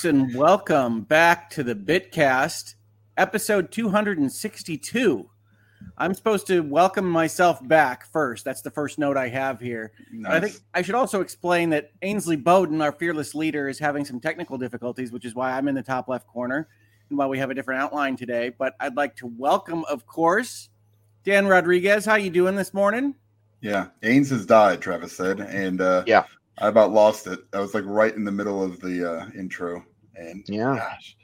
folks, 0.00 0.06
and 0.06 0.34
welcome 0.34 1.02
back 1.02 1.50
to 1.50 1.62
the 1.62 1.74
Bitcast, 1.74 2.76
episode 3.18 3.70
262. 3.70 5.28
I'm 5.98 6.14
supposed 6.14 6.46
to 6.46 6.60
welcome 6.60 7.06
myself 7.06 7.66
back 7.68 8.06
first. 8.06 8.42
That's 8.42 8.62
the 8.62 8.70
first 8.70 8.98
note 8.98 9.18
I 9.18 9.28
have 9.28 9.60
here. 9.60 9.92
Nice. 10.10 10.32
I 10.32 10.40
think 10.40 10.54
I 10.72 10.80
should 10.80 10.94
also 10.94 11.20
explain 11.20 11.68
that 11.70 11.90
Ainsley 12.00 12.36
Bowden, 12.36 12.80
our 12.80 12.92
fearless 12.92 13.34
leader, 13.34 13.68
is 13.68 13.78
having 13.78 14.06
some 14.06 14.20
technical 14.20 14.56
difficulties, 14.56 15.12
which 15.12 15.26
is 15.26 15.34
why 15.34 15.52
I'm 15.52 15.68
in 15.68 15.74
the 15.74 15.82
top 15.82 16.08
left 16.08 16.26
corner 16.26 16.68
and 17.10 17.18
why 17.18 17.26
we 17.26 17.38
have 17.38 17.50
a 17.50 17.54
different 17.54 17.82
outline 17.82 18.16
today. 18.16 18.54
But 18.56 18.76
I'd 18.80 18.96
like 18.96 19.16
to 19.16 19.26
welcome, 19.26 19.84
of 19.84 20.06
course, 20.06 20.70
Dan 21.24 21.46
Rodriguez. 21.46 22.06
How 22.06 22.14
you 22.14 22.30
doing 22.30 22.56
this 22.56 22.72
morning? 22.72 23.16
Yeah, 23.60 23.88
Ains 24.02 24.30
has 24.30 24.46
died, 24.46 24.80
Travis 24.80 25.14
said, 25.14 25.40
and 25.40 25.82
uh, 25.82 26.04
yeah, 26.06 26.24
I 26.60 26.68
about 26.68 26.92
lost 26.92 27.26
it. 27.26 27.40
I 27.52 27.60
was 27.60 27.74
like 27.74 27.84
right 27.86 28.14
in 28.14 28.24
the 28.24 28.32
middle 28.32 28.62
of 28.62 28.80
the 28.80 29.10
uh, 29.10 29.26
intro, 29.38 29.84
and 30.20 30.44
yeah, 30.46 30.76
gosh, 30.76 31.16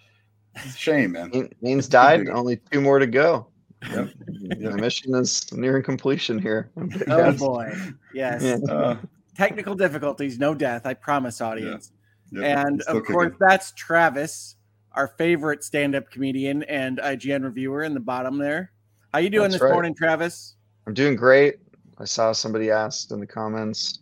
shame, 0.77 1.13
man. 1.13 1.51
Means 1.61 1.89
died. 1.89 2.29
Only 2.29 2.57
two 2.71 2.81
more 2.81 2.99
to 2.99 3.07
go. 3.07 3.49
Yep. 3.91 4.09
The 4.27 4.77
mission 4.77 5.15
is 5.15 5.53
nearing 5.53 5.83
completion 5.83 6.39
here. 6.39 6.71
Oh 7.09 7.33
boy, 7.39 7.73
yes. 8.15 8.43
Uh, 8.43 8.97
Technical 9.37 9.75
difficulties, 9.75 10.39
no 10.39 10.55
death. 10.55 10.87
I 10.87 10.95
promise, 10.95 11.41
audience. 11.41 11.93
Yeah. 12.33 12.41
Yep. 12.41 12.59
And 12.59 12.83
of 12.83 13.05
course, 13.05 13.33
kicking. 13.33 13.47
that's 13.47 13.73
Travis, 13.73 14.57
our 14.93 15.09
favorite 15.09 15.63
stand-up 15.63 16.11
comedian 16.11 16.63
and 16.65 16.99
IGN 16.99 17.45
reviewer 17.45 17.83
in 17.83 17.93
the 17.93 18.01
bottom 18.01 18.39
there. 18.39 18.73
How 19.13 19.19
you 19.19 19.31
doing 19.31 19.43
that's 19.51 19.55
this 19.55 19.63
right. 19.63 19.73
morning, 19.73 19.95
Travis? 19.95 20.57
I'm 20.87 20.95
doing 20.95 21.17
great. 21.17 21.57
I 21.99 22.05
saw 22.05 22.33
somebody 22.33 22.71
asked 22.71 23.13
in 23.13 23.21
the 23.21 23.27
comments. 23.27 24.01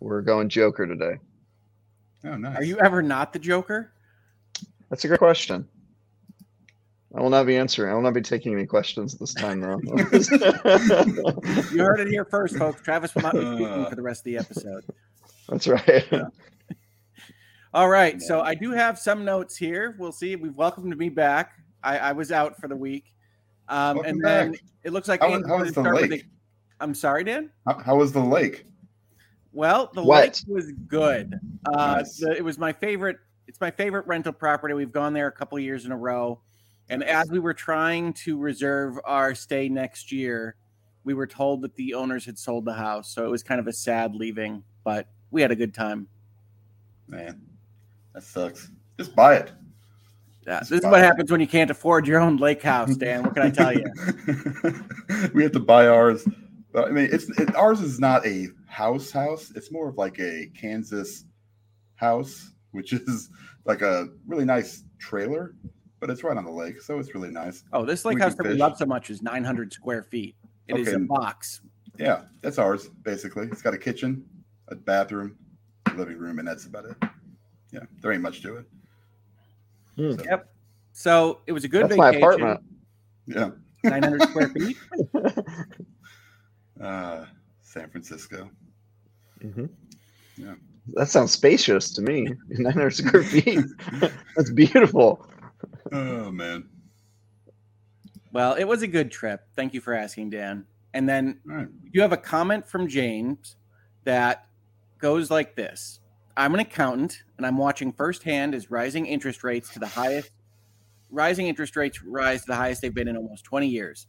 We're 0.00 0.22
going 0.22 0.48
Joker 0.48 0.86
today. 0.86 1.18
Oh, 2.26 2.36
nice. 2.36 2.56
Are 2.56 2.64
you 2.64 2.78
ever 2.78 3.02
not 3.02 3.32
the 3.32 3.38
Joker? 3.38 3.92
That's 4.90 5.04
a 5.04 5.08
great 5.08 5.18
question. 5.18 5.68
I 7.14 7.20
will 7.20 7.30
not 7.30 7.46
be 7.46 7.56
answering. 7.56 7.90
I 7.90 7.94
will 7.94 8.02
not 8.02 8.14
be 8.14 8.20
taking 8.20 8.52
any 8.52 8.66
questions 8.66 9.14
this 9.14 9.32
time, 9.32 9.60
though. 9.60 9.80
you 11.72 11.82
heard 11.82 12.00
it 12.00 12.08
here 12.08 12.24
first, 12.26 12.56
folks. 12.56 12.82
Travis 12.82 13.14
will 13.14 13.22
not 13.22 13.32
be 13.32 13.40
speaking 13.40 13.86
for 13.88 13.94
the 13.94 14.02
rest 14.02 14.20
of 14.20 14.24
the 14.24 14.38
episode. 14.38 14.84
That's 15.48 15.66
right. 15.66 16.04
Yeah. 16.10 16.28
All 17.72 17.88
right. 17.88 18.20
So 18.20 18.40
I 18.40 18.54
do 18.54 18.72
have 18.72 18.98
some 18.98 19.24
notes 19.24 19.56
here. 19.56 19.96
We'll 19.98 20.12
see. 20.12 20.36
We've 20.36 20.56
welcomed 20.56 20.96
me 20.96 21.08
back. 21.08 21.52
I, 21.82 21.98
I 21.98 22.12
was 22.12 22.32
out 22.32 22.58
for 22.60 22.68
the 22.68 22.76
week. 22.76 23.04
Um, 23.68 24.04
and 24.04 24.22
then 24.22 24.56
it 24.84 24.92
looks 24.92 25.08
like 25.08 25.20
how, 25.20 25.30
how 25.46 25.58
was 25.58 25.72
the 25.72 25.82
lake? 25.82 26.10
The, 26.10 26.22
I'm 26.80 26.94
sorry, 26.94 27.24
Dan. 27.24 27.50
How, 27.66 27.78
how, 27.78 27.96
was 27.96 28.12
the 28.12 28.20
lake? 28.20 28.66
Well, 29.56 29.90
the 29.94 30.02
what? 30.02 30.22
lake 30.22 30.54
was 30.54 30.70
good. 30.86 31.40
Uh, 31.64 31.96
nice. 31.96 32.18
the, 32.18 32.30
it 32.30 32.44
was 32.44 32.58
my 32.58 32.74
favorite. 32.74 33.16
It's 33.48 33.58
my 33.58 33.70
favorite 33.70 34.06
rental 34.06 34.34
property. 34.34 34.74
We've 34.74 34.92
gone 34.92 35.14
there 35.14 35.28
a 35.28 35.32
couple 35.32 35.58
years 35.58 35.86
in 35.86 35.92
a 35.92 35.96
row. 35.96 36.42
And 36.90 37.02
as 37.02 37.30
we 37.30 37.38
were 37.38 37.54
trying 37.54 38.12
to 38.24 38.36
reserve 38.38 38.98
our 39.04 39.34
stay 39.34 39.70
next 39.70 40.12
year, 40.12 40.56
we 41.04 41.14
were 41.14 41.26
told 41.26 41.62
that 41.62 41.74
the 41.74 41.94
owners 41.94 42.26
had 42.26 42.38
sold 42.38 42.66
the 42.66 42.74
house. 42.74 43.14
So 43.14 43.24
it 43.24 43.30
was 43.30 43.42
kind 43.42 43.58
of 43.58 43.66
a 43.66 43.72
sad 43.72 44.14
leaving, 44.14 44.62
but 44.84 45.08
we 45.30 45.40
had 45.40 45.50
a 45.50 45.56
good 45.56 45.72
time. 45.72 46.06
Man, 47.08 47.40
that 48.12 48.24
sucks. 48.24 48.70
Just 48.98 49.16
buy 49.16 49.36
it. 49.36 49.52
Yeah, 50.46 50.60
this 50.60 50.70
is 50.70 50.84
what 50.84 51.00
happens 51.00 51.30
when 51.30 51.40
you 51.40 51.48
can't 51.48 51.70
afford 51.70 52.06
your 52.06 52.20
own 52.20 52.36
lake 52.36 52.62
house, 52.62 52.94
Dan. 52.94 53.22
What 53.22 53.32
can 53.32 53.42
I 53.42 53.50
tell 53.50 53.72
you? 53.72 53.86
we 55.34 55.42
have 55.42 55.52
to 55.52 55.60
buy 55.60 55.88
ours. 55.88 56.28
I 56.84 56.90
mean, 56.90 57.08
it's 57.10 57.28
it, 57.38 57.54
ours 57.56 57.80
is 57.80 57.98
not 57.98 58.26
a 58.26 58.48
house 58.66 59.10
house. 59.10 59.52
It's 59.54 59.72
more 59.72 59.88
of 59.88 59.96
like 59.96 60.18
a 60.18 60.50
Kansas 60.58 61.24
house, 61.94 62.52
which 62.72 62.92
is 62.92 63.30
like 63.64 63.82
a 63.82 64.08
really 64.26 64.44
nice 64.44 64.84
trailer, 64.98 65.54
but 66.00 66.10
it's 66.10 66.22
right 66.22 66.36
on 66.36 66.44
the 66.44 66.50
lake, 66.50 66.82
so 66.82 66.98
it's 66.98 67.14
really 67.14 67.30
nice. 67.30 67.64
Oh, 67.72 67.84
this 67.84 68.04
lake 68.04 68.16
we 68.16 68.22
house 68.22 68.34
that 68.34 68.46
we 68.46 68.54
love 68.54 68.76
so 68.76 68.86
much 68.86 69.10
is 69.10 69.22
900 69.22 69.72
square 69.72 70.02
feet. 70.02 70.36
It 70.68 70.74
okay. 70.74 70.82
is 70.82 70.92
a 70.92 70.98
box. 70.98 71.62
Yeah, 71.98 72.22
that's 72.42 72.58
ours 72.58 72.88
basically. 73.02 73.46
It's 73.46 73.62
got 73.62 73.72
a 73.72 73.78
kitchen, 73.78 74.24
a 74.68 74.74
bathroom, 74.74 75.36
a 75.86 75.94
living 75.94 76.18
room, 76.18 76.38
and 76.38 76.46
that's 76.46 76.66
about 76.66 76.84
it. 76.84 76.96
Yeah, 77.72 77.80
there 78.00 78.12
ain't 78.12 78.22
much 78.22 78.42
to 78.42 78.56
it. 78.56 78.66
Hmm. 79.96 80.12
So. 80.12 80.24
Yep. 80.24 80.48
So 80.92 81.40
it 81.46 81.52
was 81.52 81.64
a 81.64 81.68
good 81.68 81.84
That's 81.84 81.96
vacation. 81.96 82.20
my 82.20 82.26
apartment. 82.26 82.60
Yeah. 83.26 83.50
900 83.84 84.22
square 84.22 84.48
feet. 84.48 84.76
Uh, 86.80 87.26
San 87.62 87.88
Francisco. 87.90 88.50
Mm-hmm. 89.42 89.66
Yeah. 90.36 90.54
That 90.94 91.08
sounds 91.08 91.32
spacious 91.32 91.92
to 91.94 92.02
me. 92.02 92.28
900 92.48 92.90
square 92.90 93.22
feet. 93.22 93.64
That's 94.36 94.50
beautiful. 94.52 95.26
Oh, 95.92 96.30
man. 96.30 96.68
Well, 98.32 98.54
it 98.54 98.64
was 98.64 98.82
a 98.82 98.86
good 98.86 99.10
trip. 99.10 99.46
Thank 99.56 99.74
you 99.74 99.80
for 99.80 99.94
asking, 99.94 100.30
Dan. 100.30 100.66
And 100.94 101.08
then 101.08 101.40
right. 101.44 101.68
you 101.92 102.02
have 102.02 102.12
a 102.12 102.16
comment 102.16 102.66
from 102.66 102.88
James 102.88 103.56
that 104.04 104.46
goes 104.98 105.30
like 105.30 105.56
this 105.56 106.00
I'm 106.36 106.54
an 106.54 106.60
accountant 106.60 107.22
and 107.36 107.46
I'm 107.46 107.56
watching 107.56 107.92
firsthand 107.92 108.54
as 108.54 108.70
rising 108.70 109.06
interest 109.06 109.44
rates 109.44 109.70
to 109.70 109.78
the 109.78 109.86
highest 109.86 110.30
rising 111.10 111.46
interest 111.46 111.76
rates 111.76 112.02
rise 112.02 112.42
to 112.42 112.48
the 112.48 112.56
highest 112.56 112.82
they've 112.82 112.94
been 112.94 113.08
in 113.08 113.16
almost 113.16 113.44
20 113.44 113.66
years, 113.66 114.06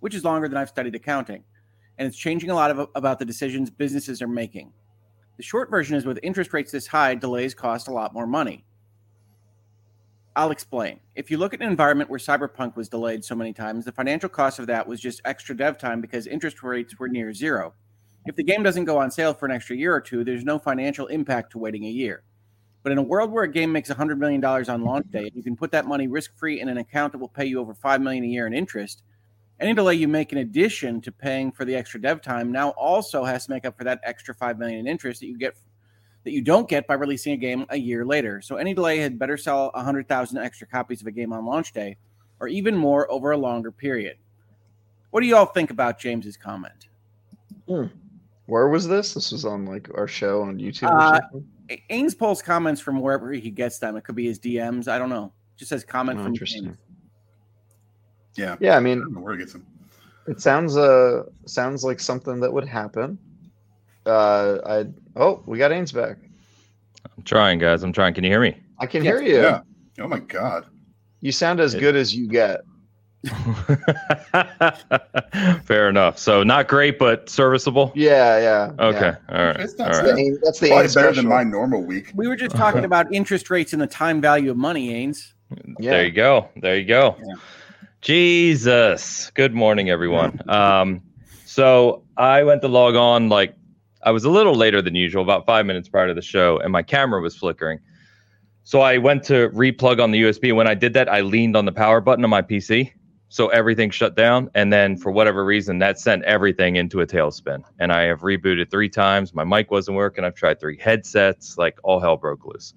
which 0.00 0.14
is 0.14 0.24
longer 0.24 0.48
than 0.48 0.58
I've 0.58 0.68
studied 0.68 0.94
accounting. 0.94 1.44
And 2.00 2.08
it's 2.08 2.16
changing 2.16 2.48
a 2.48 2.54
lot 2.54 2.70
of, 2.70 2.88
about 2.94 3.18
the 3.18 3.26
decisions 3.26 3.68
businesses 3.68 4.22
are 4.22 4.26
making. 4.26 4.72
The 5.36 5.42
short 5.42 5.68
version 5.68 5.96
is 5.96 6.06
with 6.06 6.18
interest 6.22 6.54
rates 6.54 6.72
this 6.72 6.86
high, 6.86 7.14
delays 7.14 7.52
cost 7.52 7.88
a 7.88 7.92
lot 7.92 8.14
more 8.14 8.26
money. 8.26 8.64
I'll 10.34 10.50
explain. 10.50 11.00
If 11.14 11.30
you 11.30 11.36
look 11.36 11.52
at 11.52 11.60
an 11.60 11.68
environment 11.68 12.08
where 12.08 12.18
Cyberpunk 12.18 12.74
was 12.74 12.88
delayed 12.88 13.22
so 13.22 13.34
many 13.34 13.52
times, 13.52 13.84
the 13.84 13.92
financial 13.92 14.30
cost 14.30 14.58
of 14.58 14.66
that 14.68 14.88
was 14.88 14.98
just 14.98 15.20
extra 15.26 15.54
dev 15.54 15.76
time 15.76 16.00
because 16.00 16.26
interest 16.26 16.62
rates 16.62 16.98
were 16.98 17.08
near 17.08 17.34
zero. 17.34 17.74
If 18.24 18.34
the 18.34 18.44
game 18.44 18.62
doesn't 18.62 18.86
go 18.86 18.96
on 18.96 19.10
sale 19.10 19.34
for 19.34 19.44
an 19.44 19.52
extra 19.52 19.76
year 19.76 19.94
or 19.94 20.00
two, 20.00 20.24
there's 20.24 20.44
no 20.44 20.58
financial 20.58 21.06
impact 21.08 21.52
to 21.52 21.58
waiting 21.58 21.84
a 21.84 21.90
year. 21.90 22.22
But 22.82 22.92
in 22.92 22.98
a 22.98 23.02
world 23.02 23.30
where 23.30 23.44
a 23.44 23.52
game 23.52 23.72
makes 23.72 23.90
$100 23.90 24.16
million 24.16 24.42
on 24.42 24.84
launch 24.84 25.10
day, 25.10 25.30
you 25.34 25.42
can 25.42 25.54
put 25.54 25.70
that 25.72 25.86
money 25.86 26.08
risk 26.08 26.34
free 26.38 26.62
in 26.62 26.70
an 26.70 26.78
account 26.78 27.12
that 27.12 27.18
will 27.18 27.28
pay 27.28 27.44
you 27.44 27.60
over 27.60 27.74
$5 27.74 28.00
million 28.00 28.24
a 28.24 28.28
year 28.28 28.46
in 28.46 28.54
interest. 28.54 29.02
Any 29.60 29.74
delay 29.74 29.94
you 29.94 30.08
make 30.08 30.32
in 30.32 30.38
addition 30.38 31.02
to 31.02 31.12
paying 31.12 31.52
for 31.52 31.66
the 31.66 31.76
extra 31.76 32.00
dev 32.00 32.22
time 32.22 32.50
now 32.50 32.70
also 32.70 33.24
has 33.24 33.44
to 33.44 33.52
make 33.52 33.66
up 33.66 33.76
for 33.76 33.84
that 33.84 34.00
extra 34.04 34.34
5 34.34 34.58
million 34.58 34.80
in 34.80 34.86
interest 34.88 35.20
that 35.20 35.26
you 35.26 35.36
get 35.36 35.54
that 36.24 36.32
you 36.32 36.42
don't 36.42 36.68
get 36.68 36.86
by 36.86 36.94
releasing 36.94 37.32
a 37.32 37.36
game 37.36 37.66
a 37.70 37.76
year 37.76 38.04
later. 38.04 38.40
So 38.40 38.56
any 38.56 38.74
delay 38.74 38.98
had 38.98 39.18
better 39.18 39.36
sell 39.36 39.70
100,000 39.74 40.38
extra 40.38 40.66
copies 40.66 41.00
of 41.00 41.06
a 41.06 41.10
game 41.10 41.32
on 41.32 41.46
launch 41.46 41.72
day 41.72 41.96
or 42.40 42.48
even 42.48 42.76
more 42.76 43.10
over 43.10 43.30
a 43.32 43.36
longer 43.36 43.70
period. 43.70 44.16
What 45.10 45.20
do 45.20 45.26
you 45.26 45.36
all 45.36 45.46
think 45.46 45.70
about 45.70 45.98
James's 45.98 46.36
comment? 46.36 46.88
Hmm. 47.68 47.86
Where 48.46 48.68
was 48.68 48.88
this? 48.88 49.14
This 49.14 49.32
was 49.32 49.44
on 49.44 49.66
like 49.66 49.88
our 49.94 50.08
show 50.08 50.42
on 50.42 50.58
YouTube. 50.58 50.90
Uh, 50.90 51.20
Ains 51.90 52.16
pulls 52.16 52.42
comments 52.42 52.80
from 52.80 53.00
wherever 53.00 53.30
he 53.32 53.50
gets 53.50 53.78
them. 53.78 53.96
It 53.96 54.04
could 54.04 54.16
be 54.16 54.26
his 54.26 54.40
DMs. 54.40 54.88
I 54.88 54.98
don't 54.98 55.10
know. 55.10 55.32
Just 55.56 55.68
says 55.68 55.84
comment 55.84 56.18
oh, 56.18 56.24
from 56.24 56.32
interesting. 56.32 56.64
James. 56.64 56.76
Yeah. 58.36 58.56
Yeah. 58.60 58.76
I 58.76 58.80
mean, 58.80 59.02
I 59.02 59.20
where 59.20 59.34
he 59.34 59.38
gets 59.38 59.52
them. 59.52 59.66
It 60.26 60.40
sounds 60.40 60.76
uh 60.76 61.24
sounds 61.46 61.84
like 61.84 62.00
something 62.00 62.40
that 62.40 62.52
would 62.52 62.66
happen. 62.66 63.18
Uh, 64.06 64.58
I 64.66 64.86
oh 65.16 65.42
we 65.46 65.58
got 65.58 65.70
Ains 65.70 65.94
back. 65.94 66.16
I'm 67.16 67.22
trying, 67.24 67.58
guys. 67.58 67.82
I'm 67.82 67.92
trying. 67.92 68.14
Can 68.14 68.24
you 68.24 68.30
hear 68.30 68.40
me? 68.40 68.56
I 68.78 68.86
can 68.86 69.02
hear 69.02 69.20
you. 69.20 69.40
Yeah. 69.40 69.60
Oh 69.98 70.08
my 70.08 70.20
god. 70.20 70.66
You 71.20 71.32
sound 71.32 71.60
as 71.60 71.74
it, 71.74 71.80
good 71.80 71.96
as 71.96 72.14
you 72.14 72.26
get. 72.28 72.60
Fair 75.64 75.90
enough. 75.90 76.18
So 76.18 76.42
not 76.42 76.68
great, 76.68 76.98
but 76.98 77.28
serviceable. 77.28 77.92
Yeah, 77.94 78.38
yeah. 78.38 78.72
Okay, 78.78 79.00
yeah. 79.00 79.16
all 79.28 79.44
right. 79.46 79.58
That's, 79.58 79.78
all 79.78 79.88
right. 79.88 80.16
The, 80.16 80.38
that's 80.42 80.58
the 80.58 80.68
Probably 80.68 80.94
better 80.94 81.12
than 81.12 81.28
my 81.28 81.44
normal 81.44 81.82
week. 81.82 82.12
We 82.14 82.26
were 82.28 82.36
just 82.36 82.56
talking 82.56 82.84
about 82.86 83.12
interest 83.12 83.50
rates 83.50 83.74
and 83.74 83.82
the 83.82 83.86
time 83.86 84.22
value 84.22 84.50
of 84.50 84.56
money, 84.56 84.88
Ains. 85.06 85.34
Yeah. 85.78 85.90
There 85.90 86.04
you 86.06 86.12
go. 86.12 86.48
There 86.56 86.78
you 86.78 86.86
go. 86.86 87.16
Yeah. 87.22 87.34
Jesus. 88.00 89.30
Good 89.34 89.54
morning, 89.54 89.90
everyone. 89.90 90.40
Um, 90.48 91.02
so 91.44 92.04
I 92.16 92.42
went 92.44 92.62
to 92.62 92.68
log 92.68 92.94
on 92.94 93.28
like 93.28 93.54
I 94.02 94.10
was 94.10 94.24
a 94.24 94.30
little 94.30 94.54
later 94.54 94.80
than 94.80 94.94
usual, 94.94 95.22
about 95.22 95.44
five 95.44 95.66
minutes 95.66 95.88
prior 95.88 96.08
to 96.08 96.14
the 96.14 96.22
show, 96.22 96.58
and 96.58 96.72
my 96.72 96.82
camera 96.82 97.20
was 97.20 97.36
flickering. 97.36 97.78
So 98.64 98.80
I 98.80 98.98
went 98.98 99.24
to 99.24 99.50
replug 99.50 100.02
on 100.02 100.12
the 100.12 100.22
USB. 100.22 100.54
When 100.54 100.66
I 100.66 100.74
did 100.74 100.94
that, 100.94 101.08
I 101.08 101.20
leaned 101.20 101.56
on 101.56 101.66
the 101.66 101.72
power 101.72 102.00
button 102.00 102.24
on 102.24 102.30
my 102.30 102.40
PC 102.40 102.92
so 103.28 103.48
everything 103.48 103.90
shut 103.90 104.16
down. 104.16 104.50
And 104.54 104.72
then 104.72 104.96
for 104.96 105.12
whatever 105.12 105.44
reason, 105.44 105.78
that 105.78 105.98
sent 105.98 106.24
everything 106.24 106.76
into 106.76 107.00
a 107.00 107.06
tailspin. 107.06 107.62
And 107.78 107.92
I 107.92 108.02
have 108.02 108.20
rebooted 108.20 108.70
three 108.70 108.88
times. 108.88 109.34
My 109.34 109.44
mic 109.44 109.70
wasn't 109.70 109.96
working. 109.96 110.24
I've 110.24 110.34
tried 110.34 110.58
three 110.58 110.78
headsets, 110.78 111.58
like 111.58 111.78
all 111.82 112.00
hell 112.00 112.16
broke 112.16 112.44
loose. 112.46 112.74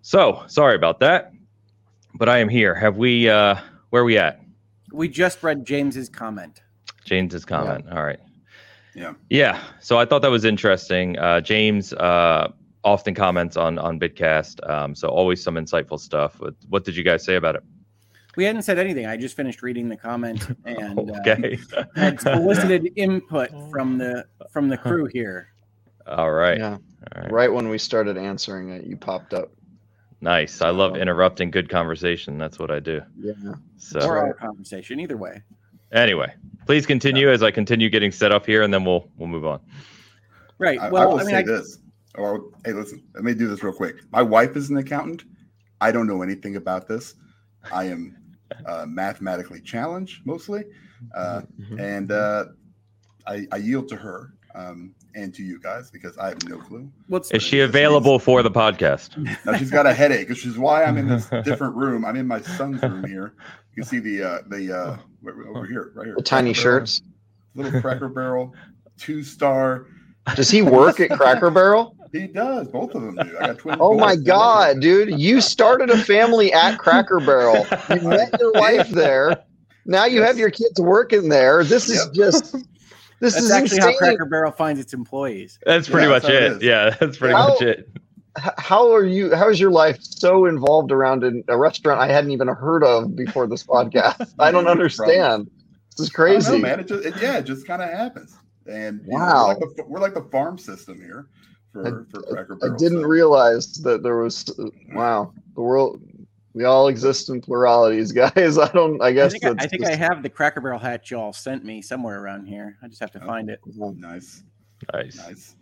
So 0.00 0.42
sorry 0.46 0.74
about 0.74 1.00
that. 1.00 1.32
But 2.14 2.28
I 2.28 2.38
am 2.38 2.48
here. 2.48 2.74
Have 2.74 2.96
we 2.96 3.28
uh 3.28 3.56
where 3.92 4.00
are 4.00 4.06
we 4.06 4.16
at? 4.16 4.40
We 4.90 5.06
just 5.06 5.42
read 5.42 5.66
James's 5.66 6.08
comment. 6.08 6.62
James's 7.04 7.44
comment. 7.44 7.84
Yeah. 7.86 7.94
All 7.94 8.02
right. 8.02 8.18
Yeah. 8.94 9.12
Yeah. 9.28 9.62
So 9.80 9.98
I 9.98 10.06
thought 10.06 10.22
that 10.22 10.30
was 10.30 10.46
interesting. 10.46 11.18
Uh 11.18 11.42
James 11.42 11.92
uh 11.92 12.50
often 12.84 13.14
comments 13.14 13.58
on 13.58 13.78
on 13.78 14.00
Bitcast. 14.00 14.66
Um, 14.68 14.94
so 14.94 15.08
always 15.08 15.42
some 15.42 15.56
insightful 15.56 16.00
stuff. 16.00 16.40
What, 16.40 16.54
what 16.70 16.84
did 16.84 16.96
you 16.96 17.04
guys 17.04 17.22
say 17.22 17.34
about 17.34 17.54
it? 17.54 17.62
We 18.34 18.44
hadn't 18.44 18.62
said 18.62 18.78
anything. 18.78 19.04
I 19.04 19.18
just 19.18 19.36
finished 19.36 19.60
reading 19.60 19.90
the 19.90 19.96
comment 19.98 20.56
and 20.64 20.98
okay. 21.20 21.58
uh, 21.76 21.84
had 21.94 22.18
solicited 22.18 22.90
input 22.96 23.50
from 23.70 23.98
the 23.98 24.24
from 24.50 24.70
the 24.70 24.78
crew 24.78 25.04
here. 25.04 25.48
All 26.06 26.32
right. 26.32 26.56
Yeah. 26.56 26.78
All 27.14 27.22
right. 27.22 27.30
right 27.30 27.52
when 27.52 27.68
we 27.68 27.76
started 27.76 28.16
answering 28.16 28.70
it, 28.70 28.86
you 28.86 28.96
popped 28.96 29.34
up. 29.34 29.50
Nice. 30.22 30.62
I 30.62 30.70
love 30.70 30.96
interrupting 30.96 31.50
good 31.50 31.68
conversation. 31.68 32.38
That's 32.38 32.56
what 32.56 32.70
I 32.70 32.78
do. 32.78 33.02
Yeah. 33.18 33.32
So 33.76 34.00
or 34.00 34.18
our 34.18 34.34
conversation, 34.34 35.00
either 35.00 35.16
way. 35.16 35.42
Anyway, 35.90 36.32
please 36.64 36.86
continue 36.86 37.26
yeah. 37.26 37.34
as 37.34 37.42
I 37.42 37.50
continue 37.50 37.90
getting 37.90 38.12
set 38.12 38.30
up 38.30 38.46
here, 38.46 38.62
and 38.62 38.72
then 38.72 38.84
we'll 38.84 39.10
we'll 39.16 39.28
move 39.28 39.44
on. 39.44 39.60
Right. 40.58 40.78
I, 40.78 40.90
well, 40.90 41.02
I 41.02 41.06
will 41.06 41.14
I 41.20 41.24
mean, 41.24 41.30
say 41.30 41.38
I, 41.38 41.42
this. 41.42 41.80
Or 42.14 42.50
hey, 42.64 42.72
listen. 42.72 43.02
Let 43.14 43.24
me 43.24 43.34
do 43.34 43.48
this 43.48 43.64
real 43.64 43.72
quick. 43.72 43.96
My 44.12 44.22
wife 44.22 44.56
is 44.56 44.70
an 44.70 44.76
accountant. 44.76 45.24
I 45.80 45.90
don't 45.90 46.06
know 46.06 46.22
anything 46.22 46.54
about 46.54 46.86
this. 46.86 47.14
I 47.72 47.84
am 47.86 48.16
uh, 48.66 48.86
mathematically 48.86 49.60
challenged 49.60 50.24
mostly, 50.24 50.62
uh, 51.16 51.42
mm-hmm. 51.60 51.80
and 51.80 52.12
uh, 52.12 52.44
I, 53.26 53.46
I, 53.50 53.56
yield 53.56 53.88
to 53.88 53.96
her 53.96 54.34
um, 54.54 54.94
and 55.14 55.34
to 55.34 55.42
you 55.42 55.60
guys 55.60 55.90
because 55.90 56.16
I 56.18 56.28
have 56.28 56.48
no 56.48 56.58
clue. 56.58 56.90
What's 57.08 57.30
is 57.30 57.42
she 57.42 57.60
available 57.60 58.12
means. 58.12 58.24
for 58.24 58.42
the 58.42 58.50
podcast? 58.50 59.16
Now 59.46 59.56
she's 59.56 59.70
got 59.70 59.86
a 59.86 59.94
headache, 59.94 60.28
which 60.28 60.46
is 60.46 60.58
why 60.58 60.84
I'm 60.84 60.98
in 60.98 61.08
this 61.08 61.26
different 61.44 61.74
room. 61.74 62.04
I'm 62.04 62.16
in 62.16 62.26
my 62.26 62.40
son's 62.40 62.82
room 62.82 63.04
here. 63.04 63.34
You 63.74 63.82
can 63.82 63.84
see 63.84 63.98
the 63.98 64.22
uh, 64.22 64.38
the 64.48 64.72
uh, 64.76 64.96
over 65.48 65.66
here, 65.66 65.92
right 65.94 66.06
here. 66.06 66.14
The 66.16 66.22
tiny 66.22 66.52
shirts, 66.52 67.02
little 67.54 67.80
Cracker 67.80 68.08
Barrel, 68.08 68.54
two 68.98 69.22
star. 69.22 69.86
Does 70.36 70.50
he 70.50 70.62
work 70.62 71.00
at 71.00 71.10
Cracker 71.10 71.50
Barrel? 71.50 71.96
He 72.12 72.26
does. 72.26 72.68
Both 72.68 72.94
of 72.94 73.02
them 73.02 73.16
do. 73.16 73.36
I 73.38 73.48
got 73.48 73.58
twins. 73.58 73.78
Oh 73.80 73.96
my 73.96 74.16
god, 74.16 74.80
dude! 74.80 75.18
You 75.18 75.40
started 75.40 75.88
a 75.90 75.96
family 75.96 76.52
at 76.52 76.78
Cracker 76.78 77.20
Barrel. 77.20 77.66
You 77.88 78.08
met 78.08 78.38
your 78.38 78.52
wife 78.54 78.90
there. 78.90 79.44
Now 79.86 80.04
you 80.04 80.20
yes. 80.20 80.28
have 80.28 80.38
your 80.38 80.50
kids 80.50 80.78
working 80.80 81.28
there. 81.28 81.64
This 81.64 81.88
is 81.88 82.04
yep. 82.04 82.14
just. 82.14 82.56
This 83.22 83.34
that's 83.34 83.44
is 83.44 83.50
actually 83.52 83.76
insane. 83.76 83.92
how 83.92 83.98
Cracker 83.98 84.24
Barrel 84.24 84.50
finds 84.50 84.80
its 84.80 84.92
employees. 84.92 85.56
That's 85.64 85.88
pretty 85.88 86.08
yeah, 86.08 86.12
much 86.12 86.24
it. 86.24 86.42
it 86.42 86.62
yeah, 86.62 86.90
that's 87.00 87.18
pretty 87.18 87.34
how, 87.34 87.50
much 87.50 87.62
it. 87.62 87.88
How 88.36 88.92
are 88.92 89.04
you? 89.04 89.32
How 89.32 89.48
is 89.48 89.60
your 89.60 89.70
life 89.70 89.98
so 90.02 90.46
involved 90.46 90.90
around 90.90 91.44
a 91.46 91.56
restaurant 91.56 92.00
I 92.00 92.08
hadn't 92.08 92.32
even 92.32 92.48
heard 92.48 92.82
of 92.82 93.14
before 93.14 93.46
this 93.46 93.62
podcast? 93.62 94.34
I 94.40 94.50
don't 94.50 94.66
understand. 94.76 95.48
This 95.96 96.08
is 96.08 96.10
crazy, 96.10 96.54
know, 96.54 96.58
man. 96.58 96.80
It 96.80 96.88
just, 96.88 97.04
it, 97.04 97.14
yeah, 97.22 97.38
it 97.38 97.44
just 97.44 97.64
kind 97.64 97.80
of 97.80 97.90
happens. 97.90 98.36
And 98.66 99.02
wow, 99.06 99.18
know, 99.18 99.58
we're, 99.60 99.66
like 99.66 99.76
the, 99.76 99.84
we're 99.84 100.00
like 100.00 100.14
the 100.14 100.28
farm 100.32 100.58
system 100.58 101.00
here 101.00 101.28
for, 101.72 101.86
I, 101.86 101.90
for 102.10 102.22
Cracker 102.22 102.56
Barrel. 102.56 102.74
I 102.74 102.76
didn't 102.76 103.02
so. 103.02 103.06
realize 103.06 103.74
that 103.84 104.02
there 104.02 104.16
was 104.16 104.52
wow, 104.92 105.32
the 105.54 105.60
world 105.60 106.00
we 106.54 106.64
all 106.64 106.88
exist 106.88 107.28
in 107.28 107.40
pluralities, 107.40 108.12
guys. 108.14 108.58
I 108.58 108.68
don't 108.72 109.00
I 109.02 109.12
guess 109.12 109.34
I 109.34 109.38
think, 109.38 109.60
I, 109.60 109.64
I, 109.64 109.66
think 109.66 109.86
I, 109.86 109.94
have 109.94 110.22
the 110.22 110.28
Cracker 110.28 110.60
Barrel 110.60 110.78
hat 110.78 111.10
y'all 111.10 111.32
sent 111.32 111.64
me 111.64 111.82
somewhere 111.82 112.20
around 112.20 112.46
here. 112.46 112.76
I 112.82 112.88
just 112.88 113.00
have 113.00 113.10
to 113.12 113.22
oh, 113.22 113.26
find 113.26 113.50
it. 113.50 113.60
Nice. 113.66 114.42
Nice. 114.92 115.16
Nice. 115.16 115.56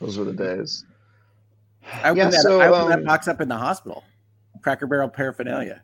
Those 0.00 0.18
were 0.18 0.24
the 0.24 0.32
days. 0.32 0.84
I 1.84 2.10
opened, 2.10 2.16
yeah, 2.18 2.30
that, 2.30 2.42
so, 2.42 2.60
I 2.60 2.68
opened 2.68 2.82
um, 2.82 2.90
that 2.90 3.04
box 3.04 3.28
up 3.28 3.40
in 3.40 3.48
the 3.48 3.56
hospital. 3.56 4.04
Cracker 4.62 4.86
Barrel 4.86 5.08
paraphernalia. 5.08 5.82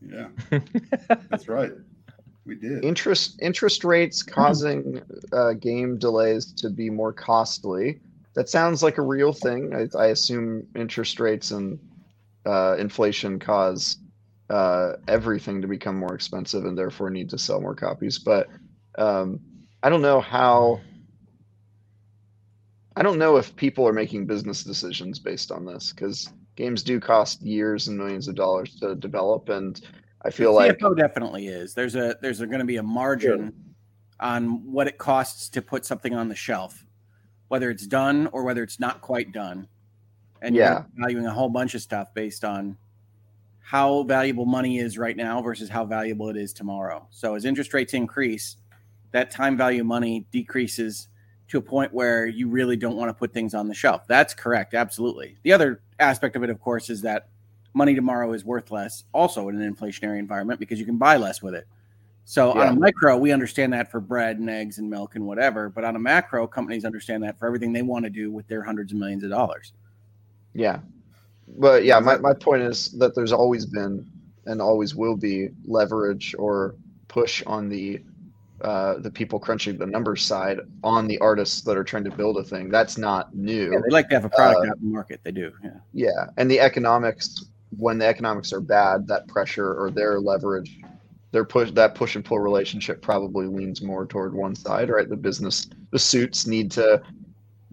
Yeah. 0.00 0.28
That's 1.30 1.48
right. 1.48 1.72
We 2.46 2.54
did. 2.54 2.84
Interest 2.84 3.38
interest 3.42 3.84
rates 3.84 4.22
causing 4.22 5.02
uh, 5.32 5.52
game 5.54 5.98
delays 5.98 6.52
to 6.54 6.70
be 6.70 6.90
more 6.90 7.12
costly 7.12 8.00
that 8.34 8.48
sounds 8.48 8.82
like 8.82 8.98
a 8.98 9.02
real 9.02 9.32
thing. 9.32 9.74
I, 9.74 9.98
I 9.98 10.06
assume 10.06 10.66
interest 10.74 11.20
rates 11.20 11.50
and 11.50 11.78
uh, 12.46 12.76
inflation 12.78 13.38
cause 13.38 13.98
uh, 14.48 14.94
everything 15.08 15.60
to 15.62 15.68
become 15.68 15.96
more 15.96 16.14
expensive 16.14 16.64
and 16.64 16.76
therefore 16.76 17.10
need 17.10 17.30
to 17.30 17.38
sell 17.38 17.60
more 17.60 17.74
copies. 17.74 18.18
But 18.18 18.48
um, 18.98 19.40
I 19.82 19.88
don't 19.88 20.02
know 20.02 20.20
how. 20.20 20.80
I 22.96 23.02
don't 23.02 23.18
know 23.18 23.36
if 23.36 23.54
people 23.56 23.86
are 23.86 23.92
making 23.92 24.26
business 24.26 24.64
decisions 24.64 25.18
based 25.18 25.52
on 25.52 25.64
this 25.64 25.92
because 25.92 26.28
games 26.56 26.82
do 26.82 26.98
cost 26.98 27.40
years 27.40 27.88
and 27.88 27.96
millions 27.96 28.26
of 28.26 28.34
dollars 28.34 28.74
to 28.80 28.96
develop, 28.96 29.48
and 29.48 29.80
I 30.22 30.30
feel 30.30 30.52
the 30.52 30.56
like 30.56 30.78
CFO 30.78 30.96
definitely 30.96 31.46
is. 31.46 31.72
There's 31.72 31.94
a 31.94 32.16
there's 32.20 32.40
going 32.40 32.58
to 32.58 32.64
be 32.64 32.76
a 32.76 32.82
margin 32.82 33.52
on 34.18 34.70
what 34.70 34.86
it 34.86 34.98
costs 34.98 35.48
to 35.50 35.62
put 35.62 35.86
something 35.86 36.14
on 36.14 36.28
the 36.28 36.34
shelf 36.34 36.84
whether 37.50 37.68
it's 37.68 37.86
done 37.86 38.28
or 38.28 38.44
whether 38.44 38.62
it's 38.62 38.78
not 38.78 39.00
quite 39.00 39.32
done. 39.32 39.66
And 40.42 40.54
yeah, 40.54 40.84
valuing 40.96 41.26
a 41.26 41.32
whole 41.32 41.48
bunch 41.48 41.74
of 41.74 41.82
stuff 41.82 42.14
based 42.14 42.44
on 42.44 42.76
how 43.60 44.02
valuable 44.02 44.46
money 44.46 44.78
is 44.78 44.98
right 44.98 45.16
now 45.16 45.40
versus 45.40 45.68
how 45.68 45.84
valuable 45.84 46.28
it 46.28 46.36
is 46.36 46.52
tomorrow. 46.52 47.06
So 47.10 47.34
as 47.34 47.44
interest 47.44 47.72
rates 47.72 47.94
increase, 47.94 48.56
that 49.12 49.30
time 49.30 49.56
value 49.56 49.84
money 49.84 50.26
decreases 50.32 51.08
to 51.48 51.58
a 51.58 51.62
point 51.62 51.92
where 51.92 52.26
you 52.26 52.48
really 52.48 52.76
don't 52.76 52.96
want 52.96 53.10
to 53.10 53.14
put 53.14 53.32
things 53.32 53.54
on 53.54 53.68
the 53.68 53.74
shelf. 53.74 54.06
That's 54.06 54.34
correct, 54.34 54.74
absolutely. 54.74 55.36
The 55.42 55.52
other 55.52 55.82
aspect 55.98 56.36
of 56.36 56.42
it, 56.42 56.50
of 56.50 56.60
course, 56.60 56.90
is 56.90 57.02
that 57.02 57.28
money 57.74 57.94
tomorrow 57.94 58.32
is 58.32 58.44
worth 58.44 58.70
less, 58.70 59.04
also 59.12 59.48
in 59.48 59.60
an 59.60 59.74
inflationary 59.74 60.18
environment, 60.18 60.60
because 60.60 60.78
you 60.78 60.86
can 60.86 60.96
buy 60.96 61.16
less 61.16 61.42
with 61.42 61.54
it. 61.54 61.66
So 62.24 62.54
yeah. 62.54 62.62
on 62.62 62.76
a 62.76 62.80
micro, 62.80 63.16
we 63.16 63.32
understand 63.32 63.72
that 63.72 63.90
for 63.90 64.00
bread 64.00 64.38
and 64.38 64.48
eggs 64.48 64.78
and 64.78 64.88
milk 64.88 65.16
and 65.16 65.26
whatever. 65.26 65.68
But 65.68 65.84
on 65.84 65.96
a 65.96 65.98
macro, 65.98 66.46
companies 66.46 66.84
understand 66.84 67.24
that 67.24 67.38
for 67.38 67.46
everything 67.46 67.72
they 67.72 67.82
want 67.82 68.04
to 68.04 68.10
do 68.10 68.30
with 68.30 68.46
their 68.46 68.62
hundreds 68.62 68.92
of 68.92 68.98
millions 68.98 69.24
of 69.24 69.30
dollars. 69.30 69.72
Yeah. 70.54 70.80
But 71.58 71.84
yeah, 71.84 71.98
my, 71.98 72.16
my 72.18 72.34
point 72.34 72.62
is 72.62 72.92
that 72.92 73.14
there's 73.14 73.32
always 73.32 73.66
been 73.66 74.08
and 74.46 74.60
always 74.60 74.94
will 74.94 75.16
be 75.16 75.50
leverage 75.64 76.34
or 76.38 76.74
push 77.08 77.42
on 77.46 77.68
the 77.68 78.02
uh, 78.62 78.98
the 78.98 79.10
people 79.10 79.40
crunching 79.40 79.78
the 79.78 79.86
numbers 79.86 80.22
side 80.22 80.58
on 80.84 81.06
the 81.06 81.18
artists 81.20 81.62
that 81.62 81.78
are 81.78 81.84
trying 81.84 82.04
to 82.04 82.10
build 82.10 82.36
a 82.36 82.44
thing. 82.44 82.68
That's 82.68 82.98
not 82.98 83.34
new. 83.34 83.72
Yeah, 83.72 83.78
they 83.82 83.90
like 83.90 84.10
to 84.10 84.16
have 84.16 84.26
a 84.26 84.28
product 84.28 84.66
uh, 84.66 84.70
out 84.70 84.76
in 84.76 84.82
the 84.82 84.92
market. 84.92 85.20
They 85.24 85.32
do. 85.32 85.50
Yeah. 85.64 85.70
Yeah. 85.94 86.26
And 86.36 86.50
the 86.50 86.60
economics, 86.60 87.46
when 87.78 87.96
the 87.96 88.06
economics 88.06 88.52
are 88.52 88.60
bad, 88.60 89.06
that 89.06 89.26
pressure 89.28 89.72
or 89.72 89.90
their 89.90 90.20
leverage 90.20 90.78
their 91.32 91.44
push 91.44 91.70
that 91.72 91.94
push 91.94 92.16
and 92.16 92.24
pull 92.24 92.38
relationship 92.38 93.02
probably 93.02 93.46
leans 93.46 93.82
more 93.82 94.06
toward 94.06 94.34
one 94.34 94.54
side, 94.54 94.90
right? 94.90 95.08
The 95.08 95.16
business, 95.16 95.68
the 95.90 95.98
suits 95.98 96.46
need 96.46 96.70
to 96.72 97.02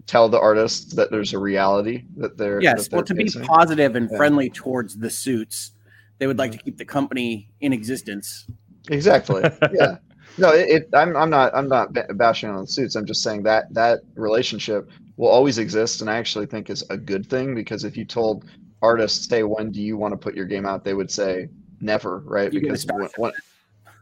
tell 0.08 0.28
the 0.28 0.40
artists 0.40 0.94
that 0.94 1.10
there's 1.12 1.34
a 1.34 1.38
reality 1.38 2.02
that 2.16 2.36
they're 2.36 2.60
yes. 2.60 2.84
That 2.84 2.90
they're 2.90 2.98
well, 2.98 3.04
to 3.04 3.14
facing. 3.14 3.42
be 3.42 3.46
positive 3.46 3.94
and 3.94 4.10
yeah. 4.10 4.16
friendly 4.16 4.50
towards 4.50 4.96
the 4.96 5.10
suits, 5.10 5.72
they 6.18 6.26
would 6.26 6.38
like 6.38 6.50
mm-hmm. 6.50 6.58
to 6.58 6.64
keep 6.64 6.78
the 6.78 6.84
company 6.84 7.50
in 7.60 7.72
existence. 7.72 8.46
Exactly. 8.90 9.42
yeah. 9.72 9.98
No, 10.38 10.50
it, 10.50 10.68
it, 10.68 10.88
I'm 10.94 11.16
I'm 11.16 11.30
not 11.30 11.54
I'm 11.54 11.68
not 11.68 11.92
bashing 12.16 12.48
on 12.48 12.62
the 12.62 12.66
suits. 12.66 12.96
I'm 12.96 13.06
just 13.06 13.22
saying 13.22 13.42
that 13.44 13.72
that 13.74 14.00
relationship 14.14 14.90
will 15.16 15.28
always 15.28 15.58
exist, 15.58 16.00
and 16.00 16.08
I 16.08 16.16
actually 16.16 16.46
think 16.46 16.70
is 16.70 16.84
a 16.90 16.96
good 16.96 17.28
thing 17.28 17.54
because 17.54 17.84
if 17.84 17.96
you 17.96 18.04
told 18.04 18.44
artists, 18.80 19.28
"Hey, 19.28 19.42
when 19.42 19.70
do 19.70 19.82
you 19.82 19.96
want 19.96 20.12
to 20.12 20.16
put 20.16 20.34
your 20.34 20.46
game 20.46 20.64
out?" 20.64 20.84
they 20.84 20.94
would 20.94 21.10
say 21.10 21.48
never, 21.80 22.20
right? 22.20 22.52
You 22.52 22.60
because 22.60 22.86
when, 22.86 23.08
when, 23.16 23.32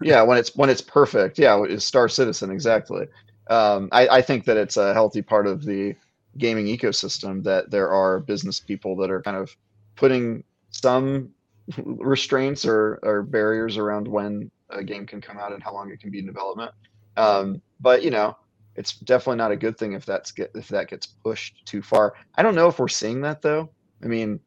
yeah, 0.02 0.20
when 0.22 0.36
it's 0.36 0.54
when 0.56 0.68
it's 0.68 0.82
perfect, 0.82 1.38
yeah, 1.38 1.62
it's 1.62 1.86
Star 1.86 2.08
Citizen 2.08 2.50
exactly. 2.50 3.06
Um, 3.48 3.88
I, 3.92 4.08
I 4.08 4.22
think 4.22 4.44
that 4.46 4.56
it's 4.56 4.76
a 4.76 4.92
healthy 4.92 5.22
part 5.22 5.46
of 5.46 5.64
the 5.64 5.94
gaming 6.38 6.66
ecosystem 6.66 7.42
that 7.44 7.70
there 7.70 7.90
are 7.90 8.20
business 8.20 8.60
people 8.60 8.96
that 8.96 9.10
are 9.10 9.22
kind 9.22 9.36
of 9.36 9.56
putting 9.94 10.44
some 10.70 11.30
restraints 11.84 12.64
or, 12.64 12.98
or 13.02 13.22
barriers 13.22 13.76
around 13.76 14.06
when 14.06 14.50
a 14.70 14.82
game 14.82 15.06
can 15.06 15.20
come 15.20 15.38
out 15.38 15.52
and 15.52 15.62
how 15.62 15.72
long 15.72 15.90
it 15.90 16.00
can 16.00 16.10
be 16.10 16.18
in 16.18 16.26
development. 16.26 16.72
Um, 17.16 17.62
but 17.80 18.02
you 18.02 18.10
know, 18.10 18.36
it's 18.74 18.94
definitely 18.98 19.38
not 19.38 19.52
a 19.52 19.56
good 19.56 19.78
thing 19.78 19.92
if 19.92 20.04
that's 20.04 20.32
get 20.32 20.50
if 20.54 20.68
that 20.68 20.88
gets 20.88 21.06
pushed 21.06 21.64
too 21.64 21.82
far. 21.82 22.14
I 22.34 22.42
don't 22.42 22.54
know 22.54 22.68
if 22.68 22.78
we're 22.78 22.88
seeing 22.88 23.22
that 23.22 23.40
though. 23.42 23.70
I 24.02 24.06
mean, 24.06 24.38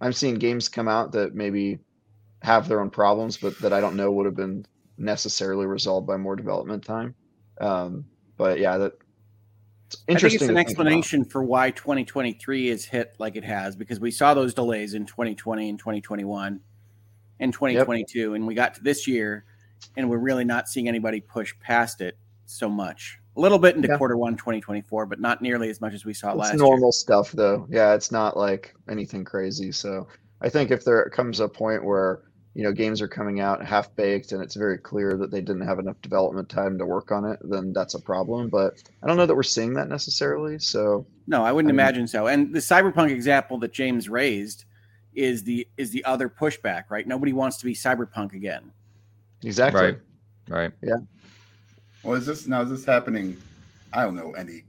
I'm 0.00 0.12
seeing 0.12 0.36
games 0.36 0.68
come 0.68 0.88
out 0.88 1.12
that 1.12 1.34
maybe 1.34 1.78
have 2.42 2.68
their 2.68 2.80
own 2.80 2.90
problems, 2.90 3.36
but 3.36 3.58
that 3.58 3.72
I 3.72 3.80
don't 3.80 3.96
know 3.96 4.10
would 4.12 4.24
have 4.26 4.36
been 4.36 4.64
necessarily 4.96 5.66
resolved 5.66 6.06
by 6.06 6.16
more 6.16 6.36
development 6.36 6.84
time. 6.84 7.14
Um, 7.60 8.06
but 8.40 8.58
yeah, 8.58 8.78
that 8.78 8.94
interesting. 10.08 10.16
I 10.16 10.30
think 10.30 10.32
it's 10.32 10.48
an 10.48 10.56
explanation 10.56 11.24
for 11.26 11.44
why 11.44 11.72
2023 11.72 12.70
is 12.70 12.86
hit 12.86 13.14
like 13.18 13.36
it 13.36 13.44
has 13.44 13.76
because 13.76 14.00
we 14.00 14.10
saw 14.10 14.32
those 14.32 14.54
delays 14.54 14.94
in 14.94 15.04
2020 15.04 15.68
and 15.68 15.78
2021 15.78 16.58
and 17.38 17.52
2022, 17.52 18.18
yep. 18.18 18.30
and 18.34 18.46
we 18.46 18.54
got 18.54 18.74
to 18.76 18.82
this 18.82 19.06
year, 19.06 19.44
and 19.94 20.08
we're 20.08 20.16
really 20.16 20.46
not 20.46 20.70
seeing 20.70 20.88
anybody 20.88 21.20
push 21.20 21.54
past 21.60 22.00
it 22.00 22.16
so 22.46 22.66
much. 22.66 23.18
A 23.36 23.40
little 23.40 23.58
bit 23.58 23.76
into 23.76 23.88
yeah. 23.88 23.98
quarter 23.98 24.16
one 24.16 24.38
2024, 24.38 25.04
but 25.04 25.20
not 25.20 25.42
nearly 25.42 25.68
as 25.68 25.82
much 25.82 25.92
as 25.92 26.06
we 26.06 26.14
saw 26.14 26.30
it's 26.30 26.38
last. 26.38 26.54
Normal 26.54 26.88
year. 26.88 26.92
stuff, 26.92 27.32
though. 27.32 27.66
Yeah, 27.68 27.92
it's 27.92 28.10
not 28.10 28.38
like 28.38 28.74
anything 28.88 29.22
crazy. 29.22 29.70
So 29.70 30.08
I 30.40 30.48
think 30.48 30.70
if 30.70 30.82
there 30.82 31.04
comes 31.10 31.40
a 31.40 31.48
point 31.48 31.84
where 31.84 32.22
you 32.54 32.64
know 32.64 32.72
games 32.72 33.00
are 33.00 33.08
coming 33.08 33.40
out 33.40 33.64
half 33.64 33.94
baked 33.94 34.32
and 34.32 34.42
it's 34.42 34.56
very 34.56 34.76
clear 34.76 35.16
that 35.16 35.30
they 35.30 35.40
didn't 35.40 35.66
have 35.66 35.78
enough 35.78 36.00
development 36.02 36.48
time 36.48 36.78
to 36.78 36.84
work 36.84 37.12
on 37.12 37.24
it 37.24 37.38
then 37.44 37.72
that's 37.72 37.94
a 37.94 38.00
problem. 38.00 38.48
But 38.48 38.82
i 39.02 39.06
don't 39.06 39.16
know 39.16 39.26
that 39.26 39.34
we're 39.34 39.42
seeing 39.42 39.74
that 39.74 39.88
necessarily 39.88 40.58
so 40.58 41.06
no 41.26 41.44
i 41.44 41.52
wouldn't 41.52 41.70
I 41.70 41.72
mean, 41.72 41.80
imagine 41.80 42.06
so. 42.08 42.26
And 42.26 42.52
the 42.52 42.58
cyberpunk 42.58 43.10
example 43.10 43.58
that 43.58 43.72
james 43.72 44.08
raised 44.08 44.64
is 45.14 45.42
the 45.44 45.66
is 45.76 45.90
the 45.90 46.04
other 46.04 46.28
pushback 46.28 46.84
right? 46.90 47.06
Nobody 47.06 47.32
wants 47.32 47.56
to 47.58 47.64
be 47.64 47.74
cyberpunk 47.74 48.32
again. 48.32 48.72
Exactly. 49.44 49.82
Right 49.82 49.98
right. 50.48 50.72
Yeah. 50.82 50.96
Well 52.02 52.14
is 52.14 52.26
this 52.26 52.46
now 52.46 52.62
is 52.62 52.70
this 52.70 52.84
happening? 52.84 53.36
I 53.92 54.02
don't 54.02 54.16
know 54.16 54.32
any 54.32 54.64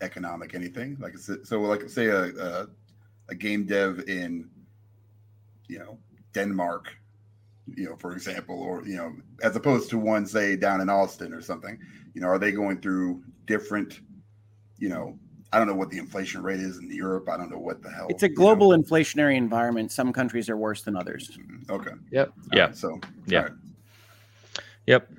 economic 0.00 0.54
anything 0.54 0.96
like 1.00 1.16
so 1.16 1.60
like 1.60 1.88
say 1.88 2.06
a, 2.06 2.24
a, 2.24 2.66
a 3.28 3.34
game 3.34 3.64
dev 3.64 4.02
in 4.08 4.50
you 5.68 5.78
know 5.78 5.96
denmark 6.32 6.92
you 7.66 7.88
know, 7.88 7.96
for 7.96 8.12
example, 8.12 8.58
or 8.60 8.86
you 8.86 8.96
know, 8.96 9.12
as 9.42 9.56
opposed 9.56 9.90
to 9.90 9.98
one 9.98 10.26
say 10.26 10.56
down 10.56 10.80
in 10.80 10.88
Austin 10.88 11.32
or 11.32 11.40
something, 11.40 11.78
you 12.14 12.20
know, 12.20 12.28
are 12.28 12.38
they 12.38 12.52
going 12.52 12.80
through 12.80 13.22
different, 13.46 14.00
you 14.78 14.88
know, 14.88 15.18
I 15.52 15.58
don't 15.58 15.66
know 15.66 15.74
what 15.74 15.90
the 15.90 15.98
inflation 15.98 16.42
rate 16.42 16.60
is 16.60 16.78
in 16.78 16.90
Europe. 16.90 17.28
I 17.28 17.36
don't 17.36 17.50
know 17.50 17.58
what 17.58 17.82
the 17.82 17.90
hell. 17.90 18.06
It's 18.08 18.22
a 18.22 18.28
global 18.28 18.70
know. 18.70 18.82
inflationary 18.82 19.36
environment. 19.36 19.92
Some 19.92 20.12
countries 20.12 20.48
are 20.48 20.56
worse 20.56 20.82
than 20.82 20.96
others. 20.96 21.30
Mm-hmm. 21.38 21.72
Okay. 21.72 21.92
Yep. 22.10 22.28
All 22.28 22.58
yeah. 22.58 22.64
Right, 22.66 22.76
so. 22.76 23.00
Yeah. 23.26 23.40
Right. 23.40 23.52
Yep. 24.86 25.10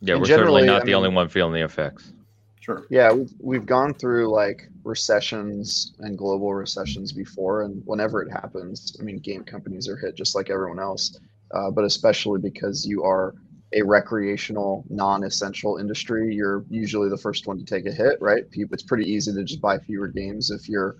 Yeah, 0.00 0.14
and 0.14 0.22
we're 0.22 0.28
certainly 0.28 0.66
not 0.66 0.76
I 0.76 0.80
the 0.80 0.86
mean, 0.86 0.94
only 0.94 1.08
one 1.08 1.28
feeling 1.28 1.54
the 1.54 1.64
effects. 1.64 2.12
Sure. 2.60 2.84
Yeah, 2.90 3.12
we've, 3.12 3.32
we've 3.40 3.66
gone 3.66 3.94
through 3.94 4.30
like 4.30 4.68
recessions 4.84 5.94
and 6.00 6.18
global 6.18 6.52
recessions 6.52 7.12
before, 7.12 7.62
and 7.62 7.82
whenever 7.86 8.22
it 8.22 8.30
happens, 8.30 8.96
I 9.00 9.04
mean, 9.04 9.18
game 9.18 9.44
companies 9.44 9.88
are 9.88 9.96
hit 9.96 10.16
just 10.16 10.34
like 10.34 10.50
everyone 10.50 10.78
else 10.78 11.18
uh, 11.56 11.70
but 11.70 11.84
especially 11.84 12.38
because 12.38 12.84
you 12.84 13.02
are 13.02 13.34
a 13.72 13.82
recreational, 13.82 14.84
non-essential 14.90 15.78
industry, 15.78 16.34
you're 16.34 16.64
usually 16.68 17.08
the 17.08 17.16
first 17.16 17.46
one 17.46 17.58
to 17.58 17.64
take 17.64 17.86
a 17.86 17.92
hit, 17.92 18.20
right? 18.20 18.44
It's 18.52 18.82
pretty 18.82 19.10
easy 19.10 19.32
to 19.32 19.42
just 19.42 19.60
buy 19.60 19.78
fewer 19.78 20.08
games 20.08 20.50
if 20.50 20.68
you're 20.68 20.96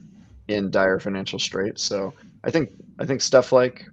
in 0.48 0.70
dire 0.70 0.98
financial 0.98 1.38
straits. 1.38 1.82
So 1.82 2.14
I 2.44 2.50
think 2.50 2.70
I 2.98 3.04
think 3.04 3.20
stuff 3.20 3.52
like 3.52 3.84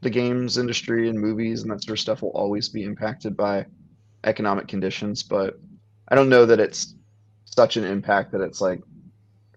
the 0.00 0.10
games 0.10 0.56
industry 0.56 1.08
and 1.08 1.20
movies 1.20 1.62
and 1.62 1.70
that 1.70 1.82
sort 1.82 1.98
of 1.98 2.00
stuff 2.00 2.22
will 2.22 2.30
always 2.30 2.68
be 2.68 2.84
impacted 2.84 3.36
by 3.36 3.66
economic 4.24 4.68
conditions, 4.68 5.22
but 5.22 5.58
I 6.08 6.14
don't 6.14 6.28
know 6.28 6.46
that 6.46 6.60
it's 6.60 6.94
such 7.44 7.76
an 7.76 7.84
impact 7.84 8.32
that 8.32 8.40
it's 8.40 8.60
like 8.60 8.80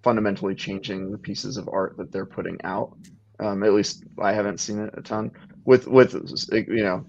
fundamentally 0.03 0.55
changing 0.55 1.11
the 1.11 1.17
pieces 1.17 1.57
of 1.57 1.69
art 1.71 1.95
that 1.97 2.11
they're 2.11 2.25
putting 2.25 2.59
out. 2.63 2.97
Um, 3.39 3.63
at 3.63 3.73
least 3.73 4.03
I 4.19 4.33
haven't 4.33 4.59
seen 4.59 4.79
it 4.79 4.93
a 4.97 5.01
ton 5.01 5.31
with 5.65 5.87
with 5.87 6.13
you 6.51 6.83
know 6.83 7.05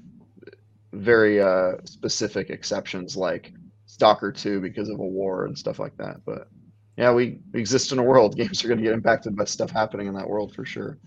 very 0.92 1.40
uh, 1.40 1.72
specific 1.84 2.50
exceptions 2.50 3.16
like 3.16 3.52
Stalker 3.86 4.32
2 4.32 4.60
because 4.60 4.88
of 4.88 4.98
a 4.98 5.04
war 5.04 5.46
and 5.46 5.56
stuff 5.56 5.78
like 5.78 5.96
that. 5.98 6.24
But 6.24 6.48
yeah, 6.96 7.12
we, 7.12 7.38
we 7.52 7.60
exist 7.60 7.92
in 7.92 7.98
a 7.98 8.02
world. 8.02 8.36
Games 8.36 8.64
are 8.64 8.68
going 8.68 8.78
to 8.78 8.84
get 8.84 8.92
impacted 8.92 9.36
by 9.36 9.44
stuff 9.44 9.70
happening 9.70 10.06
in 10.06 10.14
that 10.14 10.28
world 10.28 10.54
for 10.54 10.64
sure. 10.64 10.98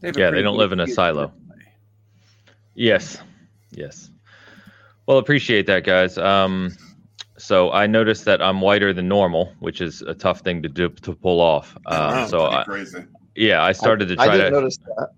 They 0.00 0.12
yeah, 0.16 0.30
they 0.30 0.42
don't 0.42 0.56
live 0.56 0.72
in 0.72 0.80
a 0.80 0.86
silo. 0.86 1.32
Yes, 2.74 3.18
yes. 3.70 4.10
Well, 5.06 5.18
appreciate 5.18 5.66
that, 5.66 5.84
guys. 5.84 6.18
Um, 6.18 6.76
so 7.38 7.70
I 7.72 7.86
noticed 7.86 8.26
that 8.26 8.42
I'm 8.42 8.60
whiter 8.60 8.92
than 8.92 9.08
normal, 9.08 9.54
which 9.60 9.80
is 9.80 10.02
a 10.02 10.14
tough 10.14 10.40
thing 10.40 10.62
to 10.62 10.68
do 10.68 10.90
to 10.90 11.14
pull 11.14 11.40
off. 11.40 11.76
Uh, 11.86 12.26
so 12.26 12.46
I, 12.46 12.64
crazy. 12.64 13.04
yeah, 13.34 13.62
I 13.62 13.72
started 13.72 14.08
to 14.08 14.16
try 14.16 14.34
I 14.34 14.36
to 14.36 14.50
notice 14.50 14.76
that. 14.78 15.08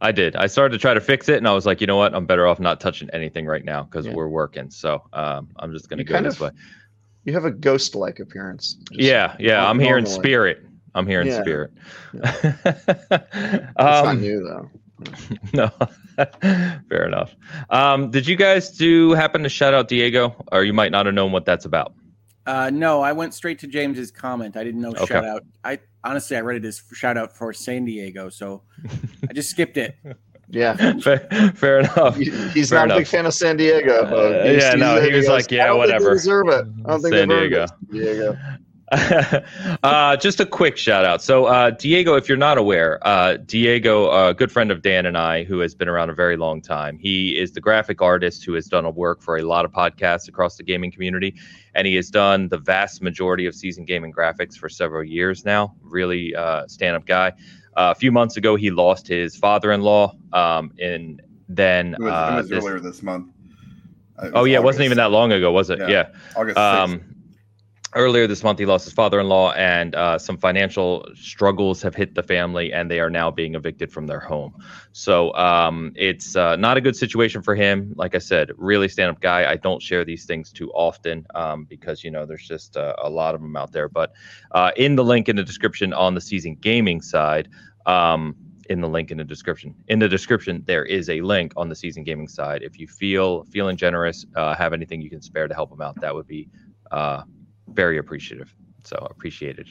I 0.00 0.12
did. 0.12 0.36
I 0.36 0.46
started 0.46 0.72
to 0.76 0.80
try 0.80 0.94
to 0.94 1.00
fix 1.00 1.28
it, 1.28 1.38
and 1.38 1.48
I 1.48 1.52
was 1.52 1.66
like, 1.66 1.80
you 1.80 1.86
know 1.86 1.96
what? 1.96 2.14
I'm 2.14 2.26
better 2.26 2.46
off 2.46 2.60
not 2.60 2.80
touching 2.80 3.08
anything 3.10 3.46
right 3.46 3.64
now 3.64 3.84
because 3.84 4.06
yeah. 4.06 4.12
we're 4.12 4.28
working. 4.28 4.70
So 4.70 5.02
um, 5.12 5.48
I'm 5.56 5.72
just 5.72 5.88
going 5.88 5.98
to 5.98 6.04
go 6.04 6.20
this 6.22 6.34
of, 6.34 6.40
way. 6.40 6.50
You 7.24 7.32
have 7.32 7.44
a 7.44 7.50
ghost-like 7.50 8.20
appearance. 8.20 8.76
Yeah, 8.90 9.34
yeah. 9.38 9.68
I'm 9.68 9.78
here 9.78 9.96
in 9.96 10.04
spirit. 10.04 10.66
I'm 10.94 11.06
here 11.06 11.20
in 11.20 11.28
yeah. 11.28 11.40
spirit. 11.40 11.72
Yeah. 12.12 13.70
um, 13.76 14.04
not 14.04 14.18
new 14.18 14.42
though. 14.44 14.70
no, 15.52 15.70
fair 16.88 17.06
enough. 17.06 17.34
Um, 17.70 18.10
did 18.10 18.26
you 18.26 18.36
guys 18.36 18.70
do 18.70 19.12
happen 19.12 19.42
to 19.42 19.48
shout 19.48 19.74
out 19.74 19.88
Diego, 19.88 20.36
or 20.52 20.64
you 20.64 20.72
might 20.72 20.92
not 20.92 21.06
have 21.06 21.14
known 21.14 21.32
what 21.32 21.44
that's 21.44 21.64
about? 21.64 21.94
Uh, 22.46 22.70
no, 22.70 23.00
I 23.00 23.12
went 23.12 23.34
straight 23.34 23.58
to 23.60 23.66
James's 23.66 24.10
comment. 24.10 24.56
I 24.56 24.64
didn't 24.64 24.80
know 24.80 24.90
okay. 24.90 25.06
shout 25.06 25.24
out. 25.24 25.44
I 25.64 25.78
honestly 26.02 26.36
I 26.36 26.40
read 26.40 26.62
it 26.62 26.66
as 26.66 26.82
shout 26.92 27.16
out 27.16 27.36
for 27.36 27.52
San 27.52 27.84
Diego, 27.84 28.28
so 28.28 28.62
I 29.28 29.32
just 29.32 29.50
skipped 29.50 29.76
it. 29.76 29.96
Yeah, 30.50 30.76
fair, 31.00 31.18
fair 31.54 31.80
enough. 31.80 32.16
he's 32.16 32.68
fair 32.68 32.80
not 32.80 32.84
enough. 32.84 32.96
a 32.96 33.00
big 33.00 33.06
fan 33.06 33.24
of 33.24 33.32
San 33.32 33.56
Diego. 33.56 34.04
Uh, 34.04 34.44
yeah, 34.44 34.74
no, 34.74 35.00
he 35.00 35.10
was 35.12 35.26
like, 35.26 35.50
yeah, 35.50 35.72
whatever. 35.72 36.12
deserve 36.12 36.48
it. 36.48 36.66
I 36.84 36.90
don't 36.90 37.00
think 37.00 37.14
San 37.14 37.28
Diego. 37.28 37.66
San 37.66 37.78
Diego. 37.90 38.38
uh, 39.82 40.16
just 40.18 40.40
a 40.40 40.46
quick 40.46 40.76
shout 40.76 41.04
out. 41.04 41.22
So, 41.22 41.46
uh, 41.46 41.70
Diego, 41.70 42.16
if 42.16 42.28
you're 42.28 42.36
not 42.36 42.58
aware, 42.58 43.04
uh, 43.06 43.38
Diego, 43.38 44.10
a 44.10 44.34
good 44.34 44.52
friend 44.52 44.70
of 44.70 44.82
Dan 44.82 45.06
and 45.06 45.16
I, 45.16 45.44
who 45.44 45.60
has 45.60 45.74
been 45.74 45.88
around 45.88 46.10
a 46.10 46.14
very 46.14 46.36
long 46.36 46.60
time, 46.60 46.98
he 46.98 47.38
is 47.38 47.52
the 47.52 47.60
graphic 47.60 48.02
artist 48.02 48.44
who 48.44 48.52
has 48.54 48.66
done 48.66 48.84
a 48.84 48.90
work 48.90 49.22
for 49.22 49.38
a 49.38 49.42
lot 49.42 49.64
of 49.64 49.72
podcasts 49.72 50.28
across 50.28 50.56
the 50.56 50.62
gaming 50.62 50.92
community, 50.92 51.34
and 51.74 51.86
he 51.86 51.94
has 51.94 52.10
done 52.10 52.48
the 52.48 52.58
vast 52.58 53.00
majority 53.00 53.46
of 53.46 53.54
season 53.54 53.86
gaming 53.86 54.12
graphics 54.12 54.54
for 54.54 54.68
several 54.68 55.02
years 55.02 55.46
now. 55.46 55.74
Really 55.80 56.34
uh, 56.34 56.66
stand-up 56.66 57.06
guy. 57.06 57.30
Uh, 57.76 57.90
a 57.90 57.94
few 57.94 58.12
months 58.12 58.36
ago, 58.36 58.54
he 58.54 58.70
lost 58.70 59.08
his 59.08 59.34
father-in-law, 59.34 60.14
um, 60.34 60.72
and 60.78 61.22
then 61.48 61.94
it 61.94 62.00
was, 62.00 62.10
it 62.10 62.36
was 62.36 62.48
this, 62.48 62.64
earlier 62.64 62.80
this 62.80 63.02
month. 63.02 63.32
oh 64.18 64.44
yeah, 64.44 64.58
August. 64.58 64.62
it 64.62 64.62
wasn't 64.62 64.84
even 64.84 64.98
that 64.98 65.10
long 65.10 65.32
ago, 65.32 65.50
was 65.52 65.70
it? 65.70 65.78
Yeah, 65.78 65.88
yeah. 65.88 66.08
August. 66.36 66.58
6th. 66.58 66.84
Um, 66.84 67.13
earlier 67.94 68.26
this 68.26 68.42
month 68.42 68.58
he 68.58 68.66
lost 68.66 68.84
his 68.84 68.92
father-in-law 68.92 69.52
and 69.52 69.94
uh, 69.94 70.18
some 70.18 70.36
financial 70.36 71.06
struggles 71.14 71.80
have 71.82 71.94
hit 71.94 72.14
the 72.14 72.22
family 72.22 72.72
and 72.72 72.90
they 72.90 73.00
are 73.00 73.10
now 73.10 73.30
being 73.30 73.54
evicted 73.54 73.92
from 73.92 74.06
their 74.06 74.20
home 74.20 74.54
so 74.92 75.32
um, 75.34 75.92
it's 75.94 76.36
uh, 76.36 76.56
not 76.56 76.76
a 76.76 76.80
good 76.80 76.96
situation 76.96 77.42
for 77.42 77.54
him 77.54 77.92
like 77.96 78.14
i 78.14 78.18
said 78.18 78.50
really 78.56 78.88
stand-up 78.88 79.20
guy 79.20 79.50
i 79.50 79.56
don't 79.56 79.82
share 79.82 80.04
these 80.04 80.24
things 80.24 80.52
too 80.52 80.70
often 80.72 81.26
um, 81.34 81.64
because 81.64 82.02
you 82.04 82.10
know 82.10 82.26
there's 82.26 82.46
just 82.46 82.76
uh, 82.76 82.94
a 82.98 83.08
lot 83.08 83.34
of 83.34 83.40
them 83.40 83.56
out 83.56 83.72
there 83.72 83.88
but 83.88 84.12
uh, 84.52 84.70
in 84.76 84.96
the 84.96 85.04
link 85.04 85.28
in 85.28 85.36
the 85.36 85.44
description 85.44 85.92
on 85.92 86.14
the 86.14 86.20
season 86.20 86.56
gaming 86.60 87.00
side 87.00 87.48
um, 87.86 88.34
in 88.70 88.80
the 88.80 88.88
link 88.88 89.10
in 89.10 89.18
the 89.18 89.24
description. 89.24 89.74
In 89.88 89.98
the 89.98 90.08
description, 90.08 90.62
there 90.66 90.84
is 90.84 91.10
a 91.10 91.20
link 91.20 91.52
on 91.56 91.68
the 91.68 91.74
season 91.74 92.02
gaming 92.02 92.28
side. 92.28 92.62
If 92.62 92.78
you 92.78 92.86
feel 92.86 93.44
feeling 93.44 93.76
generous, 93.76 94.24
uh, 94.36 94.54
have 94.54 94.72
anything 94.72 95.00
you 95.00 95.10
can 95.10 95.20
spare 95.20 95.48
to 95.48 95.54
help 95.54 95.70
them 95.70 95.80
out, 95.80 96.00
that 96.00 96.14
would 96.14 96.26
be 96.26 96.48
uh, 96.90 97.22
very 97.68 97.98
appreciative. 97.98 98.54
So 98.84 98.96
appreciated. 99.10 99.68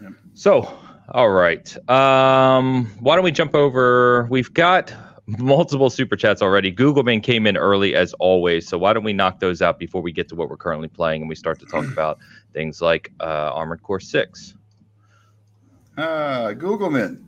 Yep. 0.00 0.12
So, 0.34 0.78
all 1.10 1.30
right. 1.30 1.90
Um, 1.90 2.86
why 3.00 3.16
don't 3.16 3.24
we 3.24 3.32
jump 3.32 3.54
over? 3.54 4.26
We've 4.30 4.52
got 4.52 4.92
multiple 5.26 5.90
super 5.90 6.16
chats 6.16 6.40
already. 6.40 6.72
Googleman 6.72 7.22
came 7.22 7.46
in 7.46 7.56
early 7.56 7.94
as 7.94 8.14
always. 8.14 8.66
So 8.66 8.78
why 8.78 8.92
don't 8.92 9.04
we 9.04 9.12
knock 9.12 9.40
those 9.40 9.60
out 9.60 9.78
before 9.78 10.00
we 10.00 10.12
get 10.12 10.28
to 10.28 10.34
what 10.34 10.48
we're 10.48 10.56
currently 10.56 10.88
playing 10.88 11.22
and 11.22 11.28
we 11.28 11.34
start 11.34 11.58
to 11.60 11.66
talk 11.66 11.84
about 11.92 12.18
things 12.52 12.80
like 12.80 13.12
uh, 13.20 13.50
Armored 13.52 13.82
Core 13.82 14.00
Six. 14.00 14.54
Uh, 15.96 16.52
Googleman. 16.52 17.27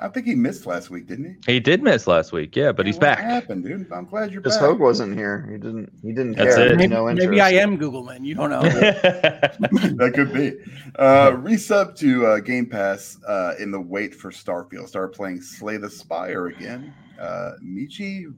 I 0.00 0.08
think 0.08 0.26
he 0.26 0.34
missed 0.34 0.66
last 0.66 0.90
week, 0.90 1.06
didn't 1.06 1.38
he? 1.46 1.52
He 1.52 1.60
did 1.60 1.80
miss 1.80 2.08
last 2.08 2.32
week, 2.32 2.56
yeah, 2.56 2.72
but 2.72 2.84
yeah, 2.84 2.90
he's 2.90 2.98
back. 2.98 3.20
happened, 3.20 3.64
dude? 3.64 3.90
I'm 3.92 4.06
glad 4.06 4.32
you're 4.32 4.40
Because 4.40 4.58
back. 4.58 4.70
Hoeg 4.70 4.78
wasn't 4.80 5.16
here. 5.16 5.48
He 5.48 5.56
didn't. 5.56 5.92
He 6.02 6.08
didn't 6.08 6.32
That's 6.32 6.56
care. 6.56 6.72
it. 6.72 6.76
Maybe, 6.76 6.88
no 6.88 7.06
maybe 7.06 7.40
I 7.40 7.50
am 7.50 7.78
Googleman. 7.78 8.24
You 8.24 8.34
don't 8.34 8.50
know. 8.50 8.62
that 8.70 10.12
could 10.14 10.32
be. 10.32 10.52
Uh, 10.98 11.30
resub 11.32 11.96
to 11.98 12.26
uh, 12.26 12.40
Game 12.40 12.66
Pass 12.66 13.18
uh, 13.28 13.54
in 13.60 13.70
the 13.70 13.80
wait 13.80 14.16
for 14.16 14.32
Starfield. 14.32 14.88
Start 14.88 15.14
playing 15.14 15.40
Slay 15.40 15.76
the 15.76 15.90
Spire 15.90 16.46
again. 16.46 16.92
Uh, 17.20 17.52
Michi, 17.64 18.34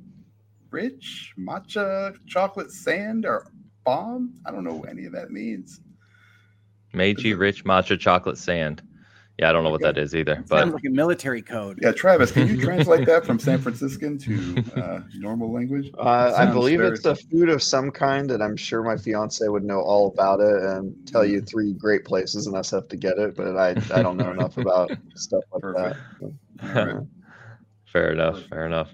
Rich, 0.70 1.32
Matcha, 1.38 2.14
Chocolate 2.26 2.70
Sand, 2.70 3.24
or 3.24 3.50
Bomb? 3.84 4.34
I 4.44 4.50
don't 4.50 4.64
know 4.64 4.74
what 4.74 4.90
any 4.90 5.06
of 5.06 5.12
that 5.12 5.30
means. 5.30 5.80
Meiji 6.92 7.34
Rich 7.34 7.64
Matcha 7.64 7.98
Chocolate 7.98 8.38
Sand. 8.38 8.82
Yeah, 9.38 9.50
I 9.50 9.52
don't 9.52 9.64
know 9.64 9.70
what 9.70 9.82
that 9.82 9.98
is 9.98 10.14
either. 10.14 10.42
But 10.48 10.60
sounds 10.60 10.72
like 10.72 10.84
a 10.86 10.90
military 10.90 11.42
code. 11.42 11.78
Yeah, 11.82 11.92
Travis, 11.92 12.32
can 12.32 12.48
you 12.48 12.56
translate 12.64 13.06
that 13.06 13.26
from 13.26 13.38
San 13.38 13.58
Franciscan 13.58 14.16
to 14.18 14.64
uh, 14.74 15.00
normal 15.14 15.52
language? 15.52 15.90
Uh, 15.98 16.32
I 16.34 16.46
believe 16.46 16.80
it's 16.80 17.04
a 17.04 17.14
food 17.14 17.50
of 17.50 17.62
some 17.62 17.90
kind, 17.90 18.30
and 18.30 18.42
I'm 18.42 18.56
sure 18.56 18.82
my 18.82 18.96
fiance 18.96 19.46
would 19.46 19.62
know 19.62 19.80
all 19.80 20.08
about 20.08 20.40
it 20.40 20.62
and 20.62 20.94
tell 21.06 21.24
you 21.24 21.42
three 21.42 21.74
great 21.74 22.06
places, 22.06 22.46
and 22.46 22.56
us 22.56 22.70
have 22.70 22.88
to 22.88 22.96
get 22.96 23.18
it. 23.18 23.36
But 23.36 23.58
I, 23.58 23.70
I 23.94 24.02
don't 24.02 24.16
know 24.16 24.30
enough 24.32 24.56
about 24.56 24.90
stuff 25.16 25.44
like 25.52 25.62
Perfect. 25.62 26.00
that. 26.62 27.06
fair 27.92 28.12
enough. 28.12 28.42
Fair 28.48 28.64
enough. 28.64 28.88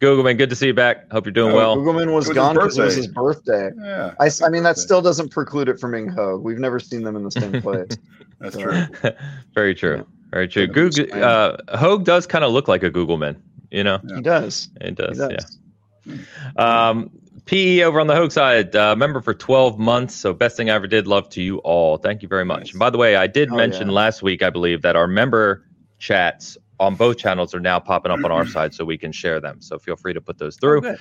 Googleman, 0.00 0.36
good 0.36 0.50
to 0.50 0.56
see 0.56 0.66
you 0.66 0.74
back. 0.74 1.10
Hope 1.10 1.24
you're 1.24 1.32
doing 1.32 1.52
oh, 1.52 1.56
well. 1.56 1.76
Googleman 1.76 2.12
was, 2.12 2.28
was 2.28 2.34
gone 2.34 2.54
because 2.54 2.76
it 2.76 2.84
was 2.84 2.96
his 2.96 3.06
birthday. 3.06 3.70
Yeah, 3.78 4.14
I, 4.20 4.30
I 4.44 4.50
mean, 4.50 4.62
that 4.62 4.76
still 4.76 5.00
doesn't 5.00 5.30
preclude 5.30 5.68
it 5.68 5.80
from 5.80 5.92
being 5.92 6.08
Hoeg. 6.08 6.42
We've 6.42 6.58
never 6.58 6.78
seen 6.78 7.02
them 7.02 7.16
in 7.16 7.24
the 7.24 7.30
same 7.30 7.62
place. 7.62 7.96
That's 8.38 8.54
so. 8.54 8.62
true. 8.62 8.86
Very 9.54 9.74
true. 9.74 9.96
Yeah. 9.96 10.02
Very 10.30 10.48
true. 10.48 10.66
Google 10.66 11.06
uh, 11.14 11.56
Hoeg 11.76 12.04
does 12.04 12.26
kind 12.26 12.44
of 12.44 12.52
look 12.52 12.68
like 12.68 12.82
a 12.82 12.90
Googleman. 12.90 13.36
You 13.70 13.84
know, 13.84 13.98
he 14.14 14.20
does. 14.20 14.68
It 14.80 14.96
does. 14.96 15.18
He 15.18 15.28
does. 15.28 15.58
Yeah. 16.04 16.88
Um, 16.88 17.10
PE 17.46 17.82
over 17.82 18.00
on 18.00 18.06
the 18.06 18.14
Hoeg 18.14 18.32
side, 18.32 18.74
uh, 18.76 18.96
member 18.96 19.20
for 19.20 19.32
12 19.32 19.78
months. 19.78 20.14
So, 20.14 20.32
best 20.32 20.56
thing 20.56 20.68
I 20.68 20.74
ever 20.74 20.86
did. 20.86 21.06
Love 21.06 21.28
to 21.30 21.42
you 21.42 21.58
all. 21.58 21.96
Thank 21.96 22.22
you 22.22 22.28
very 22.28 22.44
much. 22.44 22.60
Nice. 22.60 22.70
And 22.72 22.78
by 22.80 22.90
the 22.90 22.98
way, 22.98 23.16
I 23.16 23.26
did 23.26 23.50
oh, 23.50 23.56
mention 23.56 23.88
yeah. 23.88 23.94
last 23.94 24.22
week, 24.22 24.42
I 24.42 24.50
believe, 24.50 24.82
that 24.82 24.96
our 24.96 25.06
member 25.06 25.64
chats 25.98 26.58
on 26.78 26.94
both 26.94 27.18
channels 27.18 27.54
are 27.54 27.60
now 27.60 27.78
popping 27.78 28.12
up 28.12 28.24
on 28.24 28.32
our 28.32 28.46
side 28.56 28.74
so 28.74 28.84
we 28.84 28.98
can 28.98 29.12
share 29.12 29.40
them. 29.40 29.60
So, 29.60 29.78
feel 29.78 29.96
free 29.96 30.14
to 30.14 30.20
put 30.20 30.38
those 30.38 30.56
oh, 30.56 30.60
through. 30.60 30.86
Oh, 30.86 30.96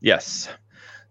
yes. 0.00 0.48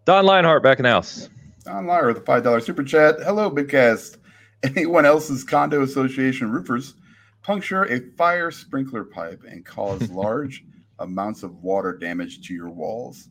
Don 0.06 0.26
Lionheart 0.26 0.64
back 0.64 0.80
in 0.80 0.84
the 0.84 0.90
house. 0.90 1.30
Don 1.66 1.88
Lyer 1.88 2.08
with 2.08 2.18
a 2.18 2.22
$5 2.22 2.64
super 2.64 2.84
chat. 2.84 3.16
Hello, 3.24 3.50
Bigcast. 3.50 4.18
Anyone 4.64 5.06
else's 5.06 5.44
condo 5.44 5.82
association 5.82 6.52
roofers 6.52 6.94
puncture 7.42 7.84
a 7.86 8.00
fire 8.16 8.52
sprinkler 8.52 9.04
pipe 9.04 9.44
and 9.48 9.66
cause 9.66 10.10
large 10.12 10.64
amounts 11.00 11.44
of 11.44 11.64
water 11.64 11.98
damage 11.98 12.48
to 12.48 12.54
your 12.54 12.70
walls. 12.70 13.30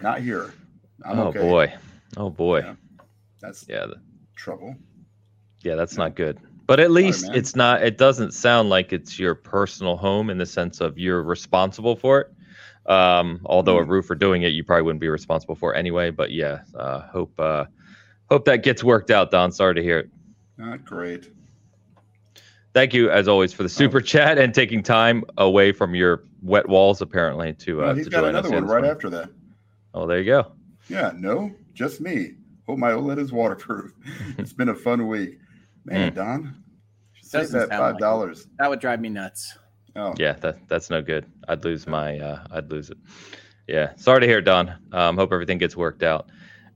Not 0.00 0.20
here. 0.20 0.54
I'm 1.04 1.18
oh 1.18 1.26
okay. 1.28 1.40
boy. 1.40 1.74
Oh 2.16 2.30
boy. 2.30 2.60
Yeah. 2.60 2.74
That's 3.40 3.66
yeah, 3.68 3.86
the, 3.86 3.96
trouble. 4.36 4.74
Yeah, 5.60 5.74
that's 5.74 5.96
not 5.98 6.14
good. 6.14 6.38
But 6.66 6.80
at 6.80 6.90
least 6.90 7.28
it's 7.34 7.54
not 7.54 7.82
it 7.82 7.98
doesn't 7.98 8.32
sound 8.32 8.70
like 8.70 8.92
it's 8.92 9.18
your 9.18 9.34
personal 9.34 9.96
home 9.96 10.30
in 10.30 10.38
the 10.38 10.46
sense 10.46 10.80
of 10.80 10.98
you're 10.98 11.22
responsible 11.22 11.96
for 11.96 12.20
it. 12.20 12.32
Um, 12.86 13.40
although 13.46 13.76
mm. 13.76 13.82
a 13.82 13.84
roofer 13.84 14.14
doing 14.14 14.42
it, 14.42 14.48
you 14.48 14.64
probably 14.64 14.82
wouldn't 14.82 15.00
be 15.00 15.08
responsible 15.08 15.54
for 15.54 15.74
anyway. 15.74 16.10
But 16.10 16.32
yeah, 16.32 16.60
uh, 16.74 17.00
hope 17.02 17.38
uh, 17.38 17.66
hope 18.30 18.44
that 18.46 18.62
gets 18.62 18.82
worked 18.82 19.10
out, 19.10 19.30
Don. 19.30 19.52
Sorry 19.52 19.74
to 19.74 19.82
hear 19.82 19.98
it. 19.98 20.10
Not 20.56 20.84
great. 20.84 21.30
Thank 22.72 22.92
you, 22.92 23.08
as 23.08 23.28
always, 23.28 23.52
for 23.52 23.62
the 23.62 23.68
super 23.68 23.98
oh. 23.98 24.00
chat 24.00 24.36
and 24.36 24.52
taking 24.52 24.82
time 24.82 25.22
away 25.38 25.70
from 25.72 25.94
your 25.94 26.24
wet 26.42 26.68
walls, 26.68 27.00
apparently. 27.00 27.54
To 27.54 27.82
uh, 27.82 27.94
he's 27.94 28.06
to 28.06 28.10
got 28.10 28.24
another 28.24 28.50
one 28.50 28.66
right 28.66 28.84
after 28.84 29.08
that. 29.10 29.30
Oh, 29.94 30.06
there 30.06 30.18
you 30.18 30.24
go. 30.24 30.52
Yeah, 30.88 31.12
no, 31.14 31.52
just 31.72 32.00
me. 32.00 32.32
Hope 32.66 32.78
my 32.78 32.90
OLED 32.90 33.18
is 33.18 33.32
waterproof. 33.32 33.92
it's 34.38 34.52
been 34.52 34.70
a 34.70 34.74
fun 34.74 35.06
week, 35.06 35.38
man. 35.84 36.12
Mm. 36.12 36.14
Don, 36.14 36.64
save 37.22 37.50
that 37.50 37.68
five 37.70 37.98
dollars. 37.98 38.46
Like 38.46 38.56
that 38.58 38.70
would 38.70 38.80
drive 38.80 39.00
me 39.00 39.08
nuts. 39.08 39.56
Oh, 39.96 40.14
yeah, 40.18 40.32
that 40.34 40.68
that's 40.68 40.90
no 40.90 41.02
good. 41.02 41.26
I'd 41.48 41.64
lose 41.64 41.86
my. 41.86 42.18
Uh, 42.18 42.44
I'd 42.50 42.70
lose 42.70 42.90
it. 42.90 42.98
Yeah, 43.68 43.92
sorry 43.96 44.20
to 44.20 44.26
hear, 44.26 44.40
Don. 44.40 44.74
Um, 44.92 45.16
hope 45.16 45.32
everything 45.32 45.58
gets 45.58 45.76
worked 45.76 46.02
out. 46.02 46.30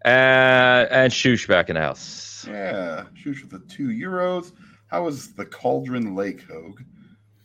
Uh, 0.05 0.87
and 0.91 1.12
Shoosh 1.12 1.47
back 1.49 1.69
in 1.69 1.75
the 1.75 1.81
house. 1.81 2.47
Yeah, 2.49 3.05
Shoosh 3.15 3.43
with 3.43 3.50
the 3.50 3.59
two 3.69 3.88
euros. 3.88 4.53
How 4.87 5.05
was 5.05 5.33
the 5.35 5.45
Cauldron 5.45 6.15
Lake, 6.15 6.43
Hoeg? 6.49 6.85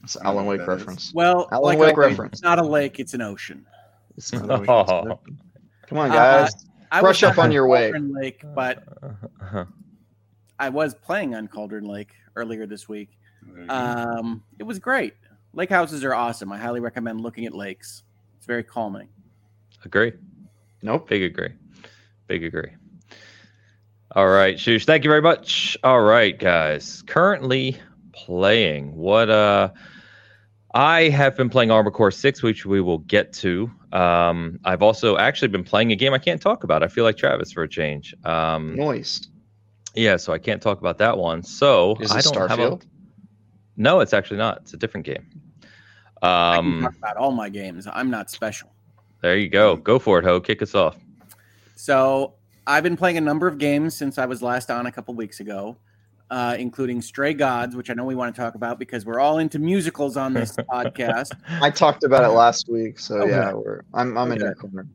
It's 0.04 0.16
Alan 0.18 0.46
Wake 0.46 0.66
reference. 0.68 1.08
Is. 1.08 1.14
Well, 1.14 1.48
Alan 1.52 1.64
like 1.64 1.80
Wake 1.80 1.98
reference. 1.98 2.34
It's 2.34 2.42
not 2.44 2.60
a 2.60 2.64
lake; 2.64 3.00
it's 3.00 3.14
an 3.14 3.22
ocean. 3.22 3.66
It's 4.16 4.32
not 4.32 4.50
a 4.50 4.58
lake, 4.58 4.70
oh. 4.70 5.20
Come 5.88 5.98
on, 5.98 6.10
guys. 6.10 6.52
Uh, 6.92 7.02
Brush 7.02 7.24
up 7.24 7.38
on 7.38 7.52
your 7.52 7.68
way. 7.68 7.92
Lake, 7.92 8.44
but 8.54 8.84
uh-huh. 9.04 9.66
I 10.60 10.70
was 10.70 10.94
playing 10.94 11.36
on 11.36 11.48
Cauldron 11.48 11.86
Lake 11.86 12.14
earlier 12.36 12.66
this 12.66 12.88
week. 12.88 13.10
Um, 13.70 14.44
it 14.60 14.64
was 14.64 14.80
great. 14.80 15.14
Lake 15.54 15.70
houses 15.70 16.04
are 16.04 16.14
awesome. 16.14 16.52
I 16.52 16.58
highly 16.58 16.80
recommend 16.80 17.22
looking 17.22 17.46
at 17.46 17.54
lakes. 17.54 18.04
It's 18.38 18.46
very 18.46 18.64
calming. 18.64 19.10
Agree. 19.86 20.14
Nope. 20.82 21.08
Big 21.10 21.24
agree. 21.24 21.54
Big 22.28 22.44
agree. 22.44 22.72
All 24.16 24.30
right, 24.30 24.60
Shush. 24.60 24.86
Thank 24.86 25.04
you 25.04 25.10
very 25.10 25.22
much. 25.22 25.78
All 25.84 26.02
right, 26.02 26.38
guys. 26.38 27.02
Currently 27.08 27.78
playing 28.14 28.96
what 28.96 29.30
uh 29.30 29.70
I 30.76 31.10
have 31.10 31.36
been 31.36 31.50
playing 31.50 31.70
Armored 31.70 31.94
Core 31.94 32.10
6, 32.10 32.42
which 32.42 32.66
we 32.66 32.82
will 32.82 32.98
get 33.00 33.32
to. 33.34 33.70
Um, 33.92 34.60
I've 34.66 34.82
also 34.82 35.18
actually 35.18 35.50
been 35.50 35.64
playing 35.64 35.92
a 35.92 35.96
game 35.96 36.14
I 36.14 36.18
can't 36.18 36.42
talk 36.42 36.64
about. 36.64 36.82
I 36.82 36.88
feel 36.88 37.04
like 37.04 37.16
Travis 37.16 37.52
for 37.52 37.62
a 37.62 37.70
change. 37.70 38.16
Um, 38.24 38.76
Noise. 38.76 39.30
Yeah, 39.96 40.18
so 40.18 40.34
I 40.34 40.38
can't 40.38 40.62
talk 40.62 40.80
about 40.80 40.98
that 40.98 41.18
one. 41.18 41.44
So 41.44 41.96
Is 42.00 42.12
I 42.12 42.22
don't 42.22 42.34
Starfield? 42.34 42.50
have 42.50 42.60
a. 42.60 42.80
No, 43.78 44.00
it's 44.00 44.14
actually 44.14 44.38
not. 44.38 44.60
It's 44.62 44.74
a 44.74 44.78
different 44.78 45.06
game. 45.06 45.28
Um, 46.22 46.32
I 46.32 46.56
can 46.56 46.82
talk 46.82 46.96
about 46.98 47.18
all 47.18 47.32
my 47.32 47.50
games. 47.50 47.88
I'm 47.92 48.10
not 48.10 48.30
special. 48.30 48.72
There 49.22 49.38
you 49.38 49.50
go. 49.50 49.76
Go 49.76 50.00
for 50.00 50.20
it, 50.20 50.26
Ho. 50.26 50.40
Kick 50.40 50.62
us 50.62 50.76
off. 50.76 50.98
So 51.76 52.34
I've 52.68 52.84
been 52.84 52.98
playing 52.98 53.18
a 53.18 53.22
number 53.22 53.48
of 53.48 53.58
games 53.58 53.96
since 53.96 54.18
I 54.18 54.26
was 54.26 54.42
last 54.42 54.70
on 54.72 54.86
a 54.86 54.92
couple 54.92 55.14
weeks 55.14 55.40
ago 55.40 55.78
uh, 56.34 56.56
including 56.58 57.00
Stray 57.00 57.36
Gods, 57.36 57.76
which 57.76 57.92
I 57.92 57.94
know 57.94 58.06
we 58.06 58.16
want 58.16 58.34
to 58.34 58.42
talk 58.42 58.56
about 58.56 58.80
because 58.80 59.06
we're 59.06 59.20
all 59.20 59.38
into 59.38 59.60
musicals 59.60 60.18
on 60.18 60.34
this 60.34 60.56
podcast. 60.72 61.32
I 61.62 61.70
talked 61.70 62.04
about 62.04 62.24
it 62.24 62.30
last 62.30 62.68
week, 62.68 62.98
so 62.98 63.18
okay. 63.18 63.30
yeah, 63.30 63.54
we're 63.54 63.84
I'm 63.94 64.18
I'm 64.18 64.32
okay. 64.32 64.40
in 64.40 64.46
your 64.48 64.56
corner. 64.56 64.88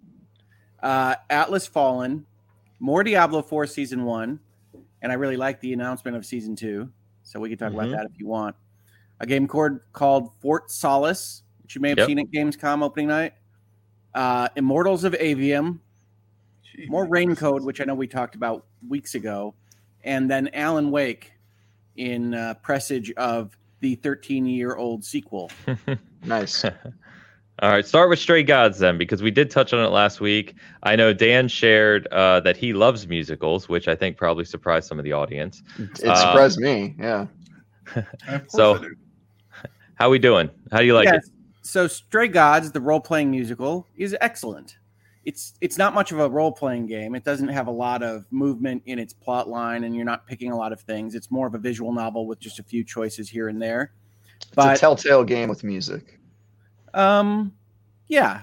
Uh, 0.83 1.15
Atlas 1.31 1.65
Fallen, 1.65 2.27
more 2.81 3.05
Diablo 3.05 3.43
4 3.43 3.69
season 3.69 4.05
one, 4.05 4.41
and 5.03 5.13
I 5.13 5.15
really 5.17 5.37
like 5.37 5.61
the 5.61 5.73
announcement 5.73 6.17
of 6.17 6.25
season 6.27 6.57
two, 6.57 6.91
so 7.23 7.41
we 7.41 7.49
can 7.49 7.59
talk 7.59 7.71
mm-hmm. 7.71 7.81
about 7.81 7.91
that 7.91 8.07
if 8.07 8.19
you 8.19 8.27
want. 8.27 8.57
A 9.21 9.27
game 9.27 9.47
called 9.47 9.81
called 9.93 10.31
Fort 10.41 10.71
Solace, 10.71 11.43
which 11.63 11.75
you 11.75 11.81
may 11.81 11.91
have 11.91 11.99
yep. 11.99 12.07
seen 12.07 12.19
at 12.19 12.31
Gamescom 12.31 12.83
opening 12.83 13.09
night. 13.09 13.35
Uh, 14.15 14.49
Immortals 14.57 15.05
of 15.05 15.13
Aveum, 15.15 15.81
Jeez, 16.65 16.89
more 16.89 17.07
Rain 17.07 17.37
Code, 17.37 17.63
which 17.63 17.81
I 17.81 17.85
know 17.85 17.95
we 17.95 18.07
talked 18.07 18.35
about 18.35 18.65
weeks 18.89 19.15
ago 19.15 19.55
and 20.05 20.31
then 20.31 20.49
Alan 20.55 20.91
Wake 20.91 21.33
in 21.97 22.35
uh, 22.35 22.55
presage 22.55 23.13
of 23.13 23.57
the 23.81 23.97
13 23.97 24.47
year 24.47 24.75
old 24.77 25.05
sequel. 25.05 25.51
nice. 26.25 26.65
All 27.61 27.71
right, 27.71 27.85
start 27.85 28.09
with 28.09 28.19
Stray 28.19 28.45
Gods 28.45 28.79
then, 28.79 28.99
because 28.99 29.23
we 29.23 29.31
did 29.31 29.51
touch 29.51 29.73
on 29.73 29.85
it 29.85 29.89
last 29.89 30.21
week. 30.21 30.55
I 30.85 30.95
know 30.95 31.13
Dan 31.13 31.49
shared 31.49 32.07
uh, 32.09 32.41
that 32.41 32.57
he 32.57 32.73
loves 32.73 33.09
musicals, 33.09 33.69
which 33.69 33.89
I 33.89 33.97
think 33.97 34.17
probably 34.17 34.45
surprised 34.45 34.87
some 34.87 34.99
of 34.99 35.05
the 35.05 35.13
audience. 35.13 35.63
It 35.79 35.97
surprised 35.97 36.59
um, 36.59 36.65
me, 36.65 36.95
yeah. 36.99 37.27
so, 38.49 38.85
how 39.95 40.09
we 40.09 40.21
doing? 40.21 40.51
How 40.71 40.79
do 40.79 40.87
you 40.87 40.95
like 40.95 41.07
yes. 41.07 41.27
it? 41.27 41.33
So, 41.63 41.89
Stray 41.89 42.29
Gods, 42.29 42.71
the 42.71 42.81
role 42.81 43.01
playing 43.01 43.31
musical, 43.31 43.87
is 43.97 44.17
excellent 44.21 44.79
it's 45.29 45.53
it's 45.61 45.77
not 45.77 45.93
much 45.93 46.11
of 46.11 46.21
a 46.21 46.29
role 46.31 46.51
playing 46.51 46.87
game. 46.87 47.15
It 47.15 47.23
doesn't 47.23 47.49
have 47.49 47.67
a 47.67 47.71
lot 47.71 48.03
of 48.03 48.25
movement 48.31 48.83
in 48.87 48.99
its 48.99 49.13
plot 49.13 49.47
line, 49.47 49.85
and 49.85 49.95
you're 49.95 50.07
not 50.07 50.27
picking 50.27 50.53
a 50.53 50.57
lot 50.57 50.73
of 50.73 50.81
things. 50.81 51.15
It's 51.15 51.31
more 51.31 51.47
of 51.47 51.55
a 51.55 51.59
visual 51.59 51.93
novel 51.93 52.27
with 52.27 52.41
just 52.41 52.59
a 52.59 52.63
few 52.63 52.83
choices 52.83 53.29
here 53.29 53.49
and 53.49 53.61
there. 53.61 53.93
It's 54.37 54.47
but, 54.55 54.77
a 54.77 54.81
telltale 54.81 55.25
game 55.25 55.51
with 55.51 55.65
music. 55.65 56.18
Um, 56.95 57.53
yeah, 58.09 58.43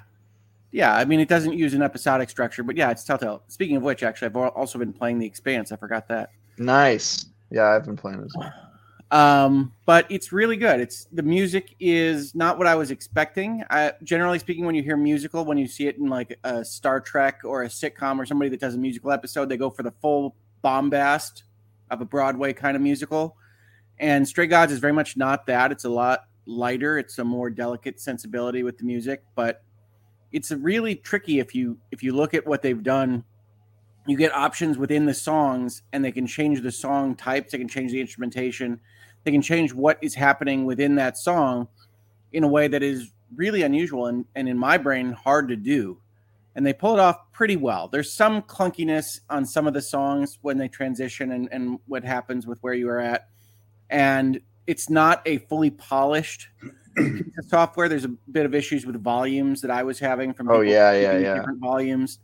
yeah. 0.71 0.95
I 0.95 1.05
mean, 1.05 1.19
it 1.19 1.27
doesn't 1.27 1.53
use 1.53 1.73
an 1.73 1.81
episodic 1.81 2.29
structure, 2.29 2.63
but 2.63 2.75
yeah, 2.75 2.91
it's 2.91 3.03
telltale. 3.03 3.43
Speaking 3.47 3.75
of 3.75 3.83
which, 3.83 4.03
actually, 4.03 4.27
I've 4.27 4.35
also 4.35 4.79
been 4.79 4.93
playing 4.93 5.19
The 5.19 5.25
Expanse. 5.25 5.71
I 5.71 5.75
forgot 5.75 6.07
that. 6.09 6.31
Nice. 6.57 7.25
Yeah, 7.49 7.69
I've 7.69 7.85
been 7.85 7.97
playing 7.97 8.21
as 8.23 8.33
well. 8.37 8.53
Um, 9.11 9.71
but 9.85 10.07
it's 10.09 10.31
really 10.31 10.57
good. 10.57 10.79
It's 10.79 11.05
the 11.11 11.21
music 11.23 11.75
is 11.79 12.33
not 12.33 12.57
what 12.57 12.67
I 12.67 12.75
was 12.75 12.91
expecting. 12.91 13.63
I, 13.69 13.93
generally 14.03 14.39
speaking, 14.39 14.65
when 14.65 14.75
you 14.75 14.83
hear 14.83 14.97
musical, 14.97 15.45
when 15.45 15.57
you 15.57 15.67
see 15.67 15.87
it 15.87 15.97
in 15.97 16.07
like 16.07 16.37
a 16.43 16.65
Star 16.65 16.99
Trek 16.99 17.41
or 17.43 17.63
a 17.63 17.67
sitcom 17.67 18.17
or 18.17 18.25
somebody 18.25 18.49
that 18.49 18.59
does 18.59 18.75
a 18.75 18.77
musical 18.77 19.11
episode, 19.11 19.47
they 19.47 19.57
go 19.57 19.69
for 19.69 19.83
the 19.83 19.91
full 20.01 20.35
bombast 20.61 21.43
of 21.91 22.01
a 22.01 22.05
Broadway 22.05 22.51
kind 22.51 22.75
of 22.75 22.81
musical. 22.81 23.37
And 23.99 24.27
Stray 24.27 24.47
Gods 24.47 24.71
is 24.71 24.79
very 24.79 24.93
much 24.93 25.15
not 25.15 25.45
that. 25.45 25.71
It's 25.71 25.85
a 25.85 25.89
lot 25.89 26.25
lighter. 26.45 26.97
It's 26.97 27.17
a 27.19 27.23
more 27.23 27.49
delicate 27.49 27.99
sensibility 27.99 28.63
with 28.63 28.77
the 28.77 28.85
music, 28.85 29.23
but 29.35 29.63
it's 30.31 30.51
really 30.51 30.95
tricky 30.95 31.39
if 31.39 31.55
you 31.55 31.77
if 31.91 32.03
you 32.03 32.13
look 32.13 32.33
at 32.33 32.45
what 32.45 32.61
they've 32.61 32.83
done. 32.83 33.23
You 34.07 34.17
get 34.17 34.33
options 34.33 34.77
within 34.77 35.05
the 35.05 35.15
songs 35.15 35.81
and 35.91 36.05
they 36.05 36.11
can 36.11 36.27
change 36.27 36.61
the 36.61 36.71
song 36.71 37.15
types 37.15 37.51
they 37.51 37.57
can 37.57 37.67
change 37.67 37.91
the 37.91 37.99
instrumentation 37.99 38.79
they 39.25 39.31
can 39.31 39.41
change 39.41 39.73
what 39.73 39.97
is 40.01 40.15
happening 40.15 40.65
within 40.65 40.95
that 40.95 41.17
song 41.17 41.67
in 42.31 42.43
a 42.43 42.47
way 42.47 42.67
that 42.67 42.83
is 42.83 43.11
really 43.35 43.63
unusual 43.63 44.05
and, 44.05 44.25
and 44.35 44.47
in 44.47 44.57
my 44.57 44.77
brain 44.77 45.11
hard 45.11 45.49
to 45.49 45.55
do. 45.55 45.99
And 46.55 46.65
they 46.65 46.73
pull 46.73 46.93
it 46.93 46.99
off 46.99 47.31
pretty 47.33 47.57
well. 47.57 47.89
There's 47.89 48.13
some 48.13 48.41
clunkiness 48.43 49.19
on 49.29 49.45
some 49.45 49.67
of 49.67 49.73
the 49.73 49.81
songs 49.81 50.37
when 50.41 50.57
they 50.57 50.69
transition 50.69 51.31
and, 51.31 51.49
and 51.51 51.79
what 51.87 52.05
happens 52.05 52.47
with 52.47 52.59
where 52.59 52.75
you 52.75 52.87
are 52.87 52.99
at. 52.99 53.27
And 53.89 54.39
it's 54.67 54.89
not 54.89 55.21
a 55.25 55.37
fully 55.39 55.69
polished 55.69 56.47
software 57.47 57.89
there's 57.89 58.05
a 58.05 58.15
bit 58.31 58.45
of 58.45 58.55
issues 58.55 58.85
with 58.85 59.01
volumes 59.03 59.61
that 59.61 59.69
i 59.69 59.83
was 59.83 59.99
having 59.99 60.33
from 60.33 60.49
oh 60.49 60.61
yeah 60.61 60.93
yeah 60.93 61.17
yeah 61.17 61.35
different 61.35 61.59
volumes 61.59 62.19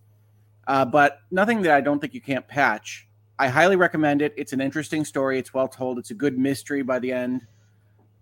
uh, 0.67 0.86
but 0.86 1.19
nothing 1.32 1.62
that 1.63 1.71
I 1.71 1.82
don't 1.82 1.99
think 1.99 2.13
you 2.13 2.21
can't 2.21 2.47
patch. 2.47 3.08
I 3.39 3.47
highly 3.47 3.75
recommend 3.75 4.21
it. 4.21 4.34
It's 4.38 4.54
an 4.54 4.62
interesting 4.62 5.04
story. 5.04 5.39
It's 5.39 5.54
well 5.54 5.67
told. 5.67 5.97
It's 5.97 6.12
a 6.12 6.13
good 6.13 6.38
mystery 6.38 6.84
by 6.84 6.99
the 6.99 7.12
end. 7.12 7.45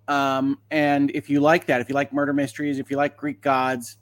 Um, 0.07 0.59
and 0.71 1.11
if 1.11 1.29
you 1.29 1.41
like 1.41 1.67
that, 1.67 1.81
if 1.81 1.89
you 1.89 1.95
like 1.95 2.13
murder 2.13 2.33
mysteries, 2.33 2.79
if 2.79 2.89
you 2.89 2.97
like 2.97 3.17
Greek 3.17 3.41
gods, 3.41 3.97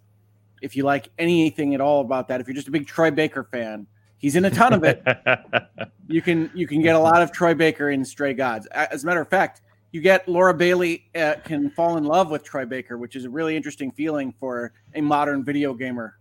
if 0.61 0.75
you 0.75 0.83
like 0.83 1.09
anything 1.17 1.75
at 1.75 1.81
all 1.81 2.01
about 2.01 2.27
that, 2.29 2.39
if 2.39 2.47
you're 2.47 2.55
just 2.55 2.67
a 2.67 2.71
big 2.71 2.87
Troy 2.87 3.11
Baker 3.11 3.43
fan, 3.43 3.87
he's 4.17 4.35
in 4.35 4.45
a 4.45 4.49
ton 4.49 4.73
of 4.73 4.83
it. 4.83 5.03
you 6.07 6.21
can 6.21 6.49
you 6.53 6.67
can 6.67 6.81
get 6.81 6.95
a 6.95 6.99
lot 6.99 7.21
of 7.21 7.31
Troy 7.31 7.53
Baker 7.53 7.89
in 7.89 8.05
Stray 8.05 8.33
Gods. 8.33 8.65
As 8.67 9.03
a 9.03 9.07
matter 9.07 9.21
of 9.21 9.27
fact, 9.27 9.61
you 9.91 10.01
get 10.01 10.27
Laura 10.27 10.53
Bailey 10.53 11.05
uh, 11.15 11.35
can 11.43 11.69
fall 11.69 11.97
in 11.97 12.03
love 12.03 12.29
with 12.29 12.43
Troy 12.43 12.65
Baker, 12.65 12.97
which 12.97 13.15
is 13.15 13.25
a 13.25 13.29
really 13.29 13.55
interesting 13.55 13.91
feeling 13.91 14.33
for 14.39 14.73
a 14.95 15.01
modern 15.01 15.43
video 15.43 15.73
gamer. 15.73 16.17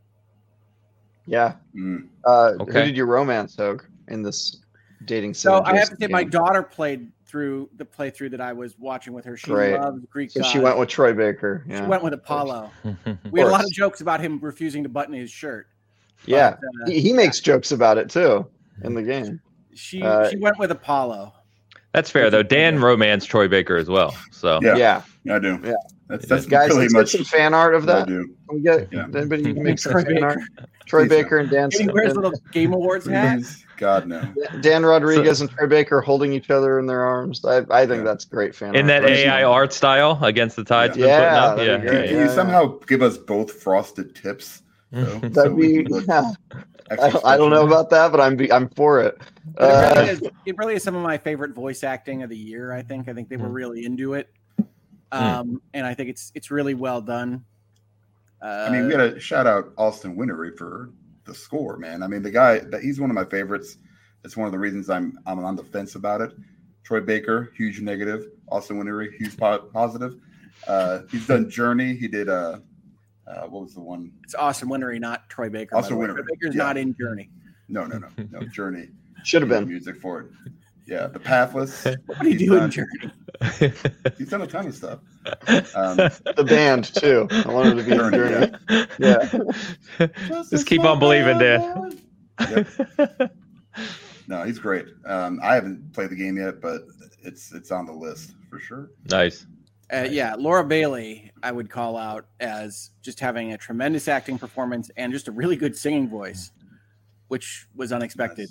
Yeah. 1.26 1.54
Mm. 1.74 2.08
Uh, 2.24 2.52
okay. 2.60 2.72
Who 2.72 2.86
did 2.86 2.96
you 2.96 3.04
romance, 3.04 3.56
Hoeg, 3.56 3.84
in 4.08 4.22
this 4.22 4.58
dating? 5.04 5.34
So 5.34 5.62
I 5.64 5.76
have 5.76 5.90
to 5.90 5.96
say, 5.96 6.00
game? 6.06 6.12
my 6.12 6.24
daughter 6.24 6.62
played 6.62 7.10
through 7.26 7.68
the 7.76 7.84
playthrough 7.84 8.30
that 8.30 8.40
I 8.40 8.52
was 8.52 8.78
watching 8.78 9.12
with 9.12 9.24
her. 9.24 9.36
She 9.36 9.50
Great. 9.50 9.78
loves 9.78 10.04
Greek. 10.06 10.30
So 10.30 10.42
she 10.42 10.60
went 10.60 10.78
with 10.78 10.88
Troy 10.88 11.12
Baker. 11.12 11.64
Yeah. 11.68 11.82
She 11.82 11.86
went 11.88 12.04
with 12.04 12.14
Apollo. 12.14 12.70
we 13.30 13.40
had 13.40 13.48
a 13.48 13.50
lot 13.50 13.64
of 13.64 13.72
jokes 13.72 14.00
about 14.00 14.20
him 14.20 14.38
refusing 14.40 14.84
to 14.84 14.88
button 14.88 15.14
his 15.14 15.30
shirt. 15.30 15.66
Yeah, 16.24 16.50
but, 16.50 16.88
uh, 16.88 16.90
he, 16.90 17.00
he, 17.00 17.12
makes 17.12 17.40
jokes 17.40 17.72
about 17.72 17.98
it 17.98 18.08
too 18.08 18.46
in 18.82 18.94
the 18.94 19.02
game. 19.02 19.40
She 19.74 20.02
uh, 20.02 20.30
she 20.30 20.38
went 20.38 20.58
with 20.58 20.70
Apollo. 20.70 21.34
That's 21.96 22.10
fair 22.10 22.28
though. 22.28 22.42
Dan 22.42 22.78
romance 22.78 23.24
Troy 23.24 23.48
Baker 23.48 23.78
as 23.78 23.88
well. 23.88 24.14
So 24.30 24.60
yeah, 24.62 24.76
yeah, 25.24 25.36
I 25.36 25.38
do. 25.38 25.58
Yeah, 25.64 25.72
that's, 26.08 26.26
that's 26.26 26.44
guys. 26.44 26.68
Really 26.68 26.82
let's 26.82 26.92
much 26.92 27.10
some 27.12 27.24
fan 27.24 27.54
art 27.54 27.74
of 27.74 27.86
that. 27.86 28.02
I 28.02 28.04
do. 28.04 28.36
Can 28.46 28.56
we 28.56 28.60
get 28.60 28.92
yeah. 28.92 29.06
anybody 29.14 29.54
make 29.54 29.78
some 29.78 30.04
fan 30.04 30.22
art? 30.22 30.38
Troy 30.84 31.08
Baker 31.08 31.38
and 31.38 31.48
Dan. 31.48 31.70
He 31.72 31.88
wears 31.88 32.14
little 32.14 32.34
Game 32.52 32.74
Awards 32.74 33.06
hat. 33.10 33.40
God 33.78 34.08
no. 34.08 34.30
Dan 34.60 34.84
Rodriguez 34.84 35.38
so, 35.38 35.46
and 35.46 35.50
Troy 35.56 35.68
Baker 35.68 36.02
holding 36.02 36.34
each 36.34 36.50
other 36.50 36.78
in 36.78 36.86
their 36.86 37.00
arms. 37.00 37.42
I, 37.46 37.64
I 37.70 37.86
think 37.86 38.00
yeah. 38.00 38.04
that's 38.04 38.26
great 38.26 38.54
fan. 38.54 38.76
In 38.76 38.90
art. 38.90 39.02
that 39.02 39.10
AI 39.10 39.42
art 39.42 39.72
style 39.72 40.22
against 40.22 40.56
the 40.56 40.64
tides. 40.64 40.98
Yeah, 40.98 41.56
yeah. 41.56 41.62
yeah. 41.62 41.78
Can, 41.78 42.08
can 42.08 42.18
you 42.18 42.28
somehow 42.28 42.78
give 42.86 43.00
us 43.00 43.16
both 43.16 43.50
frosted 43.50 44.14
tips? 44.14 44.60
So, 44.92 45.02
That'd 45.02 45.34
so 45.34 45.56
be. 45.56 45.86
Yeah. 46.06 46.32
I, 46.90 47.20
I, 47.24 47.36
don't 47.36 47.50
know 47.50 47.66
about 47.66 47.90
that, 47.90 48.12
but 48.12 48.20
I'm 48.20 48.38
I'm 48.52 48.68
for 48.70 49.00
it. 49.00 49.20
Uh, 49.58 49.92
it, 49.94 49.98
really 49.98 50.10
is, 50.10 50.22
it, 50.46 50.58
really 50.58 50.74
is, 50.74 50.82
some 50.82 50.94
of 50.94 51.02
my 51.02 51.18
favorite 51.18 51.52
voice 51.52 51.82
acting 51.82 52.22
of 52.22 52.30
the 52.30 52.36
year. 52.36 52.72
I 52.72 52.82
think. 52.82 53.08
I 53.08 53.12
think 53.12 53.28
they 53.28 53.36
were 53.36 53.48
hmm. 53.48 53.54
really 53.54 53.84
into 53.84 54.14
it, 54.14 54.30
hmm. 54.58 54.64
um, 55.12 55.62
and 55.74 55.86
I 55.86 55.94
think 55.94 56.10
it's 56.10 56.32
it's 56.34 56.50
really 56.50 56.74
well 56.74 57.00
done. 57.00 57.44
Uh, 58.40 58.66
I 58.68 58.70
mean, 58.70 58.86
we 58.86 58.92
got 58.92 58.98
to 58.98 59.18
shout 59.18 59.46
out 59.46 59.72
Austin 59.76 60.14
Wintory 60.14 60.52
for 60.56 60.90
the 61.24 61.34
score, 61.34 61.76
man. 61.76 62.02
I 62.02 62.06
mean, 62.06 62.22
the 62.22 62.30
guy 62.30 62.58
that 62.58 62.82
he's 62.82 63.00
one 63.00 63.10
of 63.10 63.14
my 63.14 63.24
favorites. 63.24 63.78
It's 64.24 64.36
one 64.36 64.46
of 64.46 64.52
the 64.52 64.58
reasons 64.58 64.90
I'm 64.90 65.18
I'm 65.26 65.44
on 65.44 65.56
the 65.56 65.64
fence 65.64 65.94
about 65.94 66.20
it. 66.20 66.32
Troy 66.82 67.00
Baker, 67.00 67.52
huge 67.56 67.80
negative. 67.80 68.26
Austin 68.48 68.78
Wintory, 68.78 69.16
huge 69.16 69.36
positive. 69.36 70.16
Uh, 70.66 71.00
he's 71.10 71.26
done 71.26 71.50
Journey. 71.50 71.94
He 71.94 72.08
did 72.08 72.28
uh, 72.28 72.58
uh, 73.26 73.46
what 73.46 73.62
was 73.62 73.74
the 73.74 73.80
one? 73.80 74.12
It's 74.22 74.34
Austin 74.34 74.68
Wintory, 74.68 74.98
not 74.98 75.28
Troy 75.28 75.48
Baker. 75.48 75.76
Austin 75.76 75.96
Wintory. 75.96 76.22
Troy 76.22 76.26
Baker's 76.34 76.54
yeah. 76.54 76.62
not 76.62 76.76
in 76.76 76.94
Journey. 76.98 77.30
No, 77.68 77.84
no, 77.86 77.98
no, 77.98 78.08
no. 78.30 78.40
Journey 78.52 78.88
should 79.24 79.42
have 79.42 79.48
been 79.48 79.66
music 79.68 80.00
for 80.00 80.20
it. 80.20 80.26
Yeah, 80.86 81.08
the 81.08 81.18
Pathless. 81.18 81.84
what 82.06 82.20
do 82.20 82.30
you 82.30 82.38
do 82.38 82.56
in 82.56 82.70
Journey? 82.70 83.10
He's 84.18 84.30
done 84.30 84.42
a 84.42 84.46
ton 84.46 84.68
of 84.68 84.74
stuff. 84.74 85.00
Um, 85.74 85.96
the 85.96 86.44
band 86.46 86.94
too. 86.94 87.26
I 87.30 87.48
wanted 87.48 87.76
to 87.78 87.82
be 87.82 87.90
Journey. 87.90 88.16
Journey. 88.16 88.86
Yeah. 88.98 89.38
yeah. 89.98 90.42
Just 90.48 90.66
keep 90.66 90.82
on 90.82 91.00
believing, 91.00 91.38
Dan. 91.38 92.00
Yep. 92.38 93.32
No, 94.28 94.42
he's 94.42 94.58
great. 94.58 94.86
Um, 95.06 95.40
I 95.42 95.54
haven't 95.54 95.92
played 95.92 96.10
the 96.10 96.16
game 96.16 96.36
yet, 96.36 96.60
but 96.60 96.82
it's 97.22 97.52
it's 97.52 97.70
on 97.70 97.86
the 97.86 97.92
list 97.92 98.34
for 98.50 98.58
sure. 98.58 98.90
Nice. 99.10 99.46
Uh, 99.92 100.06
yeah, 100.10 100.34
Laura 100.36 100.64
Bailey, 100.64 101.30
I 101.42 101.52
would 101.52 101.70
call 101.70 101.96
out 101.96 102.26
as 102.40 102.90
just 103.02 103.20
having 103.20 103.52
a 103.52 103.58
tremendous 103.58 104.08
acting 104.08 104.36
performance 104.36 104.90
and 104.96 105.12
just 105.12 105.28
a 105.28 105.32
really 105.32 105.54
good 105.54 105.76
singing 105.76 106.08
voice, 106.08 106.50
which 107.28 107.66
was 107.74 107.92
unexpected. 107.92 108.48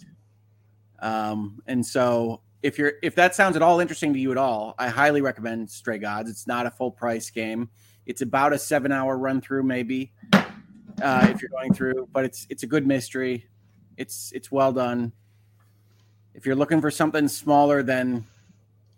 Um, 0.99 1.61
and 1.67 1.85
so, 1.85 2.41
if 2.63 2.79
you're 2.79 2.93
if 3.03 3.15
that 3.15 3.35
sounds 3.35 3.57
at 3.57 3.61
all 3.61 3.81
interesting 3.81 4.13
to 4.13 4.19
you 4.19 4.31
at 4.31 4.37
all, 4.37 4.75
I 4.79 4.87
highly 4.87 5.21
recommend 5.21 5.69
Stray 5.69 5.97
Gods. 5.97 6.29
It's 6.29 6.47
not 6.47 6.65
a 6.65 6.71
full 6.71 6.89
price 6.89 7.29
game. 7.29 7.69
It's 8.05 8.21
about 8.21 8.53
a 8.53 8.57
seven 8.57 8.93
hour 8.93 9.17
run 9.17 9.41
through, 9.41 9.63
maybe, 9.63 10.13
uh, 11.01 11.27
if 11.29 11.41
you're 11.41 11.49
going 11.49 11.73
through. 11.73 12.07
But 12.13 12.23
it's 12.23 12.47
it's 12.49 12.63
a 12.63 12.67
good 12.67 12.87
mystery. 12.87 13.45
It's 13.97 14.31
it's 14.33 14.51
well 14.51 14.71
done. 14.71 15.11
If 16.33 16.45
you're 16.45 16.55
looking 16.55 16.79
for 16.79 16.91
something 16.91 17.27
smaller 17.27 17.83
than 17.83 18.25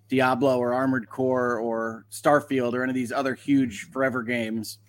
Diablo 0.10 0.58
or 0.58 0.74
Armored 0.74 1.10
Core 1.10 1.60
or 1.60 2.06
Starfield 2.12 2.74
or 2.74 2.84
any 2.84 2.92
of 2.92 2.96
these 2.96 3.12
other 3.12 3.36
huge 3.36 3.90
forever 3.92 4.24
games, 4.24 4.80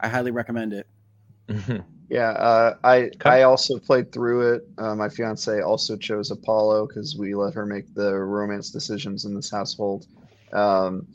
I 0.00 0.08
highly 0.08 0.30
recommend 0.30 0.72
it. 0.72 0.86
Mm-hmm. 1.48 1.78
Yeah, 2.08 2.30
uh, 2.30 2.76
I 2.84 3.10
I 3.24 3.42
also 3.42 3.78
played 3.78 4.12
through 4.12 4.54
it. 4.54 4.68
Uh, 4.78 4.94
my 4.94 5.08
fiance 5.08 5.60
also 5.60 5.96
chose 5.96 6.30
Apollo 6.30 6.86
because 6.86 7.16
we 7.16 7.34
let 7.34 7.54
her 7.54 7.66
make 7.66 7.92
the 7.94 8.14
romance 8.14 8.70
decisions 8.70 9.24
in 9.24 9.34
this 9.34 9.50
household, 9.50 10.06
um, 10.52 11.06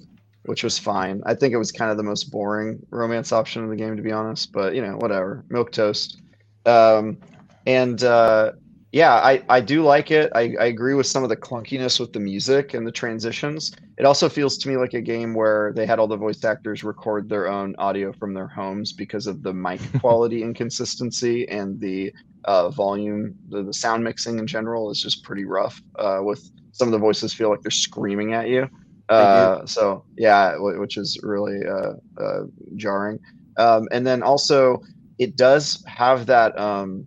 which 0.44 0.64
was 0.64 0.78
fine. 0.78 1.22
I 1.26 1.34
think 1.34 1.54
it 1.54 1.58
was 1.58 1.72
kind 1.72 1.92
of 1.92 1.98
the 1.98 2.04
most 2.04 2.26
boring 2.26 2.86
romance 2.90 3.32
option 3.32 3.64
in 3.64 3.70
the 3.70 3.76
game, 3.78 3.96
to 3.96 4.02
be 4.02 4.12
honest. 4.12 4.52
But 4.52 4.76
you 4.76 4.82
know, 4.82 4.98
whatever. 4.98 5.46
Milk 5.50 5.72
toast. 5.72 6.20
Um, 6.66 7.18
and 7.66 8.04
uh, 8.04 8.54
yeah, 8.92 9.14
I, 9.14 9.42
I 9.48 9.62
do 9.62 9.84
like 9.84 10.12
it. 10.12 10.32
I, 10.36 10.54
I 10.60 10.66
agree 10.66 10.96
with 10.96 11.08
some 11.08 11.24
of 11.24 11.30
the 11.30 11.38
clunkiness 11.38 12.00
with 12.00 12.12
the 12.12 12.20
music 12.20 12.74
and 12.74 12.86
the 12.86 12.92
transitions. 12.92 13.72
It 13.98 14.06
also 14.06 14.28
feels 14.28 14.58
to 14.60 14.70
me 14.70 14.76
like 14.76 14.94
a 14.94 15.02
game 15.02 15.34
where 15.34 15.72
they 15.74 15.86
had 15.86 15.98
all 15.98 16.08
the 16.08 16.18
voice 16.18 16.44
actors 16.44 16.84
record 16.84 17.30
their 17.30 17.48
own 17.48 17.74
audio 17.78 18.12
from 18.12 18.34
their 18.34 18.48
homes 18.48 18.92
because 18.92 19.28
of 19.28 19.44
the 19.44 19.54
mic 19.54 19.80
quality 20.02 20.44
inconsistency 20.44 21.48
and 21.48 21.80
the 21.80 22.12
uh, 22.46 22.70
volume, 22.70 23.34
the, 23.50 23.64
the 23.64 23.74
sound 23.74 24.04
mixing 24.04 24.40
in 24.40 24.48
general 24.48 24.92
is 24.92 25.02
just 25.02 25.24
pretty 25.24 25.46
rough. 25.46 25.82
Uh, 25.98 26.20
with 26.22 26.52
some 26.74 26.88
of 26.88 26.92
the 26.92 26.98
voices 26.98 27.34
feel 27.34 27.50
like 27.50 27.62
they're 27.62 27.72
screaming 27.72 28.34
at 28.34 28.50
you. 28.50 28.68
Uh, 29.08 29.66
so 29.66 30.04
yeah, 30.18 30.56
which 30.58 30.98
is 30.98 31.18
really 31.24 31.60
uh, 31.66 31.94
uh, 32.22 32.44
jarring. 32.76 33.20
Um, 33.58 33.88
and 33.92 34.06
then 34.06 34.22
also, 34.22 34.82
it 35.18 35.38
does 35.38 35.82
have 35.88 36.26
that. 36.26 36.60
Um, 36.60 37.06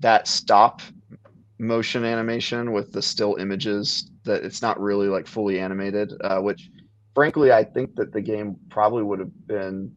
that 0.00 0.28
stop 0.28 0.82
motion 1.58 2.04
animation 2.04 2.72
with 2.72 2.92
the 2.92 3.02
still 3.02 3.36
images 3.36 4.10
that 4.24 4.44
it's 4.44 4.62
not 4.62 4.80
really 4.80 5.08
like 5.08 5.26
fully 5.26 5.58
animated 5.58 6.12
uh, 6.22 6.38
which 6.38 6.70
frankly 7.14 7.52
i 7.52 7.64
think 7.64 7.94
that 7.96 8.12
the 8.12 8.20
game 8.20 8.56
probably 8.70 9.02
would 9.02 9.18
have 9.18 9.46
been 9.46 9.92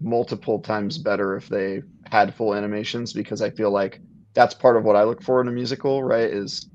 multiple 0.00 0.58
times 0.58 0.98
better 0.98 1.36
if 1.36 1.48
they 1.48 1.80
had 2.10 2.34
full 2.34 2.54
animations 2.54 3.12
because 3.12 3.40
i 3.40 3.48
feel 3.50 3.70
like 3.70 4.00
that's 4.34 4.52
part 4.52 4.76
of 4.76 4.84
what 4.84 4.96
i 4.96 5.04
look 5.04 5.22
for 5.22 5.40
in 5.40 5.48
a 5.48 5.52
musical 5.52 6.02
right 6.02 6.30
is 6.30 6.68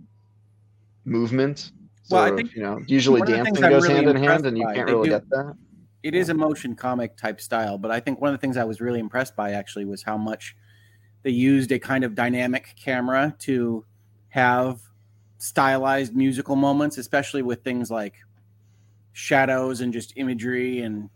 movement. 1.05 1.71
Well 2.09 2.21
i 2.21 2.35
think 2.35 2.55
you 2.55 2.63
know 2.63 2.79
usually 2.87 3.21
dancing 3.21 3.53
goes 3.55 3.83
really 3.83 3.95
hand 3.95 4.07
in 4.07 4.15
hand 4.15 4.45
and 4.45 4.57
you 4.57 4.65
can't 4.73 4.87
really 4.87 5.09
do, 5.09 5.15
get 5.15 5.29
that. 5.29 5.55
It 6.01 6.15
is 6.15 6.29
a 6.29 6.33
motion 6.33 6.75
comic 6.75 7.17
type 7.17 7.39
style 7.39 7.77
but 7.77 7.91
i 7.91 7.99
think 7.99 8.19
one 8.19 8.33
of 8.33 8.33
the 8.33 8.41
things 8.41 8.57
i 8.57 8.63
was 8.63 8.81
really 8.81 8.99
impressed 8.99 9.35
by 9.35 9.51
actually 9.51 9.85
was 9.85 10.01
how 10.01 10.17
much 10.17 10.55
they 11.23 11.31
used 11.31 11.71
a 11.71 11.79
kind 11.79 12.03
of 12.03 12.15
dynamic 12.15 12.73
camera 12.81 13.35
to 13.39 13.85
have 14.29 14.79
stylized 15.37 16.15
musical 16.15 16.55
moments, 16.55 16.97
especially 16.97 17.41
with 17.41 17.63
things 17.63 17.89
like 17.89 18.15
shadows 19.13 19.81
and 19.81 19.91
just 19.91 20.13
imagery 20.15 20.81
and 20.81 21.09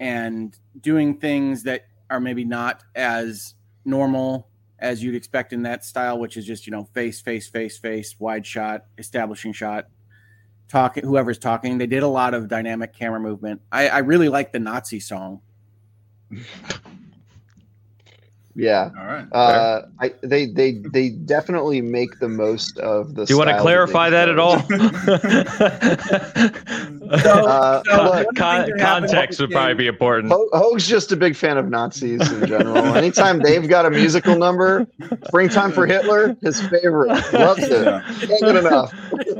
and 0.00 0.58
doing 0.80 1.18
things 1.18 1.62
that 1.64 1.86
are 2.10 2.20
maybe 2.20 2.44
not 2.44 2.82
as 2.94 3.54
normal 3.84 4.48
as 4.78 5.02
you'd 5.02 5.14
expect 5.14 5.52
in 5.52 5.62
that 5.62 5.84
style, 5.84 6.18
which 6.18 6.36
is 6.36 6.46
just 6.46 6.66
you 6.66 6.70
know 6.70 6.84
face, 6.92 7.20
face, 7.20 7.48
face, 7.48 7.78
face, 7.78 8.16
wide 8.18 8.46
shot, 8.46 8.86
establishing 8.98 9.52
shot, 9.52 9.88
talking. 10.68 11.04
Whoever's 11.04 11.38
talking, 11.38 11.78
they 11.78 11.86
did 11.86 12.02
a 12.02 12.08
lot 12.08 12.34
of 12.34 12.48
dynamic 12.48 12.94
camera 12.94 13.20
movement. 13.20 13.60
I, 13.70 13.88
I 13.88 13.98
really 13.98 14.28
like 14.28 14.52
the 14.52 14.60
Nazi 14.60 15.00
song. 15.00 15.40
Yeah. 18.54 18.90
All 18.98 19.06
right. 19.06 19.26
Uh, 19.32 19.82
I, 19.98 20.12
they 20.22 20.46
they 20.46 20.72
they 20.92 21.08
definitely 21.08 21.80
make 21.80 22.18
the 22.18 22.28
most 22.28 22.76
of 22.78 23.14
the. 23.14 23.24
Do 23.24 23.32
you 23.32 23.38
want 23.38 23.50
to 23.50 23.60
clarify 23.60 24.10
that, 24.10 24.26
that 24.26 24.28
at 24.28 24.38
all? 24.38 24.60
so, 27.22 27.46
uh, 27.46 27.82
so 27.84 28.24
con- 28.36 28.70
context 28.78 29.40
would 29.40 29.50
probably 29.50 29.74
be 29.74 29.86
important. 29.86 30.30
Hoeg's 30.32 30.86
just 30.86 31.12
a 31.12 31.16
big 31.16 31.34
fan 31.34 31.56
of 31.56 31.70
Nazis 31.70 32.30
in 32.30 32.46
general. 32.46 32.76
Anytime 32.94 33.38
they've 33.38 33.66
got 33.66 33.86
a 33.86 33.90
musical 33.90 34.36
number, 34.36 34.86
"Springtime 35.28 35.72
for 35.72 35.86
Hitler," 35.86 36.36
his 36.42 36.60
favorite, 36.68 37.08
loves 37.32 37.62
it. 37.62 38.28
Can't 38.28 38.40
get 38.40 38.56
enough. 38.56 38.92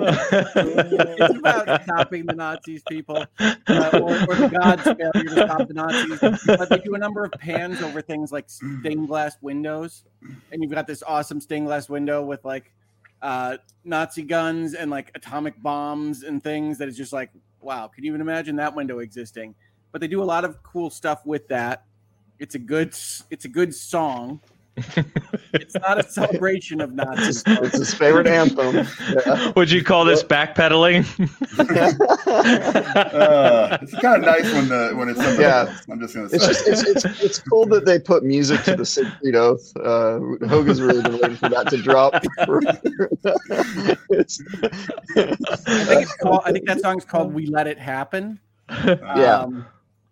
It's 0.04 1.38
about 1.38 1.82
stopping 1.84 2.26
the 2.26 2.34
Nazis, 2.34 2.82
people, 2.88 3.24
uh, 3.38 3.90
or, 3.94 4.12
or 4.12 4.34
the 4.34 4.50
gods' 4.52 4.82
failure 4.82 5.28
to 5.28 5.46
stop 5.46 5.68
the 5.68 5.74
Nazis. 5.74 6.40
But 6.46 6.68
they 6.68 6.78
do 6.78 6.94
a 6.94 6.98
number 6.98 7.24
of 7.24 7.32
pans 7.32 7.80
over 7.82 8.02
things 8.02 8.32
like 8.32 8.48
stained 8.48 9.08
glass 9.08 9.36
windows, 9.40 10.04
and 10.50 10.62
you've 10.62 10.72
got 10.72 10.86
this 10.86 11.02
awesome 11.02 11.40
stained 11.40 11.66
glass 11.66 11.88
window 11.88 12.22
with 12.22 12.44
like 12.44 12.72
uh, 13.22 13.56
Nazi 13.84 14.22
guns 14.22 14.74
and 14.74 14.90
like 14.90 15.10
atomic 15.14 15.60
bombs 15.62 16.24
and 16.24 16.42
things 16.42 16.78
that 16.78 16.88
is 16.88 16.96
just 16.96 17.12
like, 17.12 17.30
wow, 17.60 17.86
can 17.86 18.04
you 18.04 18.10
even 18.10 18.20
imagine 18.20 18.56
that 18.56 18.74
window 18.74 18.98
existing? 18.98 19.54
But 19.92 20.00
they 20.00 20.08
do 20.08 20.22
a 20.22 20.24
lot 20.24 20.44
of 20.44 20.62
cool 20.62 20.90
stuff 20.90 21.24
with 21.24 21.48
that. 21.48 21.84
It's 22.38 22.56
a 22.56 22.58
good, 22.58 22.88
it's 23.30 23.44
a 23.44 23.48
good 23.48 23.74
song. 23.74 24.40
It's 24.76 25.74
not 25.74 25.98
a 25.98 26.08
celebration 26.08 26.80
of 26.80 26.94
Nazis. 26.94 27.42
It's 27.46 27.76
his 27.76 27.94
favorite 27.94 28.26
anthem. 28.26 28.86
Yeah. 29.26 29.52
Would 29.56 29.70
you 29.70 29.84
call 29.84 30.04
this 30.04 30.22
backpedaling? 30.22 31.04
uh, 31.58 31.64
it's 33.82 33.94
kind 33.94 34.16
of 34.16 34.22
nice 34.22 34.50
when 34.52 34.68
the 34.68 34.92
when 34.96 35.08
it's 35.10 35.20
something 35.20 35.40
yeah. 35.40 35.66
Else. 35.68 35.86
I'm 35.90 36.00
just 36.00 36.14
gonna 36.14 36.28
say 36.28 36.36
it's 36.36 36.46
just 36.46 36.66
it's, 36.66 37.04
it's, 37.04 37.22
it's 37.22 37.38
cool 37.38 37.66
that 37.66 37.84
they 37.84 37.98
put 37.98 38.24
music 38.24 38.62
to 38.64 38.74
the 38.74 38.86
Siegfried 38.86 39.36
Oath. 39.36 39.76
Uh, 39.76 40.18
Hogan's 40.48 40.80
really 40.80 41.02
been 41.02 41.20
waiting 41.20 41.36
for 41.36 41.50
that 41.50 41.68
to 41.68 41.76
drop. 41.76 42.14
I 42.14 42.20
think 45.84 46.00
it's 46.00 46.16
called. 46.16 46.40
I 46.44 46.52
think 46.52 46.66
that 46.66 46.80
song's 46.80 47.04
called 47.04 47.34
"We 47.34 47.46
Let 47.46 47.66
It 47.66 47.78
Happen." 47.78 48.40
Yeah, 48.84 49.40
um, 49.40 49.66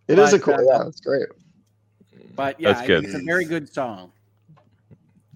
it 0.07 0.19
is 0.19 0.35
a 0.35 0.39
cool. 0.39 0.55
Uh, 0.55 0.63
yeah, 0.63 0.87
it's 0.87 1.01
great. 1.01 1.27
But 2.37 2.61
yeah, 2.61 2.83
it's 2.83 3.15
a 3.15 3.23
very 3.25 3.45
good 3.45 3.73
song. 3.73 4.13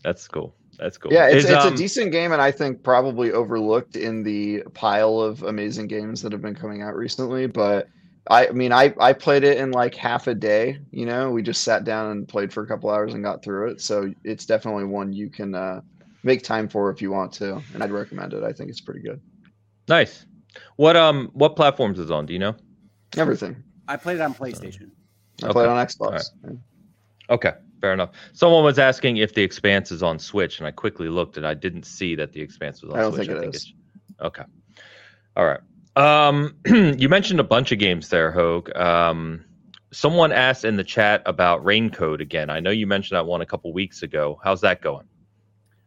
That's 0.05 0.29
cool. 0.29 0.55
That's 0.79 0.99
cool. 0.99 1.13
Yeah, 1.13 1.29
it's, 1.29 1.45
Is, 1.45 1.51
it's 1.51 1.65
um, 1.65 1.73
a 1.73 1.77
decent 1.77 2.13
game, 2.13 2.33
and 2.33 2.43
I 2.43 2.51
think 2.51 2.83
probably 2.83 3.33
overlooked 3.33 3.97
in 3.97 4.23
the 4.23 4.63
pile 4.75 5.21
of 5.21 5.43
amazing 5.43 5.89
games 5.89 6.21
that 6.23 6.33
have 6.33 6.43
been 6.43 6.55
coming 6.55 6.83
out 6.83 6.95
recently. 6.95 7.47
But 7.47 7.89
I, 8.29 8.49
I 8.49 8.51
mean, 8.51 8.73
I 8.73 8.95
I 9.01 9.13
played 9.13 9.45
it 9.45 9.59
in 9.59 9.71
like 9.71 9.95
half 9.95 10.27
a 10.27 10.35
day. 10.35 10.79
You 10.91 11.07
know, 11.07 11.31
we 11.31 11.43
just 11.43 11.63
sat 11.63 11.85
down 11.85 12.11
and 12.11 12.29
played 12.29 12.53
for 12.53 12.63
a 12.63 12.67
couple 12.67 12.91
hours 12.91 13.15
and 13.15 13.23
got 13.23 13.43
through 13.43 13.71
it. 13.71 13.81
So 13.81 14.13
it's 14.25 14.45
definitely 14.45 14.85
one 14.85 15.13
you 15.13 15.31
can 15.31 15.55
uh, 15.55 15.81
make 16.23 16.43
time 16.43 16.69
for 16.69 16.91
if 16.91 17.01
you 17.01 17.11
want 17.11 17.33
to, 17.35 17.63
and 17.73 17.83
I'd 17.83 17.91
recommend 17.91 18.35
it. 18.35 18.43
I 18.43 18.53
think 18.53 18.69
it's 18.69 18.81
pretty 18.81 19.01
good. 19.01 19.21
Nice. 19.89 20.27
What 20.77 20.97
um 20.97 21.31
what 21.33 21.57
platforms 21.57 21.99
is 21.99 22.11
on? 22.11 22.27
Do 22.27 22.33
you 22.33 22.39
know? 22.39 22.55
Everything. 23.17 23.63
I 23.87 23.97
played 23.97 24.17
it 24.17 24.23
on 24.23 24.35
PlayStation. 24.35 24.91
I 25.43 25.47
okay. 25.47 25.53
played 25.53 25.69
on 25.69 25.87
Xbox. 25.87 26.31
Right. 26.43 26.59
Okay 27.31 27.53
fair 27.85 27.93
enough. 27.93 28.13
Someone 28.33 28.65
was 28.65 28.79
asking 28.79 29.19
if 29.19 29.35
the 29.35 29.43
Expanse 29.43 29.93
is 29.93 30.03
on 30.03 30.19
Switch, 30.19 30.59
and 30.59 30.67
I 30.67 30.71
quickly 30.71 31.11
looked 31.11 31.37
and 31.37 31.47
I 31.47 31.53
didn't 31.53 31.85
see 31.85 32.15
that 32.15 32.33
the 32.33 32.41
Expanse 32.41 32.83
was 32.83 32.93
on 32.93 32.97
Switch. 32.97 32.99
I 32.99 33.03
don't 33.03 33.15
Switch. 33.15 33.27
Think 33.27 33.39
I 33.39 33.43
think 33.43 33.55
it's 33.55 33.73
okay. 34.23 34.45
All 35.37 35.45
right. 35.45 35.61
Um, 35.97 36.57
you 36.99 37.11
mentioned 37.11 37.41
a 37.41 37.45
bunch 37.45 37.73
of 37.73 37.79
games 37.79 38.09
there, 38.09 38.33
Hoeg. 38.33 38.75
Um, 38.75 39.45
someone 39.93 40.33
asked 40.33 40.65
in 40.65 40.77
the 40.77 40.85
chat 40.85 41.23
about 41.27 41.63
Raincode 41.63 42.21
again. 42.21 42.49
I 42.49 42.59
know 42.59 42.71
you 42.71 42.87
mentioned 42.87 43.17
that 43.17 43.27
one 43.27 43.43
a 43.43 43.47
couple 43.47 43.71
weeks 43.75 44.03
ago. 44.03 44.41
How's 44.43 44.63
that 44.63 44.81
going? 44.81 45.07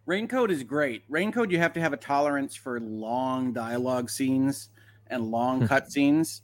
Raincode 0.08 0.52
is 0.52 0.62
great. 0.62 1.10
Raincode, 1.12 1.50
you 1.50 1.58
have 1.58 1.74
to 1.74 1.82
have 1.82 1.94
a 1.94 1.98
tolerance 1.98 2.56
for 2.56 2.80
long 2.80 3.54
dialogue 3.54 4.12
scenes 4.12 4.70
and 5.08 5.32
long 5.32 5.68
cutscenes. 5.68 6.42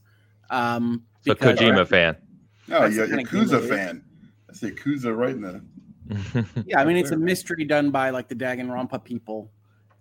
Um, 0.50 1.04
so 1.22 1.36
Kojima 1.36 1.88
fan. 1.88 2.18
Oh, 2.72 2.86
a 2.86 2.90
Yakuza 2.90 3.70
fan. 3.70 4.04
That's 4.54 4.76
Yakuza 4.76 5.16
right 5.16 5.38
now. 5.38 5.62
yeah, 6.66 6.80
I 6.80 6.86
mean 6.86 6.98
it's 6.98 7.12
a 7.12 7.18
mystery 7.18 7.66
done 7.66 7.90
by 7.90 8.10
like 8.10 8.28
the 8.28 8.36
Danganronpa 8.36 9.04
people, 9.04 9.52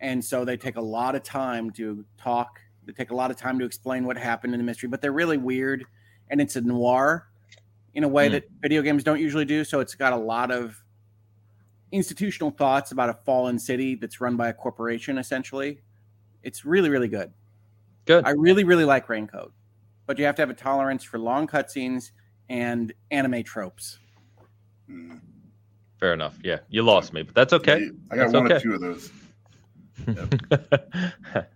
and 0.00 0.22
so 0.22 0.44
they 0.44 0.56
take 0.56 0.76
a 0.76 0.80
lot 0.80 1.14
of 1.14 1.22
time 1.22 1.70
to 1.72 2.04
talk. 2.18 2.60
They 2.84 2.92
take 2.92 3.10
a 3.10 3.14
lot 3.14 3.30
of 3.30 3.36
time 3.36 3.58
to 3.60 3.64
explain 3.64 4.04
what 4.04 4.16
happened 4.18 4.52
in 4.52 4.58
the 4.58 4.64
mystery, 4.64 4.88
but 4.88 5.00
they're 5.00 5.12
really 5.12 5.38
weird, 5.38 5.84
and 6.28 6.40
it's 6.40 6.56
a 6.56 6.60
noir 6.60 7.28
in 7.94 8.04
a 8.04 8.08
way 8.08 8.28
mm. 8.28 8.32
that 8.32 8.44
video 8.60 8.82
games 8.82 9.04
don't 9.04 9.20
usually 9.20 9.44
do. 9.44 9.64
So 9.64 9.80
it's 9.80 9.94
got 9.94 10.12
a 10.12 10.16
lot 10.16 10.50
of 10.50 10.82
institutional 11.92 12.50
thoughts 12.50 12.90
about 12.92 13.10
a 13.10 13.14
fallen 13.24 13.58
city 13.58 13.94
that's 13.94 14.20
run 14.20 14.36
by 14.36 14.48
a 14.48 14.52
corporation, 14.52 15.18
essentially. 15.18 15.80
It's 16.42 16.64
really, 16.64 16.90
really 16.90 17.08
good. 17.08 17.32
Good. 18.04 18.26
I 18.26 18.30
really, 18.30 18.64
really 18.64 18.84
like 18.84 19.06
Raincode, 19.06 19.52
but 20.06 20.18
you 20.18 20.24
have 20.24 20.34
to 20.34 20.42
have 20.42 20.50
a 20.50 20.54
tolerance 20.54 21.04
for 21.04 21.18
long 21.18 21.46
cutscenes 21.46 22.10
and 22.48 22.92
anime 23.10 23.44
tropes. 23.44 23.98
Fair 25.98 26.12
enough. 26.12 26.36
Yeah, 26.42 26.58
you 26.68 26.82
lost 26.82 27.12
me, 27.12 27.22
but 27.22 27.34
that's 27.34 27.52
okay. 27.52 27.90
I 28.10 28.16
got 28.16 28.22
that's 28.22 28.32
one 28.32 28.46
okay. 28.46 28.56
or 28.56 28.60
two 28.60 28.74
of 28.74 28.80
those. 28.80 29.10
Yep. 30.06 31.46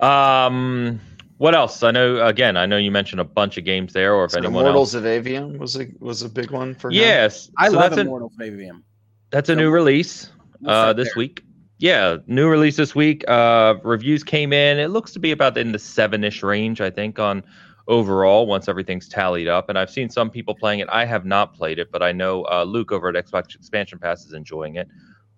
um, 0.00 1.00
what 1.38 1.54
else? 1.54 1.82
I 1.82 1.90
know. 1.90 2.26
Again, 2.26 2.56
I 2.56 2.66
know 2.66 2.76
you 2.76 2.90
mentioned 2.90 3.20
a 3.20 3.24
bunch 3.24 3.56
of 3.56 3.64
games 3.64 3.92
there, 3.92 4.14
or 4.14 4.24
if 4.24 4.32
so 4.32 4.38
anyone 4.38 4.66
Immortals 4.66 4.94
else. 4.94 5.02
of 5.02 5.04
Aveum 5.04 5.56
was 5.56 5.76
a 5.76 5.86
was 6.00 6.22
a 6.22 6.28
big 6.28 6.50
one 6.50 6.74
for. 6.74 6.90
Me. 6.90 6.96
Yes, 6.96 7.50
I 7.56 7.70
so 7.70 7.76
love 7.76 7.96
Immortals 7.96 8.34
of 8.34 8.40
Aveum. 8.40 8.82
That's 9.30 9.48
a 9.48 9.54
new 9.54 9.70
release 9.70 10.30
uh, 10.66 10.92
this 10.92 11.08
there? 11.08 11.14
week. 11.16 11.42
Yeah, 11.78 12.16
new 12.26 12.48
release 12.48 12.76
this 12.76 12.94
week. 12.94 13.24
Uh, 13.28 13.76
reviews 13.84 14.24
came 14.24 14.52
in. 14.52 14.78
It 14.78 14.88
looks 14.88 15.12
to 15.12 15.20
be 15.20 15.30
about 15.30 15.56
in 15.56 15.70
the 15.70 15.78
seven-ish 15.78 16.42
range, 16.42 16.80
I 16.80 16.90
think, 16.90 17.20
on 17.20 17.44
overall 17.88 18.46
once 18.46 18.68
everything's 18.68 19.08
tallied 19.08 19.48
up. 19.48 19.68
And 19.68 19.78
I've 19.78 19.90
seen 19.90 20.10
some 20.10 20.30
people 20.30 20.54
playing 20.54 20.80
it. 20.80 20.88
I 20.92 21.04
have 21.04 21.24
not 21.24 21.54
played 21.54 21.78
it, 21.78 21.90
but 21.90 22.02
I 22.02 22.12
know 22.12 22.44
uh, 22.44 22.64
Luke 22.64 22.92
over 22.92 23.08
at 23.08 23.26
Xbox 23.26 23.54
Expansion 23.54 23.98
Pass 23.98 24.24
is 24.24 24.34
enjoying 24.34 24.76
it. 24.76 24.88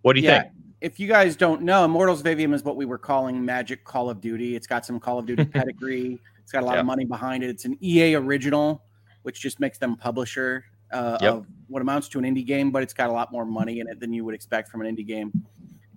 What 0.02 0.14
do 0.14 0.20
you 0.20 0.28
yeah. 0.28 0.42
think? 0.42 0.52
If 0.80 0.98
you 0.98 1.06
guys 1.08 1.36
don't 1.36 1.62
know, 1.62 1.84
Immortals 1.84 2.20
of 2.20 2.26
Aveum 2.26 2.54
is 2.54 2.64
what 2.64 2.74
we 2.74 2.86
were 2.86 2.98
calling 2.98 3.44
Magic 3.44 3.84
Call 3.84 4.10
of 4.10 4.20
Duty. 4.20 4.56
It's 4.56 4.66
got 4.66 4.84
some 4.84 4.98
Call 4.98 5.18
of 5.18 5.26
Duty 5.26 5.44
pedigree. 5.54 6.18
It's 6.42 6.52
got 6.52 6.62
a 6.62 6.66
lot 6.66 6.74
yeah. 6.74 6.80
of 6.80 6.86
money 6.86 7.04
behind 7.04 7.44
it. 7.44 7.50
It's 7.50 7.66
an 7.66 7.76
EA 7.80 8.14
original, 8.14 8.82
which 9.22 9.40
just 9.40 9.60
makes 9.60 9.78
them 9.78 9.96
publisher 9.96 10.64
uh, 10.90 11.18
yep. 11.20 11.34
of 11.34 11.46
what 11.68 11.82
amounts 11.82 12.08
to 12.08 12.18
an 12.18 12.24
indie 12.24 12.44
game, 12.44 12.70
but 12.70 12.82
it's 12.82 12.94
got 12.94 13.10
a 13.10 13.12
lot 13.12 13.30
more 13.30 13.44
money 13.44 13.80
in 13.80 13.88
it 13.88 14.00
than 14.00 14.12
you 14.12 14.24
would 14.24 14.34
expect 14.34 14.68
from 14.70 14.80
an 14.80 14.96
indie 14.96 15.06
game. 15.06 15.30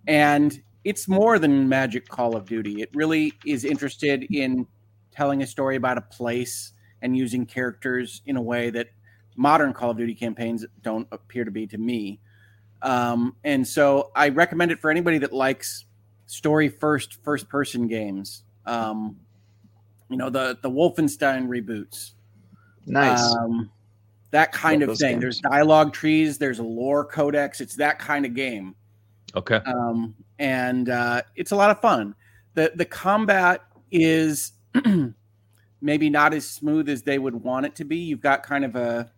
And 0.06 0.62
it's 0.84 1.08
more 1.08 1.40
than 1.40 1.68
Magic 1.68 2.08
Call 2.10 2.36
of 2.36 2.46
Duty. 2.46 2.82
It 2.82 2.90
really 2.94 3.34
is 3.46 3.64
interested 3.64 4.28
in 4.32 4.68
telling 5.14 5.42
a 5.42 5.48
story 5.48 5.76
about 5.76 5.98
a 5.98 6.02
place 6.02 6.74
and 7.02 7.16
using 7.16 7.46
characters 7.46 8.22
in 8.26 8.38
a 8.38 8.42
way 8.42 8.70
that 8.70 8.88
modern 9.36 9.74
Call 9.74 9.92
of 9.92 9.98
Duty 9.98 10.16
campaigns 10.16 10.66
don't 10.82 11.08
appear 11.12 11.46
to 11.46 11.52
be 11.52 11.68
to 11.68 11.78
me. 11.78 12.20
Um, 12.82 13.36
and 13.44 13.68
so 13.68 14.12
I 14.16 14.30
recommend 14.30 14.72
it 14.72 14.80
for 14.80 14.92
anybody 14.92 15.18
that 15.20 15.34
likes 15.34 15.86
story 16.26 16.70
first, 16.70 17.24
first 17.24 17.50
person 17.50 17.88
games. 17.88 18.44
Um, 18.66 19.18
you 20.10 20.18
know, 20.18 20.30
the, 20.30 20.58
the 20.62 20.70
Wolfenstein 20.70 21.48
reboots. 21.48 22.12
Nice. 22.86 23.24
Um, 23.36 23.72
that 24.32 24.52
kind 24.52 24.82
Love 24.82 24.90
of 24.90 24.98
thing. 24.98 25.14
Games. 25.14 25.22
There's 25.22 25.40
dialogue 25.40 25.94
trees, 25.94 26.38
there's 26.38 26.60
a 26.60 26.64
lore 26.64 27.06
codex. 27.06 27.62
It's 27.62 27.76
that 27.76 28.00
kind 28.00 28.26
of 28.26 28.34
game. 28.34 28.76
Okay. 29.36 29.60
Um, 29.66 30.16
and 30.40 30.90
uh, 30.90 31.22
it's 31.36 31.52
a 31.52 31.56
lot 31.56 31.70
of 31.70 31.80
fun. 31.80 32.16
The 32.56 32.72
the 32.76 32.86
combat 32.86 33.62
is 33.92 34.54
maybe 35.82 36.10
not 36.10 36.34
as 36.34 36.48
smooth 36.48 36.90
as 36.90 37.04
they 37.04 37.20
would 37.20 37.36
want 37.36 37.66
it 37.66 37.76
to 37.76 37.84
be. 37.84 37.98
You've 37.98 38.22
got 38.22 38.44
kind 38.44 38.66
of 38.66 38.76
a 38.76 39.12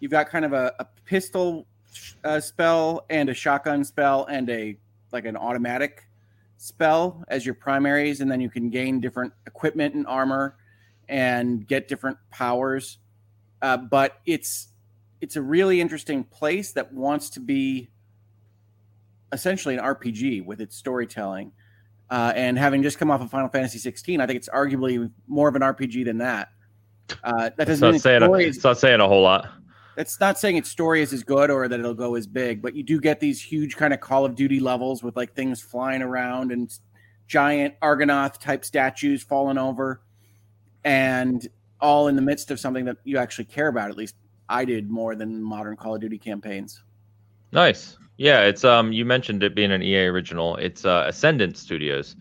you've 0.00 0.10
got 0.10 0.28
kind 0.28 0.44
of 0.44 0.52
a, 0.52 0.74
a 0.78 0.86
pistol 1.04 1.66
uh, 2.24 2.40
spell 2.40 3.04
and 3.10 3.28
a 3.28 3.34
shotgun 3.34 3.84
spell 3.84 4.26
and 4.26 4.48
a 4.50 4.76
like 5.12 5.24
an 5.24 5.36
automatic 5.36 6.06
spell 6.56 7.24
as 7.28 7.44
your 7.44 7.54
primaries, 7.54 8.20
and 8.20 8.30
then 8.30 8.40
you 8.40 8.50
can 8.50 8.70
gain 8.70 9.00
different 9.00 9.32
equipment 9.46 9.94
and 9.94 10.06
armor 10.06 10.56
and 11.08 11.66
get 11.66 11.88
different 11.88 12.18
powers. 12.30 12.98
Uh, 13.62 13.76
but 13.76 14.20
it's 14.26 14.68
it's 15.20 15.36
a 15.36 15.42
really 15.42 15.80
interesting 15.80 16.24
place 16.24 16.72
that 16.72 16.92
wants 16.92 17.30
to 17.30 17.40
be 17.40 17.88
essentially 19.32 19.76
an 19.76 19.80
RPG 19.80 20.44
with 20.44 20.60
its 20.60 20.76
storytelling. 20.76 21.52
Uh, 22.10 22.32
and 22.34 22.58
having 22.58 22.82
just 22.82 22.98
come 22.98 23.10
off 23.10 23.20
of 23.20 23.30
Final 23.30 23.48
Fantasy 23.48 23.78
16, 23.78 24.20
I 24.20 24.26
think 24.26 24.36
it's 24.36 24.48
arguably 24.48 25.10
more 25.28 25.48
of 25.48 25.54
an 25.54 25.62
RPG 25.62 26.04
than 26.04 26.18
that. 26.18 26.48
Uh, 27.22 27.50
that 27.56 27.66
doesn't 27.66 27.72
it's 27.72 28.04
not, 28.04 28.20
saying 28.20 28.22
a, 28.22 28.32
it's 28.34 28.64
not 28.64 28.78
saying 28.78 29.00
a 29.00 29.06
whole 29.06 29.22
lot. 29.22 29.48
That's 29.96 30.18
not 30.18 30.38
saying 30.38 30.56
its 30.56 30.70
story 30.70 31.02
is 31.02 31.12
as 31.12 31.22
good 31.22 31.50
or 31.50 31.68
that 31.68 31.78
it'll 31.78 31.94
go 31.94 32.14
as 32.14 32.26
big, 32.26 32.62
but 32.62 32.74
you 32.74 32.82
do 32.82 33.00
get 33.00 33.20
these 33.20 33.40
huge 33.40 33.76
kind 33.76 33.92
of 33.92 34.00
Call 34.00 34.24
of 34.24 34.34
Duty 34.34 34.58
levels 34.58 35.02
with 35.02 35.16
like 35.16 35.34
things 35.34 35.60
flying 35.60 36.02
around 36.02 36.52
and 36.52 36.72
giant 37.26 37.78
Argonath 37.80 38.38
type 38.38 38.64
statues 38.64 39.22
falling 39.22 39.58
over, 39.58 40.02
and 40.84 41.46
all 41.80 42.08
in 42.08 42.16
the 42.16 42.22
midst 42.22 42.50
of 42.50 42.58
something 42.58 42.84
that 42.86 42.96
you 43.04 43.18
actually 43.18 43.44
care 43.44 43.68
about. 43.68 43.90
At 43.90 43.96
least 43.96 44.16
I 44.48 44.64
did 44.64 44.90
more 44.90 45.14
than 45.14 45.42
modern 45.42 45.76
Call 45.76 45.94
of 45.94 46.00
Duty 46.00 46.18
campaigns. 46.18 46.82
Nice. 47.52 47.96
Yeah, 48.16 48.42
it's 48.42 48.64
um 48.64 48.92
you 48.92 49.04
mentioned 49.04 49.42
it 49.42 49.54
being 49.54 49.72
an 49.72 49.82
EA 49.82 50.04
original. 50.06 50.56
It's 50.56 50.84
uh, 50.84 51.04
Ascendant 51.08 51.56
Studios, 51.56 52.16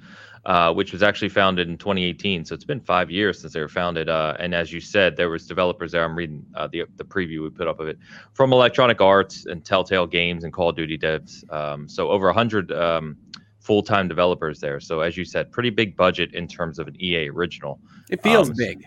uh, 0.45 0.73
which 0.73 0.93
was 0.93 1.03
actually 1.03 1.29
founded 1.29 1.67
in 1.67 1.77
2018. 1.77 2.45
So 2.45 2.55
it's 2.55 2.63
been 2.63 2.79
five 2.79 3.11
years 3.11 3.41
since 3.41 3.51
they 3.53 3.59
were 3.59 3.67
founded. 3.67 4.07
Uh, 4.07 4.35
and 4.39 4.55
as 4.55 4.71
you 4.71 4.79
said, 4.79 5.17
there 5.17 5.29
was 5.29 5.45
developers 5.45 5.91
there. 5.91 6.05
I'm 6.05 6.15
reading 6.15 6.45
uh, 6.55 6.67
the 6.67 6.85
the 6.95 7.03
preview 7.03 7.43
we 7.43 7.49
put 7.49 7.67
up 7.67 7.79
of 7.79 7.89
it 7.89 7.97
from 8.33 8.53
Electronic 8.53 9.01
Arts 9.01 9.45
and 9.45 9.65
Telltale 9.65 10.07
Games 10.07 10.45
and 10.45 10.53
Call 10.53 10.69
of 10.69 10.77
Duty 10.77 10.97
devs. 10.97 11.43
Um, 11.51 11.89
so 11.89 12.09
over 12.09 12.31
hundred 12.31 12.71
um, 12.71 13.17
full 13.59 13.83
time 13.83 14.07
developers 14.07 14.59
there. 14.59 14.79
So 14.79 15.01
as 15.01 15.17
you 15.17 15.25
said, 15.25 15.51
pretty 15.51 15.69
big 15.69 15.97
budget 15.97 16.33
in 16.33 16.47
terms 16.47 16.79
of 16.79 16.87
an 16.87 16.95
EA 17.01 17.29
original. 17.29 17.79
It 18.09 18.23
feels 18.23 18.49
um, 18.49 18.55
big. 18.57 18.85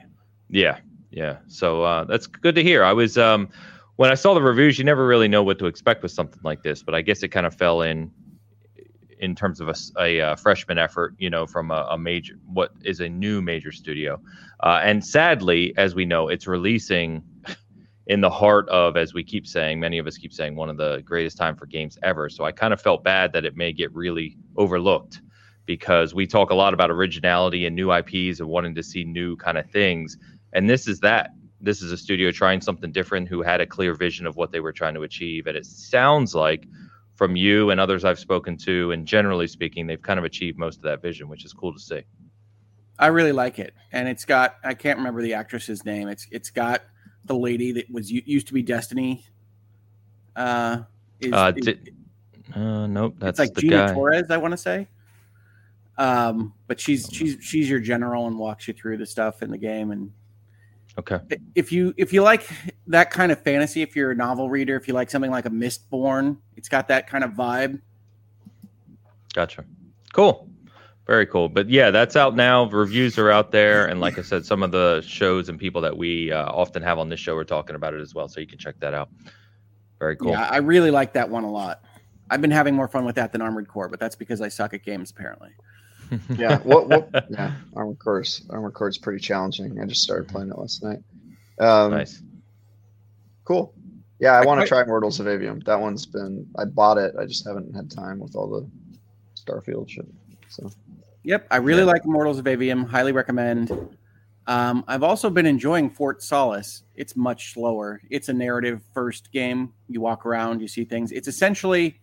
Yeah, 0.48 0.78
yeah. 1.10 1.36
So 1.46 1.82
uh, 1.82 2.04
that's 2.04 2.26
good 2.26 2.54
to 2.54 2.62
hear. 2.62 2.82
I 2.84 2.92
was 2.92 3.18
um, 3.18 3.50
when 3.96 4.10
I 4.10 4.14
saw 4.14 4.34
the 4.34 4.42
reviews, 4.42 4.78
you 4.78 4.84
never 4.84 5.06
really 5.06 5.28
know 5.28 5.42
what 5.42 5.58
to 5.58 5.66
expect 5.66 6.02
with 6.02 6.12
something 6.12 6.40
like 6.42 6.62
this, 6.62 6.82
but 6.82 6.94
I 6.94 7.02
guess 7.02 7.22
it 7.22 7.28
kind 7.28 7.46
of 7.46 7.54
fell 7.54 7.82
in 7.82 8.10
in 9.22 9.36
terms 9.36 9.60
of 9.60 9.68
a, 9.68 9.74
a, 10.00 10.18
a 10.32 10.36
freshman 10.36 10.78
effort, 10.78 11.14
you 11.16 11.30
know, 11.30 11.46
from 11.46 11.70
a, 11.70 11.86
a, 11.90 11.96
major, 11.96 12.34
what 12.52 12.72
is 12.82 12.98
a 12.98 13.08
new 13.08 13.40
major 13.40 13.70
studio. 13.70 14.20
Uh, 14.64 14.80
and 14.82 15.04
sadly, 15.04 15.72
as 15.76 15.94
we 15.94 16.04
know, 16.04 16.26
it's 16.26 16.48
releasing 16.48 17.22
in 18.08 18.20
the 18.20 18.28
heart 18.28 18.68
of, 18.68 18.96
as 18.96 19.14
we 19.14 19.22
keep 19.22 19.46
saying, 19.46 19.78
many 19.78 19.98
of 19.98 20.08
us 20.08 20.18
keep 20.18 20.32
saying, 20.32 20.56
one 20.56 20.68
of 20.68 20.76
the 20.76 21.02
greatest 21.04 21.36
time 21.36 21.54
for 21.54 21.66
games 21.66 21.96
ever. 22.02 22.28
So 22.28 22.44
I 22.44 22.50
kind 22.50 22.72
of 22.72 22.80
felt 22.80 23.04
bad 23.04 23.32
that 23.32 23.44
it 23.44 23.56
may 23.56 23.72
get 23.72 23.94
really 23.94 24.36
overlooked 24.56 25.22
because 25.66 26.12
we 26.12 26.26
talk 26.26 26.50
a 26.50 26.54
lot 26.54 26.74
about 26.74 26.90
originality 26.90 27.64
and 27.64 27.76
new 27.76 27.92
IPs 27.92 28.40
and 28.40 28.48
wanting 28.48 28.74
to 28.74 28.82
see 28.82 29.04
new 29.04 29.36
kind 29.36 29.56
of 29.56 29.70
things. 29.70 30.18
And 30.52 30.68
this 30.68 30.88
is 30.88 30.98
that. 31.00 31.30
This 31.62 31.80
is 31.80 31.92
a 31.92 31.96
studio 31.96 32.30
trying 32.32 32.60
something 32.60 32.92
different 32.92 33.28
who 33.28 33.40
had 33.40 33.60
a 33.60 33.66
clear 33.66 33.94
vision 33.94 34.26
of 34.26 34.36
what 34.36 34.50
they 34.50 34.60
were 34.60 34.72
trying 34.72 34.94
to 34.94 35.02
achieve. 35.02 35.46
And 35.46 35.56
it 35.56 35.64
sounds 35.64 36.34
like 36.34 36.66
from 37.14 37.36
you 37.36 37.70
and 37.70 37.78
others 37.78 38.04
I've 38.04 38.18
spoken 38.18 38.56
to, 38.58 38.90
and 38.90 39.06
generally 39.06 39.46
speaking, 39.46 39.86
they've 39.86 40.02
kind 40.02 40.18
of 40.18 40.24
achieved 40.24 40.58
most 40.58 40.76
of 40.76 40.82
that 40.82 41.00
vision, 41.00 41.28
which 41.28 41.44
is 41.44 41.52
cool 41.52 41.72
to 41.72 41.78
see. 41.78 42.02
I 42.98 43.06
really 43.06 43.32
like 43.32 43.58
it, 43.58 43.74
and 43.92 44.08
it's 44.08 44.24
got 44.24 44.56
I 44.64 44.74
can't 44.74 44.98
remember 44.98 45.22
the 45.22 45.34
actress's 45.34 45.84
name. 45.84 46.08
It's 46.08 46.26
it's 46.30 46.50
got 46.50 46.82
the 47.24 47.34
lady 47.34 47.72
that 47.72 47.90
was 47.90 48.10
used 48.10 48.48
to 48.48 48.52
be 48.52 48.62
Destiny. 48.62 49.24
Uh, 50.36 50.82
is, 51.20 51.32
uh, 51.32 51.52
is, 51.56 51.68
uh 52.54 52.86
nope, 52.86 53.14
that's 53.18 53.38
it's 53.38 53.50
like 53.50 53.56
Gina 53.56 53.88
guy. 53.88 53.94
Torres. 53.94 54.30
I 54.30 54.36
want 54.36 54.52
to 54.52 54.58
say. 54.58 54.88
Um, 55.98 56.54
but 56.66 56.80
she's 56.80 57.08
she's 57.12 57.38
she's 57.40 57.68
your 57.68 57.80
general 57.80 58.26
and 58.26 58.38
walks 58.38 58.68
you 58.68 58.74
through 58.74 58.98
the 58.98 59.06
stuff 59.06 59.42
in 59.42 59.50
the 59.50 59.58
game. 59.58 59.90
And 59.90 60.12
okay, 60.98 61.18
if 61.54 61.72
you 61.72 61.94
if 61.96 62.12
you 62.12 62.22
like 62.22 62.48
that 62.86 63.10
kind 63.10 63.32
of 63.32 63.40
fantasy, 63.42 63.82
if 63.82 63.96
you're 63.96 64.10
a 64.10 64.14
novel 64.14 64.50
reader, 64.50 64.76
if 64.76 64.88
you 64.88 64.94
like 64.94 65.10
something 65.10 65.30
like 65.30 65.46
a 65.46 65.50
Mistborn, 65.50 66.36
it's 66.56 66.68
got 66.68 66.88
that 66.88 67.06
kind 67.06 67.24
of 67.24 67.32
vibe. 67.32 67.80
Gotcha. 69.34 69.64
Cool. 70.12 70.48
Very 71.06 71.26
cool. 71.26 71.48
But 71.48 71.68
yeah, 71.68 71.90
that's 71.90 72.14
out 72.14 72.36
now. 72.36 72.68
Reviews 72.70 73.18
are 73.18 73.30
out 73.30 73.50
there, 73.50 73.86
and 73.86 74.00
like 74.00 74.18
I 74.18 74.22
said, 74.22 74.46
some 74.46 74.62
of 74.62 74.70
the 74.70 75.02
shows 75.06 75.48
and 75.48 75.58
people 75.58 75.80
that 75.82 75.96
we 75.96 76.30
uh, 76.30 76.44
often 76.44 76.82
have 76.82 76.98
on 76.98 77.08
this 77.08 77.18
show 77.18 77.36
are 77.36 77.44
talking 77.44 77.74
about 77.74 77.92
it 77.94 78.00
as 78.00 78.14
well. 78.14 78.28
So 78.28 78.40
you 78.40 78.46
can 78.46 78.58
check 78.58 78.76
that 78.80 78.94
out. 78.94 79.08
Very 79.98 80.16
cool. 80.16 80.30
Yeah, 80.30 80.48
I 80.48 80.58
really 80.58 80.90
like 80.90 81.12
that 81.14 81.28
one 81.28 81.44
a 81.44 81.50
lot. 81.50 81.82
I've 82.30 82.40
been 82.40 82.50
having 82.50 82.74
more 82.74 82.88
fun 82.88 83.04
with 83.04 83.16
that 83.16 83.32
than 83.32 83.42
Armored 83.42 83.68
Core, 83.68 83.88
but 83.88 84.00
that's 84.00 84.16
because 84.16 84.40
I 84.40 84.48
suck 84.48 84.74
at 84.74 84.84
games 84.84 85.10
apparently. 85.10 85.50
Yeah, 86.36 86.58
what, 86.62 86.88
what, 86.88 87.26
yeah, 87.30 87.52
Armored 87.74 87.98
Core's 87.98 88.46
Armored 88.50 88.74
Core's 88.74 88.98
pretty 88.98 89.20
challenging. 89.20 89.80
I 89.80 89.86
just 89.86 90.02
started 90.02 90.28
playing 90.28 90.50
it 90.50 90.58
last 90.58 90.82
night. 90.82 90.98
Um, 91.58 91.90
nice. 91.90 92.22
Cool. 93.44 93.74
Yeah, 94.18 94.32
I, 94.32 94.42
I 94.42 94.46
want 94.46 94.60
to 94.60 94.66
try 94.66 94.84
Mortals 94.84 95.20
of 95.20 95.26
Aveum. 95.26 95.64
That 95.64 95.80
one's 95.80 96.06
been 96.06 96.46
I 96.58 96.64
bought 96.64 96.98
it. 96.98 97.14
I 97.18 97.26
just 97.26 97.46
haven't 97.46 97.74
had 97.74 97.90
time 97.90 98.18
with 98.18 98.36
all 98.36 98.48
the 98.48 98.68
Starfield 99.34 99.88
shit. 99.88 100.06
So 100.48 100.70
Yep, 101.24 101.46
I 101.50 101.56
really 101.58 101.80
yeah. 101.80 101.86
like 101.86 102.04
Mortals 102.04 102.38
of 102.38 102.46
Aveum. 102.46 102.86
Highly 102.86 103.12
recommend. 103.12 103.70
Um, 104.48 104.84
I've 104.88 105.04
also 105.04 105.30
been 105.30 105.46
enjoying 105.46 105.90
Fort 105.90 106.22
Solis. 106.22 106.82
It's 106.96 107.14
much 107.14 107.52
slower. 107.52 108.00
It's 108.10 108.28
a 108.28 108.32
narrative 108.32 108.82
first 108.92 109.30
game. 109.32 109.72
You 109.88 110.00
walk 110.00 110.26
around, 110.26 110.60
you 110.60 110.66
see 110.66 110.84
things. 110.84 111.12
It's 111.12 111.28
essentially, 111.28 112.00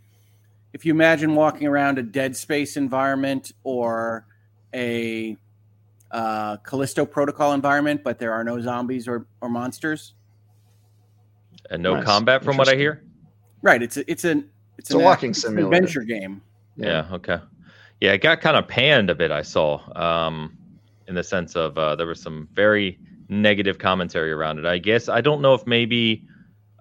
if 0.74 0.86
you 0.86 0.94
imagine 0.94 1.36
walking 1.36 1.68
around 1.68 1.98
a 1.98 2.04
Dead 2.04 2.36
Space 2.36 2.78
environment 2.78 3.52
or 3.64 4.26
a 4.74 5.36
uh, 6.12 6.58
Callisto 6.58 7.06
Protocol 7.06 7.54
environment, 7.54 8.04
but 8.04 8.20
there 8.20 8.34
are 8.34 8.44
no 8.44 8.60
zombies 8.60 9.08
or, 9.08 9.26
or 9.42 9.50
monsters. 9.50 10.14
And 11.70 11.84
no 11.84 11.96
nice. 11.96 12.06
combat, 12.06 12.44
from 12.44 12.58
what 12.58 12.70
I 12.70 12.76
hear. 12.76 13.04
Right. 13.62 13.82
It's 13.82 13.98
a, 13.98 14.10
it's 14.10 14.24
an 14.24 14.50
it's, 14.78 14.90
it's 14.90 14.92
a 14.92 15.00
walking 15.00 15.34
simulator 15.34 15.68
adventure 15.68 16.02
game. 16.02 16.42
Yeah. 16.76 17.08
yeah. 17.10 17.16
Okay. 17.16 17.38
Yeah, 18.02 18.14
it 18.14 18.20
got 18.20 18.40
kind 18.40 18.56
of 18.56 18.68
panned 18.68 19.10
a 19.10 19.16
bit. 19.16 19.30
I 19.30 19.42
saw, 19.42 19.82
um, 19.96 20.58
in 21.08 21.16
the 21.16 21.24
sense 21.24 21.56
of 21.56 21.78
uh, 21.78 21.96
there 21.96 22.08
was 22.08 22.22
some 22.22 22.48
very 22.54 22.98
negative 23.28 23.78
commentary 23.78 24.32
around 24.32 24.58
it. 24.58 24.66
I 24.66 24.78
guess 24.78 25.10
I 25.10 25.22
don't 25.22 25.42
know 25.42 25.54
if 25.54 25.68
maybe 25.68 26.26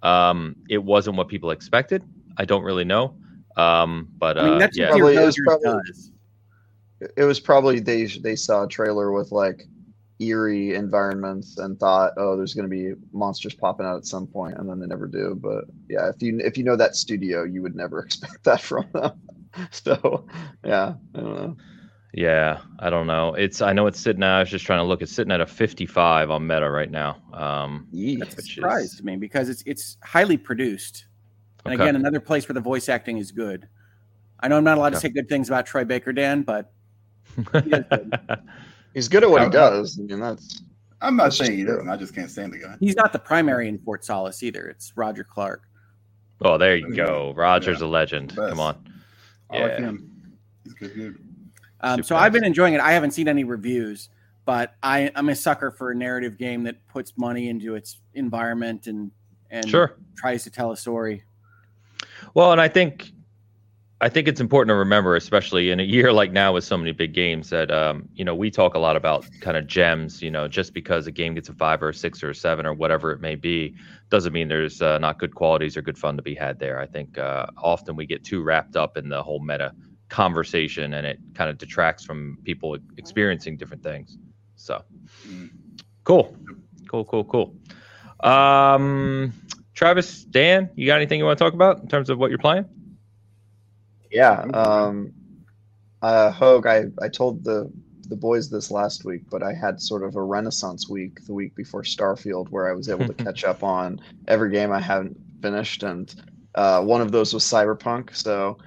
um, 0.03 0.55
it 0.69 0.85
wasn't 0.85 1.17
what 1.17 1.29
people 1.29 1.51
expected. 1.51 2.05
I 2.37 2.45
don't 2.45 2.63
really 2.63 2.85
know. 2.85 3.17
Um, 3.59 4.09
but 4.19 4.39
uh, 4.39 4.41
I 4.41 4.51
mean, 4.51 4.59
that's 4.59 4.79
yeah, 4.79 4.89
probably, 4.89 5.17
it 5.17 5.25
was 5.25 5.37
probably, 5.45 5.81
it 7.17 7.25
was 7.25 7.41
probably 7.41 7.81
they 7.81 8.07
they 8.07 8.37
saw 8.37 8.65
a 8.65 8.69
trailer 8.69 9.13
with 9.13 9.33
like 9.33 9.67
eerie 10.21 10.75
environments 10.75 11.59
and 11.59 11.79
thought, 11.79 12.13
oh, 12.17 12.37
there's 12.37 12.55
going 12.55 12.69
to 12.69 12.71
be 12.71 12.93
monsters 13.13 13.55
popping 13.55 13.87
out 13.87 13.97
at 13.97 14.07
some 14.07 14.27
point, 14.27 14.57
and 14.59 14.69
then 14.69 14.81
they 14.81 14.87
never 14.87 15.07
do. 15.07 15.39
But 15.41 15.65
yeah, 15.89 16.09
if 16.09 16.23
you 16.23 16.39
if 16.39 16.57
you 16.57 16.65
know 16.65 16.77
that 16.77 16.97
studio, 16.97 17.45
you 17.45 17.63
would 17.63 17.77
never 17.77 18.01
expect 18.05 18.45
that 18.45 18.61
from 18.61 18.87
them. 18.93 19.13
so 19.71 20.27
yeah, 20.65 20.95
I 21.15 21.21
don't 21.21 21.35
know. 21.35 21.57
Yeah, 22.15 22.61
I 22.79 22.91
don't 22.91 23.07
know. 23.07 23.35
It's 23.35 23.61
I 23.61 23.73
know 23.73 23.87
it's 23.87 24.01
sitting. 24.01 24.23
Out, 24.23 24.37
I 24.37 24.41
was 24.41 24.51
just 24.51 24.65
trying 24.65 24.81
to 24.81 24.85
look. 24.85 25.03
It's 25.03 25.13
sitting 25.13 25.33
at 25.33 25.41
a 25.41 25.47
55 25.47 26.31
on 26.31 26.47
Meta 26.47 26.71
right 26.71 26.91
now. 26.91 27.21
Um, 27.33 27.87
That's 27.93 28.39
a 28.39 28.43
surprise 28.43 28.93
is... 28.93 28.97
to 28.99 29.05
me 29.05 29.17
because 29.17 29.49
it's 29.49 29.63
it's 29.67 29.99
highly 30.03 30.37
produced, 30.37 31.07
and 31.71 31.81
okay. 31.81 31.89
again, 31.89 31.97
another 31.97 32.21
place 32.21 32.49
where 32.49 32.55
the 32.55 32.61
voice 32.61 32.89
acting 32.89 33.19
is 33.19 33.33
good. 33.33 33.69
I 34.41 34.49
know 34.49 34.57
I'm 34.57 34.65
not 34.65 34.79
allowed 34.79 34.95
okay. 34.95 34.97
to 34.97 35.01
say 35.01 35.09
good 35.09 35.29
things 35.29 35.49
about 35.49 35.67
Troy 35.67 35.85
Baker, 35.85 36.13
Dan, 36.13 36.43
but 36.43 36.73
he 37.37 37.71
good. 37.71 38.21
he's 38.95 39.09
good 39.09 39.25
at 39.25 39.31
what 39.31 39.43
he 39.43 39.51
does. 39.51 39.99
I 39.99 40.03
mean, 40.03 40.21
that's. 40.21 40.63
I'm 41.01 41.17
not 41.17 41.33
saying 41.33 41.57
he 41.57 41.65
doesn't. 41.65 41.89
I 41.89 41.97
just 41.97 42.15
can't 42.15 42.31
stand 42.31 42.53
the 42.53 42.59
guy. 42.59 42.77
He's 42.81 42.97
not 42.97 43.13
the 43.13 43.21
primary 43.21 43.69
in 43.69 43.79
Fort 43.79 44.05
Solis 44.05 44.43
either. 44.43 44.69
It's 44.69 44.93
Roger 44.97 45.23
Clark. 45.23 45.63
Oh, 46.41 46.59
there 46.59 46.77
you 46.77 46.95
go. 46.95 47.33
Roger's 47.37 47.81
yeah. 47.81 47.87
a 47.87 47.89
legend. 47.89 48.35
Come 48.35 48.61
on. 48.61 48.93
I 49.51 49.61
like 49.61 49.79
him. 49.79 50.39
He's 50.65 50.75
good, 50.75 50.95
good. 50.95 51.19
Um, 51.81 52.03
so 52.03 52.17
I've 52.17 52.33
been 52.33 52.45
enjoying 52.45 52.75
it. 52.75 52.81
I 52.81 52.93
haven't 52.93 53.13
seen 53.13 53.29
any 53.29 53.45
reviews, 53.45 54.09
but 54.45 54.75
I, 54.83 55.11
I'm 55.15 55.29
a 55.29 55.37
sucker 55.37 55.71
for 55.71 55.93
a 55.93 55.95
narrative 55.95 56.37
game 56.37 56.65
that 56.65 56.85
puts 56.89 57.13
money 57.17 57.49
into 57.49 57.77
its 57.77 57.99
environment 58.15 58.87
and 58.87 59.11
and 59.51 59.69
sure. 59.69 59.97
tries 60.17 60.45
to 60.45 60.51
tell 60.51 60.73
a 60.73 60.77
story. 60.77 61.25
Well, 62.35 62.53
and 62.53 62.61
I 62.61 62.69
think 62.69 63.13
I 64.01 64.09
think 64.09 64.29
it's 64.29 64.41
important 64.41 64.69
to 64.71 64.77
remember, 64.77 65.17
especially 65.17 65.71
in 65.71 65.81
a 65.81 65.83
year 65.83 66.13
like 66.13 66.31
now 66.31 66.53
with 66.53 66.63
so 66.63 66.77
many 66.77 66.93
big 66.93 67.15
games, 67.15 67.51
that 67.51 67.71
um, 67.71 68.09
you 68.15 68.25
know 68.25 68.35
we 68.35 68.51
talk 68.51 68.75
a 68.75 68.79
lot 68.79 68.97
about 68.97 69.27
kind 69.41 69.57
of 69.57 69.67
gems. 69.67 70.23
You 70.23 70.31
know, 70.31 70.47
just 70.47 70.73
because 70.73 71.07
a 71.07 71.13
game 71.13 71.35
gets 71.35 71.49
a 71.49 71.55
five 71.55 71.83
or 71.83 71.89
a 71.89 71.95
six 71.95 72.23
or 72.23 72.31
a 72.31 72.35
seven 72.35 72.65
or 72.65 72.75
whatever 72.75 73.11
it 73.11 73.21
may 73.21 73.35
be, 73.35 73.75
doesn't 74.09 74.33
mean 74.33 74.49
there's 74.49 74.81
uh, 74.81 74.99
not 74.99 75.19
good 75.19 75.35
qualities 75.35 75.77
or 75.77 75.83
good 75.83 75.99
fun 75.99 76.17
to 76.17 76.23
be 76.23 76.35
had 76.35 76.59
there. 76.59 76.79
I 76.79 76.87
think 76.87 77.19
uh, 77.19 77.47
often 77.57 77.97
we 77.97 78.07
get 78.07 78.25
too 78.25 78.43
wrapped 78.43 78.77
up 78.77 78.97
in 78.97 79.09
the 79.09 79.23
whole 79.23 79.41
meta 79.41 79.73
conversation 80.09 80.95
and 80.95 81.07
it 81.07 81.19
kind 81.35 81.51
of 81.51 81.59
detracts 81.59 82.05
from 82.05 82.39
people 82.45 82.77
experiencing 82.97 83.57
different 83.57 83.83
things. 83.83 84.17
So 84.57 84.83
cool. 86.05 86.35
Cool, 86.89 87.05
cool, 87.05 87.25
cool. 87.25 87.55
Um, 88.21 89.33
Travis, 89.79 90.25
Dan, 90.25 90.69
you 90.75 90.89
got 90.89 90.97
anything 90.97 91.21
you 91.21 91.25
want 91.25 91.39
to 91.39 91.45
talk 91.45 91.55
about 91.55 91.79
in 91.79 91.87
terms 91.87 92.11
of 92.11 92.19
what 92.19 92.31
you're 92.31 92.39
playing? 92.41 92.65
Yeah. 94.11 94.41
Um, 94.53 95.13
uh, 96.03 96.33
Hoeg, 96.33 96.67
I, 96.67 96.87
I 97.01 97.09
told 97.09 97.45
the 97.45 97.71
the 98.09 98.17
boys 98.17 98.51
this 98.51 98.73
last 98.73 99.05
week, 99.05 99.23
but 99.31 99.45
I 99.45 99.53
had 99.53 99.81
sort 99.81 100.03
of 100.03 100.17
a 100.17 100.21
renaissance 100.21 100.89
week 100.89 101.25
the 101.27 101.33
week 101.33 101.55
before 101.55 101.83
Starfield 101.83 102.49
where 102.49 102.69
I 102.69 102.73
was 102.73 102.89
able 102.89 103.07
to 103.07 103.15
catch 103.25 103.45
up 103.45 103.63
on 103.63 104.01
every 104.27 104.51
game 104.51 104.73
I 104.73 104.81
hadn't 104.81 105.17
finished. 105.41 105.85
And 105.85 106.13
uh, 106.57 106.83
one 106.83 107.01
of 107.01 107.13
those 107.13 107.33
was 107.33 107.45
Cyberpunk. 107.45 108.17
So 108.17 108.59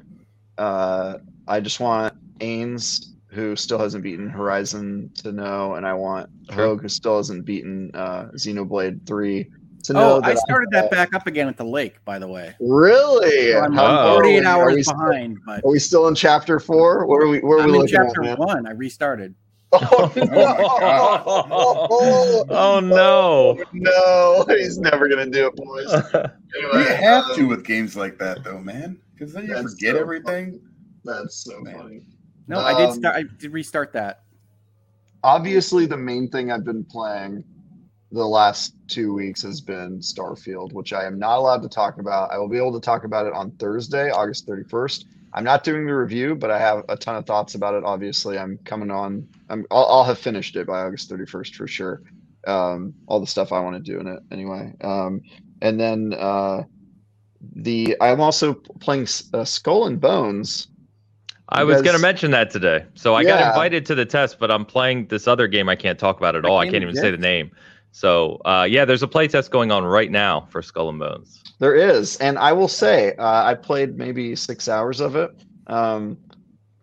uh, 0.58 1.18
I 1.46 1.60
just 1.60 1.82
want 1.82 2.14
Ains, 2.40 3.08
who 3.28 3.58
still 3.58 3.80
hasn't 3.80 4.04
beaten 4.04 4.30
Horizon, 4.30 5.12
to 5.16 5.34
know, 5.34 5.74
and 5.74 5.86
I 5.86 5.94
want 5.94 6.30
sure. 6.54 6.78
Hoeg, 6.78 6.84
who 6.84 6.88
still 6.88 7.18
hasn't 7.18 7.44
beaten 7.44 7.92
uh, 7.94 8.30
Xenoblade 8.36 9.06
3, 9.06 9.44
to 9.44 9.50
know. 9.50 9.61
Oh, 9.90 10.22
I 10.24 10.36
started 10.36 10.70
I, 10.74 10.82
that 10.82 10.92
back 10.92 11.14
up 11.14 11.28
again 11.28 11.48
at 11.48 11.58
the 11.58 11.66
lake, 11.66 12.04
by 12.06 12.20
the 12.20 12.28
way. 12.28 12.56
Really? 12.60 13.56
I'm 13.56 13.78
oh. 13.78 14.16
48 14.16 14.46
hours 14.46 14.88
behind. 14.88 15.38
Still, 15.38 15.46
but 15.46 15.66
are 15.66 15.72
we 15.72 15.80
still 15.80 16.08
in 16.08 16.16
chapter 16.16 16.60
four? 16.60 17.06
Where 17.06 17.22
are 17.22 17.28
we? 17.28 17.40
Where 17.40 17.60
are 17.60 17.64
I'm 17.64 17.72
we 17.72 17.80
in 17.80 17.88
chapter 17.88 18.24
at, 18.24 18.38
one. 18.38 18.68
I 18.68 18.72
restarted. 18.72 19.36
Oh, 19.74 20.12
no. 20.18 20.36
oh, 21.90 22.46
oh, 22.50 22.80
no. 22.82 23.58
no. 23.72 24.46
He's 24.58 24.78
never 24.78 25.08
going 25.08 25.32
to 25.32 25.32
do 25.32 25.48
it, 25.48 25.56
boys. 25.56 25.94
Anyway, 25.94 26.90
you 26.90 26.96
have 26.96 27.24
um, 27.24 27.36
to 27.38 27.48
with 27.48 27.66
games 27.66 27.96
like 27.96 28.18
that, 28.18 28.44
though, 28.44 28.60
man. 28.60 29.00
Because 29.14 29.34
then 29.34 29.48
you 29.48 29.56
forget 29.56 29.96
so 29.96 30.02
everything. 30.02 30.52
Funny. 30.52 30.62
That's 31.04 31.44
so 31.44 31.60
Man. 31.62 31.76
funny. 31.76 32.02
No, 32.48 32.60
um, 32.60 32.66
I 32.66 32.78
did 32.78 32.90
um, 32.90 32.96
start. 32.96 33.16
I 33.16 33.24
did 33.24 33.54
restart 33.54 33.94
that. 33.94 34.24
Obviously, 35.24 35.86
the 35.86 35.98
main 35.98 36.30
thing 36.30 36.52
I've 36.52 36.66
been 36.66 36.84
playing 36.84 37.44
the 38.12 38.26
last 38.26 38.76
two 38.88 39.14
weeks 39.14 39.42
has 39.44 39.62
been 39.62 40.00
Starfield, 40.00 40.74
which 40.74 40.94
I 40.94 41.06
am 41.06 41.18
not 41.18 41.38
allowed 41.38 41.62
to 41.62 41.70
talk 41.70 41.98
about. 41.98 42.32
I 42.32 42.38
will 42.38 42.50
be 42.50 42.58
able 42.58 42.74
to 42.74 42.80
talk 42.80 43.04
about 43.04 43.26
it 43.26 43.34
on 43.34 43.52
Thursday, 43.52 44.12
August 44.12 44.48
31st. 44.48 45.06
I'm 45.34 45.46
not 45.46 45.64
doing 45.64 45.86
the 45.86 45.96
review, 45.96 46.36
but 46.36 46.52
I 46.52 46.60
have 46.60 46.84
a 46.90 46.98
ton 46.98 47.16
of 47.16 47.26
thoughts 47.26 47.56
about 47.56 47.74
it. 47.74 47.86
Obviously, 47.86 48.38
I'm 48.38 48.58
coming 48.66 48.92
on. 48.92 49.28
I'm. 49.50 49.66
I'll, 49.72 49.86
I'll 49.86 50.04
have 50.04 50.20
finished 50.20 50.58
it 50.58 50.68
by 50.68 50.82
August 50.82 51.10
31st 51.10 51.56
for 51.56 51.68
sure. 51.68 52.02
Um, 52.46 52.94
all 53.08 53.22
the 53.22 53.28
stuff 53.28 53.54
I 53.54 53.60
want 53.62 53.78
to 53.78 53.92
do 53.92 54.00
in 54.00 54.08
it 54.08 54.20
anyway. 54.30 54.74
Um, 54.82 55.22
and 55.62 55.80
then 55.80 56.14
uh, 56.18 56.64
the 57.56 57.96
I'm 58.02 58.20
also 58.20 58.54
playing 58.54 59.08
uh, 59.34 59.46
Skull 59.46 59.86
and 59.86 60.02
Bones, 60.02 60.68
I 61.48 61.64
was 61.64 61.82
going 61.82 61.96
to 61.96 62.02
mention 62.02 62.32
that 62.32 62.50
today. 62.50 62.86
So 62.96 63.14
I 63.14 63.22
yeah. 63.22 63.40
got 63.40 63.48
invited 63.50 63.86
to 63.88 63.96
the 63.96 64.06
test, 64.06 64.40
but 64.40 64.50
I'm 64.50 64.66
playing 64.66 65.08
this 65.08 65.28
other 65.28 65.48
game 65.48 65.68
I 65.68 65.76
can't 65.76 66.00
talk 66.00 66.18
about 66.18 66.36
at 66.36 66.46
all. 66.46 66.58
I 66.58 66.70
can't 66.70 66.84
even 66.84 66.96
say 66.96 67.12
the 67.12 67.18
name. 67.18 67.52
So 67.92 68.42
uh, 68.46 68.68
yeah, 68.70 68.86
there's 68.86 69.04
a 69.04 69.08
playtest 69.08 69.52
going 69.52 69.72
on 69.72 69.84
right 69.84 70.12
now 70.12 70.48
for 70.50 70.62
Skull 70.62 70.90
and 70.90 71.00
Bones. 71.00 71.42
There 71.60 71.76
is, 71.76 72.18
and 72.18 72.40
I 72.40 72.54
will 72.54 72.68
say 72.68 73.14
uh, 73.18 73.44
I 73.44 73.54
played 73.54 73.98
maybe 73.98 74.36
six 74.36 74.68
hours 74.68 75.00
of 75.00 75.16
it. 75.16 75.32
Um, 75.68 76.18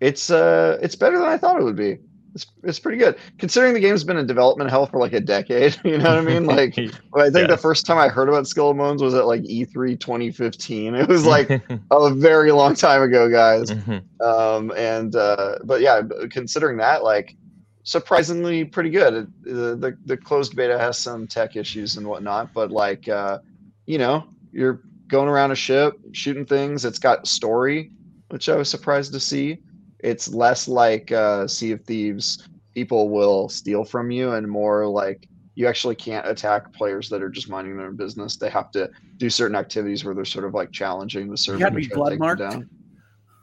it's 0.00 0.30
uh, 0.30 0.78
it's 0.80 0.94
better 0.94 1.18
than 1.18 1.26
I 1.26 1.36
thought 1.36 1.58
it 1.58 1.64
would 1.64 1.76
be. 1.76 1.98
It's, 2.34 2.46
it's 2.62 2.78
pretty 2.78 2.98
good 2.98 3.16
considering 3.38 3.74
the 3.74 3.80
game's 3.80 4.04
been 4.04 4.18
in 4.18 4.26
development 4.26 4.70
hell 4.70 4.86
for 4.86 4.98
like 4.98 5.12
a 5.12 5.20
decade. 5.20 5.76
You 5.84 5.98
know 5.98 6.10
what 6.10 6.18
I 6.18 6.20
mean? 6.20 6.44
Like, 6.44 6.78
I 7.14 7.30
think 7.30 7.34
yeah. 7.34 7.46
the 7.46 7.56
first 7.56 7.86
time 7.86 7.98
I 7.98 8.08
heard 8.08 8.28
about 8.28 8.46
Skull 8.46 8.70
and 8.70 8.78
Bones 8.78 9.02
was 9.02 9.14
at 9.14 9.26
like 9.26 9.42
E3 9.42 9.98
2015. 9.98 10.94
It 10.94 11.08
was 11.08 11.24
like 11.24 11.50
a 11.90 12.10
very 12.14 12.52
long 12.52 12.74
time 12.74 13.02
ago, 13.02 13.28
guys. 13.28 13.70
Mm-hmm. 13.70 14.22
Um, 14.22 14.72
and 14.76 15.16
uh, 15.16 15.56
but 15.64 15.80
yeah, 15.80 16.02
considering 16.30 16.76
that, 16.76 17.02
like, 17.02 17.34
surprisingly 17.82 18.64
pretty 18.64 18.90
good. 18.90 19.32
the, 19.42 19.76
the 19.76 19.98
the 20.04 20.16
closed 20.16 20.54
beta 20.54 20.78
has 20.78 20.98
some 20.98 21.26
tech 21.26 21.56
issues 21.56 21.96
and 21.96 22.06
whatnot, 22.06 22.52
but 22.52 22.70
like, 22.70 23.08
uh, 23.08 23.38
you 23.86 23.98
know, 23.98 24.28
you're 24.52 24.82
going 25.08 25.28
around 25.28 25.50
a 25.50 25.56
ship 25.56 25.94
shooting 26.12 26.44
things. 26.44 26.84
It's 26.84 26.98
got 26.98 27.26
story, 27.26 27.90
which 28.28 28.48
I 28.48 28.56
was 28.56 28.68
surprised 28.68 29.12
to 29.12 29.20
see. 29.20 29.58
It's 30.00 30.28
less 30.28 30.68
like 30.68 31.10
uh, 31.10 31.48
Sea 31.48 31.72
of 31.72 31.84
Thieves. 31.84 32.48
People 32.74 33.08
will 33.08 33.48
steal 33.48 33.84
from 33.84 34.10
you, 34.10 34.32
and 34.32 34.46
more 34.46 34.86
like 34.86 35.28
you 35.54 35.66
actually 35.66 35.96
can't 35.96 36.28
attack 36.28 36.72
players 36.72 37.08
that 37.08 37.20
are 37.20 37.28
just 37.28 37.48
minding 37.48 37.76
their 37.76 37.88
own 37.88 37.96
business. 37.96 38.36
They 38.36 38.50
have 38.50 38.70
to 38.72 38.88
do 39.16 39.28
certain 39.28 39.56
activities 39.56 40.04
where 40.04 40.14
they're 40.14 40.24
sort 40.24 40.44
of 40.44 40.54
like 40.54 40.70
challenging 40.70 41.28
the 41.28 41.36
server. 41.36 41.58
You 41.58 41.64
got 41.64 41.70
to 41.70 41.76
be 41.76 41.88
blood 41.88 42.18
marked. 42.18 42.40
Down. 42.40 42.70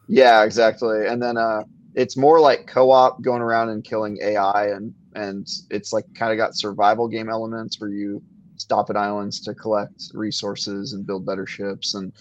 Yeah, 0.07 0.43
exactly. 0.43 1.07
And 1.07 1.21
then 1.21 1.35
uh, 1.35 1.63
it's 1.95 2.17
more 2.17 2.39
like 2.39 2.67
co-op 2.67 3.21
going 3.21 3.41
around 3.41 3.69
and 3.69 3.83
killing 3.83 4.19
AI, 4.21 4.67
and 4.67 4.93
and 5.15 5.47
it's 5.69 5.93
like 5.93 6.05
kind 6.13 6.31
of 6.31 6.37
got 6.37 6.55
survival 6.55 7.07
game 7.07 7.29
elements 7.29 7.79
where 7.79 7.89
you 7.89 8.21
stop 8.57 8.89
at 8.89 8.97
islands 8.97 9.41
to 9.41 9.53
collect 9.53 10.11
resources 10.13 10.93
and 10.93 11.05
build 11.07 11.25
better 11.25 11.45
ships. 11.45 11.93
And 11.93 12.11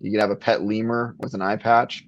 you 0.00 0.10
can 0.10 0.20
have 0.20 0.30
a 0.30 0.36
pet 0.36 0.62
lemur 0.62 1.16
with 1.18 1.34
an 1.34 1.42
eye 1.42 1.56
patch, 1.56 2.06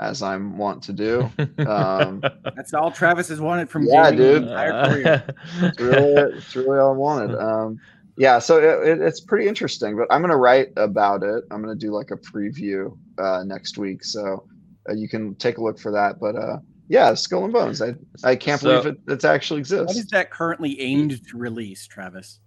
as 0.00 0.22
I'm 0.22 0.58
want 0.58 0.82
to 0.84 0.92
do. 0.92 1.30
Um, 1.66 2.20
That's 2.56 2.74
all 2.74 2.90
Travis 2.90 3.28
has 3.28 3.40
wanted 3.40 3.70
from 3.70 3.86
yeah, 3.86 4.10
dude. 4.10 4.44
it's 4.48 5.80
really, 5.80 6.36
it's 6.36 6.56
really 6.56 6.78
all 6.78 6.92
I 6.92 6.96
wanted. 6.96 7.36
Um, 7.36 7.78
yeah, 8.18 8.38
so 8.38 8.58
it, 8.58 8.88
it, 8.88 9.00
it's 9.00 9.20
pretty 9.20 9.46
interesting. 9.46 9.96
But 9.96 10.08
I'm 10.10 10.20
gonna 10.20 10.36
write 10.36 10.72
about 10.76 11.22
it. 11.22 11.44
I'm 11.50 11.60
gonna 11.60 11.76
do 11.76 11.92
like 11.92 12.10
a 12.10 12.16
preview 12.16 12.96
uh, 13.18 13.44
next 13.44 13.78
week, 13.78 14.02
so 14.02 14.48
uh, 14.88 14.94
you 14.94 15.08
can 15.08 15.34
take 15.36 15.58
a 15.58 15.62
look 15.62 15.78
for 15.78 15.92
that. 15.92 16.18
But 16.20 16.36
uh, 16.36 16.58
yeah, 16.88 17.14
Skull 17.14 17.44
and 17.44 17.52
Bones. 17.52 17.82
I 17.82 17.94
I 18.24 18.36
can't 18.36 18.60
so, 18.60 18.82
believe 18.82 18.98
it, 19.06 19.12
it 19.12 19.24
actually 19.24 19.60
exists. 19.60 19.86
What 19.86 19.96
is 19.96 20.06
that 20.08 20.30
currently 20.30 20.80
aimed 20.80 21.26
to 21.28 21.36
release, 21.36 21.86
Travis? 21.86 22.40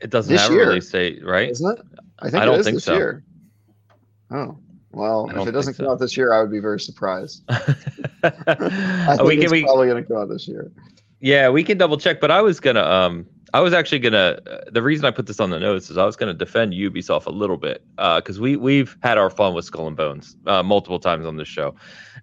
It 0.00 0.10
doesn't 0.10 0.32
this 0.32 0.42
have 0.42 0.52
year. 0.52 0.64
a 0.64 0.68
release 0.68 0.90
date, 0.90 1.24
right? 1.24 1.50
Isn't 1.50 1.78
it? 1.78 1.84
I 2.18 2.30
think 2.30 2.42
I 2.42 2.44
don't 2.44 2.62
think 2.62 2.80
so. 2.80 2.94
Year. 2.94 3.24
Oh 4.30 4.58
well, 4.96 5.28
if 5.28 5.46
it 5.46 5.52
doesn't 5.52 5.74
come 5.74 5.88
out 5.88 6.00
this 6.00 6.16
year, 6.16 6.32
I 6.32 6.40
would 6.40 6.50
be 6.50 6.58
very 6.58 6.80
surprised. 6.80 7.42
I 7.48 7.60
think 7.60 9.22
we 9.24 9.36
can, 9.36 9.42
it's 9.44 9.52
we, 9.52 9.62
probably 9.62 9.88
going 9.88 10.02
to 10.02 10.08
come 10.08 10.16
out 10.16 10.30
this 10.30 10.48
year. 10.48 10.72
Yeah, 11.20 11.50
we 11.50 11.62
can 11.62 11.76
double 11.76 11.98
check. 11.98 12.18
But 12.18 12.30
I 12.30 12.40
was 12.40 12.60
gonna, 12.60 12.82
um, 12.82 13.26
I 13.56 13.60
was 13.60 13.72
actually 13.72 14.00
gonna. 14.00 14.38
Uh, 14.46 14.58
the 14.70 14.82
reason 14.82 15.06
I 15.06 15.10
put 15.10 15.26
this 15.26 15.40
on 15.40 15.48
the 15.48 15.58
notes 15.58 15.88
is 15.88 15.96
I 15.96 16.04
was 16.04 16.14
gonna 16.14 16.34
defend 16.34 16.74
Ubisoft 16.74 17.24
a 17.24 17.30
little 17.30 17.56
bit 17.56 17.82
because 17.96 18.38
uh, 18.38 18.42
we 18.42 18.56
we've 18.56 18.98
had 19.02 19.16
our 19.16 19.30
fun 19.30 19.54
with 19.54 19.64
Skull 19.64 19.86
and 19.86 19.96
Bones 19.96 20.36
uh, 20.46 20.62
multiple 20.62 20.98
times 20.98 21.24
on 21.24 21.38
this 21.38 21.48
show, 21.48 21.74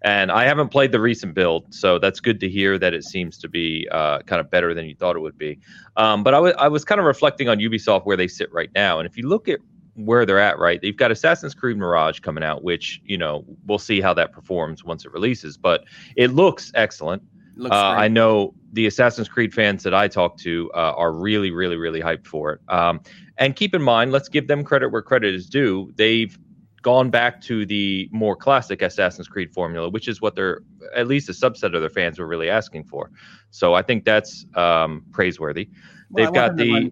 and 0.04 0.32
I 0.32 0.46
haven't 0.46 0.70
played 0.70 0.92
the 0.92 1.00
recent 1.00 1.34
build, 1.34 1.74
so 1.74 1.98
that's 1.98 2.20
good 2.20 2.40
to 2.42 2.48
hear 2.48 2.78
that 2.78 2.94
it 2.94 3.04
seems 3.04 3.40
to 3.40 3.50
be 3.50 3.88
uh, 3.92 4.20
kind 4.20 4.42
of 4.42 4.52
better 4.52 4.76
than 4.76 4.86
you 4.86 4.94
thought 4.94 5.16
it 5.16 5.22
would 5.22 5.40
be. 5.40 5.58
Um, 5.98 6.24
but 6.24 6.36
I 6.36 6.40
was 6.40 6.54
I 6.60 6.68
was 6.68 6.86
kind 6.86 7.00
of 7.00 7.06
reflecting 7.06 7.50
on 7.50 7.58
Ubisoft 7.58 8.06
where 8.06 8.16
they 8.16 8.28
sit 8.28 8.54
right 8.54 8.70
now, 8.76 9.00
and 9.00 9.10
if 9.10 9.18
you 9.18 9.28
look 9.28 9.50
at 9.50 9.58
where 9.96 10.28
they're 10.28 10.40
at, 10.40 10.60
right? 10.60 10.80
They've 10.84 10.96
got 10.96 11.10
Assassin's 11.10 11.56
Creed 11.56 11.78
Mirage 11.78 12.20
coming 12.20 12.44
out, 12.44 12.64
which 12.64 13.02
you 13.06 13.18
know 13.18 13.44
we'll 13.66 13.80
see 13.80 14.02
how 14.02 14.14
that 14.14 14.34
performs 14.34 14.84
once 14.84 15.04
it 15.04 15.12
releases, 15.12 15.58
but 15.58 15.86
it 16.16 16.30
looks 16.30 16.72
excellent. 16.76 17.24
Looks 17.56 17.76
uh, 17.76 17.80
I 17.80 18.08
know 18.08 18.54
the 18.72 18.88
Assassin's 18.88 19.30
Creed 19.30 19.54
fans 19.54 19.84
that 19.84 19.94
I 19.94 20.08
talk 20.08 20.38
to 20.40 20.72
uh, 20.74 20.94
are 20.96 21.12
really, 21.12 21.52
really, 21.52 21.76
really 21.76 22.02
hyped 22.02 22.28
for 22.28 22.54
it. 22.54 22.62
Um, 22.68 23.02
and 23.38 23.56
keep 23.56 23.76
in 23.76 23.82
mind, 23.82 24.12
let's 24.12 24.30
give 24.30 24.48
them 24.48 24.64
credit 24.64 24.90
where 24.90 25.02
credit 25.02 25.34
is 25.34 25.48
due. 25.48 25.92
They've 25.96 26.38
gone 26.82 27.10
back 27.10 27.42
to 27.42 27.66
the 27.66 28.10
more 28.12 28.36
classic 28.36 28.82
Assassin's 28.82 29.28
Creed 29.28 29.54
formula, 29.54 29.90
which 29.90 30.08
is 30.08 30.22
what 30.22 30.36
they're 30.36 30.62
at 30.96 31.08
least 31.08 31.30
a 31.30 31.32
subset 31.32 31.74
of 31.76 31.82
their 31.82 31.90
fans 31.90 32.20
were 32.20 32.28
really 32.28 32.50
asking 32.50 32.84
for. 32.84 33.10
So 33.52 33.74
I 33.74 33.82
think 33.82 34.06
that's 34.06 34.46
um, 34.56 35.04
praiseworthy. 35.12 35.70
Well, 36.10 36.26
They've 36.26 36.34
got 36.34 36.58
the 36.58 36.92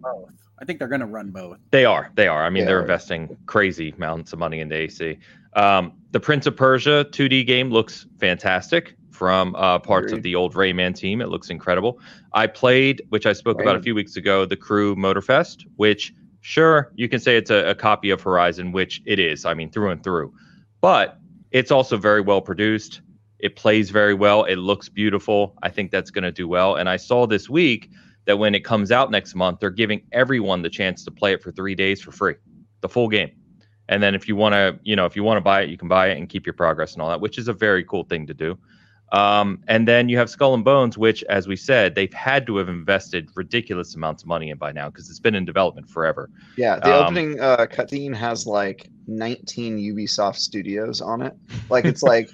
I 0.60 0.66
think 0.66 0.78
they're 0.78 0.88
going 0.88 1.02
to 1.02 1.08
run 1.08 1.32
both. 1.32 1.58
They 1.72 1.86
are. 1.86 2.12
They 2.14 2.28
are. 2.28 2.46
I 2.46 2.52
mean, 2.52 2.66
they 2.66 2.72
are 2.72 2.82
investing 2.82 3.36
crazy 3.48 3.94
amounts 3.98 4.32
of 4.32 4.38
money 4.38 4.60
into 4.60 4.76
AC. 4.76 5.18
Um, 5.54 5.94
the 6.12 6.20
Prince 6.20 6.46
of 6.46 6.56
Persia 6.56 7.04
2D 7.10 7.48
game 7.48 7.72
looks 7.72 8.06
fantastic 8.20 8.96
from 9.12 9.56
uh, 9.56 9.80
parts 9.80 10.12
of 10.12 10.24
the 10.24 10.36
old 10.36 10.54
Rayman 10.54 10.96
team. 10.96 11.22
It 11.22 11.30
looks 11.30 11.50
incredible. 11.50 12.00
I 12.34 12.48
played, 12.48 13.02
which 13.10 13.26
I 13.26 13.34
spoke 13.34 13.58
Rayman. 13.58 13.64
about 13.64 13.76
a 13.76 13.82
few 13.82 13.96
weeks 13.96 14.16
ago, 14.16 14.46
the 14.46 14.58
Crew 14.58 14.96
Motorfest, 14.96 15.66
which 15.76 16.14
sure 16.42 16.92
you 16.96 17.08
can 17.08 17.20
say 17.20 17.38
it's 17.38 17.52
a, 17.52 17.70
a 17.70 17.76
copy 17.76 18.10
of 18.10 18.22
Horizon, 18.22 18.72
which 18.72 19.02
it 19.06 19.20
is. 19.20 19.46
I 19.46 19.54
mean, 19.54 19.70
through 19.70 19.92
and 19.92 20.04
through, 20.04 20.34
but 20.80 21.20
it's 21.52 21.72
also 21.72 21.98
very 21.98 22.22
well 22.22 22.42
produced. 22.42 23.02
It 23.40 23.56
plays 23.56 23.90
very 23.90 24.14
well. 24.14 24.44
It 24.46 24.58
looks 24.58 24.88
beautiful. 24.88 25.56
I 25.64 25.70
think 25.70 25.92
that's 25.92 26.12
going 26.12 26.24
to 26.24 26.32
do 26.32 26.48
well. 26.48 26.76
And 26.76 26.88
I 26.88 26.98
saw 26.98 27.26
this 27.28 27.50
week 27.50 27.90
that 28.26 28.38
when 28.38 28.56
it 28.56 28.64
comes 28.64 28.92
out 28.92 29.12
next 29.12 29.36
month, 29.36 29.60
they're 29.60 29.70
giving 29.70 30.04
everyone 30.12 30.62
the 30.62 30.70
chance 30.70 31.04
to 31.06 31.12
play 31.12 31.34
it 31.34 31.42
for 31.42 31.52
three 31.52 31.76
days 31.76 32.02
for 32.02 32.12
free, 32.12 32.36
the 32.82 32.90
full 32.90 33.10
game. 33.10 33.32
And 33.90 34.02
then 34.02 34.16
if 34.16 34.28
you 34.28 34.36
want 34.36 34.54
to, 34.54 34.80
you 34.84 34.96
know, 34.96 35.06
if 35.06 35.16
you 35.16 35.24
want 35.24 35.38
to 35.38 35.42
buy 35.42 35.64
it, 35.64 35.70
you 35.70 35.78
can 35.78 35.88
buy 35.88 36.10
it 36.10 36.18
and 36.18 36.30
keep 36.30 36.46
your 36.46 36.54
progress 36.54 36.94
and 36.94 37.02
all 37.02 37.10
that, 37.10 37.20
which 37.20 37.38
is 37.38 37.48
a 37.48 37.54
very 37.54 37.84
cool 37.84 38.04
thing 38.04 38.26
to 38.28 38.34
do. 38.34 38.58
Um, 39.12 39.60
and 39.68 39.88
then 39.88 40.08
you 40.08 40.18
have 40.18 40.30
Skull 40.30 40.54
and 40.54 40.64
Bones, 40.64 40.98
which, 40.98 41.24
as 41.26 41.48
we 41.48 41.58
said, 41.58 41.96
they've 41.96 42.14
had 42.14 42.48
to 42.48 42.58
have 42.58 42.70
invested 42.70 43.30
ridiculous 43.36 43.94
amounts 43.94 44.24
of 44.24 44.28
money 44.28 44.50
in 44.50 44.58
by 44.58 44.72
now 44.72 44.90
because 44.90 45.10
it's 45.10 45.20
been 45.20 45.36
in 45.36 45.44
development 45.44 45.90
forever. 45.90 46.30
Yeah, 46.56 46.80
the 46.80 46.96
um, 46.96 47.04
opening 47.04 47.40
uh, 47.40 47.68
cutscene 47.70 48.16
has 48.16 48.48
like 48.48 48.90
19 49.08 49.78
Ubisoft 49.78 50.38
studios 50.38 51.02
on 51.02 51.22
it. 51.22 51.36
Like 51.70 51.84
it's 51.84 52.04
like 52.04 52.30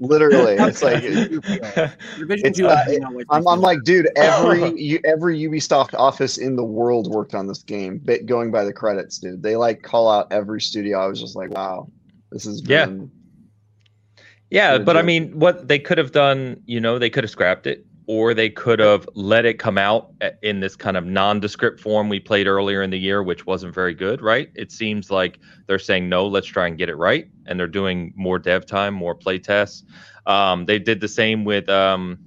literally, 0.00 0.56
it's 0.58 0.82
like 0.82 1.00
it's, 1.02 2.60
uh, 2.60 2.84
I'm, 3.30 3.48
I'm 3.48 3.60
like, 3.60 3.82
dude, 3.84 4.08
every 4.16 5.00
every 5.04 5.38
Ubisoft 5.40 5.94
office 5.94 6.36
in 6.36 6.56
the 6.56 6.64
world 6.64 7.10
worked 7.10 7.34
on 7.34 7.46
this 7.46 7.62
game. 7.62 8.00
But 8.04 8.26
Going 8.26 8.50
by 8.50 8.64
the 8.64 8.72
credits, 8.72 9.18
dude, 9.18 9.42
they 9.42 9.56
like 9.56 9.82
call 9.82 10.10
out 10.10 10.26
every 10.30 10.60
studio. 10.60 10.98
I 10.98 11.06
was 11.06 11.20
just 11.20 11.36
like, 11.36 11.50
wow, 11.50 11.88
this 12.30 12.44
is 12.44 12.62
yeah. 12.66 12.86
Yeah, 14.50 14.78
but 14.78 14.96
I 14.96 15.02
mean, 15.02 15.38
what 15.38 15.68
they 15.68 15.78
could 15.78 15.98
have 15.98 16.12
done, 16.12 16.62
you 16.66 16.80
know, 16.80 16.98
they 16.98 17.10
could 17.10 17.24
have 17.24 17.30
scrapped 17.30 17.66
it, 17.66 17.84
or 18.06 18.32
they 18.32 18.48
could 18.48 18.78
have 18.78 19.06
let 19.14 19.44
it 19.44 19.58
come 19.58 19.76
out 19.76 20.10
in 20.42 20.60
this 20.60 20.74
kind 20.74 20.96
of 20.96 21.04
nondescript 21.04 21.78
form 21.78 22.08
we 22.08 22.18
played 22.18 22.46
earlier 22.46 22.82
in 22.82 22.88
the 22.88 22.98
year, 22.98 23.22
which 23.22 23.44
wasn't 23.44 23.74
very 23.74 23.92
good, 23.92 24.22
right? 24.22 24.50
It 24.54 24.72
seems 24.72 25.10
like 25.10 25.38
they're 25.66 25.78
saying 25.78 26.08
no, 26.08 26.26
let's 26.26 26.46
try 26.46 26.66
and 26.66 26.78
get 26.78 26.88
it 26.88 26.96
right, 26.96 27.28
and 27.44 27.60
they're 27.60 27.66
doing 27.66 28.14
more 28.16 28.38
dev 28.38 28.64
time, 28.64 28.94
more 28.94 29.14
play 29.14 29.38
tests. 29.38 29.84
Um, 30.26 30.64
they 30.64 30.78
did 30.78 31.00
the 31.00 31.08
same 31.08 31.44
with. 31.44 31.68
Um, 31.68 32.18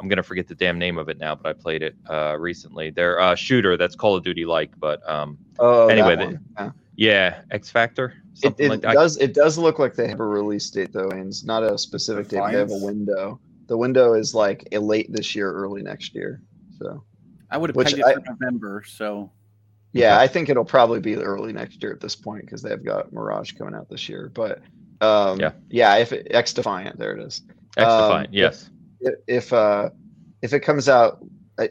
I'm 0.00 0.08
gonna 0.08 0.22
forget 0.22 0.48
the 0.48 0.54
damn 0.54 0.78
name 0.78 0.96
of 0.96 1.10
it 1.10 1.18
now, 1.18 1.34
but 1.34 1.50
I 1.50 1.52
played 1.52 1.82
it 1.82 1.94
uh, 2.08 2.38
recently. 2.38 2.88
They're 2.88 3.20
uh, 3.20 3.34
shooter 3.34 3.76
that's 3.76 3.94
Call 3.94 4.16
of 4.16 4.24
Duty 4.24 4.46
like, 4.46 4.70
but 4.80 5.06
um, 5.06 5.36
oh, 5.58 5.88
anyway, 5.88 6.16
they, 6.16 6.38
yeah. 6.56 6.70
yeah, 6.96 7.42
X 7.50 7.70
Factor. 7.70 8.14
It, 8.42 8.54
it 8.58 8.68
like 8.68 8.82
does. 8.82 9.16
It 9.18 9.34
does 9.34 9.58
look 9.58 9.78
like 9.78 9.94
they 9.94 10.08
have 10.08 10.20
a 10.20 10.26
release 10.26 10.70
date 10.70 10.92
though, 10.92 11.10
and 11.10 11.28
it's 11.28 11.44
not 11.44 11.62
a 11.62 11.78
specific 11.78 12.28
Defiance. 12.28 12.52
date. 12.52 12.52
They 12.52 12.74
have 12.74 12.82
a 12.82 12.84
window. 12.84 13.40
The 13.66 13.76
window 13.76 14.14
is 14.14 14.34
like 14.34 14.68
a 14.72 14.78
late 14.78 15.12
this 15.12 15.34
year, 15.34 15.52
early 15.52 15.82
next 15.82 16.14
year. 16.14 16.42
So 16.78 17.04
I 17.50 17.58
would 17.58 17.70
have 17.70 17.84
pegged 17.84 17.98
it 17.98 18.24
for 18.24 18.32
November. 18.32 18.82
So 18.86 19.30
yeah, 19.92 20.18
I 20.18 20.26
think 20.26 20.48
it'll 20.48 20.64
probably 20.64 21.00
be 21.00 21.16
early 21.16 21.52
next 21.52 21.82
year 21.82 21.92
at 21.92 22.00
this 22.00 22.16
point 22.16 22.44
because 22.44 22.62
they've 22.62 22.84
got 22.84 23.12
Mirage 23.12 23.52
coming 23.52 23.74
out 23.74 23.88
this 23.88 24.08
year. 24.08 24.30
But 24.34 24.60
um, 25.00 25.40
yeah, 25.40 25.52
yeah, 25.68 25.96
if 25.96 26.12
it, 26.12 26.28
X 26.30 26.52
Defiant, 26.52 26.98
there 26.98 27.16
it 27.16 27.22
is. 27.22 27.42
X 27.76 27.86
Defiant, 27.86 28.28
um, 28.28 28.32
yes. 28.32 28.70
If, 29.00 29.14
if 29.26 29.52
uh 29.52 29.90
if 30.42 30.52
it 30.52 30.60
comes 30.60 30.88
out 30.88 31.24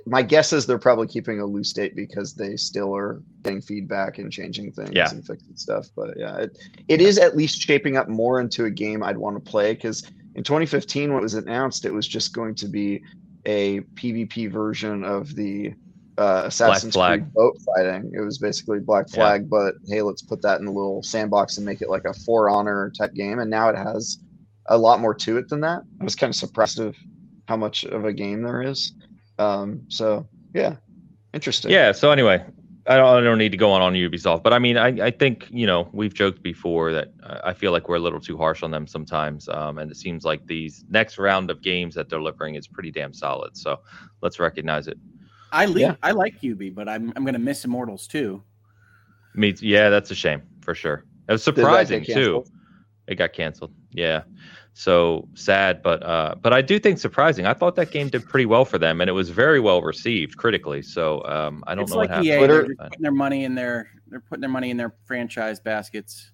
my 0.05 0.21
guess 0.21 0.53
is 0.53 0.65
they're 0.65 0.77
probably 0.77 1.07
keeping 1.07 1.39
a 1.39 1.45
loose 1.45 1.73
date 1.73 1.95
because 1.95 2.33
they 2.33 2.55
still 2.55 2.95
are 2.95 3.21
getting 3.43 3.61
feedback 3.61 4.17
and 4.17 4.31
changing 4.31 4.71
things 4.71 4.91
yeah. 4.93 5.09
and 5.09 5.25
fixing 5.25 5.55
stuff. 5.55 5.87
But 5.95 6.17
yeah, 6.17 6.37
it, 6.37 6.57
it 6.87 7.01
is 7.01 7.17
at 7.17 7.35
least 7.35 7.59
shaping 7.59 7.97
up 7.97 8.07
more 8.07 8.39
into 8.39 8.65
a 8.65 8.69
game 8.71 9.03
I'd 9.03 9.17
want 9.17 9.43
to 9.43 9.51
play 9.51 9.73
because 9.73 10.03
in 10.35 10.43
2015, 10.43 11.13
what 11.13 11.21
was 11.21 11.33
announced, 11.33 11.85
it 11.85 11.93
was 11.93 12.07
just 12.07 12.33
going 12.33 12.55
to 12.55 12.67
be 12.67 13.01
a 13.45 13.79
PvP 13.95 14.51
version 14.51 15.03
of 15.03 15.35
the 15.35 15.73
uh, 16.17 16.43
Assassin's 16.45 16.95
Creed 16.95 17.33
boat 17.33 17.57
fighting. 17.65 18.11
It 18.13 18.19
was 18.19 18.37
basically 18.37 18.79
Black 18.79 19.09
Flag, 19.09 19.41
yeah. 19.41 19.47
but 19.49 19.75
hey, 19.87 20.01
let's 20.01 20.21
put 20.21 20.41
that 20.41 20.59
in 20.59 20.67
a 20.67 20.71
little 20.71 21.01
sandbox 21.01 21.57
and 21.57 21.65
make 21.65 21.81
it 21.81 21.89
like 21.89 22.05
a 22.05 22.13
For 22.13 22.49
Honor 22.49 22.91
type 22.97 23.13
game. 23.13 23.39
And 23.39 23.49
now 23.49 23.69
it 23.69 23.77
has 23.77 24.19
a 24.67 24.77
lot 24.77 24.99
more 24.99 25.15
to 25.15 25.37
it 25.37 25.47
than 25.49 25.61
that. 25.61 25.81
I 25.99 26.03
was 26.03 26.15
kind 26.15 26.29
of 26.29 26.35
surprised 26.35 26.79
of 26.79 26.95
how 27.47 27.57
much 27.57 27.85
of 27.85 28.05
a 28.05 28.13
game 28.13 28.43
there 28.43 28.61
is. 28.61 28.93
Um, 29.39 29.81
so 29.87 30.27
yeah, 30.53 30.75
interesting. 31.33 31.71
Yeah. 31.71 31.91
So 31.93 32.11
anyway, 32.11 32.43
I 32.85 32.97
don't, 32.97 33.17
I 33.17 33.21
don't 33.21 33.37
need 33.37 33.51
to 33.51 33.57
go 33.57 33.71
on 33.71 33.81
on 33.81 33.93
Ubisoft, 33.93 34.43
but 34.43 34.51
I 34.53 34.59
mean, 34.59 34.77
I, 34.77 35.07
I 35.07 35.11
think 35.11 35.47
you 35.49 35.65
know 35.65 35.89
we've 35.93 36.13
joked 36.13 36.43
before 36.43 36.91
that 36.93 37.07
I 37.43 37.53
feel 37.53 37.71
like 37.71 37.87
we're 37.87 37.95
a 37.95 38.01
little 38.01 38.19
too 38.19 38.37
harsh 38.37 38.63
on 38.63 38.71
them 38.71 38.85
sometimes, 38.85 39.47
um, 39.49 39.77
and 39.77 39.89
it 39.89 39.95
seems 39.95 40.25
like 40.25 40.45
these 40.45 40.83
next 40.89 41.17
round 41.17 41.49
of 41.49 41.61
games 41.61 41.95
that 41.95 42.09
they're 42.09 42.19
delivering 42.19 42.55
is 42.55 42.67
pretty 42.67 42.91
damn 42.91 43.13
solid. 43.13 43.55
So 43.55 43.79
let's 44.21 44.39
recognize 44.39 44.87
it. 44.87 44.97
I 45.51 45.65
le- 45.65 45.79
yeah. 45.79 45.95
I 46.03 46.11
like 46.11 46.43
Ubi, 46.43 46.69
but 46.69 46.89
I'm 46.89 47.13
I'm 47.15 47.25
gonna 47.25 47.39
miss 47.39 47.63
Immortals 47.63 48.07
too. 48.07 48.43
Me, 49.35 49.55
yeah, 49.61 49.89
that's 49.89 50.11
a 50.11 50.15
shame 50.15 50.41
for 50.61 50.75
sure. 50.75 51.05
It 51.27 51.31
was 51.31 51.43
surprising 51.43 52.03
too. 52.03 52.43
It 53.07 53.15
got 53.15 53.33
canceled. 53.33 53.73
Yeah. 53.91 54.23
So 54.80 55.27
sad, 55.34 55.84
but 55.84 56.01
uh, 56.03 56.36
but 56.41 56.53
I 56.53 56.61
do 56.61 56.80
think 56.80 56.99
surprising. 56.99 57.45
I 57.45 57.53
thought 57.53 57.75
that 57.75 57.91
game 57.91 58.07
did 58.07 58.25
pretty 58.25 58.45
well 58.45 58.63
for 58.63 58.77
them, 58.77 59.01
and 59.01 59.09
it 59.09 59.13
was 59.13 59.30
very 59.30 59.59
well 59.59 59.82
received 59.82 60.38
critically. 60.38 60.84
So 60.84 61.21
um, 61.25 61.65
I 61.67 61.75
don't 61.75 61.84
it's 61.84 61.91
know 61.91 61.97
like 61.97 62.09
what 62.09 62.23
EA, 62.23 62.30
happened. 62.30 62.49
They're 62.49 62.75
putting 62.88 63.01
their 63.01 63.11
money 63.11 63.43
in 63.43 63.55
their 63.55 63.89
they're 64.07 64.21
putting 64.21 64.39
their 64.39 64.49
money 64.49 64.69
in 64.69 64.77
their 64.77 64.95
franchise 65.03 65.59
baskets. 65.59 66.32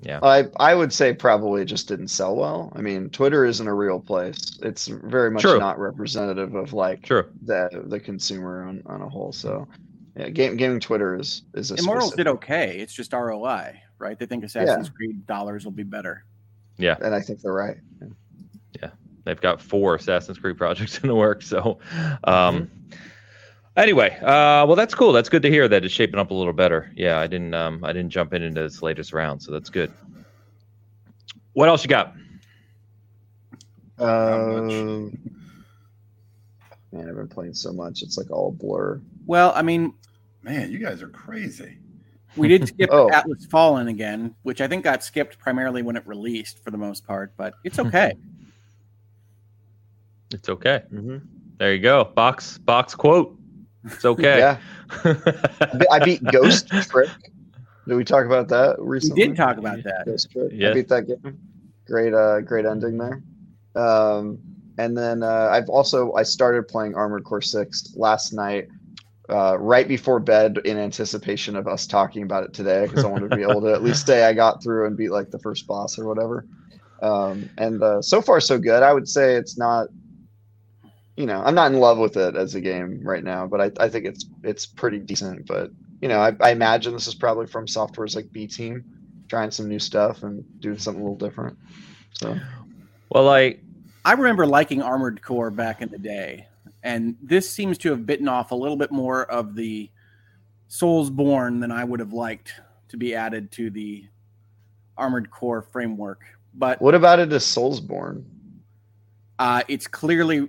Yeah, 0.00 0.18
I 0.20 0.46
I 0.58 0.74
would 0.74 0.92
say 0.92 1.14
probably 1.14 1.64
just 1.64 1.86
didn't 1.86 2.08
sell 2.08 2.34
well. 2.34 2.72
I 2.74 2.80
mean, 2.80 3.08
Twitter 3.08 3.44
isn't 3.44 3.68
a 3.68 3.72
real 3.72 4.00
place. 4.00 4.58
It's 4.60 4.88
very 4.88 5.30
much 5.30 5.42
True. 5.42 5.60
not 5.60 5.78
representative 5.78 6.56
of 6.56 6.72
like 6.72 7.04
True. 7.04 7.26
the 7.44 7.84
the 7.84 8.00
consumer 8.00 8.66
on, 8.66 8.82
on 8.86 9.00
a 9.00 9.08
whole. 9.08 9.30
So 9.30 9.68
yeah, 10.16 10.28
game, 10.28 10.56
gaming 10.56 10.80
Twitter 10.80 11.14
is 11.14 11.42
is 11.54 11.70
a 11.70 11.76
Immortals 11.76 12.14
specific. 12.14 12.24
did 12.24 12.30
okay. 12.32 12.78
It's 12.80 12.92
just 12.92 13.12
ROI, 13.12 13.80
right? 14.00 14.18
They 14.18 14.26
think 14.26 14.42
Assassin's 14.42 14.88
yeah. 14.88 14.92
Creed 14.92 15.24
dollars 15.28 15.64
will 15.64 15.70
be 15.70 15.84
better. 15.84 16.24
Yeah, 16.82 16.96
and 17.00 17.14
I 17.14 17.20
think 17.20 17.40
they're 17.40 17.52
right. 17.52 17.76
Yeah, 18.00 18.08
yeah. 18.80 18.90
they've 19.24 19.40
got 19.40 19.60
four 19.60 19.94
Assassin's 19.94 20.38
Creed 20.38 20.58
projects 20.58 20.98
in 21.02 21.08
the 21.08 21.14
works. 21.14 21.46
So, 21.46 21.78
um, 22.24 22.66
mm-hmm. 22.66 22.92
anyway, 23.76 24.16
uh, 24.20 24.66
well, 24.66 24.74
that's 24.74 24.94
cool. 24.94 25.12
That's 25.12 25.28
good 25.28 25.42
to 25.42 25.50
hear 25.50 25.68
that 25.68 25.84
it's 25.84 25.94
shaping 25.94 26.18
up 26.18 26.30
a 26.30 26.34
little 26.34 26.52
better. 26.52 26.90
Yeah, 26.96 27.20
I 27.20 27.28
didn't, 27.28 27.54
um, 27.54 27.84
I 27.84 27.92
didn't 27.92 28.10
jump 28.10 28.34
in 28.34 28.42
into 28.42 28.62
this 28.62 28.82
latest 28.82 29.12
round, 29.12 29.42
so 29.42 29.52
that's 29.52 29.70
good. 29.70 29.92
What 31.52 31.68
else 31.68 31.84
you 31.84 31.88
got? 31.88 32.14
Um, 33.98 35.16
man, 36.90 37.08
I've 37.08 37.14
been 37.14 37.28
playing 37.28 37.54
so 37.54 37.72
much; 37.72 38.02
it's 38.02 38.18
like 38.18 38.30
all 38.30 38.50
blur. 38.50 39.00
Well, 39.26 39.52
I 39.54 39.62
mean, 39.62 39.94
man, 40.42 40.72
you 40.72 40.78
guys 40.78 41.02
are 41.02 41.08
crazy. 41.08 41.78
We 42.36 42.48
did 42.48 42.68
skip 42.68 42.90
oh. 42.92 43.10
Atlas 43.10 43.46
Fallen 43.46 43.88
again, 43.88 44.34
which 44.42 44.60
I 44.60 44.68
think 44.68 44.84
got 44.84 45.02
skipped 45.04 45.38
primarily 45.38 45.82
when 45.82 45.96
it 45.96 46.06
released 46.06 46.62
for 46.62 46.70
the 46.70 46.78
most 46.78 47.06
part, 47.06 47.32
but 47.36 47.54
it's 47.64 47.78
okay. 47.78 48.14
It's 50.32 50.48
okay. 50.48 50.82
Mm-hmm. 50.92 51.18
There 51.58 51.74
you 51.74 51.80
go. 51.80 52.04
Box 52.04 52.58
box 52.58 52.94
quote. 52.94 53.36
It's 53.84 54.04
okay. 54.04 54.38
yeah. 54.38 54.58
I 55.90 55.98
beat 56.04 56.22
Ghost 56.24 56.68
Trick. 56.68 57.10
Did 57.86 57.96
we 57.96 58.04
talk 58.04 58.24
about 58.24 58.48
that 58.48 58.76
recently? 58.78 59.22
We 59.22 59.28
did 59.28 59.36
talk 59.36 59.58
about 59.58 59.82
that. 59.82 60.06
Ghost 60.06 60.30
Trick. 60.30 60.52
Yeah. 60.54 60.70
I 60.70 60.74
beat 60.74 60.88
that 60.88 61.06
game. 61.06 61.38
Great 61.86 62.14
uh 62.14 62.40
great 62.40 62.64
ending 62.64 62.98
there. 62.98 63.22
Um 63.74 64.38
and 64.78 64.96
then 64.96 65.22
uh, 65.22 65.48
I've 65.52 65.68
also 65.68 66.12
I 66.14 66.22
started 66.22 66.66
playing 66.66 66.94
Armored 66.94 67.24
Core 67.24 67.42
6 67.42 67.94
last 67.94 68.32
night 68.32 68.68
uh, 69.28 69.56
right 69.58 69.86
before 69.86 70.20
bed 70.20 70.58
in 70.64 70.78
anticipation 70.78 71.56
of 71.56 71.66
us 71.68 71.86
talking 71.86 72.22
about 72.22 72.44
it 72.44 72.52
today 72.52 72.86
because 72.86 73.04
I 73.04 73.08
wanted 73.08 73.30
to 73.30 73.36
be 73.36 73.42
able 73.42 73.60
to 73.62 73.72
at 73.72 73.82
least 73.82 74.06
say 74.06 74.24
I 74.24 74.32
got 74.32 74.62
through 74.62 74.86
and 74.86 74.96
beat 74.96 75.10
like 75.10 75.30
the 75.30 75.38
first 75.38 75.66
boss 75.66 75.98
or 75.98 76.06
whatever. 76.06 76.46
Um, 77.02 77.48
and 77.58 77.82
uh, 77.82 78.02
so 78.02 78.20
far 78.20 78.40
so 78.40 78.58
good. 78.58 78.82
I 78.82 78.92
would 78.92 79.08
say 79.08 79.34
it's 79.34 79.58
not, 79.58 79.88
you 81.16 81.26
know, 81.26 81.42
I'm 81.44 81.54
not 81.54 81.72
in 81.72 81.78
love 81.78 81.98
with 81.98 82.16
it 82.16 82.36
as 82.36 82.54
a 82.54 82.60
game 82.60 83.00
right 83.02 83.22
now, 83.24 83.46
but 83.46 83.60
I, 83.60 83.84
I 83.84 83.88
think 83.88 84.06
it's 84.06 84.26
it's 84.42 84.66
pretty 84.66 84.98
decent. 84.98 85.46
But 85.46 85.70
you 86.00 86.08
know, 86.08 86.20
I, 86.20 86.34
I 86.40 86.50
imagine 86.50 86.92
this 86.92 87.06
is 87.06 87.14
probably 87.14 87.46
FromSoftware's 87.46 88.16
like 88.16 88.32
B 88.32 88.46
team 88.46 88.84
trying 89.28 89.50
some 89.50 89.68
new 89.68 89.78
stuff 89.78 90.22
and 90.22 90.44
doing 90.60 90.78
something 90.78 91.00
a 91.00 91.04
little 91.04 91.18
different. 91.28 91.56
So, 92.12 92.38
well, 93.10 93.28
I 93.28 93.56
I 94.04 94.12
remember 94.12 94.46
liking 94.46 94.82
Armored 94.82 95.22
Core 95.22 95.50
back 95.50 95.80
in 95.80 95.88
the 95.90 95.98
day. 95.98 96.46
And 96.82 97.16
this 97.22 97.48
seems 97.48 97.78
to 97.78 97.90
have 97.90 98.06
bitten 98.06 98.28
off 98.28 98.50
a 98.50 98.56
little 98.56 98.76
bit 98.76 98.90
more 98.90 99.24
of 99.30 99.54
the 99.54 99.90
Soulsborne 100.68 101.60
than 101.60 101.70
I 101.70 101.84
would 101.84 102.00
have 102.00 102.12
liked 102.12 102.54
to 102.88 102.96
be 102.96 103.14
added 103.14 103.52
to 103.52 103.70
the 103.70 104.06
Armored 104.96 105.30
Core 105.30 105.62
framework. 105.62 106.22
But 106.54 106.80
what 106.82 106.94
about 106.94 107.18
it 107.18 107.32
as 107.32 107.44
Soulsborne? 107.44 108.24
Uh, 109.38 109.62
it's 109.68 109.86
clearly 109.86 110.48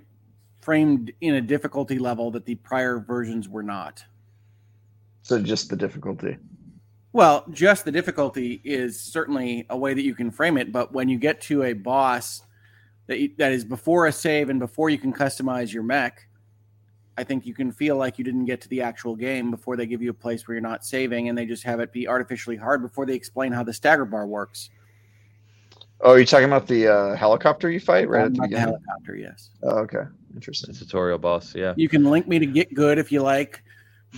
framed 0.60 1.12
in 1.20 1.34
a 1.34 1.40
difficulty 1.40 1.98
level 1.98 2.30
that 2.32 2.46
the 2.46 2.54
prior 2.56 2.98
versions 2.98 3.48
were 3.48 3.62
not. 3.62 4.04
So 5.22 5.40
just 5.40 5.70
the 5.70 5.76
difficulty. 5.76 6.36
Well, 7.12 7.44
just 7.50 7.84
the 7.84 7.92
difficulty 7.92 8.60
is 8.64 8.98
certainly 8.98 9.66
a 9.70 9.76
way 9.76 9.94
that 9.94 10.02
you 10.02 10.14
can 10.14 10.30
frame 10.30 10.58
it, 10.58 10.72
but 10.72 10.92
when 10.92 11.08
you 11.08 11.16
get 11.16 11.40
to 11.42 11.62
a 11.62 11.72
boss 11.72 12.42
that 13.06 13.18
you, 13.18 13.30
that 13.38 13.52
is 13.52 13.64
before 13.64 14.06
a 14.06 14.12
save 14.12 14.50
and 14.50 14.58
before 14.58 14.90
you 14.90 14.98
can 14.98 15.12
customize 15.12 15.72
your 15.72 15.82
mech. 15.82 16.26
I 17.16 17.22
think 17.22 17.46
you 17.46 17.54
can 17.54 17.70
feel 17.70 17.96
like 17.96 18.18
you 18.18 18.24
didn't 18.24 18.46
get 18.46 18.60
to 18.62 18.68
the 18.68 18.82
actual 18.82 19.14
game 19.14 19.50
before 19.50 19.76
they 19.76 19.86
give 19.86 20.02
you 20.02 20.10
a 20.10 20.14
place 20.14 20.48
where 20.48 20.56
you're 20.56 20.62
not 20.62 20.84
saving 20.84 21.28
and 21.28 21.38
they 21.38 21.46
just 21.46 21.62
have 21.62 21.78
it 21.78 21.92
be 21.92 22.08
artificially 22.08 22.56
hard 22.56 22.82
before 22.82 23.06
they 23.06 23.14
explain 23.14 23.52
how 23.52 23.62
the 23.62 23.72
stagger 23.72 24.04
bar 24.04 24.26
works. 24.26 24.70
Oh, 26.00 26.12
are 26.12 26.18
you 26.18 26.26
talking 26.26 26.46
about 26.46 26.66
the 26.66 26.88
uh, 26.88 27.16
helicopter 27.16 27.70
you 27.70 27.78
fight 27.78 28.08
right 28.08 28.26
at 28.26 28.34
the 28.34 28.42
beginning? 28.42 28.58
helicopter, 28.58 29.16
yes. 29.16 29.50
Oh, 29.62 29.78
okay, 29.78 30.02
interesting. 30.34 30.74
The 30.74 30.80
tutorial 30.80 31.18
boss, 31.18 31.54
yeah. 31.54 31.72
You 31.76 31.88
can 31.88 32.04
link 32.04 32.26
me 32.26 32.38
to 32.40 32.46
get 32.46 32.74
good 32.74 32.98
if 32.98 33.12
you 33.12 33.22
like, 33.22 33.62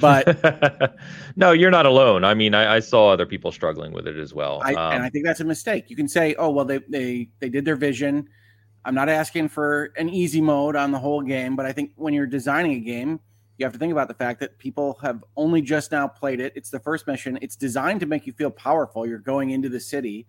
but 0.00 0.96
no, 1.36 1.52
you're 1.52 1.70
not 1.70 1.86
alone. 1.86 2.24
I 2.24 2.34
mean, 2.34 2.54
I, 2.54 2.76
I, 2.76 2.80
saw 2.80 3.10
other 3.10 3.26
people 3.26 3.52
struggling 3.52 3.92
with 3.92 4.08
it 4.08 4.16
as 4.16 4.32
well, 4.32 4.62
I, 4.64 4.74
um, 4.74 4.94
and 4.94 5.02
I 5.02 5.10
think 5.10 5.26
that's 5.26 5.40
a 5.40 5.44
mistake. 5.44 5.90
You 5.90 5.96
can 5.96 6.08
say, 6.08 6.34
"Oh, 6.38 6.50
well, 6.50 6.64
they 6.64 6.78
they 6.88 7.28
they 7.40 7.50
did 7.50 7.64
their 7.64 7.76
vision." 7.76 8.26
I'm 8.86 8.94
not 8.94 9.08
asking 9.08 9.48
for 9.48 9.92
an 9.96 10.08
easy 10.08 10.40
mode 10.40 10.76
on 10.76 10.92
the 10.92 10.98
whole 11.00 11.20
game, 11.20 11.56
but 11.56 11.66
I 11.66 11.72
think 11.72 11.90
when 11.96 12.14
you're 12.14 12.24
designing 12.24 12.72
a 12.74 12.80
game, 12.80 13.18
you 13.58 13.66
have 13.66 13.72
to 13.72 13.80
think 13.80 13.90
about 13.90 14.06
the 14.06 14.14
fact 14.14 14.38
that 14.38 14.58
people 14.58 14.96
have 15.02 15.24
only 15.36 15.60
just 15.60 15.90
now 15.90 16.06
played 16.06 16.38
it. 16.38 16.52
It's 16.54 16.70
the 16.70 16.78
first 16.78 17.04
mission. 17.08 17.36
It's 17.42 17.56
designed 17.56 17.98
to 18.00 18.06
make 18.06 18.28
you 18.28 18.32
feel 18.32 18.50
powerful. 18.50 19.04
You're 19.04 19.18
going 19.18 19.50
into 19.50 19.68
the 19.68 19.80
city, 19.80 20.28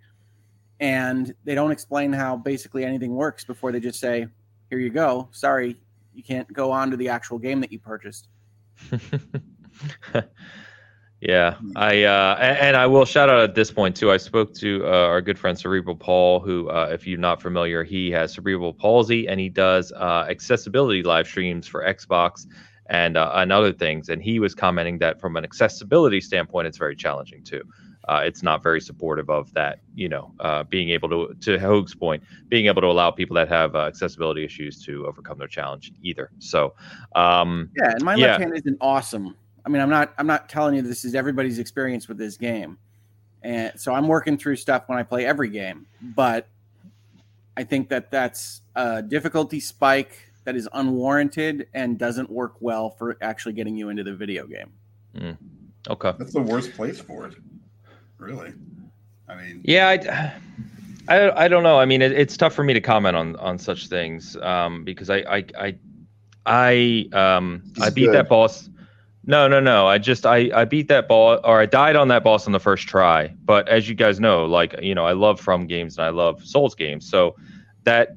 and 0.80 1.36
they 1.44 1.54
don't 1.54 1.70
explain 1.70 2.12
how 2.12 2.36
basically 2.36 2.84
anything 2.84 3.14
works 3.14 3.46
before 3.46 3.72
they 3.72 3.80
just 3.80 4.00
say, 4.00 4.26
"Here 4.72 4.80
you 4.80 4.90
go. 4.90 5.30
Sorry, 5.32 5.78
you 6.16 6.24
can't 6.24 6.52
go 6.52 6.72
on 6.72 6.90
to 6.90 6.98
the 6.98 7.10
actual 7.10 7.38
game 7.38 7.62
that 7.62 7.72
you 7.72 7.78
purchased." 7.78 8.28
Yeah, 11.22 11.56
hmm. 11.56 11.72
I 11.76 12.04
uh, 12.04 12.36
and, 12.40 12.78
I 12.78 12.86
will 12.86 13.06
shout 13.06 13.30
out 13.30 13.40
at 13.40 13.56
this 13.56 13.72
point 13.72 13.96
too. 13.96 14.12
I 14.12 14.18
spoke 14.18 14.54
to 14.56 14.86
uh, 14.86 14.90
our 14.90 15.22
good 15.22 15.40
friend 15.40 15.58
Cerebral 15.58 15.96
Paul, 15.96 16.40
who, 16.40 16.70
uh, 16.70 16.90
if 16.92 17.08
you're 17.08 17.18
not 17.18 17.42
familiar, 17.42 17.84
he 17.84 18.12
has 18.12 18.34
cerebral 18.34 18.74
palsy 18.74 19.28
and 19.28 19.40
he 19.40 19.50
does 19.50 19.92
uh, 19.94 20.28
accessibility 20.30 21.02
live 21.02 21.28
streams 21.28 21.68
for 21.68 21.84
Xbox 21.84 22.46
and 22.88 23.18
uh, 23.18 23.32
and 23.36 23.52
other 23.52 23.74
things. 23.74 24.10
And 24.10 24.22
he 24.22 24.40
was 24.40 24.54
commenting 24.54 25.00
that 25.00 25.20
from 25.20 25.38
an 25.38 25.44
accessibility 25.44 26.22
standpoint, 26.22 26.68
it's 26.68 26.78
very 26.78 26.96
challenging 26.96 27.44
too. 27.44 27.64
Uh, 28.08 28.22
it's 28.24 28.44
not 28.44 28.62
very 28.64 28.80
supportive 28.80 29.30
of 29.30 29.52
that, 29.54 29.80
you 29.94 30.08
know, 30.08 30.32
being 30.70 30.92
able 30.92 31.10
to, 31.10 31.34
to 31.42 31.60
Hoeg's 31.60 31.94
point, 31.94 32.24
being 32.48 32.68
able 32.68 32.80
to 32.82 32.88
allow 32.88 33.12
people 33.12 33.36
that 33.36 33.50
have 33.50 33.76
accessibility 33.76 34.46
issues 34.46 34.82
to 34.86 35.06
overcome 35.06 35.38
their 35.38 35.48
challenge 35.48 35.92
either. 36.02 36.30
So, 36.40 36.74
um, 37.16 37.70
yeah, 37.76 37.92
and 37.92 38.04
my 38.04 38.16
yeah. 38.16 38.28
left 38.28 38.42
hand 38.44 38.56
isn't 38.56 38.78
awesome 38.80 39.36
I 39.68 39.70
mean, 39.70 39.82
I'm 39.82 39.90
not 39.90 40.14
I'm 40.18 40.28
not 40.28 40.48
telling 40.48 40.76
you 40.76 40.82
this 40.82 41.04
is 41.04 41.14
everybody's 41.14 41.60
experience 41.60 42.08
with 42.08 42.18
this 42.18 42.38
game, 42.38 42.78
and 43.44 43.78
so 43.78 43.94
I'm 43.94 44.08
working 44.08 44.38
through 44.38 44.56
stuff 44.56 44.84
when 44.88 44.98
I 44.98 45.04
play 45.04 45.26
every 45.26 45.50
game. 45.50 45.86
But 46.02 46.48
I 47.58 47.66
think 47.66 47.90
that 47.90 48.10
that's 48.10 48.62
a 48.78 49.02
difficulty 49.02 49.60
spike 49.60 50.32
that 50.46 50.56
is 50.56 50.70
unwarranted 50.72 51.68
and 51.74 52.00
doesn't 52.00 52.30
work 52.30 52.54
well 52.62 52.92
for 52.92 53.18
actually 53.22 53.52
getting 53.52 53.76
you 53.76 53.90
into 53.90 54.06
the 54.06 54.14
video 54.14 54.48
game. 54.48 54.72
Mm. 55.18 55.38
Okay, 55.90 56.14
that's 56.18 56.32
the 56.32 56.42
worst 56.42 56.72
place 56.72 57.02
for 57.02 57.28
it. 57.28 57.36
Really, 58.20 58.54
I 59.28 59.36
mean, 59.36 59.60
yeah, 59.66 59.90
I, 61.10 61.14
I, 61.14 61.44
I 61.44 61.48
don't 61.50 61.64
know. 61.64 61.78
I 61.78 61.84
mean, 61.84 62.02
it, 62.02 62.14
it's 62.14 62.38
tough 62.38 62.54
for 62.54 62.64
me 62.64 62.74
to 62.74 62.80
comment 62.80 63.18
on 63.18 63.36
on 63.36 63.60
such 63.60 63.88
things 63.88 64.38
um, 64.38 64.86
because 64.86 65.10
I 65.10 65.18
I 65.18 65.46
I 65.60 65.76
I 66.46 67.10
um 67.12 67.64
I 67.82 67.90
beat 67.90 68.06
good. 68.06 68.16
that 68.16 68.30
boss. 68.30 68.70
No, 69.30 69.46
no, 69.50 69.60
no. 69.60 69.86
I 69.88 69.98
just 69.98 70.26
I 70.26 70.50
I 70.56 70.64
beat 70.64 70.88
that 70.88 71.10
ball 71.10 71.42
or 71.44 71.60
I 71.60 71.66
died 71.66 71.98
on 71.98 72.08
that 72.08 72.24
boss 72.24 72.48
on 72.48 72.54
the 72.54 72.62
first 72.62 72.88
try. 72.88 73.28
But 73.44 73.68
as 73.68 73.90
you 73.90 73.94
guys 73.94 74.22
know, 74.22 74.46
like 74.46 74.74
you 74.82 74.96
know, 74.96 75.06
I 75.06 75.12
love 75.12 75.40
From 75.40 75.68
games 75.68 75.98
and 75.98 76.06
I 76.06 76.10
love 76.10 76.44
Souls 76.46 76.74
games. 76.74 77.08
So 77.08 77.36
that 77.84 78.16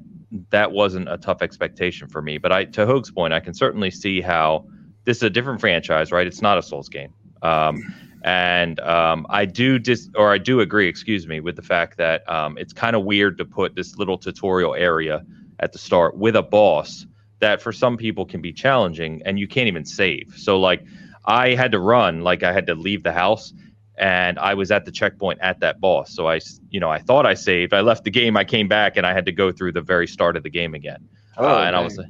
that 0.50 0.70
wasn't 0.70 1.08
a 1.11 1.18
tough 1.18 1.42
expectation 1.42 2.06
for 2.06 2.22
me. 2.22 2.38
But 2.38 2.52
I 2.52 2.64
to 2.66 2.86
Hoeg's 2.86 3.11
point, 3.11 3.34
I 3.34 3.40
can 3.40 3.54
certainly 3.54 3.90
see 3.90 4.20
how 4.20 4.64
this 5.04 5.16
is 5.16 5.24
a 5.24 5.30
different 5.30 5.61
franchise, 5.61 6.12
right? 6.12 6.28
It's 6.28 6.42
not 6.42 6.58
a 6.58 6.62
Souls 6.62 6.88
game. 6.88 7.12
Um, 7.42 7.82
and 8.22 8.78
um, 8.80 9.26
I 9.30 9.46
do 9.46 9.80
dis 9.80 10.08
or 10.14 10.32
I 10.32 10.38
do 10.38 10.61
agree, 10.61 10.86
excuse 10.86 11.26
me, 11.26 11.40
with 11.40 11.56
the 11.56 11.62
fact 11.62 11.96
that 11.98 12.28
um, 12.30 12.56
it's 12.56 12.72
kind 12.72 12.94
of 12.94 13.04
weird 13.04 13.36
to 13.38 13.44
put 13.44 13.74
this 13.74 13.96
little 13.96 14.16
tutorial 14.16 14.76
area 14.76 15.24
at 15.58 15.72
the 15.72 15.78
start 15.78 16.16
with 16.16 16.36
a 16.36 16.42
boss 16.42 17.04
that 17.40 17.61
for 17.61 17.72
some 17.72 17.96
people 17.96 18.24
can 18.24 18.40
be 18.40 18.52
challenging 18.52 19.22
and 19.24 19.38
you 19.38 19.48
can't 19.48 19.66
even 19.66 19.84
save. 19.84 20.34
So 20.36 20.61
like 20.61 20.84
I 21.24 21.54
had 21.54 21.72
to 21.72 21.78
run, 21.78 22.22
like 22.22 22.42
I 22.42 22.52
had 22.52 22.66
to 22.68 22.74
leave 22.74 23.02
the 23.02 23.12
house, 23.12 23.52
and 23.98 24.38
I 24.38 24.54
was 24.54 24.70
at 24.70 24.84
the 24.84 24.90
checkpoint 24.90 25.40
at 25.42 25.60
that 25.60 25.80
boss. 25.80 26.14
So 26.14 26.28
I, 26.28 26.40
you 26.70 26.80
know, 26.80 26.90
I 26.90 26.98
thought 26.98 27.26
I 27.26 27.34
saved. 27.34 27.74
I 27.74 27.80
left 27.80 28.04
the 28.04 28.10
game. 28.10 28.36
I 28.36 28.44
came 28.44 28.68
back, 28.68 28.96
and 28.96 29.06
I 29.06 29.12
had 29.12 29.26
to 29.26 29.32
go 29.32 29.52
through 29.52 29.72
the 29.72 29.82
very 29.82 30.06
start 30.06 30.36
of 30.36 30.42
the 30.42 30.50
game 30.50 30.74
again. 30.74 31.08
Oh, 31.36 31.46
uh, 31.46 31.58
and 31.58 31.74
dang. 31.74 31.74
I 31.74 31.80
was, 31.80 32.00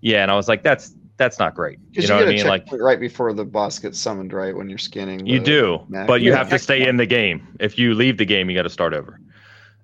yeah, 0.00 0.22
and 0.22 0.30
I 0.30 0.34
was 0.34 0.48
like, 0.48 0.62
that's 0.62 0.94
that's 1.16 1.38
not 1.38 1.54
great. 1.54 1.78
You 1.92 2.06
know 2.06 2.18
you 2.18 2.24
what 2.24 2.28
I 2.28 2.36
mean? 2.36 2.46
Like 2.46 2.66
right 2.72 3.00
before 3.00 3.32
the 3.32 3.44
boss 3.44 3.78
gets 3.78 3.98
summoned, 3.98 4.32
right 4.32 4.54
when 4.54 4.68
you're 4.68 4.78
scanning. 4.78 5.26
You 5.26 5.40
do, 5.40 5.80
map. 5.88 6.06
but 6.06 6.20
you 6.20 6.30
yeah, 6.30 6.38
have 6.38 6.50
to 6.50 6.58
stay 6.58 6.86
in 6.86 6.96
the 6.96 7.06
game. 7.06 7.46
If 7.60 7.78
you 7.78 7.94
leave 7.94 8.18
the 8.18 8.26
game, 8.26 8.50
you 8.50 8.56
got 8.56 8.62
to 8.62 8.70
start 8.70 8.92
over. 8.92 9.20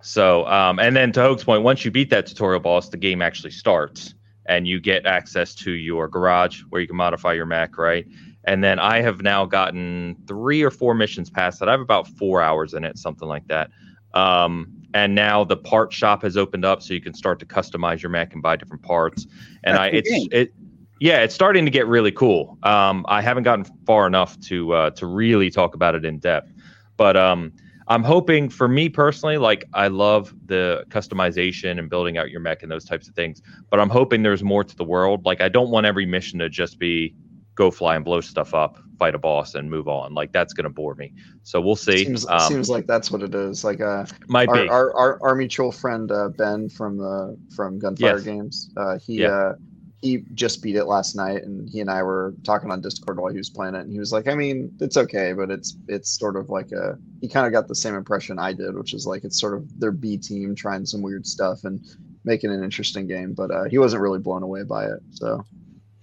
So, 0.02 0.46
um, 0.46 0.78
and 0.80 0.96
then 0.96 1.12
to 1.12 1.20
Hoeg's 1.20 1.44
point, 1.44 1.62
once 1.62 1.84
you 1.84 1.90
beat 1.90 2.10
that 2.10 2.26
tutorial 2.26 2.60
boss, 2.60 2.88
the 2.88 2.96
game 2.96 3.22
actually 3.22 3.52
starts, 3.52 4.14
and 4.46 4.66
you 4.66 4.80
get 4.80 5.06
access 5.06 5.54
to 5.56 5.70
your 5.70 6.08
garage 6.08 6.62
where 6.70 6.80
you 6.80 6.88
can 6.88 6.96
modify 6.96 7.32
your 7.32 7.46
mech, 7.46 7.78
right? 7.78 8.04
And 8.44 8.62
then 8.62 8.78
I 8.78 9.00
have 9.02 9.22
now 9.22 9.44
gotten 9.44 10.16
three 10.26 10.62
or 10.62 10.70
four 10.70 10.94
missions 10.94 11.30
past 11.30 11.60
that. 11.60 11.68
I 11.68 11.72
have 11.72 11.80
about 11.80 12.08
four 12.08 12.42
hours 12.42 12.74
in 12.74 12.84
it, 12.84 12.98
something 12.98 13.28
like 13.28 13.46
that. 13.48 13.70
Um, 14.14 14.72
and 14.94 15.14
now 15.14 15.44
the 15.44 15.56
part 15.56 15.92
shop 15.92 16.22
has 16.22 16.36
opened 16.36 16.64
up, 16.64 16.82
so 16.82 16.92
you 16.92 17.00
can 17.00 17.14
start 17.14 17.38
to 17.38 17.46
customize 17.46 18.02
your 18.02 18.10
mech 18.10 18.34
and 18.34 18.42
buy 18.42 18.56
different 18.56 18.82
parts. 18.82 19.26
And 19.64 19.76
That's 19.76 19.80
I, 19.80 19.86
it's 19.88 20.10
game. 20.10 20.28
it, 20.32 20.52
yeah, 21.00 21.20
it's 21.20 21.34
starting 21.34 21.64
to 21.64 21.70
get 21.70 21.86
really 21.86 22.12
cool. 22.12 22.58
Um, 22.62 23.04
I 23.08 23.22
haven't 23.22 23.44
gotten 23.44 23.64
far 23.86 24.06
enough 24.06 24.38
to 24.40 24.72
uh, 24.72 24.90
to 24.90 25.06
really 25.06 25.50
talk 25.50 25.74
about 25.74 25.94
it 25.94 26.04
in 26.04 26.18
depth, 26.18 26.52
but 26.96 27.16
um, 27.16 27.52
I'm 27.88 28.02
hoping 28.02 28.48
for 28.48 28.68
me 28.68 28.88
personally, 28.88 29.38
like 29.38 29.64
I 29.74 29.88
love 29.88 30.34
the 30.46 30.84
customization 30.88 31.78
and 31.78 31.90
building 31.90 32.18
out 32.18 32.30
your 32.30 32.40
mech 32.40 32.62
and 32.62 32.70
those 32.70 32.84
types 32.84 33.08
of 33.08 33.14
things. 33.14 33.42
But 33.70 33.80
I'm 33.80 33.90
hoping 33.90 34.22
there's 34.22 34.44
more 34.44 34.62
to 34.62 34.76
the 34.76 34.84
world. 34.84 35.24
Like 35.24 35.40
I 35.40 35.48
don't 35.48 35.70
want 35.70 35.86
every 35.86 36.06
mission 36.06 36.38
to 36.38 36.48
just 36.48 36.78
be 36.78 37.14
go 37.54 37.70
fly 37.70 37.96
and 37.96 38.04
blow 38.04 38.20
stuff 38.20 38.54
up, 38.54 38.78
fight 38.98 39.14
a 39.14 39.18
boss, 39.18 39.54
and 39.54 39.70
move 39.70 39.88
on. 39.88 40.14
Like 40.14 40.32
that's 40.32 40.52
going 40.52 40.64
to 40.64 40.70
bore 40.70 40.94
me. 40.94 41.12
So 41.42 41.60
we'll 41.60 41.76
see. 41.76 42.04
Seems, 42.04 42.26
um, 42.26 42.40
seems 42.40 42.70
like 42.70 42.86
that's 42.86 43.10
what 43.10 43.22
it 43.22 43.34
is. 43.34 43.64
Like 43.64 43.80
uh, 43.80 44.06
might 44.28 44.48
our, 44.48 44.54
be 44.54 44.68
our, 44.68 44.96
our, 44.96 45.22
our 45.22 45.34
mutual 45.34 45.72
friend 45.72 46.10
uh, 46.10 46.28
Ben 46.30 46.68
from 46.68 46.98
the 46.98 47.36
from 47.54 47.78
Gunfire 47.78 48.16
yes. 48.16 48.22
Games. 48.22 48.70
Uh, 48.76 48.98
he 48.98 49.20
yeah. 49.22 49.28
uh, 49.28 49.54
he 50.00 50.24
just 50.34 50.62
beat 50.62 50.74
it 50.74 50.86
last 50.86 51.14
night, 51.14 51.44
and 51.44 51.68
he 51.68 51.80
and 51.80 51.88
I 51.90 52.02
were 52.02 52.34
talking 52.42 52.72
on 52.72 52.80
Discord 52.80 53.18
while 53.20 53.30
he 53.30 53.38
was 53.38 53.50
playing 53.50 53.76
it, 53.76 53.82
and 53.82 53.92
he 53.92 54.00
was 54.00 54.12
like, 54.12 54.26
"I 54.26 54.34
mean, 54.34 54.74
it's 54.80 54.96
okay, 54.96 55.32
but 55.32 55.50
it's 55.50 55.76
it's 55.88 56.18
sort 56.18 56.36
of 56.36 56.50
like 56.50 56.72
a." 56.72 56.98
He 57.20 57.28
kind 57.28 57.46
of 57.46 57.52
got 57.52 57.68
the 57.68 57.74
same 57.74 57.94
impression 57.94 58.38
I 58.38 58.52
did, 58.52 58.74
which 58.74 58.94
is 58.94 59.06
like 59.06 59.24
it's 59.24 59.40
sort 59.40 59.54
of 59.54 59.78
their 59.78 59.92
B 59.92 60.16
team 60.16 60.54
trying 60.54 60.86
some 60.86 61.02
weird 61.02 61.26
stuff 61.26 61.64
and 61.64 61.84
making 62.24 62.50
an 62.50 62.62
interesting 62.64 63.06
game, 63.06 63.32
but 63.32 63.50
uh, 63.50 63.64
he 63.64 63.78
wasn't 63.78 64.02
really 64.02 64.18
blown 64.18 64.42
away 64.42 64.64
by 64.64 64.86
it. 64.86 65.00
So 65.10 65.44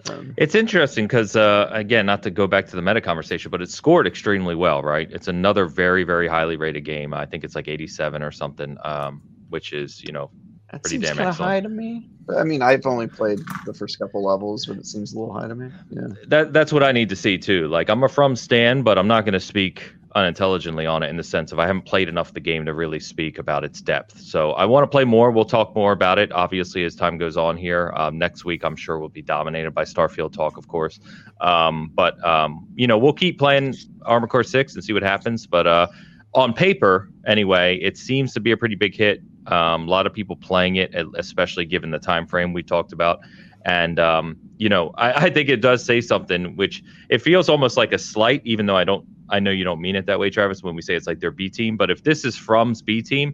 um, 0.10 0.34
it's 0.38 0.56
interesting 0.56 1.06
because, 1.06 1.36
uh, 1.36 1.70
again, 1.72 2.06
not 2.06 2.24
to 2.24 2.32
go 2.32 2.48
back 2.48 2.68
to 2.68 2.76
the 2.76 2.82
meta 2.82 3.02
conversation, 3.02 3.52
but 3.52 3.62
it 3.62 3.70
scored 3.70 4.08
extremely 4.08 4.56
well, 4.56 4.82
right? 4.82 5.12
It's 5.12 5.28
another 5.28 5.66
very, 5.66 6.04
very 6.04 6.28
highly 6.28 6.56
rated 6.56 6.86
game. 6.86 7.14
I 7.14 7.26
think 7.26 7.44
it's 7.44 7.56
like 7.56 7.68
87 7.68 8.24
or 8.24 8.32
something, 8.32 8.78
um, 8.84 9.22
which 9.50 9.74
is, 9.74 10.02
you 10.04 10.12
know, 10.12 10.32
that 10.72 10.84
pretty 10.84 11.00
damn 11.00 11.20
excellent. 11.20 11.38
high 11.38 11.60
to 11.62 11.70
me. 11.70 12.08
I 12.38 12.44
mean, 12.44 12.62
I've 12.62 12.86
only 12.86 13.08
played 13.08 13.40
the 13.66 13.74
first 13.74 13.98
couple 13.98 14.24
levels, 14.24 14.68
but 14.68 14.78
it 14.78 14.86
seems 14.86 15.14
a 15.14 15.20
little 15.20 15.34
high 15.34 15.48
to 15.48 15.56
me. 15.56 15.72
Yeah, 15.90 16.08
that 16.28 16.54
that's 16.54 16.72
what 16.72 16.84
I 16.84 16.92
need 16.92 17.10
to 17.10 17.16
see 17.16 17.40
too. 17.40 17.68
Like, 17.68 17.90
I'm 17.90 18.04
a 18.04 18.10
from 18.10 18.36
Stan, 18.36 18.84
but 18.84 18.98
I'm 18.98 19.08
not 19.08 19.26
going 19.26 19.34
to 19.34 19.40
speak 19.40 19.92
unintelligently 20.16 20.86
on 20.86 21.04
it 21.04 21.10
in 21.10 21.18
the 21.18 21.24
sense 21.24 21.52
of 21.52 21.60
I 21.60 21.68
haven't 21.68 21.84
played 21.84 22.10
enough 22.10 22.34
the 22.34 22.40
game 22.40 22.66
to 22.66 22.74
really 22.74 23.00
speak 23.00 23.38
about 23.38 23.64
its 23.64 23.80
depth. 23.80 24.20
So 24.20 24.52
I 24.54 24.66
want 24.66 24.84
to 24.84 24.88
play 24.88 25.04
more. 25.04 25.30
We'll 25.30 25.46
talk 25.46 25.76
more 25.76 25.92
about 25.92 26.18
it, 26.18 26.32
obviously, 26.32 26.84
as 26.84 26.96
time 26.96 27.18
goes 27.18 27.38
on 27.38 27.58
here. 27.58 27.94
Um, 27.96 28.18
next 28.18 28.44
week, 28.44 28.64
I'm 28.64 28.76
sure 28.76 28.98
we'll 28.98 29.10
be 29.10 29.22
dominated 29.22 29.72
by 29.72 29.84
Starfield 29.84 30.34
talk, 30.34 30.58
of 30.58 30.68
course. 30.68 31.00
Um, 31.42 31.92
but, 31.94 32.24
um, 32.26 32.68
you 32.76 32.88
know, 32.88 32.98
we'll 32.98 33.14
keep 33.14 33.38
playing 33.38 33.76
Armored 34.06 34.30
Core 34.30 34.44
6 34.44 34.74
and 34.74 34.84
see 34.84 34.94
what 34.94 35.04
happens. 35.04 35.46
But 35.46 35.68
uh, 35.68 35.88
on 36.34 36.54
paper, 36.54 37.10
anyway, 37.28 37.78
it 37.78 37.98
seems 37.98 38.34
to 38.34 38.40
be 38.40 38.52
a 38.52 38.58
pretty 38.58 38.76
big 38.76 38.96
hit. 38.96 39.22
Um, 39.46 39.88
a 39.88 39.92
lot 39.92 40.08
of 40.08 40.14
people 40.14 40.36
playing 40.36 40.78
it, 40.78 40.94
especially 41.18 41.66
given 41.66 41.92
the 41.92 42.00
time 42.00 42.26
frame 42.26 42.54
we 42.54 42.64
talked 42.64 42.94
about. 42.94 43.20
And 43.66 44.00
um, 44.00 44.38
you 44.58 44.70
know, 44.70 44.92
I, 44.98 45.26
I, 45.26 45.30
think 45.30 45.50
it 45.50 45.58
does 45.58 45.84
say 45.84 46.02
something, 46.02 46.56
which 46.56 46.82
it 47.10 47.22
feels 47.22 47.50
almost 47.50 47.76
like 47.76 47.92
a 47.92 47.98
slight, 47.98 48.42
even 48.46 48.66
though 48.66 48.78
I 48.78 48.86
don't 48.86 49.06
I 49.30 49.40
know 49.40 49.52
you 49.52 49.64
don't 49.64 49.82
mean 49.82 49.96
it 49.96 50.06
that 50.08 50.20
way, 50.20 50.30
Travis, 50.30 50.64
when 50.64 50.76
we 50.76 50.82
say 50.82 50.96
it's 50.96 51.08
like 51.08 51.20
their 51.20 51.32
B 51.32 51.50
team, 51.50 51.78
but 51.78 51.90
if 51.90 52.04
this 52.04 52.26
is 52.26 52.36
from's 52.36 52.82
B 52.82 53.02
team, 53.02 53.34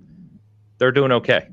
they're 0.77 0.91
doing 0.91 1.11
okay. 1.11 1.47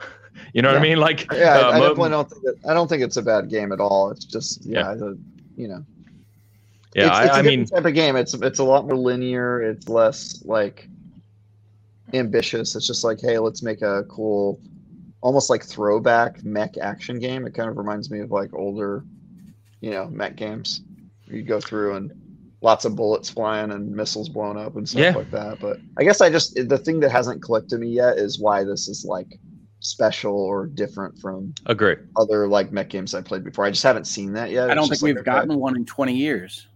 you 0.52 0.62
know 0.62 0.68
yeah. 0.68 0.74
what 0.74 0.80
I 0.80 0.88
mean? 0.88 0.98
Like, 0.98 1.32
yeah, 1.32 1.58
uh, 1.58 1.70
I, 1.70 1.76
I 1.76 1.80
definitely 1.80 2.10
don't 2.10 2.30
think 2.30 2.44
it, 2.44 2.54
I 2.68 2.74
don't 2.74 2.88
think 2.88 3.02
it's 3.02 3.16
a 3.16 3.22
bad 3.22 3.48
game 3.48 3.72
at 3.72 3.80
all. 3.80 4.10
It's 4.10 4.24
just, 4.24 4.64
yeah, 4.64 4.90
yeah. 4.90 4.94
The, 4.94 5.18
you 5.56 5.68
know, 5.68 5.84
yeah, 6.94 7.08
it's, 7.08 7.26
it's 7.26 7.34
I, 7.34 7.36
a 7.36 7.38
I 7.40 7.42
mean, 7.42 7.64
type 7.66 7.84
of 7.84 7.94
game. 7.94 8.16
It's 8.16 8.34
it's 8.34 8.58
a 8.58 8.64
lot 8.64 8.86
more 8.86 8.96
linear. 8.96 9.62
It's 9.62 9.88
less 9.88 10.44
like 10.44 10.88
ambitious. 12.12 12.74
It's 12.76 12.86
just 12.86 13.04
like, 13.04 13.20
hey, 13.20 13.38
let's 13.38 13.62
make 13.62 13.82
a 13.82 14.04
cool, 14.04 14.60
almost 15.20 15.50
like 15.50 15.64
throwback 15.64 16.44
mech 16.44 16.76
action 16.78 17.18
game. 17.18 17.46
It 17.46 17.54
kind 17.54 17.68
of 17.68 17.76
reminds 17.76 18.10
me 18.10 18.20
of 18.20 18.30
like 18.30 18.52
older, 18.54 19.04
you 19.80 19.90
know, 19.90 20.06
mech 20.06 20.36
games. 20.36 20.82
You 21.26 21.42
go 21.42 21.60
through 21.60 21.96
and 21.96 22.12
lots 22.66 22.84
of 22.84 22.96
bullets 22.96 23.30
flying 23.30 23.70
and 23.70 23.92
missiles 23.92 24.28
blown 24.28 24.58
up 24.58 24.74
and 24.74 24.88
stuff 24.88 25.00
yeah. 25.00 25.14
like 25.14 25.30
that. 25.30 25.60
But 25.60 25.78
I 25.98 26.02
guess 26.02 26.20
I 26.20 26.28
just 26.28 26.56
the 26.68 26.76
thing 26.76 26.98
that 26.98 27.12
hasn't 27.12 27.40
clicked 27.40 27.70
to 27.70 27.78
me 27.78 27.90
yet 27.90 28.18
is 28.18 28.40
why 28.40 28.64
this 28.64 28.88
is 28.88 29.04
like 29.04 29.38
special 29.78 30.36
or 30.36 30.66
different 30.66 31.16
from 31.16 31.54
agree 31.66 31.94
other 32.16 32.48
like 32.48 32.72
mech 32.72 32.88
games 32.88 33.14
I 33.14 33.22
played 33.22 33.44
before. 33.44 33.64
I 33.64 33.70
just 33.70 33.84
haven't 33.84 34.06
seen 34.06 34.32
that 34.32 34.50
yet. 34.50 34.68
I 34.68 34.74
don't 34.74 34.88
think 34.88 35.00
we've 35.00 35.24
gotten 35.24 35.56
one 35.60 35.76
in 35.76 35.86
20 35.86 36.12
years. 36.12 36.66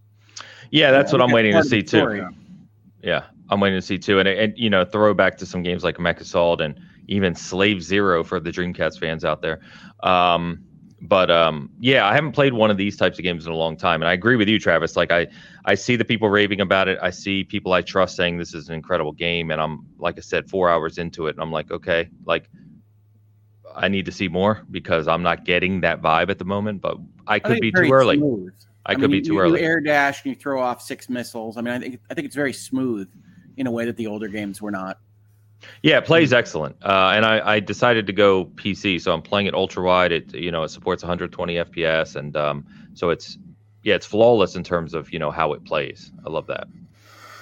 Yeah, 0.69 0.91
that's 0.91 1.11
yeah, 1.11 1.19
what 1.19 1.27
I'm 1.27 1.33
waiting 1.33 1.51
to 1.51 1.63
see 1.63 1.83
too. 1.83 2.25
Yeah, 3.03 3.25
I'm 3.49 3.59
waiting 3.59 3.77
to 3.77 3.85
see 3.85 3.97
too, 3.97 4.19
and 4.19 4.29
and 4.29 4.57
you 4.57 4.69
know, 4.69 4.85
throwback 4.85 5.37
to 5.39 5.45
some 5.45 5.61
games 5.61 5.83
like 5.83 5.99
Mech 5.99 6.21
Assault 6.21 6.61
and 6.61 6.79
even 7.07 7.35
Slave 7.35 7.83
Zero 7.83 8.23
for 8.23 8.39
the 8.39 8.49
Dreamcast 8.49 8.97
fans 8.97 9.25
out 9.25 9.41
there. 9.41 9.59
Um, 10.03 10.63
but 11.01 11.31
um, 11.31 11.71
yeah, 11.79 12.07
I 12.07 12.13
haven't 12.13 12.33
played 12.33 12.53
one 12.53 12.69
of 12.69 12.77
these 12.77 12.95
types 12.95 13.17
of 13.17 13.23
games 13.23 13.47
in 13.47 13.51
a 13.51 13.55
long 13.55 13.75
time, 13.75 14.01
and 14.01 14.09
I 14.09 14.13
agree 14.13 14.35
with 14.35 14.47
you, 14.47 14.59
Travis. 14.59 14.95
Like 14.95 15.11
I, 15.11 15.27
I 15.65 15.73
see 15.73 15.95
the 15.95 16.05
people 16.05 16.29
raving 16.29 16.61
about 16.61 16.87
it. 16.87 16.99
I 17.01 17.09
see 17.09 17.43
people 17.43 17.73
I 17.73 17.81
trust 17.81 18.15
saying 18.15 18.37
this 18.37 18.53
is 18.53 18.69
an 18.69 18.75
incredible 18.75 19.11
game, 19.11 19.49
and 19.49 19.59
I'm 19.59 19.85
like 19.97 20.17
I 20.17 20.21
said, 20.21 20.47
four 20.47 20.69
hours 20.69 20.99
into 20.99 21.25
it, 21.25 21.31
and 21.35 21.41
I'm 21.41 21.51
like, 21.51 21.71
okay, 21.71 22.07
like 22.25 22.49
I 23.75 23.87
need 23.87 24.05
to 24.05 24.11
see 24.11 24.27
more 24.27 24.63
because 24.69 25.07
I'm 25.07 25.23
not 25.23 25.43
getting 25.43 25.81
that 25.81 26.01
vibe 26.03 26.29
at 26.29 26.37
the 26.37 26.45
moment. 26.45 26.81
But 26.81 26.97
I 27.25 27.39
could 27.39 27.57
I 27.57 27.59
be 27.59 27.71
too 27.71 27.91
early. 27.91 28.17
Smooth. 28.17 28.53
I, 28.85 28.91
I 28.91 28.95
could 28.95 29.09
mean, 29.09 29.21
be 29.21 29.21
too 29.21 29.33
you, 29.33 29.39
early. 29.39 29.59
You 29.59 29.65
air 29.65 29.79
dash 29.79 30.23
and 30.23 30.35
you 30.35 30.39
throw 30.39 30.61
off 30.61 30.83
six 30.83 31.09
missiles. 31.09 31.57
I 31.57 31.61
mean, 31.61 31.73
I 31.73 31.79
think 31.79 31.99
I 32.11 32.13
think 32.13 32.25
it's 32.25 32.35
very 32.35 32.53
smooth 32.53 33.09
in 33.57 33.65
a 33.65 33.71
way 33.71 33.85
that 33.85 33.97
the 33.97 34.05
older 34.05 34.27
games 34.27 34.61
were 34.61 34.71
not. 34.71 34.99
Yeah, 35.83 35.97
it 35.97 36.05
plays 36.05 36.33
excellent. 36.33 36.75
Uh, 36.81 37.13
and 37.15 37.25
I, 37.25 37.55
I, 37.55 37.59
decided 37.59 38.07
to 38.07 38.13
go 38.13 38.45
PC, 38.45 39.01
so 39.01 39.13
I'm 39.13 39.21
playing 39.21 39.47
it 39.47 39.53
ultra 39.53 39.83
wide. 39.83 40.11
It 40.11 40.33
you 40.33 40.51
know 40.51 40.63
it 40.63 40.69
supports 40.69 41.03
120 41.03 41.55
FPS, 41.55 42.15
and 42.15 42.35
um, 42.35 42.65
so 42.93 43.09
it's 43.09 43.37
yeah, 43.83 43.95
it's 43.95 44.05
flawless 44.05 44.55
in 44.55 44.63
terms 44.63 44.93
of 44.93 45.11
you 45.11 45.19
know 45.19 45.31
how 45.31 45.53
it 45.53 45.63
plays. 45.63 46.11
I 46.25 46.29
love 46.29 46.47
that. 46.47 46.67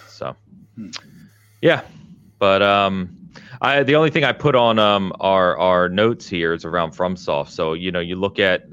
So 0.07 0.35
hmm. 0.75 0.89
yeah, 1.61 1.81
but 2.39 2.61
um, 2.61 3.29
I 3.61 3.83
the 3.83 3.95
only 3.95 4.09
thing 4.09 4.23
I 4.23 4.31
put 4.31 4.55
on 4.55 4.79
um 4.79 5.13
our 5.19 5.57
our 5.57 5.89
notes 5.89 6.27
here 6.27 6.53
is 6.53 6.65
around 6.65 6.91
FromSoft. 6.91 7.49
So 7.49 7.73
you 7.73 7.91
know 7.91 7.99
you 7.99 8.15
look 8.15 8.39
at 8.39 8.65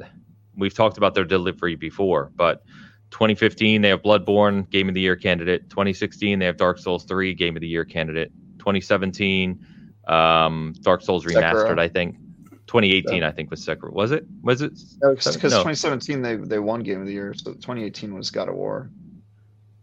we've 0.57 0.75
talked 0.75 0.97
about 0.97 1.15
their 1.15 1.25
delivery 1.25 1.77
before, 1.77 2.31
but 2.37 2.65
2015 3.11 3.83
they 3.83 3.89
have 3.89 4.03
Bloodborne 4.03 4.69
Game 4.71 4.89
of 4.89 4.95
the 4.95 5.01
Year 5.01 5.17
candidate. 5.17 5.69
2016 5.71 6.39
they 6.39 6.47
have 6.47 6.57
Dark 6.57 6.79
Souls 6.79 7.05
3 7.05 7.35
Game 7.35 7.57
of 7.57 7.61
the 7.61 7.69
Year 7.69 7.85
candidate. 7.85 8.33
2017, 8.67 9.65
um, 10.09 10.75
Dark 10.81 11.01
Souls 11.03 11.25
remastered. 11.25 11.77
Sekiro. 11.77 11.79
I 11.79 11.89
think 11.89 12.17
2018. 12.67 13.23
I 13.23 13.31
think 13.31 13.49
was 13.49 13.65
Sekiro. 13.65 13.93
Was 13.93 14.11
it? 14.11 14.27
Was 14.43 14.61
it? 14.61 14.73
Because 15.01 15.53
no, 15.53 15.63
2017 15.63 16.21
they 16.21 16.35
they 16.35 16.59
won 16.59 16.83
Game 16.83 17.01
of 17.01 17.07
the 17.07 17.13
Year. 17.13 17.33
So 17.33 17.53
2018 17.53 18.13
was 18.13 18.31
God 18.31 18.49
of 18.49 18.57
War. 18.57 18.91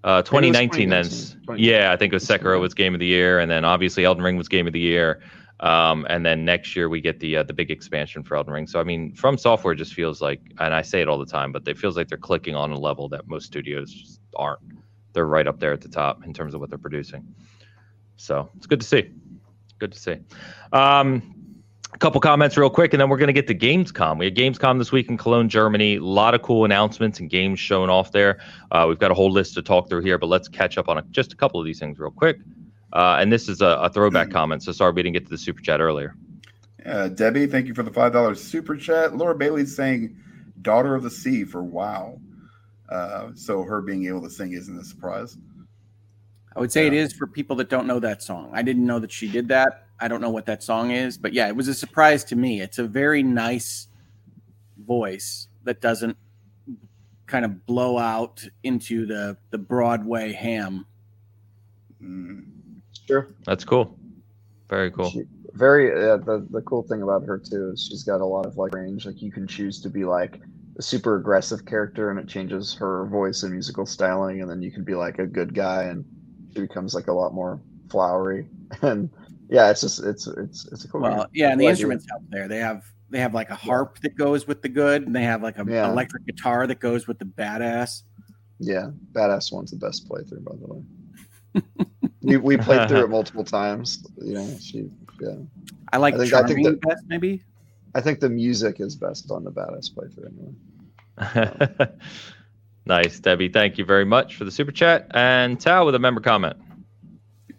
Uh, 0.04 0.22
2019 0.22 0.90
then, 0.90 1.08
yeah, 1.56 1.94
I 1.94 1.96
think 1.96 2.12
it 2.12 2.16
was 2.16 2.28
Sekiro 2.28 2.60
was 2.60 2.74
Game 2.74 2.94
of 2.94 3.00
the 3.00 3.06
Year, 3.06 3.40
and 3.40 3.50
then 3.50 3.64
obviously 3.64 4.04
Elden 4.04 4.22
Ring 4.22 4.36
was 4.36 4.50
Game 4.50 4.68
of 4.68 4.74
the 4.74 4.82
Year. 4.82 5.22
Um, 5.62 6.06
and 6.10 6.26
then 6.26 6.44
next 6.44 6.76
year 6.76 6.90
we 6.90 7.00
get 7.00 7.22
the 7.22 7.38
uh, 7.38 7.44
the 7.44 7.54
big 7.54 7.72
expansion 7.72 8.22
for 8.22 8.36
Elden 8.36 8.54
Ring. 8.54 8.68
So 8.68 8.82
I 8.82 8.84
mean, 8.84 9.14
From 9.14 9.38
Software 9.38 9.76
just 9.76 9.94
feels 9.94 10.22
like, 10.22 10.42
and 10.60 10.74
I 10.74 10.82
say 10.82 11.02
it 11.02 11.08
all 11.08 11.18
the 11.18 11.26
time, 11.26 11.54
but 11.54 11.66
it 11.70 11.78
feels 11.78 11.96
like 11.96 12.10
they're 12.10 12.18
clicking 12.18 12.54
on 12.54 12.72
a 12.72 12.78
level 12.78 13.08
that 13.10 13.30
most 13.30 13.46
studios 13.46 14.20
aren't. 14.36 14.60
They're 15.14 15.26
right 15.26 15.48
up 15.48 15.62
there 15.62 15.72
at 15.72 15.80
the 15.80 15.88
top 15.88 16.26
in 16.26 16.34
terms 16.34 16.54
of 16.54 16.60
what 16.60 16.70
they're 16.70 16.78
producing. 16.78 17.34
So 18.18 18.50
it's 18.58 18.68
good 18.68 18.80
to 18.80 18.86
see. 18.86 19.12
Good 19.80 19.92
to 19.94 20.00
see. 20.00 20.18
Um, 20.72 21.34
a 21.94 21.98
couple 21.98 22.20
comments 22.22 22.58
real 22.58 22.70
quick, 22.70 22.94
and 22.94 23.02
then 23.02 23.10
we're 23.10 23.18
going 23.18 23.28
to 23.28 23.34
get 23.34 23.48
to 23.48 23.56
Gamescom. 23.56 24.18
We 24.18 24.26
had 24.26 24.36
Gamescom 24.36 24.80
this 24.80 24.92
week 24.92 25.10
in 25.10 25.18
Cologne, 25.18 25.48
Germany. 25.48 25.98
A 25.98 26.04
lot 26.04 26.34
of 26.34 26.42
cool 26.42 26.66
announcements 26.66 27.20
and 27.20 27.30
games 27.30 27.60
shown 27.60 27.90
off 27.90 28.12
there. 28.12 28.40
Uh, 28.72 28.86
we've 28.88 28.98
got 28.98 29.12
a 29.12 29.14
whole 29.14 29.32
list 29.32 29.54
to 29.56 29.62
talk 29.62 29.90
through 29.90 30.02
here, 30.02 30.18
but 30.18 30.28
let's 30.28 30.48
catch 30.48 30.78
up 30.78 30.90
on 30.90 30.98
a, 30.98 31.02
just 31.12 31.34
a 31.34 31.36
couple 31.36 31.60
of 31.60 31.66
these 31.66 31.80
things 31.80 32.00
real 32.00 32.12
quick. 32.12 32.38
Uh, 32.94 33.18
and 33.20 33.32
this 33.32 33.50
is 33.50 33.62
a, 33.62 33.68
a 33.68 33.90
throwback 33.90 34.28
mm-hmm. 34.28 34.34
comment, 34.34 34.64
so 34.64 34.72
sorry 34.72 34.92
we 34.92 35.04
didn't 35.04 35.14
get 35.14 35.26
to 35.26 35.30
the 35.30 35.38
super 35.38 35.62
chat 35.62 35.80
earlier. 35.80 36.16
Uh, 36.86 37.08
Debbie, 37.10 37.48
thank 37.48 37.68
you 37.68 37.74
for 37.74 37.84
the 37.84 37.92
five 37.92 38.12
dollars 38.12 38.44
super 38.44 38.76
chat. 38.76 39.16
Laura 39.16 39.36
Bailey's 39.36 39.76
saying 39.76 40.16
"Daughter 40.62 40.96
of 40.96 41.04
the 41.04 41.10
Sea" 41.10 41.44
for 41.44 41.64
WoW. 41.64 42.20
Uh, 42.90 43.30
so 43.36 43.64
her 43.64 43.82
being 43.82 44.06
able 44.08 44.22
to 44.22 44.30
sing 44.30 44.54
isn't 44.54 44.78
a 44.78 44.84
surprise. 44.84 45.38
I 46.56 46.60
would 46.60 46.72
say 46.72 46.88
it 46.88 46.94
is 46.94 47.14
for 47.14 47.26
people 47.26 47.56
that 47.58 47.70
don't 47.70 47.88
know 47.88 48.00
that 48.00 48.22
song. 48.22 48.52
I 48.54 48.62
didn't 48.62 48.86
know 48.86 49.00
that 49.00 49.12
she 49.12 49.28
did 49.28 49.48
that. 49.48 49.88
I 50.00 50.08
don't 50.08 50.22
know 50.22 50.30
what 50.30 50.46
that 50.46 50.62
song 50.62 50.92
is, 50.92 51.18
but 51.18 51.34
yeah, 51.34 51.48
it 51.48 51.56
was 51.56 51.68
a 51.68 51.74
surprise 51.74 52.24
to 52.26 52.36
me. 52.36 52.62
It's 52.62 52.78
a 52.78 52.84
very 52.84 53.24
nice 53.24 53.88
voice 54.78 55.48
that 55.64 55.82
doesn't 55.82 56.18
kind 57.26 57.46
of 57.46 57.66
blow 57.66 57.98
out 57.98 58.46
into 58.64 59.06
the 59.06 59.38
the 59.50 59.58
Broadway 59.58 60.34
ham. 60.34 60.86
Mm. 62.04 62.44
Sure. 63.08 63.30
That's 63.46 63.66
cool. 63.66 63.98
Very 64.70 64.92
cool. 64.92 65.10
She, 65.10 65.24
very 65.54 65.92
uh, 65.92 66.18
the 66.18 66.46
the 66.50 66.62
cool 66.62 66.84
thing 66.84 67.02
about 67.02 67.26
her 67.26 67.38
too 67.38 67.72
is 67.74 67.88
she's 67.90 68.04
got 68.04 68.22
a 68.22 68.26
lot 68.26 68.46
of 68.46 68.58
like 68.58 68.74
range. 68.74 69.06
Like 69.06 69.22
you 69.22 69.32
can 69.32 69.48
choose 69.48 69.82
to 69.82 69.90
be 69.90 70.04
like 70.06 70.40
a 70.78 70.82
super 70.82 71.16
aggressive 71.18 71.66
character 71.66 72.10
and 72.10 72.20
it 72.20 72.28
changes 72.28 72.74
her 72.76 73.06
voice 73.08 73.44
and 73.44 73.52
musical 73.52 73.86
styling, 73.86 74.42
and 74.42 74.50
then 74.50 74.62
you 74.62 74.72
can 74.72 74.84
be 74.84 74.96
like 74.96 75.20
a 75.20 75.26
good 75.26 75.54
guy 75.54 75.84
and 75.84 76.06
she 76.54 76.62
becomes 76.62 76.94
like 76.94 77.08
a 77.08 77.14
lot 77.14 77.34
more 77.34 77.60
flowery. 77.90 78.48
And 78.82 79.10
yeah, 79.50 79.70
it's 79.70 79.82
just 79.82 80.04
it's 80.04 80.26
it's 80.26 80.66
it's 80.72 80.84
a 80.86 80.88
cool. 80.88 81.02
Well, 81.02 81.16
game. 81.18 81.28
yeah, 81.34 81.52
and 81.52 81.62
the 81.62 81.66
instruments 81.68 82.06
help 82.10 82.24
there. 82.30 82.48
They 82.48 82.58
have 82.58 82.84
they 83.12 83.20
have 83.20 83.34
like 83.36 83.52
a 83.52 83.56
harp 83.56 84.00
that 84.00 84.16
goes 84.18 84.48
with 84.48 84.64
the 84.64 84.70
good, 84.70 85.06
and 85.06 85.16
they 85.16 85.22
have 85.24 85.44
like 85.44 85.60
a 85.60 85.66
Yeah. 85.68 85.92
electric 85.92 86.26
guitar 86.26 86.66
that 86.66 86.80
goes 86.80 87.08
with 87.08 87.20
the 87.20 87.26
badass. 87.26 88.02
Yeah, 88.60 88.90
badass 89.12 89.52
one's 89.54 89.70
the 89.72 89.78
best 89.78 90.10
playthrough, 90.10 90.44
by 90.44 90.56
the 90.56 90.74
way. 90.74 91.86
we 92.24 92.38
we 92.38 92.58
played 92.58 92.90
through 92.90 93.04
it 93.04 93.10
multiple 93.18 93.44
times. 93.44 94.04
You 94.18 94.34
know, 94.34 94.58
she 94.60 94.90
yeah. 95.22 95.36
I 95.92 95.98
like 95.98 96.16
I 96.16 96.18
think- 96.20 96.34
I 96.34 96.38
think 96.38 96.48
charming 96.48 96.64
that- 96.64 96.82
best, 96.82 97.04
maybe. 97.08 97.44
I 97.94 98.02
think 98.02 98.22
the 98.22 98.30
music 98.30 98.80
is 98.80 98.96
best 98.96 99.30
on 99.30 99.44
the 99.44 99.52
badass 99.52 99.94
playthrough 99.94 100.32
anyway. 100.32 100.56
Um, 101.80 101.90
nice, 102.86 103.20
Debbie. 103.20 103.50
Thank 103.50 103.78
you 103.78 103.86
very 103.86 104.06
much 104.06 104.36
for 104.36 104.46
the 104.46 104.52
super 104.52 104.72
chat. 104.72 105.08
And 105.12 105.60
Tao 105.60 105.86
with 105.86 105.96
a 105.96 106.00
member 106.00 106.22
comment. 106.22 106.58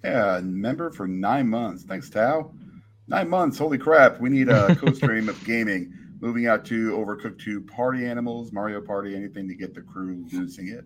Yeah, 0.02 0.40
member 0.42 0.90
for 0.90 1.06
nine 1.06 1.48
months. 1.48 1.84
Thanks, 1.84 2.10
Tao. 2.10 2.52
Nine 3.08 3.28
months. 3.28 3.58
Holy 3.58 3.78
crap. 3.78 4.20
We 4.20 4.28
need 4.28 4.48
a 4.48 4.74
co-stream 4.76 5.28
of 5.28 5.42
gaming. 5.44 5.92
Moving 6.20 6.46
out 6.46 6.64
to 6.66 6.92
Overcooked 6.92 7.38
2 7.42 7.62
Party 7.62 8.06
Animals, 8.06 8.50
Mario 8.52 8.80
Party, 8.80 9.14
anything 9.14 9.46
to 9.48 9.54
get 9.54 9.74
the 9.74 9.82
crew 9.82 10.24
losing 10.32 10.68
it. 10.68 10.84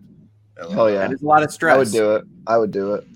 Oh 0.61 0.87
yeah, 0.87 0.99
That 0.99 1.13
is 1.13 1.21
a 1.21 1.25
lot 1.25 1.43
of 1.43 1.51
stress. 1.51 1.75
I 1.75 1.77
would 1.77 1.91
do 1.91 2.15
it. 2.15 2.25
I 2.47 2.57
would 2.57 2.71
do 2.71 2.95
it. 2.95 3.07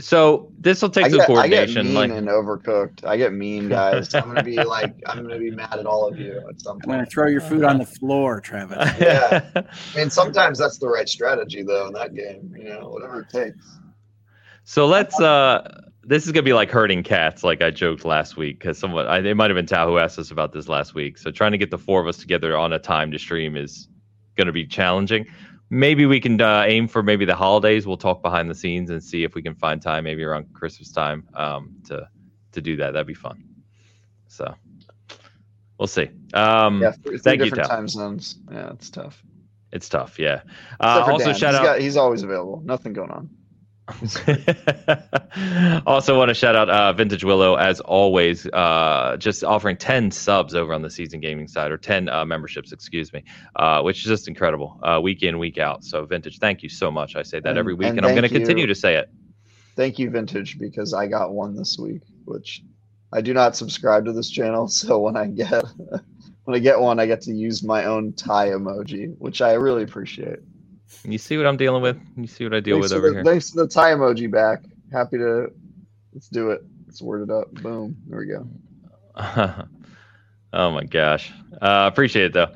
So 0.00 0.52
this 0.60 0.80
will 0.80 0.90
take 0.90 1.06
I 1.06 1.08
some 1.10 1.18
get, 1.18 1.30
I 1.30 1.48
get 1.48 1.70
coordination. 1.70 1.86
mean 1.86 1.94
like 1.94 2.10
and 2.10 2.28
overcooked. 2.28 3.04
I 3.04 3.16
get 3.16 3.32
mean, 3.32 3.68
guys. 3.78 4.14
I'm 4.14 4.28
gonna 4.28 4.42
be 4.44 4.62
like, 4.62 4.94
I'm 5.06 5.22
gonna 5.22 5.38
be 5.38 5.50
mad 5.50 5.78
at 5.78 5.86
all 5.86 6.06
of 6.06 6.18
you 6.18 6.40
at 6.48 6.60
some 6.60 6.76
point. 6.80 6.84
I'm 6.84 6.98
going 6.98 7.04
to 7.04 7.10
throw 7.10 7.26
your 7.28 7.40
food 7.40 7.64
on 7.64 7.78
the 7.78 7.86
floor, 7.86 8.40
Travis. 8.40 8.76
Yeah. 9.00 9.44
I 9.56 9.98
mean, 9.98 10.10
sometimes 10.10 10.58
that's 10.58 10.78
the 10.78 10.88
right 10.88 11.08
strategy, 11.08 11.62
though, 11.62 11.86
in 11.88 11.92
that 11.94 12.14
game. 12.14 12.54
You 12.56 12.64
know, 12.70 12.88
whatever 12.88 13.20
it 13.22 13.28
takes. 13.30 13.78
So 14.64 14.86
let's. 14.86 15.18
uh 15.20 15.82
This 16.04 16.24
is 16.26 16.32
gonna 16.32 16.42
be 16.42 16.52
like 16.54 16.70
herding 16.70 17.02
cats, 17.02 17.42
like 17.44 17.60
I 17.60 17.70
joked 17.70 18.04
last 18.04 18.36
week, 18.36 18.60
because 18.60 18.78
someone 18.78 19.06
I, 19.06 19.18
it 19.18 19.34
might 19.36 19.50
have 19.50 19.56
been 19.56 19.66
Tao 19.66 19.86
who 19.88 19.98
asked 19.98 20.18
us 20.18 20.30
about 20.30 20.52
this 20.52 20.68
last 20.68 20.94
week. 20.94 21.18
So 21.18 21.30
trying 21.30 21.52
to 21.52 21.58
get 21.58 21.70
the 21.70 21.78
four 21.78 22.00
of 22.00 22.06
us 22.06 22.16
together 22.18 22.56
on 22.56 22.72
a 22.72 22.78
time 22.78 23.10
to 23.10 23.18
stream 23.18 23.56
is 23.56 23.88
gonna 24.36 24.52
be 24.52 24.64
challenging. 24.66 25.26
Maybe 25.70 26.06
we 26.06 26.18
can 26.20 26.40
uh, 26.40 26.64
aim 26.66 26.88
for 26.88 27.02
maybe 27.02 27.24
the 27.24 27.34
holidays. 27.34 27.86
We'll 27.86 27.96
talk 27.98 28.22
behind 28.22 28.48
the 28.48 28.54
scenes 28.54 28.88
and 28.90 29.02
see 29.02 29.22
if 29.24 29.34
we 29.34 29.42
can 29.42 29.54
find 29.54 29.82
time, 29.82 30.04
maybe 30.04 30.22
around 30.24 30.52
Christmas 30.54 30.90
time, 30.90 31.28
um, 31.34 31.74
to 31.88 32.08
to 32.52 32.60
do 32.62 32.76
that. 32.76 32.92
That'd 32.92 33.06
be 33.06 33.14
fun. 33.14 33.44
So 34.28 34.54
we'll 35.78 35.86
see. 35.88 36.08
Um, 36.32 36.80
Yeah, 36.80 36.92
three, 36.92 37.02
three 37.02 37.18
thank 37.18 37.38
you, 37.40 37.44
different 37.46 37.68
Tal. 37.68 37.76
time 37.76 37.88
zones. 37.88 38.36
Yeah, 38.50 38.70
it's 38.70 38.88
tough. 38.90 39.22
It's 39.70 39.88
tough. 39.90 40.18
Yeah. 40.18 40.40
Uh, 40.80 41.04
also, 41.06 41.26
Dan. 41.26 41.34
shout 41.34 41.50
He's 41.50 41.60
out. 41.60 41.64
got- 41.64 41.80
he's 41.80 41.96
always 41.98 42.22
available. 42.22 42.62
Nothing 42.64 42.94
going 42.94 43.10
on. 43.10 43.28
also 45.86 46.16
want 46.18 46.28
to 46.28 46.34
shout 46.34 46.54
out 46.56 46.68
uh, 46.68 46.92
Vintage 46.92 47.24
Willow 47.24 47.54
as 47.56 47.80
always, 47.80 48.46
uh, 48.46 49.16
just 49.18 49.44
offering 49.44 49.76
ten 49.76 50.10
subs 50.10 50.54
over 50.54 50.72
on 50.74 50.82
the 50.82 50.90
Season 50.90 51.20
Gaming 51.20 51.48
side 51.48 51.70
or 51.70 51.78
ten 51.78 52.08
uh, 52.08 52.24
memberships, 52.24 52.72
excuse 52.72 53.12
me, 53.12 53.24
uh, 53.56 53.82
which 53.82 53.98
is 53.98 54.04
just 54.04 54.28
incredible, 54.28 54.78
uh, 54.82 55.00
week 55.00 55.22
in 55.22 55.38
week 55.38 55.58
out. 55.58 55.84
So 55.84 56.04
Vintage, 56.04 56.38
thank 56.38 56.62
you 56.62 56.68
so 56.68 56.90
much. 56.90 57.16
I 57.16 57.22
say 57.22 57.40
that 57.40 57.48
And- 57.50 57.58
every 57.58 57.74
week, 57.74 57.88
and 57.88 57.98
and, 57.98 58.06
I'm 58.06 58.14
going 58.14 58.22
to 58.22 58.28
continue 58.28 58.66
to 58.66 58.74
say 58.74 58.96
it. 58.96 59.10
Thank 59.76 59.98
you, 59.98 60.10
Vintage, 60.10 60.58
because 60.58 60.92
I 60.92 61.06
got 61.06 61.32
one 61.32 61.54
this 61.54 61.78
week, 61.78 62.02
which 62.24 62.62
I 63.12 63.20
do 63.20 63.32
not 63.32 63.56
subscribe 63.56 64.04
to 64.06 64.12
this 64.12 64.28
channel. 64.30 64.68
So 64.78 64.98
when 64.98 65.16
I 65.16 65.26
get 65.26 65.64
when 66.44 66.56
I 66.56 66.58
get 66.58 66.80
one, 66.80 66.98
I 66.98 67.06
get 67.06 67.22
to 67.22 67.32
use 67.32 67.62
my 67.62 67.84
own 67.84 68.12
tie 68.14 68.48
emoji, 68.48 69.14
which 69.18 69.40
I 69.40 69.52
really 69.54 69.82
appreciate. 69.82 70.38
You 71.04 71.18
see 71.18 71.36
what 71.36 71.46
I'm 71.46 71.56
dealing 71.56 71.82
with? 71.82 71.98
You 72.16 72.26
see 72.26 72.44
what 72.44 72.54
I 72.54 72.60
deal 72.60 72.76
thanks 72.76 72.90
with 72.90 72.98
over 72.98 73.08
the, 73.08 73.14
here? 73.14 73.24
Thanks 73.24 73.50
for 73.50 73.64
the 73.64 73.68
tie 73.68 73.92
emoji 73.92 74.30
back. 74.30 74.62
Happy 74.92 75.18
to 75.18 75.52
let's 76.12 76.28
do 76.28 76.50
it. 76.50 76.62
Let's 76.86 77.02
word 77.02 77.22
it 77.22 77.30
up. 77.30 77.52
Boom. 77.52 77.96
There 78.06 78.18
we 78.18 78.26
go. 78.26 78.48
oh 80.52 80.70
my 80.70 80.84
gosh, 80.84 81.32
uh, 81.60 81.88
appreciate 81.92 82.26
it 82.26 82.32
though. 82.32 82.54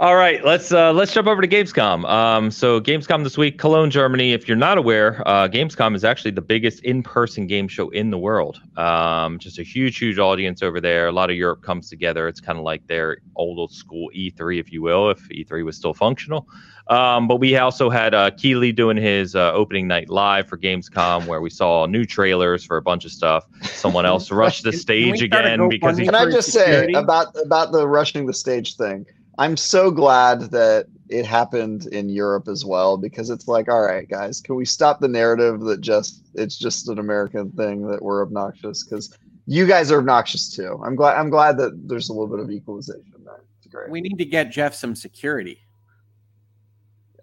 All 0.00 0.16
right, 0.16 0.44
let's 0.44 0.72
uh, 0.72 0.92
let's 0.92 1.12
jump 1.14 1.28
over 1.28 1.40
to 1.40 1.46
Gamescom. 1.46 2.04
Um, 2.10 2.50
so 2.50 2.80
Gamescom 2.80 3.22
this 3.22 3.38
week, 3.38 3.58
Cologne, 3.60 3.92
Germany. 3.92 4.32
If 4.32 4.48
you're 4.48 4.56
not 4.56 4.76
aware, 4.76 5.22
uh, 5.24 5.46
Gamescom 5.46 5.94
is 5.94 6.02
actually 6.02 6.32
the 6.32 6.40
biggest 6.42 6.80
in-person 6.82 7.46
game 7.46 7.68
show 7.68 7.90
in 7.90 8.10
the 8.10 8.18
world. 8.18 8.60
Um, 8.76 9.38
just 9.38 9.60
a 9.60 9.62
huge, 9.62 9.96
huge 9.98 10.18
audience 10.18 10.64
over 10.64 10.80
there. 10.80 11.06
A 11.06 11.12
lot 11.12 11.30
of 11.30 11.36
Europe 11.36 11.62
comes 11.62 11.88
together. 11.88 12.26
It's 12.26 12.40
kind 12.40 12.58
of 12.58 12.64
like 12.64 12.84
their 12.88 13.18
old, 13.36 13.60
old 13.60 13.70
school 13.70 14.10
E3, 14.16 14.58
if 14.58 14.72
you 14.72 14.82
will, 14.82 15.10
if 15.10 15.28
E3 15.28 15.64
was 15.64 15.76
still 15.76 15.94
functional. 15.94 16.48
Um, 16.88 17.28
but 17.28 17.36
we 17.36 17.56
also 17.56 17.88
had 17.88 18.14
uh, 18.14 18.32
Keighley 18.32 18.72
doing 18.72 18.96
his 18.96 19.36
uh, 19.36 19.52
opening 19.52 19.86
night 19.86 20.10
live 20.10 20.48
for 20.48 20.58
Gamescom, 20.58 21.26
where 21.26 21.40
we 21.40 21.50
saw 21.50 21.86
new 21.86 22.04
trailers 22.04 22.64
for 22.64 22.78
a 22.78 22.82
bunch 22.82 23.04
of 23.04 23.12
stuff. 23.12 23.44
Someone 23.62 24.06
else 24.06 24.32
rushed 24.32 24.64
the 24.64 24.72
Can- 24.72 24.78
can 24.80 24.80
stage 24.80 25.20
we 25.22 25.28
start 25.28 25.44
a 25.46 25.54
again 25.54 25.68
because 25.68 25.98
GoFundMe? 25.98 26.00
he 26.00 26.04
Can 26.06 26.14
I 26.16 26.24
for 26.24 26.30
just 26.32 26.50
security? 26.50 26.94
say 26.94 26.98
about 26.98 27.28
about 27.40 27.70
the 27.70 27.86
rushing 27.86 28.26
the 28.26 28.34
stage 28.34 28.76
thing? 28.76 29.06
I'm 29.38 29.56
so 29.56 29.90
glad 29.90 30.42
that 30.52 30.86
it 31.08 31.26
happened 31.26 31.86
in 31.86 32.08
Europe 32.08 32.48
as 32.48 32.64
well 32.64 32.96
because 32.96 33.30
it's 33.30 33.48
like, 33.48 33.68
all 33.68 33.82
right, 33.82 34.08
guys, 34.08 34.40
can 34.40 34.54
we 34.54 34.64
stop 34.64 35.00
the 35.00 35.08
narrative 35.08 35.60
that 35.60 35.80
just 35.80 36.22
it's 36.34 36.58
just 36.58 36.88
an 36.88 36.98
American 36.98 37.50
thing 37.52 37.86
that 37.88 38.02
we're 38.02 38.22
obnoxious 38.22 38.84
because 38.84 39.16
you 39.46 39.66
guys 39.66 39.90
are 39.90 39.98
obnoxious 39.98 40.54
too. 40.54 40.80
I'm 40.84 40.96
glad 40.96 41.18
I'm 41.18 41.30
glad 41.30 41.58
that 41.58 41.88
there's 41.88 42.08
a 42.08 42.12
little 42.12 42.28
bit 42.28 42.40
of 42.40 42.50
equalization 42.50 43.24
there. 43.24 43.44
It's 43.58 43.72
great. 43.72 43.90
We 43.90 44.00
need 44.00 44.18
to 44.18 44.24
get 44.24 44.50
Geoff 44.50 44.74
some 44.74 44.94
security. 44.94 45.58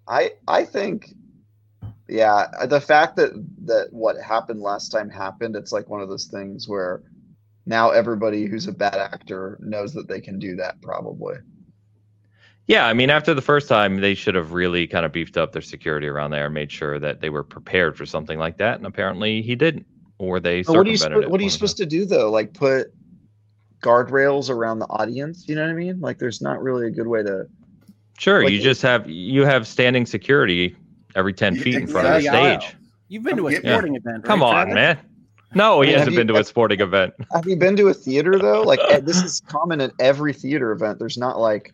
I 0.07 0.31
I 0.47 0.65
think 0.65 1.13
yeah, 2.07 2.47
the 2.65 2.81
fact 2.81 3.15
that 3.15 3.31
that 3.65 3.87
what 3.91 4.17
happened 4.21 4.61
last 4.61 4.89
time 4.89 5.09
happened, 5.09 5.55
it's 5.55 5.71
like 5.71 5.87
one 5.87 6.01
of 6.01 6.09
those 6.09 6.25
things 6.25 6.67
where 6.67 7.03
now 7.65 7.91
everybody 7.91 8.45
who's 8.47 8.67
a 8.67 8.73
bad 8.73 8.95
actor 8.95 9.57
knows 9.61 9.93
that 9.93 10.07
they 10.07 10.19
can 10.19 10.37
do 10.37 10.55
that 10.57 10.81
probably. 10.81 11.35
Yeah, 12.67 12.85
I 12.87 12.93
mean, 12.93 13.09
after 13.09 13.33
the 13.33 13.41
first 13.41 13.67
time, 13.67 13.99
they 13.99 14.13
should 14.13 14.35
have 14.35 14.53
really 14.53 14.87
kind 14.87 15.05
of 15.05 15.11
beefed 15.11 15.35
up 15.35 15.51
their 15.51 15.61
security 15.61 16.07
around 16.07 16.31
there 16.31 16.45
and 16.45 16.53
made 16.53 16.71
sure 16.71 16.99
that 16.99 17.19
they 17.19 17.29
were 17.29 17.43
prepared 17.43 17.97
for 17.97 18.05
something 18.05 18.39
like 18.39 18.57
that. 18.57 18.77
And 18.77 18.85
apparently, 18.85 19.41
he 19.41 19.55
didn't, 19.55 19.85
or 20.19 20.39
they 20.39 20.61
But 20.63 20.75
what 20.77 20.87
are 20.87 20.89
you 20.89 20.95
circumvented 20.97 21.15
supposed 21.23 21.31
what 21.31 21.41
are 21.41 21.43
you 21.43 21.49
supposed 21.49 21.77
to 21.77 21.85
do 21.85 22.05
though? 22.05 22.31
Like 22.31 22.53
put 22.53 22.93
guardrails 23.81 24.49
around 24.49 24.79
the 24.79 24.85
audience? 24.87 25.47
You 25.47 25.55
know 25.55 25.63
what 25.63 25.71
I 25.71 25.73
mean? 25.73 25.99
Like 25.99 26.19
there's 26.19 26.41
not 26.41 26.61
really 26.61 26.87
a 26.87 26.91
good 26.91 27.07
way 27.07 27.23
to. 27.23 27.47
Sure, 28.17 28.43
like 28.43 28.53
you 28.53 28.61
just 28.61 28.81
have 28.83 29.09
you 29.09 29.43
have 29.45 29.67
standing 29.67 30.05
security 30.05 30.75
every 31.15 31.33
ten 31.33 31.55
feet 31.55 31.75
in 31.75 31.87
front 31.87 32.07
of 32.07 32.13
the 32.13 32.17
exactly. 32.19 32.67
stage. 32.67 32.77
You've 33.09 33.23
been 33.23 33.37
to 33.37 33.47
a 33.47 33.51
Yeah. 33.53 33.59
sporting 33.59 33.95
event, 33.95 34.23
Come 34.23 34.43
on, 34.43 34.73
man. 34.73 34.97
No, 35.53 35.81
he 35.81 35.89
I 35.89 35.91
mean, 35.91 35.97
hasn't 35.97 36.13
you- 36.13 36.19
been 36.19 36.27
to 36.27 36.35
a 36.37 36.43
sporting 36.43 36.79
event. 36.79 37.13
Have 37.33 37.45
you 37.47 37.57
been 37.57 37.75
to 37.77 37.87
a 37.89 37.93
theater 37.93 38.37
though? 38.39 38.61
Like 38.61 38.79
eh, 38.89 38.99
this 39.01 39.21
is 39.21 39.41
common 39.47 39.81
at 39.81 39.91
every 39.99 40.31
theater 40.33 40.71
event. 40.71 40.99
There's 40.99 41.17
not 41.17 41.39
like 41.39 41.73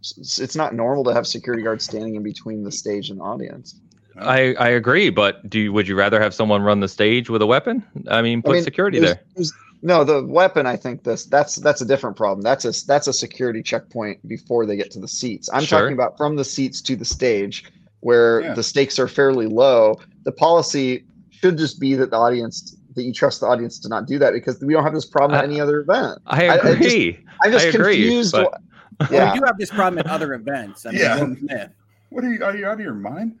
it's 0.00 0.56
not 0.56 0.74
normal 0.74 1.04
to 1.04 1.12
have 1.12 1.26
security 1.26 1.62
guards 1.62 1.84
standing 1.84 2.14
in 2.14 2.22
between 2.22 2.62
the 2.64 2.72
stage 2.72 3.10
and 3.10 3.18
the 3.18 3.24
audience. 3.24 3.74
I, 4.16 4.54
I 4.54 4.68
agree, 4.68 5.10
but 5.10 5.48
do 5.48 5.60
you, 5.60 5.72
would 5.72 5.86
you 5.86 5.94
rather 5.96 6.20
have 6.20 6.34
someone 6.34 6.62
run 6.62 6.80
the 6.80 6.88
stage 6.88 7.30
with 7.30 7.40
a 7.42 7.46
weapon? 7.46 7.84
I 8.10 8.20
mean, 8.22 8.42
put 8.42 8.50
I 8.50 8.54
mean, 8.54 8.62
security 8.64 8.98
there's- 8.98 9.16
there. 9.16 9.24
there's- 9.36 9.52
no, 9.80 10.02
the 10.02 10.24
weapon. 10.24 10.66
I 10.66 10.74
think 10.74 11.04
this 11.04 11.24
that's 11.26 11.54
that's 11.54 11.80
a 11.80 11.84
different 11.84 12.16
problem. 12.16 12.42
That's 12.42 12.64
a 12.64 12.72
that's 12.84 13.06
a 13.06 13.12
security 13.12 13.62
checkpoint 13.62 14.26
before 14.26 14.66
they 14.66 14.76
get 14.76 14.90
to 14.90 14.98
the 14.98 15.06
seats. 15.06 15.48
I'm 15.52 15.62
Sure. 15.62 15.78
talking 15.78 15.92
about 15.94 16.16
from 16.16 16.34
the 16.34 16.42
seats 16.44 16.82
to 16.82 16.96
the 16.96 17.04
stage, 17.04 17.62
where 18.00 18.40
Yeah. 18.40 18.54
the 18.54 18.64
stakes 18.64 18.98
are 18.98 19.06
fairly 19.06 19.46
low. 19.46 20.00
The 20.24 20.32
policy 20.32 21.04
should 21.30 21.58
just 21.58 21.78
be 21.78 21.94
that 21.94 22.10
the 22.10 22.16
audience 22.16 22.76
that 22.96 23.04
you 23.04 23.12
trust 23.12 23.38
the 23.40 23.46
audience 23.46 23.78
to 23.78 23.88
not 23.88 24.08
do 24.08 24.18
that 24.18 24.32
because 24.32 24.58
we 24.60 24.72
don't 24.74 24.82
have 24.82 24.94
this 24.94 25.06
problem 25.06 25.38
at 25.38 25.42
I- 25.42 25.46
any 25.46 25.60
other 25.60 25.78
event. 25.82 26.18
I 26.26 26.48
I- 26.48 26.54
I 26.54 26.56
just- 26.56 26.66
agree. 26.80 27.18
I'm 27.44 27.52
just 27.52 27.66
I 27.66 27.68
agree, 27.68 27.94
confused. 28.02 28.32
but- 28.32 28.40
wh- 28.40 28.50
Well, 28.50 28.60
yeah. 29.10 29.32
we 29.32 29.38
do 29.38 29.44
have 29.44 29.58
this 29.58 29.70
problem 29.70 29.98
at 29.98 30.06
other 30.06 30.34
events. 30.34 30.86
I 30.86 30.90
mean, 30.90 31.48
Yeah. 31.48 31.68
What 32.10 32.24
are 32.24 32.32
you? 32.32 32.42
Are 32.42 32.56
you 32.56 32.66
out 32.66 32.74
of 32.74 32.80
your 32.80 32.94
mind? 32.94 33.36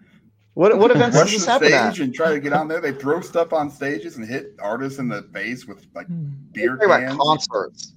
What 0.54 0.76
what 0.76 0.90
events 0.90 1.16
does 1.16 1.22
Rush 1.22 1.32
this 1.32 1.44
the 1.46 1.50
happen 1.52 1.68
stage 1.68 2.00
at? 2.00 2.04
and 2.04 2.14
try 2.14 2.32
to 2.32 2.40
get 2.40 2.52
on 2.52 2.68
there. 2.68 2.80
They 2.80 2.92
throw 2.92 3.20
stuff 3.20 3.52
on 3.52 3.70
stages 3.70 4.16
and 4.16 4.26
hit 4.26 4.54
artists 4.58 4.98
in 4.98 5.08
the 5.08 5.22
face 5.32 5.66
with 5.66 5.86
like 5.94 6.06
hmm. 6.06 6.30
beer 6.52 6.76
cans. 6.76 6.84
about 6.84 7.18
concerts. 7.18 7.94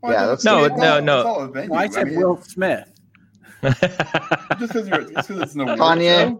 Well, 0.00 0.12
Yeah, 0.12 0.26
that's 0.26 0.42
that's- 0.42 0.70
No, 0.70 0.76
no, 0.76 1.00
no. 1.00 1.18
it's 1.18 1.26
all 1.26 1.40
a 1.42 1.48
venue. 1.48 1.70
Well, 1.70 1.80
I 1.80 1.88
said 1.88 2.08
mean, 2.08 2.16
Will 2.16 2.40
Smith. 2.40 2.90
just 3.62 4.72
because 4.72 5.30
it's 5.30 5.54
no 5.54 5.66
Kanye 5.66 6.38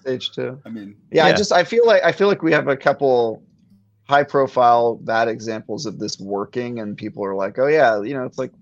stage 0.00 0.32
too. 0.32 0.60
I 0.64 0.68
mean, 0.68 0.94
yeah, 1.10 1.26
yeah, 1.26 1.32
I 1.32 1.36
just 1.36 1.52
I 1.52 1.64
feel 1.64 1.86
like 1.86 2.02
I 2.02 2.12
feel 2.12 2.28
like 2.28 2.42
we 2.42 2.52
have 2.52 2.68
a 2.68 2.76
couple 2.76 3.42
high 4.08 4.24
profile 4.24 4.96
bad 4.96 5.28
examples 5.28 5.86
of 5.86 5.98
this 5.98 6.18
working, 6.18 6.80
and 6.80 6.96
people 6.96 7.24
are 7.24 7.34
like, 7.34 7.58
oh 7.58 7.68
yeah, 7.68 8.02
you 8.02 8.14
know, 8.14 8.24
it's 8.24 8.38
like 8.38 8.52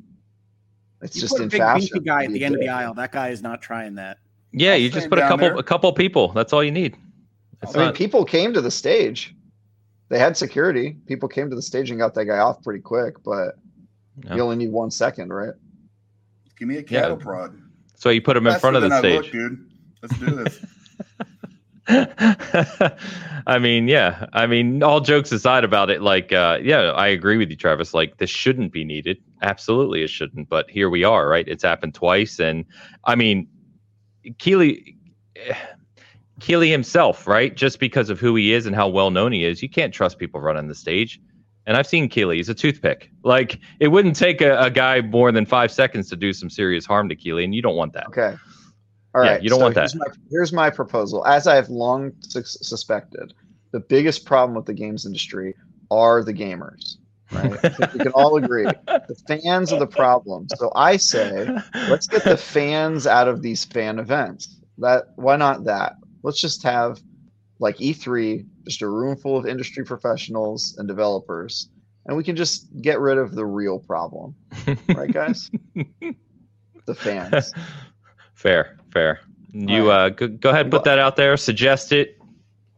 it's 1.02 1.16
you 1.16 1.22
just 1.22 1.38
in 1.38 1.48
big, 1.48 1.60
fashion. 1.60 2.02
guy 2.02 2.24
at 2.24 2.32
the 2.32 2.44
end 2.44 2.54
of 2.54 2.60
the 2.60 2.68
aisle. 2.68 2.94
That 2.94 3.12
guy 3.12 3.28
is 3.28 3.42
not 3.42 3.62
trying 3.62 3.94
that. 3.96 4.18
Yeah, 4.52 4.74
you 4.74 4.90
just 4.90 5.08
put 5.08 5.18
a 5.18 5.22
couple 5.22 5.38
there. 5.38 5.56
a 5.56 5.62
couple 5.62 5.92
people. 5.92 6.28
That's 6.28 6.52
all 6.52 6.64
you 6.64 6.72
need. 6.72 6.96
It's 7.62 7.74
I 7.74 7.78
not... 7.78 7.84
mean, 7.86 7.94
people 7.94 8.24
came 8.24 8.52
to 8.54 8.60
the 8.60 8.70
stage. 8.70 9.34
They 10.08 10.18
had 10.18 10.36
security. 10.36 10.96
People 11.06 11.28
came 11.28 11.50
to 11.50 11.56
the 11.56 11.62
stage 11.62 11.90
and 11.90 11.98
got 11.98 12.14
that 12.14 12.24
guy 12.24 12.38
off 12.38 12.62
pretty 12.62 12.80
quick, 12.80 13.22
but 13.22 13.56
yeah. 14.24 14.36
you 14.36 14.42
only 14.42 14.56
need 14.56 14.72
one 14.72 14.90
second, 14.90 15.32
right? 15.32 15.52
Give 16.58 16.66
me 16.66 16.78
a 16.78 16.82
cattle 16.82 17.18
yeah. 17.18 17.24
prod. 17.24 17.62
So 17.94 18.10
you 18.10 18.22
put 18.22 18.36
him 18.36 18.46
in 18.46 18.58
front 18.58 18.76
of 18.76 18.82
the 18.82 18.98
stage. 18.98 19.24
Look, 19.24 19.32
dude. 19.32 19.70
Let's 20.02 20.18
do 20.18 20.26
this. 20.26 20.64
I 23.46 23.58
mean, 23.58 23.88
yeah. 23.88 24.26
I 24.34 24.46
mean, 24.46 24.82
all 24.82 25.00
jokes 25.00 25.32
aside 25.32 25.64
about 25.64 25.88
it, 25.88 26.02
like, 26.02 26.32
uh, 26.32 26.58
yeah, 26.62 26.90
I 26.90 27.08
agree 27.08 27.38
with 27.38 27.48
you, 27.48 27.56
Travis. 27.56 27.94
Like, 27.94 28.18
this 28.18 28.28
shouldn't 28.28 28.72
be 28.72 28.84
needed. 28.84 29.18
Absolutely, 29.40 30.02
it 30.02 30.10
shouldn't. 30.10 30.50
But 30.50 30.68
here 30.70 30.90
we 30.90 31.02
are, 31.04 31.26
right? 31.26 31.48
It's 31.48 31.64
happened 31.64 31.94
twice, 31.94 32.40
and 32.40 32.66
I 33.04 33.14
mean, 33.14 33.48
Keighley, 34.36 34.98
Keighley 36.40 36.70
himself, 36.70 37.26
right? 37.26 37.56
Just 37.56 37.80
because 37.80 38.10
of 38.10 38.20
who 38.20 38.34
he 38.34 38.52
is 38.52 38.66
and 38.66 38.76
how 38.76 38.88
well 38.88 39.10
known 39.10 39.32
he 39.32 39.44
is, 39.44 39.62
you 39.62 39.70
can't 39.70 39.94
trust 39.94 40.18
people 40.18 40.42
running 40.42 40.68
the 40.68 40.74
stage. 40.74 41.18
And 41.64 41.74
I've 41.76 41.86
seen 41.86 42.10
Keighley; 42.10 42.36
he's 42.36 42.50
a 42.50 42.54
toothpick. 42.54 43.10
Like, 43.24 43.60
it 43.80 43.88
wouldn't 43.88 44.16
take 44.16 44.42
a, 44.42 44.58
a 44.60 44.70
guy 44.70 45.00
more 45.00 45.32
than 45.32 45.46
five 45.46 45.72
seconds 45.72 46.10
to 46.10 46.16
do 46.16 46.34
some 46.34 46.50
serious 46.50 46.84
harm 46.84 47.08
to 47.08 47.16
Keighley, 47.16 47.44
and 47.44 47.54
you 47.54 47.62
don't 47.62 47.76
want 47.76 47.94
that. 47.94 48.08
Okay. 48.08 48.36
All 49.14 49.24
yeah, 49.24 49.32
right, 49.32 49.42
you 49.42 49.48
don't 49.48 49.58
so 49.58 49.64
want 49.64 49.74
that. 49.76 49.80
Here's 49.82 49.94
my, 49.94 50.06
here's 50.30 50.52
my 50.52 50.70
proposal. 50.70 51.26
As 51.26 51.46
I 51.46 51.54
have 51.56 51.68
long 51.68 52.12
su- 52.20 52.42
suspected, 52.44 53.32
the 53.72 53.80
biggest 53.80 54.24
problem 54.26 54.54
with 54.54 54.66
the 54.66 54.74
games 54.74 55.06
industry 55.06 55.54
are 55.90 56.22
the 56.22 56.34
gamers. 56.34 56.96
Right? 57.30 57.58
I 57.62 57.68
think 57.68 57.92
we 57.92 58.00
can 58.00 58.12
all 58.12 58.36
agree. 58.36 58.64
The 58.86 59.16
fans 59.26 59.72
are 59.72 59.78
the 59.78 59.86
problem. 59.86 60.48
So 60.56 60.72
I 60.74 60.96
say, 60.96 61.46
let's 61.88 62.06
get 62.06 62.24
the 62.24 62.36
fans 62.36 63.06
out 63.06 63.28
of 63.28 63.42
these 63.42 63.64
fan 63.64 63.98
events. 63.98 64.56
That 64.78 65.12
why 65.16 65.36
not 65.36 65.64
that? 65.64 65.94
Let's 66.22 66.40
just 66.40 66.62
have 66.62 67.00
like 67.58 67.76
E3, 67.78 68.46
just 68.64 68.82
a 68.82 68.88
room 68.88 69.16
full 69.16 69.36
of 69.36 69.46
industry 69.46 69.84
professionals 69.84 70.76
and 70.78 70.86
developers, 70.88 71.68
and 72.06 72.16
we 72.16 72.24
can 72.24 72.36
just 72.36 72.68
get 72.80 73.00
rid 73.00 73.18
of 73.18 73.34
the 73.34 73.44
real 73.44 73.78
problem. 73.78 74.34
Right, 74.88 75.12
guys? 75.12 75.50
the 76.86 76.94
fans. 76.94 77.52
Fair, 78.34 78.77
fair. 78.90 79.20
You 79.52 79.90
uh, 79.90 80.10
go, 80.10 80.28
go 80.28 80.50
ahead 80.50 80.66
and 80.66 80.70
put 80.70 80.84
that 80.84 80.98
out 80.98 81.16
there. 81.16 81.36
Suggest 81.36 81.92
it. 81.92 82.18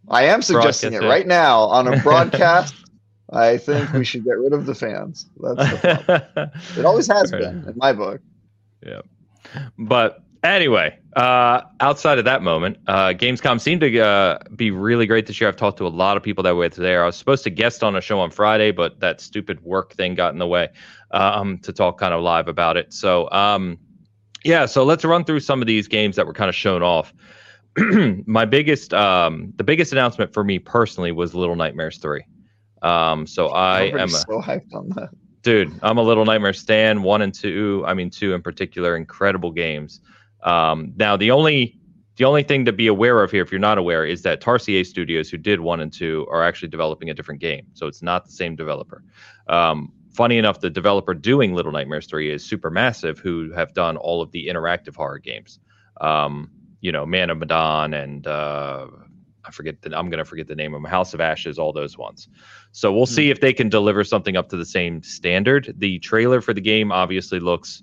I 0.09 0.25
am 0.25 0.43
suggesting 0.43 0.93
it, 0.93 1.03
it 1.03 1.07
right 1.07 1.27
now 1.27 1.61
on 1.63 1.93
a 1.93 1.97
broadcast. 2.03 2.75
I 3.33 3.59
think 3.59 3.93
we 3.93 4.05
should 4.05 4.25
get 4.25 4.39
rid 4.39 4.53
of 4.53 4.67
the 4.67 4.75
fans. 4.75 5.27
That's 5.41 5.71
the 5.71 5.79
problem. 6.07 6.51
it 6.79 6.85
always 6.85 7.07
has 7.07 7.33
right. 7.33 7.43
been 7.43 7.69
in 7.69 7.75
my 7.77 7.93
book. 7.93 8.21
Yeah, 8.85 9.03
but 9.79 10.23
anyway, 10.43 10.99
uh, 11.15 11.63
outside 11.81 12.19
of 12.19 12.25
that 12.25 12.43
moment, 12.43 12.79
uh, 12.87 13.09
Gamescom 13.09 13.61
seemed 13.61 13.83
to 13.83 14.01
uh, 14.01 14.39
be 14.57 14.71
really 14.71 15.07
great 15.07 15.27
this 15.27 15.41
year. 15.41 15.49
I've 15.49 15.57
talked 15.57 15.79
to 15.79 15.87
a 15.87 15.89
lot 15.89 16.17
of 16.17 16.23
people 16.23 16.43
that 16.45 16.55
were 16.57 16.69
there. 16.69 17.03
I 17.03 17.07
was 17.07 17.17
supposed 17.17 17.45
to 17.45 17.51
guest 17.51 17.85
on 17.85 17.95
a 17.95 18.01
show 18.01 18.21
on 18.21 18.31
Friday, 18.31 18.71
but 18.73 19.01
that 19.01 19.21
stupid 19.21 19.63
work 19.63 19.93
thing 19.95 20.15
got 20.15 20.33
in 20.33 20.39
the 20.39 20.47
way 20.47 20.69
um, 21.11 21.59
to 21.59 21.73
talk 21.73 21.99
kind 21.99 22.15
of 22.15 22.23
live 22.23 22.49
about 22.49 22.77
it. 22.77 22.93
So 22.93 23.31
um, 23.31 23.79
yeah, 24.45 24.66
so 24.66 24.84
let's 24.84 25.05
run 25.05 25.24
through 25.24 25.41
some 25.41 25.61
of 25.61 25.66
these 25.66 25.88
games 25.88 26.16
that 26.16 26.26
were 26.26 26.32
kind 26.32 26.49
of 26.49 26.55
shown 26.55 26.82
off. 26.82 27.12
My 28.26 28.45
biggest, 28.45 28.93
um, 28.95 29.53
the 29.57 29.64
biggest 29.64 29.93
announcement 29.93 30.32
for 30.32 30.43
me 30.43 30.59
personally 30.59 31.12
was 31.12 31.34
Little 31.34 31.57
Nightmares 31.57 31.99
three. 31.99 32.24
Um, 32.82 33.26
so 33.26 33.49
I 33.49 33.82
am 33.82 34.09
a, 34.09 34.09
so 34.09 34.41
hyped 34.41 34.74
on 34.74 34.88
that, 34.91 35.11
dude. 35.43 35.78
I'm 35.82 35.99
a 35.99 36.03
Little 36.03 36.24
Nightmare 36.24 36.53
stan. 36.53 37.03
One 37.03 37.22
and 37.22 37.32
two, 37.32 37.84
I 37.86 37.95
mean 37.95 38.11
two 38.11 38.34
in 38.34 38.43
particular, 38.43 38.97
incredible 38.97 39.53
games. 39.53 40.01
Um, 40.43 40.93
now 40.97 41.16
the 41.16 41.30
only 41.30 41.78
the 42.16 42.24
only 42.24 42.43
thing 42.43 42.64
to 42.66 42.72
be 42.72 42.86
aware 42.86 43.22
of 43.22 43.30
here, 43.30 43.43
if 43.43 43.51
you're 43.51 43.61
not 43.61 43.78
aware, 43.78 44.05
is 44.05 44.22
that 44.22 44.43
Tarsier 44.43 44.84
Studios, 44.84 45.30
who 45.30 45.36
did 45.36 45.61
one 45.61 45.80
and 45.80 45.93
two, 45.93 46.26
are 46.30 46.43
actually 46.43 46.68
developing 46.68 47.11
a 47.11 47.14
different 47.14 47.41
game. 47.41 47.66
So 47.72 47.86
it's 47.86 48.03
not 48.03 48.26
the 48.26 48.32
same 48.32 48.57
developer. 48.57 49.03
Um, 49.49 49.93
funny 50.13 50.39
enough, 50.39 50.61
the 50.61 50.71
developer 50.71 51.15
doing 51.15 51.55
Little 51.55 51.73
Nightmares 51.73 52.07
3 52.07 52.31
is 52.31 52.49
Supermassive, 52.49 53.19
who 53.19 53.53
have 53.53 53.75
done 53.75 53.97
all 53.97 54.23
of 54.23 54.31
the 54.33 54.49
interactive 54.49 54.97
horror 54.97 55.19
games. 55.19 55.61
Um, 56.01 56.51
you 56.81 56.93
know, 56.93 57.05
Man 57.05 57.31
of 57.31 57.39
Medan 57.39 57.95
and 57.95 58.27
uh, 58.27 58.87
I 59.45 59.51
forget 59.51 59.83
the, 59.83 59.97
I'm 59.97 60.11
going 60.11 60.19
to 60.19 60.25
forget 60.25 60.49
the 60.49 60.55
name 60.55 60.75
of 60.75 60.83
them, 60.83 60.91
House 60.91 61.15
of 61.15 61.21
Ashes, 61.21 61.59
all 61.59 61.73
those 61.73 61.99
ones. 61.99 62.29
So 62.73 62.93
we'll 62.93 63.05
mm-hmm. 63.05 63.15
see 63.15 63.31
if 63.31 63.41
they 63.41 63.53
can 63.53 63.69
deliver 63.69 64.05
something 64.05 64.37
up 64.37 64.49
to 64.51 64.57
the 64.57 64.65
same 64.65 65.03
standard. 65.03 65.75
The 65.79 65.99
trailer 65.99 66.41
for 66.41 66.55
the 66.55 66.61
game 66.61 66.93
obviously 66.93 67.41
looks 67.41 67.83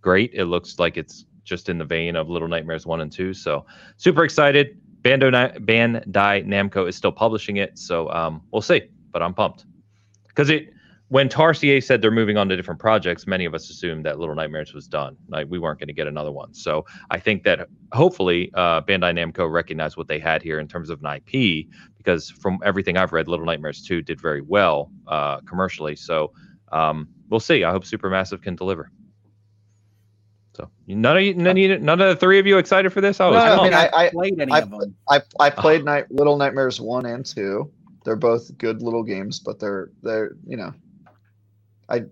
great. 0.00 0.32
It 0.34 0.46
looks 0.46 0.78
like 0.78 0.96
it's 0.96 1.24
just 1.44 1.68
in 1.68 1.78
the 1.78 1.84
vein 1.84 2.16
of 2.16 2.28
Little 2.28 2.48
Nightmares 2.48 2.86
1 2.86 3.00
and 3.00 3.12
2. 3.12 3.34
So 3.34 3.64
super 3.96 4.24
excited. 4.24 4.80
Bando 5.02 5.30
Bandai 5.30 6.46
Namco 6.46 6.88
is 6.88 6.96
still 6.96 7.12
publishing 7.12 7.58
it. 7.58 7.78
So 7.78 8.10
um, 8.10 8.42
we'll 8.50 8.62
see, 8.62 8.82
but 9.12 9.22
I'm 9.22 9.34
pumped 9.34 9.66
because 10.28 10.50
it 10.50 10.73
when 11.14 11.28
Tarsier 11.28 11.80
said 11.80 12.02
they're 12.02 12.10
moving 12.10 12.36
on 12.36 12.48
to 12.48 12.56
different 12.56 12.80
projects, 12.80 13.24
many 13.24 13.44
of 13.44 13.54
us 13.54 13.70
assumed 13.70 14.04
that 14.04 14.18
Little 14.18 14.34
Nightmares 14.34 14.74
was 14.74 14.88
done. 14.88 15.16
Like 15.28 15.46
we 15.48 15.60
weren't 15.60 15.78
going 15.78 15.86
to 15.86 15.94
get 15.94 16.08
another 16.08 16.32
one. 16.32 16.52
So 16.52 16.84
I 17.08 17.20
think 17.20 17.44
that 17.44 17.68
hopefully 17.92 18.50
uh, 18.54 18.80
Bandai 18.80 19.16
Namco 19.16 19.48
recognized 19.48 19.96
what 19.96 20.08
they 20.08 20.18
had 20.18 20.42
here 20.42 20.58
in 20.58 20.66
terms 20.66 20.90
of 20.90 21.00
an 21.04 21.20
IP, 21.24 21.68
because 21.96 22.30
from 22.30 22.58
everything 22.64 22.96
I've 22.96 23.12
read, 23.12 23.28
Little 23.28 23.46
Nightmares 23.46 23.86
2 23.86 24.02
did 24.02 24.20
very 24.20 24.40
well 24.40 24.90
uh, 25.06 25.38
commercially. 25.42 25.94
So 25.94 26.32
um, 26.72 27.06
we'll 27.30 27.38
see. 27.38 27.62
I 27.62 27.70
hope 27.70 27.84
Supermassive 27.84 28.42
can 28.42 28.56
deliver. 28.56 28.90
So 30.56 30.68
none 30.88 31.16
of 31.16 31.22
you, 31.22 31.34
none, 31.34 31.52
of 31.52 31.58
you, 31.58 31.78
none 31.78 32.00
of 32.00 32.08
the 32.08 32.16
three 32.16 32.40
of 32.40 32.46
you 32.48 32.58
excited 32.58 32.92
for 32.92 33.00
this? 33.00 33.20
I 33.20 33.28
was. 33.28 33.36
No, 33.36 33.60
I 33.60 33.62
mean, 33.62 33.72
I, 33.72 33.88
I 33.94 34.10
played 34.10 34.40
any 34.40 34.50
I, 34.50 34.58
of 34.62 34.70
them. 34.70 34.96
I, 35.08 35.22
I 35.38 35.50
played 35.50 35.82
oh. 35.82 35.84
Night 35.84 36.10
Little 36.10 36.36
Nightmares 36.36 36.80
one 36.80 37.06
and 37.06 37.24
two. 37.24 37.70
They're 38.04 38.16
both 38.16 38.58
good 38.58 38.82
little 38.82 39.04
games, 39.04 39.38
but 39.38 39.60
they're 39.60 39.92
they're 40.02 40.32
you 40.44 40.56
know 40.56 40.74
I 41.88 42.04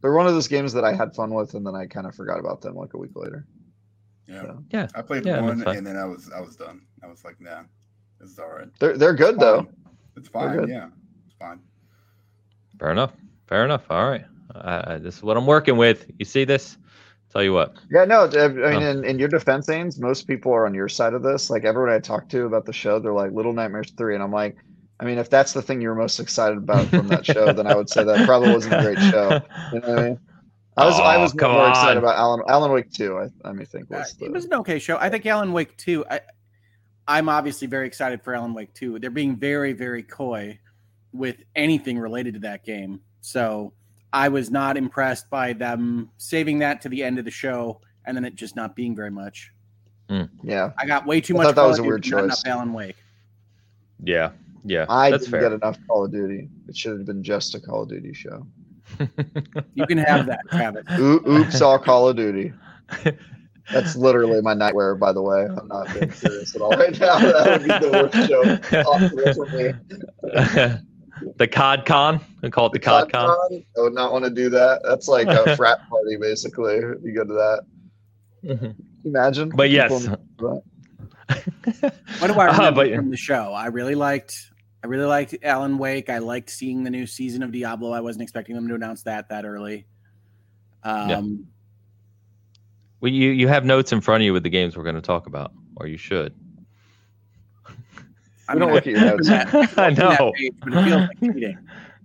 they're 0.00 0.12
one 0.12 0.26
of 0.26 0.34
those 0.34 0.48
games 0.48 0.72
that 0.74 0.84
I 0.84 0.92
had 0.92 1.14
fun 1.14 1.34
with, 1.34 1.54
and 1.54 1.66
then 1.66 1.74
I 1.74 1.86
kind 1.86 2.06
of 2.06 2.14
forgot 2.14 2.38
about 2.38 2.60
them 2.60 2.76
like 2.76 2.94
a 2.94 2.98
week 2.98 3.12
later. 3.14 3.46
Yeah, 4.26 4.42
so. 4.42 4.64
yeah. 4.70 4.88
I 4.94 5.02
played 5.02 5.26
yeah, 5.26 5.40
one, 5.40 5.66
and 5.66 5.86
then 5.86 5.96
I 5.96 6.04
was 6.04 6.30
I 6.34 6.40
was 6.40 6.56
done. 6.56 6.82
I 7.02 7.06
was 7.06 7.24
like, 7.24 7.40
nah, 7.40 7.62
this 8.20 8.30
is 8.30 8.38
all 8.38 8.50
right. 8.50 8.68
They're 8.78 8.96
they're 8.96 9.14
good 9.14 9.34
it's 9.34 9.40
though. 9.40 9.66
It's 10.16 10.28
fine. 10.28 10.68
Yeah, 10.68 10.88
it's 11.26 11.34
fine. 11.38 11.60
Fair 12.78 12.90
enough. 12.90 13.12
Fair 13.46 13.64
enough. 13.64 13.84
All 13.90 14.08
right. 14.08 14.24
Uh, 14.54 14.98
this 14.98 15.16
is 15.16 15.22
what 15.22 15.36
I'm 15.36 15.46
working 15.46 15.76
with. 15.76 16.10
You 16.18 16.24
see 16.24 16.44
this? 16.44 16.76
Tell 17.30 17.42
you 17.42 17.52
what. 17.52 17.76
Yeah, 17.90 18.04
no. 18.04 18.24
I 18.24 18.48
mean, 18.48 18.82
oh. 18.82 18.90
in, 18.90 19.04
in 19.04 19.18
your 19.18 19.28
defense, 19.28 19.66
Ains, 19.66 20.00
most 20.00 20.26
people 20.26 20.52
are 20.52 20.64
on 20.64 20.74
your 20.74 20.88
side 20.88 21.12
of 21.12 21.22
this. 21.22 21.50
Like 21.50 21.64
everyone 21.64 21.92
I 21.92 21.98
talk 21.98 22.28
to 22.30 22.46
about 22.46 22.64
the 22.64 22.72
show, 22.72 22.98
they're 22.98 23.12
like 23.12 23.32
Little 23.32 23.52
Nightmares 23.52 23.90
three, 23.96 24.14
and 24.14 24.22
I'm 24.22 24.32
like, 24.32 24.56
I 25.00 25.04
mean, 25.04 25.18
if 25.18 25.30
that's 25.30 25.52
the 25.52 25.62
thing 25.62 25.80
you 25.80 25.88
were 25.88 25.94
most 25.94 26.18
excited 26.18 26.58
about 26.58 26.86
from 26.88 27.08
that 27.08 27.24
show, 27.24 27.52
then 27.52 27.66
I 27.66 27.74
would 27.74 27.88
say 27.88 28.02
that 28.02 28.26
probably 28.26 28.52
wasn't 28.52 28.74
a 28.74 28.82
great 28.82 28.98
show. 28.98 29.40
You 29.72 29.80
know 29.80 29.88
what 29.88 29.98
I 29.98 30.08
mean? 30.08 30.20
I 30.76 30.86
was 30.86 30.98
oh, 30.98 31.02
I 31.02 31.16
was 31.18 31.34
more 31.34 31.50
on. 31.50 31.70
excited 31.70 31.98
about 31.98 32.16
Alan 32.16 32.40
Alan 32.48 32.70
Wake 32.70 32.92
two. 32.92 33.18
I 33.18 33.48
I 33.48 33.52
mean 33.52 33.66
think 33.66 33.90
was 33.90 34.14
the, 34.14 34.26
it 34.26 34.32
was 34.32 34.44
an 34.44 34.54
okay 34.54 34.78
show. 34.78 34.96
I 34.96 35.10
think 35.10 35.26
Alan 35.26 35.52
Wake 35.52 35.76
two. 35.76 36.04
I 36.08 36.20
I'm 37.08 37.28
obviously 37.28 37.66
very 37.66 37.86
excited 37.86 38.22
for 38.22 38.34
Alan 38.34 38.54
Wake 38.54 38.72
two. 38.74 38.98
They're 39.00 39.10
being 39.10 39.36
very 39.36 39.72
very 39.72 40.04
coy 40.04 40.58
with 41.12 41.36
anything 41.56 41.98
related 41.98 42.34
to 42.34 42.40
that 42.40 42.64
game. 42.64 43.00
So 43.22 43.72
I 44.12 44.28
was 44.28 44.50
not 44.50 44.76
impressed 44.76 45.28
by 45.30 45.52
them 45.52 46.10
saving 46.16 46.60
that 46.60 46.80
to 46.82 46.88
the 46.88 47.02
end 47.02 47.18
of 47.18 47.24
the 47.24 47.30
show 47.30 47.80
and 48.04 48.16
then 48.16 48.24
it 48.24 48.36
just 48.36 48.54
not 48.54 48.76
being 48.76 48.94
very 48.94 49.10
much. 49.10 49.52
Mm. 50.08 50.30
Yeah, 50.44 50.72
I 50.78 50.86
got 50.86 51.06
way 51.06 51.20
too 51.20 51.34
I 51.38 51.44
much. 51.44 51.54
That 51.56 51.62
was 51.62 51.80
a 51.80 51.82
weird 51.82 52.04
choice. 52.04 52.44
Alan 52.46 52.72
Wake. 52.72 52.96
Yeah, 54.02 54.30
yeah, 54.64 54.86
I 54.88 55.10
didn't 55.10 55.28
fair. 55.28 55.42
get 55.42 55.52
enough 55.52 55.78
Call 55.86 56.04
of 56.04 56.12
Duty. 56.12 56.48
It 56.68 56.76
should 56.76 56.98
have 56.98 57.06
been 57.06 57.22
just 57.22 57.54
a 57.54 57.60
Call 57.60 57.82
of 57.82 57.88
Duty 57.88 58.12
show. 58.12 58.46
you 59.74 59.86
can 59.86 59.98
have 59.98 60.26
that, 60.26 60.40
Travis. 60.50 60.84
Oops, 60.98 61.60
all 61.60 61.78
Call 61.78 62.08
of 62.08 62.16
Duty. 62.16 62.52
That's 63.72 63.96
literally 63.96 64.40
my 64.40 64.54
nightwear, 64.54 64.98
by 64.98 65.12
the 65.12 65.20
way. 65.20 65.44
I'm 65.44 65.68
not 65.68 65.92
being 65.92 66.10
serious 66.10 66.54
at 66.54 66.62
all 66.62 66.70
right 66.70 66.98
now. 66.98 67.18
That 67.28 67.60
would 67.60 67.62
be 67.62 67.86
the 67.86 67.92
worst 67.92 68.28
show 68.28 69.34
for 69.34 69.46
me. 69.56 71.32
the 71.36 71.48
COD 71.48 71.84
Con? 71.84 72.20
We 72.42 72.50
call 72.50 72.66
it 72.66 72.72
the, 72.72 72.78
the 72.78 72.84
COD, 72.84 73.12
Con. 73.12 73.26
Con. 73.28 73.64
I 73.76 73.80
would 73.80 73.92
not 73.92 74.12
want 74.12 74.24
to 74.24 74.30
do 74.30 74.48
that. 74.50 74.80
That's 74.84 75.06
like 75.06 75.26
a 75.26 75.54
frat 75.56 75.86
party, 75.88 76.16
basically. 76.16 76.76
You 76.76 77.14
go 77.14 77.24
to 77.24 77.34
that. 77.34 77.64
Mm-hmm. 78.44 78.70
Imagine. 79.04 79.50
But 79.50 79.70
yes. 79.70 80.08
What 81.28 82.28
do 82.28 82.34
I 82.34 82.46
remember 82.46 82.62
uh, 82.62 82.70
but, 82.72 82.94
from 82.94 83.10
the 83.10 83.16
show? 83.16 83.52
I 83.52 83.66
really 83.66 83.94
liked. 83.94 84.50
I 84.82 84.86
really 84.86 85.06
liked 85.06 85.36
Alan 85.42 85.76
Wake. 85.76 86.08
I 86.08 86.18
liked 86.18 86.50
seeing 86.50 86.84
the 86.84 86.90
new 86.90 87.06
season 87.06 87.42
of 87.42 87.52
Diablo. 87.52 87.92
I 87.92 88.00
wasn't 88.00 88.22
expecting 88.22 88.54
them 88.54 88.68
to 88.68 88.74
announce 88.74 89.02
that 89.02 89.28
that 89.28 89.44
early. 89.44 89.86
Um, 90.84 91.46
Well, 93.00 93.12
you 93.12 93.30
you 93.30 93.48
have 93.48 93.64
notes 93.64 93.92
in 93.92 94.00
front 94.00 94.22
of 94.22 94.24
you 94.24 94.32
with 94.32 94.42
the 94.42 94.50
games 94.50 94.76
we're 94.76 94.84
going 94.84 94.94
to 94.94 95.00
talk 95.00 95.26
about, 95.26 95.52
or 95.76 95.86
you 95.86 95.96
should. 95.96 96.34
I 98.48 98.54
don't 98.54 98.72
look 98.72 98.86
at 98.86 98.92
your 98.92 99.00
notes. 99.00 99.28
I 99.76 99.90
know. 99.90 100.32
Page, 100.34 100.52
but 100.60 100.72
it 100.72 100.84
feels 100.84 101.02
like 101.02 101.20
cheating. 101.20 101.58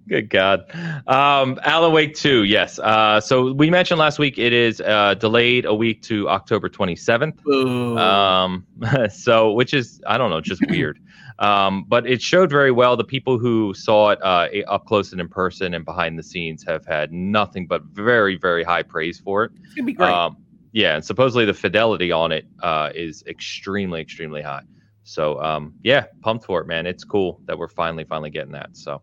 Good 0.07 0.29
God. 0.29 0.69
Um, 1.07 1.59
Alan 1.63 1.93
Wake 1.93 2.13
2, 2.15 2.43
yes. 2.43 2.77
Uh, 2.79 3.21
so 3.21 3.53
we 3.53 3.69
mentioned 3.69 3.99
last 3.99 4.19
week 4.19 4.37
it 4.37 4.51
is 4.51 4.81
uh, 4.81 5.13
delayed 5.13 5.65
a 5.65 5.73
week 5.73 6.01
to 6.03 6.27
October 6.29 6.67
27th. 6.67 7.97
Um, 7.97 8.65
so, 9.09 9.53
which 9.53 9.73
is, 9.73 10.01
I 10.05 10.17
don't 10.17 10.29
know, 10.29 10.41
just 10.41 10.61
weird. 10.69 10.99
Um, 11.39 11.85
but 11.87 12.05
it 12.05 12.21
showed 12.21 12.49
very 12.49 12.71
well. 12.71 12.97
The 12.97 13.05
people 13.05 13.39
who 13.39 13.73
saw 13.73 14.09
it 14.09 14.19
uh, 14.21 14.49
up 14.67 14.85
close 14.85 15.13
and 15.13 15.21
in 15.21 15.29
person 15.29 15.73
and 15.73 15.85
behind 15.85 16.19
the 16.19 16.23
scenes 16.23 16.63
have 16.67 16.85
had 16.85 17.11
nothing 17.13 17.65
but 17.65 17.83
very, 17.83 18.37
very 18.37 18.63
high 18.63 18.83
praise 18.83 19.19
for 19.19 19.45
it. 19.45 19.51
It's 19.63 19.73
going 19.73 19.83
to 19.83 19.83
be 19.83 19.93
great. 19.93 20.11
Um, 20.11 20.37
yeah. 20.73 20.95
And 20.95 21.05
supposedly 21.05 21.45
the 21.45 21.53
fidelity 21.53 22.11
on 22.11 22.31
it 22.31 22.45
uh, 22.61 22.89
is 22.93 23.23
extremely, 23.25 24.01
extremely 24.01 24.41
high. 24.41 24.63
So, 25.03 25.41
um, 25.41 25.73
yeah, 25.83 26.05
pumped 26.21 26.45
for 26.45 26.61
it, 26.61 26.67
man. 26.67 26.85
It's 26.87 27.03
cool 27.03 27.41
that 27.45 27.57
we're 27.57 27.67
finally, 27.67 28.03
finally 28.03 28.29
getting 28.29 28.53
that. 28.53 28.75
So, 28.75 29.01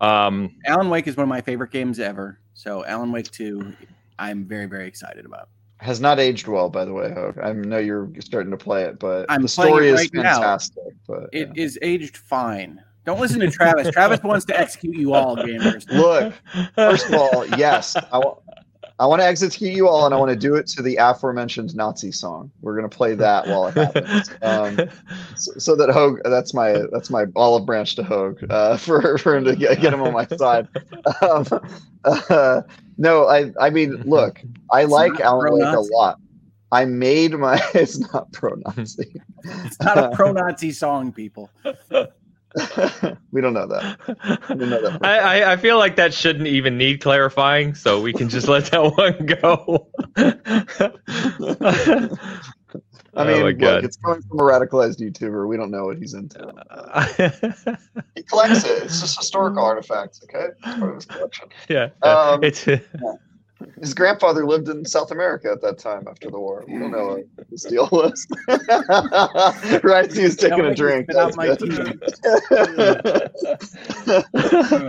um, 0.00 0.54
Alan 0.66 0.90
Wake 0.90 1.06
is 1.06 1.16
one 1.16 1.24
of 1.24 1.28
my 1.28 1.40
favorite 1.40 1.70
games 1.70 1.98
ever. 2.00 2.38
So 2.54 2.84
Alan 2.84 3.12
Wake 3.12 3.30
2, 3.30 3.72
I'm 4.18 4.44
very, 4.44 4.66
very 4.66 4.86
excited 4.86 5.24
about. 5.26 5.48
Has 5.78 6.00
not 6.00 6.18
aged 6.18 6.48
well, 6.48 6.70
by 6.70 6.84
the 6.86 6.92
way. 6.92 7.14
I 7.42 7.52
know 7.52 7.78
you're 7.78 8.10
starting 8.20 8.50
to 8.50 8.56
play 8.56 8.84
it, 8.84 8.98
but 8.98 9.26
I'm 9.28 9.42
the 9.42 9.48
story 9.48 9.92
right 9.92 10.04
is 10.04 10.10
fantastic. 10.10 10.84
Now. 10.84 10.90
But 11.06 11.28
it 11.32 11.50
yeah. 11.54 11.64
is 11.64 11.78
aged 11.82 12.16
fine. 12.16 12.82
Don't 13.04 13.20
listen 13.20 13.40
to 13.40 13.50
Travis. 13.50 13.90
Travis 13.92 14.22
wants 14.22 14.46
to 14.46 14.58
execute 14.58 14.96
you 14.96 15.14
all, 15.14 15.36
gamers. 15.36 15.88
Look, 15.90 16.34
first 16.74 17.08
of 17.08 17.14
all, 17.14 17.46
yes, 17.58 17.94
I 18.10 18.18
want 18.18 18.38
I 18.98 19.06
want 19.06 19.20
to 19.20 19.26
execute 19.26 19.74
you 19.74 19.88
all, 19.88 20.06
and 20.06 20.14
I 20.14 20.18
want 20.18 20.30
to 20.30 20.36
do 20.36 20.54
it 20.54 20.66
to 20.68 20.82
the 20.82 20.96
aforementioned 20.96 21.74
Nazi 21.76 22.10
song. 22.10 22.50
We're 22.62 22.74
gonna 22.76 22.88
play 22.88 23.14
that 23.14 23.46
while 23.46 23.66
it 23.66 23.74
happens, 23.74 24.30
um, 24.42 24.88
so, 25.36 25.52
so, 25.58 25.76
that 25.76 25.90
Hoeg. 25.90 26.20
That's 26.24 26.54
my 26.54 26.82
that's 26.92 27.10
my 27.10 27.26
olive 27.36 27.66
branch 27.66 27.96
to 27.96 28.02
Hoeg 28.02 28.50
uh, 28.50 28.76
for 28.78 29.18
for 29.18 29.36
him 29.36 29.44
to 29.44 29.54
get, 29.54 29.80
get 29.80 29.92
him 29.92 30.02
on 30.02 30.12
my 30.12 30.26
side. 30.26 30.68
Um, 31.20 31.46
uh, 32.04 32.62
no, 32.96 33.26
I 33.26 33.52
I 33.60 33.70
mean, 33.70 34.02
look, 34.06 34.40
I 34.72 34.82
it's 34.82 34.90
like 34.90 35.20
Alan 35.20 35.52
Wake 35.52 35.62
a 35.64 35.80
lot. 35.80 36.18
I 36.72 36.84
made 36.84 37.32
my. 37.32 37.60
It's 37.74 37.98
not 38.12 38.32
pro 38.32 38.54
Nazi. 38.54 39.20
It's 39.44 39.80
not 39.80 39.98
a 39.98 40.10
pro 40.14 40.32
Nazi 40.32 40.72
song, 40.72 41.12
people. 41.12 41.50
we 43.32 43.40
don't 43.40 43.52
know 43.52 43.66
that. 43.66 43.98
Don't 44.48 44.58
know 44.58 44.80
that 44.80 45.04
I, 45.04 45.18
I, 45.18 45.52
I 45.52 45.56
feel 45.56 45.78
like 45.78 45.96
that 45.96 46.14
shouldn't 46.14 46.46
even 46.46 46.78
need 46.78 47.00
clarifying, 47.00 47.74
so 47.74 48.00
we 48.00 48.12
can 48.12 48.28
just 48.28 48.48
let 48.48 48.66
that 48.66 48.82
one 48.96 49.26
go. 49.26 49.88
I 53.16 53.24
mean, 53.24 53.42
oh 53.42 53.46
look, 53.48 53.84
it's 53.84 53.96
coming 53.96 54.22
from 54.22 54.40
a 54.40 54.42
radicalized 54.42 55.00
YouTuber. 55.00 55.48
We 55.48 55.56
don't 55.56 55.70
know 55.70 55.84
what 55.84 55.98
he's 55.98 56.14
into. 56.14 56.38
he 58.14 58.22
collects 58.22 58.64
it. 58.64 58.84
It's 58.84 59.00
just 59.00 59.18
historical 59.18 59.64
artifacts. 59.64 60.22
Okay, 60.24 60.48
it's 60.52 60.78
part 60.78 60.90
of 60.90 60.94
his 60.96 61.04
collection. 61.06 61.48
Yeah, 61.68 61.88
um, 62.02 62.42
it's. 62.42 62.66
Yeah. 62.66 62.78
His 63.80 63.94
grandfather 63.94 64.44
lived 64.46 64.68
in 64.68 64.84
South 64.84 65.10
America 65.10 65.50
at 65.50 65.62
that 65.62 65.78
time 65.78 66.06
after 66.08 66.30
the 66.30 66.38
war. 66.38 66.64
We 66.66 66.78
don't 66.78 66.90
know 66.90 67.24
what 67.36 67.48
his 67.48 67.62
deal 67.62 67.88
was. 67.90 68.26
right? 69.82 70.12
He 70.12 70.24
was 70.24 70.36
taking 70.36 70.60
a 70.60 70.74
drink. 70.74 71.08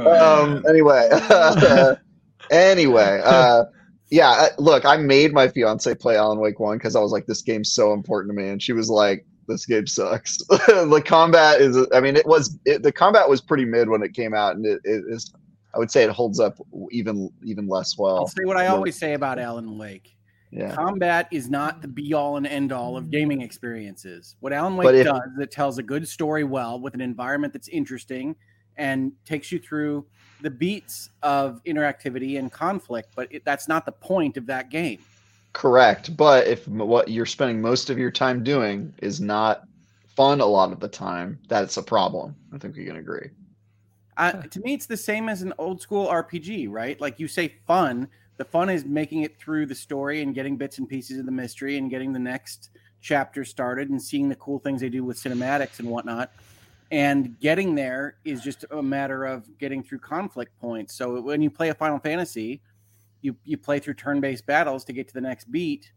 um, 0.06 0.66
anyway, 0.68 1.08
uh, 1.12 1.96
anyway, 2.52 3.22
uh, 3.24 3.64
yeah. 4.10 4.50
Look, 4.58 4.86
I 4.86 4.98
made 4.98 5.32
my 5.32 5.48
fiance 5.48 5.96
play 5.96 6.18
Alan 6.18 6.40
Wake 6.40 6.60
One 6.60 6.78
because 6.78 6.98
I 6.98 7.00
was 7.00 7.14
like, 7.14 7.26
this 7.26 7.42
game's 7.42 7.72
so 7.72 7.94
important 7.94 8.36
to 8.36 8.42
me, 8.42 8.50
and 8.50 8.62
she 8.62 8.74
was 8.74 8.90
like, 8.90 9.26
this 9.48 9.66
game 9.66 9.88
sucks. 9.88 10.38
the 10.50 11.04
combat 11.06 11.62
is, 11.62 11.78
I 11.94 12.02
mean, 12.02 12.18
it 12.18 12.28
was 12.28 12.60
it, 12.66 12.84
the 12.84 12.92
combat 12.92 13.30
was 13.30 13.40
pretty 13.40 13.66
mid 13.66 13.88
when 13.88 14.04
it 14.04 14.14
came 14.14 14.34
out, 14.34 14.58
and 14.58 14.66
it, 14.66 14.82
it 14.84 15.06
is 15.08 15.34
I 15.74 15.80
would 15.80 15.92
say 15.92 16.04
it 16.04 16.10
holds 16.10 16.40
up 16.40 16.58
even 16.92 17.32
even 17.44 17.68
less 17.68 17.98
well. 17.98 18.18
I'll 18.18 18.28
say 18.28 18.46
what 18.46 18.58
I 18.58 18.68
always 18.68 18.98
say 18.98 19.14
about 19.14 19.40
Alan 19.40 19.78
Wake. 19.78 20.18
Yeah. 20.52 20.74
Combat 20.74 21.28
is 21.32 21.50
not 21.50 21.82
the 21.82 21.88
be 21.88 22.14
all 22.14 22.38
and 22.38 22.48
end 22.48 22.72
all 22.72 22.96
of 22.96 23.12
gaming 23.12 23.42
experiences. 23.42 24.36
What 24.40 24.54
Alan 24.54 24.78
Wake 24.78 24.96
if, 24.96 25.06
does 25.06 25.22
is 25.36 25.40
it 25.42 25.52
tells 25.52 25.78
a 25.78 25.84
good 25.84 26.08
story 26.08 26.46
well 26.46 26.80
with 26.80 26.94
an 26.94 27.02
environment 27.02 27.52
that's 27.54 27.68
interesting 27.68 28.36
and 28.78 29.12
takes 29.26 29.52
you 29.52 29.60
through 29.60 30.06
the 30.42 30.50
beats 30.50 31.10
of 31.24 31.62
interactivity 31.66 32.40
and 32.40 32.52
conflict, 32.52 33.12
but 33.16 33.28
it, 33.32 33.44
that's 33.44 33.68
not 33.68 33.86
the 33.86 33.92
point 33.92 34.38
of 34.38 34.46
that 34.46 34.70
game. 34.70 35.00
Correct. 35.54 36.16
But 36.16 36.48
if 36.48 36.68
what 36.68 37.10
you're 37.10 37.26
spending 37.26 37.62
most 37.62 37.90
of 37.90 37.98
your 37.98 38.12
time 38.12 38.44
doing 38.44 38.94
is 39.02 39.20
not 39.20 39.64
fun 40.08 40.40
a 40.40 40.46
lot 40.46 40.72
of 40.72 40.80
the 40.80 40.88
time, 40.88 41.40
that's 41.48 41.78
a 41.78 41.84
problem. 41.84 42.36
I 42.54 42.58
think 42.58 42.76
we 42.76 42.86
can 42.86 42.98
agree. 42.98 43.30
Uh, 44.18 44.32
to 44.52 44.60
me, 44.60 44.74
it's 44.74 44.88
the 44.88 44.98
same 44.98 45.30
as 45.30 45.42
an 45.42 45.54
old 45.58 45.82
school 45.82 46.08
RPG, 46.08 46.70
right? 46.70 47.00
Like 47.00 47.20
you 47.20 47.28
say, 47.28 47.56
fun. 47.66 48.08
The 48.38 48.46
fun 48.46 48.70
is 48.70 48.86
making 48.86 49.24
it 49.24 49.40
through 49.40 49.66
the 49.66 49.76
story 49.76 50.22
and 50.22 50.36
getting 50.36 50.58
bits 50.58 50.78
and 50.78 50.88
pieces 50.88 51.20
of 51.20 51.26
the 51.26 51.32
mystery 51.32 51.78
and 51.78 51.90
getting 51.90 52.14
the 52.14 52.20
next 52.20 52.70
chapter 53.02 53.46
started 53.46 53.90
and 53.90 54.02
seeing 54.02 54.30
the 54.30 54.36
cool 54.36 54.60
things 54.60 54.82
they 54.82 54.90
do 54.90 55.04
with 55.04 55.18
cinematics 55.18 55.80
and 55.80 55.90
whatnot. 55.90 56.32
And 56.92 57.40
getting 57.40 57.76
there 57.76 58.16
is 58.24 58.42
just 58.42 58.66
a 58.72 58.82
matter 58.82 59.26
of 59.26 59.58
getting 59.58 59.84
through 59.84 60.00
conflict 60.00 60.58
points. 60.60 60.94
So 60.94 61.20
when 61.20 61.42
you 61.42 61.50
play 61.50 61.70
a 61.70 61.74
Final 61.74 62.00
Fantasy, 62.00 62.62
you 63.22 63.36
you 63.44 63.58
play 63.58 63.80
through 63.80 63.96
turn-based 63.96 64.46
battles 64.46 64.86
to 64.86 64.94
get 64.94 65.08
to 65.08 65.14
the 65.14 65.22
next 65.22 65.52
beat. 65.52 65.92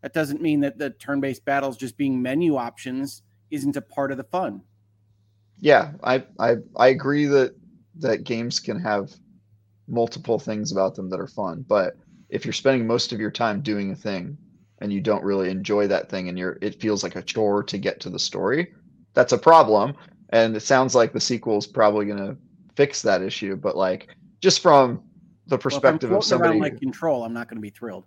That 0.00 0.12
doesn't 0.12 0.40
mean 0.40 0.60
that 0.60 0.78
the 0.78 0.90
turn-based 0.90 1.44
battles 1.44 1.76
just 1.76 1.96
being 1.96 2.20
menu 2.20 2.56
options 2.56 3.22
isn't 3.50 3.76
a 3.76 3.82
part 3.82 4.10
of 4.10 4.16
the 4.16 4.24
fun. 4.24 4.62
Yeah, 5.60 5.92
I 6.02 6.24
I, 6.40 6.56
I 6.76 6.88
agree 6.88 7.26
that 7.26 7.54
that 7.98 8.24
games 8.24 8.60
can 8.60 8.80
have 8.80 9.12
multiple 9.88 10.38
things 10.38 10.72
about 10.72 10.94
them 10.94 11.08
that 11.10 11.20
are 11.20 11.26
fun. 11.26 11.64
But 11.68 11.96
if 12.28 12.44
you're 12.44 12.52
spending 12.52 12.86
most 12.86 13.12
of 13.12 13.20
your 13.20 13.30
time 13.30 13.60
doing 13.60 13.90
a 13.90 13.96
thing 13.96 14.36
and 14.78 14.92
you 14.92 15.00
don't 15.00 15.22
really 15.22 15.50
enjoy 15.50 15.86
that 15.88 16.08
thing 16.08 16.28
and 16.28 16.38
you're 16.38 16.58
it 16.62 16.80
feels 16.80 17.02
like 17.02 17.16
a 17.16 17.22
chore 17.22 17.62
to 17.64 17.78
get 17.78 18.00
to 18.00 18.10
the 18.10 18.18
story, 18.18 18.74
that's 19.14 19.32
a 19.32 19.38
problem. 19.38 19.94
And 20.30 20.56
it 20.56 20.60
sounds 20.60 20.94
like 20.94 21.12
the 21.12 21.20
sequel 21.20 21.58
is 21.58 21.66
probably 21.66 22.06
gonna 22.06 22.36
fix 22.74 23.02
that 23.02 23.22
issue. 23.22 23.56
But 23.56 23.76
like 23.76 24.08
just 24.40 24.60
from 24.60 25.02
the 25.46 25.58
perspective 25.58 26.10
well, 26.10 26.20
of 26.20 26.24
somebody 26.24 26.58
like 26.58 26.78
control, 26.80 27.24
I'm 27.24 27.34
not 27.34 27.48
gonna 27.48 27.60
be 27.60 27.70
thrilled. 27.70 28.06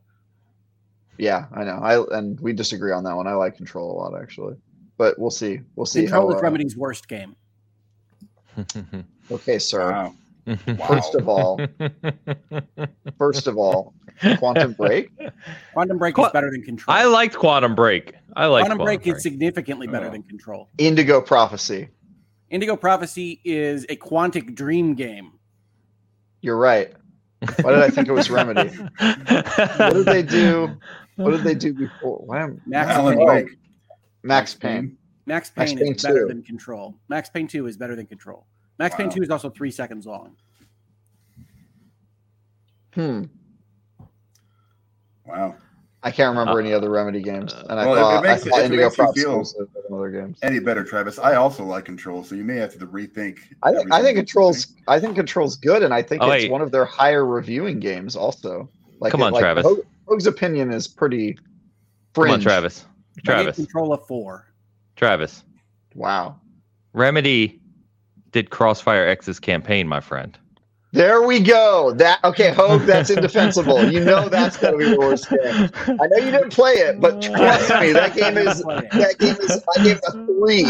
Yeah, 1.17 1.45
I 1.53 1.63
know. 1.63 1.79
I 1.81 2.17
and 2.17 2.39
we 2.39 2.51
disagree 2.51 2.91
on 2.91 3.03
that 3.03 3.15
one. 3.15 3.27
I 3.27 3.33
like 3.33 3.55
control 3.55 3.91
a 3.91 3.95
lot 3.95 4.19
actually. 4.19 4.55
But 4.97 5.19
we'll 5.19 5.29
see. 5.29 5.59
We'll 5.75 5.85
see. 5.85 6.01
Control 6.01 6.29
how, 6.29 6.35
is 6.35 6.41
uh, 6.41 6.43
Remedy's 6.43 6.77
worst 6.77 7.07
game. 7.07 7.35
Okay, 9.31 9.59
sir. 9.59 9.91
Wow. 9.91 10.13
First 10.87 11.15
of 11.15 11.27
all, 11.27 11.59
first 13.17 13.47
of 13.47 13.57
all, 13.57 13.93
Quantum 14.37 14.73
Break. 14.73 15.09
Quantum 15.73 15.97
Break 15.97 16.15
Qu- 16.15 16.25
is 16.25 16.31
better 16.31 16.51
than 16.51 16.61
Control. 16.61 16.95
I 16.95 17.05
liked 17.05 17.35
Quantum 17.35 17.73
Break. 17.73 18.13
I 18.35 18.45
like 18.45 18.61
Quantum, 18.61 18.77
Quantum 18.77 18.85
Break, 18.85 19.03
Break. 19.03 19.15
is 19.15 19.23
significantly 19.23 19.87
better 19.87 20.07
oh. 20.07 20.11
than 20.11 20.23
Control. 20.23 20.69
Indigo 20.77 21.19
Prophecy. 21.21 21.89
Indigo 22.51 22.75
Prophecy 22.75 23.41
is 23.43 23.85
a 23.89 23.95
Quantic 23.95 24.53
Dream 24.53 24.93
game. 24.93 25.31
You're 26.41 26.57
right. 26.57 26.93
Why 27.61 27.71
did 27.71 27.81
I 27.81 27.89
think 27.89 28.07
it 28.07 28.11
was 28.11 28.29
Remedy? 28.29 28.69
what 28.69 29.93
did 29.93 30.05
they 30.05 30.21
do? 30.21 30.77
What 31.15 31.31
did 31.31 31.43
they 31.43 31.55
do 31.55 31.73
before? 31.73 32.19
Why 32.19 32.43
am 32.43 32.61
Max 32.65 32.91
Alan 32.91 33.17
Wake? 33.17 33.57
Max 34.23 34.53
Payne. 34.53 34.97
Max 35.25 35.49
Payne, 35.49 35.75
Max 35.75 35.81
Payne 35.81 35.93
is 35.95 36.03
better 36.03 36.27
than 36.27 36.43
Control. 36.43 36.95
Max 37.09 37.29
Payne 37.29 37.47
2 37.47 37.67
is 37.67 37.77
better 37.77 37.95
than 37.95 38.05
Control. 38.05 38.45
Max 38.77 38.93
wow. 38.93 38.97
Payne 38.97 39.09
2 39.09 39.23
is 39.23 39.29
also 39.29 39.49
three 39.49 39.71
seconds 39.71 40.05
long. 40.05 40.35
Hmm. 42.93 43.23
Wow. 45.25 45.55
I 46.03 46.11
can't 46.11 46.29
remember 46.29 46.59
uh, 46.59 46.63
any 46.63 46.71
other 46.71 46.91
Remedy 46.91 47.19
games, 47.19 47.51
and 47.53 47.79
I 47.79 47.83
thought, 47.83 48.23
it 48.23 48.27
makes, 48.27 48.45
I 48.45 48.49
thought 48.49 48.59
it, 48.59 48.65
Indigo 48.65 48.91
Prop 48.91 49.15
feel 49.15 49.43
other 49.91 50.11
games. 50.11 50.37
Any 50.43 50.59
better, 50.59 50.83
Travis? 50.83 51.17
I 51.17 51.33
also 51.33 51.63
like 51.65 51.85
Control, 51.85 52.23
so 52.23 52.35
you 52.35 52.43
may 52.43 52.57
have 52.57 52.77
to 52.77 52.85
rethink. 52.85 53.39
I 53.63 53.73
think 53.73 53.91
I 53.91 54.03
think 54.03 54.17
Control's 54.17 54.65
think. 54.65 54.83
I 54.87 54.99
think 54.99 55.15
Control's 55.15 55.55
good, 55.55 55.81
and 55.81 55.91
I 55.91 56.03
think 56.03 56.21
oh, 56.21 56.29
it's 56.29 56.43
wait. 56.43 56.51
one 56.51 56.61
of 56.61 56.71
their 56.71 56.85
higher 56.85 57.25
reviewing 57.25 57.79
games. 57.79 58.15
Also, 58.15 58.69
like 58.99 59.11
come 59.11 59.23
on, 59.23 59.33
like, 59.33 59.41
Travis. 59.41 59.65
Hoeg's 60.07 60.27
opinion 60.27 60.71
is 60.71 60.87
pretty. 60.87 61.39
Fringe. 62.13 62.29
Come 62.29 62.33
on, 62.35 62.41
Travis. 62.41 62.85
Travis. 63.25 63.55
Control 63.55 63.91
of 63.91 64.05
four. 64.05 64.45
Travis. 64.95 65.43
Wow. 65.93 66.39
Remedy 66.93 67.59
did 68.31 68.49
Crossfire 68.49 69.05
X's 69.07 69.39
campaign, 69.39 69.87
my 69.87 69.99
friend. 69.99 70.37
There 70.91 71.23
we 71.23 71.41
go. 71.41 71.91
That 71.91 72.23
okay, 72.23 72.51
Hoeg, 72.51 72.85
that's 72.85 73.09
indefensible. 73.09 73.91
You 73.91 73.99
know 73.99 74.29
that's 74.29 74.55
gonna 74.55 74.77
be 74.77 74.85
the 74.85 74.97
worst 74.97 75.29
game. 75.29 75.69
I 75.99 76.07
know 76.07 76.17
you 76.25 76.31
didn't 76.31 76.53
play 76.53 76.73
it, 76.75 77.01
but 77.01 77.21
trust 77.21 77.69
me, 77.81 77.91
that 77.91 78.15
game 78.15 78.37
is 78.37 78.61
that 78.63 79.15
game 79.19 79.35
is 79.41 79.61
I 79.77 79.83
gave 79.83 79.99
a 80.07 80.11
three. 80.25 80.63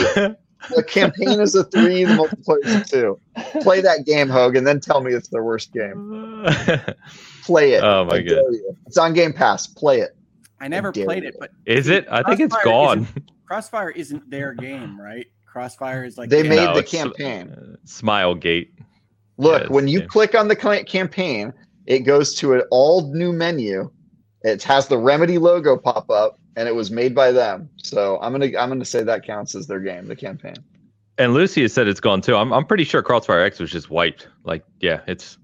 The 0.76 0.84
campaign 0.84 1.40
is 1.40 1.54
a 1.54 1.64
three, 1.66 2.06
the 2.06 2.14
multiplayer 2.14 2.66
is 2.66 2.76
a 2.76 2.84
two. 2.86 3.20
Play 3.62 3.82
that 3.82 4.08
game, 4.08 4.28
Hoeg, 4.28 4.58
and 4.58 4.66
then 4.66 4.80
tell 4.80 5.02
me 5.02 5.14
it's 5.14 5.28
the 5.28 5.44
worst 5.44 5.72
game. 5.72 6.44
Play 7.44 7.74
it. 7.74 7.84
Oh 7.84 8.06
my 8.06 8.22
god. 8.22 8.44
It's 8.88 8.98
on 8.98 9.14
Game 9.14 9.32
Pass. 9.32 9.68
Play 9.68 10.00
it. 10.00 10.18
I 10.60 10.68
never 10.68 10.92
dare 10.92 11.06
played 11.06 11.22
you. 11.24 11.30
it, 11.30 11.36
but 11.40 11.52
Is 11.68 11.88
it? 11.88 12.08
I 12.10 12.24
think 12.24 12.40
it's 12.40 12.56
gone. 12.64 13.08
Crossfire 13.48 13.92
isn't 13.92 14.30
their 14.30 14.54
game, 14.54 15.00
right? 15.00 15.28
Crossfire 15.46 16.04
is 16.04 16.18
like 16.18 16.30
They 16.30 16.44
made 16.44 16.58
No, 16.58 16.76
the 16.76 16.84
campaign. 16.84 17.50
Uh, 17.52 17.76
Smilegate. 17.86 18.70
Look, 19.38 19.64
it's 19.64 19.72
when 19.72 19.88
you 19.88 20.02
the- 20.02 20.08
click 20.08 20.36
on 20.36 20.48
the 20.48 20.56
campaign, 20.56 21.54
it 21.86 22.00
goes 22.00 22.34
to 22.36 22.54
an 22.54 22.64
all 22.72 23.14
new 23.14 23.32
menu. 23.32 23.92
It 24.42 24.64
has 24.64 24.88
the 24.88 24.98
Remedy 24.98 25.38
logo 25.38 25.78
pop 25.78 26.10
up, 26.10 26.40
and 26.56 26.68
it 26.68 26.76
was 26.76 26.92
made 26.92 27.16
by 27.16 27.32
them. 27.32 27.70
So 27.78 28.20
I'm 28.22 28.32
gonna 28.32 28.46
I'm 28.58 28.70
gonna 28.70 28.86
say 28.86 29.04
that 29.04 29.26
counts 29.26 29.56
as 29.56 29.68
their 29.68 29.80
game, 29.80 30.08
the 30.08 30.16
campaign. 30.16 30.56
And 31.18 31.34
Lucy 31.34 31.62
has 31.62 31.72
said 31.74 31.88
it's 31.88 32.02
gone 32.02 32.22
too. 32.22 32.36
I'm, 32.36 32.52
I'm 32.52 32.66
pretty 32.66 32.84
sure 32.84 33.02
Crossfire 33.02 33.40
X 33.40 33.60
was 33.60 33.72
just 33.72 33.90
wiped. 33.90 34.28
Like, 34.44 34.66
yeah, 34.82 35.00
it's, 35.08 35.38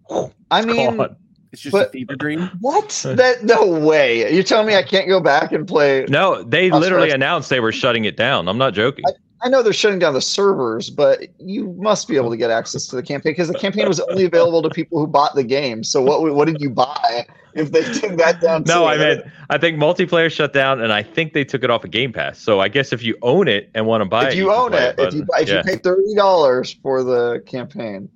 I 0.51 0.65
mean, 0.65 0.97
gone. 0.97 1.15
It's 1.51 1.61
just 1.61 1.75
a 1.75 1.89
fever 1.89 2.15
dream. 2.15 2.49
what? 2.61 2.89
that 3.15 3.43
no 3.43 3.65
way. 3.65 4.33
You're 4.33 4.43
telling 4.43 4.67
me 4.67 4.75
I 4.75 4.83
can't 4.83 5.07
go 5.07 5.19
back 5.19 5.51
and 5.51 5.67
play? 5.67 6.05
No, 6.07 6.43
they 6.43 6.69
Crossfire 6.69 6.81
literally 6.81 7.07
X- 7.07 7.15
announced 7.15 7.49
they 7.49 7.59
were 7.59 7.71
shutting 7.71 8.05
it 8.05 8.15
down. 8.15 8.47
I'm 8.47 8.57
not 8.57 8.73
joking. 8.73 9.05
I 9.43 9.49
know 9.49 9.63
they're 9.63 9.73
shutting 9.73 9.99
down 9.99 10.13
the 10.13 10.21
servers, 10.21 10.89
but 10.89 11.27
you 11.39 11.73
must 11.79 12.07
be 12.07 12.15
able 12.15 12.29
to 12.29 12.37
get 12.37 12.51
access 12.51 12.85
to 12.87 12.95
the 12.95 13.01
campaign 13.01 13.31
because 13.31 13.47
the 13.47 13.57
campaign 13.57 13.87
was 13.87 13.99
only 13.99 14.25
available 14.25 14.61
to 14.61 14.69
people 14.69 14.99
who 14.99 15.07
bought 15.07 15.33
the 15.33 15.43
game. 15.43 15.83
So 15.83 16.01
what 16.01 16.21
what 16.33 16.45
did 16.45 16.61
you 16.61 16.69
buy 16.69 17.25
if 17.55 17.71
they 17.71 17.81
took 17.81 18.17
that 18.17 18.39
down? 18.39 18.63
No, 18.67 18.81
too? 18.81 18.85
I 18.85 18.97
meant 18.97 19.25
I 19.49 19.57
think 19.57 19.77
multiplayer 19.77 20.31
shut 20.31 20.53
down, 20.53 20.79
and 20.79 20.93
I 20.93 21.01
think 21.01 21.33
they 21.33 21.43
took 21.43 21.63
it 21.63 21.71
off 21.71 21.83
of 21.83 21.89
Game 21.91 22.13
Pass. 22.13 22.39
So 22.39 22.59
I 22.59 22.67
guess 22.67 22.93
if 22.93 23.01
you 23.01 23.17
own 23.23 23.47
it 23.47 23.71
and 23.73 23.87
want 23.87 24.01
to 24.01 24.05
buy 24.05 24.27
if 24.27 24.33
it, 24.33 24.37
you 24.37 24.45
can 24.45 24.59
own 24.59 24.71
play 24.71 24.85
it, 24.85 24.95
if 24.99 25.13
you 25.13 25.25
buy, 25.25 25.39
if 25.39 25.49
yeah. 25.49 25.57
you 25.57 25.63
pay 25.63 25.77
thirty 25.77 26.13
dollars 26.13 26.77
for 26.83 27.03
the 27.03 27.43
campaign. 27.47 28.09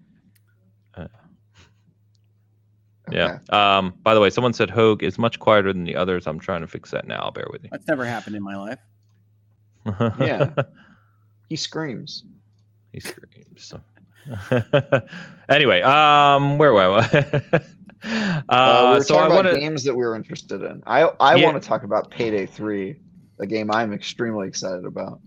Yeah. 3.12 3.40
Um. 3.50 3.94
By 4.04 4.14
the 4.14 4.20
way, 4.20 4.30
someone 4.30 4.54
said 4.54 4.70
Hoeg 4.70 5.04
is 5.04 5.18
much 5.18 5.40
quieter 5.40 5.72
than 5.74 5.84
the 5.84 5.96
others. 5.96 6.26
I'm 6.28 6.40
trying 6.40 6.62
to 6.62 6.68
fix 6.68 6.92
that 6.92 7.08
now. 7.08 7.20
I'll 7.22 7.32
bear 7.32 7.48
with 7.52 7.64
you. 7.64 7.70
That's 7.72 7.88
never 7.88 8.06
happened 8.06 8.36
in 8.36 8.44
my 8.44 8.56
life. 8.56 8.80
Yeah. 10.20 10.50
He 11.50 11.56
screams. 11.56 12.24
he 12.92 13.00
screams. 13.00 13.72
anyway, 15.50 15.82
um, 15.84 16.58
where 16.58 16.74
were 16.74 16.82
I? 16.82 16.98
uh, 18.04 18.42
Uh, 18.50 18.88
we 18.94 18.98
were 18.98 19.04
so 19.04 19.16
I 19.16 19.20
talking 19.20 19.36
want 19.36 19.48
about 19.48 19.54
to. 19.54 19.60
games 19.60 19.84
that 19.84 19.94
we 19.96 20.04
were 20.04 20.16
interested 20.16 20.64
in. 20.64 20.82
I 20.88 21.04
I 21.20 21.36
Yeah. 21.36 21.46
want 21.46 21.62
to 21.62 21.68
talk 21.68 21.84
about 21.84 22.10
Payday 22.10 22.48
Three, 22.48 22.96
a 23.40 23.46
game 23.46 23.70
I'm 23.70 23.94
extremely 23.94 24.48
excited 24.48 24.86
about. 24.86 25.20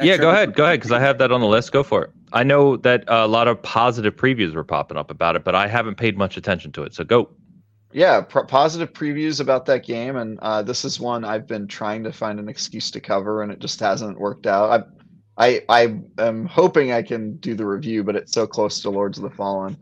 Yeah, 0.00 0.16
go 0.16 0.30
ahead, 0.30 0.54
go 0.54 0.64
ahead, 0.64 0.80
because 0.80 0.92
I 0.92 1.00
have 1.00 1.18
that 1.18 1.30
on 1.30 1.40
the 1.40 1.46
list. 1.46 1.72
Go 1.72 1.82
for 1.82 2.04
it. 2.04 2.10
I 2.32 2.42
know 2.42 2.76
that 2.78 3.04
a 3.08 3.28
lot 3.28 3.46
of 3.46 3.62
positive 3.62 4.16
previews 4.16 4.54
were 4.54 4.64
popping 4.64 4.96
up 4.96 5.10
about 5.10 5.36
it, 5.36 5.44
but 5.44 5.54
I 5.54 5.68
haven't 5.68 5.96
paid 5.96 6.16
much 6.16 6.36
attention 6.36 6.72
to 6.72 6.82
it. 6.82 6.94
So 6.94 7.04
go. 7.04 7.28
Yeah, 7.92 8.22
pro- 8.22 8.46
positive 8.46 8.94
previews 8.94 9.38
about 9.38 9.66
that 9.66 9.84
game, 9.84 10.16
and 10.16 10.38
uh, 10.40 10.62
this 10.62 10.82
is 10.84 10.98
one 10.98 11.26
I've 11.26 11.46
been 11.46 11.66
trying 11.66 12.02
to 12.04 12.12
find 12.12 12.40
an 12.40 12.48
excuse 12.48 12.90
to 12.92 13.00
cover, 13.00 13.42
and 13.42 13.52
it 13.52 13.58
just 13.58 13.78
hasn't 13.80 14.18
worked 14.18 14.46
out. 14.46 14.86
I, 15.36 15.62
I, 15.68 15.84
I 16.16 16.22
am 16.22 16.46
hoping 16.46 16.92
I 16.92 17.02
can 17.02 17.36
do 17.36 17.54
the 17.54 17.66
review, 17.66 18.02
but 18.02 18.16
it's 18.16 18.32
so 18.32 18.46
close 18.46 18.80
to 18.80 18.90
Lords 18.90 19.18
of 19.18 19.24
the 19.24 19.30
Fallen, 19.30 19.76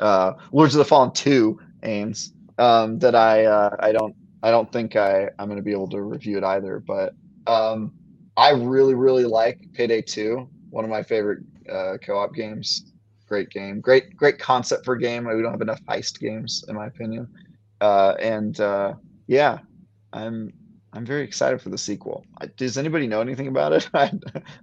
uh, 0.00 0.32
Lords 0.50 0.74
of 0.74 0.80
the 0.80 0.84
Fallen 0.84 1.12
Two, 1.12 1.60
Ames, 1.84 2.32
um, 2.58 2.98
that 2.98 3.14
I, 3.14 3.44
uh, 3.44 3.76
I 3.78 3.92
don't, 3.92 4.16
I 4.42 4.50
don't 4.50 4.72
think 4.72 4.96
I, 4.96 5.30
I'm 5.38 5.46
going 5.46 5.56
to 5.56 5.62
be 5.62 5.70
able 5.70 5.88
to 5.90 6.02
review 6.02 6.38
it 6.38 6.44
either. 6.44 6.80
But 6.80 7.14
um, 7.46 7.92
I 8.36 8.50
really, 8.50 8.94
really 8.94 9.24
like 9.24 9.58
Payday 9.74 10.02
Two, 10.02 10.50
one 10.70 10.84
of 10.84 10.90
my 10.90 11.02
favorite 11.02 11.40
uh, 11.70 11.98
co-op 12.04 12.34
games. 12.34 12.84
Great 13.28 13.50
game, 13.50 13.80
great, 13.80 14.14
great 14.16 14.38
concept 14.38 14.84
for 14.84 14.96
game. 14.96 15.24
We 15.26 15.42
don't 15.42 15.52
have 15.52 15.60
enough 15.62 15.80
heist 15.88 16.18
games, 16.20 16.64
in 16.68 16.74
my 16.76 16.86
opinion 16.86 17.28
uh, 17.80 18.14
and 18.20 18.58
uh, 18.60 18.94
yeah, 19.26 19.58
I'm 20.12 20.52
I'm 20.92 21.04
very 21.06 21.22
excited 21.24 21.60
for 21.60 21.70
the 21.70 21.78
sequel. 21.78 22.24
I- 22.40 22.46
Does 22.56 22.78
anybody 22.78 23.06
know 23.06 23.20
anything 23.20 23.48
about 23.48 23.72
it? 23.72 23.88
I, 23.94 24.12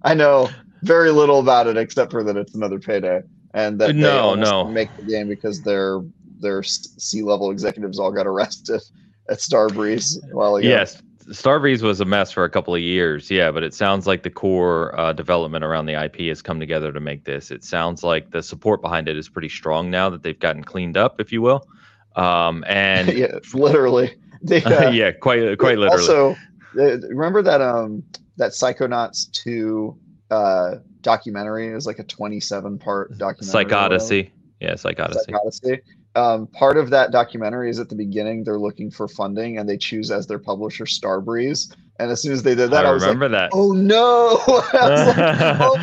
I 0.04 0.14
know 0.14 0.56
very 0.84 1.12
little 1.12 1.40
about 1.40 1.68
it 1.68 1.78
except 1.78 2.12
for 2.12 2.24
that 2.24 2.38
it's 2.38 2.56
another 2.56 2.80
payday, 2.80 3.22
and 3.54 3.80
that 3.80 4.00
they 4.00 4.22
No, 4.22 4.36
no. 4.36 4.64
make 4.64 4.96
the 4.98 5.04
game 5.04 5.28
because 5.28 5.62
their 5.62 6.02
their 6.40 6.64
C 6.64 7.22
level 7.24 7.52
executives 7.52 8.00
all 8.00 8.12
got 8.12 8.28
arrested 8.28 8.82
at 9.30 9.40
Starbreeze 9.40 10.18
a 10.32 10.36
while 10.36 10.56
ago. 10.56 10.68
Yes, 10.68 11.02
Starbreeze 11.30 11.82
was 11.82 12.00
a 12.02 12.06
mess 12.06 12.32
for 12.32 12.44
a 12.44 12.50
couple 12.50 12.74
of 12.74 12.82
years. 12.82 13.30
Yeah, 13.30 13.52
but 13.52 13.64
it 13.64 13.74
sounds 13.74 14.08
like 14.08 14.24
the 14.24 14.30
core 14.30 14.98
uh, 15.00 15.14
development 15.14 15.64
around 15.64 15.86
the 15.86 15.94
IP 15.94 16.22
has 16.22 16.42
come 16.42 16.60
together 16.60 16.92
to 16.92 17.00
make 17.00 17.26
this. 17.26 17.52
It 17.52 17.64
sounds 17.64 18.04
like 18.04 18.32
the 18.32 18.42
support 18.42 18.82
behind 18.82 19.08
it 19.08 19.16
is 19.16 19.30
pretty 19.30 19.50
strong 19.50 19.90
now 19.90 20.10
that 20.10 20.24
they've 20.24 20.40
gotten 20.40 20.64
cleaned 20.64 20.98
up, 20.98 21.22
if 21.22 21.32
you 21.32 21.42
will. 21.42 21.68
Um, 22.16 22.64
and 22.68 23.08
yeah, 23.14 23.40
literally. 23.54 24.16
They, 24.42 24.64
uh, 24.64 24.90
yeah, 24.92 25.12
quite 25.12 25.58
quite 25.58 25.78
literally. 25.78 26.02
Also, 26.02 26.36
remember 26.74 27.42
that 27.42 27.62
um 27.62 28.04
that 28.38 28.52
Psychonauts 28.52 29.32
two 29.32 29.98
uh 30.32 30.76
documentary 31.02 31.68
is 31.68 31.86
like 31.86 32.00
a 32.00 32.04
twenty 32.04 32.40
seven 32.40 32.80
part 32.80 33.18
documentary. 33.18 33.66
Psychodyssey. 33.66 34.32
Yeah, 34.60 34.74
Psychodyssey. 34.74 35.28
Psychodyssey. 35.28 35.80
Um, 36.16 36.48
part 36.48 36.78
of 36.78 36.90
that 36.90 37.12
documentary 37.12 37.70
is 37.70 37.80
at 37.80 37.88
the 37.90 37.96
beginning 37.96 38.44
they're 38.44 38.58
looking 38.60 38.90
for 38.90 39.08
funding 39.08 39.58
and 39.60 39.70
they 39.70 39.78
choose 39.78 40.10
as 40.10 40.26
their 40.28 40.40
publisher 40.40 40.86
Starbreeze. 40.86 41.74
And 42.00 42.10
as 42.12 42.22
soon 42.22 42.32
as 42.32 42.44
they 42.44 42.56
did 42.56 42.72
that, 42.72 42.86
I, 42.86 42.90
I 42.90 42.92
was 42.94 43.06
like, 43.06 43.20
that. 43.32 43.50
"Oh 43.54 43.74
no! 43.74 44.42
Like, 44.48 45.60
oh 45.62 45.76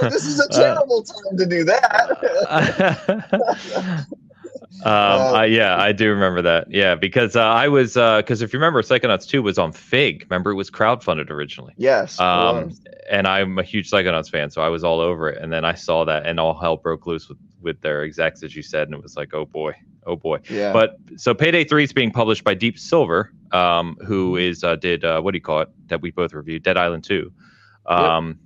no! 0.00 0.08
This 0.08 0.24
is 0.24 0.40
a 0.40 0.44
Uh, 0.50 0.74
terrible 0.74 1.02
time 1.02 1.36
to 1.36 1.46
do 1.46 1.64
that." 1.64 2.16
um, 4.82 5.34
I, 5.34 5.44
yeah, 5.46 5.76
I 5.76 5.92
do 5.92 6.10
remember 6.10 6.42
that. 6.42 6.70
Yeah, 6.70 6.94
because 6.94 7.36
uh, 7.36 7.42
I 7.42 7.68
was 7.68 7.94
because 7.94 8.42
if 8.42 8.52
you 8.52 8.58
remember, 8.58 8.82
Psychonauts 8.82 9.26
two 9.26 9.42
was 9.42 9.58
on 9.58 9.72
Fig. 9.72 10.26
Remember, 10.28 10.50
it 10.50 10.56
was 10.56 10.70
crowdfunded 10.70 11.30
originally. 11.30 11.74
yes. 11.76 12.18
Um, 12.20 12.72
and 13.08 13.26
I'm 13.26 13.58
a 13.58 13.62
huge 13.62 13.90
Psychonauts 13.90 14.30
fan, 14.30 14.50
so 14.50 14.62
I 14.62 14.68
was 14.68 14.82
all 14.82 15.00
over 15.00 15.28
it. 15.28 15.42
And 15.42 15.52
then 15.52 15.64
I 15.64 15.74
saw 15.74 16.04
that, 16.06 16.26
and 16.26 16.40
all 16.40 16.54
hell 16.58 16.76
broke 16.76 17.06
loose 17.06 17.28
with 17.28 17.38
with 17.60 17.80
their 17.80 18.02
execs, 18.02 18.42
as 18.42 18.54
you 18.54 18.62
said, 18.62 18.88
and 18.88 18.94
it 18.94 19.02
was 19.02 19.16
like, 19.16 19.32
oh 19.34 19.46
boy, 19.46 19.74
oh 20.06 20.16
boy. 20.16 20.40
yeah. 20.50 20.72
But 20.72 20.96
so 21.16 21.34
Payday 21.34 21.64
Three 21.64 21.84
is 21.84 21.92
being 21.92 22.10
published 22.10 22.44
by 22.44 22.54
Deep 22.54 22.78
Silver, 22.78 23.32
um, 23.52 23.96
who 24.06 24.36
is 24.36 24.64
uh, 24.64 24.76
did 24.76 25.04
uh, 25.04 25.20
what 25.20 25.32
do 25.32 25.36
you 25.36 25.42
call 25.42 25.60
it 25.60 25.68
that 25.88 26.00
we 26.00 26.10
both 26.10 26.32
reviewed, 26.34 26.62
Dead 26.62 26.76
Island 26.76 27.04
Two. 27.04 27.32
Um, 27.86 28.38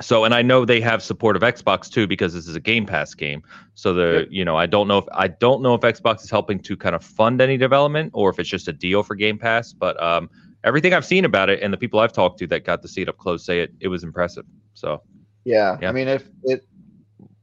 So 0.00 0.24
and 0.24 0.32
I 0.34 0.42
know 0.42 0.64
they 0.64 0.80
have 0.80 1.02
support 1.02 1.36
of 1.36 1.42
Xbox 1.42 1.90
too 1.90 2.06
because 2.06 2.32
this 2.32 2.46
is 2.48 2.54
a 2.56 2.60
Game 2.60 2.86
Pass 2.86 3.14
game. 3.14 3.42
So 3.74 3.92
the 3.92 4.20
Yep. 4.20 4.28
you 4.30 4.44
know 4.44 4.56
I 4.56 4.66
don't 4.66 4.88
know 4.88 4.98
if 4.98 5.04
I 5.12 5.28
don't 5.28 5.62
know 5.62 5.74
if 5.74 5.82
Xbox 5.82 6.22
is 6.22 6.30
helping 6.30 6.58
to 6.60 6.76
kind 6.76 6.94
of 6.94 7.04
fund 7.04 7.40
any 7.40 7.56
development 7.56 8.10
or 8.14 8.30
if 8.30 8.38
it's 8.38 8.48
just 8.48 8.68
a 8.68 8.72
deal 8.72 9.02
for 9.02 9.14
Game 9.14 9.38
Pass. 9.38 9.72
But 9.72 10.02
um, 10.02 10.30
everything 10.64 10.94
I've 10.94 11.04
seen 11.04 11.24
about 11.24 11.50
it 11.50 11.62
and 11.62 11.72
the 11.72 11.76
people 11.78 12.00
I've 12.00 12.12
talked 12.12 12.38
to 12.40 12.46
that 12.48 12.64
got 12.64 12.82
to 12.82 12.88
see 12.88 13.02
it 13.02 13.08
up 13.08 13.18
close 13.18 13.44
say 13.44 13.60
it 13.60 13.72
it 13.80 13.88
was 13.88 14.02
impressive. 14.02 14.46
So 14.74 15.02
Yeah, 15.44 15.76
Yeah. 15.80 15.88
I 15.90 15.92
mean, 15.92 16.08
if 16.08 16.28
it, 16.44 16.64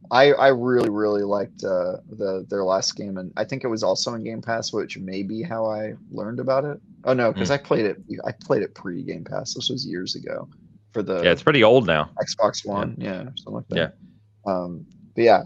I 0.09 0.31
I 0.33 0.47
really 0.47 0.89
really 0.89 1.23
liked 1.23 1.63
uh, 1.63 1.97
the 2.09 2.45
their 2.49 2.63
last 2.63 2.95
game, 2.95 3.17
and 3.17 3.31
I 3.37 3.43
think 3.43 3.63
it 3.65 3.67
was 3.67 3.83
also 3.83 4.13
in 4.13 4.23
Game 4.23 4.41
Pass, 4.41 4.71
which 4.73 4.97
may 4.97 5.21
be 5.21 5.43
how 5.43 5.65
I 5.65 5.93
learned 6.09 6.39
about 6.39 6.63
it. 6.65 6.79
Oh 7.03 7.13
no, 7.13 7.31
because 7.31 7.49
Hmm. 7.49 7.53
I 7.53 7.57
played 7.57 7.85
it. 7.85 7.97
I 8.25 8.31
played 8.31 8.63
it 8.63 8.73
pre 8.73 9.03
Game 9.03 9.25
Pass. 9.25 9.53
This 9.53 9.69
was 9.69 9.85
years 9.85 10.15
ago 10.15 10.47
for 10.93 11.01
the 11.03 11.21
yeah, 11.23 11.31
it's 11.31 11.43
pretty 11.43 11.63
old 11.63 11.85
now. 11.87 12.09
Xbox 12.21 12.65
One. 12.65 12.95
Yeah, 12.97 13.23
something 13.35 13.53
like 13.53 13.67
that. 13.69 13.75
Yeah. 13.77 14.51
Um, 14.51 14.85
but 15.15 15.23
yeah, 15.23 15.43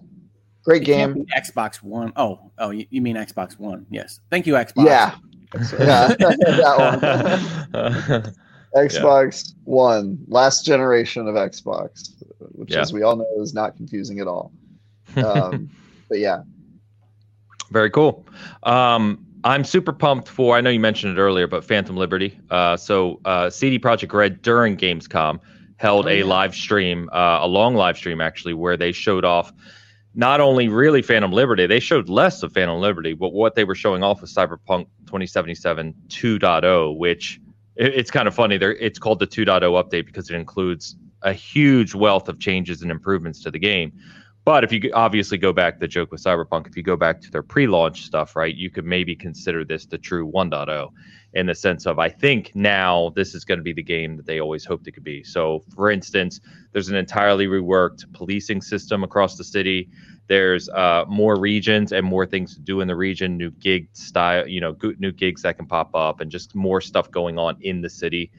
great 0.64 0.82
It 0.84 0.86
game. 0.86 1.26
Xbox 1.36 1.82
One. 1.84 2.14
Oh, 2.16 2.52
oh, 2.58 2.70
you, 2.72 2.86
you 2.90 3.02
mean 3.02 3.16
Xbox 3.16 3.58
One? 3.60 3.86
Yes. 3.90 4.20
Thank 4.30 4.46
you, 4.48 4.54
Xbox. 4.54 4.86
Yeah, 4.86 5.16
yeah, 5.80 6.08
that 6.18 7.62
one. 7.74 8.34
Xbox 8.88 9.54
One, 9.66 10.18
last 10.28 10.66
generation 10.66 11.28
of 11.28 11.36
Xbox, 11.36 12.12
which, 12.54 12.72
Yeah. 12.72 12.80
as 12.82 12.94
we 12.94 13.04
all 13.04 13.18
know, 13.18 13.26
is 13.42 13.54
not 13.54 13.76
confusing 13.76 14.20
at 14.22 14.28
all. 14.28 14.54
Um, 15.18 15.70
but 16.08 16.20
yeah, 16.20 16.44
Very 17.70 17.90
cool. 17.90 18.26
Um, 18.64 19.26
I'm 19.44 19.64
super 19.64 19.94
pumped 19.94 20.28
for. 20.28 20.56
I 20.56 20.62
know 20.62 20.70
you 20.70 20.80
mentioned 20.80 21.18
it 21.18 21.22
earlier, 21.22 21.48
but 21.48 21.64
Phantom 21.64 21.98
Liberty. 21.98 22.40
Uh, 22.50 22.78
so 22.78 23.20
uh, 23.26 23.50
CD 23.50 23.80
Projekt 23.80 24.14
Red 24.14 24.42
during 24.42 24.78
Gamescom 24.78 25.40
held 25.78 26.06
Oh, 26.06 26.10
a 26.10 26.24
live 26.24 26.54
stream, 26.54 27.10
uh, 27.12 27.40
a 27.42 27.48
long 27.48 27.76
live 27.76 27.98
stream 27.98 28.22
actually, 28.22 28.54
where 28.54 28.78
they 28.78 28.92
showed 28.92 29.26
off 29.26 29.52
not 30.14 30.42
only 30.42 30.68
really 30.68 31.02
Phantom 31.02 31.32
Liberty, 31.32 31.66
they 31.66 31.80
showed 31.80 32.10
less 32.10 32.44
of 32.44 32.54
Phantom 32.54 32.80
Liberty, 32.80 33.14
but 33.14 33.34
what 33.34 33.56
they 33.56 33.64
were 33.64 33.76
showing 33.76 34.04
off 34.04 34.22
was 34.22 34.34
Cyberpunk 34.34 34.86
2077 35.06 35.94
2.0, 36.08 36.64
oh, 36.64 36.92
which 36.92 37.40
it, 37.78 37.96
it's 37.96 38.12
kind 38.12 38.28
of 38.28 38.36
funny. 38.36 38.58
There, 38.58 38.74
it's 38.76 39.00
called 39.00 39.20
the 39.20 39.28
2.0 39.28 39.62
update 39.62 40.06
because 40.06 40.30
it 40.30 40.36
includes 40.36 40.96
a 41.24 41.34
huge 41.34 41.96
wealth 41.96 42.30
of 42.30 42.40
changes 42.40 42.82
and 42.82 42.92
improvements 42.92 43.42
to 43.44 43.52
the 43.52 43.60
game. 43.60 43.92
But 44.44 44.64
if 44.64 44.72
you 44.72 44.92
obviously 44.94 45.38
go 45.38 45.54
back, 45.54 45.80
the 45.80 45.88
joke 45.88 46.12
with 46.12 46.24
Cyberpunk, 46.24 46.68
if 46.68 46.76
you 46.76 46.82
go 46.82 46.98
back 46.98 47.22
to 47.22 47.32
their 47.32 47.44
pre-launch 47.44 48.04
stuff, 48.04 48.36
right, 48.36 48.56
you 48.56 48.72
could 48.72 48.86
maybe 48.86 49.16
consider 49.16 49.64
this 49.64 49.86
the 49.86 50.00
true 50.00 50.30
1.0. 50.32 50.90
in 51.34 51.46
the 51.46 51.54
sense 51.54 51.86
of 51.86 52.00
I 52.00 52.10
think 52.10 52.52
now 52.56 53.14
this 53.16 53.36
is 53.36 53.46
going 53.46 53.60
to 53.60 53.64
be 53.64 53.72
the 53.72 53.84
game 53.84 54.18
that 54.18 54.26
they 54.26 54.40
always 54.40 54.66
hoped 54.66 54.88
it 54.88 54.94
could 54.94 55.04
be. 55.04 55.24
So, 55.24 55.64
for 55.76 55.92
instance, 55.92 56.42
there's 56.72 56.90
an 56.90 56.96
entirely 56.96 57.46
reworked 57.46 58.12
policing 58.14 58.62
system 58.62 59.04
across 59.04 59.38
the 59.38 59.44
city. 59.44 59.90
There's 60.28 60.70
uh, 60.70 61.06
more 61.08 61.40
regions 61.40 61.92
and 61.92 62.06
more 62.06 62.26
things 62.26 62.56
to 62.56 62.62
do 62.62 62.82
in 62.82 62.88
the 62.88 62.96
region, 62.96 63.38
new 63.38 63.52
gig 63.52 63.90
style, 63.94 64.48
you 64.48 64.60
know, 64.60 64.76
new 64.98 65.12
gigs 65.12 65.44
that 65.44 65.58
can 65.58 65.68
pop 65.68 65.94
up, 65.94 66.20
and 66.20 66.32
just 66.32 66.56
more 66.56 66.82
stuff 66.82 67.12
going 67.12 67.38
on 67.38 67.58
in 67.62 67.82
the 67.82 67.90
city. 67.90 68.32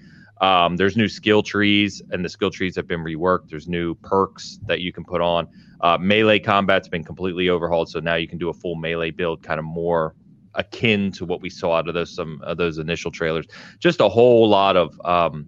Um, 0.43 0.77
there's 0.77 0.97
new 0.97 1.09
skill 1.09 1.43
trees, 1.43 2.03
and 2.11 2.25
the 2.25 2.29
skill 2.29 2.51
trees 2.51 2.75
have 2.75 2.89
been 2.89 3.01
reworked. 3.01 3.49
There's 3.49 3.69
new 3.69 3.95
perks 3.95 4.59
that 4.67 4.81
you 4.81 4.93
can 4.93 5.05
put 5.05 5.21
on. 5.21 5.47
Uh, 5.81 5.97
melee 5.99 6.41
combat's 6.41 6.89
been 6.89 7.05
completely 7.05 7.49
overhauled, 7.49 7.89
so 7.89 8.01
now 8.01 8.17
you 8.17 8.27
can 8.27 8.39
do 8.39 8.49
a 8.49 8.53
full 8.53 8.75
melee 8.75 9.13
build, 9.13 9.43
kind 9.43 9.61
of 9.61 9.65
more 9.65 10.17
akin 10.55 11.11
to 11.13 11.25
what 11.25 11.41
we 11.41 11.49
saw 11.49 11.77
out 11.77 11.89
of 11.89 11.95
those 11.95 12.15
some 12.15 12.41
of 12.43 12.57
those 12.57 12.79
initial 12.79 13.11
trailers. 13.11 13.47
Just 13.79 14.01
a 14.01 14.09
whole 14.09 14.49
lot 14.49 14.77
of 14.77 15.01
um, 15.05 15.47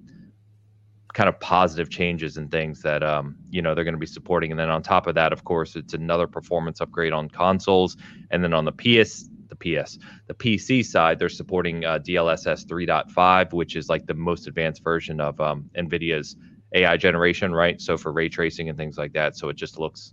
kind 1.13 1.29
of 1.29 1.39
positive 1.41 1.91
changes 1.91 2.37
and 2.37 2.51
things 2.51 2.81
that 2.83 3.03
um, 3.03 3.37
you 3.51 3.63
know 3.63 3.75
they're 3.75 3.85
going 3.85 3.95
to 3.95 4.01
be 4.01 4.07
supporting. 4.07 4.53
And 4.53 4.61
then 4.61 4.71
on 4.71 4.81
top 4.81 5.09
of 5.09 5.17
that, 5.17 5.33
of 5.33 5.45
course, 5.45 5.75
it's 5.75 5.95
another 5.95 6.29
performance 6.29 6.81
upgrade 6.81 7.13
on 7.13 7.29
consoles. 7.29 7.97
And 8.31 8.45
then 8.45 8.55
on 8.55 8.65
the 8.65 8.73
PS, 8.73 9.29
PS, 9.65 9.99
the 10.27 10.35
PC 10.35 10.85
side, 10.85 11.19
they're 11.19 11.29
supporting 11.29 11.85
uh, 11.85 11.99
DLSS 11.99 12.67
3.5, 12.67 13.53
which 13.53 13.77
is 13.77 13.89
like 13.89 14.07
the 14.07 14.15
most 14.15 14.47
advanced 14.47 14.85
version 14.85 15.21
of 15.21 15.41
um, 15.41 15.71
NVIDIA's 15.77 16.37
AI 16.75 16.97
generation, 16.97 17.53
right? 17.53 17.81
So 17.81 17.97
for 17.97 18.13
ray 18.13 18.29
tracing 18.29 18.69
and 18.69 18.77
things 18.77 18.99
like 18.99 19.13
that. 19.15 19.37
So 19.37 19.49
it 19.49 19.57
just 19.57 19.79
looks 19.79 20.13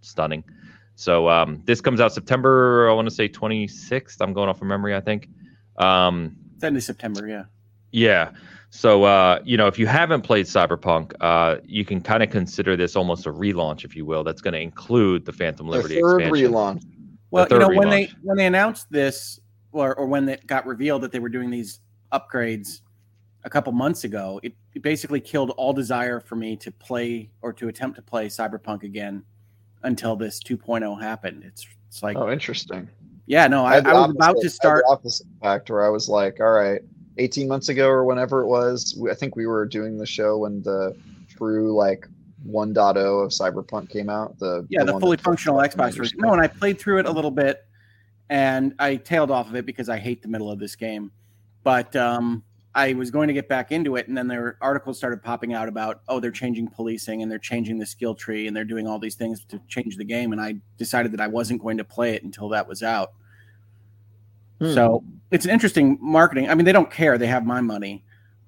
stunning. 0.00 0.44
So 0.96 1.28
um, 1.28 1.62
this 1.64 1.80
comes 1.80 2.00
out 2.00 2.12
September, 2.12 2.88
I 2.88 2.92
want 2.92 3.08
to 3.08 3.14
say 3.14 3.28
26th. 3.28 4.16
I'm 4.20 4.32
going 4.32 4.48
off 4.48 4.60
of 4.60 4.68
memory, 4.68 4.94
I 4.94 5.00
think. 5.00 5.28
Um, 5.78 6.36
it's 6.54 6.64
end 6.64 6.76
of 6.76 6.82
September, 6.82 7.26
yeah. 7.26 7.44
Yeah. 7.90 8.32
So, 8.70 9.04
uh, 9.04 9.40
you 9.44 9.56
know, 9.56 9.68
if 9.68 9.78
you 9.78 9.86
haven't 9.86 10.22
played 10.22 10.46
Cyberpunk, 10.46 11.12
uh, 11.20 11.58
you 11.64 11.84
can 11.84 12.00
kind 12.00 12.24
of 12.24 12.30
consider 12.30 12.76
this 12.76 12.96
almost 12.96 13.24
a 13.26 13.32
relaunch, 13.32 13.84
if 13.84 13.94
you 13.94 14.04
will. 14.04 14.24
That's 14.24 14.40
going 14.40 14.54
to 14.54 14.60
include 14.60 15.24
the 15.24 15.32
Phantom 15.32 15.68
Liberty 15.68 15.94
the 15.94 16.00
third 16.00 16.22
expansion. 16.22 16.52
relaunch. 16.52 16.84
Well, 17.34 17.48
you 17.50 17.58
know, 17.58 17.68
relaunch. 17.68 17.76
when 17.78 17.90
they 17.90 18.12
when 18.22 18.36
they 18.36 18.46
announced 18.46 18.86
this, 18.92 19.40
or, 19.72 19.96
or 19.96 20.06
when 20.06 20.28
it 20.28 20.46
got 20.46 20.64
revealed 20.66 21.02
that 21.02 21.10
they 21.10 21.18
were 21.18 21.28
doing 21.28 21.50
these 21.50 21.80
upgrades 22.12 22.82
a 23.42 23.50
couple 23.50 23.72
months 23.72 24.04
ago, 24.04 24.38
it, 24.44 24.54
it 24.72 24.82
basically 24.82 25.20
killed 25.20 25.50
all 25.56 25.72
desire 25.72 26.20
for 26.20 26.36
me 26.36 26.54
to 26.56 26.70
play 26.70 27.28
or 27.42 27.52
to 27.54 27.66
attempt 27.66 27.96
to 27.96 28.02
play 28.02 28.28
Cyberpunk 28.28 28.84
again 28.84 29.24
until 29.82 30.14
this 30.14 30.40
2.0 30.44 31.02
happened. 31.02 31.42
It's 31.44 31.66
it's 31.88 32.04
like 32.04 32.16
oh, 32.16 32.30
interesting. 32.30 32.88
Yeah, 33.26 33.48
no, 33.48 33.64
I, 33.64 33.78
I, 33.78 33.78
I 33.78 33.80
was 33.80 33.86
opposite, 33.94 34.16
about 34.16 34.36
to 34.40 34.50
start. 34.50 34.84
opposite 34.88 35.26
fact 35.42 35.70
where 35.70 35.84
I 35.84 35.88
was 35.88 36.08
like, 36.08 36.38
all 36.38 36.52
right, 36.52 36.82
18 37.18 37.48
months 37.48 37.68
ago 37.68 37.88
or 37.88 38.04
whenever 38.04 38.42
it 38.42 38.46
was, 38.46 38.96
I 39.10 39.14
think 39.14 39.34
we 39.34 39.46
were 39.46 39.66
doing 39.66 39.98
the 39.98 40.06
show 40.06 40.38
when 40.38 40.62
the 40.62 40.96
true 41.28 41.74
like 41.74 42.06
1.0 42.48 42.76
of 43.24 43.30
Cyberpunk 43.30 43.90
came 43.90 44.08
out. 44.08 44.38
The 44.38 44.66
yeah, 44.68 44.84
the, 44.84 44.92
the 44.92 45.00
fully 45.00 45.16
functional 45.16 45.58
Xbox 45.58 45.96
version. 45.96 46.18
No, 46.20 46.32
and 46.32 46.40
I 46.40 46.46
played 46.46 46.78
through 46.78 46.98
it 46.98 47.06
a 47.06 47.10
little 47.10 47.30
bit, 47.30 47.64
and 48.28 48.74
I 48.78 48.96
tailed 48.96 49.30
off 49.30 49.48
of 49.48 49.56
it 49.56 49.66
because 49.66 49.88
I 49.88 49.98
hate 49.98 50.22
the 50.22 50.28
middle 50.28 50.50
of 50.50 50.58
this 50.58 50.76
game. 50.76 51.10
But 51.62 51.94
um, 51.96 52.42
I 52.74 52.92
was 52.94 53.10
going 53.10 53.28
to 53.28 53.34
get 53.34 53.48
back 53.48 53.70
into 53.72 53.96
it, 53.96 54.08
and 54.08 54.16
then 54.16 54.26
there 54.26 54.58
articles 54.60 54.98
started 54.98 55.22
popping 55.22 55.54
out 55.54 55.68
about, 55.68 56.02
oh, 56.08 56.18
they're 56.18 56.30
changing 56.30 56.68
policing 56.68 57.22
and 57.22 57.30
they're 57.30 57.38
changing 57.38 57.78
the 57.78 57.86
skill 57.86 58.14
tree 58.14 58.46
and 58.46 58.56
they're 58.56 58.64
doing 58.64 58.86
all 58.86 58.98
these 58.98 59.14
things 59.14 59.44
to 59.46 59.60
change 59.68 59.96
the 59.96 60.04
game. 60.04 60.32
And 60.32 60.40
I 60.40 60.56
decided 60.76 61.12
that 61.12 61.20
I 61.20 61.28
wasn't 61.28 61.62
going 61.62 61.78
to 61.78 61.84
play 61.84 62.14
it 62.14 62.24
until 62.24 62.48
that 62.50 62.66
was 62.66 62.82
out. 62.82 63.12
Hmm. 64.60 64.74
So 64.74 65.04
it's 65.30 65.44
an 65.44 65.52
interesting 65.52 65.98
marketing. 66.00 66.48
I 66.48 66.54
mean, 66.54 66.64
they 66.64 66.72
don't 66.72 66.90
care; 66.90 67.16
they 67.16 67.26
have 67.26 67.46
my 67.46 67.60
money, 67.60 68.04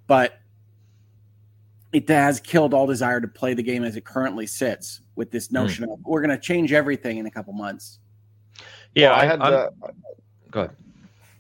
but 0.07 0.41
it 1.97 2.07
has 2.11 2.41
killed 2.41 2.75
all 2.75 2.87
desire 2.87 3.23
to 3.23 3.29
play 3.29 3.55
the 3.55 3.63
game 3.63 3.83
as 3.83 3.97
it 3.97 4.05
currently 4.05 4.47
sits 4.47 5.01
with 5.15 5.31
this 5.31 5.49
hmm. 5.49 5.55
notion 5.55 5.85
hmm. 5.87 5.93
of 5.93 6.01
we're 6.05 6.21
going 6.21 6.31
to 6.31 6.39
change 6.39 6.73
everything 6.73 7.17
in 7.17 7.27
a 7.27 7.31
couple 7.31 7.55
months. 7.55 7.99
Yeah, 8.95 9.11
well, 9.11 9.19
I, 9.19 9.23
I 9.23 9.25
had. 9.25 9.41
The, 9.41 9.73
go 10.51 10.61
ahead. 10.61 10.77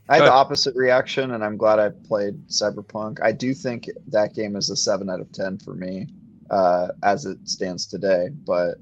I 0.09 0.16
had 0.16 0.24
the 0.24 0.33
opposite 0.33 0.77
reaction, 0.77 1.33
and 1.33 1.45
I'm 1.45 1.57
glad 1.57 1.78
I 1.81 1.91
played 2.07 2.47
Cyberpunk. 2.49 3.19
I 3.23 3.33
do 3.33 3.53
think 3.55 3.91
that 4.09 4.35
game 4.35 4.55
is 4.55 4.70
a 4.70 4.77
seven 4.77 5.11
out 5.11 5.20
of 5.20 5.31
ten 5.33 5.59
for 5.59 5.74
me, 5.74 6.07
uh, 6.49 6.89
as 7.03 7.27
it 7.27 7.39
stands 7.49 7.87
today. 7.87 8.28
But 8.47 8.77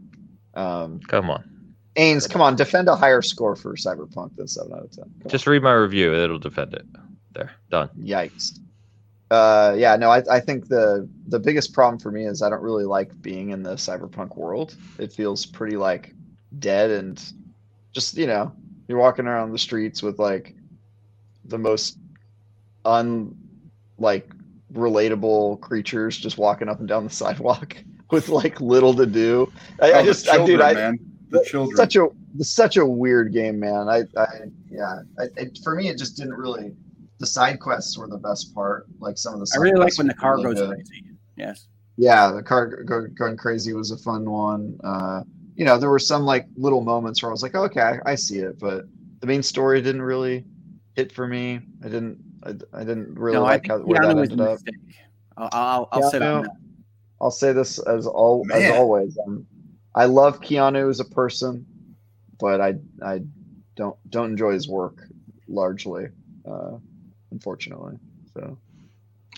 um, 0.54 1.00
come 1.08 1.30
on, 1.30 1.48
Ains, 1.96 2.28
come 2.28 2.42
on, 2.42 2.56
defend 2.56 2.88
a 2.88 2.96
higher 2.96 3.22
score 3.22 3.56
for 3.56 3.74
Cyberpunk 3.74 4.36
than 4.36 4.48
seven 4.48 4.74
out 4.74 4.84
of 4.84 4.90
ten. 4.90 5.04
Come 5.22 5.30
Just 5.30 5.48
on. 5.48 5.52
read 5.52 5.62
my 5.62 5.72
review; 5.72 6.14
it'll 6.14 6.38
defend 6.38 6.74
it. 6.74 6.84
There, 7.32 7.52
done. 7.70 7.88
Yikes. 7.98 8.58
Uh, 9.30 9.74
yeah, 9.76 9.96
no, 9.96 10.10
I, 10.10 10.22
I 10.30 10.40
think 10.40 10.68
the 10.68 11.08
the 11.28 11.38
biggest 11.38 11.72
problem 11.72 11.98
for 11.98 12.10
me 12.10 12.26
is 12.26 12.42
I 12.42 12.50
don't 12.50 12.62
really 12.62 12.84
like 12.84 13.20
being 13.22 13.50
in 13.50 13.62
the 13.62 13.74
cyberpunk 13.74 14.36
world. 14.36 14.76
It 14.98 15.12
feels 15.12 15.46
pretty 15.46 15.76
like 15.76 16.14
dead 16.58 16.90
and 16.90 17.22
just 17.92 18.16
you 18.16 18.26
know 18.26 18.52
you're 18.88 18.98
walking 18.98 19.26
around 19.26 19.52
the 19.52 19.58
streets 19.58 20.02
with 20.02 20.18
like 20.18 20.54
the 21.46 21.58
most 21.58 21.98
un 22.84 23.34
like 23.98 24.28
relatable 24.72 25.60
creatures 25.60 26.18
just 26.18 26.36
walking 26.36 26.68
up 26.68 26.80
and 26.80 26.88
down 26.88 27.04
the 27.04 27.10
sidewalk 27.24 27.76
with 28.10 28.28
like 28.28 28.60
little 28.60 28.94
to 28.94 29.06
do. 29.06 29.50
I, 29.80 29.92
oh, 29.92 29.98
I 29.98 30.04
just, 30.04 30.26
children, 30.26 30.60
I, 30.60 30.68
dude, 30.68 30.78
man. 30.78 30.98
I, 31.00 31.38
the 31.38 31.44
children. 31.44 31.76
Such 31.76 31.96
a, 31.96 32.08
such 32.40 32.76
a 32.76 32.84
weird 32.84 33.32
game, 33.32 33.58
man. 33.58 33.88
I, 33.88 34.02
I, 34.16 34.26
yeah. 34.70 35.00
I, 35.18 35.24
it, 35.36 35.58
for 35.62 35.74
me, 35.74 35.88
it 35.88 35.98
just 35.98 36.16
didn't 36.16 36.34
really. 36.34 36.72
The 37.20 37.26
side 37.26 37.60
quests 37.60 37.96
were 37.96 38.08
the 38.08 38.18
best 38.18 38.54
part. 38.54 38.86
Like 38.98 39.16
some 39.16 39.34
of 39.34 39.40
the. 39.40 39.52
I 39.56 39.60
really 39.60 39.78
like 39.78 39.96
when 39.96 40.08
the 40.08 40.14
car 40.14 40.36
really 40.36 40.54
goes 40.54 40.60
good. 40.60 40.76
crazy. 40.76 41.13
Yes. 41.36 41.66
Yeah, 41.96 42.32
the 42.32 42.42
car 42.42 42.82
go, 42.84 43.06
going 43.06 43.36
crazy 43.36 43.72
was 43.72 43.90
a 43.90 43.98
fun 43.98 44.28
one. 44.28 44.78
Uh, 44.82 45.22
you 45.54 45.64
know, 45.64 45.78
there 45.78 45.90
were 45.90 45.98
some 45.98 46.24
like 46.24 46.48
little 46.56 46.80
moments 46.80 47.22
where 47.22 47.30
I 47.30 47.32
was 47.32 47.42
like, 47.42 47.54
okay, 47.54 47.80
I, 47.80 47.98
I 48.04 48.14
see 48.16 48.38
it, 48.38 48.58
but 48.58 48.86
the 49.20 49.26
main 49.26 49.42
story 49.42 49.80
didn't 49.80 50.02
really 50.02 50.44
hit 50.94 51.12
for 51.12 51.26
me. 51.26 51.60
I 51.82 51.88
didn't. 51.88 52.18
I, 52.44 52.50
I 52.72 52.80
didn't 52.80 53.18
really 53.18 53.36
no, 53.36 53.42
like 53.42 53.66
how 53.66 53.78
where 53.78 54.02
that 54.02 54.18
ended 54.18 54.40
up. 54.40 54.58
I'll, 55.36 55.48
I'll, 55.52 55.88
I'll 55.92 56.10
say 56.10 56.18
that. 56.18 56.50
I'll 57.20 57.30
say 57.30 57.52
this 57.52 57.78
as 57.78 58.06
all 58.06 58.44
Man. 58.44 58.62
as 58.62 58.70
always. 58.70 59.16
Um, 59.24 59.46
I 59.94 60.06
love 60.06 60.40
Keanu 60.40 60.90
as 60.90 61.00
a 61.00 61.04
person, 61.04 61.66
but 62.38 62.60
I 62.60 62.74
I 63.02 63.20
don't 63.76 63.96
don't 64.10 64.30
enjoy 64.30 64.52
his 64.52 64.68
work 64.68 64.98
largely, 65.48 66.08
uh, 66.46 66.72
unfortunately. 67.30 67.96
So 68.36 68.58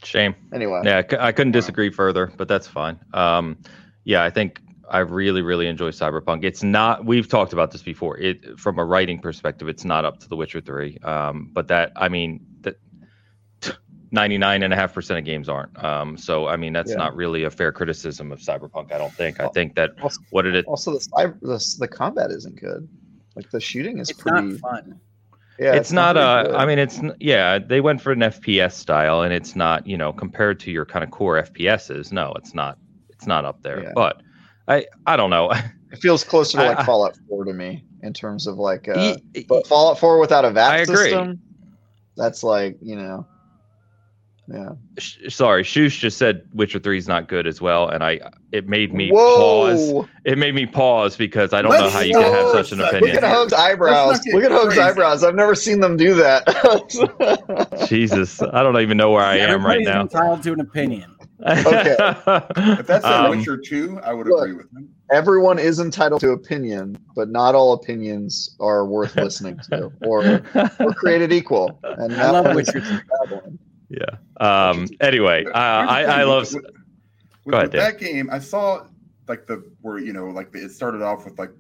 shame. 0.03 0.35
Anyway, 0.53 0.83
yeah, 0.85 1.03
I 1.19 1.33
couldn't 1.33 1.53
disagree 1.53 1.91
further, 1.91 2.33
but 2.37 2.49
that's 2.49 2.67
fine. 2.67 2.99
Um, 3.13 3.59
yeah, 4.05 4.23
I 4.23 4.31
think 4.31 4.61
I 4.89 5.01
really, 5.01 5.43
really 5.43 5.67
enjoy 5.67 5.91
Cyberpunk. 5.91 6.45
It's 6.45 6.63
not. 6.63 7.05
We've 7.05 7.29
talked 7.29 7.53
about 7.53 7.73
this 7.73 7.83
before. 7.83 8.19
It 8.19 8.59
from 8.59 8.79
a 8.79 8.85
writing 8.85 9.19
perspective, 9.19 9.69
it's 9.69 9.85
not 9.85 10.05
up 10.05 10.21
to 10.21 10.29
The 10.29 10.37
Witcher 10.37 10.61
Three. 10.61 10.99
Um, 10.99 11.51
but 11.53 11.69
that, 11.69 11.93
I 11.97 12.09
mean, 12.09 12.47
that 12.61 12.77
ninety 14.13 14.39
nine 14.39 14.63
and 14.63 14.73
a 14.73 14.77
half 14.77 14.95
percent 14.95 15.19
of 15.19 15.25
games 15.25 15.49
aren't. 15.49 15.83
Um, 15.83 16.17
so 16.17 16.47
I 16.47 16.57
mean, 16.57 16.73
that's 16.73 16.91
yeah. 16.91 16.97
not 16.97 17.17
really 17.17 17.45
a 17.45 17.51
fair 17.51 17.73
criticism 17.73 18.31
of 18.33 18.39
Cyberpunk. 18.39 18.93
I 18.93 18.99
don't 18.99 19.13
think. 19.13 19.41
I 19.41 19.49
think 19.49 19.75
that 19.75 19.91
also, 20.03 20.21
what 20.31 20.47
it 20.47 20.65
also 20.67 20.93
the 20.93 21.01
cyber 21.01 21.41
the, 21.41 21.77
the 21.79 21.89
combat 21.89 22.31
isn't 22.31 22.61
good. 22.61 22.89
Like 23.35 23.51
the 23.51 23.61
shooting 23.61 23.99
is 23.99 24.11
it's 24.11 24.21
pretty 24.21 24.57
fun. 24.59 25.01
Yeah, 25.59 25.73
it's, 25.73 25.81
it's 25.89 25.93
not, 25.93 26.17
not 26.17 26.51
uh, 26.51 26.57
I 26.57 26.67
mean, 26.67 26.79
it's 26.79 27.01
yeah. 27.19 27.59
They 27.59 27.81
went 27.81 28.01
for 28.01 28.13
an 28.13 28.21
FPS 28.21 28.73
style, 28.73 29.23
and 29.23 29.33
it's 29.33 29.57
not 29.57 29.87
you 29.87 29.97
know 29.97 30.13
compared 30.13 30.61
to 30.61 30.71
your 30.71 30.85
kind 30.85 31.03
of 31.03 31.11
core 31.11 31.43
FPSs. 31.43 32.13
No, 32.13 32.33
it's 32.37 32.55
not. 32.55 32.79
It's 33.11 33.27
not 33.27 33.45
up 33.45 33.63
there. 33.63 33.83
Yeah. 33.83 33.93
But 33.95 34.23
I 34.69 34.87
I 35.07 35.17
don't 35.17 35.31
know. 35.31 35.53
It 35.93 36.01
feels 36.01 36.25
closer 36.25 36.59
to 36.59 36.65
like 36.65 36.81
I, 36.81 36.85
Fallout 36.85 37.17
4 37.29 37.45
to 37.45 37.53
me 37.53 37.85
in 38.03 38.13
terms 38.13 38.49
of 38.49 38.59
like, 38.59 38.89
uh, 38.89 39.15
but 39.49 39.69
Fallout 39.69 40.01
4 40.01 40.19
without 40.19 40.45
a 40.45 40.51
VAT 40.51 40.69
I 40.69 40.77
agree. 40.79 40.97
system. 40.97 41.41
That's 42.17 42.43
like 42.43 42.77
you 42.83 42.97
know, 42.97 43.25
yeah. 44.49 44.71
Sorry, 45.29 45.63
Shoosh 45.63 45.99
just 45.99 46.19
said 46.19 46.47
Witcher 46.53 46.79
Three 46.79 46.99
is 46.99 47.09
not 47.09 47.29
good 47.29 47.47
as 47.47 47.61
well, 47.61 47.89
and 47.89 48.05
I 48.05 48.21
it 48.53 48.69
made 48.69 48.95
me 48.95 49.11
Whoa. 49.11 49.37
pause. 49.37 50.09
It 50.25 50.39
made 50.39 50.55
me 50.55 50.67
pause 50.67 51.17
because 51.17 51.53
I 51.53 51.63
don't 51.63 51.73
Let's 51.73 51.83
know 51.83 51.91
how 51.91 52.01
you 52.01 52.15
can 52.15 52.33
have 52.33 52.51
such 52.51 52.73
an 52.73 52.81
opinion. 52.81 53.15
Look 53.15 53.25
at 53.25 53.35
Hope's 53.35 53.53
eyebrows. 53.53 54.21
Look 54.27 54.45
at 54.45 54.53
Hope's 54.53 54.79
eyebrows. 54.79 55.25
I've 55.25 55.35
never 55.35 55.55
seen 55.55 55.81
them 55.81 55.97
do 55.97 56.15
that. 56.15 56.47
Jesus, 57.89 58.41
I 58.41 58.63
don't 58.63 58.81
even 58.81 58.97
know 58.97 59.11
where 59.11 59.25
I 59.25 59.37
am 59.39 59.67
right 59.67 59.83
now. 59.83 60.03
Entitled 60.03 60.43
to 60.45 60.53
an 60.53 60.61
opinion. 60.61 61.17
Okay. 61.41 61.97
if 61.99 62.87
that's 62.87 63.05
a 63.05 63.25
um, 63.25 63.37
Witcher 63.37 63.57
2, 63.57 64.01
I 64.03 64.13
would 64.13 64.27
look, 64.27 64.43
agree 64.43 64.57
with 64.57 64.73
him. 64.73 64.89
Everyone 65.11 65.59
is 65.59 65.81
entitled 65.81 66.21
to 66.23 66.31
opinion, 66.31 66.99
but 67.15 67.29
not 67.29 67.55
all 67.55 67.75
opinions 67.75 68.57
are 68.59 68.87
worth 68.87 69.17
listening 69.17 69.61
to 69.71 69.93
or, 70.07 70.43
or 70.81 70.95
created 70.95 71.33
equal. 71.33 71.79
And 71.83 72.15
I 72.15 72.31
love 72.31 72.55
Witcher 72.55 72.81
2. 72.81 73.01
Yeah. 73.89 74.17
Um, 74.41 74.87
anyway, 75.01 75.45
uh, 75.47 75.51
I, 75.53 76.03
I 76.05 76.23
love. 76.25 76.53
With, 76.53 76.65
with, 77.45 77.55
ahead, 77.55 77.73
with 77.73 77.73
that 77.73 77.99
game, 77.99 78.29
I 78.31 78.39
saw 78.39 78.87
like 79.29 79.47
the 79.47 79.65
where 79.83 79.99
you 79.99 80.13
know 80.13 80.27
like 80.27 80.53
the, 80.53 80.65
it 80.65 80.71
started 80.73 81.03
off 81.03 81.25
with 81.25 81.39
like 81.39 81.53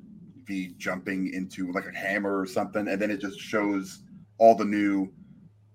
the 0.46 0.72
jumping 0.76 1.32
into 1.32 1.72
like 1.72 1.86
a 1.86 1.96
hammer 1.96 2.38
or 2.38 2.46
something, 2.46 2.88
and 2.88 3.00
then 3.00 3.10
it 3.10 3.20
just 3.20 3.38
shows 3.38 4.00
all 4.38 4.54
the 4.54 4.64
new 4.64 5.12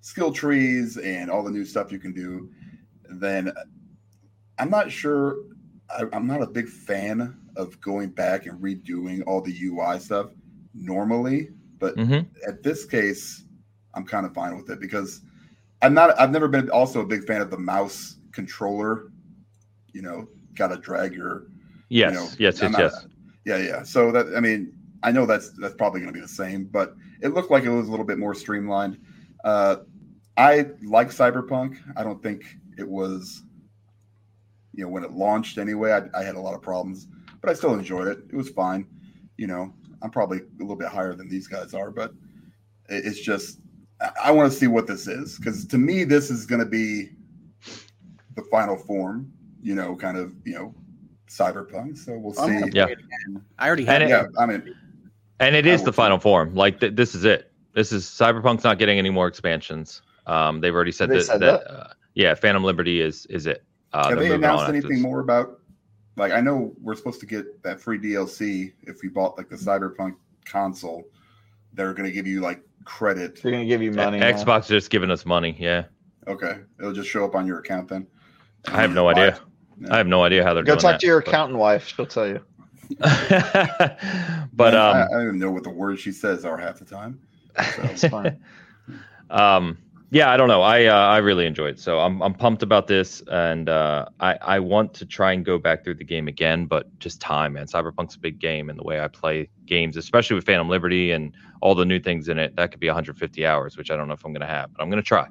skill 0.01 0.31
trees 0.31 0.97
and 0.97 1.29
all 1.29 1.43
the 1.43 1.51
new 1.51 1.65
stuff 1.65 1.91
you 1.91 1.99
can 1.99 2.13
do, 2.13 2.49
then 3.09 3.51
I'm 4.57 4.69
not 4.69 4.91
sure. 4.91 5.37
I, 5.89 6.05
I'm 6.13 6.27
not 6.27 6.41
a 6.41 6.47
big 6.47 6.67
fan 6.67 7.37
of 7.55 7.79
going 7.81 8.09
back 8.09 8.45
and 8.45 8.59
redoing 8.61 9.23
all 9.27 9.41
the 9.41 9.55
UI 9.65 9.99
stuff 9.99 10.31
normally, 10.73 11.49
but 11.79 11.95
Mhm. 11.97 12.27
at 12.47 12.63
this 12.63 12.85
case, 12.85 13.43
I'm 13.93 14.05
kind 14.05 14.25
of 14.25 14.33
fine 14.33 14.55
with 14.55 14.69
it 14.69 14.79
because 14.79 15.21
I'm 15.81 15.93
not. 15.93 16.19
I've 16.19 16.31
never 16.31 16.47
been 16.47 16.69
also 16.69 17.01
a 17.01 17.05
big 17.05 17.25
fan 17.25 17.41
of 17.41 17.49
the 17.49 17.57
mouse 17.57 18.17
controller. 18.31 19.11
You 19.93 20.01
know, 20.01 20.27
got 20.55 20.67
to 20.67 20.77
drag 20.77 21.13
your 21.13 21.47
Yes, 21.89 22.13
you 22.13 22.19
know, 22.19 22.27
yes, 22.39 22.61
I'm 22.61 22.71
yes, 22.71 22.71
not- 22.71 22.79
yes. 22.79 23.05
Yeah, 23.43 23.57
yeah. 23.57 23.83
So 23.83 24.11
that 24.11 24.27
I 24.37 24.39
mean, 24.39 24.73
I 25.03 25.11
know 25.11 25.25
that's 25.25 25.51
that's 25.57 25.73
probably 25.75 25.99
going 25.99 26.13
to 26.13 26.17
be 26.17 26.21
the 26.21 26.27
same, 26.27 26.65
but 26.65 26.95
it 27.21 27.33
looked 27.33 27.51
like 27.51 27.63
it 27.63 27.69
was 27.69 27.87
a 27.87 27.91
little 27.91 28.05
bit 28.05 28.17
more 28.17 28.33
streamlined. 28.33 28.97
Uh, 29.43 29.77
I 30.37 30.67
like 30.83 31.09
Cyberpunk. 31.09 31.77
I 31.97 32.03
don't 32.03 32.21
think 32.23 32.43
it 32.77 32.87
was, 32.87 33.43
you 34.73 34.83
know, 34.83 34.89
when 34.89 35.03
it 35.03 35.11
launched 35.11 35.57
anyway. 35.57 35.91
I, 35.91 36.19
I 36.19 36.23
had 36.23 36.35
a 36.35 36.39
lot 36.39 36.53
of 36.53 36.61
problems, 36.61 37.07
but 37.41 37.49
I 37.49 37.53
still 37.53 37.73
enjoyed 37.73 38.07
it. 38.07 38.19
It 38.29 38.35
was 38.35 38.49
fine. 38.49 38.87
You 39.37 39.47
know, 39.47 39.73
I'm 40.01 40.11
probably 40.11 40.39
a 40.39 40.61
little 40.61 40.75
bit 40.75 40.87
higher 40.87 41.13
than 41.13 41.27
these 41.27 41.47
guys 41.47 41.73
are, 41.73 41.91
but 41.91 42.13
it, 42.89 43.05
it's 43.05 43.19
just 43.19 43.59
I, 44.01 44.11
I 44.25 44.31
want 44.31 44.51
to 44.51 44.57
see 44.57 44.67
what 44.67 44.87
this 44.87 45.07
is 45.07 45.37
because 45.37 45.65
to 45.67 45.77
me, 45.77 46.03
this 46.03 46.29
is 46.29 46.45
going 46.45 46.59
to 46.59 46.65
be 46.65 47.09
the 48.35 48.43
final 48.51 48.75
form. 48.77 49.31
You 49.63 49.75
know, 49.75 49.95
kind 49.95 50.17
of 50.17 50.33
you 50.43 50.53
know, 50.53 50.73
Cyberpunk. 51.29 51.97
So 51.97 52.17
we'll 52.17 52.33
see. 52.33 52.41
gonna 52.59 52.67
Yeah. 52.73 52.85
play 52.85 52.93
it 52.93 52.99
again. 52.99 53.45
I 53.59 53.67
already 53.67 53.87
And 53.87 54.03
have. 54.09 54.25
it- 54.25 54.31
Yeah, 54.35 54.41
I 54.41 54.45
mean, 54.47 54.75
And 55.39 55.55
it 55.55 55.65
is 55.65 55.83
the 55.83 55.93
final 55.93 56.19
form. 56.19 56.55
Like 56.55 56.79
th- 56.79 56.95
this 56.95 57.13
is 57.15 57.23
it. 57.25 57.51
This 57.73 57.91
is 57.91 58.05
Cyberpunk's 58.05 58.63
not 58.63 58.79
getting 58.79 58.97
any 58.99 59.09
more 59.09 59.27
expansions. 59.27 60.01
Um, 60.27 60.61
they've 60.61 60.73
already 60.75 60.91
said 60.91 61.09
They 61.09 61.17
that. 61.17 61.23
said 61.23 61.39
that 61.41 61.71
uh, 61.71 61.87
yeah, 62.15 62.33
Phantom 62.35 62.63
Liberty 62.63 63.01
is 63.01 63.25
is 63.27 63.45
it. 63.47 63.63
Uh, 63.93 63.97
have 63.97 64.07
they're 64.09 64.15
they 64.23 64.29
moving 64.29 64.43
announced 64.45 64.69
anything 64.69 64.89
this. 64.91 64.99
more 65.01 65.19
about? 65.19 65.59
Like, 66.17 66.31
I 66.33 66.41
know 66.41 66.73
we're 66.81 66.95
supposed 66.95 67.19
to 67.21 67.25
get 67.25 67.61
that 67.63 67.79
free 67.81 67.97
DLC 67.97 68.73
if 68.83 69.01
we 69.01 69.09
bought 69.09 69.37
like 69.37 69.49
the 69.49 69.55
Cyberpunk 69.55 70.15
console. 70.45 71.05
They're 71.73 71.93
going 71.93 72.07
to 72.07 72.11
give 72.11 72.27
you 72.27 72.41
like 72.41 72.61
credit. 72.85 73.41
They're 73.41 73.51
gonna 73.51 73.65
give 73.65 73.81
you 73.81 73.91
money. 73.91 74.19
now. 74.19 74.31
Xbox 74.31 74.61
is 74.63 74.67
just 74.67 74.89
giving 74.89 75.11
us 75.11 75.25
money. 75.25 75.55
Yeah, 75.59 75.83
Okay, 76.27 76.59
it'll 76.79 76.93
just 76.93 77.09
show 77.09 77.25
up 77.25 77.35
on 77.35 77.47
your 77.47 77.59
account 77.59 77.87
then. 77.89 78.07
I 78.67 78.81
have 78.81 78.93
no 78.93 79.07
idea. 79.09 79.39
I 79.89 79.97
have 79.97 80.07
no 80.07 80.23
idea 80.23 80.43
how 80.43 80.53
they're 80.53 80.63
gonna. 80.63 80.77
Go 80.77 80.81
talk 80.81 80.93
that, 80.93 80.99
to 81.01 81.07
your 81.07 81.21
but- 81.21 81.27
accountant 81.29 81.59
wife. 81.59 81.87
She'll 81.87 82.05
tell 82.05 82.27
you. 82.27 82.41
but 82.99 84.75
I, 84.75 85.01
um, 85.01 85.07
I 85.07 85.07
don't 85.13 85.27
even 85.27 85.39
know 85.39 85.51
what 85.51 85.63
the 85.63 85.69
words 85.69 86.01
she 86.01 86.11
says 86.11 86.43
are 86.43 86.57
half 86.57 86.77
the 86.77 86.85
time. 86.85 87.21
So, 87.57 87.83
It's 87.83 88.07
fine. 88.07 88.37
um 89.29 89.77
yeah 90.11 90.29
i 90.29 90.37
don't 90.37 90.49
know. 90.49 90.61
I 90.61 90.85
uh, 90.85 90.95
i 90.95 91.17
really 91.17 91.45
enjoyed 91.47 91.75
it. 91.75 91.79
So 91.79 91.99
i'm 91.99 92.21
i'm 92.21 92.33
pumped 92.33 92.61
about 92.61 92.85
this 92.85 93.23
and 93.31 93.69
uh 93.69 94.05
i 94.19 94.37
i 94.41 94.59
want 94.59 94.93
to 94.95 95.05
try 95.05 95.31
and 95.31 95.43
go 95.43 95.57
back 95.57 95.83
through 95.83 95.95
the 95.95 96.03
game 96.03 96.27
again 96.27 96.65
but 96.67 96.87
just 96.99 97.19
time 97.19 97.53
man. 97.53 97.65
Cyberpunk's 97.65 98.15
a 98.15 98.19
big 98.19 98.37
game 98.37 98.69
and 98.69 98.77
the 98.77 98.83
way 98.83 98.99
i 98.99 99.07
play 99.07 99.49
games 99.65 99.97
especially 99.97 100.35
with 100.35 100.45
phantom 100.45 100.69
liberty 100.69 101.11
and 101.11 101.33
all 101.61 101.73
the 101.73 101.85
new 101.85 101.99
things 101.99 102.27
in 102.27 102.37
it 102.37 102.55
that 102.57 102.71
could 102.71 102.79
be 102.79 102.87
150 102.87 103.45
hours 103.45 103.77
which 103.77 103.89
i 103.89 103.95
don't 103.95 104.07
know 104.07 104.13
if 104.13 104.23
i'm 104.25 104.33
going 104.33 104.41
to 104.41 104.47
have 104.47 104.71
but 104.73 104.83
i'm 104.83 104.89
going 104.89 105.01
to 105.01 105.07
try. 105.07 105.25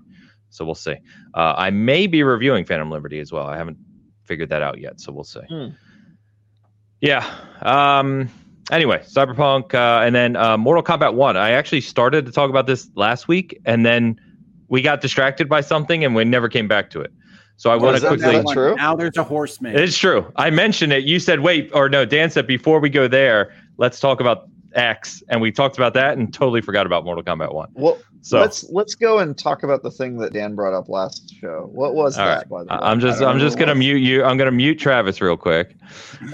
So 0.49 0.65
we'll 0.65 0.75
see. 0.75 0.97
Uh 1.35 1.55
i 1.57 1.71
may 1.71 2.07
be 2.07 2.23
reviewing 2.23 2.65
phantom 2.65 2.91
liberty 2.91 3.21
as 3.21 3.31
well. 3.31 3.47
I 3.47 3.57
haven't 3.57 3.79
figured 4.25 4.49
that 4.49 4.63
out 4.63 4.81
yet 4.81 4.99
so 5.01 5.13
we'll 5.13 5.25
see. 5.25 5.41
Hmm. 5.49 5.69
yeah 7.01 7.29
um 7.63 8.31
anyway 8.71 8.99
cyberpunk 9.01 9.75
uh, 9.75 10.05
and 10.05 10.15
then 10.15 10.37
uh, 10.37 10.57
mortal 10.57 10.83
kombat 10.85 11.15
1 11.15 11.37
i 11.37 11.51
actually 11.51 11.81
started 11.81 12.25
to 12.27 12.33
talk 12.33 12.49
about 12.49 12.67
this 12.67 12.89
last 12.95 13.27
week 13.29 13.61
and 13.65 13.85
then 13.85 14.21
we 14.71 14.81
got 14.81 15.01
distracted 15.03 15.49
by 15.49 15.61
something 15.61 16.03
and 16.05 16.15
we 16.15 16.25
never 16.25 16.49
came 16.49 16.67
back 16.67 16.89
to 16.91 17.01
it 17.03 17.13
so 17.57 17.71
i 17.71 17.75
Was 17.75 17.83
want 17.83 17.97
to 18.01 18.09
quickly 18.09 18.43
that 18.43 18.53
true? 18.55 18.75
Now 18.77 18.97
there's 18.97 19.17
a 19.19 19.23
horseman. 19.25 19.77
it's 19.77 19.99
true 19.99 20.33
i 20.37 20.49
mentioned 20.49 20.93
it 20.95 21.05
you 21.05 21.19
said 21.19 21.41
wait 21.41 21.71
or 21.75 21.89
no 21.91 22.05
dan 22.07 22.31
said 22.31 22.47
before 22.47 22.81
we 22.81 22.89
go 22.89 23.07
there 23.07 23.53
let's 23.77 24.01
talk 24.01 24.21
about 24.21 24.49
x 24.75 25.23
and 25.29 25.41
we 25.41 25.51
talked 25.53 25.77
about 25.77 25.93
that 25.95 26.17
and 26.17 26.33
totally 26.33 26.61
forgot 26.63 26.87
about 26.87 27.05
mortal 27.05 27.23
kombat 27.25 27.53
1 27.53 27.69
Well, 27.75 27.99
so 28.23 28.39
let's 28.39 28.65
let's 28.71 28.95
go 28.95 29.19
and 29.19 29.37
talk 29.37 29.63
about 29.65 29.83
the 29.83 29.91
thing 29.91 30.19
that 30.19 30.33
Dan 30.35 30.55
brought 30.55 30.75
up 30.75 30.91
last 30.91 31.35
show. 31.41 31.71
What 31.73 31.95
was 31.95 32.19
All 32.19 32.27
that? 32.27 32.51
By 32.51 32.65
the 32.65 32.67
way? 32.67 32.71
I- 32.79 32.91
I'm 32.91 33.01
just 33.01 33.17
I 33.17 33.21
don't 33.25 33.31
I'm 33.35 33.41
just 33.41 33.57
gonna 33.59 33.73
was. 33.73 33.79
mute 33.79 33.97
you. 33.97 34.23
I'm 34.23 34.37
gonna 34.37 34.51
mute 34.51 34.75
Travis 34.79 35.23
real 35.23 35.39
quick. 35.39 35.75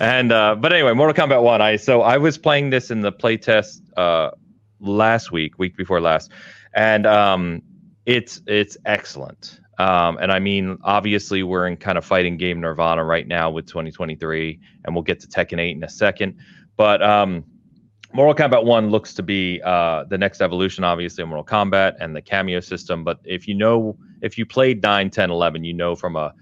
And 0.01 0.33
uh 0.33 0.57
but 0.57 0.73
anyway, 0.73 0.93
Mortal 0.95 1.15
Kombat 1.15 1.43
1. 1.45 1.63
I 1.63 1.77
so 1.77 2.03
I 2.03 2.19
was 2.19 2.39
playing 2.39 2.71
this 2.71 2.91
in 2.91 3.03
the 3.03 3.13
playtest 3.13 3.83
uh 3.97 4.33
last 4.81 5.31
week, 5.31 5.61
week 5.61 5.77
before 5.77 6.01
last. 6.01 6.33
And 6.75 7.07
um 7.07 7.63
it's 8.07 8.41
it's 8.47 8.77
excellent. 8.87 9.61
Um 9.79 10.17
and 10.21 10.33
I 10.33 10.39
mean 10.39 10.79
obviously 10.83 11.43
we're 11.43 11.67
in 11.67 11.77
kind 11.77 11.99
of 11.99 12.05
fighting 12.05 12.37
game 12.37 12.61
nirvana 12.61 13.05
right 13.05 13.29
now 13.29 13.51
with 13.51 13.67
2023 13.67 14.59
and 14.85 14.95
we'll 14.95 15.03
get 15.03 15.21
to 15.21 15.27
Tekken 15.27 15.61
8 15.61 15.77
in 15.77 15.85
a 15.85 15.89
second. 15.89 16.37
But 16.77 17.03
um 17.03 17.45
Mortal 18.13 18.49
Kombat 18.49 18.65
1 18.65 18.89
looks 18.89 19.13
to 19.15 19.23
be 19.23 19.61
uh, 19.63 20.05
the 20.05 20.17
next 20.17 20.41
evolution, 20.41 20.85
obviously, 20.85 21.23
of 21.23 21.29
Mortal 21.29 21.45
Kombat 21.45 21.97
and 22.01 22.17
the 22.17 22.23
Kameo 22.23 22.65
system. 22.65 23.05
But 23.05 23.19
if 23.25 23.47
you 23.47 23.55
know, 23.55 23.99
if 24.23 24.39
you 24.39 24.47
played 24.47 24.83
9, 24.83 25.11
10, 25.11 25.31
11, 25.31 25.65
you 25.65 25.75
know 25.75 25.95
from 25.95 26.17
a 26.17 26.33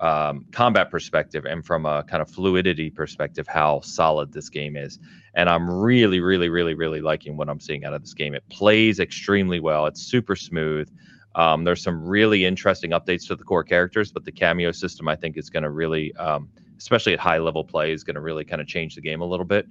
um, 0.00 0.46
combat 0.50 0.90
perspective 0.90 1.44
and 1.44 1.64
from 1.64 1.86
a 1.86 2.02
kind 2.02 2.20
of 2.20 2.28
fluidity 2.28 2.90
perspective 2.90 3.46
how 3.46 3.80
solid 3.82 4.32
this 4.32 4.48
game 4.48 4.76
is. 4.76 4.98
And 5.34 5.48
I'm 5.48 5.68
really, 5.70 6.20
really, 6.20 6.48
really, 6.48 6.74
really 6.74 7.00
liking 7.00 7.36
what 7.36 7.48
I'm 7.48 7.60
seeing 7.60 7.84
out 7.84 7.94
of 7.94 8.02
this 8.02 8.14
game. 8.14 8.34
It 8.34 8.46
plays 8.50 9.00
extremely 9.00 9.60
well, 9.60 9.86
it's 9.86 10.02
super 10.02 10.36
smooth. 10.36 10.90
Um, 11.34 11.64
there's 11.64 11.82
some 11.82 12.04
really 12.04 12.44
interesting 12.44 12.90
updates 12.90 13.26
to 13.28 13.36
the 13.36 13.44
core 13.44 13.64
characters, 13.64 14.12
but 14.12 14.24
the 14.24 14.32
Kameo 14.32 14.74
system, 14.74 15.08
I 15.08 15.16
think, 15.16 15.38
is 15.38 15.48
going 15.48 15.62
to 15.62 15.70
really, 15.70 16.14
um, 16.16 16.50
especially 16.76 17.14
at 17.14 17.20
high 17.20 17.38
level 17.38 17.64
play, 17.64 17.92
is 17.92 18.04
going 18.04 18.16
to 18.16 18.20
really 18.20 18.44
kind 18.44 18.60
of 18.60 18.68
change 18.68 18.94
the 18.94 19.00
game 19.00 19.22
a 19.22 19.26
little 19.26 19.46
bit 19.46 19.66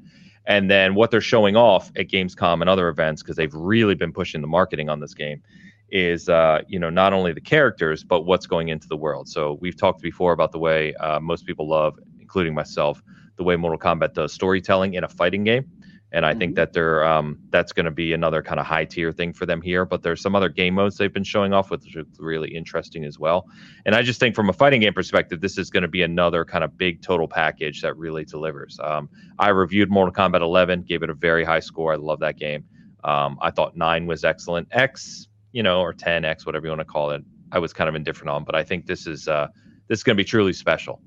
and 0.46 0.70
then 0.70 0.96
what 0.96 1.12
they're 1.12 1.22
showing 1.22 1.56
off 1.56 1.92
at 1.96 2.08
Gamescom 2.08 2.62
and 2.62 2.70
other 2.70 2.88
events 2.88 3.22
because 3.22 3.36
they've 3.36 3.54
really 3.54 3.96
been 3.96 4.12
pushing 4.12 4.42
the 4.42 4.48
marketing 4.48 4.90
on 4.90 5.00
this 5.00 5.14
game 5.14 5.42
is 5.90 6.30
uh, 6.30 6.62
you 6.68 6.80
know 6.80 6.90
not 6.90 7.14
only 7.14 7.34
the 7.34 7.42
characters 7.42 8.04
but 8.04 8.22
what's 8.22 8.48
going 8.48 8.70
into 8.70 8.88
the 8.88 8.98
world. 8.98 9.28
So 9.28 9.58
we've 9.62 9.76
talked 9.76 10.02
before 10.02 10.34
about 10.34 10.52
the 10.52 10.60
way 10.60 10.94
uh, 10.96 11.20
most 11.20 11.46
people 11.46 11.68
love, 11.68 12.00
including 12.20 12.54
myself, 12.54 13.02
the 13.42 13.46
way 13.46 13.56
Mortal 13.56 13.80
Kombat 13.80 14.14
does 14.14 14.32
storytelling 14.32 14.94
in 14.94 15.04
a 15.04 15.10
fighting 15.10 15.44
game. 15.44 15.66
And 16.14 16.26
I 16.26 16.36
think 16.36 16.56
that 16.56 16.74
they're 16.74 17.06
um, 17.06 17.40
that's 17.50 17.72
going 17.72 17.86
to 17.86 17.92
be 17.92 18.12
another 18.12 18.44
kind 18.44 18.60
of 18.60 18.66
high 18.66 18.84
tier 18.84 19.12
thing 19.14 19.32
for 19.34 19.46
them 19.46 19.62
here. 19.62 19.86
But 19.86 20.04
there's 20.04 20.22
some 20.22 20.36
other 20.36 20.50
game 20.50 20.76
modes 20.76 20.98
they've 20.98 21.12
been 21.12 21.24
showing 21.24 21.54
off, 21.54 21.72
which 21.72 21.96
is 21.96 22.06
really 22.20 22.54
interesting 22.54 23.06
as 23.06 23.18
well. 23.18 23.48
And 23.86 23.96
I 23.96 24.02
just 24.04 24.20
think 24.20 24.36
from 24.36 24.50
a 24.50 24.54
fighting 24.54 24.82
game 24.82 24.94
perspective, 24.94 25.40
this 25.40 25.58
is 25.58 25.70
going 25.70 25.84
to 25.84 25.88
be 25.88 26.02
another 26.04 26.44
kind 26.44 26.66
of 26.66 26.78
big 26.78 27.02
total 27.02 27.30
package 27.30 27.82
that 27.82 27.96
really 27.98 28.26
delivers. 28.26 28.78
Um, 28.84 29.10
I 29.40 29.50
reviewed 29.50 29.90
Mortal 29.90 30.14
Kombat 30.14 30.42
11, 30.42 30.84
gave 30.84 31.02
it 31.02 31.10
a 31.10 31.14
very 31.14 31.46
high 31.46 31.62
score. 31.62 31.94
I 31.94 31.96
love 31.96 32.20
that 32.20 32.38
game. 32.38 32.66
Um, 33.06 33.40
I 33.42 33.50
thought 33.50 33.78
nine 33.78 34.06
was 34.06 34.26
excellent. 34.26 34.68
X, 34.72 35.30
you 35.54 35.64
know, 35.64 35.80
or 35.80 35.94
10X, 35.94 36.46
whatever 36.46 36.68
you 36.68 36.72
want 36.72 36.82
to 36.82 36.86
call 36.86 37.12
it, 37.12 37.24
I 37.54 37.60
was 37.60 37.72
kind 37.72 37.88
of 37.88 37.96
indifferent 37.96 38.30
on. 38.30 38.44
But 38.44 38.56
I 38.56 38.64
think 38.64 38.86
this 38.86 39.08
is 39.08 39.30
uh, 39.30 39.48
this 39.88 40.00
is 40.00 40.04
going 40.04 40.18
to 40.18 40.22
be 40.22 40.28
truly 40.28 40.54
special. 40.54 41.02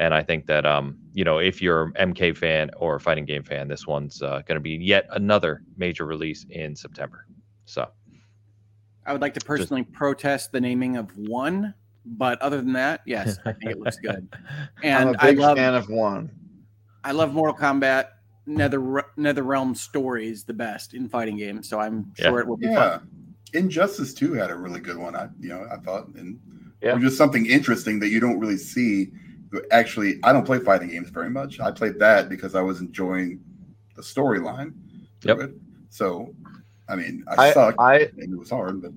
And 0.00 0.14
I 0.14 0.22
think 0.22 0.46
that 0.46 0.64
um, 0.64 0.98
you 1.12 1.24
know, 1.24 1.38
if 1.38 1.60
you're 1.60 1.92
an 1.94 2.14
MK 2.14 2.34
fan 2.34 2.70
or 2.78 2.96
a 2.96 3.00
fighting 3.00 3.26
game 3.26 3.42
fan, 3.42 3.68
this 3.68 3.86
one's 3.86 4.22
uh, 4.22 4.40
going 4.46 4.56
to 4.56 4.60
be 4.60 4.70
yet 4.70 5.06
another 5.10 5.62
major 5.76 6.06
release 6.06 6.46
in 6.48 6.74
September. 6.74 7.26
So 7.66 7.86
I 9.04 9.12
would 9.12 9.20
like 9.20 9.34
to 9.34 9.40
personally 9.42 9.82
protest 9.84 10.52
the 10.52 10.60
naming 10.60 10.96
of 10.96 11.14
one, 11.18 11.74
but 12.06 12.40
other 12.40 12.62
than 12.62 12.72
that, 12.72 13.02
yes, 13.04 13.38
I 13.44 13.52
think 13.52 13.72
it 13.72 13.78
looks 13.78 13.98
good. 14.02 14.26
I'm 14.82 14.82
And 14.82 15.14
a 15.14 15.18
I 15.18 15.26
big 15.32 15.38
love 15.38 15.58
fan 15.58 15.74
of 15.74 15.90
one. 15.90 16.30
I 17.04 17.12
love 17.12 17.34
Mortal 17.34 17.54
Kombat. 17.54 18.06
Nether 18.46 18.80
NetherRealm 19.18 19.76
stories 19.76 20.44
the 20.44 20.54
best 20.54 20.94
in 20.94 21.08
fighting 21.10 21.36
games, 21.36 21.68
so 21.68 21.78
I'm 21.78 22.10
Yeah. 22.18 22.24
sure 22.24 22.40
it 22.40 22.48
will 22.48 22.56
be 22.56 22.66
yeah, 22.66 22.98
fun. 22.98 23.34
Injustice 23.52 24.14
2 24.14 24.32
had 24.32 24.50
a 24.50 24.56
really 24.56 24.80
good 24.80 24.96
one. 24.96 25.14
I, 25.14 25.28
you 25.38 25.50
know, 25.50 25.68
I 25.70 25.76
thought, 25.76 26.08
and 26.14 26.40
Yeah. 26.82 26.98
just 26.98 27.18
something 27.18 27.44
interesting 27.46 28.00
that 28.00 28.08
you 28.08 28.18
don't 28.18 28.38
really 28.40 28.56
see. 28.56 29.12
Actually, 29.70 30.20
I 30.22 30.32
don't 30.32 30.46
play 30.46 30.58
fighting 30.58 30.88
games 30.88 31.10
very 31.10 31.30
much. 31.30 31.60
I 31.60 31.70
played 31.70 31.98
that 31.98 32.28
because 32.28 32.54
I 32.54 32.60
was 32.62 32.80
enjoying 32.80 33.40
the 33.96 34.02
storyline. 34.02 34.72
Yep. 35.24 35.38
it. 35.40 35.50
So, 35.90 36.32
I 36.88 36.96
mean, 36.96 37.24
I, 37.28 37.48
I 37.48 37.52
sucked. 37.52 37.80
I 37.80 37.98
and 38.18 38.32
it 38.32 38.38
was 38.38 38.50
hard, 38.50 38.80
but 38.82 38.92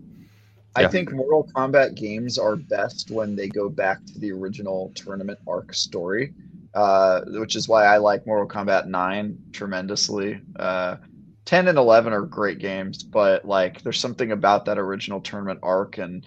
I 0.75 0.81
Yeah. 0.83 0.87
think 0.89 1.11
Mortal 1.11 1.47
Kombat 1.55 1.95
games 1.95 2.37
are 2.37 2.55
best 2.55 3.11
when 3.11 3.35
they 3.35 3.47
go 3.47 3.69
back 3.69 4.05
to 4.07 4.19
the 4.19 4.31
original 4.31 4.91
tournament 4.95 5.39
arc 5.47 5.73
story, 5.73 6.33
uh, 6.73 7.21
which 7.27 7.55
is 7.55 7.67
why 7.67 7.85
I 7.85 7.97
like 7.97 8.25
Mortal 8.25 8.47
Kombat 8.47 8.87
9 8.87 9.37
tremendously. 9.53 10.39
Uh, 10.57 10.97
10 11.45 11.67
and 11.67 11.77
11 11.77 12.13
are 12.13 12.21
great 12.21 12.59
games, 12.59 13.03
but 13.03 13.45
like 13.45 13.81
there's 13.83 13.99
something 13.99 14.31
about 14.31 14.65
that 14.65 14.77
original 14.79 15.19
tournament 15.21 15.59
arc. 15.61 15.97
And 15.97 16.25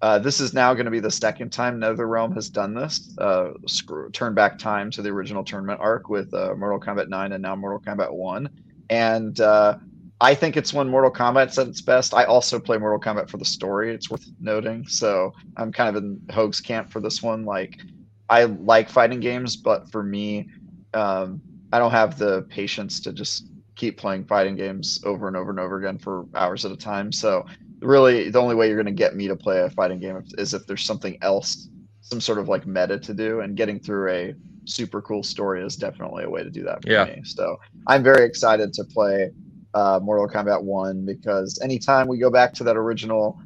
uh, 0.00 0.18
this 0.18 0.40
is 0.40 0.54
now 0.54 0.74
going 0.74 0.84
to 0.84 0.90
be 0.90 1.00
the 1.00 1.10
second 1.10 1.50
time 1.50 1.80
NetherRealm 1.80 2.32
has 2.34 2.48
done 2.48 2.72
this, 2.72 3.16
uh, 3.18 3.50
screw, 3.66 4.10
turn 4.10 4.32
back 4.32 4.58
time 4.58 4.90
to 4.92 5.02
the 5.02 5.08
original 5.08 5.42
tournament 5.42 5.80
arc 5.80 6.08
with 6.08 6.32
uh, 6.32 6.54
Mortal 6.54 6.78
Kombat 6.78 7.08
9 7.08 7.32
and 7.32 7.42
now 7.42 7.56
Mortal 7.56 7.80
Kombat 7.80 8.12
1. 8.12 8.48
And 8.90 9.40
uh, 9.40 9.78
I 10.20 10.34
think 10.34 10.56
it's 10.56 10.72
when 10.72 10.88
Mortal 10.88 11.10
Kombat's 11.10 11.58
at 11.58 11.66
its 11.66 11.80
best. 11.80 12.14
I 12.14 12.24
also 12.24 12.60
play 12.60 12.78
Mortal 12.78 13.00
Kombat 13.00 13.28
for 13.28 13.38
the 13.38 13.44
story. 13.44 13.92
It's 13.92 14.08
worth 14.08 14.24
noting. 14.40 14.86
So 14.86 15.32
I'm 15.56 15.72
kind 15.72 15.96
of 15.96 16.02
in 16.02 16.20
Hoeg's 16.30 16.60
camp 16.60 16.90
for 16.90 17.00
this 17.00 17.20
one. 17.20 17.44
Like, 17.44 17.80
I 18.28 18.44
like 18.44 18.88
fighting 18.88 19.18
games, 19.18 19.56
but 19.56 19.90
for 19.90 20.04
me, 20.04 20.48
um, 20.94 21.40
I 21.72 21.78
don't 21.80 21.90
have 21.90 22.18
the 22.18 22.42
patience 22.42 23.00
to 23.00 23.12
just 23.12 23.48
keep 23.74 23.98
playing 23.98 24.24
fighting 24.26 24.56
games 24.56 25.00
over 25.04 25.28
and 25.28 25.36
over 25.36 25.50
and 25.50 25.60
over 25.60 25.78
again 25.78 25.98
for 25.98 26.26
hours 26.34 26.64
at 26.64 26.72
a 26.72 26.76
time. 26.76 27.10
So 27.10 27.46
really, 27.80 28.30
the 28.30 28.40
only 28.40 28.54
way 28.54 28.68
you're 28.68 28.76
going 28.76 28.86
to 28.86 28.92
get 28.92 29.16
me 29.16 29.28
to 29.28 29.36
play 29.36 29.60
a 29.60 29.70
fighting 29.70 29.98
game 29.98 30.22
is 30.36 30.54
if 30.54 30.66
there's 30.66 30.84
something 30.84 31.18
else, 31.22 31.68
some 32.00 32.20
sort 32.20 32.38
of 32.38 32.48
like 32.48 32.66
meta 32.66 32.98
to 32.98 33.14
do, 33.14 33.40
and 33.40 33.56
getting 33.56 33.78
through 33.78 34.10
a 34.10 34.34
super 34.64 35.00
cool 35.02 35.22
story 35.22 35.64
is 35.64 35.76
definitely 35.76 36.24
a 36.24 36.30
way 36.30 36.42
to 36.42 36.50
do 36.50 36.62
that 36.64 36.82
for 36.82 36.90
yeah. 36.90 37.04
me. 37.04 37.22
So 37.24 37.58
I'm 37.86 38.02
very 38.02 38.24
excited 38.24 38.72
to 38.74 38.84
play 38.84 39.30
uh, 39.74 40.00
Mortal 40.02 40.28
Kombat 40.28 40.62
One 40.62 41.04
because 41.04 41.58
anytime 41.62 42.08
we 42.08 42.18
go 42.18 42.30
back 42.30 42.52
to 42.54 42.64
that 42.64 42.76
original 42.76 43.40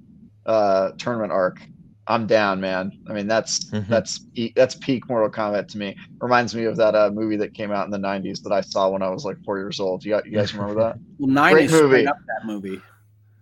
uh, 0.47 0.93
tournament 0.99 1.33
arc, 1.33 1.61
I'm 2.09 2.27
down, 2.27 2.61
man. 2.61 2.93
I 3.09 3.13
mean, 3.13 3.29
that's 3.29 3.65
mm-hmm. 3.71 3.91
that's 3.91 4.27
that's 4.57 4.75
peak 4.75 5.09
Mortal 5.09 5.31
Kombat 5.31 5.69
to 5.69 5.79
me. 5.79 5.97
Reminds 6.21 6.55
me 6.55 6.65
of 6.65 6.77
that 6.77 6.95
uh, 6.95 7.11
movie 7.13 7.37
that 7.37 7.55
came 7.55 7.71
out 7.71 7.85
in 7.85 7.91
the 7.91 7.99
'90s 7.99 8.43
that 8.43 8.53
I 8.53 8.61
saw 8.61 8.89
when 8.89 9.03
I 9.03 9.09
was 9.09 9.25
like 9.25 9.37
four 9.45 9.59
years 9.59 9.79
old. 9.79 10.05
You, 10.05 10.13
got, 10.13 10.27
you 10.27 10.33
guys 10.33 10.53
remember 10.53 10.83
that? 10.83 10.97
well, 11.19 11.31
nine 11.31 11.53
Great 11.53 11.67
is 11.67 11.73
movie. 11.73 12.07
up 12.07 12.19
that 12.27 12.47
movie. 12.47 12.81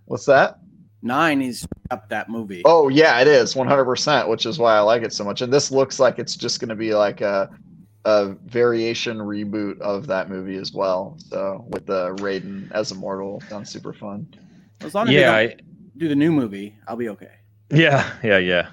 What's 0.05 0.27
that? 0.27 0.59
Nine 1.02 1.40
is 1.40 1.66
up 1.90 2.09
that 2.10 2.28
movie. 2.28 2.62
Oh 2.64 2.89
yeah, 2.89 3.20
it 3.20 3.27
is 3.27 3.56
100, 3.56 3.85
percent 3.85 4.28
which 4.28 4.47
is 4.47 4.59
why 4.59 4.77
I 4.77 4.81
like 4.81 5.02
it 5.02 5.12
so 5.12 5.24
much. 5.24 5.40
And 5.40 5.52
this 5.52 5.70
looks 5.70 5.98
like 5.98 6.18
it's 6.18 6.36
just 6.36 6.60
going 6.60 6.68
to 6.68 6.74
be 6.74 6.94
like 6.94 7.20
a 7.20 7.51
a 8.05 8.35
variation 8.47 9.18
reboot 9.18 9.78
of 9.81 10.06
that 10.06 10.28
movie 10.28 10.56
as 10.56 10.72
well. 10.72 11.16
So 11.18 11.64
with 11.68 11.86
the 11.86 12.14
Raiden 12.16 12.70
as 12.72 12.93
immortal, 12.93 13.43
sounds 13.48 13.70
super 13.70 13.93
fun. 13.93 14.27
As 14.81 14.94
long 14.94 15.09
as 15.09 15.14
yeah, 15.14 15.35
I, 15.35 15.56
do 15.97 16.09
the 16.09 16.16
new 16.16 16.32
movie, 16.32 16.77
I'll 16.89 16.97
be 16.97 17.10
okay. 17.10 17.32
Yeah, 17.70 18.10
yeah, 18.22 18.39
yeah. 18.39 18.70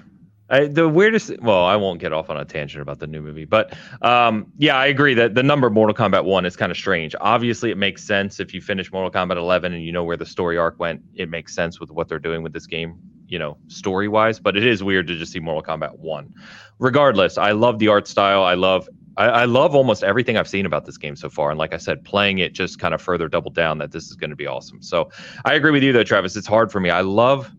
I, 0.50 0.66
the 0.66 0.88
weirdest. 0.88 1.32
Well, 1.42 1.64
I 1.64 1.76
won't 1.76 2.00
get 2.00 2.12
off 2.12 2.30
on 2.30 2.38
a 2.38 2.44
tangent 2.44 2.80
about 2.80 2.98
the 2.98 3.06
new 3.06 3.20
movie, 3.20 3.44
but 3.44 3.76
um, 4.02 4.50
yeah, 4.56 4.76
I 4.76 4.86
agree 4.86 5.14
that 5.14 5.34
the 5.34 5.42
number 5.42 5.68
Mortal 5.68 5.94
Kombat 5.94 6.24
One 6.24 6.46
is 6.46 6.56
kind 6.56 6.72
of 6.72 6.78
strange. 6.78 7.14
Obviously, 7.20 7.70
it 7.70 7.76
makes 7.76 8.02
sense 8.02 8.40
if 8.40 8.54
you 8.54 8.60
finish 8.60 8.90
Mortal 8.90 9.10
Kombat 9.10 9.36
11 9.36 9.74
and 9.74 9.84
you 9.84 9.92
know 9.92 10.04
where 10.04 10.16
the 10.16 10.26
story 10.26 10.56
arc 10.56 10.78
went. 10.78 11.02
It 11.14 11.28
makes 11.28 11.54
sense 11.54 11.80
with 11.80 11.90
what 11.90 12.08
they're 12.08 12.18
doing 12.18 12.42
with 12.42 12.52
this 12.54 12.66
game, 12.66 12.98
you 13.26 13.38
know, 13.38 13.58
story 13.66 14.08
wise. 14.08 14.40
But 14.40 14.56
it 14.56 14.64
is 14.64 14.82
weird 14.82 15.06
to 15.08 15.18
just 15.18 15.32
see 15.32 15.40
Mortal 15.40 15.62
Kombat 15.62 15.98
One. 15.98 16.32
Regardless, 16.78 17.36
I 17.36 17.52
love 17.52 17.78
the 17.78 17.88
art 17.88 18.08
style. 18.08 18.42
I 18.42 18.54
love 18.54 18.88
I, 19.18 19.26
I, 19.26 19.44
love 19.46 19.74
almost 19.74 20.04
everything 20.04 20.36
I've 20.36 20.48
seen 20.48 20.64
about 20.64 20.86
this 20.86 20.96
game 20.96 21.16
so 21.16 21.28
far. 21.28 21.50
And 21.50 21.58
like 21.58 21.74
I 21.74 21.76
said, 21.76 22.04
playing 22.04 22.38
it 22.38 22.52
just 22.52 22.78
kind 22.78 22.94
of 22.94 23.02
further 23.02 23.28
doubled 23.28 23.54
down 23.54 23.78
that 23.78 23.90
this 23.90 24.04
is 24.04 24.14
going 24.14 24.30
to 24.30 24.36
be 24.36 24.46
awesome. 24.46 24.80
So 24.80 25.10
I 25.44 25.54
agree 25.54 25.72
with 25.72 25.82
you 25.82 25.92
though, 25.92 26.04
Travis. 26.04 26.36
It's 26.36 26.46
hard 26.46 26.70
for 26.70 26.78
me. 26.78 26.88
I 26.88 27.00
love 27.00 27.50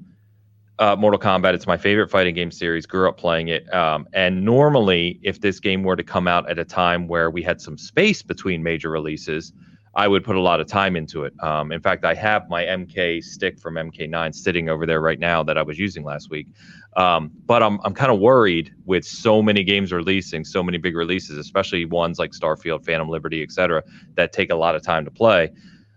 uh, 0.80 0.96
Mortal 0.96 1.20
Kombat. 1.20 1.54
It's 1.54 1.68
my 1.68 1.78
favorite 1.78 2.10
fighting 2.10 2.34
game 2.34 2.52
series. 2.52 2.86
Grew 2.86 3.08
up 3.08 3.18
playing 3.18 3.50
it. 3.50 3.72
Um, 3.74 4.08
and 4.14 4.44
normally, 4.44 5.20
if 5.22 5.42
this 5.42 5.60
game 5.60 5.84
were 5.84 5.96
to 5.96 6.04
come 6.04 6.28
out 6.28 6.50
at 6.50 6.58
a 6.58 6.66
time 6.66 7.08
where 7.08 7.30
we 7.30 7.44
had 7.44 7.62
some 7.62 7.78
space 7.78 8.24
between 8.24 8.64
major 8.64 8.90
releases, 8.90 9.54
I 9.96 10.08
would 10.08 10.24
put 10.24 10.38
a 10.38 10.40
lot 10.40 10.62
of 10.62 10.68
time 10.68 10.96
into 10.96 11.26
it. 11.26 11.34
Um, 11.44 11.74
in 11.74 11.82
fact, 11.82 12.06
I 12.06 12.14
have 12.14 12.48
my 12.48 12.64
MK 12.64 13.22
stick 13.24 13.60
from 13.60 13.76
MK9 13.76 14.34
sitting 14.34 14.70
over 14.70 14.86
there 14.86 15.02
right 15.02 15.20
now 15.20 15.44
that 15.44 15.58
I 15.58 15.64
was 15.64 15.78
using 15.78 16.04
last 16.06 16.30
week. 16.30 16.48
Um, 16.96 17.32
but 17.46 17.62
I'm 17.62 17.80
I'm 17.84 17.94
kind 17.94 18.12
of 18.12 18.20
worried 18.20 18.74
with 18.86 19.06
so 19.06 19.42
many 19.42 19.64
games 19.64 19.92
releasing, 19.92 20.46
so 20.46 20.64
many 20.64 20.78
big 20.78 20.96
releases, 20.96 21.38
especially 21.38 21.86
ones 21.86 22.20
like 22.20 22.32
Starfield, 22.32 22.86
Phantom 22.86 23.10
Liberty, 23.10 23.44
etc., 23.44 23.84
that 24.16 24.32
take 24.32 24.52
a 24.52 24.56
lot 24.56 24.76
of 24.76 24.82
time 24.82 25.04
to 25.06 25.12
play. 25.12 25.52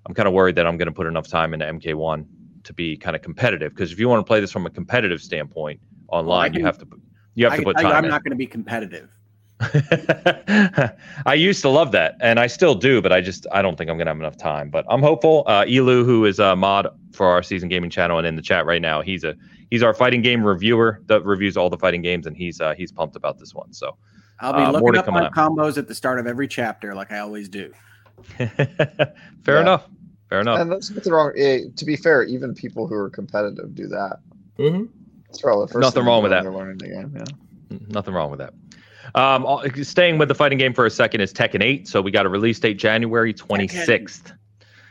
I'm 0.05 0.15
kind 0.15 0.27
of 0.27 0.35
worried 0.35 0.57
that 0.57 0.67
I'm 0.67 0.77
going 0.77 0.87
to 0.87 0.93
put 0.93 1.07
enough 1.07 1.29
time 1.29 1.55
into 1.55 1.67
MK1 1.67 2.27
to 2.65 2.73
be 2.73 2.97
kind 2.97 3.17
of 3.17 3.23
competitive. 3.23 3.75
Because 3.75 3.93
if 3.93 3.99
you 3.99 4.09
want 4.09 4.21
to 4.21 4.29
play 4.29 4.41
this 4.41 4.53
from 4.53 4.67
a 4.67 4.71
competitive 4.71 5.21
standpoint 5.21 5.81
online, 6.09 6.27
well, 6.27 6.51
can, 6.51 6.61
you 6.61 6.67
have 6.67 6.79
to 6.79 6.87
you 7.35 7.45
have 7.45 7.55
I 7.55 7.57
to 7.59 7.63
put 7.63 7.77
time. 7.77 7.87
I'm 7.87 8.05
in. 8.05 8.11
not 8.11 8.23
going 8.25 8.33
to 8.33 8.37
be 8.37 8.47
competitive. 8.47 9.11
I 11.27 11.35
used 11.35 11.63
to 11.63 11.69
love 11.69 11.93
that, 11.93 12.17
and 12.21 12.41
I 12.41 12.49
still 12.49 12.75
do, 12.75 13.01
but 13.01 13.13
I 13.13 13.21
just 13.21 13.47
I 13.53 13.63
don't 13.63 13.77
think 13.77 13.91
I'm 13.91 13.97
gonna 13.97 14.11
have 14.11 14.19
enough 14.19 14.37
time. 14.37 14.71
But 14.71 14.85
I'm 14.89 15.01
hopeful. 15.01 15.45
Uh, 15.47 15.65
Elu, 15.65 16.05
who 16.05 16.25
is 16.25 16.41
a 16.41 16.57
mod 16.57 16.89
for 17.13 17.29
our 17.29 17.43
season 17.45 17.69
gaming 17.69 17.91
channel 17.91 18.19
and 18.19 18.27
in 18.27 18.35
the 18.35 18.43
chat 18.43 18.67
right 18.67 18.83
now, 18.83 19.03
he's 19.03 19.23
a 19.23 19.37
he's 19.71 19.85
our 19.85 19.95
fighting 19.95 20.21
game 20.21 20.43
reviewer 20.43 21.01
that 21.07 21.25
reviews 21.25 21.57
all 21.57 21.71
the 21.71 21.79
fighting 21.79 22.03
games, 22.03 22.27
and 22.27 22.37
he's 22.37 22.61
uh, 22.61 22.75
he's 22.75 22.91
pumped 22.91 23.15
about 23.15 23.39
this 23.39 23.55
one. 23.55 23.73
So 23.73 23.97
I'll 24.41 24.53
be 24.53 24.63
uh, 24.63 24.73
looking 24.73 24.97
up 24.97 25.07
my 25.09 25.29
combos 25.29 25.79
at 25.79 25.87
the 25.87 25.95
start 25.95 26.19
of 26.19 26.27
every 26.27 26.49
chapter, 26.49 26.95
like 26.95 27.13
I 27.13 27.21
always 27.21 27.49
do. 27.49 27.73
Fair 28.37 29.15
yeah. 29.47 29.61
enough. 29.61 29.89
Fair 30.33 30.41
enough. 30.41 30.61
And 30.61 30.73
that's 30.73 30.91
nothing 30.91 31.13
wrong. 31.13 31.33
Eh, 31.37 31.65
to 31.77 31.85
be 31.85 31.95
fair, 31.95 32.23
even 32.23 32.55
people 32.55 32.87
who 32.87 32.95
are 32.95 33.11
competitive 33.11 33.75
do 33.75 33.87
that. 33.89 34.21
Mm-hmm. 34.59 34.87
That's 35.27 35.43
probably 35.43 35.67
the 35.67 35.73
first 35.75 35.83
nothing 35.83 36.07
wrong 36.07 36.23
with 36.23 36.31
that. 36.31 36.51
Learning 36.51 36.79
the 36.79 36.89
game. 36.89 37.15
Yeah. 37.15 37.79
Nothing 37.89 38.15
wrong 38.15 38.31
with 38.31 38.41
that. 38.41 38.55
Um, 39.15 39.47
staying 39.83 40.17
with 40.17 40.29
the 40.29 40.35
fighting 40.35 40.57
game 40.57 40.73
for 40.73 40.87
a 40.87 40.91
second 40.91 41.21
is 41.21 41.35
Tekken 41.35 41.63
8. 41.63 41.87
So 41.87 42.01
we 42.01 42.11
got 42.11 42.25
a 42.25 42.31
release 42.31 42.59
date 42.59 42.79
January 42.79 43.35
26th. 43.35 44.33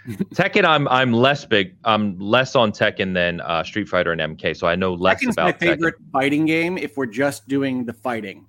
Tekken. 0.05 0.17
Tekken, 0.35 0.63
I'm 0.63 0.87
I'm 0.89 1.11
less 1.11 1.43
big. 1.43 1.75
I'm 1.85 2.19
less 2.19 2.55
on 2.55 2.71
Tekken 2.71 3.15
than 3.15 3.41
uh, 3.41 3.63
Street 3.63 3.89
Fighter 3.89 4.11
and 4.11 4.37
MK, 4.37 4.55
so 4.55 4.67
I 4.67 4.75
know 4.75 4.93
less 4.93 5.23
Tekken's 5.23 5.33
about 5.33 5.45
my 5.45 5.51
favorite 5.53 5.95
Tekken. 5.95 6.11
fighting 6.11 6.45
game. 6.45 6.77
If 6.77 6.97
we're 6.97 7.07
just 7.07 7.47
doing 7.47 7.85
the 7.85 7.93
fighting, 7.93 8.45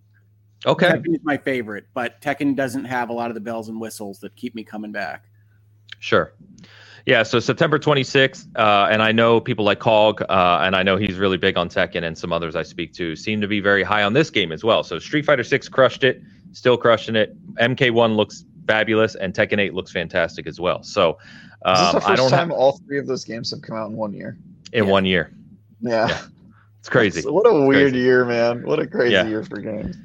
okay, 0.67 0.89
Tekken 0.89 1.15
is 1.15 1.21
my 1.23 1.39
favorite, 1.39 1.87
but 1.95 2.21
Tekken 2.21 2.55
doesn't 2.55 2.85
have 2.85 3.09
a 3.09 3.15
lot 3.15 3.31
of 3.31 3.35
the 3.35 3.41
bells 3.41 3.71
and 3.71 3.81
whistles 3.81 4.19
that 4.21 4.37
keep 4.37 4.55
me 4.55 4.63
coming 4.63 4.93
back. 4.93 5.25
Sure. 6.03 6.35
Yeah, 7.05 7.25
so 7.25 7.41
September 7.41 7.79
26th, 7.79 8.47
uh, 8.57 8.89
and 8.91 9.03
I 9.03 9.11
know 9.11 9.41
people 9.41 9.65
like 9.65 9.81
Cog, 9.81 10.23
uh, 10.23 10.61
and 10.63 10.77
I 10.77 10.85
know 10.85 10.97
he's 10.97 11.17
really 11.17 11.37
big 11.37 11.57
on 11.57 11.69
Tekken, 11.69 12.05
and 12.05 12.17
some 12.17 12.33
others 12.33 12.55
I 12.55 12.63
speak 12.63 12.93
to 12.95 13.17
seem 13.17 13.41
to 13.41 13.49
be 13.49 13.61
very 13.61 13.83
high 13.83 14.05
on 14.05 14.13
this 14.13 14.31
game 14.31 14.53
as 14.53 14.63
well. 14.63 14.85
So 14.85 14.99
Street 15.01 15.25
Fighter 15.25 15.43
6 15.43 15.69
crushed 15.69 16.05
it, 16.05 16.23
still 16.53 16.77
crushing 16.77 17.17
it. 17.17 17.37
MK1 17.57 18.15
looks 18.15 18.45
fabulous, 18.69 19.17
and 19.17 19.35
Tekken 19.35 19.59
8 19.59 19.75
looks 19.75 19.91
fantastic 19.91 20.47
as 20.47 20.61
well. 20.61 20.83
So 20.85 21.19
um, 21.65 21.75
is 21.75 21.81
this 21.81 21.91
the 21.91 21.97
um, 21.97 22.03
first 22.03 22.09
I 22.09 22.17
don't 22.17 22.31
time 22.31 22.49
have... 22.51 22.59
all 22.59 22.79
three 22.87 22.99
of 22.99 23.07
those 23.07 23.25
games 23.25 23.51
have 23.51 23.63
come 23.63 23.77
out 23.77 23.91
in 23.91 23.97
one 23.97 24.13
year? 24.13 24.37
In 24.73 24.85
yeah. 24.85 24.91
one 24.91 25.05
year. 25.05 25.33
Yeah. 25.81 26.09
yeah. 26.09 26.23
It's 26.79 26.89
crazy. 26.89 27.29
what 27.29 27.47
a 27.47 27.67
weird 27.67 27.93
crazy. 27.93 28.05
year, 28.05 28.25
man. 28.25 28.65
What 28.65 28.81
a 28.81 28.87
crazy 28.89 29.13
yeah. 29.13 29.27
year 29.27 29.45
for 29.45 29.59
games. 29.59 29.97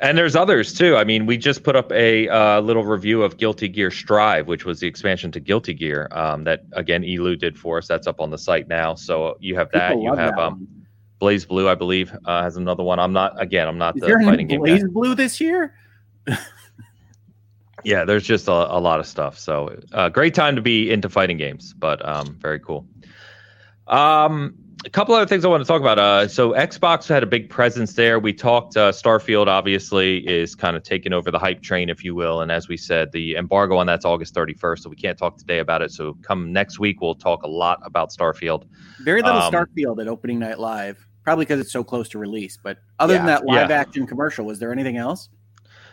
And 0.00 0.18
there's 0.18 0.36
others 0.36 0.74
too. 0.74 0.96
I 0.96 1.04
mean, 1.04 1.24
we 1.24 1.38
just 1.38 1.62
put 1.62 1.74
up 1.74 1.90
a 1.90 2.28
uh, 2.28 2.60
little 2.60 2.84
review 2.84 3.22
of 3.22 3.38
Guilty 3.38 3.68
Gear 3.68 3.90
Strive, 3.90 4.46
which 4.46 4.64
was 4.64 4.80
the 4.80 4.86
expansion 4.86 5.32
to 5.32 5.40
Guilty 5.40 5.72
Gear 5.72 6.08
um, 6.10 6.44
that 6.44 6.64
again 6.72 7.02
Elu 7.02 7.38
did 7.38 7.58
for 7.58 7.78
us. 7.78 7.88
That's 7.88 8.06
up 8.06 8.20
on 8.20 8.30
the 8.30 8.38
site 8.38 8.68
now. 8.68 8.94
So 8.94 9.36
you 9.40 9.56
have 9.56 9.70
that. 9.72 9.90
People 9.90 10.02
you 10.04 10.14
have 10.14 10.36
that 10.36 10.38
um, 10.38 10.68
BlazBlue, 11.20 11.66
I 11.66 11.74
believe, 11.74 12.14
uh, 12.26 12.42
has 12.42 12.56
another 12.56 12.82
one. 12.82 12.98
I'm 12.98 13.12
not 13.12 13.40
again. 13.40 13.68
I'm 13.68 13.78
not 13.78 13.96
Is 13.96 14.02
the 14.02 14.20
fighting 14.22 14.46
game. 14.46 14.60
Blaze 14.60 14.84
Blue 14.84 15.14
this 15.14 15.40
year. 15.40 15.74
yeah, 17.84 18.04
there's 18.04 18.24
just 18.24 18.48
a, 18.48 18.52
a, 18.52 18.80
lot 18.80 19.00
of 19.00 19.06
stuff. 19.06 19.38
So 19.38 19.78
uh, 19.92 20.08
great 20.08 20.34
time 20.34 20.56
to 20.56 20.62
be 20.62 20.90
into 20.90 21.08
fighting 21.08 21.36
games, 21.36 21.72
but 21.72 22.06
um, 22.06 22.36
very 22.40 22.60
cool. 22.60 22.86
Um, 23.86 24.56
a 24.84 24.90
couple 24.90 25.14
other 25.14 25.26
things 25.26 25.44
I 25.44 25.48
want 25.48 25.62
to 25.62 25.66
talk 25.66 25.80
about. 25.80 25.98
Uh, 25.98 26.28
so 26.28 26.52
Xbox 26.52 27.08
had 27.08 27.22
a 27.22 27.26
big 27.26 27.48
presence 27.48 27.94
there. 27.94 28.18
We 28.18 28.32
talked. 28.32 28.76
Uh, 28.76 28.92
Starfield 28.92 29.46
obviously 29.46 30.18
is 30.28 30.54
kind 30.54 30.76
of 30.76 30.82
taking 30.82 31.12
over 31.12 31.30
the 31.30 31.38
hype 31.38 31.62
train, 31.62 31.88
if 31.88 32.04
you 32.04 32.14
will. 32.14 32.42
And 32.42 32.52
as 32.52 32.68
we 32.68 32.76
said, 32.76 33.12
the 33.12 33.36
embargo 33.36 33.78
on 33.78 33.86
that's 33.86 34.04
August 34.04 34.34
31st, 34.34 34.80
so 34.80 34.90
we 34.90 34.96
can't 34.96 35.18
talk 35.18 35.38
today 35.38 35.60
about 35.60 35.82
it. 35.82 35.92
So 35.92 36.14
come 36.22 36.52
next 36.52 36.78
week, 36.78 37.00
we'll 37.00 37.14
talk 37.14 37.42
a 37.42 37.48
lot 37.48 37.80
about 37.84 38.10
Starfield. 38.10 38.64
Very 39.02 39.22
little 39.22 39.40
um, 39.40 39.52
Starfield 39.52 40.00
at 40.00 40.08
opening 40.08 40.38
night 40.38 40.58
live, 40.58 41.06
probably 41.24 41.46
because 41.46 41.60
it's 41.60 41.72
so 41.72 41.82
close 41.82 42.08
to 42.10 42.18
release. 42.18 42.58
But 42.62 42.78
other 42.98 43.14
yeah, 43.14 43.18
than 43.18 43.26
that 43.26 43.46
live 43.46 43.70
yeah. 43.70 43.80
action 43.80 44.06
commercial, 44.06 44.44
was 44.44 44.58
there 44.58 44.72
anything 44.72 44.98
else? 44.98 45.30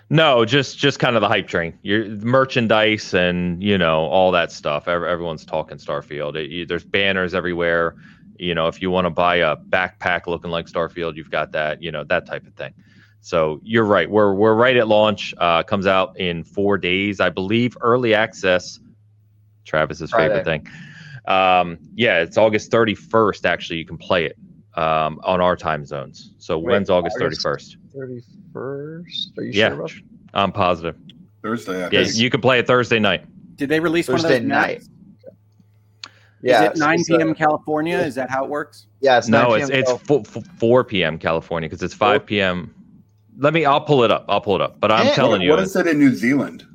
No, 0.10 0.43
just 0.43 0.77
just 0.77 0.99
kind 0.99 1.15
of 1.15 1.22
the 1.22 1.30
hype 1.30 1.47
train. 1.47 1.80
Your 1.81 2.05
merchandise 2.05 3.14
and 3.14 3.64
you 3.64 3.77
know 3.77 4.01
all 4.01 4.31
that 4.31 4.51
stuff. 4.51 4.88
Everyone's 4.89 5.45
talking 5.45 5.77
Starfield. 5.77 6.35
It, 6.35 6.68
there's 6.68 6.84
banners 6.84 7.34
everywhere 7.34 7.95
you 8.38 8.55
know 8.55 8.68
if 8.68 8.81
you 8.81 8.89
want 8.89 9.05
to 9.05 9.10
buy 9.10 9.38
a 9.38 9.55
backpack 9.55 10.27
looking 10.27 10.51
like 10.51 10.65
starfield 10.65 11.15
you've 11.15 11.30
got 11.31 11.51
that 11.51 11.81
you 11.81 11.91
know 11.91 12.03
that 12.03 12.26
type 12.26 12.45
of 12.47 12.53
thing. 12.55 12.73
So 13.22 13.60
you're 13.64 13.85
right 13.85 14.10
we're 14.10 14.34
we're 14.34 14.53
right 14.55 14.76
at 14.76 14.88
launch 14.88 15.34
uh, 15.38 15.64
comes 15.64 15.88
out 15.88 16.19
in 16.19 16.43
four 16.43 16.77
days 16.77 17.19
i 17.19 17.30
believe. 17.30 17.77
Early 17.81 18.14
access 18.14 18.80
travis's 19.65 20.11
Friday. 20.11 20.30
favorite 20.30 20.45
thing. 20.45 20.68
Um, 21.34 21.77
yeah 21.95 22.22
it's 22.22 22.38
august 22.38 22.69
31st 22.72 23.45
actually 23.45 23.77
you 23.77 23.85
can 23.85 23.97
play 23.97 24.26
it 24.26 24.38
um, 24.76 25.19
on 25.23 25.39
our 25.39 25.55
time 25.55 25.85
zones. 25.85 26.34
So 26.38 26.57
Wait, 26.57 26.72
when's 26.73 26.89
august, 26.89 27.18
august 27.22 27.45
31st 27.45 27.77
31st 27.95 29.38
are 29.38 29.43
you 29.43 29.51
yeah, 29.53 29.69
sure 29.69 29.73
about 29.76 29.91
i'm 30.34 30.51
positive. 30.51 30.97
Thursday 31.41 31.89
yeah 31.91 32.01
you 32.01 32.30
can 32.30 32.41
play 32.41 32.60
it 32.60 32.68
thursday 32.68 32.99
night. 32.99 33.26
Did 33.55 33.69
they 33.69 33.80
release 33.80 34.07
thursday 34.07 34.39
night 34.39 34.84
yeah, 36.44 36.64
is 36.72 36.72
it 36.72 36.78
9 36.78 37.03
p.m. 37.06 37.32
Uh, 37.32 37.34
California? 37.34 37.98
Is 37.98 38.15
that 38.15 38.30
how 38.30 38.44
it 38.44 38.49
works? 38.49 38.88
Yeah, 38.99 39.18
it's 39.18 39.28
no, 39.28 39.53
it's 39.53 39.70
it's 39.70 39.91
4 40.60 40.84
p.m. 40.84 41.18
California 41.18 41.70
because 41.70 41.82
it's 41.82 41.94
5 41.94 42.26
p.m. 42.26 42.74
Let 43.38 43.53
me. 43.53 43.65
I'll 43.65 43.82
pull 43.82 44.03
it 44.03 44.11
up. 44.11 44.26
I'll 44.28 44.41
pull 44.41 44.56
it 44.56 44.61
up. 44.61 44.80
But 44.80 44.91
I'm 44.91 45.14
telling 45.15 45.41
you, 45.41 45.49
what 45.52 45.60
is 45.60 45.76
it 45.76 45.88
in 45.88 45.99
New 45.99 46.14
Zealand? 46.14 46.65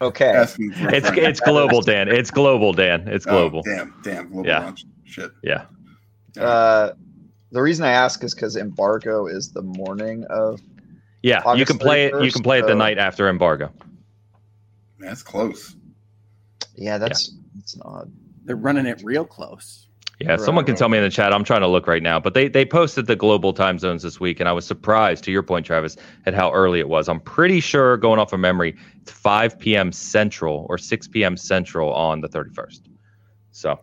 Okay. 0.00 0.26
Asking 0.30 0.72
for 0.72 0.94
It's 0.94 1.08
it's 1.12 1.40
global, 1.40 1.80
Dan. 1.80 2.08
It's 2.08 2.30
global, 2.30 2.72
Dan. 2.72 3.08
It's 3.08 3.26
Oh, 3.26 3.30
global. 3.30 3.62
damn, 3.62 3.94
damn, 4.02 4.28
global 4.30 4.46
Yeah. 4.48 4.60
launch. 4.64 4.84
Shit. 5.04 5.30
Yeah. 5.42 5.64
Uh, 6.38 6.92
the 7.52 7.62
reason 7.62 7.84
I 7.84 7.92
ask 7.92 8.22
is 8.24 8.34
because 8.34 8.56
embargo 8.56 9.26
is 9.26 9.52
the 9.52 9.62
morning 9.62 10.24
of. 10.28 10.60
Yeah. 11.22 11.54
you 11.54 11.64
can 11.64 11.78
play 11.78 12.06
it. 12.06 12.22
You 12.22 12.30
can 12.30 12.42
play 12.42 12.58
it 12.58 12.66
the 12.66 12.74
night 12.74 12.98
after 12.98 13.28
embargo. 13.28 13.72
That's 14.98 15.22
close. 15.22 15.76
Yeah, 16.74 16.98
that's 16.98 17.32
that's 17.54 17.74
an 17.74 17.82
odd. 17.84 18.12
They're 18.46 18.56
running 18.56 18.86
it 18.86 19.02
real 19.04 19.24
close. 19.24 19.82
Yeah, 20.20 20.30
Right, 20.30 20.40
someone 20.40 20.64
can 20.64 20.72
right. 20.72 20.78
tell 20.78 20.88
me 20.88 20.96
in 20.96 21.04
the 21.04 21.10
chat. 21.10 21.34
I'm 21.34 21.44
trying 21.44 21.60
to 21.60 21.66
look 21.68 21.86
right 21.86 22.02
now, 22.02 22.18
but 22.18 22.32
they 22.32 22.48
they 22.48 22.64
posted 22.64 23.06
the 23.06 23.16
global 23.16 23.52
time 23.52 23.78
zones 23.78 24.02
this 24.02 24.18
week, 24.18 24.40
and 24.40 24.48
I 24.48 24.52
was 24.52 24.64
surprised, 24.66 25.24
to 25.24 25.30
your 25.30 25.42
point, 25.42 25.66
Travis, 25.66 25.96
at 26.24 26.32
how 26.32 26.50
early 26.52 26.78
it 26.80 26.88
was. 26.88 27.06
I'm 27.10 27.20
pretty 27.20 27.60
sure, 27.60 27.98
going 27.98 28.18
off 28.18 28.32
of 28.32 28.40
memory, 28.40 28.74
it's 29.02 29.10
5 29.12 29.58
p.m. 29.58 29.92
Central 29.92 30.64
or 30.70 30.78
6 30.78 31.08
p.m. 31.08 31.36
Central 31.36 31.92
on 31.92 32.22
the 32.22 32.28
31st. 32.30 32.80
So, 33.52 33.78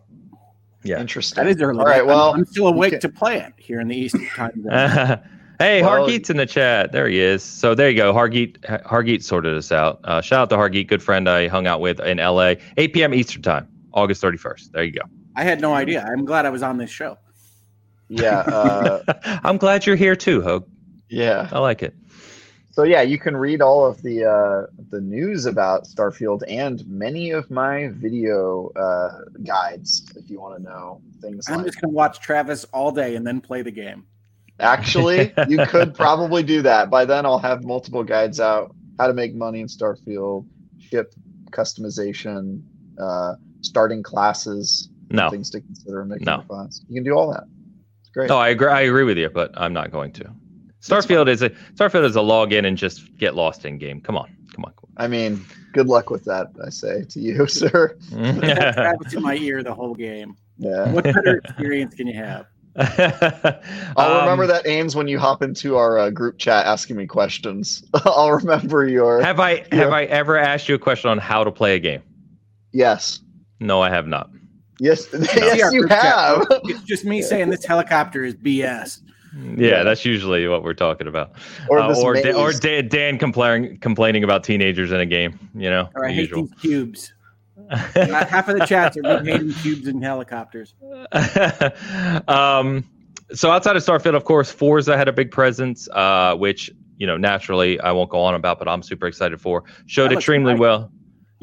yeah. 0.82 1.00
Interesting. 1.00 1.44
That 1.44 1.50
is 1.50 1.62
early. 1.62 1.78
All 1.78 1.84
right. 1.84 1.98
I'm- 1.98 2.06
Well, 2.08 2.34
I'm, 2.34 2.44
still 2.46 2.66
awake 2.66 2.90
can- 2.92 3.00
to 3.02 3.08
play 3.10 3.38
it 3.38 3.52
here 3.56 3.78
in 3.80 3.86
the 3.86 3.96
Eastern 3.96 4.26
time 4.36 4.60
zone. 4.64 5.20
hey, 5.60 5.82
Well- 5.82 6.08
Hargeet's 6.08 6.30
in 6.30 6.36
the 6.36 6.46
chat. 6.46 6.90
There 6.90 7.06
he 7.06 7.20
is. 7.20 7.44
So 7.44 7.76
there 7.76 7.88
you 7.90 7.96
go. 7.96 8.12
Hargeet 8.12 8.58
Hargeet 8.84 9.22
sorted 9.22 9.56
us 9.56 9.70
out. 9.70 10.00
Uh, 10.02 10.20
shout 10.20 10.40
out 10.40 10.50
to 10.50 10.56
Hargeet, 10.56 10.88
good 10.88 11.02
friend 11.02 11.28
I 11.28 11.46
hung 11.46 11.68
out 11.68 11.80
with 11.80 12.00
in 12.00 12.18
LA. 12.18 12.54
8 12.76 12.92
p.m. 12.92 13.14
Eastern 13.14 13.42
time, 13.42 13.68
August 13.94 14.22
31st. 14.22 14.72
There 14.72 14.84
you 14.84 14.92
go. 14.92 15.02
I 15.36 15.44
had 15.44 15.60
no 15.60 15.72
idea. 15.72 16.04
I'm 16.06 16.24
glad 16.24 16.44
I 16.46 16.50
was 16.50 16.62
on 16.62 16.76
this 16.78 16.90
show. 16.90 17.16
yeah. 18.08 18.40
Uh, 18.40 19.02
I'm 19.44 19.56
glad 19.56 19.86
you're 19.86 19.96
here 19.96 20.16
too, 20.16 20.42
Hoeg. 20.42 20.64
yeah. 21.08 21.48
I 21.50 21.58
like 21.60 21.82
it. 21.82 21.94
So 22.72 22.82
yeah, 22.82 23.02
you 23.02 23.20
can 23.20 23.36
read 23.36 23.62
all 23.62 23.86
of 23.86 24.02
the 24.02 24.24
uh, 24.24 24.66
the 24.90 25.00
news 25.00 25.46
about 25.46 25.84
Starfield 25.84 26.42
and 26.48 26.84
many 26.88 27.30
of 27.30 27.48
my 27.48 27.88
video 27.92 28.70
uh, 28.74 29.20
guides 29.44 30.10
if 30.16 30.28
you 30.28 30.40
want 30.40 30.56
to 30.56 30.62
know 30.62 31.00
things 31.22 31.48
I'm 31.48 31.58
like. 31.58 31.66
just 31.66 31.80
going 31.80 31.92
to 31.92 31.94
watch 31.94 32.18
Travis 32.18 32.64
all 32.72 32.90
day 32.90 33.14
and 33.14 33.24
then 33.24 33.40
play 33.40 33.62
the 33.62 33.70
game. 33.70 34.04
Actually, 34.58 35.32
you 35.48 35.64
could 35.66 35.94
probably 35.94 36.42
do 36.42 36.62
that. 36.62 36.90
By 36.90 37.04
then, 37.04 37.24
I'll 37.26 37.38
have 37.38 37.62
multiple 37.62 38.02
guides 38.02 38.40
out: 38.40 38.74
how 38.98 39.06
to 39.06 39.12
make 39.14 39.36
money 39.36 39.60
in 39.60 39.68
Starfield, 39.68 40.44
ship 40.80 41.14
customization, 41.50 42.60
uh, 42.98 43.34
starting 43.64 44.02
classes, 44.02 44.88
No. 45.10 45.30
things 45.30 45.50
to 45.50 45.60
consider 45.60 46.04
making 46.04 46.24
no. 46.26 46.42
class. 46.48 46.80
You 46.88 46.94
can 46.94 47.04
do 47.04 47.12
all 47.16 47.32
that. 47.32 47.44
It's 48.00 48.10
great. 48.10 48.28
No, 48.28 48.36
I 48.38 48.48
agree. 48.50 48.68
I 48.68 48.82
agree 48.82 49.04
with 49.04 49.18
you, 49.18 49.30
but 49.30 49.50
I'm 49.56 49.72
not 49.72 49.90
going 49.90 50.12
to. 50.12 50.30
Starfield 50.82 51.28
is 51.28 51.40
a 51.42 51.50
Starfield 51.74 52.04
is 52.04 52.16
a 52.16 52.20
login 52.20 52.66
and 52.66 52.76
just 52.76 53.16
get 53.16 53.34
lost 53.34 53.64
in 53.64 53.78
game. 53.78 54.00
Come 54.02 54.16
on, 54.18 54.28
come 54.54 54.64
on. 54.66 54.72
I 54.98 55.08
mean, 55.08 55.44
good 55.72 55.86
luck 55.88 56.10
with 56.10 56.24
that. 56.26 56.48
I 56.64 56.68
say 56.70 57.04
to 57.04 57.20
you, 57.20 57.46
sir. 57.48 57.96
Have 58.12 58.40
Come 58.40 58.40
Travis 58.74 59.14
my 59.14 59.34
ear 59.36 59.62
the 59.62 59.74
whole 59.74 59.94
game. 59.94 60.36
Yeah. 60.58 60.92
What 60.92 61.04
better 61.04 61.38
experience 61.38 61.94
can 61.94 62.06
you 62.06 62.14
have? 62.14 62.46
I'll 62.76 64.20
remember 64.20 64.44
Um, 64.44 64.48
that 64.48 64.66
Ames 64.66 64.94
when 64.96 65.08
you 65.08 65.18
hop 65.18 65.42
into 65.42 65.76
our 65.76 65.98
uh, 65.98 66.10
group 66.10 66.38
chat 66.38 66.66
asking 66.66 66.96
me 66.96 67.06
questions. 67.06 67.82
I'll 68.04 68.32
remember 68.32 68.86
your 68.86 69.22
Have 69.22 69.40
I 69.40 69.64
have 69.74 69.92
I 69.92 70.04
ever 70.04 70.36
asked 70.36 70.68
you 70.68 70.74
a 70.74 70.78
question 70.78 71.08
on 71.10 71.18
how 71.18 71.44
to 71.44 71.50
play 71.50 71.76
a 71.76 71.78
game? 71.78 72.02
yes, 72.72 73.20
No, 73.60 73.80
I 73.82 73.90
have 73.90 74.06
not. 74.06 74.30
yes, 74.80 75.06
See 75.08 75.18
yes. 75.36 75.72
You 75.72 75.86
have. 75.88 76.46
It's 76.64 76.82
just 76.82 77.04
me 77.04 77.22
saying 77.22 77.50
this 77.50 77.64
helicopter 77.64 78.24
is 78.24 78.34
BS. 78.34 79.00
Yeah, 79.36 79.54
Yeah. 79.56 79.82
that's 79.82 80.04
usually 80.04 80.46
what 80.48 80.62
we're 80.62 80.74
talking 80.74 81.06
about. 81.06 81.32
Or 81.68 81.78
Uh, 81.78 81.94
or, 82.00 82.14
Dan, 82.14 82.34
or 82.36 82.46
maze. 82.48 82.60
Dan, 82.60 82.88
Dan 82.88 83.18
complaining 83.18 83.78
complaining 83.78 84.22
about 84.24 84.44
teenagers 84.44 84.92
in 84.92 85.00
a 85.00 85.06
game. 85.06 85.38
You 85.54 85.70
know, 85.70 85.88
Or 85.94 86.04
I 86.04 86.08
the 86.08 86.14
hate 86.14 86.20
usual. 86.30 86.42
these 86.46 86.54
cubes. 86.60 87.12
Uh, 87.70 87.76
half 88.26 88.48
of 88.48 88.58
the 88.58 88.66
chats 88.66 88.96
are 88.96 89.22
me 89.22 89.30
hating 89.32 89.52
cubes 89.54 89.86
and 89.86 90.02
helicopters. 90.02 90.74
um, 92.28 92.84
so 93.32 93.50
outside 93.50 93.76
of 93.76 93.82
Starfield, 93.84 94.14
of 94.14 94.24
course, 94.24 94.50
Forza 94.50 94.96
had 94.96 95.08
a 95.08 95.12
big 95.12 95.30
presence, 95.30 95.88
uh, 95.92 96.34
which 96.36 96.70
you 96.98 97.06
know 97.06 97.16
naturally 97.16 97.80
I 97.80 97.92
won't 97.92 98.10
go 98.10 98.20
on 98.20 98.34
about, 98.34 98.58
but 98.58 98.68
I'm 98.68 98.82
super 98.82 99.06
excited 99.06 99.40
for. 99.40 99.64
Showed 99.86 100.12
extremely 100.12 100.52
nice. 100.52 100.60
well. 100.60 100.90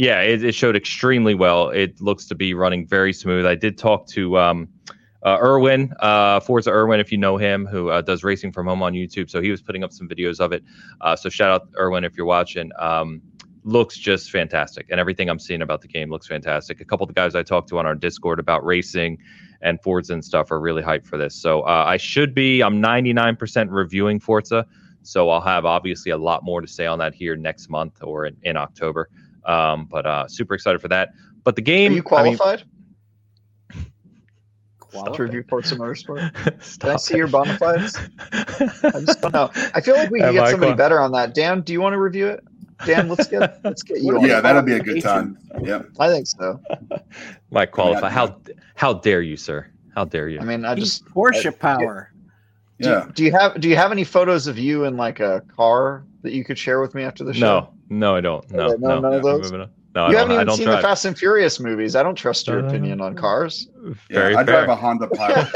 Yeah, 0.01 0.21
it, 0.21 0.43
it 0.43 0.55
showed 0.55 0.75
extremely 0.75 1.35
well. 1.35 1.69
It 1.69 2.01
looks 2.01 2.25
to 2.29 2.33
be 2.33 2.55
running 2.55 2.87
very 2.87 3.13
smooth. 3.13 3.45
I 3.45 3.53
did 3.53 3.77
talk 3.77 4.07
to 4.07 4.35
um, 4.35 4.67
uh, 5.23 5.37
Erwin, 5.39 5.93
uh, 5.99 6.39
Forza 6.39 6.71
Erwin, 6.71 6.99
if 6.99 7.11
you 7.11 7.19
know 7.19 7.37
him, 7.37 7.67
who 7.67 7.89
uh, 7.89 8.01
does 8.01 8.23
racing 8.23 8.51
from 8.51 8.65
home 8.65 8.81
on 8.81 8.93
YouTube. 8.93 9.29
So 9.29 9.43
he 9.43 9.51
was 9.51 9.61
putting 9.61 9.83
up 9.83 9.93
some 9.93 10.09
videos 10.09 10.39
of 10.39 10.53
it. 10.53 10.63
Uh, 11.01 11.15
so 11.15 11.29
shout 11.29 11.51
out 11.51 11.67
Erwin 11.77 12.03
if 12.03 12.17
you're 12.17 12.25
watching. 12.25 12.71
Um, 12.79 13.21
looks 13.63 13.95
just 13.95 14.31
fantastic, 14.31 14.87
and 14.89 14.99
everything 14.99 15.29
I'm 15.29 15.37
seeing 15.37 15.61
about 15.61 15.81
the 15.81 15.87
game 15.87 16.09
looks 16.09 16.25
fantastic. 16.25 16.81
A 16.81 16.85
couple 16.85 17.03
of 17.03 17.07
the 17.09 17.13
guys 17.13 17.35
I 17.35 17.43
talked 17.43 17.69
to 17.69 17.77
on 17.77 17.85
our 17.85 17.93
Discord 17.93 18.39
about 18.39 18.65
racing 18.65 19.19
and 19.61 19.79
Forza 19.83 20.13
and 20.13 20.25
stuff 20.25 20.49
are 20.49 20.59
really 20.59 20.81
hyped 20.81 21.05
for 21.05 21.19
this. 21.19 21.35
So 21.35 21.61
uh, 21.61 21.83
I 21.85 21.97
should 21.97 22.33
be. 22.33 22.63
I'm 22.63 22.81
99% 22.81 23.67
reviewing 23.69 24.19
Forza, 24.19 24.65
so 25.03 25.29
I'll 25.29 25.41
have 25.41 25.63
obviously 25.63 26.11
a 26.11 26.17
lot 26.17 26.43
more 26.43 26.59
to 26.59 26.67
say 26.67 26.87
on 26.87 26.97
that 26.97 27.13
here 27.13 27.35
next 27.35 27.69
month 27.69 27.99
or 28.01 28.25
in, 28.25 28.35
in 28.41 28.57
October. 28.57 29.07
Um, 29.45 29.85
but 29.89 30.05
uh, 30.05 30.27
super 30.27 30.53
excited 30.53 30.81
for 30.81 30.87
that. 30.89 31.09
But 31.43 31.55
the 31.55 31.61
Are 31.61 31.63
game, 31.63 31.91
you 31.93 31.97
I 32.11 32.23
mean- 32.23 32.37
qualified 32.37 32.63
Qualified. 34.79 35.15
to 35.15 35.23
review 35.23 35.43
Forza 35.47 35.75
Motorsport? 35.77 36.33
Can 36.43 36.53
I 36.53 36.63
Stop 36.63 36.99
see 36.99 37.15
your 37.17 37.27
it. 37.27 37.31
bona 37.31 37.57
fides? 37.57 37.97
I 38.33 38.99
just 39.05 39.21
don't 39.21 39.33
know. 39.33 39.49
I 39.73 39.79
feel 39.79 39.95
like 39.95 40.09
we 40.09 40.19
can 40.19 40.33
get 40.33 40.43
I 40.43 40.51
somebody 40.51 40.71
qual- 40.71 40.77
better 40.77 40.99
on 40.99 41.13
that. 41.13 41.33
Dan, 41.33 41.61
do 41.61 41.71
you 41.71 41.79
want 41.81 41.93
to 41.93 41.97
review 41.99 42.27
it? 42.27 42.43
Dan, 42.85 43.07
let's 43.07 43.27
get 43.27 43.59
let's 43.63 43.83
get 43.83 44.01
you 44.01 44.17
on. 44.17 44.25
Yeah, 44.27 44.39
it. 44.39 44.41
that'll 44.41 44.63
be 44.63 44.73
a 44.73 44.79
good 44.81 45.01
time. 45.01 45.37
Yep. 45.63 45.91
I 45.99 46.09
think 46.09 46.27
so. 46.27 46.59
Might 47.51 47.71
qualify. 47.71 48.07
Yeah. 48.07 48.13
How 48.13 48.41
how 48.75 48.93
dare 48.93 49.21
you, 49.21 49.37
sir? 49.37 49.67
How 49.95 50.03
dare 50.03 50.27
you? 50.27 50.39
I 50.41 50.43
mean, 50.43 50.65
I 50.65 50.75
He's 50.75 50.99
just 50.99 51.05
Porsche 51.05 51.57
power. 51.57 52.11
do, 52.81 52.89
Yeah. 52.89 53.07
do 53.13 53.23
you 53.23 53.31
have 53.31 53.61
do 53.61 53.69
you 53.69 53.77
have 53.77 53.91
any 53.93 54.03
photos 54.03 54.47
of 54.47 54.57
you 54.59 54.83
in 54.85 54.97
like 54.97 55.19
a 55.21 55.41
car 55.55 56.03
that 56.23 56.33
you 56.33 56.43
could 56.43 56.57
share 56.57 56.81
with 56.81 56.95
me 56.95 57.03
after 57.03 57.23
the 57.23 57.33
show? 57.33 57.39
no, 57.59 57.73
no, 57.91 58.15
I 58.15 58.21
don't. 58.21 58.49
No, 58.51 58.69
Okay, 58.71 58.77
no, 58.79 58.87
no, 58.95 58.99
none 59.01 59.13
of 59.13 59.21
those? 59.23 59.43
moving 59.51 59.61
on. 59.61 59.69
No, 59.93 60.07
you 60.09 60.15
I 60.15 60.19
haven't 60.21 60.29
don't. 60.29 60.31
I 60.31 60.33
even 60.35 60.47
don't 60.47 60.57
seen 60.57 60.69
the. 60.69 60.77
Fast 60.81 61.03
and 61.03 61.17
Furious 61.17 61.59
movies. 61.59 61.97
I 61.97 62.01
don't 62.03 62.15
trust 62.15 62.47
your 62.47 62.63
Uh, 62.63 62.67
opinion 62.69 63.01
on 63.01 63.13
cars. 63.13 63.67
Very 64.09 64.31
yeah, 64.33 64.39
I 64.39 64.45
fair. 64.45 64.65
drive 64.65 64.69
a 64.69 64.75
Honda 64.75 65.07
Pilot. 65.09 65.47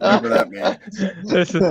Whatever 0.00 0.28
that 0.28 0.50
means. 0.50 1.22
This 1.32 1.54
is- 1.54 1.62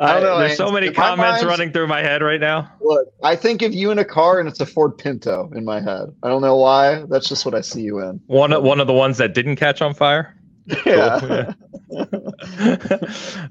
I 0.00 0.12
don't 0.14 0.22
know, 0.22 0.38
There's 0.40 0.56
so 0.56 0.72
many 0.72 0.90
comments 0.90 1.42
mind- 1.42 1.46
running 1.46 1.70
through 1.72 1.86
my 1.86 2.00
head 2.00 2.22
right 2.22 2.40
now. 2.40 2.72
Look, 2.80 3.08
I 3.22 3.36
think 3.36 3.60
of 3.62 3.72
you 3.74 3.90
in 3.90 3.98
a 3.98 4.04
car 4.06 4.40
and 4.40 4.48
it's 4.48 4.58
a 4.60 4.66
Ford 4.66 4.96
Pinto 4.98 5.50
in 5.54 5.64
my 5.66 5.80
head. 5.80 6.12
I 6.22 6.28
don't 6.28 6.40
know 6.42 6.56
why. 6.56 7.04
That's 7.10 7.28
just 7.28 7.44
what 7.44 7.54
I 7.54 7.60
see 7.60 7.82
you 7.82 8.00
in. 8.00 8.20
One 8.26 8.52
of 8.54 8.62
one 8.64 8.80
of 8.80 8.86
the 8.86 8.92
ones 8.94 9.18
that 9.18 9.34
didn't 9.34 9.56
catch 9.56 9.82
on 9.82 9.92
fire. 9.94 10.34
Yeah. 10.86 11.52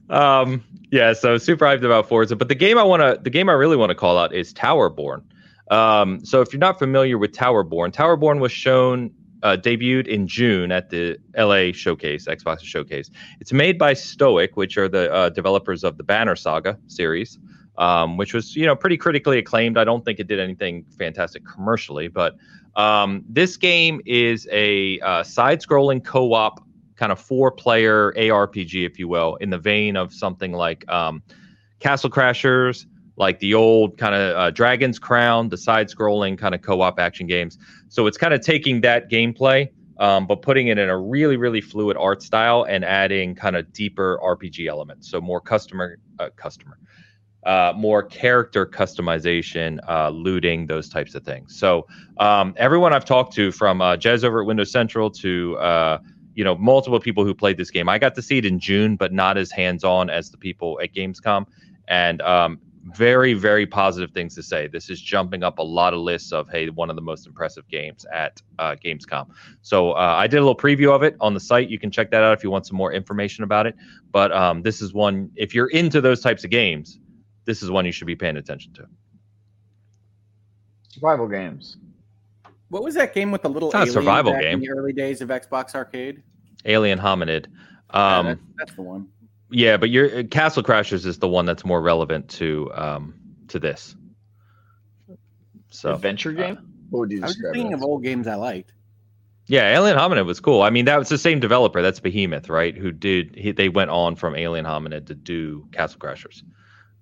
um, 0.09 0.63
yeah, 0.93 1.13
so 1.13 1.39
super 1.39 1.65
hyped 1.65 1.83
about 1.83 2.07
Forza. 2.07 2.35
But 2.35 2.49
the 2.49 2.55
game 2.55 2.77
I 2.77 2.83
want 2.83 3.01
to, 3.01 3.19
the 3.19 3.31
game 3.31 3.49
I 3.49 3.53
really 3.53 3.75
want 3.75 3.89
to 3.89 3.95
call 3.95 4.15
out 4.15 4.31
is 4.31 4.53
Towerborn. 4.53 5.23
Um, 5.71 6.23
so 6.23 6.41
if 6.41 6.53
you're 6.53 6.59
not 6.59 6.77
familiar 6.77 7.17
with 7.17 7.31
Towerborn, 7.31 7.91
Towerborn 7.91 8.39
was 8.39 8.51
shown, 8.51 9.09
uh, 9.41 9.57
debuted 9.59 10.05
in 10.05 10.27
June 10.27 10.71
at 10.71 10.91
the 10.91 11.17
LA 11.35 11.71
Showcase, 11.71 12.27
Xbox 12.27 12.61
Showcase. 12.61 13.09
It's 13.39 13.51
made 13.51 13.79
by 13.79 13.93
Stoic, 13.93 14.55
which 14.55 14.77
are 14.77 14.87
the 14.87 15.11
uh, 15.11 15.29
developers 15.29 15.83
of 15.83 15.97
the 15.97 16.03
Banner 16.03 16.35
Saga 16.35 16.77
series, 16.85 17.39
um, 17.79 18.15
which 18.15 18.35
was 18.35 18.55
you 18.55 18.67
know 18.67 18.75
pretty 18.75 18.97
critically 18.97 19.39
acclaimed. 19.39 19.79
I 19.79 19.85
don't 19.85 20.05
think 20.05 20.19
it 20.19 20.27
did 20.27 20.39
anything 20.39 20.85
fantastic 20.99 21.43
commercially, 21.43 22.07
but 22.07 22.35
um, 22.75 23.23
this 23.27 23.57
game 23.57 23.99
is 24.05 24.47
a 24.51 24.99
uh, 24.99 25.23
side-scrolling 25.23 26.03
co-op 26.03 26.63
kind 27.03 27.11
of 27.11 27.19
four-player 27.19 28.13
ARPG, 28.13 28.85
if 28.85 28.97
you 28.97 29.09
will, 29.09 29.35
in 29.41 29.49
the 29.49 29.57
vein 29.57 29.97
of 29.97 30.13
something 30.13 30.53
like 30.53 30.89
um, 30.89 31.21
Castle 31.81 32.09
Crashers, 32.09 32.85
like 33.17 33.39
the 33.39 33.53
old 33.55 33.97
kind 33.97 34.15
of 34.15 34.37
uh, 34.37 34.51
Dragon's 34.51 34.99
Crown, 34.99 35.49
the 35.49 35.57
side-scrolling 35.57 36.37
kind 36.37 36.55
of 36.55 36.61
co-op 36.61 37.01
action 37.01 37.27
games. 37.27 37.57
So 37.89 38.07
it's 38.07 38.17
kind 38.17 38.33
of 38.33 38.39
taking 38.39 38.79
that 38.81 39.11
gameplay, 39.11 39.67
um, 39.97 40.27
but 40.27 40.41
putting 40.41 40.69
it 40.69 40.77
in 40.77 40.87
a 40.87 40.97
really, 40.97 41.35
really 41.35 41.59
fluid 41.59 41.97
art 41.97 42.23
style 42.23 42.65
and 42.69 42.85
adding 42.85 43.35
kind 43.35 43.57
of 43.57 43.73
deeper 43.73 44.17
RPG 44.23 44.69
elements. 44.69 45.11
So 45.11 45.19
more 45.19 45.41
customer, 45.41 45.97
uh, 46.19 46.29
customer, 46.37 46.79
uh, 47.45 47.73
more 47.75 48.01
character 48.01 48.65
customization, 48.65 49.77
uh, 49.89 50.07
looting, 50.07 50.67
those 50.67 50.87
types 50.87 51.15
of 51.15 51.25
things. 51.25 51.59
So 51.59 51.85
um, 52.17 52.53
everyone 52.55 52.93
I've 52.93 53.03
talked 53.03 53.33
to, 53.33 53.51
from 53.51 53.81
uh, 53.81 53.97
Jez 53.97 54.23
over 54.23 54.39
at 54.39 54.47
Windows 54.47 54.71
Central 54.71 55.09
to 55.11 55.57
uh, 55.57 55.97
you 56.35 56.43
know 56.43 56.55
multiple 56.55 56.99
people 56.99 57.25
who 57.25 57.33
played 57.33 57.57
this 57.57 57.71
game, 57.71 57.89
I 57.89 57.99
got 57.99 58.15
to 58.15 58.21
see 58.21 58.37
it 58.37 58.45
in 58.45 58.59
June, 58.59 58.95
but 58.95 59.13
not 59.13 59.37
as 59.37 59.51
hands-on 59.51 60.09
as 60.09 60.31
the 60.31 60.37
people 60.37 60.79
at 60.81 60.93
Gamescom, 60.93 61.45
and 61.87 62.21
um, 62.21 62.59
very, 62.85 63.33
very 63.33 63.65
positive 63.65 64.11
things 64.11 64.35
to 64.35 64.43
say. 64.43 64.67
This 64.67 64.89
is 64.89 65.01
jumping 65.01 65.43
up 65.43 65.59
a 65.59 65.63
lot 65.63 65.93
of 65.93 65.99
lists 66.01 66.31
of 66.31 66.49
hey, 66.49 66.69
one 66.69 66.89
of 66.89 66.95
the 66.95 67.01
most 67.01 67.25
impressive 67.25 67.67
games 67.69 68.05
at 68.11 68.41
uh, 68.59 68.75
Gamescom. 68.83 69.29
So 69.61 69.91
uh, 69.91 70.15
I 70.17 70.27
did 70.27 70.37
a 70.37 70.41
little 70.41 70.55
preview 70.55 70.93
of 70.93 71.03
it 71.03 71.15
on 71.21 71.33
the 71.33 71.39
site. 71.39 71.69
You 71.69 71.79
can 71.79 71.91
check 71.91 72.11
that 72.11 72.23
out 72.23 72.37
if 72.37 72.43
you 72.43 72.51
want 72.51 72.67
some 72.67 72.77
more 72.77 72.91
information 72.91 73.43
about 73.43 73.67
it. 73.67 73.75
But 74.11 74.31
um, 74.31 74.61
this 74.61 74.81
is 74.81 74.93
one 74.93 75.31
if 75.35 75.55
you're 75.55 75.69
into 75.69 76.01
those 76.01 76.21
types 76.21 76.43
of 76.43 76.49
games, 76.49 76.99
this 77.45 77.63
is 77.63 77.71
one 77.71 77.85
you 77.85 77.91
should 77.91 78.07
be 78.07 78.15
paying 78.15 78.37
attention 78.37 78.73
to. 78.73 78.85
Survival 80.89 81.27
games. 81.27 81.77
What 82.73 82.83
was 82.83 82.95
that 82.95 83.13
game 83.13 83.29
with 83.31 83.43
the 83.43 83.49
little 83.49 83.69
It's 83.69 83.75
not 83.75 83.87
a 83.87 83.91
survival 83.91 84.31
back 84.31 84.41
game. 84.41 84.53
in 84.55 84.59
the 84.61 84.69
early 84.71 84.93
days 84.93 85.21
of 85.21 85.29
Xbox 85.29 85.75
Arcade? 85.75 86.23
Alien 86.65 86.97
Hominid. 86.97 87.45
Yeah, 87.93 88.17
Um, 88.17 88.25
that's, 88.25 88.39
that's 88.57 88.73
the 88.75 88.81
one. 88.81 89.07
yeah, 89.51 89.77
but 89.77 89.91
your 89.91 90.23
Castle 90.23 90.63
Crashers 90.63 91.05
is 91.05 91.19
the 91.19 91.27
one 91.27 91.45
that's 91.45 91.63
more 91.63 91.83
relevant 91.83 92.29
to 92.31 92.71
um, 92.73 93.13
to 93.49 93.59
this. 93.59 93.95
So 95.69 95.93
Adventure 95.93 96.31
game? 96.31 96.57
what 96.89 97.01
would 97.01 97.11
you 97.11 97.21
I 97.21 97.27
was 97.27 97.39
thinking 97.53 97.73
of 97.73 97.83
old 97.83 98.03
games 98.03 98.25
I 98.27 98.35
liked. 98.35 98.73
Yeah, 99.45 99.69
Alien 99.77 99.95
Hominid 99.97 100.25
was 100.25 100.39
cool. 100.39 100.63
I 100.63 100.71
mean, 100.71 100.85
that 100.85 100.97
was 100.97 101.09
the 101.09 101.17
same 101.19 101.39
developer. 101.39 101.81
That's 101.83 101.99
Behemoth, 101.99 102.49
right? 102.49 102.75
Who 102.75 102.91
did 102.91 103.35
he, 103.35 103.51
they 103.51 103.69
went 103.69 103.91
on 103.91 104.15
from 104.15 104.35
Alien 104.35 104.65
Hominid 104.65 105.05
to 105.07 105.13
do 105.15 105.67
Castle 105.71 105.99
Crashers, 105.99 106.41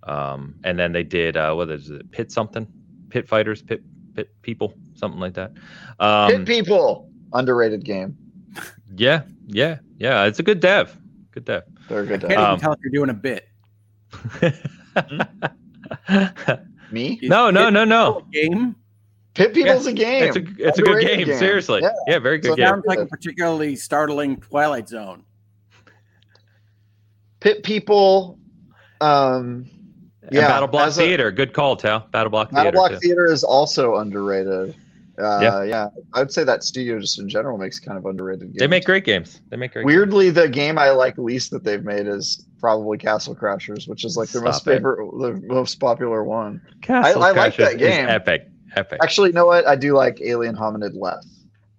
um, 0.03 0.55
and 0.65 0.77
then 0.77 0.91
they 0.91 1.03
did 1.03 1.37
uh, 1.37 1.53
what 1.53 1.71
is 1.71 1.89
it? 1.89 2.11
Pit 2.11 2.29
something, 2.29 2.67
Pit 3.09 3.29
Fighters, 3.29 3.61
Pit 3.61 3.83
Pit 4.15 4.29
People, 4.41 4.73
something 5.01 5.19
like 5.19 5.33
that. 5.33 5.51
Um, 5.99 6.31
Hit 6.31 6.45
people. 6.45 7.09
Underrated 7.33 7.83
game. 7.83 8.15
yeah, 8.95 9.23
yeah, 9.47 9.79
yeah. 9.97 10.23
It's 10.25 10.39
a 10.39 10.43
good 10.43 10.59
dev. 10.61 10.95
Good 11.31 11.45
dev. 11.45 11.63
They're 11.89 12.05
good. 12.05 12.23
I 12.25 12.27
To 12.27 12.27
can't 12.27 12.39
Um, 12.39 12.47
even 12.51 12.59
tell 12.61 12.73
if 12.73 12.79
you're 12.83 12.91
doing 12.91 13.09
a 13.09 13.13
bit. 13.13 13.47
Me? 16.91 17.19
Is 17.21 17.29
no, 17.29 17.49
no, 17.49 17.69
no, 17.69 17.85
no. 17.85 18.25
game? 18.31 18.75
Pit 19.33 19.53
people's 19.53 19.87
a 19.87 19.93
game. 19.93 20.25
It's 20.25 20.35
a 20.35 20.39
it's 20.67 20.77
a 20.77 20.81
good 20.81 20.95
Underrated 20.97 21.27
game. 21.27 21.37
Seriously, 21.37 21.79
yeah, 21.81 21.91
Yeah. 22.07 22.19
very 22.19 22.37
good 22.37 22.49
So 22.49 22.55
game. 22.57 22.67
Sounds 22.67 22.85
like 22.85 22.99
a 22.99 23.05
particularly 23.05 23.77
startling 23.77 24.37
Twilight 24.41 24.89
Zone. 24.89 25.23
Pit 27.39 27.63
people. 27.63 28.37
Um, 28.99 29.65
And 30.23 30.33
yeah, 30.33 30.49
Battle 30.49 30.67
Block 30.67 30.87
as 30.87 30.97
a- 30.97 31.01
Theater. 31.01 31.31
Good 31.31 31.53
call, 31.53 31.77
Tal. 31.77 32.07
Battle 32.11 32.29
Block 32.29 32.51
Battle 32.51 32.63
Theater. 32.63 32.75
Block 32.75 32.91
too. 32.91 32.99
Theater 32.99 33.31
is 33.31 33.45
also 33.45 33.95
underrated. 33.95 34.75
Uh, 35.19 35.39
Yeah. 35.41 35.63
yeah. 35.63 35.87
I 36.13 36.19
would 36.19 36.31
say 36.31 36.43
that 36.43 36.63
studio 36.63 36.99
just 36.99 37.19
in 37.19 37.27
general 37.29 37.57
makes 37.57 37.79
kind 37.79 37.97
of 37.97 38.05
underrated 38.05 38.47
games. 38.47 38.55
They 38.57 38.67
make 38.67 38.85
great 38.85 39.03
games. 39.03 39.41
They 39.49 39.57
make 39.57 39.73
great. 39.73 39.85
Weirdly, 39.85 40.29
the 40.29 40.47
game 40.49 40.77
I 40.77 40.91
like 40.91 41.17
least 41.17 41.51
that 41.51 41.63
they've 41.63 41.83
made 41.83 42.07
is 42.07 42.45
probably 42.59 42.97
Castle 42.97 43.35
Crashers, 43.35 43.87
which 43.87 44.05
is 44.05 44.15
like 44.17 44.29
their 44.29 44.41
most 44.41 44.65
it. 44.65 44.71
favorite, 44.71 44.97
the 45.19 45.33
most 45.47 45.79
popular 45.79 46.23
one. 46.23 46.61
Castle 46.81 47.23
I- 47.23 47.29
I 47.29 47.31
like 47.31 47.55
that 47.57 47.77
game. 47.77 48.07
Epic, 48.07 48.47
epic. 48.75 48.99
Actually, 49.03 49.29
you 49.29 49.33
know 49.33 49.45
what? 49.47 49.67
I 49.67 49.75
do 49.75 49.93
like 49.95 50.21
Alien 50.21 50.55
Hominid 50.55 50.91
less. 50.95 51.27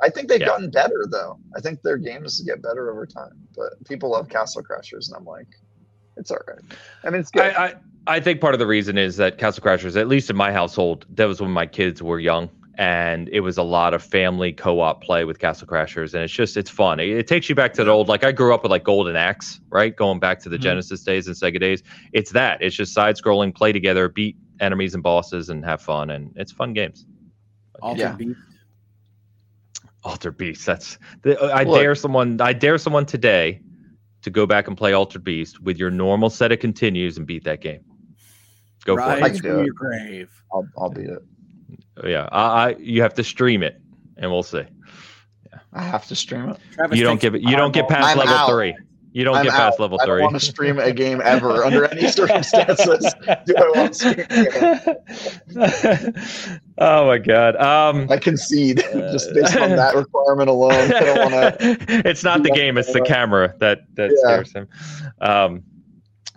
I 0.02 0.08
think 0.10 0.28
they've 0.28 0.40
Yeah. 0.40 0.46
gotten 0.48 0.68
better 0.70 1.06
though. 1.10 1.38
I 1.56 1.60
think 1.60 1.80
their 1.82 1.96
games 1.96 2.40
get 2.42 2.60
better 2.60 2.90
over 2.90 3.06
time. 3.06 3.32
But 3.56 3.82
people 3.86 4.10
love 4.10 4.28
Castle 4.28 4.62
Crashers, 4.62 5.08
and 5.08 5.16
I'm 5.16 5.24
like, 5.24 5.46
it's 6.16 6.30
all 6.30 6.38
right. 6.48 6.58
I 7.04 7.10
mean, 7.10 7.20
it's 7.20 7.30
good. 7.30 7.42
I, 7.54 7.64
I 7.66 7.74
I 8.08 8.18
think 8.20 8.40
part 8.40 8.52
of 8.52 8.58
the 8.58 8.66
reason 8.66 8.98
is 8.98 9.16
that 9.18 9.38
Castle 9.38 9.62
Crashers, 9.62 9.96
at 9.98 10.08
least 10.08 10.28
in 10.28 10.34
my 10.36 10.50
household, 10.52 11.06
that 11.14 11.26
was 11.26 11.40
when 11.40 11.52
my 11.52 11.66
kids 11.66 12.02
were 12.02 12.18
young, 12.18 12.50
and 12.78 13.28
it 13.28 13.40
was 13.40 13.58
a 13.58 13.62
lot 13.62 13.92
of 13.94 14.02
family 14.02 14.52
co-op 14.52 15.02
play 15.02 15.24
with 15.24 15.38
Castle 15.38 15.66
Crashers, 15.66 16.14
and 16.14 16.22
it's 16.22 16.32
just 16.32 16.56
it's 16.56 16.70
fun. 16.70 17.00
It, 17.00 17.08
it 17.10 17.26
takes 17.26 17.48
you 17.48 17.54
back 17.54 17.72
to 17.74 17.84
the 17.84 17.90
old, 17.90 18.08
like 18.08 18.24
I 18.24 18.32
grew 18.32 18.54
up 18.54 18.62
with 18.62 18.70
like 18.70 18.84
Golden 18.84 19.14
Axe, 19.16 19.60
right? 19.70 19.94
Going 19.94 20.18
back 20.20 20.40
to 20.40 20.48
the 20.48 20.56
Mhm. 20.56 20.62
Genesis 20.62 21.02
days 21.04 21.26
and 21.26 21.36
Sega 21.36 21.60
days. 21.60 21.82
It's 22.12 22.30
that. 22.32 22.62
It's 22.62 22.74
just 22.74 22.94
side-scrolling, 22.94 23.54
play 23.54 23.72
together, 23.72 24.08
beat 24.08 24.36
enemies 24.60 24.94
and 24.94 25.02
bosses, 25.02 25.48
and 25.50 25.64
have 25.64 25.82
fun, 25.82 26.10
and 26.10 26.32
it's 26.36 26.52
fun 26.52 26.72
games. 26.72 27.04
Altered 27.82 27.98
Yeah. 28.00 28.12
Beast. 28.16 28.38
Alter 30.04 30.32
Beast. 30.32 30.66
That's 30.66 30.98
the, 31.22 31.38
I 31.40 31.62
Look. 31.62 31.80
dare 31.80 31.94
someone. 31.94 32.40
I 32.40 32.52
dare 32.52 32.76
someone 32.78 33.06
today 33.06 33.60
to 34.22 34.30
go 34.30 34.46
back 34.46 34.66
and 34.68 34.76
play 34.76 34.92
Altered 34.92 35.22
Beast 35.24 35.60
with 35.62 35.78
your 35.78 35.90
normal 35.90 36.30
set 36.30 36.50
of 36.52 36.58
continues 36.58 37.18
and 37.18 37.26
beat 37.26 37.44
that 37.44 37.60
game. 37.60 37.80
Go 38.84 38.96
for 38.96 39.02
I 39.02 39.20
Rise 39.20 39.40
can 39.40 39.50
it. 39.50 39.54
do 39.54 39.60
it. 39.60 39.66
your 39.66 39.74
grave. 39.74 40.30
I'll, 40.52 40.66
I'll 40.76 40.90
beat 40.90 41.08
it. 41.08 41.22
Yeah, 42.04 42.28
I, 42.32 42.42
I 42.70 42.76
you 42.78 43.02
have 43.02 43.14
to 43.14 43.24
stream 43.24 43.62
it, 43.62 43.80
and 44.16 44.30
we'll 44.30 44.42
see. 44.42 44.58
Yeah. 45.50 45.58
I 45.72 45.82
have 45.82 46.06
to 46.08 46.16
stream 46.16 46.48
it. 46.50 46.58
Travis 46.72 46.98
You 46.98 47.04
don't 47.04 47.20
give 47.20 47.34
it. 47.34 47.42
You 47.42 47.56
don't 47.56 47.72
get 47.72 47.88
past 47.88 48.08
I'm 48.08 48.18
level 48.18 48.34
out. 48.34 48.48
three. 48.50 48.74
You 49.14 49.24
don't 49.24 49.36
I'm 49.36 49.44
get 49.44 49.52
past 49.52 49.74
out. 49.74 49.80
level 49.80 50.00
I 50.00 50.06
don't 50.06 50.22
want 50.22 50.32
to 50.34 50.40
stream 50.40 50.78
a 50.78 50.90
game 50.90 51.20
ever 51.22 51.64
under 51.66 51.84
any 51.92 52.08
circumstances. 52.08 53.14
Do 53.44 53.54
I 53.58 53.72
want 53.76 53.92
to 53.92 53.94
stream 53.94 54.26
a 54.30 56.14
game? 56.14 56.14
oh 56.78 57.06
my 57.06 57.18
god. 57.18 57.56
Um, 57.56 58.06
I 58.10 58.16
concede 58.16 58.78
just 58.92 59.34
based 59.34 59.56
on 59.56 59.70
that 59.76 59.94
requirement 59.94 60.48
alone. 60.48 60.72
I 60.94 61.00
don't 61.00 61.32
want 61.32 61.58
to. 61.60 62.08
it's 62.08 62.24
not 62.24 62.42
the 62.42 62.50
game; 62.52 62.78
it's 62.78 62.92
the 62.94 63.02
camera 63.02 63.54
that 63.58 63.80
that 63.96 64.10
Yeah. 64.12 64.16
scares 64.22 64.52
him. 64.54 64.66
Um, 65.20 65.62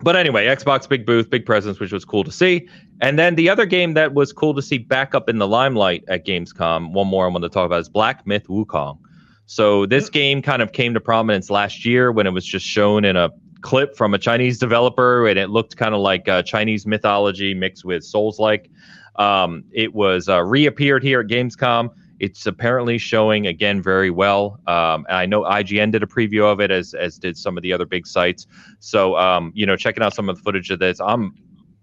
but 0.02 0.16
anyway, 0.16 0.46
Xbox 0.46 0.88
big 0.88 1.06
booth, 1.06 1.30
big 1.30 1.46
presence, 1.46 1.80
which 1.80 1.92
was 1.92 2.06
cool 2.06 2.24
to 2.24 2.32
see. 2.32 2.68
And 3.02 3.18
then 3.18 3.36
the 3.36 3.50
other 3.50 3.66
game 3.66 3.94
that 3.94 4.14
was 4.14 4.34
cool 4.34 4.54
to 4.54 4.62
see 4.62 4.78
back 4.78 5.16
up 5.16 5.30
in 5.30 5.38
the 5.38 5.48
limelight 5.48 6.04
at 6.08 6.26
Gamescom. 6.26 6.92
One 6.94 7.08
more 7.08 7.26
I 7.26 7.30
want 7.30 7.44
to 7.44 7.50
talk 7.50 7.66
about 7.66 7.80
is 7.80 7.90
Black 7.90 8.26
Myth 8.28 8.48
Wukong. 8.48 8.98
So 9.46 9.86
this 9.86 10.10
game 10.10 10.42
kind 10.42 10.62
of 10.62 10.72
came 10.72 10.94
to 10.94 11.00
prominence 11.00 11.50
last 11.50 11.86
year 11.86 12.12
when 12.12 12.26
it 12.26 12.32
was 12.32 12.46
just 12.46 12.66
shown 12.66 13.06
in 13.06 13.16
a 13.16 13.30
clip 13.62 13.96
from 13.96 14.14
a 14.14 14.18
Chinese 14.18 14.60
developer, 14.60 15.28
and 15.28 15.40
it 15.40 15.50
looked 15.50 15.78
kind 15.78 15.96
of 15.96 16.02
like 16.02 16.28
uh, 16.28 16.44
Chinese 16.44 16.86
mythology 16.86 17.54
mixed 17.54 17.86
with 17.86 18.04
Souls-like. 18.04 18.70
Um, 19.18 19.64
it 19.72 19.94
was 19.94 20.28
uh, 20.28 20.44
reappeared 20.44 21.04
here 21.04 21.22
at 21.22 21.28
Gamescom. 21.28 21.90
It's 22.20 22.46
apparently 22.46 22.98
showing 22.98 23.48
again 23.48 23.82
very 23.82 24.10
well. 24.10 24.60
Um, 24.68 25.06
and 25.10 25.18
I 25.18 25.26
know 25.26 25.44
IGN 25.44 25.92
did 25.92 26.04
a 26.04 26.08
preview 26.08 26.52
of 26.52 26.60
it, 26.60 26.72
as 26.72 26.94
as 26.94 27.18
did 27.18 27.38
some 27.38 27.58
of 27.58 27.64
the 27.64 27.74
other 27.74 27.86
big 27.86 28.08
sites. 28.08 28.48
So 28.80 29.18
um, 29.18 29.52
you 29.56 29.66
know, 29.66 29.76
checking 29.76 30.04
out 30.04 30.14
some 30.14 30.30
of 30.30 30.38
the 30.38 30.42
footage 30.44 30.72
of 30.72 30.80
this, 30.80 31.00
I'm 31.00 31.34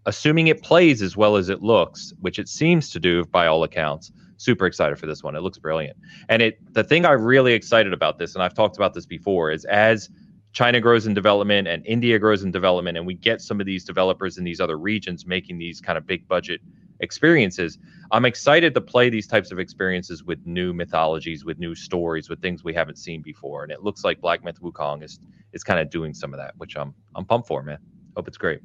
assuming 0.06 0.48
it 0.48 0.62
plays 0.62 1.02
as 1.02 1.16
well 1.16 1.36
as 1.36 1.48
it 1.48 1.62
looks, 1.62 2.12
which 2.20 2.38
it 2.38 2.48
seems 2.48 2.90
to 2.90 3.00
do 3.00 3.24
by 3.26 3.46
all 3.46 3.62
accounts. 3.62 4.10
Super 4.36 4.66
excited 4.66 4.98
for 4.98 5.06
this 5.06 5.22
one. 5.22 5.36
It 5.36 5.40
looks 5.40 5.58
brilliant. 5.58 5.96
And 6.28 6.42
it 6.42 6.74
the 6.74 6.82
thing 6.82 7.06
I'm 7.06 7.22
really 7.22 7.52
excited 7.52 7.92
about 7.92 8.18
this, 8.18 8.34
and 8.34 8.42
I've 8.42 8.54
talked 8.54 8.76
about 8.76 8.94
this 8.94 9.06
before, 9.06 9.50
is 9.50 9.64
as 9.66 10.10
China 10.52 10.80
grows 10.80 11.06
in 11.06 11.14
development 11.14 11.66
and 11.66 11.84
India 11.86 12.18
grows 12.18 12.42
in 12.42 12.50
development, 12.50 12.98
and 12.98 13.06
we 13.06 13.14
get 13.14 13.40
some 13.40 13.60
of 13.60 13.66
these 13.66 13.84
developers 13.84 14.38
in 14.38 14.44
these 14.44 14.60
other 14.60 14.78
regions 14.78 15.26
making 15.26 15.58
these 15.58 15.80
kind 15.80 15.96
of 15.96 16.06
big 16.06 16.26
budget 16.28 16.60
experiences. 17.02 17.78
I'm 18.10 18.24
excited 18.24 18.74
to 18.74 18.80
play 18.80 19.10
these 19.10 19.26
types 19.26 19.52
of 19.52 19.58
experiences 19.58 20.24
with 20.24 20.38
new 20.46 20.72
mythologies, 20.72 21.44
with 21.44 21.58
new 21.58 21.74
stories, 21.74 22.28
with 22.28 22.40
things 22.40 22.64
we 22.64 22.72
haven't 22.72 22.96
seen 22.96 23.20
before. 23.22 23.62
And 23.62 23.72
it 23.72 23.82
looks 23.82 24.04
like 24.04 24.20
Black 24.20 24.42
Myth 24.44 24.60
Wukong 24.62 25.02
is 25.02 25.18
is 25.52 25.62
kind 25.62 25.80
of 25.80 25.90
doing 25.90 26.14
some 26.14 26.32
of 26.32 26.38
that, 26.38 26.54
which 26.56 26.76
I'm 26.76 26.94
I'm 27.14 27.24
pumped 27.24 27.48
for, 27.48 27.62
man. 27.62 27.78
Hope 28.16 28.28
it's 28.28 28.38
great. 28.38 28.60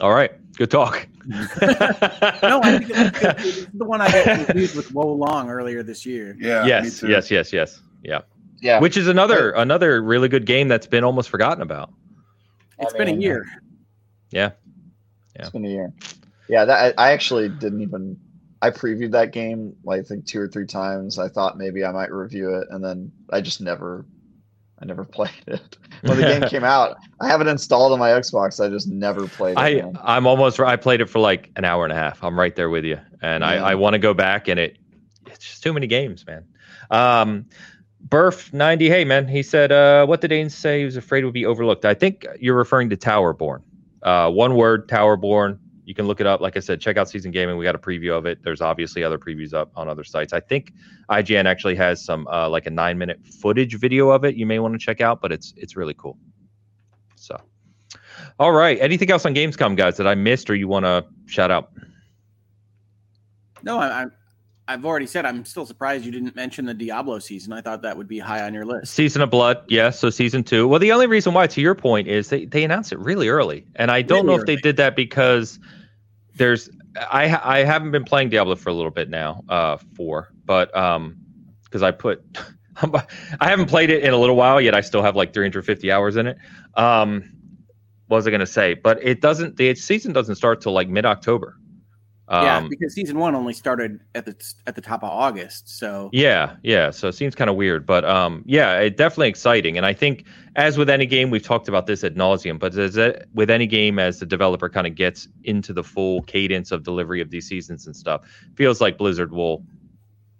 All 0.00 0.12
right, 0.12 0.32
good 0.56 0.70
talk. 0.70 1.06
No, 2.42 2.60
I 2.62 2.78
think 2.78 2.90
it's 2.90 3.18
good. 3.20 3.36
This 3.38 3.56
is 3.58 3.66
the 3.74 3.84
one 3.84 4.00
I 4.00 4.10
got 4.10 4.46
confused 4.46 4.74
with 4.74 4.92
Wo 4.92 5.12
Long 5.12 5.48
earlier 5.48 5.82
this 5.82 6.04
year. 6.04 6.36
Yeah. 6.40 6.66
yes, 6.66 7.02
yes, 7.02 7.30
yes, 7.30 7.52
yes, 7.52 7.80
yeah. 8.02 8.22
Yeah. 8.60 8.80
Which 8.80 8.96
is 8.96 9.06
another 9.08 9.50
another 9.50 10.02
really 10.02 10.28
good 10.28 10.46
game 10.46 10.68
that's 10.68 10.86
been 10.86 11.04
almost 11.04 11.28
forgotten 11.28 11.62
about. 11.62 11.92
It's 12.78 12.94
I 12.94 12.98
been 12.98 13.08
a 13.08 13.20
year. 13.20 13.46
Yeah, 14.30 14.52
It's 15.34 15.50
been 15.50 15.64
a 15.64 15.68
year. 15.68 15.92
Yeah, 16.48 16.64
that 16.64 16.94
I, 16.98 17.08
I 17.08 17.12
actually 17.12 17.48
didn't 17.48 17.80
even. 17.82 18.18
I 18.60 18.70
previewed 18.70 19.10
that 19.12 19.32
game 19.32 19.74
like 19.82 20.00
I 20.00 20.02
think 20.04 20.24
two 20.26 20.40
or 20.40 20.48
three 20.48 20.66
times. 20.66 21.18
I 21.18 21.28
thought 21.28 21.58
maybe 21.58 21.84
I 21.84 21.90
might 21.90 22.12
review 22.12 22.54
it, 22.56 22.68
and 22.70 22.84
then 22.84 23.10
I 23.30 23.40
just 23.40 23.60
never, 23.60 24.06
I 24.78 24.84
never 24.84 25.04
played 25.16 25.30
it. 25.46 25.78
When 26.02 26.16
the 26.16 26.22
game 26.24 26.42
came 26.48 26.64
out, 26.64 26.96
I 27.20 27.28
have 27.28 27.40
it 27.40 27.46
installed 27.48 27.92
on 27.92 27.98
my 27.98 28.10
Xbox. 28.10 28.64
I 28.64 28.68
just 28.68 28.88
never 28.88 29.26
played 29.26 29.52
it. 29.52 29.58
I 29.58 29.74
man. 29.74 29.98
I'm 30.02 30.26
almost 30.26 30.60
I 30.60 30.76
played 30.76 31.00
it 31.00 31.06
for 31.08 31.18
like 31.18 31.50
an 31.56 31.64
hour 31.64 31.84
and 31.84 31.92
a 31.92 31.96
half. 31.96 32.22
I'm 32.22 32.38
right 32.38 32.54
there 32.54 32.70
with 32.70 32.84
you, 32.84 32.98
and 33.20 33.42
Yeah. 33.42 33.48
I 33.50 33.72
I 33.72 33.74
want 33.74 33.94
to 33.94 33.98
go 33.98 34.14
back, 34.14 34.46
and 34.48 34.60
it 34.60 34.78
it's 35.26 35.44
just 35.44 35.62
too 35.62 35.72
many 35.72 35.86
games, 35.86 36.24
man. 36.26 36.44
Um, 36.90 37.46
Burf 38.06 38.52
ninety, 38.52 38.88
hey 38.88 39.04
man, 39.04 39.26
he 39.26 39.42
said, 39.42 39.72
uh, 39.72 40.04
what 40.06 40.20
did 40.20 40.30
Ains 40.30 40.52
say? 40.52 40.80
He 40.80 40.84
was 40.84 40.96
afraid 40.96 41.24
would 41.24 41.32
be 41.34 41.46
overlooked. 41.46 41.84
I 41.84 41.94
think 41.94 42.26
you're 42.38 42.56
referring 42.56 42.90
to 42.90 42.96
Towerborn. 42.96 43.62
Uh, 44.02 44.30
one 44.30 44.54
word, 44.54 44.88
Towerborn. 44.88 45.58
You 45.84 45.94
can 45.94 46.06
look 46.06 46.20
it 46.20 46.26
up. 46.26 46.40
Like 46.40 46.56
I 46.56 46.60
said, 46.60 46.80
check 46.80 46.96
out 46.96 47.08
Season 47.08 47.30
Gaming. 47.30 47.56
We 47.56 47.64
got 47.64 47.74
a 47.74 47.78
preview 47.78 48.16
of 48.16 48.24
it. 48.24 48.42
There's 48.42 48.60
obviously 48.60 49.02
other 49.02 49.18
previews 49.18 49.52
up 49.52 49.72
on 49.74 49.88
other 49.88 50.04
sites. 50.04 50.32
I 50.32 50.40
think 50.40 50.72
IGN 51.10 51.44
actually 51.44 51.74
has 51.76 52.04
some 52.04 52.26
uh, 52.28 52.48
like 52.48 52.66
a 52.66 52.70
nine 52.70 52.98
minute 52.98 53.20
footage 53.26 53.78
video 53.78 54.10
of 54.10 54.24
it. 54.24 54.36
You 54.36 54.46
may 54.46 54.60
want 54.60 54.74
to 54.74 54.78
check 54.78 55.00
out, 55.00 55.20
but 55.20 55.32
it's 55.32 55.52
it's 55.56 55.76
really 55.76 55.94
cool. 55.94 56.18
So, 57.16 57.40
all 58.38 58.52
right. 58.52 58.78
Anything 58.80 59.10
else 59.10 59.26
on 59.26 59.34
Gamescom, 59.34 59.76
guys, 59.76 59.96
that 59.96 60.06
I 60.06 60.14
missed 60.14 60.48
or 60.50 60.54
you 60.54 60.68
want 60.68 60.84
to 60.84 61.04
shout 61.26 61.50
out? 61.50 61.72
No, 63.62 63.78
I, 63.78 64.02
I'm. 64.02 64.12
I've 64.68 64.84
already 64.84 65.06
said 65.06 65.26
I'm 65.26 65.44
still 65.44 65.66
surprised 65.66 66.04
you 66.04 66.12
didn't 66.12 66.36
mention 66.36 66.64
the 66.64 66.74
Diablo 66.74 67.18
season. 67.18 67.52
I 67.52 67.60
thought 67.60 67.82
that 67.82 67.96
would 67.96 68.06
be 68.06 68.18
high 68.18 68.42
on 68.42 68.54
your 68.54 68.64
list. 68.64 68.94
Season 68.94 69.20
of 69.20 69.30
Blood, 69.30 69.62
yes. 69.68 69.98
So 69.98 70.08
season 70.08 70.44
two. 70.44 70.68
Well, 70.68 70.78
the 70.78 70.92
only 70.92 71.06
reason 71.06 71.34
why, 71.34 71.46
to 71.48 71.60
your 71.60 71.74
point, 71.74 72.08
is 72.08 72.28
they 72.28 72.44
they 72.44 72.62
announced 72.62 72.92
it 72.92 72.98
really 72.98 73.28
early, 73.28 73.66
and 73.76 73.90
I 73.90 74.02
don't 74.02 74.24
Really 74.24 74.36
know 74.36 74.40
if 74.40 74.46
they 74.46 74.56
did 74.56 74.76
that 74.76 74.94
because 74.94 75.58
there's 76.36 76.70
I 76.96 77.38
I 77.42 77.64
haven't 77.64 77.90
been 77.90 78.04
playing 78.04 78.28
Diablo 78.30 78.54
for 78.54 78.70
a 78.70 78.74
little 78.74 78.90
bit 78.90 79.10
now, 79.10 79.42
uh, 79.48 79.78
four, 79.96 80.32
but 80.44 80.74
um, 80.76 81.16
because 81.64 81.82
I 81.82 81.90
put 81.90 82.22
I 82.76 83.48
haven't 83.48 83.66
played 83.66 83.90
it 83.90 84.02
in 84.02 84.12
a 84.12 84.16
little 84.16 84.36
while 84.36 84.60
yet. 84.60 84.74
I 84.74 84.80
still 84.80 85.02
have 85.02 85.16
like 85.16 85.32
350 85.32 85.90
hours 85.90 86.16
in 86.16 86.26
it. 86.28 86.38
Um, 86.74 87.30
what 88.06 88.18
was 88.18 88.26
I 88.26 88.30
gonna 88.30 88.46
say? 88.46 88.74
But 88.74 89.02
it 89.02 89.20
doesn't. 89.20 89.56
The 89.56 89.74
season 89.74 90.12
doesn't 90.12 90.36
start 90.36 90.60
till 90.60 90.72
like 90.72 90.88
mid 90.88 91.04
October. 91.04 91.58
Um, 92.32 92.44
yeah, 92.46 92.66
because 92.66 92.94
season 92.94 93.18
one 93.18 93.34
only 93.34 93.52
started 93.52 94.00
at 94.14 94.24
the 94.24 94.34
at 94.66 94.74
the 94.74 94.80
top 94.80 95.02
of 95.02 95.10
August. 95.10 95.78
So 95.78 96.08
yeah, 96.14 96.56
yeah. 96.62 96.90
So 96.90 97.08
it 97.08 97.12
seems 97.12 97.34
kind 97.34 97.50
of 97.50 97.56
weird, 97.56 97.84
but 97.84 98.06
um, 98.06 98.42
yeah, 98.46 98.78
it 98.78 98.96
definitely 98.96 99.28
exciting. 99.28 99.76
And 99.76 99.84
I 99.84 99.92
think, 99.92 100.24
as 100.56 100.78
with 100.78 100.88
any 100.88 101.04
game, 101.04 101.28
we've 101.28 101.42
talked 101.42 101.68
about 101.68 101.86
this 101.86 102.02
at 102.02 102.14
nauseum. 102.14 102.58
But 102.58 102.74
as 102.74 102.96
it, 102.96 103.28
with 103.34 103.50
any 103.50 103.66
game, 103.66 103.98
as 103.98 104.18
the 104.18 104.24
developer 104.24 104.70
kind 104.70 104.86
of 104.86 104.94
gets 104.94 105.28
into 105.44 105.74
the 105.74 105.84
full 105.84 106.22
cadence 106.22 106.72
of 106.72 106.84
delivery 106.84 107.20
of 107.20 107.28
these 107.28 107.46
seasons 107.46 107.86
and 107.86 107.94
stuff, 107.94 108.22
feels 108.54 108.80
like 108.80 108.96
Blizzard 108.96 109.30
will 109.30 109.62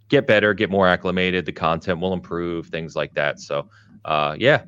get 0.08 0.26
better, 0.26 0.54
get 0.54 0.70
more 0.70 0.88
acclimated. 0.88 1.44
The 1.44 1.52
content 1.52 2.00
will 2.00 2.14
improve, 2.14 2.68
things 2.68 2.96
like 2.96 3.12
that. 3.14 3.38
So, 3.38 3.68
uh, 4.06 4.34
yeah, 4.38 4.62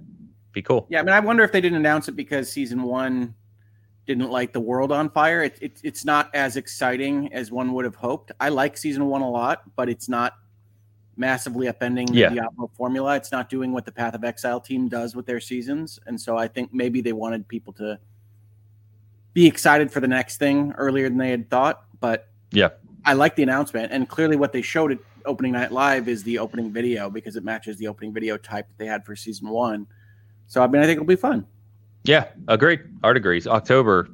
be 0.52 0.60
cool. 0.60 0.86
Yeah, 0.90 1.00
I 1.00 1.02
mean, 1.02 1.14
I 1.14 1.20
wonder 1.20 1.42
if 1.42 1.52
they 1.52 1.62
didn't 1.62 1.78
announce 1.78 2.06
it 2.06 2.16
because 2.16 2.52
season 2.52 2.82
one 2.82 3.34
didn't 4.06 4.30
light 4.30 4.52
the 4.52 4.60
world 4.60 4.92
on 4.92 5.10
fire. 5.10 5.42
It, 5.42 5.58
it, 5.60 5.80
it's 5.82 6.04
not 6.04 6.34
as 6.34 6.56
exciting 6.56 7.32
as 7.32 7.50
one 7.50 7.72
would 7.72 7.84
have 7.84 7.94
hoped. 7.94 8.32
I 8.40 8.50
like 8.50 8.76
season 8.76 9.06
one 9.06 9.22
a 9.22 9.30
lot, 9.30 9.62
but 9.76 9.88
it's 9.88 10.08
not 10.08 10.34
massively 11.16 11.66
upending 11.68 12.08
the 12.08 12.18
yeah. 12.18 12.28
Diablo 12.28 12.70
formula. 12.74 13.16
It's 13.16 13.32
not 13.32 13.48
doing 13.48 13.72
what 13.72 13.84
the 13.84 13.92
Path 13.92 14.14
of 14.14 14.24
Exile 14.24 14.60
team 14.60 14.88
does 14.88 15.14
with 15.14 15.26
their 15.26 15.40
seasons, 15.40 15.98
and 16.06 16.20
so 16.20 16.36
I 16.36 16.48
think 16.48 16.72
maybe 16.72 17.00
they 17.00 17.12
wanted 17.12 17.46
people 17.48 17.72
to 17.74 17.98
be 19.32 19.46
excited 19.46 19.90
for 19.90 20.00
the 20.00 20.08
next 20.08 20.38
thing 20.38 20.72
earlier 20.76 21.08
than 21.08 21.18
they 21.18 21.30
had 21.30 21.48
thought. 21.50 21.84
But 22.00 22.28
yeah, 22.50 22.70
I 23.04 23.14
like 23.14 23.36
the 23.36 23.42
announcement, 23.42 23.92
and 23.92 24.08
clearly 24.08 24.36
what 24.36 24.52
they 24.52 24.62
showed 24.62 24.92
at 24.92 24.98
opening 25.24 25.52
night 25.52 25.72
live 25.72 26.08
is 26.08 26.22
the 26.24 26.38
opening 26.38 26.70
video 26.70 27.08
because 27.08 27.36
it 27.36 27.44
matches 27.44 27.78
the 27.78 27.88
opening 27.88 28.12
video 28.12 28.36
type 28.36 28.68
that 28.68 28.78
they 28.78 28.86
had 28.86 29.04
for 29.04 29.16
season 29.16 29.48
one. 29.48 29.86
So 30.46 30.62
I 30.62 30.66
mean, 30.66 30.82
I 30.82 30.86
think 30.86 30.96
it'll 30.96 31.06
be 31.06 31.16
fun. 31.16 31.46
Yeah, 32.04 32.28
agreed. 32.48 32.80
Art 33.02 33.16
agrees. 33.16 33.46
October, 33.46 34.08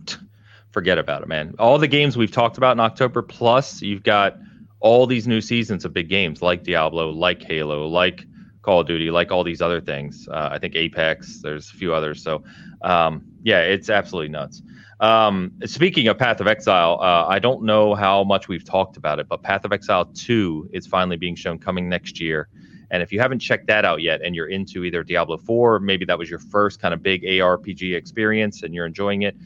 forget 0.70 0.98
about 0.98 1.22
it, 1.22 1.28
man. 1.28 1.54
All 1.58 1.78
the 1.78 1.88
games 1.88 2.16
we've 2.16 2.30
talked 2.30 2.56
about 2.56 2.72
in 2.72 2.80
October, 2.80 3.20
plus 3.20 3.82
you've 3.82 4.04
got 4.04 4.38
all 4.78 5.06
these 5.06 5.26
new 5.26 5.40
seasons 5.40 5.84
of 5.84 5.92
big 5.92 6.08
games 6.08 6.40
like 6.40 6.62
Diablo, 6.62 7.10
like 7.10 7.42
Halo, 7.42 7.88
like 7.88 8.24
Call 8.62 8.80
of 8.80 8.86
Duty, 8.86 9.10
like 9.10 9.32
all 9.32 9.42
these 9.42 9.60
other 9.60 9.80
things. 9.80 10.28
Uh, 10.30 10.50
I 10.52 10.58
think 10.58 10.76
Apex. 10.76 11.40
There's 11.42 11.68
a 11.68 11.74
few 11.74 11.92
others. 11.92 12.22
So, 12.22 12.44
um, 12.82 13.24
yeah, 13.42 13.60
it's 13.62 13.90
absolutely 13.90 14.28
nuts. 14.28 14.62
Um, 15.00 15.52
speaking 15.64 16.08
of 16.08 16.18
Path 16.18 16.40
of 16.40 16.46
Exile, 16.46 16.98
uh, 17.00 17.26
I 17.26 17.38
don't 17.38 17.64
know 17.64 17.94
how 17.94 18.22
much 18.22 18.48
we've 18.48 18.64
talked 18.64 18.98
about 18.98 19.18
it, 19.18 19.28
but 19.28 19.42
Path 19.42 19.64
of 19.64 19.72
Exile 19.72 20.04
2 20.04 20.70
is 20.72 20.86
finally 20.86 21.16
being 21.16 21.34
shown 21.34 21.58
coming 21.58 21.88
next 21.88 22.20
year. 22.20 22.48
And 22.90 23.02
if 23.02 23.12
you 23.12 23.20
haven't 23.20 23.38
checked 23.38 23.66
that 23.68 23.84
out 23.84 24.02
yet 24.02 24.20
and 24.22 24.34
you're 24.34 24.48
into 24.48 24.84
either 24.84 25.04
Diablo 25.04 25.36
4, 25.38 25.80
maybe 25.80 26.04
that 26.06 26.18
was 26.18 26.28
your 26.28 26.40
first 26.40 26.80
kind 26.80 26.92
of 26.92 27.02
big 27.02 27.22
ARPG 27.22 27.94
experience 27.94 28.62
and 28.62 28.74
you're 28.74 28.86
enjoying 28.86 29.22
it, 29.22 29.36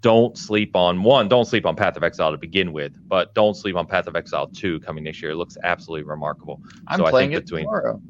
don't 0.00 0.38
sleep 0.38 0.74
on 0.74 1.02
one, 1.02 1.28
don't 1.28 1.44
sleep 1.44 1.66
on 1.66 1.76
Path 1.76 1.96
of 1.96 2.04
Exile 2.04 2.30
to 2.30 2.38
begin 2.38 2.72
with, 2.72 2.96
but 3.06 3.34
don't 3.34 3.54
sleep 3.54 3.76
on 3.76 3.86
Path 3.86 4.06
of 4.06 4.16
Exile 4.16 4.46
2 4.46 4.80
coming 4.80 5.04
next 5.04 5.20
year. 5.20 5.32
It 5.32 5.36
looks 5.36 5.58
absolutely 5.62 6.04
remarkable. 6.04 6.62
I'm 6.86 7.00
so 7.00 7.10
playing 7.10 7.32
I 7.32 7.36
think 7.36 7.44
between, 7.44 7.62
it 7.62 7.64
tomorrow. 7.64 8.02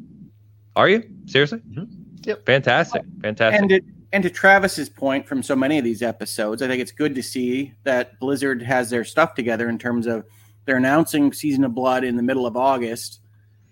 Are 0.76 0.88
you? 0.88 1.02
Seriously? 1.26 1.58
Mm-hmm. 1.58 1.84
Yep. 2.22 2.46
Fantastic. 2.46 3.02
Fantastic. 3.22 3.60
And, 3.60 3.72
it, 3.72 3.84
and 4.12 4.22
to 4.22 4.30
Travis's 4.30 4.88
point 4.88 5.26
from 5.26 5.42
so 5.42 5.56
many 5.56 5.78
of 5.78 5.84
these 5.84 6.02
episodes, 6.02 6.62
I 6.62 6.68
think 6.68 6.80
it's 6.80 6.92
good 6.92 7.14
to 7.16 7.22
see 7.22 7.74
that 7.82 8.20
Blizzard 8.20 8.62
has 8.62 8.88
their 8.88 9.04
stuff 9.04 9.34
together 9.34 9.68
in 9.68 9.78
terms 9.78 10.06
of 10.06 10.24
they're 10.64 10.76
announcing 10.76 11.32
Season 11.32 11.64
of 11.64 11.74
Blood 11.74 12.04
in 12.04 12.16
the 12.16 12.22
middle 12.22 12.46
of 12.46 12.56
August 12.56 13.19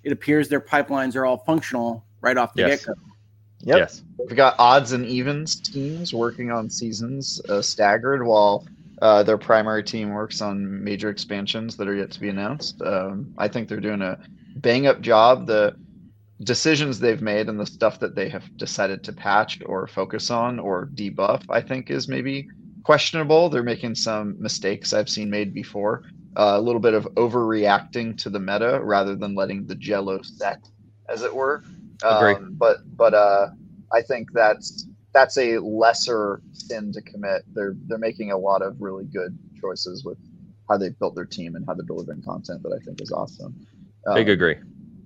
it 0.09 0.13
appears 0.13 0.49
their 0.49 0.59
pipelines 0.59 1.15
are 1.17 1.27
all 1.27 1.37
functional 1.37 2.03
right 2.23 2.39
off 2.39 2.55
the 2.55 2.63
yes. 2.63 2.87
get 2.87 2.87
go. 2.87 3.03
Yep. 3.61 3.79
Yes. 3.79 4.03
We've 4.19 4.37
got 4.37 4.55
odds 4.59 4.93
and 4.93 5.05
evens 5.05 5.57
teams 5.57 6.15
working 6.15 6.51
on 6.51 6.71
seasons 6.71 7.43
uh, 7.51 7.61
staggered 7.61 8.25
while 8.25 8.67
uh, 9.03 9.23
their 9.23 9.37
primary 9.37 9.83
team 9.83 10.15
works 10.15 10.41
on 10.41 10.83
major 10.83 11.11
expansions 11.11 11.77
that 11.77 11.89
are 11.89 11.95
yet 11.95 12.11
to 12.13 12.21
be 12.21 12.31
announced. 12.31 12.81
Um, 12.81 13.35
I 13.37 13.49
think 13.49 13.69
they're 13.69 13.81
doing 13.81 14.01
a 14.01 14.19
bang 14.57 14.87
up 14.87 15.03
job. 15.03 15.47
The 15.47 15.77
decisions 16.43 16.99
they've 16.99 17.21
made 17.21 17.51
and 17.51 17.61
the 17.61 17.67
stuff 17.67 18.01
that 18.01 18.15
they 18.15 18.31
have 18.31 18.57
decided 18.57 19.05
to 19.05 19.13
patch 19.13 19.61
or 19.67 19.87
focus 19.89 20.31
on 20.31 20.59
or 20.59 20.87
debuff, 20.95 21.43
I 21.51 21.61
think, 21.61 21.91
is 21.91 22.09
maybe 22.09 22.49
questionable. 22.83 23.51
They're 23.51 23.63
making 23.63 23.97
some 23.97 24.41
mistakes 24.41 24.95
I've 24.95 25.11
seen 25.11 25.29
made 25.29 25.53
before 25.53 26.05
uh, 26.39 26.55
a 26.57 26.61
little 26.61 26.81
bit 26.81 26.95
of 26.95 27.05
overreacting 27.17 28.17
to 28.19 28.31
the 28.31 28.39
meta 28.39 28.81
rather 28.83 29.17
than 29.17 29.35
letting 29.35 29.67
the 29.67 29.75
jello 29.75 30.23
set, 30.23 30.69
as 31.09 31.23
it 31.23 31.35
were. 31.35 31.65
Um, 32.05 32.55
but 32.57 32.79
but 32.97 33.13
uh, 33.13 33.49
I 33.93 34.03
think 34.03 34.29
that's 34.33 34.87
that's 35.13 35.37
a 35.37 35.59
lesser 35.59 36.41
sin 36.53 36.93
to 36.93 37.03
commit. 37.03 37.43
They're 37.53 37.75
they're 37.87 37.99
making 37.99 38.31
a 38.31 38.39
lot 38.39 38.63
of 38.63 38.77
really 38.81 39.05
good 39.05 39.37
choices 39.61 40.05
with 40.05 40.19
how 40.69 40.79
they 40.79 40.91
built 40.91 41.17
their 41.17 41.25
team 41.25 41.57
and 41.57 41.67
how 41.67 41.75
they're 41.75 41.85
delivering 41.85 42.23
content 42.23 42.63
that 42.63 42.73
I 42.73 42.85
think 42.85 43.01
is 43.01 43.11
awesome. 43.11 43.55
Um, 44.07 44.15
Big 44.15 44.29
agree. 44.29 44.57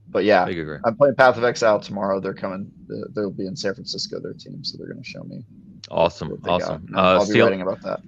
But 0.08 0.24
yeah, 0.24 0.44
Big 0.44 0.58
agree. 0.58 0.78
I'm 0.84 0.96
playing 0.96 1.14
Path 1.14 1.38
of 1.38 1.44
Exile 1.44 1.80
tomorrow. 1.80 2.20
They're 2.20 2.34
coming. 2.34 2.70
They'll 3.14 3.30
be 3.30 3.46
in 3.46 3.56
San 3.56 3.72
Francisco. 3.72 4.20
Their 4.20 4.34
team, 4.34 4.62
so 4.62 4.76
they're 4.76 4.88
going 4.88 5.02
to 5.02 5.08
show 5.08 5.22
me. 5.24 5.42
Awesome, 5.90 6.38
awesome. 6.46 6.86
Uh, 6.94 7.00
I'll 7.00 7.24
steal, 7.24 7.34
be 7.34 7.40
writing 7.40 7.62
about 7.62 7.80
that. 7.82 8.00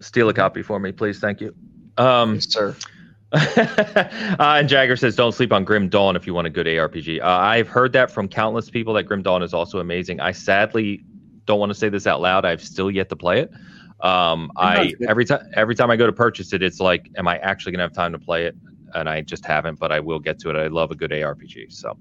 Steal 0.00 0.30
a 0.30 0.34
copy 0.34 0.62
for 0.62 0.80
me, 0.80 0.92
please. 0.92 1.20
Thank 1.20 1.42
you. 1.42 1.54
Um, 1.96 2.34
yes, 2.34 2.52
sir. 2.52 2.76
uh, 3.32 4.34
and 4.38 4.68
Jagger 4.68 4.96
says, 4.96 5.14
"Don't 5.14 5.32
sleep 5.32 5.52
on 5.52 5.64
Grim 5.64 5.88
Dawn 5.88 6.16
if 6.16 6.26
you 6.26 6.34
want 6.34 6.48
a 6.48 6.50
good 6.50 6.66
ARPG." 6.66 7.20
Uh, 7.20 7.26
I've 7.26 7.68
heard 7.68 7.92
that 7.92 8.10
from 8.10 8.28
countless 8.28 8.68
people 8.68 8.94
that 8.94 9.04
Grim 9.04 9.22
Dawn 9.22 9.42
is 9.42 9.54
also 9.54 9.78
amazing. 9.78 10.18
I 10.20 10.32
sadly 10.32 11.04
don't 11.46 11.60
want 11.60 11.70
to 11.70 11.78
say 11.78 11.88
this 11.88 12.06
out 12.08 12.20
loud. 12.20 12.44
I've 12.44 12.62
still 12.62 12.90
yet 12.90 13.08
to 13.10 13.16
play 13.16 13.40
it. 13.40 13.52
Um, 14.00 14.50
I 14.56 14.94
every 15.08 15.24
time 15.24 15.48
every 15.54 15.76
time 15.76 15.90
I 15.90 15.96
go 15.96 16.06
to 16.06 16.12
purchase 16.12 16.52
it, 16.52 16.62
it's 16.62 16.80
like, 16.80 17.08
am 17.16 17.28
I 17.28 17.38
actually 17.38 17.72
gonna 17.72 17.84
have 17.84 17.92
time 17.92 18.12
to 18.12 18.18
play 18.18 18.46
it? 18.46 18.56
And 18.94 19.08
I 19.08 19.20
just 19.20 19.44
haven't, 19.44 19.78
but 19.78 19.92
I 19.92 20.00
will 20.00 20.18
get 20.18 20.40
to 20.40 20.50
it. 20.50 20.56
I 20.56 20.66
love 20.66 20.90
a 20.90 20.96
good 20.96 21.12
ARPG. 21.12 21.72
So, 21.72 21.96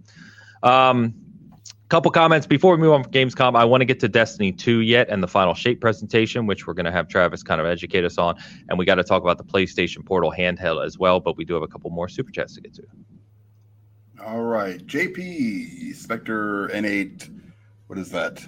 um, 0.64 1.14
couple 1.90 2.12
comments 2.12 2.46
before 2.46 2.76
we 2.76 2.78
move 2.78 2.94
on 2.94 3.04
from 3.04 3.12
Gamescom. 3.12 3.56
I 3.58 3.66
want 3.66 3.82
to 3.82 3.86
get 3.86 4.00
to 4.02 4.08
Destiny 4.08 4.52
2 4.52 4.82
yet 4.82 5.10
and 5.10 5.24
the 5.24 5.28
final 5.28 5.56
shape 5.56 5.82
presentation, 5.82 6.46
which 6.46 6.68
we're 6.68 6.76
going 6.76 6.86
to 6.86 6.92
have 6.92 7.08
Travis 7.08 7.42
kind 7.42 7.60
of 7.60 7.66
educate 7.66 8.06
us 8.06 8.20
on. 8.20 8.36
And 8.70 8.78
we 8.78 8.86
got 8.86 8.96
to 8.96 9.04
talk 9.04 9.24
about 9.24 9.40
the 9.40 9.44
PlayStation 9.44 10.06
Portal 10.06 10.32
handheld 10.32 10.86
as 10.86 11.00
well, 11.00 11.20
but 11.20 11.36
we 11.36 11.46
do 11.46 11.56
have 11.56 11.64
a 11.64 11.68
couple 11.68 11.90
more 11.90 12.08
super 12.08 12.32
chats 12.32 12.54
to 12.56 12.62
get 12.62 12.76
to. 12.76 12.84
All 14.24 14.44
right. 14.44 14.86
JP, 14.86 15.96
Spectre 15.96 16.70
N8. 16.70 17.42
What 17.88 17.98
is 17.98 18.12
that? 18.12 18.48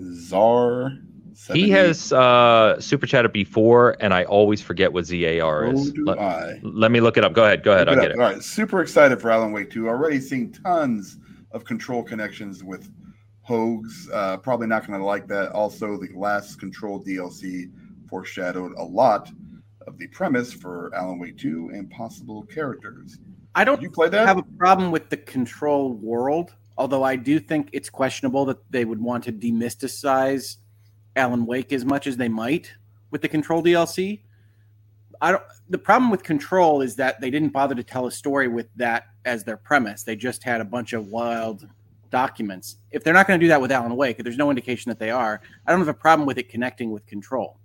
ZAR. 0.00 0.92
70? 1.34 1.64
He 1.64 1.70
has 1.70 2.12
uh, 2.12 2.80
super 2.80 3.06
chatted 3.06 3.32
before, 3.32 3.96
and 4.00 4.14
I 4.14 4.24
always 4.24 4.62
forget 4.62 4.90
what 4.90 5.04
ZAR 5.04 5.66
is. 5.66 5.92
Oh, 5.98 6.02
let, 6.02 6.64
let, 6.64 6.90
me 6.92 7.00
look 7.00 7.18
it 7.18 7.24
up. 7.24 7.34
Go 7.34 7.44
ahead. 7.44 7.62
Go 7.62 7.72
ahead. 7.72 7.88
I'll 7.88 7.96
get 7.96 8.12
it. 8.12 8.18
All 8.18 8.22
right. 8.22 8.42
Super 8.42 8.80
excited 8.80 9.20
for 9.20 9.30
Alan 9.30 9.52
Wake 9.52 9.70
2. 9.70 9.88
Already 9.88 10.20
seeing 10.20 10.52
tons 10.52 11.18
of 11.54 11.64
control 11.64 12.02
connections 12.02 12.62
with 12.62 12.90
Hoeg's. 13.42 14.10
Uh, 14.12 14.36
probably 14.36 14.66
not 14.66 14.86
going 14.86 14.98
to 14.98 15.04
like 15.04 15.26
that. 15.28 15.52
Also, 15.52 15.96
the 15.96 16.10
last 16.14 16.58
Control 16.58 17.02
DLC 17.02 17.70
foreshadowed 18.08 18.72
a 18.76 18.82
lot 18.82 19.30
of 19.86 19.96
the 19.98 20.06
premise 20.08 20.52
for 20.52 20.94
Alan 20.94 21.18
Wake 21.18 21.38
2 21.38 21.70
and 21.72 21.90
possible 21.90 22.42
characters. 22.44 23.18
I 23.54 23.64
don't 23.64 23.80
you 23.80 23.90
play 23.90 24.08
that? 24.08 24.26
have 24.26 24.38
a 24.38 24.42
problem 24.58 24.90
with 24.90 25.10
the 25.10 25.16
Control 25.16 25.92
world, 25.92 26.54
although 26.76 27.04
I 27.04 27.16
do 27.16 27.38
think 27.38 27.68
it's 27.72 27.88
questionable 27.88 28.44
that 28.46 28.58
they 28.70 28.84
would 28.84 29.00
want 29.00 29.24
to 29.24 29.32
demysticize 29.32 30.56
Alan 31.14 31.46
Wake 31.46 31.72
as 31.72 31.84
much 31.84 32.06
as 32.06 32.16
they 32.16 32.28
might 32.28 32.72
with 33.10 33.22
the 33.22 33.28
Control 33.28 33.62
DLC. 33.62 34.20
I 35.20 35.32
don't. 35.32 35.42
The 35.68 35.78
problem 35.78 36.10
with 36.10 36.22
Control 36.22 36.82
is 36.82 36.96
that 36.96 37.20
they 37.20 37.30
didn't 37.30 37.50
bother 37.50 37.74
to 37.74 37.82
tell 37.82 38.06
a 38.06 38.12
story 38.12 38.48
with 38.48 38.68
that 38.76 39.04
as 39.24 39.44
their 39.44 39.56
premise. 39.56 40.02
They 40.02 40.16
just 40.16 40.42
had 40.42 40.60
a 40.60 40.64
bunch 40.64 40.92
of 40.92 41.08
wild 41.08 41.66
documents. 42.10 42.76
If 42.92 43.02
they're 43.02 43.14
not 43.14 43.26
going 43.26 43.40
to 43.40 43.44
do 43.44 43.48
that 43.48 43.60
with 43.60 43.72
Alan 43.72 43.96
Wake, 43.96 44.18
there's 44.18 44.36
no 44.36 44.50
indication 44.50 44.88
that 44.90 44.98
they 44.98 45.10
are. 45.10 45.40
I 45.66 45.70
don't 45.70 45.80
have 45.80 45.88
a 45.88 45.94
problem 45.94 46.26
with 46.26 46.38
it 46.38 46.48
connecting 46.48 46.90
with 46.90 47.04
Control. 47.06 47.58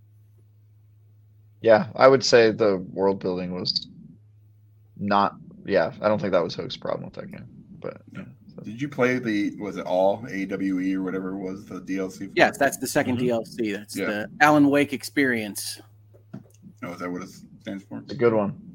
Yeah, 1.62 1.88
I 1.96 2.08
would 2.08 2.24
say 2.24 2.52
the 2.52 2.78
world 2.94 3.20
building 3.20 3.54
was 3.54 3.88
not. 4.98 5.36
Yeah, 5.66 5.92
I 6.02 6.08
don't 6.08 6.20
think 6.20 6.32
that 6.32 6.44
was 6.44 6.56
Hoeg's 6.56 6.78
problem 6.78 7.06
with 7.06 7.14
that 7.16 7.32
game. 7.32 7.48
But 7.80 8.02
yeah, 8.14 8.24
so. 8.56 8.64
did 8.64 8.82
you 8.82 8.90
play 8.90 9.20
the 9.20 9.56
was 9.58 9.78
it 9.78 9.86
all 9.86 10.26
AWE 10.30 10.96
or 10.96 11.04
whatever 11.04 11.32
it 11.32 11.38
was 11.38 11.66
the 11.66 11.82
DLC? 11.82 12.32
yes, 12.36 12.58
that's 12.58 12.78
the 12.78 12.88
2nd 12.88 13.18
mm-hmm. 13.18 13.28
DLC. 13.28 13.76
That's 13.76 13.96
yeah. 13.96 14.06
the 14.06 14.30
Alan 14.42 14.70
Wake 14.70 14.94
experience. 14.94 15.82
Oh, 16.84 16.94
is 16.94 17.00
that 17.00 17.12
what 17.12 17.22
it 17.22 17.30
stands 17.62 17.84
for? 17.84 17.98
A 17.98 18.16
good 18.16 18.34
one. 18.34 18.70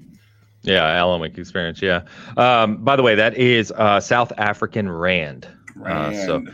Yeah, 0.62 0.86
Alan 0.86 1.20
Wake 1.20 1.36
experience. 1.36 1.82
Yeah. 1.82 2.02
Um, 2.36 2.78
by 2.78 2.97
the 2.97 3.02
way, 3.02 3.14
that 3.14 3.36
is 3.36 3.70
uh, 3.72 4.01
South 4.01 4.32
African 4.39 4.89
Rand. 4.90 5.47
Rand. 5.76 6.16
Uh, 6.16 6.26
so, 6.26 6.44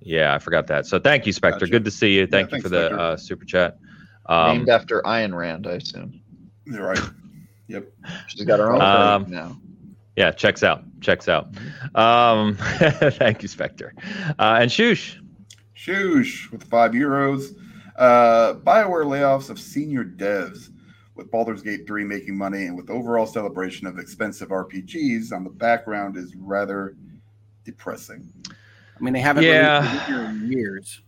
yeah, 0.00 0.34
I 0.34 0.38
forgot 0.38 0.66
that. 0.68 0.86
So, 0.86 0.98
thank 0.98 1.26
you, 1.26 1.32
Spectre. 1.32 1.60
Gotcha. 1.60 1.72
Good 1.72 1.84
to 1.84 1.90
see 1.90 2.14
you. 2.14 2.26
Thank 2.26 2.50
yeah, 2.50 2.56
you 2.56 2.62
for 2.62 2.68
the 2.70 2.90
uh, 2.98 3.16
super 3.16 3.44
chat. 3.44 3.78
Um, 4.26 4.58
Named 4.58 4.68
after 4.70 5.02
Ayn 5.02 5.34
Rand, 5.34 5.66
I 5.66 5.72
assume. 5.72 6.20
You're 6.64 6.86
right. 6.86 7.00
Yep. 7.68 7.86
She's 8.28 8.44
got 8.44 8.58
her 8.58 8.72
own 8.72 8.80
um, 8.80 9.30
now. 9.30 9.58
Yeah, 10.16 10.30
checks 10.30 10.62
out. 10.62 10.82
Checks 11.00 11.28
out. 11.28 11.48
Um, 11.94 12.56
thank 12.58 13.42
you, 13.42 13.48
Spectre. 13.48 13.94
Uh, 14.38 14.58
and 14.60 14.70
Shoosh. 14.70 15.16
Shoosh 15.76 16.50
with 16.50 16.64
five 16.64 16.92
euros. 16.92 17.54
Uh, 17.96 18.54
BioWare 18.54 19.04
layoffs 19.04 19.50
of 19.50 19.60
senior 19.60 20.04
devs 20.04 20.70
with 21.18 21.30
Baldur's 21.30 21.62
Gate 21.62 21.86
3 21.86 22.04
making 22.04 22.38
money 22.38 22.66
and 22.66 22.76
with 22.76 22.88
overall 22.88 23.26
celebration 23.26 23.86
of 23.86 23.98
expensive 23.98 24.48
RPGs 24.48 25.32
on 25.32 25.44
the 25.44 25.50
background 25.50 26.16
is 26.16 26.34
rather 26.36 26.96
depressing. 27.64 28.32
I 28.48 29.00
mean, 29.04 29.12
they 29.12 29.20
haven't 29.20 29.42
yeah. 29.42 30.30
in 30.30 30.50
years. 30.50 31.02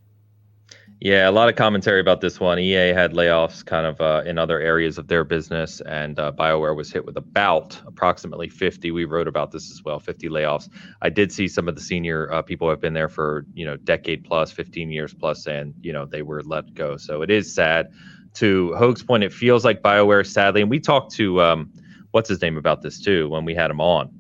Yeah, 1.01 1.31
a 1.31 1.33
lot 1.33 1.49
of 1.49 1.57
commentary 1.57 1.99
about 1.99 2.21
this 2.21 2.39
one. 2.39 2.59
EA 2.59 2.93
had 2.93 3.13
layoffs 3.13 3.65
kind 3.65 3.87
of 3.87 3.99
uh, 4.03 4.23
in 4.27 4.37
other 4.37 4.61
areas 4.61 4.99
of 4.99 5.09
their 5.09 5.25
business, 5.25 5.81
and 5.83 6.19
uh, 6.19 6.31
BioWare 6.31 6.77
was 6.77 6.93
hit 6.93 7.07
with 7.07 7.17
about 7.17 7.81
approximately 7.87 8.51
50. 8.51 8.91
We 8.91 9.07
wrote 9.07 9.27
about 9.27 9.51
this 9.51 9.71
as 9.71 9.83
well 9.83 9.99
50 9.99 10.29
layoffs. 10.29 10.69
I 11.01 11.09
did 11.09 11.33
see 11.33 11.49
some 11.49 11.69
of 11.69 11.75
the 11.75 11.81
senior 11.81 12.31
uh, 12.31 12.43
people 12.43 12.67
who 12.67 12.71
have 12.71 12.83
been 12.83 12.93
there 12.93 13.09
for, 13.09 13.47
you 13.55 13.65
know, 13.65 13.79
decade 13.79 14.25
plus, 14.25 14.53
15 14.53 14.91
years 14.91 15.15
plus, 15.15 15.47
and, 15.47 15.73
you 15.81 15.95
know, 15.95 16.05
they 16.05 16.21
were 16.21 16.43
let 16.43 16.75
go. 16.75 16.99
So 16.99 17.23
it 17.23 17.31
is 17.31 17.55
sad. 17.55 17.91
To 18.35 18.75
Hoeg's 18.79 19.03
point, 19.03 19.25
it 19.25 19.33
feels 19.33 19.65
like 19.65 19.83
BioWare, 19.83 20.27
sadly, 20.27 20.63
and 20.63 20.71
we 20.71 20.79
talked 20.79 21.13
to, 21.17 21.43
um, 21.43 21.73
what's 22.13 22.29
his 22.29 22.41
name 22.41 22.57
about 22.57 22.81
this 22.81 23.01
too 23.01 23.29
when 23.29 23.45
we 23.45 23.55
had 23.55 23.71
him 23.71 23.81
on. 23.81 24.11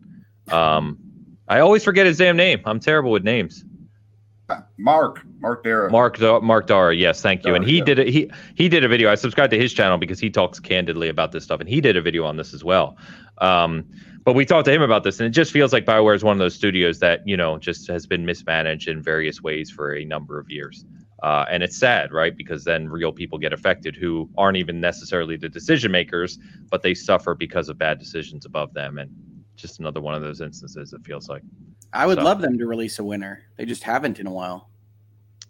Um, 0.51 0.99
I 1.49 1.61
always 1.61 1.85
forget 1.85 2.07
his 2.07 2.19
damn 2.19 2.37
name. 2.37 2.61
I'm 2.65 2.81
terrible 2.81 3.11
with 3.11 3.25
names. 3.25 3.65
Mark, 4.79 5.23
Mark 5.39 5.65
Darrah. 5.65 5.91
Mark, 5.91 6.21
Mark 6.43 6.67
Darrah. 6.67 6.99
Yes, 6.99 7.21
thank 7.21 7.45
you. 7.45 7.55
and 7.55 7.65
he 7.65 7.79
yeah. 7.79 7.85
did 7.85 7.99
it. 7.99 8.09
He 8.09 8.31
he 8.55 8.69
did 8.69 8.85
a 8.85 8.89
video. 8.89 9.11
I 9.11 9.15
subscribed 9.15 9.53
to 9.53 9.59
his 9.59 9.73
channel 9.73 9.99
because 9.99 10.19
he 10.19 10.31
talks 10.31 10.59
candidly 10.59 11.09
about 11.09 11.33
this 11.33 11.45
stuff, 11.45 11.61
and 11.61 11.69
he 11.69 11.81
did 11.81 11.97
a 11.97 12.03
video 12.03 12.25
on 12.25 12.37
this 12.37 12.53
as 12.55 12.65
well. 12.65 12.97
Um, 13.39 13.85
but 14.25 14.35
we 14.35 14.45
talked 14.45 14.67
to 14.67 14.73
him 14.73 14.83
about 14.83 15.05
this, 15.05 15.19
and 15.21 15.27
it 15.27 15.31
just 15.31 15.53
feels 15.53 15.73
like 15.73 15.85
Bioware 15.85 16.15
is 16.15 16.25
one 16.25 16.33
of 16.33 16.39
those 16.39 16.55
studios 16.55 16.99
that 16.99 17.27
you 17.27 17.37
know 17.37 17.59
just 17.59 17.89
has 17.89 18.07
been 18.07 18.27
mismanaged 18.27 18.89
in 18.89 19.03
various 19.03 19.43
ways 19.43 19.71
for 19.71 19.95
a 19.95 20.05
number 20.05 20.39
of 20.39 20.51
years. 20.51 20.85
Uh, 21.23 21.45
and 21.51 21.63
it's 21.63 21.77
sad, 21.77 22.13
right? 22.13 22.37
Because 22.37 22.65
then 22.65 22.89
real 22.89 23.13
people 23.13 23.39
get 23.39 23.53
affected 23.53 23.95
who 23.95 24.29
aren't 24.39 24.57
even 24.57 24.81
necessarily 24.81 25.37
the 25.37 25.49
decision 25.49 25.93
makers, 25.93 26.39
but 26.71 26.83
they 26.83 26.95
suffer 26.95 27.35
because 27.35 27.69
of 27.69 27.77
bad 27.77 27.99
decisions 27.99 28.47
above 28.47 28.73
them. 28.73 28.99
And 28.99 29.11
just 29.61 29.79
another 29.79 30.01
one 30.01 30.15
of 30.15 30.23
those 30.23 30.41
instances. 30.41 30.93
It 30.93 31.05
feels 31.05 31.29
like. 31.29 31.43
I 31.93 32.07
would 32.07 32.19
so. 32.19 32.25
love 32.25 32.41
them 32.41 32.59
to 32.59 32.67
release 32.67 32.99
a 32.99 33.05
winner. 33.05 33.43
They 33.57 33.65
just 33.65 33.83
haven't 33.83 34.19
in 34.19 34.27
a 34.27 34.33
while. 34.33 34.71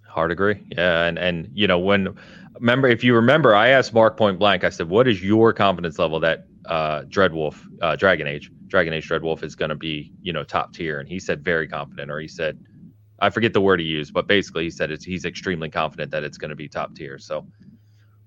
Hard 0.09 0.33
agree. 0.33 0.61
Yeah, 0.73 1.05
and 1.05 1.19
and 1.19 1.49
you 1.55 1.69
know 1.69 1.79
when 1.79 2.17
remember 2.59 2.89
if 2.89 3.05
you 3.05 3.15
remember, 3.15 3.55
I 3.55 3.69
asked 3.69 3.95
Mark 3.95 4.17
point 4.17 4.39
blank. 4.39 4.65
I 4.65 4.71
said, 4.71 4.89
"What 4.89 5.07
is 5.07 5.23
your 5.23 5.53
confidence 5.53 5.99
level 5.99 6.19
that 6.21 6.47
uh, 6.67 7.03
Dreadwolf, 7.03 7.63
uh, 7.81 7.95
Dragon 7.95 8.27
Age, 8.27 8.51
Dragon 8.67 8.93
Age 8.93 9.09
Dreadwolf 9.09 9.45
is 9.45 9.55
going 9.55 9.69
to 9.69 9.77
be 9.77 10.13
you 10.21 10.33
know 10.33 10.43
top 10.43 10.75
tier?" 10.75 10.99
And 10.99 11.09
he 11.09 11.21
said 11.21 11.45
very 11.45 11.69
confident, 11.69 12.11
or 12.11 12.19
he 12.19 12.27
said, 12.27 12.59
I 13.21 13.31
forget 13.31 13.53
the 13.53 13.61
word 13.61 13.81
he 13.81 13.87
used, 13.87 14.13
but 14.13 14.27
basically 14.27 14.65
he 14.65 14.71
said 14.71 14.91
it's, 14.91 15.05
he's 15.05 15.25
extremely 15.25 15.69
confident 15.69 16.11
that 16.13 16.25
it's 16.25 16.39
going 16.39 16.49
to 16.51 16.57
be 16.57 16.69
top 16.69 16.95
tier. 16.95 17.19
So 17.19 17.47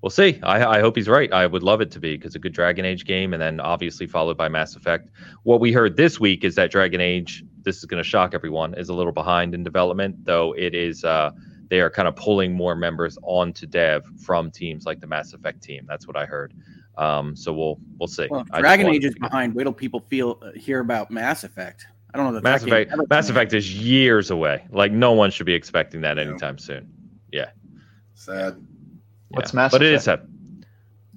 we'll 0.02 0.10
see. 0.10 0.40
I, 0.44 0.78
I 0.78 0.80
hope 0.82 0.96
he's 0.96 1.10
right. 1.10 1.32
I 1.34 1.48
would 1.48 1.64
love 1.64 1.82
it 1.82 1.92
to 1.92 2.00
be 2.00 2.16
because 2.16 2.36
a 2.36 2.40
good 2.40 2.54
Dragon 2.54 2.86
Age 2.86 3.06
game, 3.06 3.34
and 3.34 3.42
then 3.42 3.60
obviously 3.60 4.08
followed 4.08 4.38
by 4.38 4.50
Mass 4.50 4.76
Effect. 4.76 5.10
What 5.44 5.60
we 5.60 5.72
heard 5.72 5.98
this 5.98 6.20
week 6.20 6.44
is 6.44 6.56
that 6.56 6.72
Dragon 6.72 7.02
Age 7.02 7.44
this 7.64 7.78
is 7.78 7.86
going 7.86 8.02
to 8.02 8.08
shock 8.08 8.34
everyone, 8.34 8.74
is 8.76 8.90
a 8.90 8.94
little 8.94 9.12
behind 9.12 9.56
in 9.56 9.64
development, 9.64 10.24
though 10.26 10.54
it 10.54 10.76
is. 10.76 11.04
Uh, 11.04 11.32
they 11.70 11.80
are 11.80 11.90
kind 11.90 12.08
of 12.08 12.16
pulling 12.16 12.54
more 12.54 12.76
members 12.76 13.18
onto 13.24 13.66
dev 13.66 14.06
from 14.20 14.52
teams 14.52 14.86
like 14.86 15.00
the 15.00 15.08
Mass 15.08 15.34
Effect 15.34 15.62
team. 15.62 15.86
That's 15.88 16.08
what 16.08 16.16
I 16.16 16.26
heard. 16.26 16.54
Um, 16.98 17.36
so 17.36 17.52
we'll 17.52 17.80
we'll 17.98 18.08
see. 18.08 18.28
Well, 18.30 18.44
Dragon 18.44 18.88
Age 18.88 19.06
is 19.06 19.16
behind. 19.16 19.56
Wait 19.56 19.64
till 19.64 19.74
people 19.74 20.02
feel 20.02 20.40
uh, 20.42 20.52
hear 20.52 20.82
about 20.82 21.10
Mass 21.10 21.44
Effect. 21.44 21.88
I 22.14 22.18
don't 22.18 22.28
know 22.28 22.34
that 22.34 22.44
Mass 22.44 22.64
Effect. 22.64 22.94
Mass 23.10 23.30
Effect 23.30 23.54
is 23.54 23.74
years 23.74 24.30
away. 24.30 24.66
Like 24.70 24.92
no 24.92 25.14
one 25.14 25.32
should 25.32 25.46
be 25.46 25.54
expecting 25.54 26.02
that 26.02 26.20
anytime 26.20 26.58
soon. 26.58 26.92
Yeah. 27.32 27.50
Sad. 28.14 28.56
Yeah. 28.56 28.64
What's 29.30 29.54
Mass? 29.54 29.74
Effect? 29.74 29.80
But 29.80 29.82
Effect? 29.82 29.92
it 29.92 29.96
is 29.96 30.04
sad. 30.04 30.28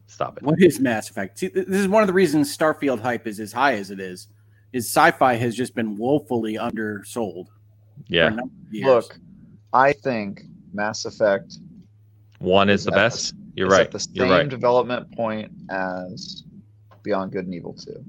Stop 0.06 0.38
it. 0.38 0.42
What 0.42 0.62
is 0.62 0.80
Mass 0.80 1.10
Effect? 1.10 1.38
See, 1.38 1.48
this 1.48 1.66
is 1.68 1.88
one 1.88 2.02
of 2.02 2.06
the 2.06 2.12
reasons 2.12 2.56
Starfield 2.56 3.00
hype 3.00 3.26
is 3.26 3.40
as 3.40 3.52
high 3.52 3.74
as 3.74 3.90
it 3.90 4.00
is 4.00 4.28
is 4.72 4.86
sci-fi 4.86 5.34
has 5.34 5.54
just 5.54 5.74
been 5.74 5.96
woefully 5.96 6.56
undersold. 6.56 7.48
Yeah. 8.08 8.36
Look, 8.72 9.18
I 9.72 9.92
think 9.92 10.42
Mass 10.72 11.04
Effect 11.04 11.58
one 12.38 12.68
is, 12.68 12.80
is 12.80 12.84
the 12.86 12.92
best. 12.92 13.34
The, 13.34 13.52
You're 13.56 13.68
right. 13.68 13.82
At 13.82 13.90
the 13.92 14.00
same 14.00 14.30
right. 14.30 14.48
development 14.48 15.10
point 15.12 15.50
as 15.70 16.44
Beyond 17.02 17.32
Good 17.32 17.46
and 17.46 17.54
Evil 17.54 17.74
Two. 17.74 18.04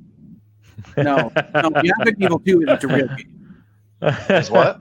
No, 0.97 1.31
no 1.53 1.69
Beyond 1.69 2.03
Good 2.03 2.15
and 2.15 2.23
Evil 2.23 2.39
Two 2.39 2.61
is 2.61 2.83
a 2.83 2.87
real 2.87 3.07
game. 3.07 3.63
Is 4.29 4.51
what? 4.51 4.79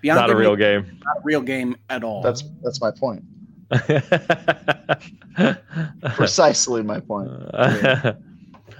Beyond 0.00 0.20
not 0.20 0.26
Good 0.28 0.36
a 0.36 0.38
real 0.38 0.56
game. 0.56 0.98
Not 1.04 1.18
a 1.18 1.20
real 1.24 1.42
game 1.42 1.76
at 1.90 2.04
all. 2.04 2.22
That's 2.22 2.42
that's 2.62 2.80
my 2.80 2.90
point. 2.90 3.22
Precisely 6.14 6.82
my 6.82 7.00
point. 7.00 7.30
Yeah. 7.52 8.14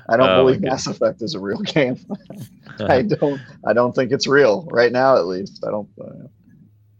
I 0.09 0.17
don't 0.17 0.29
oh, 0.29 0.45
believe 0.45 0.61
Mass 0.61 0.87
Effect 0.87 1.23
is 1.23 1.35
a 1.35 1.41
real 1.41 1.61
game. 1.61 1.99
I 2.81 3.03
don't. 3.03 3.41
I 3.67 3.73
don't 3.73 3.95
think 3.95 4.13
it's 4.13 4.27
real 4.27 4.69
right 4.71 4.93
now, 4.93 5.17
at 5.17 5.27
least. 5.27 5.65
I 5.67 5.71
don't. 5.71 5.89
Uh, 6.01 6.29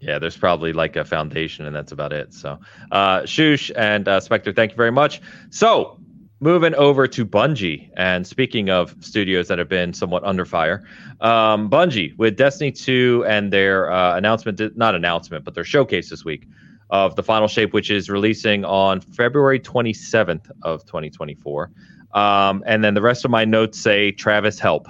yeah, 0.01 0.19
there's 0.19 0.37
probably 0.37 0.73
like 0.73 0.97
a 0.97 1.05
foundation, 1.05 1.67
and 1.67 1.75
that's 1.75 1.93
about 1.93 2.13
it. 2.13 2.35
So, 2.35 2.59
uh, 2.93 3.25
Shush 3.27 3.71
and 3.77 4.07
uh, 4.07 4.21
Spectre, 4.21 4.53
thank 4.53 4.73
you 4.73 4.77
very 4.77 4.93
much. 4.93 5.21
So, 5.51 5.99
moving 6.45 6.75
over 6.75 7.07
to 7.09 7.25
Bungie, 7.25 7.89
and 7.97 8.27
speaking 8.27 8.69
of 8.69 8.95
studios 9.01 9.49
that 9.49 9.59
have 9.59 9.71
been 9.71 9.95
somewhat 9.95 10.23
under 10.25 10.45
fire, 10.45 10.87
um, 11.23 11.71
Bungie 11.71 12.15
with 12.19 12.37
Destiny 12.37 12.71
2 12.71 13.25
and 13.27 13.51
their 13.51 13.91
uh, 13.91 14.15
announcement, 14.15 14.61
not 14.77 14.95
announcement, 14.95 15.47
but 15.47 15.55
their 15.55 15.65
showcase 15.65 16.11
this 16.11 16.23
week 16.23 16.47
of 16.91 17.17
the 17.17 17.23
final 17.23 17.49
shape, 17.49 17.73
which 17.73 17.91
is 17.91 18.11
releasing 18.11 18.63
on 18.63 19.01
February 19.01 19.59
27th 19.59 20.51
of 20.63 20.85
2024. 20.85 21.71
Um, 22.13 22.63
and 22.67 22.85
then 22.85 22.93
the 22.93 23.01
rest 23.01 23.25
of 23.25 23.31
my 23.31 23.47
notes 23.47 23.81
say 23.81 24.13
Travis 24.13 24.59
help. 24.59 24.87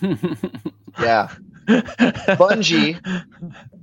yeah. 0.00 1.34
Bungie, 1.66 3.00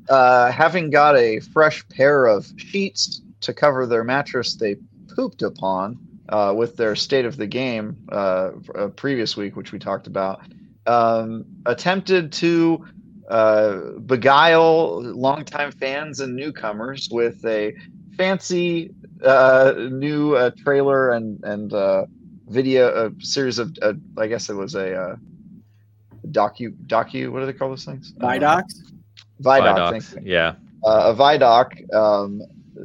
uh, 0.08 0.52
having 0.54 0.90
got 0.90 1.18
a 1.18 1.42
fresh 1.42 1.86
pair 1.90 2.28
of 2.28 2.48
sheets 2.56 3.22
to 3.42 3.54
cover 3.54 3.86
their 3.86 4.06
mattress 4.06 4.56
they 4.56 4.78
pooped 5.14 5.42
upon 5.42 6.00
uh, 6.32 6.54
with 6.56 6.78
their 6.78 6.96
state 6.96 7.26
of 7.26 7.38
the 7.38 7.48
game 7.48 7.98
uh, 8.12 8.52
previous 8.96 9.38
week, 9.38 9.56
which 9.56 9.72
we 9.72 9.80
talked 9.80 10.08
about, 10.08 10.42
um, 10.88 11.46
attempted 11.66 12.32
to 12.32 12.86
uh, 13.30 13.92
beguile 14.06 15.02
longtime 15.02 15.72
fans 15.72 16.20
and 16.20 16.36
newcomers 16.36 17.10
with 17.12 17.46
a 17.46 17.74
fancy 18.18 18.94
uh, 19.24 19.74
new 19.92 20.36
uh, 20.36 20.50
trailer 20.64 21.12
and 21.12 21.44
and 21.44 21.74
video, 22.52 23.08
a 23.08 23.24
series 23.24 23.60
of, 23.60 23.76
uh, 23.82 23.94
I 24.18 24.28
guess 24.28 24.50
it 24.50 24.56
was 24.56 24.76
a 24.76 24.96
uh, 24.96 25.16
docu, 26.28 26.76
docu. 26.88 27.32
What 27.32 27.40
do 27.40 27.46
they 27.46 27.54
call 27.54 27.70
those 27.70 27.86
things? 27.86 28.14
Vidocs. 28.20 28.92
Uh, 29.44 29.44
Vidoc. 29.44 30.20
Yeah. 30.24 30.56
Uh, 30.84 31.14
a 31.14 31.16
Vidoc 31.16 31.94
um, 31.94 32.42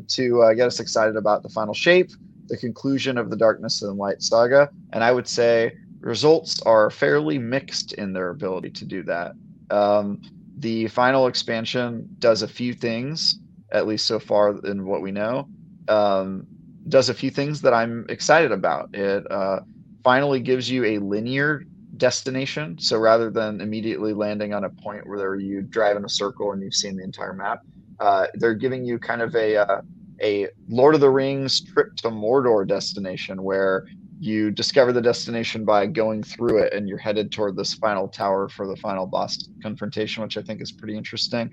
to 0.08 0.42
uh, 0.42 0.54
get 0.54 0.66
us 0.66 0.80
excited 0.80 1.16
about 1.16 1.42
the 1.42 1.48
final 1.48 1.74
shape, 1.74 2.10
the 2.48 2.56
conclusion 2.56 3.18
of 3.18 3.30
the 3.30 3.36
Darkness 3.36 3.82
and 3.82 3.96
Light 3.96 4.22
saga, 4.22 4.70
and 4.92 5.02
I 5.02 5.12
would 5.12 5.28
say 5.28 5.76
results 6.00 6.60
are 6.62 6.90
fairly 6.90 7.38
mixed 7.38 7.92
in 7.94 8.12
their 8.12 8.30
ability 8.30 8.70
to 8.70 8.84
do 8.84 9.02
that. 9.04 9.32
Um, 9.70 10.22
the 10.58 10.88
final 10.88 11.26
expansion 11.26 12.08
does 12.18 12.42
a 12.42 12.48
few 12.48 12.72
things, 12.72 13.38
at 13.72 13.86
least 13.86 14.06
so 14.06 14.18
far 14.18 14.56
in 14.64 14.86
what 14.86 15.02
we 15.02 15.10
know. 15.10 15.48
Um, 15.88 16.46
does 16.88 17.08
a 17.08 17.14
few 17.14 17.30
things 17.30 17.60
that 17.62 17.74
I'm 17.74 18.06
excited 18.08 18.52
about. 18.52 18.94
It 18.94 19.30
uh, 19.30 19.60
finally 20.04 20.40
gives 20.40 20.70
you 20.70 20.84
a 20.84 20.98
linear 20.98 21.64
destination. 21.96 22.78
So 22.78 22.98
rather 22.98 23.30
than 23.30 23.60
immediately 23.60 24.12
landing 24.12 24.54
on 24.54 24.64
a 24.64 24.70
point 24.70 25.06
where 25.06 25.34
you 25.36 25.62
drive 25.62 25.96
in 25.96 26.04
a 26.04 26.08
circle 26.08 26.52
and 26.52 26.62
you've 26.62 26.74
seen 26.74 26.96
the 26.96 27.02
entire 27.02 27.32
map, 27.32 27.62
uh, 27.98 28.26
they're 28.34 28.54
giving 28.54 28.84
you 28.84 28.98
kind 28.98 29.22
of 29.22 29.34
a 29.34 29.56
uh, 29.56 29.80
a 30.22 30.48
Lord 30.68 30.94
of 30.94 31.00
the 31.00 31.10
Rings 31.10 31.60
trip 31.60 31.96
to 31.96 32.08
Mordor 32.08 32.66
destination 32.66 33.42
where 33.42 33.86
you 34.18 34.50
discover 34.50 34.92
the 34.92 35.02
destination 35.02 35.64
by 35.64 35.86
going 35.86 36.22
through 36.22 36.58
it 36.58 36.72
and 36.72 36.88
you're 36.88 36.98
headed 36.98 37.30
toward 37.30 37.56
this 37.56 37.74
final 37.74 38.08
tower 38.08 38.48
for 38.48 38.66
the 38.66 38.76
final 38.76 39.06
boss 39.06 39.48
confrontation, 39.62 40.22
which 40.22 40.38
I 40.38 40.42
think 40.42 40.62
is 40.62 40.72
pretty 40.72 40.96
interesting. 40.96 41.50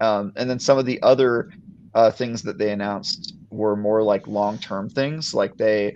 Um, 0.00 0.32
and 0.36 0.48
then 0.48 0.58
some 0.58 0.78
of 0.78 0.84
the 0.84 1.00
other 1.02 1.50
uh, 1.94 2.10
things 2.10 2.42
that 2.42 2.58
they 2.58 2.70
announced 2.70 3.34
were 3.50 3.76
more 3.76 4.02
like 4.02 4.26
long-term 4.26 4.88
things 4.90 5.34
like 5.34 5.56
they 5.56 5.94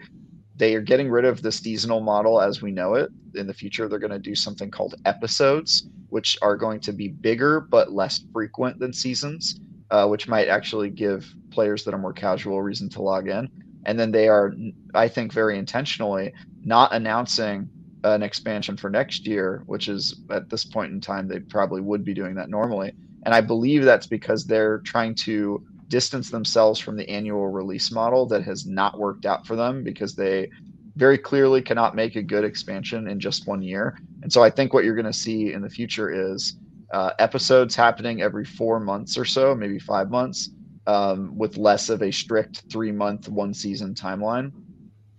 they 0.56 0.74
are 0.74 0.80
getting 0.80 1.10
rid 1.10 1.24
of 1.24 1.43
the 1.43 1.52
seasonal 1.52 2.01
model 2.01 2.40
as 2.40 2.62
we 2.62 2.70
know 2.70 2.94
it 2.94 3.10
in 3.34 3.47
the 3.47 3.55
future 3.55 3.88
they're 3.88 3.98
going 3.98 4.10
to 4.10 4.18
do 4.18 4.34
something 4.34 4.70
called 4.70 4.94
episodes 5.06 5.88
which 6.10 6.36
are 6.43 6.56
going 6.56 6.78
to 6.80 6.93
be 6.93 7.09
bigger 7.09 7.60
but 7.60 7.93
less 7.93 8.24
frequent 8.32 8.78
than 8.78 8.93
seasons 8.93 9.59
uh, 9.90 10.06
which 10.06 10.28
might 10.28 10.48
actually 10.48 10.90
give 10.90 11.32
players 11.56 11.84
that 11.84 11.94
are 11.94 12.04
more 12.06 12.12
casual 12.12 12.62
reason 12.62 12.88
to 12.88 13.02
log 13.02 13.28
in 13.28 13.48
and 13.86 13.98
then 13.98 14.10
they 14.10 14.28
are 14.28 14.54
i 14.94 15.08
think 15.08 15.32
very 15.32 15.58
intentionally 15.58 16.32
not 16.64 16.92
announcing 16.92 17.68
an 18.04 18.22
expansion 18.22 18.76
for 18.76 18.90
next 18.90 19.26
year 19.26 19.62
which 19.66 19.88
is 19.88 20.20
at 20.30 20.48
this 20.50 20.64
point 20.64 20.92
in 20.92 21.00
time 21.00 21.26
they 21.26 21.40
probably 21.40 21.80
would 21.80 22.04
be 22.04 22.14
doing 22.14 22.34
that 22.34 22.50
normally 22.50 22.92
and 23.24 23.34
i 23.34 23.40
believe 23.40 23.82
that's 23.84 24.06
because 24.06 24.44
they're 24.44 24.78
trying 24.80 25.14
to 25.14 25.64
distance 25.88 26.30
themselves 26.30 26.78
from 26.80 26.96
the 26.96 27.08
annual 27.08 27.48
release 27.48 27.90
model 27.92 28.26
that 28.26 28.42
has 28.42 28.66
not 28.66 28.98
worked 28.98 29.24
out 29.24 29.46
for 29.46 29.56
them 29.56 29.84
because 29.84 30.14
they 30.14 30.48
very 30.96 31.18
clearly 31.18 31.62
cannot 31.62 31.94
make 31.94 32.16
a 32.16 32.22
good 32.22 32.44
expansion 32.44 33.06
in 33.08 33.20
just 33.20 33.46
one 33.46 33.62
year. 33.62 33.98
And 34.22 34.32
so 34.32 34.42
I 34.42 34.50
think 34.50 34.72
what 34.72 34.84
you're 34.84 34.94
going 34.94 35.04
to 35.04 35.12
see 35.12 35.52
in 35.52 35.62
the 35.62 35.68
future 35.68 36.10
is 36.10 36.56
uh, 36.92 37.10
episodes 37.18 37.76
happening 37.76 38.22
every 38.22 38.44
four 38.44 38.80
months 38.80 39.18
or 39.18 39.24
so, 39.24 39.54
maybe 39.54 39.78
five 39.78 40.10
months, 40.10 40.50
um, 40.86 41.36
with 41.36 41.56
less 41.56 41.88
of 41.88 42.02
a 42.02 42.10
strict 42.10 42.64
three 42.70 42.92
month, 42.92 43.28
one 43.28 43.54
season 43.54 43.94
timeline. 43.94 44.52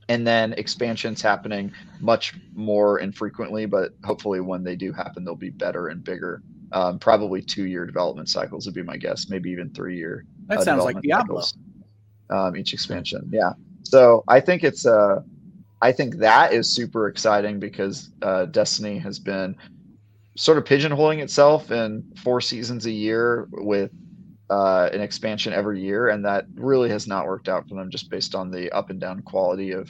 And 0.10 0.26
then 0.26 0.54
expansions 0.54 1.22
happening 1.22 1.72
much 2.00 2.34
more 2.54 3.00
infrequently, 3.00 3.66
but 3.66 3.92
hopefully 4.06 4.40
when 4.40 4.64
they 4.64 4.78
do 4.78 4.94
happen, 4.94 5.26
they'll 5.26 5.36
be 5.36 5.50
better 5.50 5.90
and 5.90 6.02
bigger. 6.04 6.42
Um, 6.72 6.98
probably 7.00 7.42
two 7.42 7.66
year 7.66 7.86
development 7.86 8.30
cycles 8.30 8.66
would 8.66 8.76
be 8.76 8.84
my 8.84 8.98
guess, 8.98 9.30
maybe 9.30 9.50
even 9.50 9.70
three 9.74 9.98
year. 9.98 10.26
That 10.48 10.60
uh, 10.60 10.64
sounds 10.64 10.84
like 10.86 11.02
Diablo. 11.02 11.42
Cycles, 11.42 11.58
um, 12.30 12.56
each 12.56 12.74
expansion, 12.74 13.30
yeah. 13.32 13.54
So 13.84 14.24
I 14.28 14.40
think 14.40 14.64
it's 14.64 14.86
uh, 14.86 15.22
I 15.82 15.92
think 15.92 16.18
that 16.18 16.54
is 16.54 16.70
super 16.70 17.08
exciting 17.08 17.60
because 17.60 18.10
uh, 18.22 18.46
Destiny 18.46 18.98
has 19.00 19.20
been 19.20 19.56
sort 20.36 20.58
of 20.58 20.64
pigeonholing 20.66 21.20
itself 21.20 21.72
in 21.72 22.04
four 22.24 22.42
seasons 22.42 22.86
a 22.86 22.92
year 22.92 23.48
with 23.52 23.92
uh, 24.50 24.90
an 24.94 25.02
expansion 25.02 25.54
every 25.54 25.82
year, 25.82 26.10
and 26.10 26.24
that 26.26 26.46
really 26.56 26.90
has 26.90 27.08
not 27.08 27.26
worked 27.26 27.50
out 27.50 27.68
for 27.68 27.76
them 27.76 27.90
just 27.90 28.10
based 28.10 28.36
on 28.36 28.50
the 28.52 28.72
up 28.72 28.90
and 28.90 29.00
down 29.00 29.22
quality 29.22 29.72
of 29.72 29.90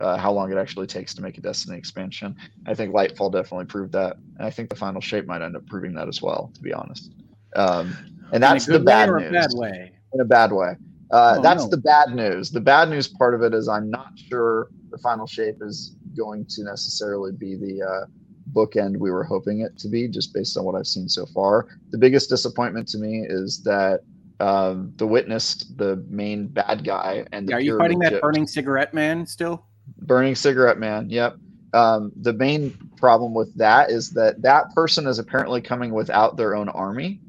uh, 0.00 0.16
how 0.16 0.32
long 0.32 0.50
it 0.52 0.58
actually 0.58 0.86
takes 0.86 1.14
to 1.14 1.22
make 1.22 1.38
a 1.38 1.40
Destiny 1.40 1.76
expansion. 1.76 2.36
I 2.66 2.74
think 2.74 2.94
Lightfall 2.94 3.32
definitely 3.32 3.66
proved 3.66 3.92
that, 3.92 4.16
and 4.38 4.46
I 4.46 4.50
think 4.50 4.70
the 4.70 4.76
final 4.76 5.00
shape 5.00 5.26
might 5.26 5.42
end 5.42 5.56
up 5.56 5.66
proving 5.66 5.94
that 5.94 6.08
as 6.08 6.22
well, 6.22 6.50
to 6.54 6.62
be 6.62 6.72
honest. 6.72 7.12
Um, 7.56 7.96
and 8.32 8.42
that's 8.42 8.66
the 8.66 8.78
bad 8.78 9.10
news. 9.10 9.32
bad 9.32 9.50
way. 9.54 9.92
In 10.12 10.20
a 10.20 10.24
bad 10.24 10.52
way. 10.52 10.76
Uh, 11.10 11.36
oh, 11.38 11.42
that's 11.42 11.64
no. 11.64 11.70
the 11.70 11.76
bad 11.78 12.14
news. 12.14 12.50
The 12.50 12.60
bad 12.60 12.90
news 12.90 13.08
part 13.08 13.34
of 13.34 13.42
it 13.42 13.54
is 13.54 13.68
I'm 13.68 13.90
not 13.90 14.12
sure 14.16 14.68
the 14.90 14.98
final 14.98 15.26
shape 15.26 15.56
is 15.60 15.96
going 16.16 16.46
to 16.50 16.64
necessarily 16.64 17.32
be 17.32 17.56
the 17.56 17.82
uh, 17.82 18.06
bookend 18.52 18.96
we 18.96 19.10
were 19.10 19.24
hoping 19.24 19.60
it 19.60 19.76
to 19.78 19.88
be, 19.88 20.08
just 20.08 20.32
based 20.32 20.56
on 20.56 20.64
what 20.64 20.74
I've 20.74 20.86
seen 20.86 21.08
so 21.08 21.26
far. 21.26 21.68
The 21.90 21.98
biggest 21.98 22.28
disappointment 22.28 22.88
to 22.88 22.98
me 22.98 23.24
is 23.28 23.62
that 23.62 24.02
um, 24.40 24.92
the 24.96 25.06
witness, 25.06 25.54
the 25.76 26.04
main 26.08 26.46
bad 26.46 26.84
guy, 26.84 27.26
and 27.32 27.48
yeah, 27.48 27.56
are 27.56 27.60
you 27.60 27.78
fighting 27.78 27.98
that 28.00 28.20
burning 28.20 28.46
cigarette 28.46 28.94
man 28.94 29.26
still? 29.26 29.64
Burning 30.02 30.34
cigarette 30.34 30.78
man. 30.78 31.10
Yep. 31.10 31.36
Um, 31.74 32.12
the 32.16 32.32
main 32.32 32.76
problem 32.96 33.34
with 33.34 33.54
that 33.56 33.90
is 33.90 34.10
that 34.10 34.40
that 34.42 34.74
person 34.74 35.06
is 35.06 35.18
apparently 35.18 35.60
coming 35.60 35.92
without 35.92 36.36
their 36.36 36.54
own 36.54 36.68
army. 36.68 37.20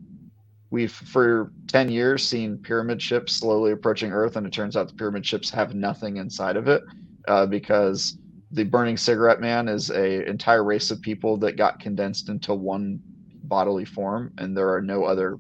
We've 0.72 0.92
for 0.92 1.52
ten 1.68 1.90
years 1.90 2.28
seen 2.28 2.58
pyramid 2.58 3.02
ships 3.02 3.34
slowly 3.36 3.72
approaching 3.72 4.12
Earth, 4.12 4.36
and 4.36 4.46
it 4.46 4.54
turns 4.54 4.78
out 4.78 4.88
the 4.88 4.94
pyramid 4.94 5.26
ships 5.26 5.50
have 5.50 5.74
nothing 5.74 6.18
inside 6.18 6.58
of 6.58 6.68
it 6.68 6.84
uh, 7.28 7.48
because 7.48 8.18
the 8.52 8.64
burning 8.64 8.98
cigarette 8.98 9.42
man 9.42 9.68
is 9.68 9.90
a 9.92 10.28
entire 10.28 10.64
race 10.64 10.92
of 10.92 11.02
people 11.02 11.38
that 11.38 11.56
got 11.56 11.80
condensed 11.80 12.30
into 12.30 12.54
one 12.54 13.00
bodily 13.44 13.86
form 13.86 14.32
and 14.38 14.56
there 14.56 14.74
are 14.74 14.82
no 14.82 15.04
other 15.04 15.38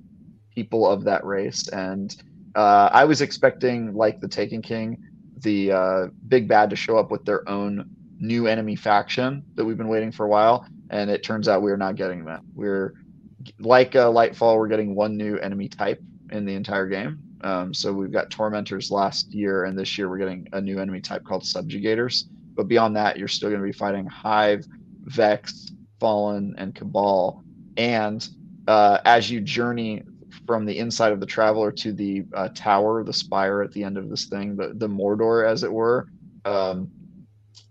people 0.53 0.87
of 0.87 1.03
that 1.03 1.23
race. 1.25 1.67
And 1.69 2.15
uh, 2.55 2.89
i 2.91 3.05
was 3.05 3.21
expecting 3.21 3.93
like 3.93 4.19
the 4.19 4.27
taken 4.27 4.61
king 4.61 4.97
the 5.41 5.71
uh, 5.71 6.07
big 6.27 6.47
bad 6.47 6.69
to 6.69 6.75
show 6.75 6.97
up 6.97 7.11
with 7.11 7.23
their 7.23 7.47
own 7.47 7.89
new 8.19 8.47
enemy 8.47 8.75
faction 8.75 9.43
that 9.55 9.63
we've 9.63 9.77
been 9.77 9.87
waiting 9.87 10.11
for 10.11 10.25
a 10.25 10.29
while 10.29 10.65
and 10.89 11.09
it 11.09 11.23
turns 11.23 11.47
out 11.47 11.61
we're 11.61 11.77
not 11.77 11.95
getting 11.95 12.25
that. 12.25 12.41
We're 12.53 12.93
like 13.59 13.95
uh, 13.95 14.09
lightfall 14.09 14.57
we're 14.57 14.67
getting 14.67 14.95
one 14.95 15.15
new 15.15 15.37
enemy 15.37 15.69
type 15.69 16.01
in 16.31 16.45
the 16.45 16.55
entire 16.55 16.87
game. 16.87 17.19
Um, 17.41 17.73
so 17.73 17.93
we've 17.93 18.11
got 18.11 18.29
tormentors 18.29 18.91
last 18.91 19.31
year 19.33 19.65
and 19.65 19.77
this 19.77 19.97
year 19.97 20.09
we're 20.09 20.17
getting 20.17 20.47
a 20.51 20.59
new 20.59 20.79
enemy 20.79 20.99
type 20.99 21.23
called 21.23 21.43
subjugators 21.43 22.25
but 22.59 22.67
beyond 22.67 22.93
that, 22.97 23.17
you're 23.17 23.29
still 23.29 23.47
going 23.47 23.61
to 23.61 23.65
be 23.65 23.71
fighting 23.71 24.05
Hive, 24.05 24.65
Vex, 25.05 25.71
Fallen, 25.97 26.53
and 26.57 26.75
Cabal. 26.75 27.41
And 27.77 28.27
uh, 28.67 28.97
as 29.05 29.31
you 29.31 29.39
journey 29.39 30.03
from 30.45 30.65
the 30.65 30.77
inside 30.77 31.13
of 31.13 31.21
the 31.21 31.25
Traveler 31.25 31.71
to 31.71 31.93
the 31.93 32.25
uh, 32.33 32.49
tower, 32.53 33.01
the 33.05 33.13
spire 33.13 33.61
at 33.61 33.71
the 33.71 33.81
end 33.81 33.97
of 33.97 34.09
this 34.09 34.25
thing, 34.25 34.57
the, 34.57 34.73
the 34.75 34.89
Mordor, 34.89 35.47
as 35.47 35.63
it 35.63 35.71
were, 35.71 36.09
um, 36.43 36.89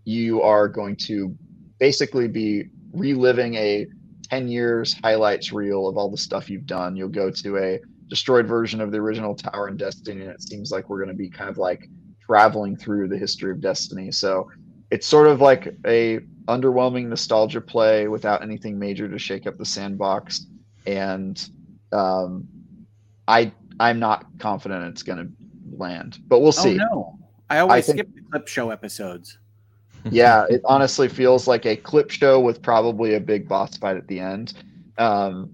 you 0.06 0.40
are 0.40 0.68
going 0.68 0.96
to 0.96 1.36
basically 1.78 2.26
be 2.26 2.70
reliving 2.94 3.56
a 3.56 3.86
10 4.30 4.48
years 4.48 4.96
highlights 5.04 5.52
reel 5.52 5.86
of 5.86 5.98
all 5.98 6.10
the 6.10 6.16
stuff 6.16 6.48
you've 6.48 6.64
done. 6.64 6.96
You'll 6.96 7.10
go 7.10 7.30
to 7.30 7.58
a 7.58 7.78
destroyed 8.08 8.46
version 8.46 8.80
of 8.80 8.90
the 8.90 8.96
original 8.96 9.34
tower 9.34 9.68
in 9.68 9.76
Destiny, 9.76 10.22
and 10.22 10.30
it 10.30 10.40
seems 10.40 10.70
like 10.70 10.88
we're 10.88 11.04
going 11.04 11.14
to 11.14 11.14
be 11.14 11.28
kind 11.28 11.50
of 11.50 11.58
like 11.58 11.90
traveling 12.24 12.74
through 12.74 13.08
the 13.08 13.18
history 13.18 13.50
of 13.50 13.60
Destiny. 13.60 14.10
So 14.10 14.48
it's 14.90 15.06
sort 15.06 15.26
of 15.26 15.40
like 15.40 15.74
a 15.86 16.20
underwhelming 16.46 17.06
nostalgia 17.06 17.60
play 17.60 18.08
without 18.08 18.42
anything 18.42 18.78
major 18.78 19.08
to 19.08 19.18
shake 19.18 19.46
up 19.46 19.58
the 19.58 19.64
sandbox. 19.64 20.46
And 20.86 21.48
um, 21.92 22.48
i 23.28 23.52
i'm 23.78 24.00
not 24.00 24.26
confident 24.38 24.84
it's 24.86 25.02
going 25.02 25.18
to 25.18 25.76
land 25.76 26.18
but 26.26 26.40
we'll 26.40 26.50
see. 26.50 26.80
oh, 26.80 26.86
no. 26.94 27.18
I 27.50 27.60
always 27.60 27.88
I 27.88 27.92
think, 27.92 27.98
skip 27.98 28.14
the 28.14 28.22
clip 28.30 28.48
show 28.48 28.70
episodes. 28.70 29.38
Yeah 30.10 30.46
it 30.48 30.62
honestly 30.64 31.08
feels 31.08 31.46
like 31.46 31.66
a 31.66 31.76
clip 31.76 32.10
show 32.10 32.40
with 32.40 32.62
probably 32.62 33.14
a 33.14 33.20
big 33.20 33.48
boss 33.48 33.76
fight 33.76 33.96
at 33.96 34.06
the 34.06 34.20
end. 34.20 34.54
Um, 34.96 35.50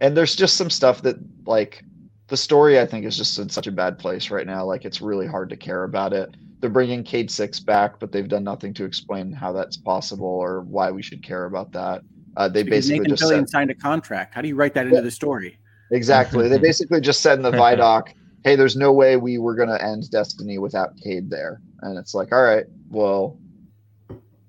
and 0.00 0.16
there's 0.16 0.36
just 0.36 0.56
some 0.56 0.70
stuff 0.70 1.02
that 1.02 1.16
like 1.46 1.84
the 2.28 2.36
story 2.36 2.80
i 2.80 2.86
think 2.86 3.04
is 3.04 3.16
just 3.16 3.38
in 3.38 3.48
such 3.48 3.66
a 3.66 3.72
bad 3.72 3.98
place 3.98 4.30
right 4.30 4.46
now 4.46 4.64
like 4.64 4.84
it's 4.84 5.00
really 5.00 5.26
hard 5.26 5.48
to 5.48 5.56
care 5.56 5.84
about 5.84 6.12
it 6.12 6.34
they're 6.60 6.70
bringing 6.70 7.04
Cayde 7.04 7.30
Six 7.30 7.60
back, 7.60 7.98
but 7.98 8.12
they've 8.12 8.28
done 8.28 8.44
nothing 8.44 8.72
to 8.74 8.84
explain 8.84 9.32
how 9.32 9.52
that's 9.52 9.76
possible 9.76 10.26
or 10.26 10.62
why 10.62 10.90
we 10.90 11.02
should 11.02 11.22
care 11.22 11.44
about 11.44 11.72
that. 11.72 12.02
Uh, 12.36 12.48
they 12.48 12.62
because 12.62 12.88
basically 12.88 12.98
Nathan 13.00 13.16
just 13.16 13.28
said, 13.28 13.48
signed 13.48 13.70
a 13.70 13.74
contract. 13.74 14.34
How 14.34 14.42
do 14.42 14.48
you 14.48 14.56
write 14.56 14.74
that 14.74 14.86
into 14.86 14.96
yeah, 14.96 15.02
the 15.02 15.10
story? 15.10 15.58
Exactly. 15.92 16.48
they 16.48 16.58
basically 16.72 17.00
just 17.00 17.20
said 17.20 17.38
in 17.38 17.42
the 17.42 17.50
Vidoc, 17.50 18.08
"Hey, 18.44 18.56
there's 18.56 18.76
no 18.76 18.92
way 18.92 19.16
we 19.16 19.38
were 19.38 19.54
going 19.54 19.68
to 19.68 19.82
end 19.82 20.10
Destiny 20.10 20.58
without 20.58 20.96
Cayde 20.96 21.30
there," 21.30 21.60
and 21.82 21.98
it's 21.98 22.14
like, 22.14 22.32
all 22.32 22.42
right, 22.42 22.66
well, 22.90 23.38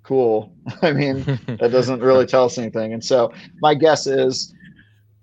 cool. 0.03 0.53
I 0.81 0.91
mean, 0.93 1.23
that 1.45 1.69
doesn't 1.71 2.01
really 2.01 2.25
tell 2.25 2.45
us 2.45 2.57
anything. 2.57 2.93
And 2.93 3.03
so 3.03 3.31
my 3.61 3.73
guess 3.73 4.07
is 4.07 4.53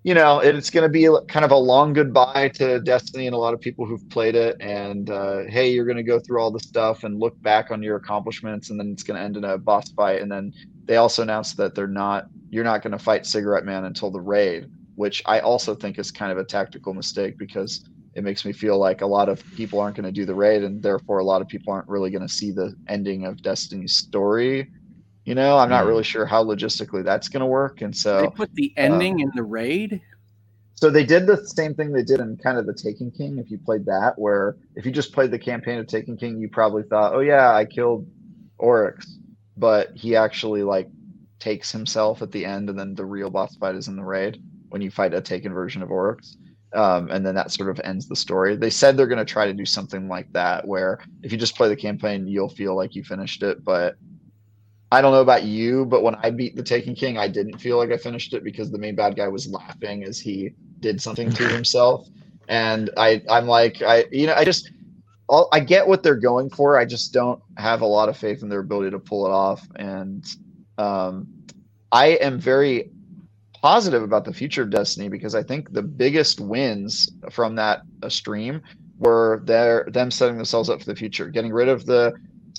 you 0.04 0.12
know, 0.12 0.38
it's 0.38 0.68
going 0.68 0.82
to 0.82 0.88
be 0.90 1.08
kind 1.28 1.46
of 1.46 1.50
a 1.50 1.56
long 1.56 1.94
goodbye 1.94 2.50
to 2.56 2.78
Destiny 2.80 3.26
and 3.26 3.34
a 3.34 3.38
lot 3.38 3.54
of 3.54 3.60
people 3.60 3.86
who've 3.86 4.06
played 4.10 4.34
it. 4.34 4.54
And 4.60 5.08
uh, 5.08 5.44
hey, 5.48 5.72
you're 5.72 5.86
going 5.86 5.96
to 5.96 6.02
go 6.02 6.20
through 6.20 6.42
all 6.42 6.50
the 6.50 6.60
stuff 6.60 7.04
and 7.04 7.18
look 7.18 7.40
back 7.40 7.70
on 7.70 7.82
your 7.82 7.96
accomplishments, 7.96 8.68
and 8.68 8.78
then 8.78 8.92
it's 8.92 9.02
going 9.02 9.18
to 9.18 9.24
end 9.24 9.38
in 9.38 9.44
a 9.44 9.56
boss 9.56 9.90
fight. 9.92 10.20
And 10.20 10.30
then 10.30 10.52
they 10.84 10.96
also 10.96 11.22
announced 11.22 11.56
that 11.56 11.74
they're 11.74 11.86
not, 11.86 12.26
you're 12.50 12.64
not 12.64 12.82
going 12.82 12.92
to 12.92 12.98
fight 12.98 13.24
Cigarette 13.24 13.64
Man 13.64 13.86
until 13.86 14.10
the 14.10 14.20
raid, 14.20 14.70
which 14.94 15.22
I 15.24 15.40
also 15.40 15.74
think 15.74 15.98
is 15.98 16.10
kind 16.10 16.30
of 16.30 16.36
a 16.36 16.44
tactical 16.44 16.92
mistake 16.92 17.38
because 17.38 17.88
it 18.14 18.22
makes 18.22 18.44
me 18.44 18.52
feel 18.52 18.78
like 18.78 19.00
a 19.00 19.06
lot 19.06 19.30
of 19.30 19.42
people 19.56 19.80
aren't 19.80 19.96
going 19.96 20.04
to 20.04 20.12
do 20.12 20.26
the 20.26 20.34
raid, 20.34 20.64
and 20.64 20.82
therefore 20.82 21.20
a 21.20 21.24
lot 21.24 21.40
of 21.40 21.48
people 21.48 21.72
aren't 21.72 21.88
really 21.88 22.10
going 22.10 22.20
to 22.20 22.32
see 22.32 22.50
the 22.50 22.74
ending 22.88 23.24
of 23.24 23.40
Destiny's 23.40 23.96
story 23.96 24.70
you 25.24 25.34
know, 25.34 25.56
I'm 25.56 25.70
not 25.70 25.86
really 25.86 26.04
sure 26.04 26.26
how 26.26 26.44
logistically 26.44 27.02
that's 27.02 27.28
going 27.28 27.40
to 27.40 27.46
work. 27.46 27.80
And 27.80 27.96
so 27.96 28.22
they 28.22 28.28
put 28.28 28.54
the 28.54 28.72
ending 28.76 29.14
um, 29.14 29.20
in 29.20 29.30
the 29.34 29.42
raid. 29.42 30.00
So 30.74 30.90
they 30.90 31.04
did 31.04 31.26
the 31.26 31.46
same 31.46 31.74
thing 31.74 31.92
they 31.92 32.02
did 32.02 32.20
in 32.20 32.36
kind 32.36 32.58
of 32.58 32.66
the 32.66 32.74
Taken 32.74 33.10
King. 33.10 33.38
If 33.38 33.50
you 33.50 33.58
played 33.58 33.86
that, 33.86 34.18
where 34.18 34.56
if 34.74 34.84
you 34.84 34.92
just 34.92 35.12
played 35.12 35.30
the 35.30 35.38
campaign 35.38 35.78
of 35.78 35.86
Taken 35.86 36.16
King, 36.16 36.38
you 36.38 36.48
probably 36.48 36.82
thought, 36.82 37.14
"Oh 37.14 37.20
yeah, 37.20 37.54
I 37.54 37.64
killed 37.64 38.06
Oryx," 38.58 39.18
but 39.56 39.92
he 39.94 40.14
actually 40.16 40.62
like 40.62 40.88
takes 41.38 41.72
himself 41.72 42.20
at 42.20 42.32
the 42.32 42.44
end, 42.44 42.68
and 42.68 42.78
then 42.78 42.94
the 42.94 43.04
real 43.06 43.30
boss 43.30 43.56
fight 43.56 43.76
is 43.76 43.88
in 43.88 43.96
the 43.96 44.04
raid 44.04 44.42
when 44.68 44.82
you 44.82 44.90
fight 44.90 45.14
a 45.14 45.20
Taken 45.20 45.54
version 45.54 45.82
of 45.82 45.90
Oryx. 45.90 46.36
Um, 46.74 47.08
and 47.10 47.24
then 47.24 47.36
that 47.36 47.52
sort 47.52 47.70
of 47.70 47.80
ends 47.84 48.08
the 48.08 48.16
story. 48.16 48.56
They 48.56 48.68
said 48.68 48.96
they're 48.96 49.06
going 49.06 49.18
to 49.18 49.24
try 49.24 49.46
to 49.46 49.52
do 49.54 49.64
something 49.64 50.08
like 50.08 50.30
that, 50.32 50.66
where 50.66 50.98
if 51.22 51.30
you 51.30 51.38
just 51.38 51.56
play 51.56 51.68
the 51.68 51.76
campaign, 51.76 52.26
you'll 52.26 52.48
feel 52.48 52.74
like 52.74 52.96
you 52.96 53.04
finished 53.04 53.44
it, 53.44 53.62
but 53.64 53.94
I 54.94 55.00
don't 55.00 55.10
know 55.10 55.22
about 55.22 55.42
you, 55.42 55.86
but 55.86 56.04
when 56.04 56.14
I 56.22 56.30
beat 56.30 56.54
the 56.54 56.62
Taken 56.62 56.94
King, 56.94 57.18
I 57.18 57.26
didn't 57.26 57.58
feel 57.58 57.78
like 57.78 57.90
I 57.90 57.96
finished 57.96 58.32
it 58.32 58.44
because 58.44 58.70
the 58.70 58.78
main 58.78 58.94
bad 58.94 59.16
guy 59.16 59.26
was 59.26 59.48
laughing 59.48 60.04
as 60.04 60.20
he 60.20 60.50
did 60.78 61.02
something 61.02 61.30
to 61.32 61.48
himself. 61.58 62.06
And 62.48 62.90
I, 62.96 63.20
I'm 63.28 63.48
like, 63.48 63.82
I, 63.82 64.04
you 64.12 64.28
know, 64.28 64.34
I 64.34 64.44
just, 64.44 64.70
I 65.50 65.58
get 65.58 65.88
what 65.88 66.04
they're 66.04 66.14
going 66.14 66.48
for. 66.48 66.78
I 66.78 66.84
just 66.84 67.12
don't 67.12 67.42
have 67.56 67.80
a 67.80 67.86
lot 67.86 68.08
of 68.08 68.16
faith 68.16 68.42
in 68.44 68.48
their 68.48 68.60
ability 68.60 68.92
to 68.92 69.00
pull 69.00 69.26
it 69.26 69.30
off. 69.30 69.66
And 69.74 70.24
um, 70.78 71.26
I 71.90 72.10
am 72.10 72.38
very 72.38 72.92
positive 73.52 74.04
about 74.04 74.24
the 74.24 74.32
future 74.32 74.62
of 74.62 74.70
Destiny 74.70 75.08
because 75.08 75.34
I 75.34 75.42
think 75.42 75.72
the 75.72 75.82
biggest 75.82 76.38
wins 76.38 77.10
from 77.32 77.56
that 77.56 77.82
uh, 78.04 78.08
stream 78.08 78.62
were 78.98 79.42
their 79.44 79.88
them 79.88 80.12
setting 80.12 80.36
themselves 80.36 80.70
up 80.70 80.78
for 80.78 80.86
the 80.86 80.94
future, 80.94 81.30
getting 81.30 81.52
rid 81.52 81.68
of 81.68 81.84
the 81.84 82.14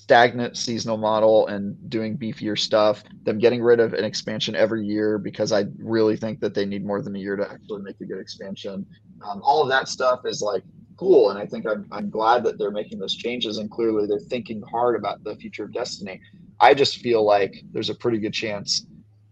stagnant 0.05 0.55
seasonal 0.55 0.97
model 0.97 1.47
and 1.47 1.75
doing 1.89 2.15
beefier 2.15 2.55
stuff, 2.55 3.03
them 3.23 3.39
getting 3.39 3.59
rid 3.59 3.79
of 3.79 3.95
an 3.95 4.05
expansion 4.05 4.55
every 4.55 4.85
year 4.85 5.17
because 5.17 5.51
I 5.51 5.65
really 5.79 6.15
think 6.15 6.39
that 6.41 6.53
they 6.53 6.63
need 6.63 6.85
more 6.85 7.01
than 7.01 7.15
a 7.15 7.19
year 7.19 7.35
to 7.35 7.51
actually 7.51 7.81
make 7.81 7.99
a 7.99 8.05
good 8.05 8.19
expansion. 8.19 8.85
Um, 9.27 9.41
all 9.41 9.63
of 9.63 9.69
that 9.69 9.87
stuff 9.87 10.19
is 10.23 10.43
like 10.43 10.61
cool. 10.99 11.31
And 11.31 11.39
I 11.39 11.47
think 11.47 11.65
I'm, 11.65 11.87
I'm 11.91 12.11
glad 12.11 12.43
that 12.43 12.59
they're 12.59 12.69
making 12.69 12.99
those 12.99 13.15
changes 13.15 13.57
and 13.57 13.71
clearly 13.71 14.05
they're 14.05 14.19
thinking 14.19 14.61
hard 14.69 14.95
about 14.95 15.23
the 15.23 15.35
future 15.37 15.63
of 15.63 15.73
Destiny. 15.73 16.21
I 16.59 16.75
just 16.75 16.97
feel 16.97 17.25
like 17.25 17.55
there's 17.71 17.89
a 17.89 17.95
pretty 17.95 18.19
good 18.19 18.33
chance 18.33 18.85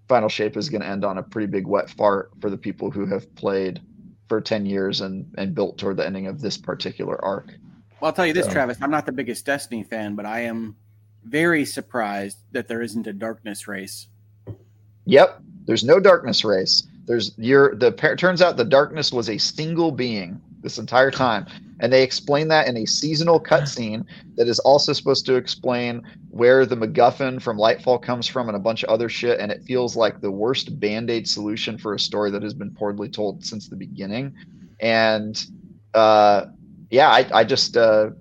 Final 0.07 0.27
Shape 0.27 0.57
is 0.57 0.69
going 0.69 0.81
to 0.81 0.87
end 0.87 1.05
on 1.05 1.19
a 1.19 1.23
pretty 1.23 1.45
big 1.45 1.67
wet 1.67 1.87
fart 1.87 2.31
for 2.41 2.49
the 2.49 2.57
people 2.57 2.89
who 2.89 3.05
have 3.05 3.33
played 3.35 3.79
for 4.27 4.41
10 4.41 4.65
years 4.65 5.01
and, 5.01 5.31
and 5.37 5.53
built 5.53 5.77
toward 5.77 5.97
the 5.97 6.05
ending 6.05 6.25
of 6.25 6.41
this 6.41 6.57
particular 6.57 7.23
arc. 7.23 7.51
Well, 8.03 8.09
I'll 8.09 8.13
tell 8.13 8.27
you 8.27 8.33
this, 8.33 8.47
so. 8.47 8.51
Travis. 8.51 8.79
I'm 8.81 8.91
not 8.91 9.05
the 9.05 9.13
biggest 9.13 9.45
Destiny 9.45 9.81
fan, 9.81 10.13
but 10.13 10.25
I 10.25 10.41
am 10.41 10.75
very 11.23 11.63
surprised 11.63 12.37
that 12.51 12.67
there 12.67 12.81
isn't 12.81 13.07
a 13.07 13.13
darkness 13.13 13.65
race. 13.65 14.07
Yep, 15.05 15.39
there's 15.63 15.85
no 15.85 16.01
darkness 16.01 16.43
race. 16.43 16.83
There's 17.05 17.31
your 17.37 17.75
the 17.75 17.93
turns 18.17 18.41
out 18.41 18.57
the 18.57 18.65
darkness 18.65 19.13
was 19.13 19.29
a 19.29 19.37
single 19.37 19.89
being 19.89 20.41
this 20.61 20.77
entire 20.77 21.11
time, 21.11 21.45
and 21.79 21.93
they 21.93 22.03
explain 22.03 22.49
that 22.49 22.67
in 22.67 22.75
a 22.75 22.85
seasonal 22.85 23.39
cutscene 23.39 24.03
that 24.35 24.49
is 24.49 24.59
also 24.59 24.91
supposed 24.91 25.25
to 25.27 25.35
explain 25.35 26.01
where 26.29 26.65
the 26.65 26.75
MacGuffin 26.75 27.41
from 27.41 27.55
Lightfall 27.57 28.03
comes 28.03 28.27
from 28.27 28.49
and 28.49 28.57
a 28.57 28.59
bunch 28.59 28.83
of 28.83 28.89
other 28.89 29.07
shit. 29.07 29.39
And 29.39 29.49
it 29.49 29.63
feels 29.63 29.95
like 29.95 30.19
the 30.19 30.29
worst 30.29 30.77
band 30.77 31.09
aid 31.09 31.25
solution 31.25 31.77
for 31.77 31.93
a 31.93 31.99
story 31.99 32.31
that 32.31 32.43
has 32.43 32.53
been 32.53 32.71
poorly 32.71 33.07
told 33.07 33.45
since 33.45 33.69
the 33.69 33.77
beginning. 33.77 34.33
And 34.81 35.41
uh, 35.93 36.47
yeah, 36.93 37.09
I, 37.09 37.25
I 37.33 37.43
just 37.43 37.75
uh, 37.75 38.11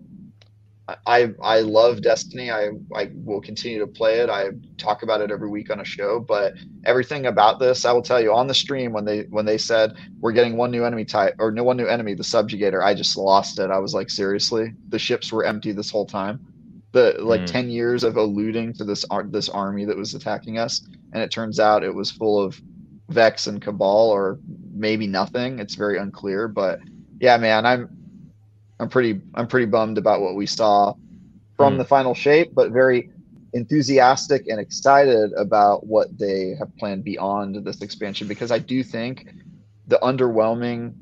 I 1.07 1.35
I 1.43 1.61
love 1.61 2.01
Destiny. 2.01 2.51
I 2.51 2.71
I 2.97 3.11
will 3.13 3.43
continue 3.43 3.79
to 3.81 3.87
play 3.87 4.21
it. 4.21 4.31
I 4.31 4.47
talk 4.79 5.03
about 5.03 5.21
it 5.21 5.31
every 5.31 5.51
week 5.51 5.71
on 5.71 5.81
a 5.81 5.85
show. 5.85 6.21
But 6.21 6.55
everything 6.87 7.27
about 7.27 7.61
this, 7.61 7.85
I 7.85 7.93
will 7.93 8.01
tell 8.01 8.19
you 8.19 8.33
on 8.33 8.47
the 8.47 8.55
stream 8.55 8.95
when 8.95 9.05
they 9.05 9.25
when 9.25 9.45
they 9.45 9.59
said 9.59 9.93
we're 10.21 10.33
getting 10.33 10.57
one 10.57 10.71
new 10.71 10.87
enemy 10.87 11.05
type 11.05 11.35
or 11.39 11.53
no 11.53 11.63
one 11.63 11.77
new 11.77 11.87
enemy, 11.87 12.15
the 12.15 12.23
subjugator. 12.23 12.83
I 12.83 12.95
just 12.95 13.15
lost 13.15 13.59
it. 13.59 13.71
I 13.71 13.79
was 13.79 13.93
like, 13.93 14.09
seriously, 14.09 14.73
the 14.89 14.99
ships 14.99 15.31
were 15.31 15.45
empty 15.45 15.73
this 15.73 15.91
whole 15.91 16.07
time. 16.07 16.41
The 16.93 17.17
like 17.21 17.43
mm. 17.43 17.47
ten 17.47 17.69
years 17.69 18.05
of 18.05 18.17
alluding 18.17 18.73
to 18.75 18.85
this 18.85 19.05
this 19.27 19.51
army 19.51 19.85
that 19.85 19.99
was 19.99 20.15
attacking 20.15 20.57
us, 20.57 20.81
and 21.13 21.23
it 21.23 21.31
turns 21.31 21.61
out 21.61 21.85
it 21.85 21.95
was 21.95 22.11
full 22.11 22.43
of 22.43 22.59
Vex 23.11 23.49
and 23.49 23.61
Cabal 23.61 24.09
or 24.09 24.39
maybe 24.75 25.07
nothing. 25.07 25.59
It's 25.59 25.75
very 25.75 25.99
unclear. 25.99 26.49
But 26.49 26.81
yeah, 27.21 27.37
man, 27.37 27.67
I'm 27.67 28.02
I'm 28.83 28.89
pretty 28.89 29.21
I'm 29.37 29.47
pretty 29.47 29.67
bummed 29.67 29.97
about 29.97 30.21
what 30.21 30.35
we 30.35 30.45
saw 30.45 30.95
from 31.57 31.75
mm. 31.75 31.79
the 31.79 31.85
final 31.85 32.15
shape, 32.15 32.53
but 32.53 32.73
very 32.73 33.11
enthusiastic 33.53 34.49
and 34.49 34.59
excited 34.59 35.33
about 35.35 35.87
what 35.87 36.19
they 36.19 36.57
have 36.59 36.77
planned 36.79 37.05
beyond 37.05 37.65
this 37.65 37.81
expansion 37.81 38.27
because 38.27 38.51
I 38.51 38.59
do 38.59 38.83
think 38.83 39.29
the 39.87 40.01
underwhelming 40.03 40.95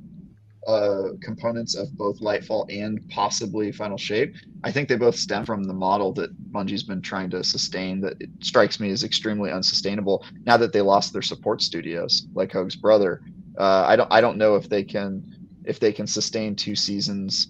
uh, 0.66 1.12
components 1.23 1.74
of 1.74 1.90
both 1.97 2.20
Lightfall 2.20 2.66
and 2.70 3.01
possibly 3.09 3.73
Final 3.73 3.97
Shape, 3.97 4.35
I 4.62 4.70
think 4.70 4.90
they 4.90 4.97
both 4.97 5.16
stem 5.16 5.47
from 5.47 5.65
the 5.65 5.73
model 5.73 6.12
that 6.15 6.52
Bungie's 6.52 6.82
been 6.82 7.01
trying 7.01 7.31
to 7.31 7.43
sustain. 7.43 8.02
That 8.02 8.20
it 8.20 8.28
strikes 8.40 8.78
me 8.78 8.90
as 8.90 9.05
extremely 9.05 9.51
unsustainable 9.51 10.27
now 10.44 10.59
that 10.59 10.74
they 10.74 10.82
lost 10.82 11.15
their 11.15 11.23
support 11.23 11.62
studios, 11.62 12.27
like 12.35 12.52
Hoeg's 12.52 12.77
brother. 12.77 13.23
Uh, 13.57 13.85
I 13.86 13.97
don't 13.97 14.12
I 14.12 14.20
don't 14.20 14.36
know 14.36 14.57
if 14.57 14.69
they 14.69 14.85
can 14.85 15.24
if 15.65 15.81
they 15.81 15.93
can 15.93 16.07
sustain 16.07 16.55
two 16.55 16.77
seasons 16.77 17.48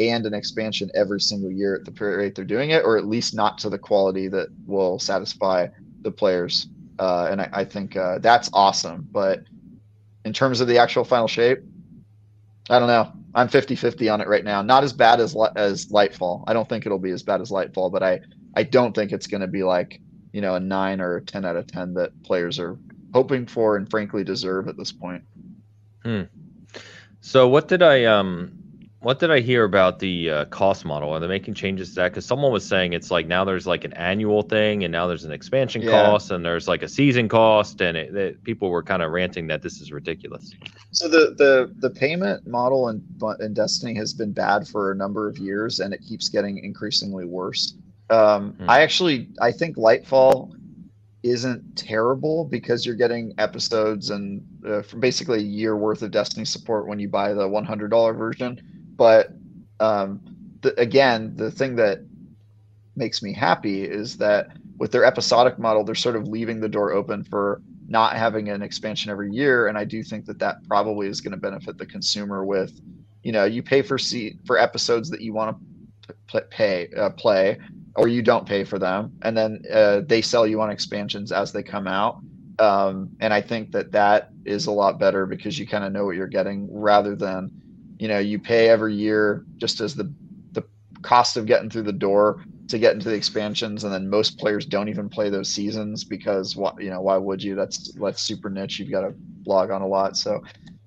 and 0.00 0.24
an 0.24 0.34
expansion 0.34 0.90
every 0.94 1.20
single 1.20 1.50
year 1.50 1.74
at 1.74 1.84
the 1.84 2.04
rate 2.04 2.34
they're 2.34 2.44
doing 2.44 2.70
it, 2.70 2.84
or 2.84 2.96
at 2.96 3.06
least 3.06 3.34
not 3.34 3.58
to 3.58 3.68
the 3.68 3.78
quality 3.78 4.28
that 4.28 4.48
will 4.66 4.98
satisfy 4.98 5.68
the 6.00 6.10
players. 6.10 6.68
Uh, 6.98 7.28
and 7.30 7.40
I, 7.40 7.48
I 7.52 7.64
think 7.64 7.96
uh, 7.96 8.18
that's 8.18 8.50
awesome. 8.52 9.06
But 9.12 9.44
in 10.24 10.32
terms 10.32 10.60
of 10.60 10.68
the 10.68 10.78
actual 10.78 11.04
final 11.04 11.28
shape, 11.28 11.60
I 12.68 12.78
don't 12.78 12.88
know. 12.88 13.12
I'm 13.34 13.48
50 13.48 13.76
50 13.76 14.08
on 14.08 14.20
it 14.20 14.28
right 14.28 14.44
now. 14.44 14.62
Not 14.62 14.84
as 14.84 14.92
bad 14.92 15.20
as 15.20 15.36
as 15.56 15.86
Lightfall. 15.86 16.44
I 16.46 16.52
don't 16.52 16.68
think 16.68 16.86
it'll 16.86 16.98
be 16.98 17.10
as 17.10 17.22
bad 17.22 17.40
as 17.40 17.50
Lightfall, 17.50 17.92
but 17.92 18.02
I, 18.02 18.20
I 18.56 18.62
don't 18.62 18.94
think 18.94 19.12
it's 19.12 19.26
going 19.26 19.40
to 19.40 19.46
be 19.46 19.62
like, 19.62 20.00
you 20.32 20.40
know, 20.40 20.54
a 20.54 20.60
nine 20.60 21.00
or 21.00 21.16
a 21.16 21.22
10 21.22 21.44
out 21.44 21.56
of 21.56 21.66
10 21.66 21.94
that 21.94 22.22
players 22.22 22.58
are 22.58 22.78
hoping 23.12 23.46
for 23.46 23.76
and 23.76 23.90
frankly 23.90 24.24
deserve 24.24 24.68
at 24.68 24.76
this 24.76 24.92
point. 24.92 25.22
Hmm. 26.04 26.22
So 27.20 27.48
what 27.48 27.68
did 27.68 27.82
I 27.82 28.04
um 28.04 28.59
what 29.02 29.18
did 29.18 29.30
I 29.30 29.40
hear 29.40 29.64
about 29.64 29.98
the 29.98 30.30
uh, 30.30 30.44
cost 30.46 30.84
model? 30.84 31.10
Are 31.10 31.20
they 31.20 31.26
making 31.26 31.54
changes 31.54 31.90
to 31.90 31.94
that? 31.96 32.10
Because 32.10 32.26
someone 32.26 32.52
was 32.52 32.66
saying 32.66 32.92
it's 32.92 33.10
like 33.10 33.26
now 33.26 33.44
there's 33.44 33.66
like 33.66 33.84
an 33.84 33.94
annual 33.94 34.42
thing, 34.42 34.84
and 34.84 34.92
now 34.92 35.06
there's 35.06 35.24
an 35.24 35.32
expansion 35.32 35.80
yeah. 35.80 35.90
cost, 35.90 36.30
and 36.30 36.44
there's 36.44 36.68
like 36.68 36.82
a 36.82 36.88
season 36.88 37.26
cost, 37.26 37.80
and 37.80 37.96
it, 37.96 38.14
it, 38.14 38.44
people 38.44 38.68
were 38.68 38.82
kind 38.82 39.02
of 39.02 39.10
ranting 39.10 39.46
that 39.46 39.62
this 39.62 39.80
is 39.80 39.90
ridiculous. 39.90 40.54
So 40.92 41.08
the 41.08 41.34
the 41.38 41.74
the 41.78 41.88
payment 41.88 42.46
model 42.46 42.90
in 42.90 43.02
in 43.40 43.54
Destiny 43.54 43.94
has 43.94 44.12
been 44.12 44.32
bad 44.32 44.68
for 44.68 44.92
a 44.92 44.94
number 44.94 45.28
of 45.28 45.38
years, 45.38 45.80
and 45.80 45.94
it 45.94 46.02
keeps 46.06 46.28
getting 46.28 46.62
increasingly 46.62 47.24
worse. 47.24 47.74
Um, 48.10 48.52
hmm. 48.52 48.68
I 48.68 48.82
actually 48.82 49.30
I 49.40 49.50
think 49.52 49.76
Lightfall 49.76 50.52
isn't 51.22 51.76
terrible 51.76 52.44
because 52.44 52.84
you're 52.84 52.94
getting 52.94 53.34
episodes 53.38 54.10
and 54.10 54.42
uh, 54.66 54.82
basically 54.98 55.38
a 55.38 55.42
year 55.42 55.76
worth 55.76 56.02
of 56.02 56.10
Destiny 56.10 56.44
support 56.44 56.86
when 56.86 56.98
you 56.98 57.08
buy 57.08 57.34
the 57.34 57.46
$100 57.46 58.16
version 58.16 58.58
but 59.00 59.32
um, 59.80 60.20
the, 60.60 60.78
again, 60.78 61.34
the 61.34 61.50
thing 61.50 61.76
that 61.76 62.00
makes 62.96 63.22
me 63.22 63.32
happy 63.32 63.82
is 63.82 64.18
that 64.18 64.48
with 64.76 64.92
their 64.92 65.06
episodic 65.06 65.58
model, 65.58 65.84
they're 65.84 65.94
sort 65.94 66.16
of 66.16 66.28
leaving 66.28 66.60
the 66.60 66.68
door 66.68 66.92
open 66.92 67.24
for 67.24 67.62
not 67.88 68.14
having 68.14 68.50
an 68.50 68.60
expansion 68.60 69.10
every 69.10 69.32
year. 69.32 69.68
And 69.68 69.78
I 69.78 69.84
do 69.86 70.02
think 70.02 70.26
that 70.26 70.38
that 70.40 70.56
probably 70.68 71.08
is 71.08 71.22
going 71.22 71.30
to 71.30 71.38
benefit 71.38 71.78
the 71.78 71.86
consumer 71.86 72.44
with, 72.44 72.78
you 73.22 73.32
know, 73.32 73.46
you 73.46 73.62
pay 73.62 73.80
for 73.80 73.96
seat 73.96 74.38
for 74.44 74.58
episodes 74.58 75.08
that 75.08 75.22
you 75.22 75.32
want 75.32 75.56
to 76.28 76.40
pay 76.50 76.90
uh, 76.94 77.08
play, 77.08 77.56
or 77.96 78.06
you 78.06 78.20
don't 78.20 78.46
pay 78.46 78.64
for 78.64 78.78
them, 78.78 79.12
and 79.22 79.34
then 79.34 79.62
uh, 79.72 80.02
they 80.04 80.20
sell 80.20 80.46
you 80.46 80.60
on 80.60 80.68
expansions 80.68 81.32
as 81.32 81.52
they 81.52 81.62
come 81.62 81.86
out. 81.86 82.20
Um, 82.58 83.08
and 83.20 83.32
I 83.32 83.40
think 83.40 83.72
that 83.72 83.92
that 83.92 84.28
is 84.44 84.66
a 84.66 84.72
lot 84.72 84.98
better 84.98 85.24
because 85.24 85.58
you 85.58 85.66
kind 85.66 85.84
of 85.84 85.92
know 85.92 86.04
what 86.04 86.16
you're 86.16 86.26
getting 86.26 86.68
rather 86.70 87.16
than 87.16 87.59
you 88.00 88.08
know 88.08 88.18
you 88.18 88.38
pay 88.38 88.68
every 88.70 88.94
year 88.94 89.44
just 89.58 89.80
as 89.80 89.94
the 89.94 90.12
the 90.52 90.64
cost 91.02 91.36
of 91.36 91.46
getting 91.46 91.68
through 91.68 91.82
the 91.82 91.92
door 91.92 92.42
to 92.66 92.78
get 92.78 92.94
into 92.94 93.08
the 93.08 93.14
expansions 93.14 93.84
and 93.84 93.92
then 93.92 94.08
most 94.08 94.38
players 94.38 94.64
don't 94.64 94.88
even 94.88 95.08
play 95.08 95.28
those 95.28 95.48
seasons 95.48 96.02
because 96.02 96.56
what 96.56 96.80
you 96.82 96.88
know 96.88 97.00
why 97.00 97.16
would 97.16 97.42
you? 97.42 97.54
That's 97.54 97.92
that's 97.94 98.22
super 98.22 98.48
niche. 98.48 98.78
You've 98.78 98.90
got 98.90 99.02
to 99.02 99.14
log 99.44 99.70
on 99.70 99.82
a 99.82 99.86
lot. 99.86 100.16
So 100.16 100.42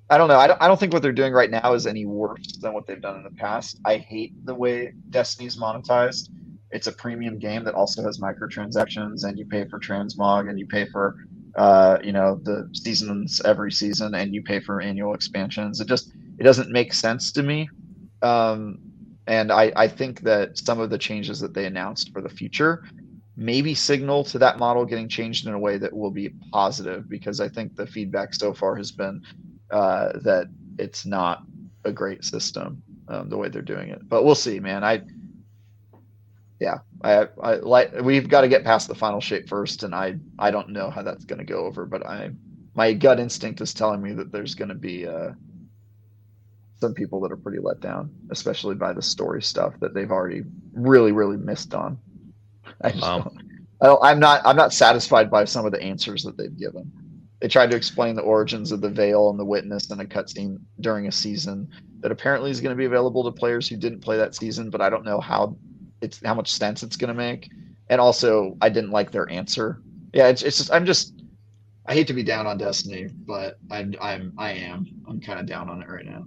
i 0.09 0.17
don't 0.17 0.27
know. 0.27 0.37
I 0.37 0.47
don't, 0.47 0.61
I 0.61 0.67
don't 0.67 0.79
think 0.79 0.93
what 0.93 1.01
they're 1.01 1.11
doing 1.11 1.33
right 1.33 1.49
now 1.49 1.73
is 1.73 1.85
any 1.87 2.05
worse 2.05 2.57
than 2.61 2.73
what 2.73 2.87
they've 2.87 3.01
done 3.01 3.17
in 3.17 3.23
the 3.23 3.31
past. 3.31 3.79
I 3.85 3.97
hate 3.97 4.33
the 4.45 4.55
way 4.55 4.93
destiny's 5.09 5.57
monetized. 5.57 6.29
It's 6.71 6.87
a 6.87 6.91
premium 6.91 7.37
game 7.37 7.63
that 7.65 7.75
also 7.75 8.03
has 8.03 8.19
microtransactions 8.19 9.23
and 9.23 9.37
you 9.37 9.45
pay 9.45 9.65
for 9.65 9.79
transmog 9.79 10.49
and 10.49 10.57
you 10.57 10.65
pay 10.65 10.85
for 10.85 11.15
uh, 11.55 11.97
you 12.03 12.11
know 12.11 12.39
the 12.43 12.69
seasons 12.73 13.41
every 13.45 13.71
season 13.71 14.15
and 14.15 14.33
you 14.33 14.41
pay 14.41 14.59
for 14.59 14.81
annual 14.81 15.13
expansions. 15.13 15.79
It 15.79 15.87
just 15.87 16.11
it 16.39 16.43
doesn't 16.43 16.71
make 16.71 16.93
sense 16.93 17.31
to 17.33 17.43
me. 17.43 17.69
Um, 18.21 18.79
and 19.27 19.51
I, 19.51 19.71
I 19.75 19.87
think 19.87 20.21
that 20.21 20.57
some 20.57 20.79
of 20.79 20.89
the 20.89 20.97
changes 20.97 21.39
that 21.39 21.53
they 21.53 21.65
announced 21.65 22.11
for 22.11 22.21
the 22.21 22.29
future 22.29 22.83
maybe 23.35 23.73
signal 23.73 24.23
to 24.23 24.37
that 24.39 24.59
model 24.59 24.85
getting 24.85 25.09
changed 25.09 25.47
in 25.47 25.53
a 25.53 25.59
way 25.59 25.77
that 25.77 25.91
will 25.91 26.11
be 26.11 26.29
positive 26.51 27.09
because 27.09 27.39
I 27.39 27.49
think 27.49 27.75
the 27.75 27.87
feedback 27.87 28.33
so 28.33 28.53
far 28.53 28.75
has 28.75 28.91
been 28.91 29.21
uh, 29.71 30.19
that 30.19 30.47
it's 30.77 31.05
not 31.05 31.43
a 31.83 31.91
great 31.91 32.23
system 32.23 32.81
um, 33.07 33.29
the 33.29 33.37
way 33.37 33.49
they're 33.49 33.61
doing 33.61 33.89
it. 33.89 34.07
But 34.07 34.23
we'll 34.23 34.35
see, 34.35 34.59
man. 34.59 34.83
I 34.83 35.01
yeah, 36.59 36.77
I, 37.03 37.27
I 37.41 37.55
like 37.55 37.91
we've 38.01 38.29
got 38.29 38.41
to 38.41 38.47
get 38.47 38.63
past 38.63 38.87
the 38.87 38.95
final 38.95 39.19
shape 39.19 39.49
first, 39.49 39.83
and 39.83 39.93
I 39.93 40.17
I 40.39 40.51
don't 40.51 40.69
know 40.69 40.89
how 40.89 41.01
that's 41.01 41.25
going 41.25 41.39
to 41.39 41.45
go 41.45 41.65
over, 41.65 41.85
but 41.85 42.05
I 42.05 42.31
my 42.75 42.93
gut 42.93 43.19
instinct 43.19 43.61
is 43.61 43.73
telling 43.73 44.01
me 44.01 44.13
that 44.13 44.31
there's 44.31 44.55
going 44.55 44.69
to 44.69 44.75
be 44.75 45.07
uh, 45.07 45.31
some 46.83 46.93
people 46.93 47.21
that 47.21 47.31
are 47.31 47.37
pretty 47.37 47.59
let 47.59 47.79
down, 47.79 48.13
especially 48.29 48.75
by 48.75 48.91
the 48.91 49.01
story 49.01 49.41
stuff 49.41 49.73
that 49.79 49.93
they've 49.93 50.11
already 50.11 50.43
really, 50.73 51.13
really 51.13 51.37
missed 51.37 51.73
on. 51.73 51.97
I 52.81 52.91
wow. 52.99 53.31
I 54.01 54.11
am 54.11 54.19
not 54.19 54.41
I'm 54.43 54.57
not 54.57 54.73
satisfied 54.73 55.31
by 55.31 55.45
some 55.45 55.65
of 55.65 55.71
the 55.71 55.81
answers 55.81 56.23
that 56.23 56.35
they've 56.37 56.57
given. 56.57 56.91
They 57.39 57.47
tried 57.47 57.71
to 57.71 57.77
explain 57.77 58.15
the 58.15 58.21
origins 58.21 58.73
of 58.73 58.81
the 58.81 58.89
veil 58.89 59.29
and 59.29 59.39
the 59.39 59.45
witness 59.45 59.89
in 59.91 60.01
a 60.01 60.05
cutscene 60.05 60.59
during 60.81 61.07
a 61.07 61.11
season 61.11 61.69
that 62.01 62.11
apparently 62.11 62.51
is 62.51 62.59
going 62.59 62.75
to 62.75 62.77
be 62.77 62.83
available 62.83 63.23
to 63.23 63.31
players 63.31 63.69
who 63.69 63.77
didn't 63.77 64.01
play 64.01 64.17
that 64.17 64.35
season, 64.35 64.69
but 64.69 64.81
I 64.81 64.89
don't 64.89 65.05
know 65.05 65.21
how 65.21 65.55
it's 66.01 66.19
how 66.25 66.33
much 66.33 66.51
sense 66.51 66.83
it's 66.83 66.97
going 66.97 67.07
to 67.07 67.13
make. 67.13 67.49
And 67.89 68.01
also, 68.01 68.57
I 68.59 68.67
didn't 68.67 68.91
like 68.91 69.11
their 69.11 69.29
answer. 69.29 69.81
Yeah, 70.13 70.27
it's 70.27 70.41
it's 70.41 70.57
just 70.57 70.73
I'm 70.73 70.85
just 70.85 71.13
I 71.85 71.93
hate 71.93 72.07
to 72.07 72.13
be 72.13 72.23
down 72.23 72.45
on 72.45 72.57
Destiny, 72.57 73.07
but 73.25 73.57
I'm 73.71 73.95
I'm 74.01 74.33
I 74.37 74.51
am 74.51 74.85
I'm 75.07 75.21
kind 75.21 75.39
of 75.39 75.45
down 75.45 75.69
on 75.69 75.81
it 75.81 75.87
right 75.87 76.05
now. 76.05 76.25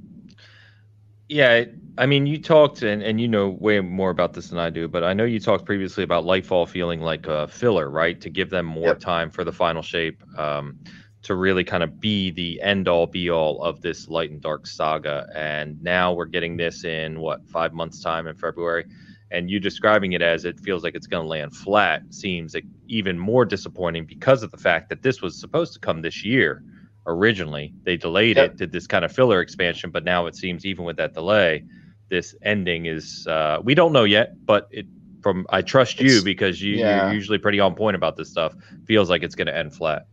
Yeah, 1.29 1.65
I 1.99 2.07
mean, 2.07 2.27
you 2.27 2.41
talked, 2.41 2.83
and, 2.83 3.03
and 3.03 3.21
you 3.21 3.27
know 3.27 3.49
way 3.49 3.81
more 3.81 4.11
about 4.11 4.33
this 4.33 4.49
than 4.49 4.59
I 4.59 4.71
do, 4.71 4.87
but 4.87 5.03
I 5.03 5.13
know 5.13 5.25
you 5.25 5.41
talked 5.41 5.65
previously 5.65 6.05
about 6.05 6.25
Lightfall 6.25 6.69
feeling 6.69 7.01
like 7.01 7.27
a 7.27 7.49
filler, 7.49 7.91
right? 7.91 8.21
To 8.21 8.31
give 8.31 8.51
them 8.51 8.67
more 8.67 8.89
yep. 8.89 9.01
time 9.01 9.31
for 9.31 9.43
the 9.43 9.53
final 9.53 9.83
shape. 9.83 10.23
Um, 10.39 10.79
to 11.27 11.35
really 11.35 11.65
kind 11.65 11.83
of 11.83 11.99
be 11.99 12.31
the 12.31 12.61
end 12.63 12.87
all 12.87 13.05
be 13.05 13.31
all 13.31 13.61
of 13.61 13.81
this 13.81 14.07
light 14.07 14.31
and 14.31 14.41
dark 14.41 14.65
saga. 14.65 15.27
And 15.35 15.83
now 15.83 16.13
we're 16.13 16.27
getting 16.27 16.57
this 16.57 16.85
in 16.85 17.19
what 17.19 17.45
five 17.49 17.73
months 17.73 18.01
time 18.01 18.29
in 18.29 18.37
February, 18.37 18.85
and 19.33 19.51
you 19.51 19.59
describing 19.59 20.13
it 20.13 20.23
as 20.23 20.45
it 20.45 20.61
feels 20.61 20.85
like 20.85 20.95
it's 20.95 21.09
going 21.09 21.25
to 21.25 21.29
land 21.29 21.57
flat 21.57 22.03
seems 22.15 22.55
like 22.55 22.65
even 22.87 23.19
more 23.19 23.45
disappointing 23.45 24.05
because 24.05 24.45
of 24.45 24.53
the 24.53 24.57
fact 24.57 24.89
that 24.89 25.03
this 25.03 25.21
was 25.21 25.37
supposed 25.37 25.73
to 25.73 25.81
come 25.81 26.01
this 26.01 26.25
year 26.25 26.63
originally. 27.07 27.73
They 27.85 27.97
delayed 27.97 28.37
yep. 28.37 28.53
it, 28.53 28.57
did 28.57 28.73
this 28.73 28.87
kind 28.87 29.05
of 29.05 29.13
filler 29.13 29.41
expansion, 29.41 29.91
but 29.91 30.05
now 30.05 30.27
it 30.27 30.37
seems 30.37 30.67
even 30.67 30.85
with 30.85 30.97
that 30.97 31.15
delay, 31.15 31.65
this 32.09 32.35
ending 32.43 32.87
is 32.87 33.27
uh, 33.27 33.61
we 33.63 33.75
don't 33.75 33.93
know 33.93 34.05
yet, 34.05 34.45
but 34.45 34.69
it 34.71 34.87
from 35.23 35.47
I 35.51 35.63
trust 35.63 36.01
you 36.01 36.23
because 36.23 36.63
you, 36.63 36.77
yeah. 36.77 37.07
you're 37.07 37.15
usually 37.15 37.39
pretty 37.39 37.59
on 37.59 37.75
point 37.75 37.97
about 37.97 38.17
this 38.17 38.31
stuff. 38.31 38.55
Feels 38.87 39.11
like 39.11 39.23
it's 39.23 39.35
going 39.35 39.49
to 39.49 39.57
end 39.57 39.75
flat. 39.75 40.07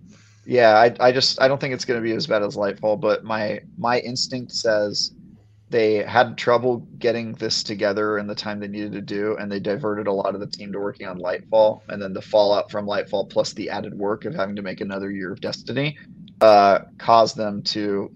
Yeah, 0.45 0.75
I, 0.77 0.95
I 0.99 1.11
just 1.11 1.41
I 1.41 1.47
don't 1.47 1.61
think 1.61 1.73
it's 1.73 1.85
going 1.85 1.99
to 1.99 2.03
be 2.03 2.13
as 2.13 2.27
bad 2.27 2.41
as 2.41 2.55
Lightfall, 2.55 2.99
but 2.99 3.23
my 3.23 3.61
my 3.77 3.99
instinct 3.99 4.51
says 4.51 5.11
they 5.69 6.03
had 6.03 6.37
trouble 6.37 6.77
getting 6.99 7.33
this 7.33 7.63
together 7.63 8.17
in 8.17 8.27
the 8.27 8.35
time 8.35 8.59
they 8.59 8.67
needed 8.67 8.91
to 8.93 9.01
do, 9.01 9.37
and 9.37 9.51
they 9.51 9.59
diverted 9.59 10.07
a 10.07 10.11
lot 10.11 10.33
of 10.33 10.41
the 10.41 10.47
team 10.47 10.71
to 10.71 10.79
working 10.79 11.07
on 11.07 11.19
Lightfall, 11.19 11.81
and 11.89 12.01
then 12.01 12.13
the 12.13 12.21
fallout 12.21 12.71
from 12.71 12.85
Lightfall 12.85 13.29
plus 13.29 13.53
the 13.53 13.69
added 13.69 13.97
work 13.97 14.25
of 14.25 14.33
having 14.33 14.55
to 14.55 14.61
make 14.61 14.81
another 14.81 15.11
year 15.11 15.31
of 15.31 15.41
Destiny 15.41 15.97
uh, 16.43 16.79
caused 16.97 17.37
them 17.37 17.63
to 17.63 18.11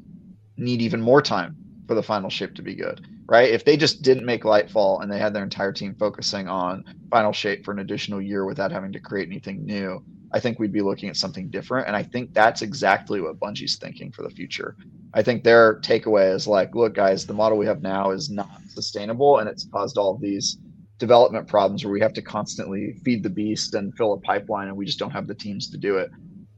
need 0.58 0.82
even 0.82 1.02
more 1.02 1.22
time 1.22 1.56
for 1.88 1.96
the 1.96 2.04
final 2.04 2.30
shape 2.30 2.54
to 2.56 2.62
be 2.62 2.76
good. 2.76 3.08
Right? 3.26 3.50
If 3.50 3.64
they 3.64 3.78
just 3.78 4.02
didn't 4.02 4.26
make 4.26 4.44
Lightfall 4.44 5.02
and 5.02 5.12
they 5.12 5.20
had 5.20 5.34
their 5.34 5.44
entire 5.44 5.72
team 5.72 5.96
focusing 5.96 6.48
on 6.48 6.84
final 7.10 7.32
shape 7.32 7.64
for 7.64 7.72
an 7.72 7.80
additional 7.80 8.22
year 8.22 8.46
without 8.46 8.72
having 8.72 8.92
to 8.94 9.00
create 9.00 9.28
anything 9.28 9.66
new, 9.66 10.04
I 10.34 10.40
think 10.42 10.60
we'd 10.60 10.74
be 10.74 10.82
looking 10.82 11.10
at 11.10 11.16
something 11.16 11.50
different. 11.50 11.88
And 11.88 11.96
I 11.96 12.04
think 12.04 12.34
that's 12.34 12.62
exactly 12.62 13.22
what 13.22 13.40
Bungie's 13.40 13.78
thinking 13.78 14.12
for 14.12 14.24
the 14.24 14.30
future. 14.30 14.76
I 15.14 15.24
think 15.24 15.44
their 15.44 15.80
takeaway 15.80 16.34
is 16.34 16.48
like, 16.48 16.76
look, 16.76 16.96
guys, 16.96 17.26
the 17.26 17.34
model 17.34 17.58
we 17.58 17.66
have 17.66 17.82
now 17.82 18.12
is 18.12 18.30
not 18.30 18.50
sustainable 18.68 19.40
and 19.40 19.50
it's 19.50 19.68
caused 19.72 19.98
all 19.98 20.18
these 20.18 20.58
development 20.98 21.48
problems 21.48 21.84
where 21.84 21.94
we 21.94 22.02
have 22.02 22.14
to 22.14 22.22
constantly 22.22 22.94
feed 23.06 23.24
the 23.24 23.30
beast 23.30 23.74
and 23.74 23.96
fill 23.96 24.14
a 24.14 24.20
pipeline 24.20 24.68
and 24.68 24.76
we 24.76 24.86
just 24.86 25.00
don't 25.00 25.12
have 25.12 25.28
the 25.28 25.36
teams 25.36 25.70
to 25.70 25.78
do 25.78 25.98
it. 25.98 26.10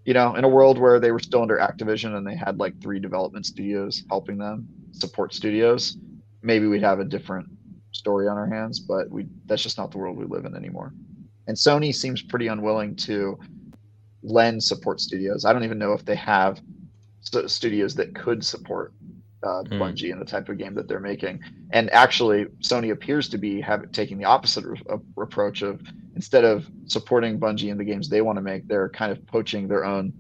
You 0.06 0.14
know, 0.14 0.36
in 0.36 0.44
a 0.44 0.50
world 0.50 0.78
where 0.80 1.00
they 1.00 1.12
were 1.12 1.20
still 1.20 1.42
under 1.42 1.58
Activision 1.58 2.16
and 2.16 2.26
they 2.26 2.36
had 2.36 2.60
like 2.60 2.82
three 2.82 3.00
development 3.00 3.46
studios 3.46 4.04
helping 4.10 4.38
them 4.38 4.68
support 4.92 5.34
studios, 5.34 5.98
maybe 6.42 6.68
we'd 6.68 6.82
have 6.82 7.00
a 7.00 7.06
different 7.06 7.48
story 7.92 8.28
on 8.28 8.38
our 8.38 8.48
hands, 8.48 8.80
but 8.80 9.10
we 9.10 9.28
that's 9.46 9.64
just 9.64 9.78
not 9.78 9.92
the 9.92 9.98
world 9.98 10.18
we 10.18 10.26
live 10.26 10.46
in 10.46 10.56
anymore. 10.56 10.94
And 11.48 11.58
Sony 11.58 11.94
seems 11.94 12.22
pretty 12.22 12.48
unwilling 12.48 12.96
to 12.98 13.40
lend 14.24 14.64
support 14.64 15.00
studios. 15.00 15.46
I 15.46 15.54
don't 15.54 15.64
even 15.64 15.80
know 15.80 15.94
if 15.94 16.06
they 16.06 16.16
have 16.16 16.62
st- 17.22 17.50
studios 17.50 17.96
that 17.96 18.14
could 18.16 18.46
support 18.46 18.94
uh, 19.44 19.64
mm. 19.64 19.80
Bungie 19.80 20.12
and 20.12 20.22
the 20.22 20.26
type 20.26 20.50
of 20.50 20.58
game 20.58 20.76
that 20.76 20.88
they're 20.88 21.00
making. 21.00 21.40
And 21.72 21.90
actually, 21.92 22.46
Sony 22.62 22.92
appears 22.92 23.30
to 23.30 23.38
be 23.38 23.62
have, 23.62 23.92
taking 23.92 24.18
the 24.18 24.26
opposite 24.26 24.66
re- 24.66 24.82
approach 25.18 25.62
of 25.62 25.82
instead 26.20 26.44
of 26.44 26.68
supporting 26.86 27.40
Bungie 27.40 27.70
in 27.70 27.78
the 27.78 27.86
games 27.86 28.10
they 28.10 28.20
want 28.20 28.36
to 28.36 28.42
make, 28.42 28.68
they're 28.68 28.90
kind 28.90 29.10
of 29.10 29.26
poaching 29.26 29.70
their 29.70 29.86
own 29.86 30.12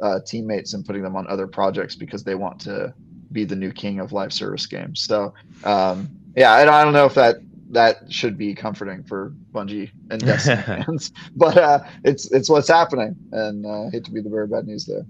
uh, 0.00 0.20
teammates 0.24 0.72
and 0.72 0.86
putting 0.86 1.02
them 1.02 1.16
on 1.16 1.26
other 1.26 1.48
projects 1.48 1.96
because 1.96 2.22
they 2.22 2.36
want 2.36 2.60
to 2.60 2.94
be 3.32 3.42
the 3.42 3.56
new 3.56 3.72
king 3.72 3.98
of 3.98 4.12
live 4.12 4.32
service 4.32 4.66
games. 4.66 5.02
So, 5.02 5.34
um, 5.64 6.08
yeah, 6.36 6.52
I, 6.52 6.60
I 6.60 6.84
don't 6.84 6.92
know 6.92 7.06
if 7.06 7.14
that 7.14 7.38
that 7.70 8.12
should 8.12 8.38
be 8.38 8.54
comforting 8.54 9.02
for 9.02 9.32
Bungie 9.50 9.90
and 10.12 10.20
Destiny 10.24 10.62
fans. 10.62 11.10
But 11.34 11.58
uh, 11.58 11.80
it's 12.04 12.30
it's 12.30 12.48
what's 12.48 12.68
happening, 12.68 13.16
and 13.32 13.66
uh, 13.66 13.90
hate 13.90 14.04
to 14.04 14.12
be 14.12 14.20
the 14.20 14.30
very 14.30 14.46
bad 14.46 14.64
news 14.68 14.86
there. 14.86 15.04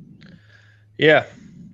Yeah, 0.97 1.27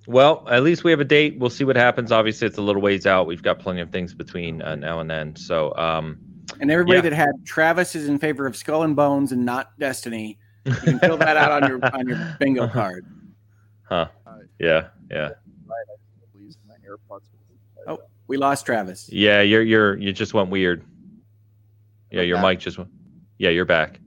well, 0.08 0.44
at 0.50 0.64
least 0.64 0.82
we 0.82 0.90
have 0.90 0.98
a 0.98 1.04
date. 1.04 1.38
We'll 1.38 1.48
see 1.48 1.62
what 1.62 1.76
happens. 1.76 2.10
Obviously, 2.10 2.48
it's 2.48 2.58
a 2.58 2.62
little 2.62 2.82
ways 2.82 3.06
out. 3.06 3.28
We've 3.28 3.40
got 3.40 3.60
plenty 3.60 3.82
of 3.82 3.92
things 3.92 4.14
between 4.14 4.62
uh, 4.62 4.74
now 4.74 4.98
and 4.98 5.08
then. 5.08 5.36
So, 5.36 5.72
um, 5.76 6.18
and 6.60 6.70
everybody 6.70 6.96
yeah. 6.96 7.02
that 7.02 7.12
had 7.12 7.32
Travis 7.44 7.94
is 7.94 8.08
in 8.08 8.18
favor 8.18 8.46
of 8.46 8.56
Skull 8.56 8.82
and 8.82 8.96
Bones 8.96 9.32
and 9.32 9.44
not 9.44 9.78
Destiny. 9.78 10.38
You 10.64 10.74
can 10.74 10.98
fill 10.98 11.16
that 11.16 11.36
out 11.36 11.62
on 11.62 11.68
your 11.68 11.84
on 11.94 12.08
your 12.08 12.36
bingo 12.38 12.64
uh-huh. 12.64 12.72
card. 12.72 13.06
Huh? 13.84 14.08
Uh, 14.26 14.38
yeah, 14.58 14.88
yeah. 15.10 15.30
Oh, 17.86 17.98
we 18.28 18.36
lost 18.36 18.64
Travis. 18.66 19.08
Yeah, 19.10 19.40
you're 19.42 19.62
you're 19.62 19.96
you 19.98 20.12
just 20.12 20.34
went 20.34 20.50
weird. 20.50 20.84
Yeah, 22.10 22.22
your 22.22 22.40
mic 22.40 22.60
just 22.60 22.78
went. 22.78 22.90
Yeah, 23.38 23.50
you're 23.50 23.64
back. 23.64 23.98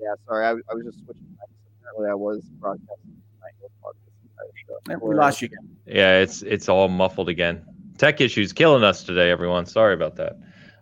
Yeah, 0.00 0.14
sorry, 0.26 0.46
I, 0.46 0.50
I 0.50 0.74
was 0.74 0.84
just 0.84 0.98
switching. 1.04 1.36
Apparently, 1.80 2.10
I 2.10 2.14
was 2.14 2.42
broadcasting 2.60 3.16
my 3.40 3.48
AirPods. 4.90 5.00
we 5.00 5.14
lost 5.14 5.40
you 5.40 5.46
again. 5.46 5.76
Yeah, 5.86 6.18
it's 6.18 6.42
it's 6.42 6.68
all 6.68 6.88
muffled 6.88 7.28
again. 7.28 7.64
Tech 7.96 8.20
issues 8.20 8.52
killing 8.52 8.84
us 8.84 9.02
today, 9.02 9.30
everyone. 9.30 9.64
Sorry 9.64 9.94
about 9.94 10.16
that. 10.16 10.38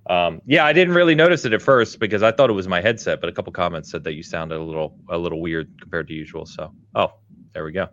Um, 0.08 0.42
yeah, 0.46 0.66
I 0.66 0.72
didn't 0.72 0.94
really 0.94 1.14
notice 1.14 1.44
it 1.44 1.52
at 1.52 1.62
first 1.62 1.98
because 1.98 2.22
I 2.22 2.30
thought 2.30 2.50
it 2.50 2.54
was 2.54 2.68
my 2.68 2.80
headset, 2.80 3.20
but 3.20 3.30
a 3.30 3.32
couple 3.32 3.52
comments 3.52 3.90
said 3.90 4.04
that 4.04 4.14
you 4.14 4.22
sounded 4.22 4.56
a 4.56 4.62
little 4.62 4.98
a 5.08 5.16
little 5.16 5.40
weird 5.40 5.80
compared 5.80 6.08
to 6.08 6.14
usual. 6.14 6.44
So, 6.44 6.72
oh, 6.94 7.14
there 7.52 7.64
we 7.64 7.72
go. 7.72 7.88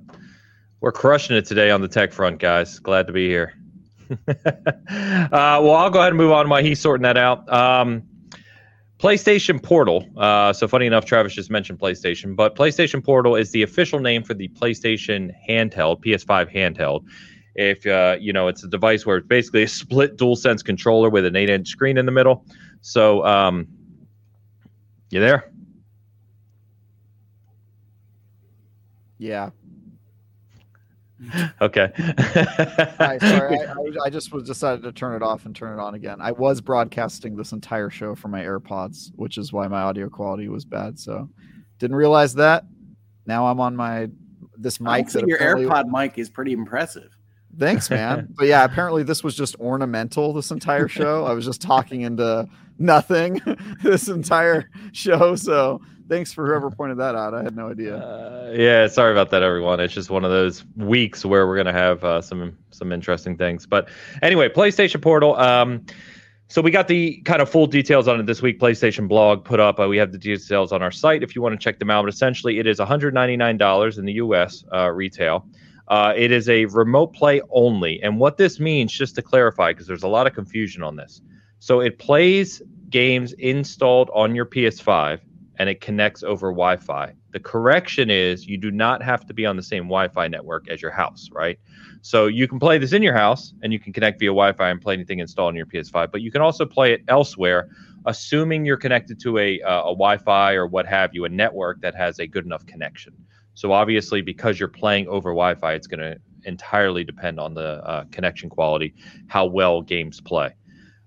We're 0.81 0.91
crushing 0.91 1.37
it 1.37 1.45
today 1.45 1.71
on 1.71 1.81
the 1.81 1.87
tech 1.87 2.11
front, 2.11 2.39
guys. 2.39 2.79
Glad 2.79 3.07
to 3.07 3.13
be 3.13 3.27
here. 3.27 3.53
uh, 4.27 4.35
well, 5.31 5.75
I'll 5.75 5.89
go 5.89 5.99
ahead 5.99 6.09
and 6.09 6.17
move 6.17 6.31
on 6.31 6.49
while 6.49 6.63
he's 6.63 6.79
sorting 6.79 7.03
that 7.03 7.17
out. 7.17 7.51
Um, 7.51 8.03
PlayStation 9.01 9.61
Portal. 9.61 10.05
Uh, 10.17 10.53
so 10.53 10.67
funny 10.67 10.85
enough, 10.85 11.05
Travis 11.05 11.33
just 11.33 11.49
mentioned 11.49 11.79
PlayStation, 11.79 12.35
but 12.35 12.55
PlayStation 12.55 13.03
Portal 13.03 13.35
is 13.35 13.51
the 13.51 13.63
official 13.63 13.99
name 13.99 14.23
for 14.23 14.33
the 14.33 14.47
PlayStation 14.49 15.31
handheld, 15.49 16.03
PS5 16.03 16.53
handheld. 16.53 17.03
If 17.55 17.85
uh, 17.85 18.17
you 18.19 18.33
know, 18.33 18.47
it's 18.47 18.63
a 18.63 18.67
device 18.67 19.05
where 19.05 19.17
it's 19.17 19.27
basically 19.27 19.63
a 19.63 19.67
split 19.81 20.17
DualSense 20.17 20.63
controller 20.63 21.09
with 21.09 21.25
an 21.25 21.35
eight-inch 21.35 21.67
screen 21.67 21.97
in 21.97 22.05
the 22.05 22.11
middle. 22.11 22.45
So, 22.81 23.25
um, 23.25 23.67
you 25.09 25.19
there? 25.19 25.51
Yeah. 29.17 29.51
okay. 31.61 31.91
Hi, 31.95 33.17
sorry, 33.19 33.59
I, 33.59 33.63
I, 33.71 34.05
I, 34.05 34.09
just 34.09 34.33
was 34.33 34.43
decided 34.43 34.81
to 34.83 34.91
turn 34.91 35.15
it 35.15 35.21
off 35.21 35.45
and 35.45 35.55
turn 35.55 35.77
it 35.77 35.81
on 35.81 35.93
again. 35.93 36.19
I 36.19 36.31
was 36.31 36.61
broadcasting 36.61 37.35
this 37.35 37.51
entire 37.51 37.91
show 37.91 38.15
from 38.15 38.31
my 38.31 38.41
AirPods, 38.41 39.11
which 39.15 39.37
is 39.37 39.53
why 39.53 39.67
my 39.67 39.81
audio 39.81 40.09
quality 40.09 40.47
was 40.47 40.65
bad. 40.65 40.97
So, 40.97 41.29
didn't 41.77 41.97
realize 41.97 42.33
that. 42.35 42.65
Now 43.27 43.47
I'm 43.47 43.59
on 43.59 43.75
my 43.75 44.09
this 44.57 44.79
mic. 44.79 45.09
That 45.09 45.27
your 45.27 45.37
AirPod 45.37 45.85
mic 45.87 46.17
is 46.17 46.29
pretty 46.29 46.53
impressive. 46.53 47.11
Thanks, 47.57 47.89
man. 47.89 48.27
but 48.37 48.47
yeah, 48.47 48.63
apparently 48.63 49.03
this 49.03 49.23
was 49.23 49.35
just 49.35 49.55
ornamental 49.59 50.33
this 50.33 50.51
entire 50.51 50.87
show. 50.87 51.25
I 51.25 51.33
was 51.33 51.45
just 51.45 51.61
talking 51.61 52.01
into 52.01 52.47
nothing 52.79 53.41
this 53.83 54.07
entire 54.07 54.69
show. 54.91 55.35
So 55.35 55.81
thanks 56.09 56.33
for 56.33 56.45
whoever 56.47 56.69
pointed 56.69 56.97
that 56.97 57.15
out. 57.15 57.33
I 57.33 57.43
had 57.43 57.55
no 57.55 57.69
idea. 57.69 57.97
Uh, 57.97 58.53
yeah, 58.55 58.87
sorry 58.87 59.11
about 59.11 59.29
that, 59.31 59.43
everyone. 59.43 59.79
It's 59.79 59.93
just 59.93 60.09
one 60.09 60.25
of 60.25 60.31
those 60.31 60.65
weeks 60.75 61.23
where 61.23 61.47
we're 61.47 61.57
gonna 61.57 61.73
have 61.73 62.03
uh, 62.03 62.21
some 62.21 62.57
some 62.71 62.91
interesting 62.91 63.37
things. 63.37 63.65
But 63.65 63.89
anyway, 64.21 64.49
PlayStation 64.49 65.01
Portal. 65.01 65.35
Um, 65.37 65.85
so 66.51 66.61
we 66.61 66.69
got 66.69 66.89
the 66.89 67.21
kind 67.21 67.41
of 67.41 67.49
full 67.49 67.65
details 67.65 68.09
on 68.09 68.19
it 68.19 68.25
this 68.25 68.41
week. 68.41 68.59
PlayStation 68.59 69.07
blog 69.07 69.45
put 69.45 69.61
up. 69.61 69.79
Uh, 69.79 69.87
we 69.87 69.95
have 69.95 70.11
the 70.11 70.17
details 70.17 70.73
on 70.73 70.81
our 70.81 70.91
site 70.91 71.23
if 71.23 71.33
you 71.33 71.41
want 71.41 71.53
to 71.53 71.63
check 71.63 71.79
them 71.79 71.89
out. 71.89 72.03
But 72.03 72.13
essentially, 72.13 72.59
it 72.59 72.67
is 72.67 72.79
$199 72.79 73.97
in 73.97 74.05
the 74.05 74.13
U.S. 74.13 74.65
Uh, 74.73 74.89
retail. 74.89 75.47
Uh, 75.87 76.13
it 76.15 76.31
is 76.31 76.47
a 76.49 76.65
remote 76.65 77.13
play 77.13 77.41
only. 77.49 78.01
And 78.01 78.19
what 78.19 78.37
this 78.37 78.59
means, 78.59 78.91
just 78.91 79.15
to 79.15 79.21
clarify, 79.21 79.71
because 79.71 79.87
there's 79.87 80.03
a 80.03 80.07
lot 80.07 80.27
of 80.27 80.33
confusion 80.33 80.83
on 80.83 80.95
this. 80.95 81.21
So 81.59 81.81
it 81.81 81.99
plays 81.99 82.61
games 82.89 83.33
installed 83.33 84.09
on 84.13 84.35
your 84.35 84.45
PS5 84.45 85.19
and 85.57 85.69
it 85.69 85.79
connects 85.79 86.23
over 86.23 86.49
Wi 86.49 86.77
Fi. 86.77 87.13
The 87.31 87.39
correction 87.39 88.09
is 88.09 88.47
you 88.47 88.57
do 88.57 88.71
not 88.71 89.03
have 89.03 89.25
to 89.27 89.33
be 89.33 89.45
on 89.45 89.55
the 89.55 89.63
same 89.63 89.83
Wi 89.83 90.07
Fi 90.07 90.27
network 90.27 90.67
as 90.69 90.81
your 90.81 90.91
house, 90.91 91.29
right? 91.31 91.59
So 92.01 92.25
you 92.25 92.47
can 92.47 92.59
play 92.59 92.79
this 92.79 92.93
in 92.93 93.03
your 93.03 93.13
house 93.13 93.53
and 93.61 93.71
you 93.71 93.79
can 93.79 93.93
connect 93.93 94.19
via 94.19 94.29
Wi 94.29 94.53
Fi 94.53 94.69
and 94.69 94.81
play 94.81 94.95
anything 94.95 95.19
installed 95.19 95.49
on 95.49 95.55
your 95.55 95.67
PS5, 95.67 96.11
but 96.11 96.21
you 96.21 96.31
can 96.31 96.41
also 96.41 96.65
play 96.65 96.93
it 96.93 97.03
elsewhere, 97.07 97.69
assuming 98.05 98.65
you're 98.65 98.75
connected 98.75 99.19
to 99.21 99.37
a, 99.37 99.61
uh, 99.61 99.81
a 99.81 99.93
Wi 99.93 100.17
Fi 100.17 100.53
or 100.53 100.65
what 100.65 100.87
have 100.87 101.13
you, 101.13 101.25
a 101.25 101.29
network 101.29 101.79
that 101.81 101.93
has 101.93 102.19
a 102.19 102.25
good 102.25 102.45
enough 102.45 102.65
connection. 102.65 103.13
So 103.53 103.71
obviously, 103.71 104.21
because 104.21 104.59
you're 104.59 104.69
playing 104.69 105.07
over 105.07 105.29
Wi 105.31 105.55
Fi, 105.55 105.73
it's 105.73 105.87
going 105.87 105.99
to 105.99 106.17
entirely 106.43 107.03
depend 107.03 107.39
on 107.39 107.53
the 107.53 107.83
uh, 107.85 108.05
connection 108.11 108.49
quality, 108.49 108.93
how 109.27 109.45
well 109.45 109.81
games 109.81 110.19
play. 110.21 110.55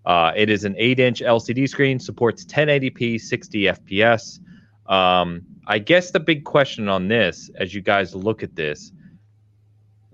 Uh, 0.04 0.32
it 0.36 0.50
is 0.50 0.64
an 0.64 0.74
8 0.78 1.00
inch 1.00 1.20
LCD 1.20 1.68
screen, 1.68 1.98
supports 1.98 2.44
1080p, 2.44 3.20
60 3.20 3.62
FPS. 3.62 4.38
Um, 4.86 5.42
I 5.66 5.78
guess 5.78 6.10
the 6.10 6.20
big 6.20 6.44
question 6.44 6.88
on 6.88 7.08
this, 7.08 7.50
as 7.56 7.74
you 7.74 7.80
guys 7.80 8.14
look 8.14 8.42
at 8.42 8.54
this, 8.54 8.92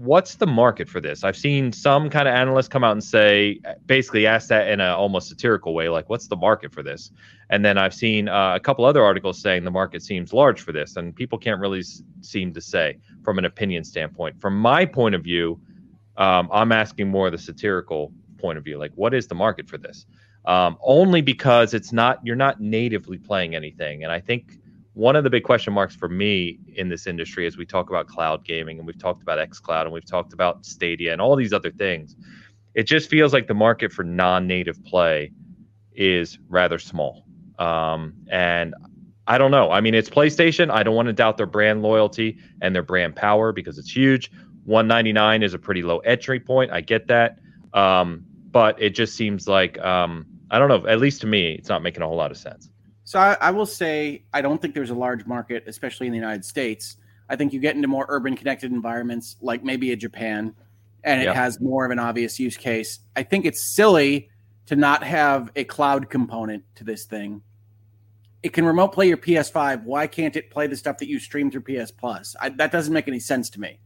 what's 0.01 0.36
the 0.36 0.47
market 0.47 0.89
for 0.89 0.98
this? 0.98 1.24
I've 1.24 1.36
seen 1.36 1.72
some 1.72 2.09
kind 2.09 2.27
of 2.27 2.35
analysts 2.35 2.68
come 2.68 2.82
out 2.82 2.93
and 2.93 3.05
say, 3.05 3.60
basically 3.85 4.27
ask 4.27 4.48
that 4.48 4.68
in 4.68 4.81
an 4.81 4.89
almost 4.93 5.28
satirical 5.28 5.74
way, 5.74 5.90
like, 5.90 6.09
what's 6.09 6.27
the 6.27 6.36
market 6.36 6.72
for 6.72 6.82
this? 6.82 7.10
And 7.51 7.62
then 7.62 7.77
I've 7.77 7.93
seen 7.93 8.27
uh, 8.27 8.55
a 8.55 8.60
couple 8.60 8.86
other 8.86 9.05
articles 9.05 9.43
saying 9.43 9.64
the 9.64 9.70
market 9.70 10.02
seems 10.02 10.32
large 10.32 10.62
for 10.62 10.72
this, 10.72 10.97
and 10.97 11.14
people 11.14 11.36
can't 11.36 11.60
really 11.60 11.81
s- 11.81 12.02
seem 12.22 12.55
to 12.55 12.62
say 12.62 12.98
from 13.22 13.36
an 13.36 13.44
opinion 13.44 13.85
standpoint. 13.85 14.40
From 14.40 14.59
my 14.59 14.86
point 14.86 15.14
of 15.14 15.22
view, 15.22 15.60
um, 16.16 16.48
I'm 16.51 16.72
asking 16.72 17.09
more 17.09 17.27
of 17.27 17.32
the 17.32 17.39
satirical 17.39 18.10
point 18.39 18.56
of 18.56 18.64
view, 18.64 18.78
like, 18.78 18.93
what 18.94 19.12
is 19.12 19.27
the 19.27 19.35
market 19.35 19.68
for 19.68 19.77
this? 19.77 20.06
Um, 20.47 20.78
only 20.82 21.20
because 21.20 21.74
it's 21.74 21.93
not 21.93 22.20
you're 22.24 22.36
not 22.36 22.59
natively 22.59 23.18
playing 23.18 23.55
anything, 23.55 24.05
and 24.05 24.10
I 24.10 24.20
think 24.20 24.55
one 25.01 25.16
of 25.16 25.24
the 25.24 25.31
big 25.31 25.44
question 25.44 25.72
marks 25.72 25.97
for 25.97 26.10
me 26.10 26.59
in 26.77 26.90
this 26.90 27.06
industry 27.06 27.47
as 27.47 27.56
we 27.56 27.64
talk 27.64 27.89
about 27.89 28.06
cloud 28.06 28.44
gaming 28.44 28.77
and 28.77 28.86
we've 28.86 28.98
talked 28.98 29.22
about 29.22 29.39
xCloud 29.48 29.85
and 29.85 29.93
we've 29.93 30.05
talked 30.05 30.35
about 30.35 30.66
Stadia 30.66 31.10
and 31.10 31.22
all 31.22 31.35
these 31.36 31.55
other 31.55 31.70
things, 31.70 32.16
it 32.74 32.82
just 32.82 33.09
feels 33.09 33.32
like 33.32 33.48
the 33.48 33.55
market 33.55 33.93
for 33.93 34.05
non-native 34.05 34.85
play 34.85 35.32
is 35.94 36.39
rather 36.51 36.78
small. 36.78 37.24
Um, 37.59 38.12
and 38.31 38.74
I 39.27 39.39
don't 39.39 39.51
know. 39.51 39.70
I 39.70 39.81
mean, 39.81 39.94
it's 39.94 40.10
PlayStation. 40.10 40.70
I 40.70 40.82
don't 40.82 40.94
want 40.94 41.06
to 41.06 41.14
doubt 41.14 41.39
their 41.39 41.47
brand 41.47 41.81
loyalty 41.81 42.36
and 42.60 42.74
their 42.74 42.82
brand 42.82 43.16
power 43.16 43.52
because 43.52 43.78
it's 43.78 43.90
huge. 43.90 44.31
199 44.64 45.43
is 45.43 45.55
a 45.55 45.59
pretty 45.59 45.81
low 45.81 46.01
entry 46.01 46.40
point. 46.40 46.72
I 46.72 46.82
get 46.82 47.06
that. 47.06 47.39
Um, 47.72 48.27
but 48.51 48.81
it 48.82 48.90
just 48.90 49.14
seems 49.14 49.48
like 49.48 49.78
um, 49.78 50.27
I 50.51 50.59
don't 50.59 50.68
know. 50.68 50.86
At 50.86 51.01
least 51.01 51.22
to 51.22 51.27
me, 51.27 51.55
it's 51.55 51.70
not 51.70 51.82
making 51.82 52.02
a 52.02 52.06
whole 52.06 52.16
lot 52.16 52.31
of 52.31 52.36
sense. 52.36 52.68
So 53.11 53.19
I, 53.19 53.37
I, 53.41 53.51
will 53.51 53.66
say 53.66 54.23
I 54.32 54.41
don't 54.41 54.62
think 54.62 54.73
there's 54.73 54.91
a 54.91 54.95
large 54.95 55.27
market, 55.27 55.65
especially 55.66 56.07
in 56.07 56.12
the 56.12 56.16
United 56.16 56.45
States. 56.45 56.97
I 57.28 57.35
think 57.35 57.53
you 57.53 57.59
get 57.59 57.74
into 57.74 57.89
more 57.89 58.07
urban 58.09 58.37
connected 58.37 58.70
environments, 58.70 59.35
like 59.41 59.65
maybe 59.65 59.91
a 59.91 59.97
Japan, 59.97 60.55
and 61.03 61.20
it 61.20 61.24
yep. 61.24 61.35
has 61.35 61.61
more 61.61 61.85
of 61.85 61.91
an 61.91 61.99
obvious 61.99 62.39
use 62.39 62.57
case. 62.57 63.01
I 63.16 63.24
think 63.24 63.47
it's 63.47 63.74
silly 63.74 64.31
to 64.66 64.77
not 64.77 65.03
have 65.03 65.51
a 65.57 65.65
cloud 65.65 66.09
component 66.09 66.62
to 66.77 66.85
this 66.85 67.05
thing. 67.05 67.43
It 68.45 68.53
can 68.53 68.65
remote 68.65 68.93
play 68.93 69.09
your 69.09 69.16
PS5. 69.16 69.82
Why 69.82 70.07
can't 70.07 70.37
it 70.37 70.49
play 70.49 70.69
the 70.69 70.77
stuff 70.77 70.99
that 70.99 71.09
you 71.09 71.19
stream 71.19 71.51
through 71.51 71.62
PS 71.62 71.91
Plus? 71.91 72.37
I, 72.41 72.51
that 72.51 72.70
doesn't 72.70 72.95
make 72.95 73.09
any 73.09 73.19
sense 73.19 73.51
to 73.51 73.61
me. 73.61 73.81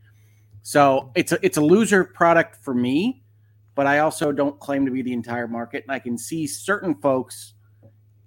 So 0.61 1.13
it's 1.15 1.33
a 1.33 1.39
it's 1.41 1.57
a 1.57 1.63
loser 1.63 2.05
product 2.05 2.63
for 2.63 2.75
me, 2.75 3.23
but 3.75 3.87
I 3.87 4.01
also 4.01 4.33
don't 4.33 4.61
claim 4.61 4.85
to 4.85 4.93
be 4.93 5.01
the 5.01 5.15
entire 5.15 5.49
market, 5.49 5.83
and 5.85 5.93
I 5.93 5.99
can 5.99 6.19
see 6.19 6.47
certain 6.47 6.95
folks 6.97 7.54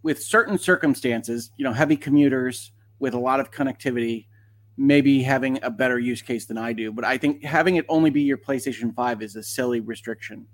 with 0.07 0.23
certain 0.23 0.57
circumstances, 0.57 1.51
you 1.57 1.65
know, 1.65 1.73
heavy 1.73 1.97
commuters 1.97 2.71
with 2.99 3.13
a 3.13 3.19
lot 3.19 3.41
of 3.41 3.51
connectivity, 3.51 4.25
maybe 4.77 5.21
having 5.21 5.61
a 5.63 5.69
better 5.69 5.99
use 5.99 6.21
case 6.21 6.45
than 6.45 6.57
I 6.57 6.71
do. 6.71 6.93
But 6.93 7.03
I 7.03 7.17
think 7.17 7.43
having 7.43 7.75
it 7.75 7.85
only 7.89 8.09
be 8.09 8.21
your 8.21 8.37
PlayStation 8.37 8.95
5 8.95 9.21
is 9.21 9.35
a 9.35 9.43
silly 9.43 9.81
restriction. 9.81 10.47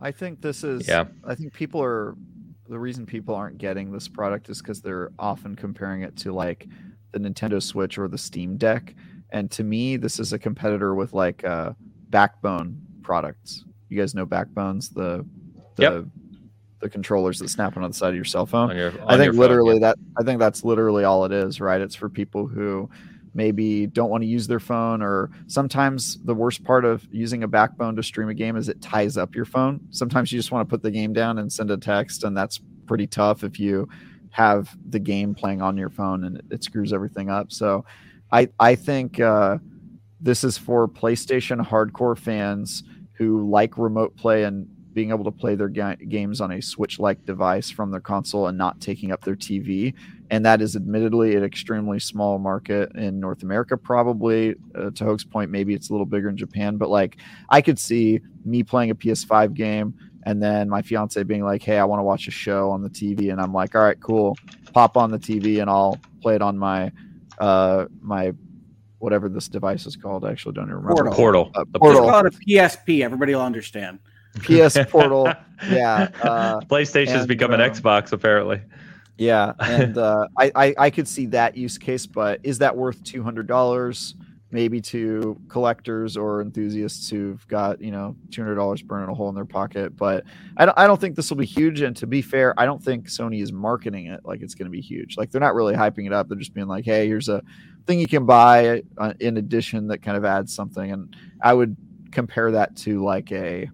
I 0.00 0.12
think 0.12 0.40
this 0.40 0.62
is, 0.62 0.86
yeah. 0.86 1.06
I 1.24 1.34
think 1.34 1.52
people 1.52 1.82
are, 1.82 2.14
the 2.68 2.78
reason 2.78 3.06
people 3.06 3.34
aren't 3.34 3.58
getting 3.58 3.90
this 3.90 4.06
product 4.06 4.48
is 4.50 4.62
because 4.62 4.80
they're 4.80 5.10
often 5.18 5.56
comparing 5.56 6.02
it 6.02 6.14
to 6.18 6.32
like 6.32 6.68
the 7.10 7.18
Nintendo 7.18 7.60
Switch 7.60 7.98
or 7.98 8.06
the 8.06 8.18
Steam 8.18 8.56
Deck. 8.56 8.94
And 9.30 9.50
to 9.50 9.64
me, 9.64 9.96
this 9.96 10.20
is 10.20 10.32
a 10.32 10.38
competitor 10.38 10.94
with 10.94 11.12
like 11.12 11.42
uh, 11.42 11.72
Backbone 12.10 12.80
products. 13.02 13.64
You 13.88 13.98
guys 13.98 14.14
know 14.14 14.26
Backbones, 14.26 14.90
the 14.90 15.26
the 15.74 15.82
yep 15.82 16.04
the 16.80 16.88
controllers 16.88 17.38
that 17.38 17.48
snap 17.48 17.76
onto 17.76 17.88
the 17.88 17.94
side 17.94 18.10
of 18.10 18.14
your 18.14 18.24
cell 18.24 18.46
phone. 18.46 18.70
On 18.70 18.76
your, 18.76 18.90
on 19.02 19.08
I 19.08 19.16
think 19.16 19.34
literally 19.34 19.74
phone, 19.74 19.82
yeah. 19.82 19.88
that 19.88 19.98
I 20.18 20.24
think 20.24 20.38
that's 20.38 20.64
literally 20.64 21.04
all 21.04 21.24
it 21.24 21.32
is, 21.32 21.60
right? 21.60 21.80
It's 21.80 21.94
for 21.94 22.08
people 22.08 22.46
who 22.46 22.88
maybe 23.34 23.86
don't 23.86 24.10
want 24.10 24.22
to 24.22 24.26
use 24.26 24.46
their 24.46 24.60
phone 24.60 25.02
or 25.02 25.30
sometimes 25.46 26.18
the 26.24 26.34
worst 26.34 26.64
part 26.64 26.84
of 26.84 27.06
using 27.12 27.42
a 27.42 27.48
backbone 27.48 27.94
to 27.96 28.02
stream 28.02 28.28
a 28.28 28.34
game 28.34 28.56
is 28.56 28.68
it 28.68 28.80
ties 28.80 29.16
up 29.16 29.34
your 29.34 29.44
phone. 29.44 29.80
Sometimes 29.90 30.32
you 30.32 30.38
just 30.38 30.50
want 30.50 30.68
to 30.68 30.70
put 30.70 30.82
the 30.82 30.90
game 30.90 31.12
down 31.12 31.38
and 31.38 31.52
send 31.52 31.70
a 31.70 31.76
text 31.76 32.24
and 32.24 32.36
that's 32.36 32.60
pretty 32.86 33.06
tough 33.06 33.44
if 33.44 33.60
you 33.60 33.88
have 34.30 34.76
the 34.88 34.98
game 34.98 35.34
playing 35.34 35.62
on 35.62 35.76
your 35.76 35.90
phone 35.90 36.24
and 36.24 36.38
it, 36.38 36.44
it 36.50 36.64
screws 36.64 36.92
everything 36.92 37.30
up. 37.30 37.52
So 37.52 37.84
I 38.32 38.48
I 38.58 38.74
think 38.74 39.20
uh, 39.20 39.58
this 40.20 40.44
is 40.44 40.58
for 40.58 40.88
PlayStation 40.88 41.64
hardcore 41.64 42.18
fans 42.18 42.82
who 43.12 43.48
like 43.48 43.78
remote 43.78 44.16
play 44.16 44.44
and 44.44 44.68
being 44.94 45.10
able 45.10 45.24
to 45.24 45.30
play 45.30 45.54
their 45.54 45.68
ga- 45.68 45.96
games 45.96 46.40
on 46.40 46.52
a 46.52 46.60
Switch 46.60 46.98
like 46.98 47.24
device 47.24 47.70
from 47.70 47.90
their 47.90 48.00
console 48.00 48.48
and 48.48 48.58
not 48.58 48.80
taking 48.80 49.12
up 49.12 49.22
their 49.22 49.36
TV. 49.36 49.94
And 50.30 50.44
that 50.44 50.60
is 50.60 50.76
admittedly 50.76 51.36
an 51.36 51.44
extremely 51.44 52.00
small 52.00 52.38
market 52.38 52.94
in 52.96 53.20
North 53.20 53.42
America, 53.42 53.76
probably. 53.76 54.54
Uh, 54.74 54.90
to 54.90 55.04
Hoeg's 55.04 55.24
point, 55.24 55.50
maybe 55.50 55.74
it's 55.74 55.90
a 55.90 55.92
little 55.92 56.06
bigger 56.06 56.28
in 56.28 56.36
Japan, 56.36 56.76
but 56.76 56.88
like 56.88 57.18
I 57.48 57.60
could 57.60 57.78
see 57.78 58.20
me 58.44 58.62
playing 58.62 58.90
a 58.90 58.94
PS5 58.94 59.54
game 59.54 59.94
and 60.24 60.42
then 60.42 60.68
my 60.68 60.82
fiance 60.82 61.22
being 61.22 61.44
like, 61.44 61.62
"Hey, 61.62 61.78
I 61.78 61.84
want 61.84 62.00
to 62.00 62.04
watch 62.04 62.28
a 62.28 62.30
show 62.30 62.70
on 62.70 62.82
the 62.82 62.90
TV," 62.90 63.30
and 63.30 63.40
I'm 63.40 63.52
like, 63.54 63.74
"All 63.74 63.82
right, 63.82 63.98
cool, 64.00 64.36
pop 64.72 64.96
on 64.96 65.10
the 65.10 65.18
TV 65.18 65.60
and 65.60 65.70
I'll 65.70 65.98
play 66.20 66.34
it 66.34 66.42
on 66.42 66.58
my 66.58 66.92
uh 67.38 67.86
my 68.00 68.32
whatever 68.98 69.28
this 69.28 69.48
device 69.48 69.86
is 69.86 69.96
called. 69.96 70.24
I 70.24 70.30
actually 70.30 70.54
don't 70.54 70.64
even 70.64 70.76
remember. 70.76 71.10
Portal. 71.10 71.14
Portal. 71.14 71.50
Uh, 71.54 71.64
portal. 71.78 72.02
Just 72.02 72.10
call 72.10 72.26
it 72.26 72.34
a 72.34 72.38
PSP. 72.38 73.02
Everybody 73.02 73.34
will 73.34 73.42
understand. 73.42 74.00
PS 74.38 74.78
Portal. 74.90 75.32
yeah. 75.70 76.08
Uh, 76.22 76.60
has 76.70 77.26
become 77.26 77.52
an 77.52 77.60
uh, 77.60 77.68
Xbox, 77.68 78.12
apparently. 78.12 78.60
Yeah, 79.18 79.52
and 79.60 79.98
uh, 79.98 80.28
I, 80.36 80.52
I, 80.54 80.74
I 80.78 80.90
could 80.90 81.08
see 81.08 81.26
that 81.26 81.56
use 81.56 81.76
case, 81.76 82.06
but 82.06 82.40
is 82.42 82.58
that 82.58 82.74
worth 82.74 83.02
two 83.04 83.22
hundred 83.22 83.46
dollars? 83.46 84.14
Maybe 84.50 84.80
to 84.80 85.38
collectors 85.48 86.16
or 86.16 86.40
enthusiasts 86.40 87.10
who've 87.10 87.46
got 87.48 87.82
you 87.82 87.90
know 87.90 88.16
two 88.30 88.40
hundred 88.40 88.54
dollars 88.54 88.80
burning 88.80 89.10
a 89.10 89.14
hole 89.14 89.28
in 89.28 89.34
their 89.34 89.44
pocket. 89.44 89.94
But 89.94 90.24
I 90.56 90.64
don't 90.64 90.78
I 90.78 90.86
don't 90.86 90.98
think 90.98 91.16
this 91.16 91.28
will 91.28 91.36
be 91.36 91.44
huge. 91.44 91.82
And 91.82 91.94
to 91.98 92.06
be 92.06 92.22
fair, 92.22 92.58
I 92.58 92.64
don't 92.64 92.82
think 92.82 93.08
Sony 93.08 93.42
is 93.42 93.52
marketing 93.52 94.06
it 94.06 94.20
like 94.24 94.40
it's 94.40 94.54
going 94.54 94.64
to 94.64 94.70
be 94.70 94.80
huge. 94.80 95.18
Like 95.18 95.30
they're 95.30 95.40
not 95.40 95.54
really 95.54 95.74
hyping 95.74 96.06
it 96.06 96.14
up. 96.14 96.28
They're 96.28 96.38
just 96.38 96.54
being 96.54 96.66
like, 96.66 96.86
hey, 96.86 97.06
here's 97.06 97.28
a 97.28 97.42
thing 97.86 98.00
you 98.00 98.06
can 98.06 98.24
buy 98.24 98.84
uh, 98.96 99.12
in 99.20 99.36
addition 99.36 99.88
that 99.88 99.98
kind 99.98 100.16
of 100.16 100.24
adds 100.24 100.54
something. 100.54 100.92
And 100.92 101.14
I 101.42 101.52
would 101.52 101.76
compare 102.10 102.50
that 102.52 102.74
to 102.76 103.04
like 103.04 103.30
a 103.32 103.68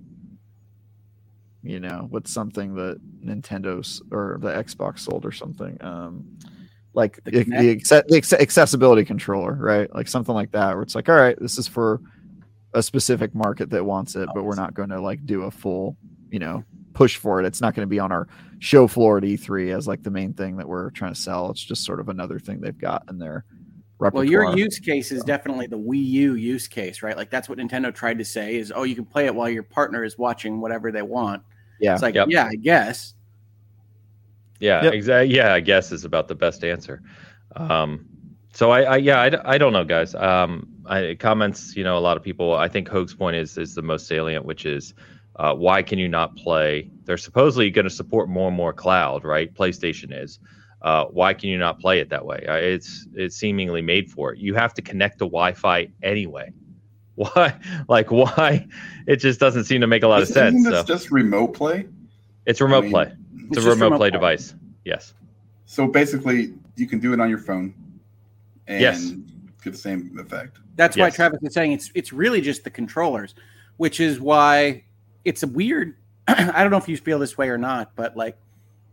you 1.65 1.81
know, 1.81 2.09
with 2.11 2.29
something 2.29 2.75
that 2.75 3.01
Nintendo's 3.25 4.03
or 4.13 4.39
the 4.41 4.51
Xbox 4.51 5.01
sold 5.01 5.25
or 5.25 5.33
something. 5.33 5.77
Um, 5.83 6.39
like 6.93 7.19
the, 7.25 7.43
the, 7.43 7.75
the, 7.75 8.39
accessibility 8.41 9.05
controller, 9.05 9.55
right? 9.55 9.93
Like 9.93 10.07
something 10.07 10.35
like 10.35 10.53
that, 10.53 10.75
where 10.75 10.83
it's 10.83 10.95
like, 10.95 11.09
all 11.09 11.17
right, 11.17 11.37
this 11.41 11.59
is 11.59 11.67
for 11.67 12.01
a 12.73 12.83
specific 12.83 13.35
market 13.35 13.71
that 13.71 13.85
wants 13.85 14.15
it, 14.15 14.29
but 14.33 14.45
we're 14.45 14.55
not 14.55 14.75
going 14.75 14.91
to 14.91 15.01
like 15.01 15.25
do 15.27 15.43
a 15.43 15.51
full, 15.51 15.97
you 16.31 16.39
know, 16.39 16.63
push 16.93 17.17
for 17.17 17.41
it. 17.41 17.47
It's 17.47 17.61
not 17.61 17.75
going 17.75 17.87
to 17.87 17.91
be 17.91 17.99
on 17.99 18.13
our 18.13 18.29
show 18.61 18.87
floor 18.87 19.19
at 19.19 19.25
E3 19.25 19.77
as 19.77 19.89
like 19.89 20.03
the 20.03 20.11
main 20.11 20.35
thing 20.35 20.57
that 20.59 20.69
we're 20.69 20.91
trying 20.91 21.15
to 21.15 21.21
sell. 21.21 21.51
It's 21.51 21.63
just 21.63 21.85
sort 21.85 21.99
of 21.99 22.09
another 22.09 22.39
thing 22.39 22.61
they've 22.61 22.79
got 22.79 23.05
in 23.09 23.19
their 23.19 23.45
repertoire. 23.99 24.25
Well, 24.25 24.31
your 24.31 24.57
use 24.57 24.79
case 24.79 25.11
is 25.13 25.23
definitely 25.25 25.67
the 25.67 25.79
Wii 25.79 26.05
U 26.05 26.35
use 26.35 26.69
case, 26.69 27.03
right? 27.03 27.17
Like 27.17 27.31
that's 27.31 27.49
what 27.49 27.59
Nintendo 27.59 27.95
tried 27.95 28.19
to 28.19 28.25
say 28.25 28.57
is, 28.57 28.73
oh, 28.75 28.85
you 28.85 28.95
can 28.95 29.05
play 29.05 29.27
it 29.27 29.35
while 29.35 29.49
your 29.49 29.63
partner 29.63 30.05
is 30.05 30.17
watching 30.19 30.61
whatever 30.61 30.93
they 30.93 31.03
want. 31.03 31.43
Yeah. 31.81 31.95
It's 31.95 32.03
like, 32.03 32.15
yep. 32.15 32.29
yeah, 32.31 32.47
I 32.47 32.55
guess. 32.55 33.15
Yeah, 34.61 34.85
yep. 34.85 34.95
exactly. 34.95 35.35
Yeah, 35.35 35.53
I 35.53 35.61
guess 35.61 35.93
is 35.93 36.05
about 36.05 36.29
the 36.29 36.35
best 36.35 36.65
answer. 36.65 37.03
Um, 37.57 38.07
so 38.53 38.71
I, 38.71 38.83
I 38.83 38.97
yeah, 38.97 39.21
I, 39.21 39.55
I 39.55 39.59
don't 39.59 39.73
know, 39.73 39.85
guys. 39.85 40.15
Um, 40.15 40.69
I, 40.87 41.17
comments, 41.19 41.77
you 41.77 41.85
know, 41.85 41.99
a 41.99 42.01
lot 42.01 42.17
of 42.17 42.23
people. 42.23 42.55
I 42.55 42.69
think 42.69 42.89
Hoeg's 42.89 43.15
point 43.15 43.37
is 43.37 43.59
is 43.59 43.75
the 43.75 43.83
most 43.83 44.07
salient, 44.07 44.45
which 44.45 44.65
is 44.65 44.95
uh, 45.37 45.55
why 45.55 45.83
can 45.83 45.99
you 45.99 46.09
not 46.09 46.37
play? 46.37 46.91
They're 47.05 47.17
supposedly 47.17 47.71
going 47.71 47.85
to 47.85 47.91
support 47.91 48.29
more 48.29 48.49
and 48.49 48.57
more 48.57 48.73
cloud, 48.73 49.25
right? 49.25 49.53
PlayStation 49.53 50.17
is. 50.23 50.39
Uh, 50.83 51.07
why 51.07 51.33
can 51.33 51.49
you 51.49 51.59
not 51.59 51.81
play 51.81 51.99
it 51.99 52.11
that 52.11 52.25
way? 52.25 52.45
Uh, 52.47 52.57
it's 52.57 53.07
it's 53.15 53.37
seemingly 53.37 53.83
made 53.83 54.11
for 54.11 54.33
it. 54.33 54.39
You 54.39 54.55
have 54.55 54.75
to 54.75 54.83
connect 54.83 55.19
to 55.19 55.25
Wi-Fi 55.25 55.89
anyway. 56.03 56.53
Why? 57.35 57.57
Like 57.89 58.11
why? 58.11 58.67
It 59.07 59.17
just 59.17 59.39
doesn't 59.39 59.65
seem 59.65 59.81
to 59.81 59.87
make 59.87 60.03
a 60.03 60.09
lot 60.09 60.23
of 60.23 60.27
sense. 60.27 60.57
Isn't 60.57 60.73
so. 60.73 60.83
just 60.83 61.13
remote 61.13 61.55
play? 61.55 61.87
It's 62.45 62.61
remote 62.61 62.79
I 62.79 62.81
mean, 62.81 62.91
play. 62.91 63.13
It's, 63.35 63.57
it's 63.59 63.67
a 63.67 63.69
remote, 63.71 63.85
remote 63.85 63.89
play, 63.91 63.99
play 63.99 64.11
device. 64.11 64.55
Yes. 64.85 65.15
So 65.67 65.87
basically, 65.87 66.55
you 66.75 66.89
can 66.89 66.99
do 66.99 67.13
it 67.13 67.21
on 67.21 67.29
your 67.29 67.39
phone, 67.39 67.73
and 68.67 68.81
yes. 68.81 69.13
get 69.63 69.73
the 69.73 69.79
same 69.79 70.19
effect. 70.19 70.59
That's 70.75 70.97
yes. 70.97 71.05
why 71.05 71.15
Travis 71.15 71.43
is 71.43 71.55
saying 71.55 71.73
it's 71.73 71.93
it's 71.95 72.13
really 72.13 72.41
just 72.41 72.65
the 72.65 72.71
controllers, 72.71 73.37
which 73.77 74.01
is 74.01 74.21
why 74.21 74.83
it's 75.25 75.45
a 75.45 75.47
weird. 75.47 75.97
I 76.29 76.63
don't 76.63 76.73
know 76.73 76.79
if 76.79 76.89
you 76.89 76.97
feel 76.97 77.21
this 77.21 77.39
way 77.39 77.49
or 77.49 77.59
not, 77.59 77.93
but 77.95 78.17
like 78.17 78.37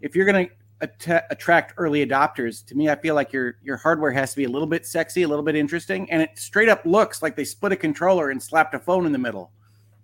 if 0.02 0.16
you're 0.16 0.26
gonna 0.28 0.48
att- 0.82 1.26
attract 1.30 1.74
early 1.78 2.06
adopters, 2.06 2.66
to 2.68 2.76
me, 2.76 2.90
I 2.90 2.96
feel 2.96 3.16
like 3.16 3.32
your 3.32 3.56
your 3.64 3.78
hardware 3.78 4.12
has 4.12 4.32
to 4.32 4.38
be 4.38 4.44
a 4.46 4.50
little 4.50 4.68
bit 4.68 4.86
sexy, 4.86 5.24
a 5.24 5.28
little 5.28 5.44
bit 5.44 5.56
interesting, 5.56 6.10
and 6.12 6.22
it 6.22 6.38
straight 6.38 6.70
up 6.70 6.86
looks 6.86 7.22
like 7.22 7.36
they 7.36 7.46
split 7.46 7.72
a 7.72 7.76
controller 7.76 8.30
and 8.30 8.42
slapped 8.42 8.74
a 8.74 8.80
phone 8.80 9.06
in 9.06 9.12
the 9.12 9.18
middle. 9.18 9.52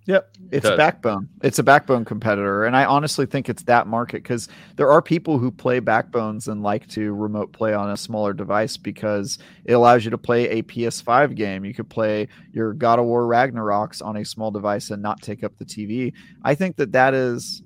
Yep, 0.08 0.38
it's 0.52 0.66
a 0.66 0.78
backbone. 0.78 1.28
It's 1.44 1.60
a 1.60 1.64
backbone 1.64 2.06
competitor, 2.06 2.64
and 2.64 2.78
I 2.78 2.86
honestly 2.86 3.26
think 3.26 3.50
it's 3.50 3.64
that 3.64 3.88
market 3.88 4.24
because 4.24 4.48
there 4.78 4.90
are 4.90 5.02
people 5.02 5.38
who 5.38 5.52
play 5.52 5.82
backbones 5.82 6.48
and 6.48 6.64
like 6.64 6.88
to 6.92 7.14
remote 7.14 7.52
play 7.52 7.74
on 7.74 7.92
a 7.92 7.98
smaller 7.98 8.32
device 8.32 8.78
because 8.78 9.38
it 9.66 9.74
allows 9.74 10.06
you 10.06 10.12
to 10.12 10.18
play 10.18 10.48
a 10.48 10.64
PS5 10.64 11.36
game. 11.36 11.66
You 11.66 11.74
could 11.74 11.90
play 11.90 12.30
your 12.54 12.72
God 12.74 13.00
of 13.00 13.06
War 13.06 13.24
Ragnaroks 13.24 14.02
on 14.02 14.16
a 14.16 14.24
small 14.24 14.50
device 14.50 14.92
and 14.92 15.02
not 15.04 15.22
take 15.22 15.44
up 15.44 15.58
the 15.58 15.66
TV. 15.66 16.14
I 16.42 16.56
think 16.56 16.78
that 16.78 16.94
that 16.94 17.14
is, 17.14 17.62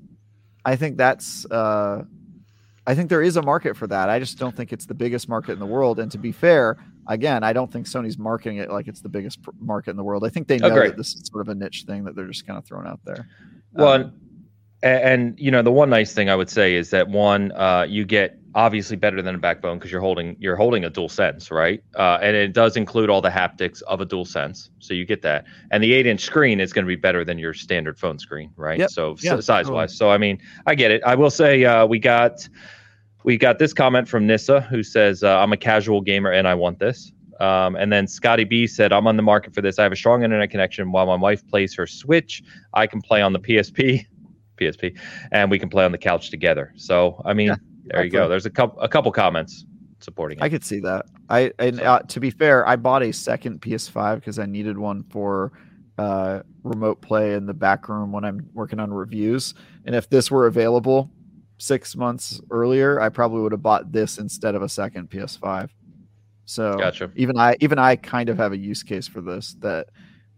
I 0.66 0.76
think 0.76 0.98
that's, 0.98 1.46
uh, 1.52 2.06
I 2.88 2.96
think 2.96 3.10
there 3.10 3.22
is 3.22 3.38
a 3.38 3.42
market 3.42 3.78
for 3.78 3.86
that. 3.88 4.10
I 4.10 4.18
just 4.18 4.40
don't 4.40 4.56
think 4.56 4.74
it's 4.74 4.86
the 4.88 4.94
biggest 4.94 5.30
market 5.30 5.52
in 5.52 5.60
the 5.60 5.66
world. 5.66 6.00
And 6.00 6.12
to 6.12 6.18
be 6.18 6.32
fair, 6.32 6.78
again, 7.08 7.44
I 7.44 7.54
don't 7.54 7.72
think 7.72 7.86
Sony's 7.86 8.18
marketing 8.18 8.58
it 8.58 8.72
like 8.72 8.88
it's 8.88 9.02
the 9.02 9.10
biggest 9.10 9.40
market 9.60 9.92
in 9.92 9.98
the 9.98 10.04
world. 10.04 10.26
I 10.26 10.30
think 10.30 10.48
they 10.48 10.58
know 10.58 10.70
that 10.70 10.98
this 10.98 11.14
is 11.14 11.30
sort 11.32 11.42
of 11.42 11.50
a 11.50 11.56
niche 11.56 11.84
thing 11.86 12.04
that 12.06 12.16
they're 12.16 12.28
just 12.28 12.48
kind 12.48 12.58
of 12.58 12.66
throwing 12.66 12.88
out 12.88 13.00
there. 13.06 13.28
Well, 13.74 13.94
um, 13.94 14.14
and, 14.82 15.04
and, 15.04 15.40
you 15.40 15.52
know, 15.52 15.62
the 15.62 15.72
one 15.72 15.92
nice 15.92 16.14
thing 16.14 16.30
I 16.30 16.36
would 16.36 16.50
say 16.50 16.74
is 16.74 16.90
that 16.90 17.08
one, 17.08 17.52
uh, 17.52 17.86
you 17.88 18.04
get 18.04 18.40
obviously 18.54 18.98
better 18.98 19.22
than 19.22 19.36
a 19.36 19.38
backbone 19.38 19.78
because 19.78 19.92
you're 19.92 20.02
holding 20.02 20.36
you're 20.40 20.56
holding 20.56 20.84
a 20.84 20.92
DualSense, 20.92 21.52
right? 21.52 21.84
Uh, 21.96 22.20
and 22.22 22.36
it 22.36 22.54
does 22.54 22.78
include 22.78 23.10
all 23.10 23.22
the 23.22 23.30
haptics 23.30 23.82
of 23.84 24.02
a 24.02 24.06
DualSense, 24.06 24.70
so 24.80 24.94
you 24.94 25.06
get 25.06 25.22
that. 25.22 25.46
And 25.72 25.84
the 25.84 25.94
eight 25.94 26.06
inch 26.06 26.22
screen 26.22 26.60
is 26.60 26.74
going 26.74 26.86
to 26.86 26.88
be 26.88 26.96
better 26.96 27.24
than 27.24 27.40
your 27.40 27.54
standard 27.54 27.98
phone 27.98 28.20
screen, 28.20 28.52
right? 28.56 28.80
Yep. 28.80 28.90
So 28.92 29.16
yeah, 29.22 29.40
size 29.40 29.70
wise, 29.70 29.96
so 29.96 30.10
I 30.10 30.18
mean, 30.18 30.40
I 30.66 30.76
get 30.76 30.92
it. 30.92 31.02
I 31.06 31.16
will 31.16 31.32
say 31.32 31.64
uh, 31.66 31.86
we 31.86 32.00
got 32.00 32.48
we 33.24 33.38
got 33.38 33.60
this 33.60 33.74
comment 33.74 34.08
from 34.08 34.28
Nissa 34.28 34.62
who 34.62 34.84
says, 34.84 35.24
uh, 35.24 35.38
I'm 35.40 35.54
a 35.54 35.58
casual 35.58 36.02
gamer 36.02 36.32
and 36.32 36.48
I 36.48 36.56
want 36.56 36.80
this. 36.80 37.12
Um, 37.40 37.76
and 37.76 37.92
then 37.92 38.08
Scotty 38.08 38.44
B 38.44 38.68
said, 38.68 38.94
I'm 38.94 39.08
on 39.08 39.18
the 39.18 39.24
market 39.24 39.54
for 39.54 39.62
this. 39.62 39.80
I 39.80 39.84
have 39.84 39.92
a 39.92 39.96
strong 39.96 40.24
internet 40.24 40.52
connection 40.52 40.92
while 40.92 41.08
my 41.08 41.16
wife 41.16 41.48
plays 41.48 41.74
her 41.76 41.88
Switch. 41.88 42.44
I 42.74 42.86
can 42.86 43.02
play 43.02 43.22
on 43.22 43.34
the 43.34 43.40
PSP, 43.40 44.06
PSP, 44.60 44.98
and 45.32 45.50
we 45.50 45.58
can 45.58 45.70
play 45.70 45.84
on 45.84 45.92
the 45.92 45.98
couch 45.98 46.30
together. 46.30 46.72
So, 46.76 47.22
I 47.26 47.34
mean, 47.34 47.48
yeah, 47.48 47.56
there 47.92 48.06
you 48.06 48.12
go. 48.12 48.28
There's 48.28 48.46
a 48.46 48.50
couple, 48.50 48.82
a 48.82 48.90
couple 48.90 49.12
comments 49.12 49.66
supporting 50.00 50.40
it. 50.40 50.44
I 50.44 50.50
could 50.50 50.64
see 50.64 50.80
that. 50.82 51.06
I 51.30 51.52
and 51.60 51.78
so. 51.78 51.84
uh, 51.84 52.00
to 52.00 52.20
be 52.20 52.30
fair, 52.30 52.68
I 52.68 52.76
bought 52.76 53.04
a 53.04 53.12
second 53.12 53.62
PS5 53.62 54.16
because 54.16 54.40
I 54.40 54.46
needed 54.46 54.78
one 54.78 55.04
for 55.04 55.52
uh, 55.98 56.42
remote 56.64 57.02
play 57.02 57.34
in 57.34 57.46
the 57.46 57.54
back 57.54 57.90
room 57.90 58.12
when 58.12 58.26
I'm 58.26 58.50
working 58.54 58.80
on 58.80 58.92
reviews. 58.94 59.54
And 59.86 59.96
if 59.96 60.10
this 60.10 60.32
were 60.32 60.48
available, 60.48 61.10
six 61.58 61.96
months 61.96 62.42
earlier, 62.50 63.00
I 63.00 63.10
probably 63.10 63.42
would 63.42 63.52
have 63.52 63.62
bought 63.62 63.92
this 63.92 64.18
instead 64.18 64.56
of 64.56 64.62
a 64.62 64.70
second 64.70 65.10
PS5. 65.10 65.70
So 66.46 66.78
gotcha. 66.78 67.12
even 67.16 67.38
I 67.38 67.56
even 67.62 67.80
I 67.80 67.96
kind 67.96 68.30
of 68.30 68.38
have 68.38 68.52
a 68.52 68.58
use 68.58 68.84
case 68.84 69.08
for 69.08 69.22
this 69.22 69.56
that 69.60 69.90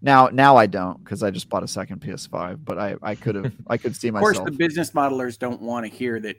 now 0.02 0.28
now 0.28 0.58
I 0.58 0.68
don't 0.68 1.04
because 1.04 1.24
I 1.24 1.32
just 1.32 1.50
bought 1.50 1.64
a 1.64 1.68
second 1.68 2.02
PS5, 2.02 2.64
but 2.64 2.78
I 2.78 2.96
I 3.02 3.16
could 3.16 3.36
have 3.36 3.54
I 3.68 3.78
could 3.78 3.96
see 3.96 4.12
myself. 4.12 4.32
Of 4.32 4.38
course, 4.38 4.52
the 4.52 4.58
business 4.58 4.92
modelers 4.92 5.40
don't 5.40 5.62
want 5.62 5.86
to 5.86 5.92
hear 5.92 6.20
that 6.20 6.36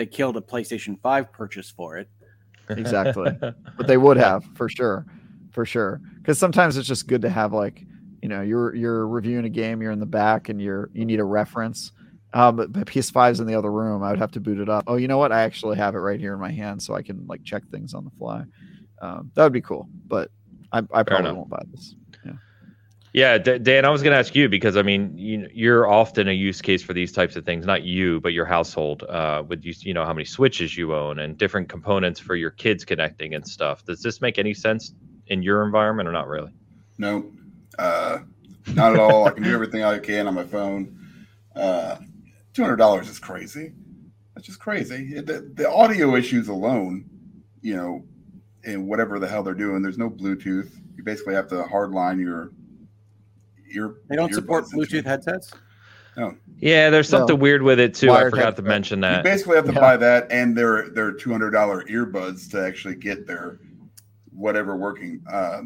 they 0.00 0.06
killed 0.06 0.36
a 0.36 0.40
PlayStation 0.40 0.98
5 1.00 1.32
purchase 1.32 1.70
for 1.70 1.98
it. 1.98 2.08
Exactly, 2.70 3.30
but 3.40 3.86
they 3.86 3.96
would 3.96 4.16
have 4.16 4.44
for 4.54 4.68
sure, 4.68 5.04
for 5.52 5.66
sure. 5.66 6.00
Because 6.18 6.38
sometimes 6.38 6.76
it's 6.76 6.88
just 6.88 7.06
good 7.06 7.22
to 7.22 7.28
have 7.28 7.52
like 7.52 7.84
you 8.22 8.28
know 8.28 8.42
you're 8.42 8.74
you're 8.74 9.06
reviewing 9.06 9.44
a 9.44 9.50
game, 9.50 9.82
you're 9.82 9.92
in 9.92 10.00
the 10.00 10.06
back, 10.06 10.48
and 10.48 10.60
you're 10.60 10.88
you 10.94 11.04
need 11.04 11.20
a 11.20 11.24
reference 11.24 11.92
um, 12.32 12.56
but, 12.56 12.72
but 12.72 12.86
PS5 12.86 13.32
is 13.32 13.40
in 13.40 13.46
the 13.46 13.54
other 13.54 13.72
room. 13.72 14.02
I 14.02 14.10
would 14.10 14.18
have 14.18 14.30
to 14.32 14.40
boot 14.40 14.58
it 14.58 14.68
up. 14.68 14.84
Oh, 14.86 14.96
you 14.96 15.08
know 15.08 15.18
what? 15.18 15.32
I 15.32 15.42
actually 15.42 15.76
have 15.78 15.94
it 15.94 15.98
right 15.98 16.20
here 16.20 16.34
in 16.34 16.40
my 16.40 16.52
hand, 16.52 16.82
so 16.82 16.94
I 16.94 17.02
can 17.02 17.26
like 17.26 17.42
check 17.44 17.66
things 17.70 17.92
on 17.92 18.04
the 18.04 18.10
fly. 18.18 18.44
Um, 19.02 19.30
that 19.34 19.42
would 19.42 19.52
be 19.52 19.60
cool, 19.60 19.88
but 20.06 20.30
I, 20.72 20.82
I 20.92 21.02
probably 21.02 21.32
won't 21.32 21.48
buy 21.48 21.62
this. 21.72 21.94
Yeah. 23.12 23.38
Dan, 23.38 23.84
I 23.84 23.90
was 23.90 24.02
going 24.02 24.12
to 24.12 24.18
ask 24.18 24.34
you 24.34 24.48
because 24.48 24.76
I 24.76 24.82
mean, 24.82 25.16
you, 25.18 25.48
you're 25.52 25.88
often 25.88 26.28
a 26.28 26.32
use 26.32 26.62
case 26.62 26.82
for 26.82 26.92
these 26.92 27.12
types 27.12 27.36
of 27.36 27.44
things. 27.44 27.66
Not 27.66 27.82
you, 27.82 28.20
but 28.20 28.32
your 28.32 28.44
household. 28.44 29.02
Uh, 29.02 29.42
with 29.46 29.64
you, 29.64 29.74
you 29.80 29.94
know 29.94 30.04
how 30.04 30.12
many 30.12 30.24
switches 30.24 30.76
you 30.76 30.94
own 30.94 31.18
and 31.18 31.36
different 31.36 31.68
components 31.68 32.20
for 32.20 32.36
your 32.36 32.50
kids 32.50 32.84
connecting 32.84 33.34
and 33.34 33.46
stuff. 33.46 33.84
Does 33.84 34.00
this 34.02 34.20
make 34.20 34.38
any 34.38 34.54
sense 34.54 34.94
in 35.26 35.42
your 35.42 35.64
environment 35.64 36.08
or 36.08 36.12
not 36.12 36.28
really? 36.28 36.52
No, 36.98 37.30
uh, 37.78 38.18
not 38.74 38.92
at 38.92 38.98
all. 38.98 39.26
I 39.26 39.30
can 39.30 39.42
do 39.42 39.52
everything 39.52 39.82
I 39.82 39.98
can 39.98 40.26
on 40.26 40.34
my 40.34 40.44
phone. 40.44 40.96
Uh, 41.56 41.96
two 42.52 42.62
hundred 42.62 42.76
dollars 42.76 43.08
is 43.08 43.18
crazy. 43.18 43.72
That's 44.34 44.46
just 44.46 44.60
crazy. 44.60 45.14
The, 45.20 45.50
the 45.54 45.68
audio 45.68 46.14
issues 46.14 46.48
alone, 46.48 47.04
you 47.60 47.74
know, 47.74 48.04
and 48.64 48.86
whatever 48.86 49.18
the 49.18 49.26
hell 49.26 49.42
they're 49.42 49.54
doing, 49.54 49.82
there's 49.82 49.98
no 49.98 50.08
Bluetooth. 50.08 50.70
You 50.96 51.02
basically 51.02 51.34
have 51.34 51.48
to 51.48 51.64
hardline 51.64 52.20
your 52.20 52.52
ear. 53.74 53.96
They 54.08 54.16
don't 54.16 54.32
support 54.32 54.66
Bluetooth 54.66 55.04
headsets. 55.04 55.52
No. 56.16 56.36
Yeah, 56.58 56.90
there's 56.90 57.08
something 57.08 57.36
no. 57.36 57.42
weird 57.42 57.62
with 57.62 57.80
it 57.80 57.94
too. 57.94 58.08
Wired 58.08 58.34
I 58.34 58.36
forgot 58.36 58.56
to 58.56 58.62
mention 58.62 59.00
that. 59.00 59.18
You 59.18 59.22
basically 59.22 59.56
have 59.56 59.66
to 59.66 59.72
yeah. 59.72 59.80
buy 59.80 59.96
that 59.96 60.30
and 60.30 60.56
their 60.56 60.90
their 60.90 61.12
two 61.12 61.30
hundred 61.30 61.52
dollar 61.52 61.84
earbuds 61.84 62.50
to 62.50 62.64
actually 62.64 62.96
get 62.96 63.26
their 63.26 63.60
whatever 64.32 64.76
working. 64.76 65.22
Uh, 65.30 65.62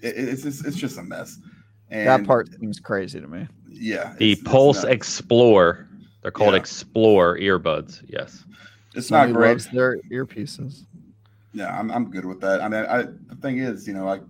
it, 0.00 0.16
it's 0.16 0.42
just, 0.42 0.66
it's 0.66 0.76
just 0.76 0.98
a 0.98 1.02
mess. 1.02 1.38
And 1.90 2.08
that 2.08 2.26
part 2.26 2.48
seems 2.58 2.80
crazy 2.80 3.20
to 3.20 3.28
me. 3.28 3.46
Yeah. 3.68 4.14
The 4.18 4.36
Pulse 4.36 4.84
Explore 4.84 5.88
they're 6.26 6.32
called 6.32 6.54
yeah. 6.54 6.58
Explore 6.58 7.38
earbuds. 7.38 8.02
Yes. 8.08 8.44
It's 8.96 9.12
not 9.12 9.32
great. 9.32 9.50
Loves 9.50 9.68
their 9.68 10.00
earpieces. 10.10 10.84
Yeah, 11.52 11.78
I'm, 11.78 11.92
I'm 11.92 12.10
good 12.10 12.24
with 12.24 12.40
that. 12.40 12.60
I 12.60 12.68
mean, 12.68 12.84
I, 12.84 13.02
the 13.02 13.36
thing 13.40 13.58
is, 13.58 13.86
you 13.86 13.94
know, 13.94 14.04
like 14.04 14.22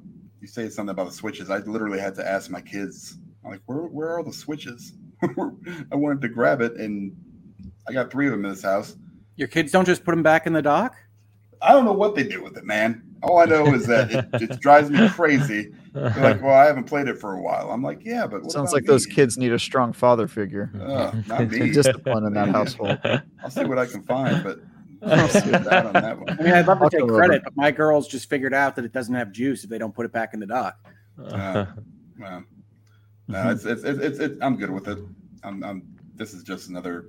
you 0.46 0.52
say 0.52 0.68
something 0.68 0.92
about 0.92 1.06
the 1.06 1.12
switches. 1.12 1.50
I 1.50 1.58
literally 1.58 1.98
had 1.98 2.14
to 2.16 2.26
ask 2.26 2.50
my 2.50 2.60
kids, 2.60 3.18
I'm 3.44 3.50
like, 3.50 3.62
where, 3.66 3.78
where 3.78 4.16
are 4.16 4.22
the 4.22 4.32
switches? 4.32 4.92
I 5.22 5.96
wanted 5.96 6.20
to 6.22 6.28
grab 6.28 6.60
it, 6.60 6.74
and 6.74 7.16
I 7.88 7.92
got 7.92 8.12
three 8.12 8.26
of 8.26 8.32
them 8.32 8.44
in 8.44 8.52
this 8.52 8.62
house. 8.62 8.96
Your 9.34 9.48
kids 9.48 9.72
don't 9.72 9.84
just 9.84 10.04
put 10.04 10.12
them 10.12 10.22
back 10.22 10.46
in 10.46 10.52
the 10.52 10.62
dock? 10.62 10.94
I 11.60 11.72
don't 11.72 11.84
know 11.84 11.92
what 11.92 12.14
they 12.14 12.22
do 12.22 12.42
with 12.44 12.56
it, 12.56 12.64
man. 12.64 13.02
All 13.22 13.38
I 13.38 13.46
know 13.46 13.74
is 13.74 13.86
that 13.86 14.12
it, 14.12 14.28
it 14.50 14.60
drives 14.60 14.88
me 14.88 15.08
crazy. 15.08 15.72
They're 15.92 16.10
like, 16.16 16.42
well, 16.42 16.54
I 16.54 16.66
haven't 16.66 16.84
played 16.84 17.08
it 17.08 17.18
for 17.18 17.32
a 17.34 17.40
while. 17.40 17.70
I'm 17.72 17.82
like, 17.82 18.04
yeah, 18.04 18.26
but 18.26 18.48
sounds 18.52 18.72
like 18.72 18.82
me? 18.82 18.88
those 18.88 19.06
kids 19.06 19.36
need 19.36 19.52
a 19.52 19.58
strong 19.58 19.92
father 19.92 20.28
figure. 20.28 20.70
Uh, 20.80 21.12
not 21.26 21.50
me. 21.50 21.70
Discipline 21.72 22.24
in 22.24 22.34
that 22.34 22.50
household. 22.50 22.98
I'll 23.42 23.50
see 23.50 23.64
what 23.64 23.78
I 23.78 23.86
can 23.86 24.02
find, 24.04 24.44
but 24.44 24.60
I'll 25.02 25.28
see 25.28 25.50
that 25.50 25.86
on 25.86 25.92
that 25.92 26.18
one. 26.18 26.30
I 26.30 26.42
mean, 26.42 26.52
I'd 26.52 26.66
love 26.66 26.80
to 26.80 26.88
take 26.90 27.06
credit, 27.06 27.42
but 27.44 27.56
my 27.56 27.70
girls 27.70 28.08
just 28.08 28.28
figured 28.28 28.54
out 28.54 28.76
that 28.76 28.84
it 28.84 28.92
doesn't 28.92 29.14
have 29.14 29.32
juice 29.32 29.64
if 29.64 29.70
they 29.70 29.78
don't 29.78 29.94
put 29.94 30.06
it 30.06 30.12
back 30.12 30.34
in 30.34 30.40
the 30.40 30.46
dock. 30.46 30.78
Uh, 31.22 31.66
well, 32.18 32.44
no, 33.28 33.50
it's, 33.50 33.64
it's, 33.64 33.84
it's, 33.84 34.18
it's, 34.18 34.38
I'm 34.40 34.56
good 34.56 34.70
with 34.70 34.88
it. 34.88 34.98
I'm, 35.42 35.62
I'm, 35.62 35.82
this 36.14 36.32
is 36.32 36.42
just 36.42 36.68
another 36.68 37.06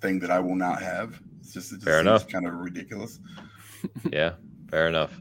thing 0.00 0.18
that 0.20 0.30
I 0.30 0.40
will 0.40 0.56
not 0.56 0.82
have. 0.82 1.20
It's 1.40 1.52
just, 1.52 1.72
it 1.72 1.76
just 1.76 1.84
Fair 1.84 2.00
enough. 2.00 2.28
kind 2.28 2.46
of 2.46 2.54
ridiculous. 2.54 3.18
yeah, 4.12 4.34
fair 4.70 4.88
enough. 4.88 5.20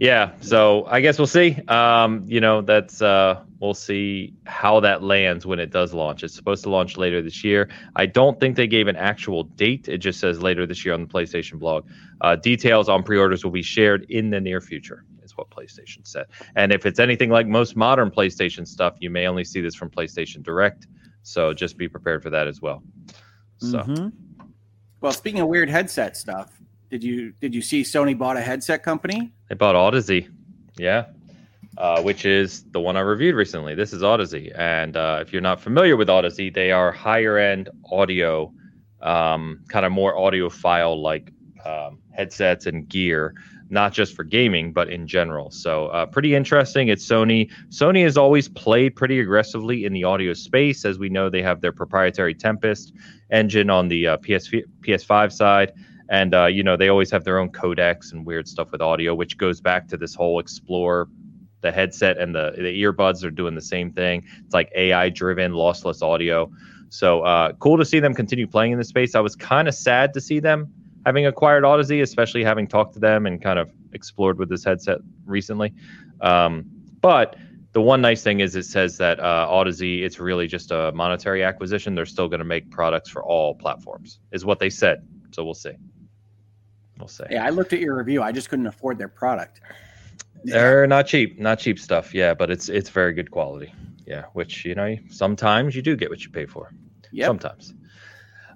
Yeah, 0.00 0.32
so 0.40 0.86
I 0.86 1.00
guess 1.00 1.18
we'll 1.18 1.26
see. 1.26 1.56
Um, 1.68 2.24
you 2.26 2.40
know, 2.40 2.62
that's 2.62 3.02
uh, 3.02 3.42
we'll 3.60 3.74
see 3.74 4.34
how 4.46 4.80
that 4.80 5.02
lands 5.02 5.46
when 5.46 5.58
it 5.58 5.70
does 5.70 5.92
launch. 5.92 6.22
It's 6.22 6.34
supposed 6.34 6.62
to 6.64 6.70
launch 6.70 6.96
later 6.96 7.22
this 7.22 7.42
year. 7.42 7.68
I 7.96 8.06
don't 8.06 8.38
think 8.38 8.56
they 8.56 8.66
gave 8.66 8.86
an 8.88 8.96
actual 8.96 9.44
date. 9.44 9.88
It 9.88 9.98
just 9.98 10.20
says 10.20 10.42
later 10.42 10.66
this 10.66 10.84
year 10.84 10.94
on 10.94 11.02
the 11.02 11.08
PlayStation 11.08 11.58
blog. 11.58 11.88
Uh, 12.20 12.36
details 12.36 12.88
on 12.88 13.02
pre-orders 13.02 13.44
will 13.44 13.50
be 13.50 13.62
shared 13.62 14.06
in 14.08 14.30
the 14.30 14.40
near 14.40 14.60
future. 14.60 15.04
Is 15.22 15.36
what 15.36 15.50
PlayStation 15.50 16.06
said. 16.06 16.24
And 16.56 16.72
if 16.72 16.86
it's 16.86 16.98
anything 16.98 17.28
like 17.28 17.46
most 17.46 17.76
modern 17.76 18.10
PlayStation 18.10 18.66
stuff, 18.66 18.94
you 18.98 19.10
may 19.10 19.26
only 19.26 19.44
see 19.44 19.60
this 19.60 19.74
from 19.74 19.90
PlayStation 19.90 20.42
Direct. 20.42 20.86
So 21.22 21.52
just 21.52 21.76
be 21.76 21.86
prepared 21.86 22.22
for 22.22 22.30
that 22.30 22.46
as 22.48 22.62
well. 22.62 22.82
So. 23.58 23.80
Mm-hmm. 23.80 24.08
Well, 25.00 25.12
speaking 25.12 25.40
of 25.40 25.48
weird 25.48 25.68
headset 25.68 26.16
stuff, 26.16 26.58
did 26.90 27.04
you 27.04 27.32
did 27.40 27.54
you 27.54 27.62
see 27.62 27.82
Sony 27.82 28.16
bought 28.16 28.36
a 28.36 28.40
headset 28.40 28.82
company? 28.82 29.30
They 29.48 29.54
bought 29.54 29.74
Audeze, 29.74 30.28
yeah, 30.76 31.06
uh, 31.78 32.02
which 32.02 32.24
is 32.24 32.64
the 32.72 32.80
one 32.80 32.96
I 32.96 33.00
reviewed 33.00 33.36
recently. 33.36 33.76
This 33.76 33.92
is 33.92 34.02
Audeze, 34.02 34.52
and 34.58 34.96
uh, 34.96 35.20
if 35.22 35.32
you're 35.32 35.40
not 35.40 35.60
familiar 35.60 35.96
with 35.96 36.08
Audeze, 36.08 36.52
they 36.52 36.72
are 36.72 36.90
higher 36.90 37.38
end 37.38 37.70
audio, 37.90 38.52
um, 39.00 39.60
kind 39.68 39.86
of 39.86 39.92
more 39.92 40.14
audiophile 40.16 41.00
like 41.00 41.32
um, 41.64 42.00
headsets 42.10 42.66
and 42.66 42.88
gear, 42.88 43.32
not 43.70 43.92
just 43.92 44.16
for 44.16 44.24
gaming 44.24 44.72
but 44.72 44.90
in 44.90 45.06
general. 45.06 45.52
So 45.52 45.86
uh, 45.86 46.06
pretty 46.06 46.34
interesting. 46.34 46.88
It's 46.88 47.06
Sony. 47.06 47.48
Sony 47.68 48.02
has 48.02 48.16
always 48.16 48.48
played 48.48 48.96
pretty 48.96 49.20
aggressively 49.20 49.84
in 49.84 49.92
the 49.92 50.02
audio 50.02 50.34
space, 50.34 50.84
as 50.84 50.98
we 50.98 51.08
know 51.08 51.30
they 51.30 51.42
have 51.42 51.60
their 51.60 51.72
proprietary 51.72 52.34
Tempest 52.34 52.92
engine 53.30 53.70
on 53.70 53.86
the 53.86 54.08
uh, 54.08 54.16
PS 54.16 54.50
PS5 54.80 55.32
side 55.32 55.72
and 56.08 56.34
uh, 56.34 56.46
you 56.46 56.64
know 56.64 56.76
they 56.76 56.88
always 56.88 57.10
have 57.10 57.22
their 57.22 57.38
own 57.38 57.50
codecs 57.50 58.12
and 58.12 58.26
weird 58.26 58.48
stuff 58.48 58.72
with 58.72 58.80
audio 58.80 59.14
which 59.14 59.36
goes 59.36 59.60
back 59.60 59.86
to 59.86 59.96
this 59.96 60.14
whole 60.14 60.40
explore 60.40 61.06
the 61.60 61.72
headset 61.72 62.18
and 62.18 62.34
the, 62.34 62.52
the 62.56 62.82
earbuds 62.82 63.24
are 63.24 63.30
doing 63.30 63.54
the 63.54 63.60
same 63.60 63.92
thing 63.92 64.24
it's 64.44 64.54
like 64.54 64.70
ai 64.74 65.08
driven 65.08 65.52
lossless 65.52 66.02
audio 66.02 66.50
so 66.90 67.20
uh, 67.22 67.52
cool 67.54 67.76
to 67.76 67.84
see 67.84 68.00
them 68.00 68.14
continue 68.14 68.46
playing 68.46 68.72
in 68.72 68.78
the 68.78 68.84
space 68.84 69.14
i 69.14 69.20
was 69.20 69.36
kind 69.36 69.68
of 69.68 69.74
sad 69.74 70.12
to 70.14 70.20
see 70.20 70.40
them 70.40 70.72
having 71.06 71.26
acquired 71.26 71.64
Audeze, 71.64 72.02
especially 72.02 72.44
having 72.44 72.66
talked 72.66 72.92
to 72.92 72.98
them 72.98 73.24
and 73.24 73.40
kind 73.40 73.58
of 73.58 73.70
explored 73.92 74.38
with 74.38 74.48
this 74.48 74.64
headset 74.64 74.98
recently 75.26 75.72
um, 76.20 76.64
but 77.00 77.36
the 77.72 77.82
one 77.82 78.00
nice 78.00 78.22
thing 78.22 78.40
is 78.40 78.56
it 78.56 78.64
says 78.64 78.96
that 78.98 79.20
uh, 79.20 79.46
Audeze, 79.48 80.02
it's 80.02 80.18
really 80.18 80.46
just 80.46 80.70
a 80.70 80.90
monetary 80.92 81.44
acquisition. 81.44 81.94
They're 81.94 82.06
still 82.06 82.28
going 82.28 82.40
to 82.40 82.44
make 82.44 82.70
products 82.70 83.10
for 83.10 83.22
all 83.22 83.54
platforms, 83.54 84.20
is 84.32 84.44
what 84.44 84.58
they 84.58 84.70
said. 84.70 85.06
So 85.32 85.44
we'll 85.44 85.54
see. 85.54 85.72
We'll 86.98 87.08
see. 87.08 87.24
Yeah, 87.30 87.44
I 87.44 87.50
looked 87.50 87.72
at 87.72 87.80
your 87.80 87.96
review. 87.96 88.22
I 88.22 88.32
just 88.32 88.48
couldn't 88.48 88.66
afford 88.66 88.98
their 88.98 89.08
product. 89.08 89.60
They're 90.44 90.86
not 90.86 91.06
cheap, 91.06 91.38
not 91.38 91.58
cheap 91.58 91.78
stuff. 91.78 92.14
Yeah, 92.14 92.34
but 92.34 92.50
it's 92.50 92.68
it's 92.68 92.90
very 92.90 93.12
good 93.12 93.30
quality. 93.30 93.72
Yeah, 94.06 94.24
which 94.32 94.64
you 94.64 94.74
know 94.74 94.96
sometimes 95.10 95.74
you 95.74 95.82
do 95.82 95.96
get 95.96 96.10
what 96.10 96.24
you 96.24 96.30
pay 96.30 96.46
for. 96.46 96.72
Yeah. 97.12 97.26
Sometimes. 97.26 97.74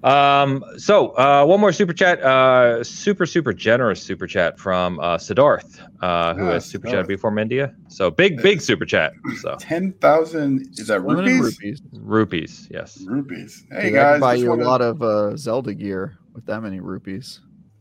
Um, 0.03 0.65
so 0.79 1.17
uh, 1.17 1.45
one 1.45 1.61
more 1.61 1.71
super 1.71 1.93
chat, 1.93 2.21
uh, 2.23 2.83
super 2.83 3.25
super 3.25 3.53
generous 3.53 4.03
super 4.03 4.27
chat 4.27 4.59
from 4.59 4.99
uh, 4.99 5.17
Siddharth, 5.17 5.79
uh, 6.01 6.35
who 6.35 6.49
ah, 6.49 6.53
has 6.53 6.65
super 6.65 6.89
chat 6.89 7.07
before 7.07 7.37
India. 7.39 7.73
So 7.89 8.11
big 8.11 8.43
big 8.43 8.61
super 8.61 8.85
chat. 8.85 9.13
So 9.41 9.57
ten 9.61 9.93
thousand 9.95 10.67
is 10.77 10.89
that 10.89 11.03
rupees? 11.03 11.41
rupees? 11.41 11.83
Rupees, 11.93 12.69
yes. 12.71 13.01
Rupees. 13.07 13.65
Hey 13.71 13.85
Dude, 13.85 13.95
guys, 13.95 14.17
I 14.17 14.19
buy 14.19 14.35
you 14.35 14.51
wanna... 14.51 14.65
a 14.65 14.67
lot 14.67 14.83
of 14.83 15.03
uh, 15.03 15.37
Zelda 15.37 15.73
gear 15.73 16.19
with 16.35 16.47
that 16.47 16.63
many 16.63 16.81
rupees. 16.81 17.41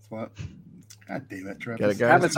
What? 0.10 0.32
God 1.12 1.28
damn 1.28 1.48
it, 1.48 1.60
Travis. 1.60 2.00
It, 2.00 2.00
guys. 2.00 2.34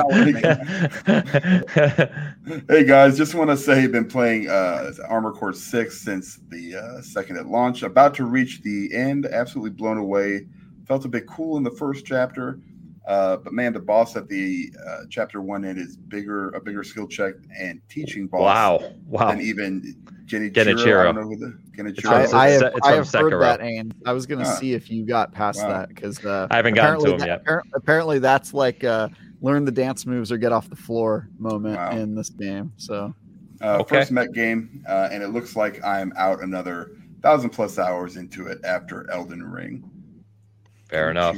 hey 2.69 2.83
guys, 2.83 3.15
just 3.15 3.35
want 3.35 3.51
to 3.51 3.57
say 3.57 3.83
I've 3.83 3.91
been 3.91 4.07
playing 4.07 4.49
uh, 4.49 4.91
Armored 5.07 5.35
Core 5.35 5.53
6 5.53 5.95
since 5.95 6.39
the 6.49 6.77
uh, 6.77 7.01
second 7.03 7.37
at 7.37 7.45
launch. 7.45 7.83
About 7.83 8.15
to 8.15 8.25
reach 8.25 8.63
the 8.63 8.91
end, 8.91 9.27
absolutely 9.27 9.69
blown 9.69 9.99
away. 9.99 10.47
Felt 10.87 11.05
a 11.05 11.07
bit 11.07 11.27
cool 11.27 11.57
in 11.57 11.63
the 11.63 11.69
first 11.69 12.03
chapter. 12.03 12.59
Uh, 13.05 13.37
but 13.37 13.51
man, 13.51 13.73
the 13.73 13.79
boss 13.79 14.15
at 14.15 14.27
the 14.29 14.71
uh, 14.87 15.01
chapter 15.09 15.41
one 15.41 15.65
end 15.65 15.77
is 15.77 15.97
bigger, 15.97 16.49
a 16.51 16.61
bigger 16.61 16.83
skill 16.83 17.07
check 17.07 17.33
and 17.59 17.81
teaching 17.89 18.27
boss. 18.27 18.41
Wow, 18.41 18.93
wow. 19.07 19.29
And 19.29 19.41
even 19.41 19.95
Jenny 20.25 20.49
Genichiro. 20.49 21.01
I 21.01 21.03
don't 21.03 21.15
know 21.15 21.23
who 21.23 21.35
the 21.35 21.59
Genichiro. 21.77 22.33
I, 22.33 22.45
I 22.45 22.49
have, 22.51 22.73
I 22.83 22.91
have 22.93 23.11
heard 23.11 23.41
that, 23.41 23.59
and 23.61 23.93
I 24.05 24.13
was 24.13 24.25
going 24.25 24.39
to 24.39 24.45
see 24.45 24.73
if 24.73 24.89
you 24.89 25.05
got 25.05 25.33
past 25.33 25.61
wow. 25.61 25.69
that 25.69 25.89
because 25.89 26.23
uh, 26.25 26.47
I 26.49 26.55
haven't 26.55 26.75
gotten 26.75 27.03
to 27.03 27.11
him 27.11 27.17
that, 27.19 27.43
yet. 27.45 27.63
Apparently, 27.75 28.19
that's 28.19 28.53
like 28.53 28.83
uh, 28.83 29.09
learn 29.41 29.65
the 29.65 29.71
dance 29.71 30.05
moves 30.05 30.31
or 30.31 30.37
get 30.37 30.51
off 30.51 30.69
the 30.69 30.75
floor 30.75 31.27
moment 31.37 31.75
wow. 31.75 31.91
in 31.91 32.15
this 32.15 32.29
game. 32.29 32.71
So, 32.77 33.13
uh, 33.61 33.79
okay. 33.79 33.97
first 33.97 34.11
mech 34.11 34.31
game, 34.31 34.83
uh, 34.87 35.09
and 35.11 35.21
it 35.21 35.29
looks 35.29 35.57
like 35.57 35.83
I'm 35.83 36.13
out 36.15 36.41
another 36.41 36.91
thousand 37.21 37.49
plus 37.49 37.77
hours 37.77 38.15
into 38.15 38.47
it 38.47 38.59
after 38.63 39.09
Elden 39.11 39.43
Ring. 39.43 39.89
Fair 40.93 41.09
enough. 41.09 41.35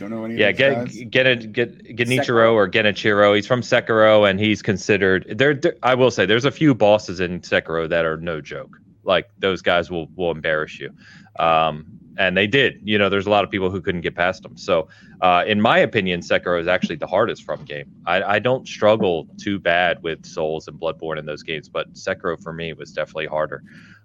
Don't 0.00 0.10
know 0.10 0.24
any. 0.24 0.34
Yeah, 0.34 0.50
get 0.50 1.10
get 1.10 1.26
a 1.28 1.36
get 1.36 2.08
Nichiro 2.08 2.54
or 2.54 2.68
Genichiro. 2.68 3.36
He's 3.36 3.46
from 3.46 3.60
Sekiro, 3.60 4.28
and 4.28 4.40
he's 4.40 4.62
considered 4.62 5.32
there, 5.38 5.54
there. 5.54 5.76
I 5.84 5.94
will 5.94 6.10
say, 6.10 6.26
there's 6.26 6.44
a 6.44 6.50
few 6.50 6.74
bosses 6.74 7.20
in 7.20 7.40
Sekiro 7.40 7.88
that 7.88 8.04
are 8.04 8.16
no 8.16 8.40
joke. 8.40 8.76
Like 9.04 9.30
those 9.38 9.62
guys 9.62 9.92
will 9.92 10.08
will 10.16 10.32
embarrass 10.32 10.80
you, 10.80 10.90
um, 11.38 11.86
and 12.18 12.36
they 12.36 12.48
did. 12.48 12.80
You 12.82 12.98
know, 12.98 13.08
there's 13.08 13.28
a 13.28 13.30
lot 13.30 13.44
of 13.44 13.50
people 13.50 13.70
who 13.70 13.80
couldn't 13.80 14.00
get 14.00 14.16
past 14.16 14.42
them. 14.42 14.56
So, 14.56 14.88
uh, 15.20 15.44
in 15.46 15.60
my 15.60 15.78
opinion, 15.78 16.20
Sekiro 16.20 16.60
is 16.60 16.66
actually 16.66 16.96
the 16.96 17.06
hardest 17.06 17.44
from 17.44 17.64
game. 17.64 17.92
I, 18.06 18.22
I 18.24 18.38
don't 18.40 18.66
struggle 18.66 19.28
too 19.38 19.60
bad 19.60 20.02
with 20.02 20.26
Souls 20.26 20.66
and 20.66 20.80
Bloodborne 20.80 21.18
in 21.18 21.26
those 21.26 21.44
games, 21.44 21.68
but 21.68 21.92
Sekiro 21.92 22.42
for 22.42 22.52
me 22.52 22.72
was 22.72 22.90
definitely 22.90 23.26
harder. 23.26 23.62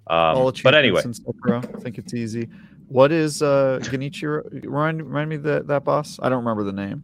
Um, 0.07 0.51
but 0.63 0.75
anyway, 0.75 1.01
Sekiro, 1.01 1.75
I 1.75 1.79
think 1.79 1.97
it's 1.97 2.13
easy. 2.13 2.49
What 2.87 3.11
is 3.11 3.41
uh 3.41 3.79
Genichiro? 3.81 4.65
Remind 4.65 5.01
remind 5.01 5.29
me 5.29 5.37
that 5.37 5.67
that 5.67 5.85
boss. 5.85 6.19
I 6.21 6.27
don't 6.27 6.39
remember 6.39 6.63
the 6.63 6.73
name. 6.73 7.03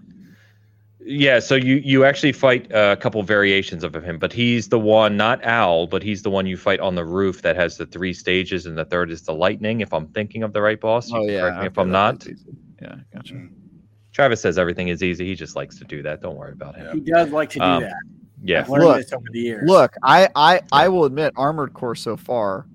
Yeah, 0.99 1.39
so 1.39 1.55
you 1.55 1.75
you 1.75 2.03
actually 2.03 2.33
fight 2.33 2.69
a 2.71 2.97
couple 2.97 3.23
variations 3.23 3.85
of 3.85 3.93
him, 3.93 4.19
but 4.19 4.33
he's 4.33 4.67
the 4.67 4.79
one, 4.79 5.15
not 5.15 5.45
Owl, 5.45 5.87
but 5.87 6.03
he's 6.03 6.23
the 6.23 6.29
one 6.29 6.45
you 6.45 6.57
fight 6.57 6.81
on 6.81 6.95
the 6.95 7.05
roof 7.05 7.43
that 7.43 7.55
has 7.55 7.77
the 7.77 7.85
three 7.85 8.13
stages, 8.13 8.65
and 8.65 8.77
the 8.77 8.83
third 8.83 9.09
is 9.09 9.21
the 9.21 9.33
lightning. 9.33 9.79
If 9.79 9.93
I'm 9.93 10.07
thinking 10.07 10.43
of 10.43 10.51
the 10.51 10.61
right 10.61 10.79
boss, 10.79 11.09
oh 11.13 11.25
yeah. 11.25 11.41
Correct 11.41 11.59
me 11.61 11.67
if 11.67 11.77
I'm 11.77 11.91
not. 11.91 12.27
Yeah, 12.81 12.95
gotcha. 13.13 13.35
Mm. 13.35 13.51
Travis 14.11 14.41
says 14.41 14.57
everything 14.57 14.89
is 14.89 15.01
easy. 15.01 15.25
He 15.25 15.35
just 15.35 15.55
likes 15.55 15.77
to 15.77 15.85
do 15.85 16.03
that. 16.03 16.21
Don't 16.21 16.35
worry 16.35 16.51
about 16.51 16.75
him. 16.75 16.93
He 16.93 16.99
does 17.11 17.29
like 17.29 17.51
to 17.51 17.59
do 17.59 17.65
um, 17.65 17.83
that. 17.83 17.93
Yeah. 18.43 18.65
look, 18.67 19.05
Look, 19.63 19.95
I 20.03 20.27
I 20.35 20.59
I 20.73 20.89
will 20.89 21.05
admit, 21.05 21.31
Armored 21.37 21.73
Core 21.73 21.95
so 21.95 22.17
far 22.17 22.65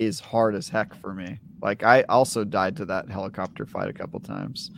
is 0.00 0.18
hard 0.18 0.54
as 0.54 0.68
heck 0.68 0.94
for 0.94 1.14
me. 1.14 1.38
Like 1.62 1.84
I 1.84 2.02
also 2.08 2.42
died 2.42 2.74
to 2.78 2.86
that 2.86 3.08
helicopter 3.08 3.66
fight 3.66 3.88
a 3.88 3.92
couple 3.92 4.18
times, 4.18 4.70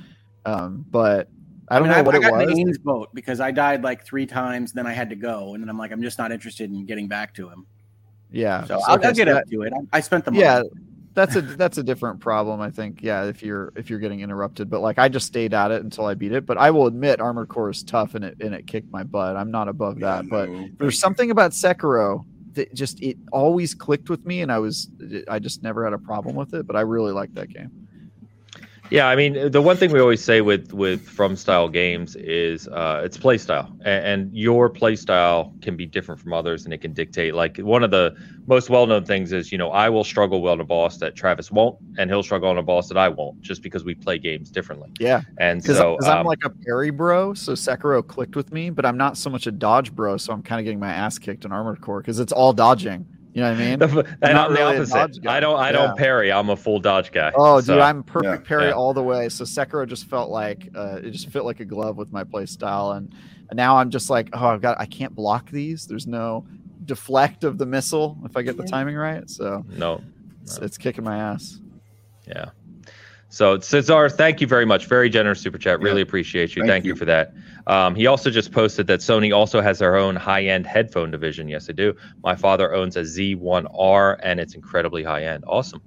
um, 0.44 0.84
but 0.90 1.28
I 1.68 1.78
don't 1.78 1.88
I 1.88 1.88
mean, 1.88 1.90
know 1.90 1.98
I, 1.98 2.02
what 2.02 2.14
I 2.16 2.18
it 2.18 2.20
got 2.22 2.46
was. 2.46 2.58
Ains 2.58 2.82
boat 2.82 3.08
because 3.14 3.40
I 3.40 3.52
died 3.52 3.84
like 3.84 4.04
three 4.04 4.26
times, 4.26 4.72
then 4.72 4.86
I 4.86 4.92
had 4.92 5.08
to 5.10 5.16
go, 5.16 5.54
and 5.54 5.62
then 5.62 5.70
I'm 5.70 5.78
like, 5.78 5.92
I'm 5.92 6.02
just 6.02 6.18
not 6.18 6.32
interested 6.32 6.70
in 6.70 6.84
getting 6.84 7.06
back 7.06 7.32
to 7.34 7.48
him. 7.48 7.66
Yeah, 8.32 8.62
so, 8.62 8.66
so 8.66 8.74
I'll, 8.86 9.04
I'll, 9.04 9.14
get 9.14 9.26
that, 9.26 9.36
up 9.36 9.44
to 9.50 9.62
it. 9.62 9.72
I, 9.72 9.98
I 9.98 10.00
spent 10.00 10.24
the 10.24 10.32
money. 10.32 10.42
Yeah, 10.42 10.62
that's 11.14 11.36
a 11.36 11.42
that's 11.42 11.78
a 11.78 11.84
different 11.84 12.18
problem, 12.18 12.60
I 12.60 12.70
think. 12.70 13.00
Yeah, 13.00 13.26
if 13.26 13.44
you're 13.44 13.72
if 13.76 13.90
you're 13.90 14.00
getting 14.00 14.20
interrupted, 14.20 14.68
but 14.68 14.80
like 14.80 14.98
I 14.98 15.08
just 15.08 15.28
stayed 15.28 15.54
at 15.54 15.70
it 15.70 15.84
until 15.84 16.06
I 16.06 16.14
beat 16.14 16.32
it. 16.32 16.46
But 16.46 16.58
I 16.58 16.72
will 16.72 16.88
admit, 16.88 17.20
Armored 17.20 17.48
Core 17.48 17.70
is 17.70 17.84
tough, 17.84 18.16
and 18.16 18.24
it 18.24 18.38
and 18.40 18.54
it 18.56 18.66
kicked 18.66 18.90
my 18.90 19.04
butt. 19.04 19.36
I'm 19.36 19.52
not 19.52 19.68
above 19.68 20.00
that, 20.00 20.28
but 20.28 20.48
there's 20.78 20.98
something 20.98 21.30
about 21.30 21.52
Sekiro 21.52 22.24
that 22.54 22.74
just 22.74 23.02
it 23.02 23.16
always 23.32 23.74
clicked 23.74 24.10
with 24.10 24.24
me, 24.26 24.42
and 24.42 24.52
I 24.52 24.58
was 24.58 24.88
I 25.28 25.38
just 25.38 25.62
never 25.62 25.84
had 25.84 25.92
a 25.92 25.98
problem 25.98 26.36
with 26.36 26.54
it. 26.54 26.66
But 26.66 26.76
I 26.76 26.80
really 26.80 27.12
like 27.12 27.34
that 27.34 27.48
game. 27.48 27.81
Yeah, 28.92 29.08
I 29.08 29.16
mean, 29.16 29.50
the 29.50 29.62
one 29.62 29.78
thing 29.78 29.90
we 29.90 30.00
always 30.00 30.22
say 30.22 30.42
with 30.42 30.74
with 30.74 31.08
from 31.08 31.34
style 31.34 31.70
games 31.70 32.14
is 32.14 32.68
uh, 32.68 33.00
it's 33.02 33.16
play 33.16 33.38
style, 33.38 33.74
and, 33.86 34.04
and, 34.04 34.36
your 34.36 34.68
play 34.68 34.96
style 34.96 35.54
can 35.62 35.78
be 35.78 35.86
different 35.86 36.20
from 36.20 36.34
others, 36.34 36.66
and 36.66 36.74
it 36.74 36.82
can 36.82 36.92
dictate. 36.92 37.34
Like 37.34 37.56
one 37.56 37.82
of 37.82 37.90
the 37.90 38.14
most 38.46 38.68
well 38.68 38.86
known 38.86 39.06
things 39.06 39.32
is, 39.32 39.50
you 39.50 39.56
know, 39.56 39.70
I 39.70 39.88
will 39.88 40.04
struggle 40.04 40.42
well 40.42 40.52
on 40.52 40.60
a 40.60 40.64
boss 40.64 40.98
that 40.98 41.16
Travis 41.16 41.50
won't, 41.50 41.78
and 41.96 42.10
he'll 42.10 42.22
struggle 42.22 42.50
on 42.50 42.58
a 42.58 42.62
boss 42.62 42.88
that 42.88 42.98
I 42.98 43.08
won't, 43.08 43.40
just 43.40 43.62
because 43.62 43.82
we 43.82 43.94
play 43.94 44.18
games 44.18 44.50
differently. 44.50 44.90
Yeah, 45.00 45.22
and 45.38 45.64
so 45.64 45.94
um, 46.02 46.04
I'm 46.04 46.26
like 46.26 46.44
a 46.44 46.50
parry 46.50 46.90
bro, 46.90 47.32
so 47.32 47.52
Sekiro 47.52 48.06
clicked 48.06 48.36
with 48.36 48.52
me, 48.52 48.68
but 48.68 48.84
I'm 48.84 48.98
not 48.98 49.16
so 49.16 49.30
much 49.30 49.46
a 49.46 49.52
dodge 49.52 49.94
bro, 49.94 50.18
so 50.18 50.34
I'm 50.34 50.42
kind 50.42 50.60
of 50.60 50.64
getting 50.64 50.80
my 50.80 50.92
ass 50.92 51.18
kicked 51.18 51.46
in 51.46 51.52
Armored 51.52 51.80
Core 51.80 52.02
because 52.02 52.20
it's 52.20 52.32
all 52.32 52.52
dodging. 52.52 53.06
You 53.34 53.40
know 53.40 53.50
what 53.50 53.60
I 53.60 53.64
mean? 53.64 53.82
and 54.22 54.38
I'm, 54.38 54.52
really 54.52 54.84
the 54.84 54.98
opposite. 54.98 55.26
I 55.26 55.40
don't. 55.40 55.58
I 55.58 55.66
yeah. 55.66 55.72
don't 55.72 55.96
parry. 55.96 56.30
I'm 56.30 56.50
a 56.50 56.56
full 56.56 56.78
dodge 56.78 57.12
guy. 57.12 57.32
Oh, 57.34 57.60
so, 57.60 57.74
dude, 57.74 57.82
I'm 57.82 58.02
perfect 58.02 58.44
yeah, 58.44 58.48
parry 58.48 58.66
yeah. 58.66 58.72
all 58.72 58.92
the 58.92 59.02
way. 59.02 59.28
So 59.30 59.44
Sekiro 59.44 59.88
just 59.88 60.06
felt 60.06 60.30
like 60.30 60.68
uh, 60.74 60.96
it 61.02 61.12
just 61.12 61.30
fit 61.30 61.44
like 61.44 61.60
a 61.60 61.64
glove 61.64 61.96
with 61.96 62.12
my 62.12 62.24
play 62.24 62.44
style, 62.44 62.92
and, 62.92 63.14
and 63.48 63.56
now 63.56 63.78
I'm 63.78 63.90
just 63.90 64.10
like, 64.10 64.28
oh, 64.34 64.48
I've 64.48 64.60
got. 64.60 64.78
I 64.78 64.84
can't 64.84 65.14
block 65.14 65.50
these. 65.50 65.86
There's 65.86 66.06
no 66.06 66.46
deflect 66.84 67.44
of 67.44 67.56
the 67.58 67.66
missile 67.66 68.18
if 68.24 68.36
I 68.36 68.42
get 68.42 68.56
the 68.58 68.64
timing 68.64 68.96
right. 68.96 69.28
So 69.30 69.64
no, 69.68 69.76
no. 69.76 70.04
It's, 70.42 70.58
it's 70.58 70.78
kicking 70.78 71.04
my 71.04 71.16
ass. 71.16 71.58
Yeah. 72.26 72.50
So 73.32 73.58
Cesar, 73.60 74.10
thank 74.10 74.42
you 74.42 74.46
very 74.46 74.66
much. 74.66 74.84
Very 74.84 75.08
generous 75.08 75.40
super 75.40 75.56
chat. 75.56 75.80
Really 75.80 76.00
yeah. 76.00 76.02
appreciate 76.02 76.54
you. 76.54 76.60
Thank, 76.60 76.70
thank 76.70 76.84
you. 76.84 76.92
you. 76.92 76.96
for 76.96 77.06
that. 77.06 77.32
Um, 77.66 77.94
he 77.94 78.06
also 78.06 78.28
just 78.28 78.52
posted 78.52 78.86
that 78.88 79.00
Sony 79.00 79.34
also 79.34 79.62
has 79.62 79.78
their 79.78 79.96
own 79.96 80.16
high-end 80.16 80.66
headphone 80.66 81.10
division. 81.10 81.48
Yes, 81.48 81.66
they 81.66 81.72
do. 81.72 81.94
My 82.22 82.36
father 82.36 82.74
owns 82.74 82.98
a 82.98 83.00
Z1R, 83.00 84.20
and 84.22 84.38
it's 84.38 84.54
incredibly 84.54 85.02
high-end. 85.02 85.44
Awesome. 85.46 85.80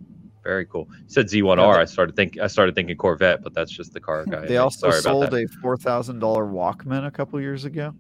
Very 0.44 0.66
cool. 0.66 0.90
He 1.06 1.14
said 1.14 1.28
Z1R. 1.28 1.58
Yeah, 1.58 1.82
I 1.82 1.86
started 1.86 2.16
think 2.16 2.40
I 2.40 2.48
started 2.48 2.74
thinking 2.74 2.98
Corvette, 2.98 3.44
but 3.44 3.54
that's 3.54 3.72
just 3.72 3.94
the 3.94 4.00
car 4.00 4.26
guy. 4.30 4.48
They 4.48 4.58
also 4.58 4.90
Sorry 4.90 5.02
sold 5.04 5.32
a 5.36 5.48
four 5.62 5.78
thousand 5.78 6.18
dollar 6.18 6.46
Walkman 6.46 7.06
a 7.06 7.12
couple 7.12 7.40
years 7.40 7.64
ago. 7.64 7.94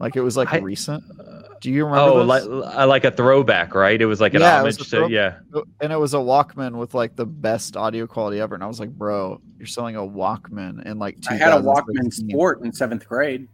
Like 0.00 0.16
it 0.16 0.22
was 0.22 0.38
like 0.38 0.54
I, 0.54 0.58
recent. 0.58 1.04
Do 1.62 1.70
you 1.70 1.84
remember? 1.84 2.20
Oh, 2.20 2.24
like 2.24 2.42
uh, 2.42 2.86
like 2.88 3.04
a 3.04 3.12
throwback, 3.12 3.76
right? 3.76 4.02
It 4.02 4.06
was 4.06 4.20
like 4.20 4.34
an 4.34 4.40
yeah, 4.40 4.58
homage 4.58 4.78
to 4.90 5.08
yeah. 5.08 5.38
And 5.80 5.92
it 5.92 5.96
was 5.96 6.12
a 6.12 6.16
Walkman 6.16 6.72
with 6.72 6.92
like 6.92 7.14
the 7.14 7.24
best 7.24 7.76
audio 7.76 8.04
quality 8.08 8.40
ever. 8.40 8.56
And 8.56 8.64
I 8.64 8.66
was 8.66 8.80
like, 8.80 8.90
bro, 8.90 9.40
you're 9.58 9.68
selling 9.68 9.94
a 9.94 10.00
Walkman 10.00 10.84
in 10.84 10.98
like. 10.98 11.18
I 11.30 11.34
had 11.34 11.52
a 11.52 11.62
Walkman 11.62 12.12
Sport 12.12 12.62
in 12.62 12.72
seventh 12.72 13.08
grade. 13.08 13.46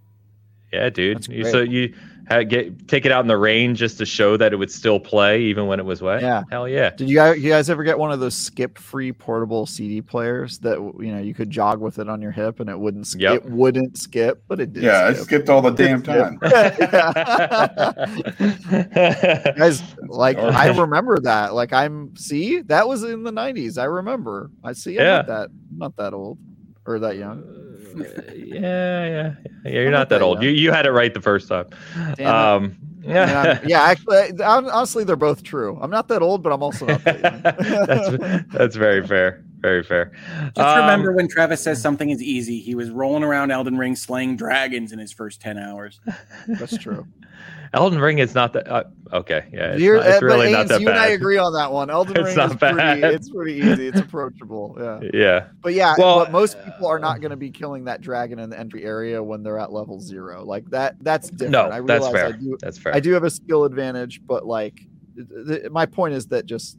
Yeah, 0.73 0.89
dude. 0.89 1.23
so 1.25 1.61
you 1.61 1.83
had, 1.83 1.95
get 2.29 2.89
take 2.89 3.07
it 3.07 3.13
out 3.13 3.23
in 3.23 3.27
the 3.27 3.37
rain 3.37 3.75
just 3.75 3.99
to 3.99 4.07
show 4.07 4.37
that 4.37 4.53
it 4.53 4.57
would 4.57 4.71
still 4.71 5.01
play 5.01 5.43
even 5.43 5.67
when 5.67 5.81
it 5.81 5.87
was 5.87 6.03
wet. 6.03 6.21
Yeah, 6.21 6.43
hell 6.51 6.69
yeah. 6.69 6.91
Did 6.91 7.09
you 7.09 7.17
guys, 7.17 7.39
you 7.39 7.51
guys 7.51 7.71
ever 7.71 7.83
get 7.83 7.99
one 7.99 8.13
of 8.13 8.21
those 8.21 8.35
skip-free 8.35 9.13
portable 9.13 9.67
CD 9.67 10.03
players 10.03 10.59
that 10.59 10.79
you 11.01 11.13
know 11.13 11.21
you 11.21 11.35
could 11.35 11.51
jog 11.51 11.81
with 11.81 11.99
it 11.99 12.09
on 12.09 12.21
your 12.21 12.31
hip 12.31 12.61
and 12.61 12.69
it 12.69 12.79
wouldn't 12.79 13.07
skip? 13.07 13.21
Yep. 13.21 13.47
It 13.47 13.51
wouldn't 13.51 13.99
skip, 13.99 14.43
but 14.47 14.61
it 14.61 14.73
did. 14.73 14.83
Yeah, 14.83 15.11
skip. 15.11 15.21
I 15.21 15.25
skipped 15.25 15.49
all 15.49 15.63
the 15.63 15.71
damn 15.71 16.03
time. 16.03 16.39
guys, 19.57 19.83
like 20.09 20.39
I 20.39 20.69
remember 20.69 21.19
that. 21.21 21.55
Like 21.55 21.73
I'm 21.73 22.15
see 22.17 22.61
that 22.63 22.87
was 22.87 23.05
in 23.05 23.23
the 23.23 23.33
'90s. 23.33 23.79
I 23.79 23.85
remember. 23.85 24.51
I 24.63 24.73
see. 24.73 24.99
I'm 24.99 25.05
yeah. 25.05 25.17
not 25.17 25.27
that 25.27 25.51
not 25.77 25.97
that 25.97 26.13
old 26.13 26.39
or 26.87 26.99
that 26.99 27.17
young 27.17 27.68
yeah, 27.99 29.07
yeah, 29.07 29.35
yeah. 29.65 29.71
You're 29.71 29.91
not 29.91 30.09
that 30.11 30.23
old. 30.23 30.43
You 30.43 30.51
you 30.51 30.73
had 30.73 30.87
it 30.87 30.93
right 30.93 31.13
the 31.13 31.21
first 31.21 31.49
time. 31.49 31.67
Um, 32.25 32.77
yeah, 33.03 33.61
yeah. 33.65 33.83
Actually, 33.83 34.41
honestly, 34.43 35.05
they're 35.05 35.17
both 35.17 35.43
true. 35.43 35.79
I'm 35.81 35.91
not 35.91 36.09
that 36.09 36.23
old, 36.23 36.43
but 36.43 36.53
I'm 36.53 36.63
also 36.63 36.87
not. 36.87 37.05
that's 37.05 38.45
that's 38.53 38.77
very 38.77 39.07
fair. 39.07 39.45
Very 39.61 39.83
fair. 39.83 40.13
Just 40.55 40.59
um, 40.59 40.81
remember 40.81 41.13
when 41.13 41.29
Travis 41.29 41.61
says 41.63 41.81
something 41.81 42.11
is 42.11 42.23
easy, 42.23 42.61
he 42.61 42.75
was 42.75 42.91
rolling 42.91 43.25
around 43.25 43.51
Elden 43.51 43.77
Ring 43.77 43.97
slaying 43.97 44.37
dragons 44.37 44.93
in 44.93 44.99
his 44.99 45.13
first 45.13 45.41
10 45.41 45.59
hours. 45.59 46.01
That's 46.49 46.77
true. 46.77 47.07
Elden 47.75 48.01
Ring 48.01 48.19
is 48.19 48.35
not 48.35 48.53
that. 48.55 48.67
Uh, 48.67 48.85
okay, 49.13 49.45
yeah, 49.53 49.73
it's, 49.73 49.83
not, 49.83 50.07
it's 50.07 50.23
really 50.23 50.53
not 50.53 50.69
that 50.69 50.81
you 50.81 50.87
bad. 50.87 50.97
and 50.97 51.05
I 51.05 51.09
agree 51.09 51.37
on 51.37 51.53
that 51.53 51.71
one. 51.71 51.91
Elden 51.91 52.17
it's 52.17 52.29
Ring 52.29 52.37
not 52.37 52.51
is 52.53 52.57
bad. 52.57 52.75
pretty. 52.75 53.15
It's 53.15 53.31
pretty 53.31 53.55
easy. 53.55 53.89
It's 53.89 54.01
approachable. 54.01 54.77
Yeah. 54.79 55.11
Yeah. 55.13 55.47
But 55.61 55.75
yeah, 55.75 55.95
well, 55.99 56.21
but 56.21 56.33
most 56.33 56.57
people 56.65 56.87
are 56.87 56.99
not 56.99 57.21
going 57.21 57.31
to 57.31 57.37
be 57.37 57.51
killing 57.51 57.85
that 57.85 58.01
dragon 58.01 58.39
in 58.39 58.49
the 58.49 58.59
entry 58.59 58.85
area 58.85 59.23
when 59.23 59.43
they're 59.43 59.59
at 59.59 59.71
level 59.73 60.01
zero. 60.01 60.45
Like 60.45 60.65
that. 60.71 60.97
That's 61.01 61.29
different. 61.31 61.53
No, 61.53 61.71
I 61.71 61.81
that's 61.81 62.09
fair. 62.09 62.27
I 62.29 62.33
do, 62.33 62.57
that's 62.61 62.79
fair. 62.79 62.95
I 62.95 63.01
do 63.01 63.13
have 63.13 63.25
a 63.25 63.31
skill 63.31 63.65
advantage, 63.65 64.23
but 64.27 64.47
like, 64.47 64.87
th- 65.47 65.71
my 65.71 65.85
point 65.85 66.15
is 66.15 66.27
that 66.29 66.47
just 66.47 66.79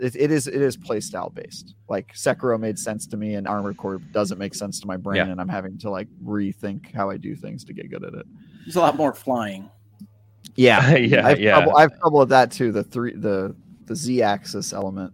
it, 0.00 0.16
it 0.16 0.30
is 0.30 0.46
it 0.46 0.60
is 0.60 0.76
playstyle 0.76 1.32
based. 1.32 1.74
Like 1.88 2.14
Sekiro 2.14 2.58
made 2.58 2.78
sense 2.78 3.06
to 3.08 3.16
me, 3.16 3.34
and 3.34 3.46
Armored 3.46 3.76
Core 3.76 3.98
doesn't 4.12 4.38
make 4.38 4.54
sense 4.54 4.80
to 4.80 4.86
my 4.86 4.96
brain, 4.96 5.16
yeah. 5.16 5.26
and 5.26 5.40
I'm 5.40 5.48
having 5.48 5.78
to 5.78 5.90
like 5.90 6.08
rethink 6.24 6.92
how 6.94 7.10
I 7.10 7.16
do 7.16 7.36
things 7.36 7.64
to 7.64 7.72
get 7.72 7.90
good 7.90 8.04
at 8.04 8.14
it. 8.14 8.26
There's 8.64 8.76
a 8.76 8.80
lot 8.80 8.96
more 8.96 9.14
flying. 9.14 9.70
Yeah, 10.56 10.94
yeah, 10.96 11.26
I've 11.26 11.40
yeah. 11.40 11.52
Trouble, 11.52 11.76
I 11.76 11.82
have 11.82 11.98
trouble 11.98 12.18
with 12.20 12.28
that 12.30 12.50
too. 12.50 12.72
The 12.72 12.84
three, 12.84 13.14
the 13.14 13.54
the 13.84 13.96
z-axis 13.96 14.72
element 14.72 15.12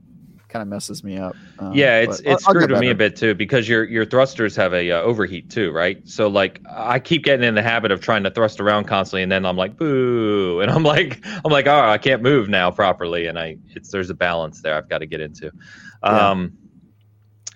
kind 0.56 0.62
of 0.62 0.68
messes 0.68 1.04
me 1.04 1.18
up. 1.18 1.36
Um, 1.58 1.74
yeah, 1.74 2.00
it's 2.00 2.20
it's 2.20 2.46
I'll, 2.46 2.54
screwed 2.54 2.70
I'll 2.70 2.76
with 2.76 2.80
me 2.80 2.88
a 2.88 2.94
bit 2.94 3.14
too 3.14 3.34
because 3.34 3.68
your 3.68 3.84
your 3.84 4.06
thrusters 4.06 4.56
have 4.56 4.72
a 4.72 4.90
uh, 4.90 5.02
overheat 5.02 5.50
too, 5.50 5.70
right? 5.70 6.00
So 6.08 6.28
like 6.28 6.62
I 6.70 6.98
keep 6.98 7.24
getting 7.24 7.46
in 7.46 7.54
the 7.54 7.62
habit 7.62 7.92
of 7.92 8.00
trying 8.00 8.22
to 8.24 8.30
thrust 8.30 8.58
around 8.58 8.84
constantly, 8.84 9.22
and 9.22 9.30
then 9.30 9.44
I'm 9.44 9.56
like 9.56 9.76
boo, 9.76 10.60
and 10.62 10.70
I'm 10.70 10.82
like 10.82 11.20
I'm 11.44 11.52
like 11.52 11.66
oh 11.66 11.78
I 11.78 11.98
can't 11.98 12.22
move 12.22 12.48
now 12.48 12.70
properly, 12.70 13.26
and 13.26 13.38
I 13.38 13.58
it's 13.74 13.90
there's 13.90 14.08
a 14.08 14.14
balance 14.14 14.62
there 14.62 14.74
I've 14.74 14.88
got 14.88 14.98
to 14.98 15.06
get 15.06 15.20
into. 15.20 15.52
Um, 16.02 16.56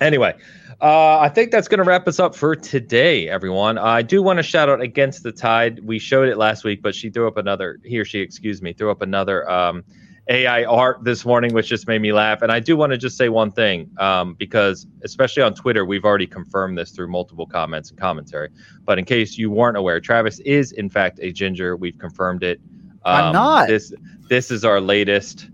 yeah. 0.00 0.06
Anyway, 0.06 0.34
uh, 0.80 1.18
I 1.18 1.28
think 1.28 1.50
that's 1.50 1.68
going 1.68 1.78
to 1.78 1.84
wrap 1.84 2.06
us 2.08 2.18
up 2.18 2.34
for 2.34 2.56
today, 2.56 3.28
everyone. 3.28 3.76
I 3.76 4.00
do 4.00 4.22
want 4.22 4.38
to 4.38 4.42
shout 4.42 4.70
out 4.70 4.80
Against 4.80 5.22
the 5.22 5.30
Tide. 5.30 5.84
We 5.84 5.98
showed 5.98 6.26
it 6.26 6.38
last 6.38 6.64
week, 6.64 6.80
but 6.80 6.94
she 6.94 7.10
threw 7.10 7.28
up 7.28 7.36
another, 7.36 7.78
he 7.84 7.98
or 7.98 8.06
she, 8.06 8.20
excuse 8.20 8.62
me, 8.62 8.72
threw 8.72 8.90
up 8.90 9.02
another 9.02 9.48
um, 9.50 9.84
AI 10.30 10.64
art 10.64 11.02
this 11.02 11.26
morning, 11.26 11.52
which 11.52 11.66
just 11.66 11.88
made 11.88 12.00
me 12.00 12.12
laugh. 12.12 12.40
And 12.40 12.52
I 12.52 12.60
do 12.60 12.76
want 12.76 12.92
to 12.92 12.98
just 12.98 13.18
say 13.18 13.28
one 13.28 13.50
thing, 13.50 13.90
um, 13.98 14.34
because 14.34 14.86
especially 15.02 15.42
on 15.42 15.54
Twitter, 15.54 15.84
we've 15.84 16.04
already 16.04 16.26
confirmed 16.26 16.78
this 16.78 16.92
through 16.92 17.08
multiple 17.08 17.46
comments 17.46 17.90
and 17.90 17.98
commentary. 17.98 18.48
But 18.84 18.98
in 19.00 19.04
case 19.04 19.36
you 19.36 19.50
weren't 19.50 19.76
aware, 19.76 20.00
Travis 20.00 20.38
is 20.40 20.70
in 20.72 20.88
fact 20.88 21.18
a 21.20 21.32
ginger. 21.32 21.76
We've 21.76 21.98
confirmed 21.98 22.44
it. 22.44 22.60
Um, 23.04 23.24
I'm 23.24 23.32
not. 23.32 23.68
This 23.68 23.92
this 24.28 24.52
is 24.52 24.64
our 24.64 24.80
latest. 24.80 25.48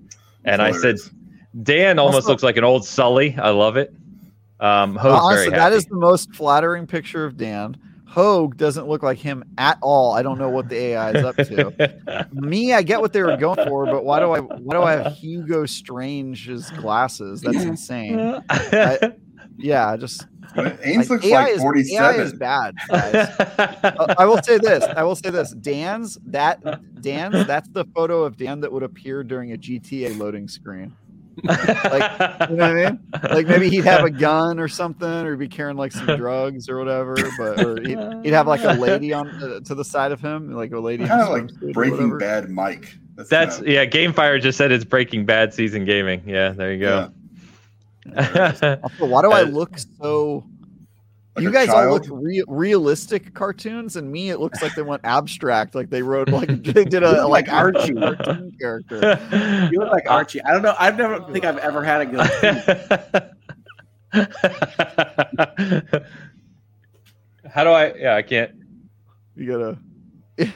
And 0.44 0.60
I 0.60 0.72
said, 0.72 0.98
Dan 1.62 1.98
almost 1.98 2.16
also, 2.16 2.28
looks 2.28 2.42
like 2.42 2.58
an 2.58 2.64
old 2.64 2.84
Sully. 2.84 3.34
I 3.38 3.50
love 3.50 3.76
it. 3.76 3.92
Um, 4.60 4.98
Honestly, 4.98 5.50
that 5.50 5.72
is 5.72 5.86
the 5.86 5.96
most 5.96 6.34
flattering 6.34 6.86
picture 6.86 7.24
of 7.24 7.36
Dan. 7.36 7.76
Hoeg 8.16 8.56
doesn't 8.56 8.88
look 8.88 9.02
like 9.02 9.18
him 9.18 9.44
at 9.58 9.76
all. 9.82 10.14
I 10.14 10.22
don't 10.22 10.38
know 10.38 10.48
what 10.48 10.70
the 10.70 10.76
AI 10.76 11.10
is 11.10 11.22
up 11.24 11.36
to. 11.36 12.26
Me, 12.32 12.72
I 12.72 12.80
get 12.82 13.02
what 13.02 13.12
they 13.12 13.22
were 13.22 13.36
going 13.36 13.68
for, 13.68 13.84
but 13.84 14.06
why 14.06 14.20
do 14.20 14.32
I 14.32 14.40
why 14.40 14.74
do 14.74 14.82
I 14.82 14.92
have 14.92 15.12
Hugo 15.12 15.66
Strange's 15.66 16.70
glasses? 16.70 17.42
That's 17.42 17.62
insane. 17.62 18.18
Yeah, 18.18 18.40
I, 18.50 19.12
yeah, 19.58 19.96
just 19.98 20.26
Ains 20.54 21.10
looks 21.10 21.26
AI 21.26 21.50
like 21.50 21.56
47. 21.58 22.20
AI 22.20 22.22
is 22.22 22.32
bad, 22.32 22.74
uh, 22.90 24.14
I 24.18 24.24
will 24.24 24.42
say 24.42 24.56
this. 24.56 24.84
I 24.84 25.02
will 25.02 25.16
say 25.16 25.28
this. 25.28 25.52
Dan's 25.52 26.16
that 26.24 26.62
Dan's 27.02 27.46
that's 27.46 27.68
the 27.68 27.84
photo 27.94 28.24
of 28.24 28.38
Dan 28.38 28.60
that 28.60 28.72
would 28.72 28.82
appear 28.82 29.24
during 29.24 29.52
a 29.52 29.58
GTA 29.58 30.16
loading 30.16 30.48
screen 30.48 30.96
like 31.44 32.48
you 32.48 32.56
know 32.56 32.68
what 32.68 32.76
I 32.76 32.90
mean? 32.90 33.00
Like 33.22 33.46
maybe 33.46 33.68
he'd 33.68 33.84
have 33.84 34.04
a 34.04 34.10
gun 34.10 34.58
or 34.58 34.68
something, 34.68 35.08
or 35.08 35.32
he'd 35.32 35.38
be 35.38 35.48
carrying 35.48 35.76
like 35.76 35.92
some 35.92 36.06
drugs 36.16 36.68
or 36.68 36.78
whatever. 36.78 37.16
But 37.36 37.64
or 37.64 37.80
he'd, 37.80 37.98
he'd 38.24 38.32
have 38.32 38.46
like 38.46 38.64
a 38.64 38.72
lady 38.72 39.12
on 39.12 39.28
uh, 39.42 39.60
to 39.60 39.74
the 39.74 39.84
side 39.84 40.12
of 40.12 40.20
him, 40.20 40.52
like 40.52 40.72
a 40.72 40.80
lady. 40.80 41.06
Kind 41.06 41.22
of 41.22 41.28
like 41.28 41.74
Breaking 41.74 42.16
Bad, 42.18 42.48
Mike. 42.48 42.96
That's, 43.16 43.28
That's 43.28 43.60
yeah. 43.62 43.86
GameFire 43.86 44.40
just 44.40 44.58
said 44.58 44.72
it's 44.72 44.84
Breaking 44.84 45.24
Bad 45.24 45.52
season 45.54 45.84
gaming. 45.84 46.22
Yeah, 46.26 46.50
there 46.50 46.72
you 46.72 46.80
go. 46.80 47.10
Yeah. 48.06 48.76
why 48.98 49.22
do 49.22 49.32
I 49.32 49.42
look 49.42 49.78
so 49.78 50.44
like 51.36 51.42
you 51.42 51.52
guys 51.52 51.68
all 51.68 51.90
look 51.90 52.06
re- 52.10 52.44
realistic 52.48 53.34
cartoons, 53.34 53.96
and 53.96 54.10
me, 54.10 54.30
it 54.30 54.40
looks 54.40 54.62
like 54.62 54.74
they 54.74 54.80
went 54.80 55.02
abstract. 55.04 55.74
Like 55.74 55.90
they 55.90 56.00
wrote 56.00 56.30
like 56.30 56.48
they 56.62 56.84
did 56.84 57.02
a 57.02 57.26
like, 57.26 57.50
Archie 57.50 57.92
cartoon 57.94 58.56
character. 58.58 59.20
You 59.70 59.80
look 59.80 59.92
like 59.92 60.08
Archie. 60.08 60.42
I 60.42 60.52
don't 60.52 60.62
know. 60.62 60.74
I've 60.78 60.96
never 60.96 61.20
think 61.32 61.44
I've 61.44 61.58
ever 61.58 61.84
had 61.84 62.00
a 62.00 62.06
good. 62.06 62.20
How 67.50 67.64
do 67.64 67.70
I? 67.70 67.92
Yeah, 67.94 68.14
I 68.14 68.22
can't. 68.22 68.52
You 69.34 69.78
gotta. 70.38 70.52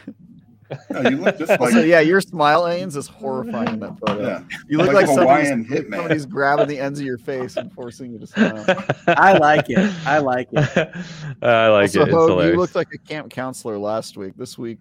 No, 0.91 1.01
you 1.11 1.17
look 1.17 1.39
just 1.39 1.61
like. 1.61 1.75
yeah, 1.87 2.01
your 2.01 2.21
smile, 2.21 2.63
Ains, 2.63 2.97
is 2.97 3.07
horrifying 3.07 3.69
in 3.69 3.81
that 3.81 3.99
photo. 3.99 4.23
Yeah. 4.23 4.43
You 4.69 4.79
look 4.79 4.93
like, 4.93 5.07
like 5.07 5.17
somebody's, 5.17 5.69
somebody's 5.69 6.27
grabbing 6.27 6.69
the 6.69 6.79
ends 6.79 7.01
of 7.01 7.07
your 7.07 7.19
face 7.19 7.57
and 7.57 7.73
forcing 7.73 8.13
you 8.13 8.19
to 8.19 8.27
smile. 8.27 8.65
I 9.07 9.37
like 9.39 9.69
it. 9.69 9.93
I 10.07 10.19
like 10.19 10.49
it. 10.53 10.77
I 11.43 11.69
like 11.69 11.97
also, 11.97 12.03
it. 12.03 12.09
Hoeg, 12.11 12.53
you 12.53 12.57
looked 12.57 12.75
like 12.75 12.89
a 12.95 12.99
camp 12.99 13.31
counselor 13.31 13.79
last 13.79 14.17
week. 14.17 14.35
This 14.37 14.59
week, 14.59 14.79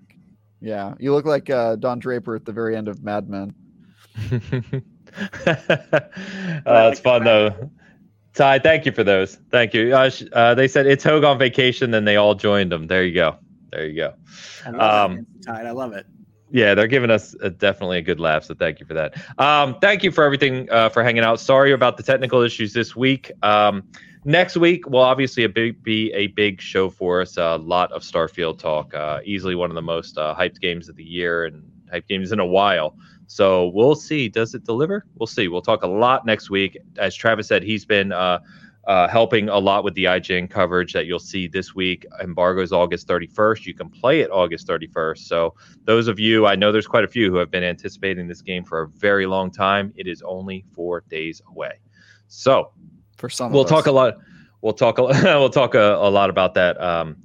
yeah, 0.61 0.93
you 0.99 1.13
look 1.13 1.25
like 1.25 1.49
uh, 1.49 1.75
Don 1.75 1.99
Draper 1.99 2.35
at 2.35 2.45
the 2.45 2.51
very 2.51 2.75
end 2.75 2.87
of 2.87 3.03
Mad 3.03 3.29
Men. 3.29 3.53
uh, 4.31 5.61
that's 6.65 6.99
fun 6.99 7.23
though. 7.23 7.69
Ty, 8.35 8.59
thank 8.59 8.85
you 8.85 8.91
for 8.91 9.03
those. 9.03 9.35
Thank 9.51 9.73
you. 9.73 9.93
Uh, 9.93 10.09
uh, 10.33 10.53
they 10.53 10.67
said 10.67 10.85
it's 10.85 11.03
Hoeg 11.03 11.25
on 11.25 11.39
vacation, 11.39 11.91
then 11.91 12.05
they 12.05 12.15
all 12.15 12.35
joined 12.35 12.71
them. 12.71 12.87
There 12.87 13.03
you 13.03 13.13
go. 13.13 13.37
There 13.71 13.87
you 13.87 13.95
go. 13.95 14.13
I 14.65 14.69
um, 14.69 15.25
Tide. 15.45 15.65
I 15.65 15.71
love 15.71 15.93
it. 15.93 16.05
Yeah, 16.51 16.73
they're 16.73 16.87
giving 16.87 17.11
us 17.11 17.35
a, 17.41 17.49
definitely 17.49 17.99
a 17.99 18.01
good 18.01 18.19
laugh. 18.19 18.43
So 18.43 18.55
thank 18.55 18.79
you 18.79 18.85
for 18.85 18.95
that. 18.95 19.15
Um, 19.37 19.77
thank 19.79 20.03
you 20.03 20.11
for 20.11 20.23
everything 20.23 20.69
uh, 20.71 20.89
for 20.89 21.03
hanging 21.03 21.23
out. 21.23 21.39
Sorry 21.39 21.73
about 21.73 21.97
the 21.97 22.03
technical 22.03 22.41
issues 22.41 22.73
this 22.73 22.95
week. 22.95 23.31
Um, 23.43 23.83
next 24.25 24.57
week 24.57 24.89
will 24.89 25.01
obviously 25.01 25.43
a 25.43 25.49
big, 25.49 25.83
be 25.83 26.11
a 26.13 26.27
big 26.27 26.59
show 26.59 26.89
for 26.89 27.21
us. 27.21 27.37
A 27.37 27.57
lot 27.57 27.91
of 27.91 28.01
Starfield 28.01 28.57
talk. 28.57 28.95
Uh, 28.95 29.19
easily 29.23 29.53
one 29.53 29.69
of 29.69 29.75
the 29.75 29.81
most 29.83 30.17
uh, 30.17 30.33
hyped 30.35 30.59
games 30.59 30.89
of 30.89 30.95
the 30.95 31.03
year 31.03 31.45
and 31.45 31.71
hyped 31.93 32.07
games 32.07 32.31
in 32.31 32.39
a 32.39 32.45
while. 32.45 32.95
So 33.27 33.67
we'll 33.67 33.93
see. 33.93 34.27
Does 34.27 34.55
it 34.55 34.63
deliver? 34.63 35.05
We'll 35.19 35.27
see. 35.27 35.49
We'll 35.49 35.61
talk 35.61 35.83
a 35.83 35.87
lot 35.87 36.25
next 36.25 36.49
week. 36.49 36.79
As 36.97 37.13
Travis 37.13 37.47
said, 37.47 37.61
he's 37.61 37.85
been 37.85 38.11
uh, 38.89 39.07
helping 39.07 39.49
a 39.49 39.57
lot 39.59 39.83
with 39.83 39.93
the 39.93 40.05
IGN 40.05 40.49
coverage 40.49 40.93
that 40.93 41.05
you'll 41.05 41.19
see 41.19 41.47
this 41.47 41.75
week. 41.75 42.07
Embargo 42.19 42.59
is 42.63 42.73
August 42.73 43.07
31st. 43.07 43.67
You 43.67 43.75
can 43.75 43.87
play 43.87 44.21
it 44.21 44.31
August 44.31 44.67
31st. 44.67 45.19
So, 45.19 45.53
those 45.83 46.07
of 46.07 46.19
you, 46.19 46.47
I 46.47 46.55
know 46.55 46.71
there's 46.71 46.87
quite 46.87 47.03
a 47.03 47.07
few 47.07 47.29
who 47.29 47.35
have 47.35 47.51
been 47.51 47.63
anticipating 47.63 48.27
this 48.27 48.41
game 48.41 48.63
for 48.63 48.81
a 48.81 48.87
very 48.87 49.27
long 49.27 49.51
time. 49.51 49.93
It 49.95 50.07
is 50.07 50.23
only 50.23 50.65
four 50.73 51.03
days 51.07 51.39
away. 51.51 51.73
So, 52.29 52.71
for 53.17 53.29
some, 53.29 53.53
we'll 53.53 53.63
talk 53.63 53.85
a 53.85 53.91
lot. 53.91 54.17
We'll 54.61 54.73
talk. 54.73 54.97
A, 54.97 55.03
we'll 55.23 55.51
talk 55.51 55.75
a, 55.75 55.93
a 55.93 56.09
lot 56.09 56.31
about 56.31 56.55
that. 56.55 56.81
Um, 56.81 57.17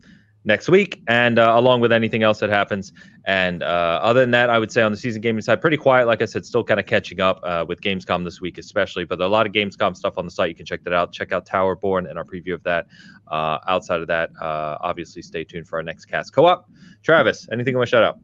next 0.44 0.68
week, 0.68 1.02
and 1.08 1.38
uh, 1.38 1.54
along 1.56 1.80
with 1.80 1.92
anything 1.92 2.22
else 2.22 2.40
that 2.40 2.50
happens. 2.50 2.92
And 3.26 3.62
uh, 3.62 4.00
other 4.02 4.20
than 4.20 4.32
that, 4.32 4.50
I 4.50 4.58
would 4.58 4.70
say 4.70 4.82
on 4.82 4.92
the 4.92 4.98
season 4.98 5.22
gaming 5.22 5.40
side, 5.40 5.60
pretty 5.60 5.78
quiet. 5.78 6.06
Like 6.06 6.20
I 6.20 6.26
said, 6.26 6.44
still 6.44 6.62
kind 6.62 6.78
of 6.78 6.84
catching 6.84 7.20
up 7.20 7.40
uh, 7.42 7.64
with 7.66 7.80
Gamescom 7.80 8.22
this 8.22 8.40
week, 8.40 8.58
especially. 8.58 9.04
But 9.04 9.20
a 9.20 9.26
lot 9.26 9.46
of 9.46 9.52
Gamescom 9.52 9.96
stuff 9.96 10.18
on 10.18 10.26
the 10.26 10.30
site. 10.30 10.50
You 10.50 10.54
can 10.54 10.66
check 10.66 10.84
that 10.84 10.92
out. 10.92 11.12
Check 11.12 11.32
out 11.32 11.46
Towerborn 11.46 12.08
and 12.08 12.18
our 12.18 12.24
preview 12.24 12.52
of 12.52 12.62
that. 12.64 12.86
Uh, 13.28 13.58
outside 13.66 14.00
of 14.00 14.08
that, 14.08 14.30
uh, 14.40 14.76
obviously, 14.82 15.22
stay 15.22 15.42
tuned 15.42 15.66
for 15.66 15.76
our 15.76 15.82
next 15.82 16.04
cast 16.04 16.34
co-op. 16.34 16.68
Travis, 17.02 17.48
anything 17.50 17.72
you 17.72 17.78
want 17.78 17.88
to 17.88 17.90
shout 17.90 18.04
out? 18.04 18.18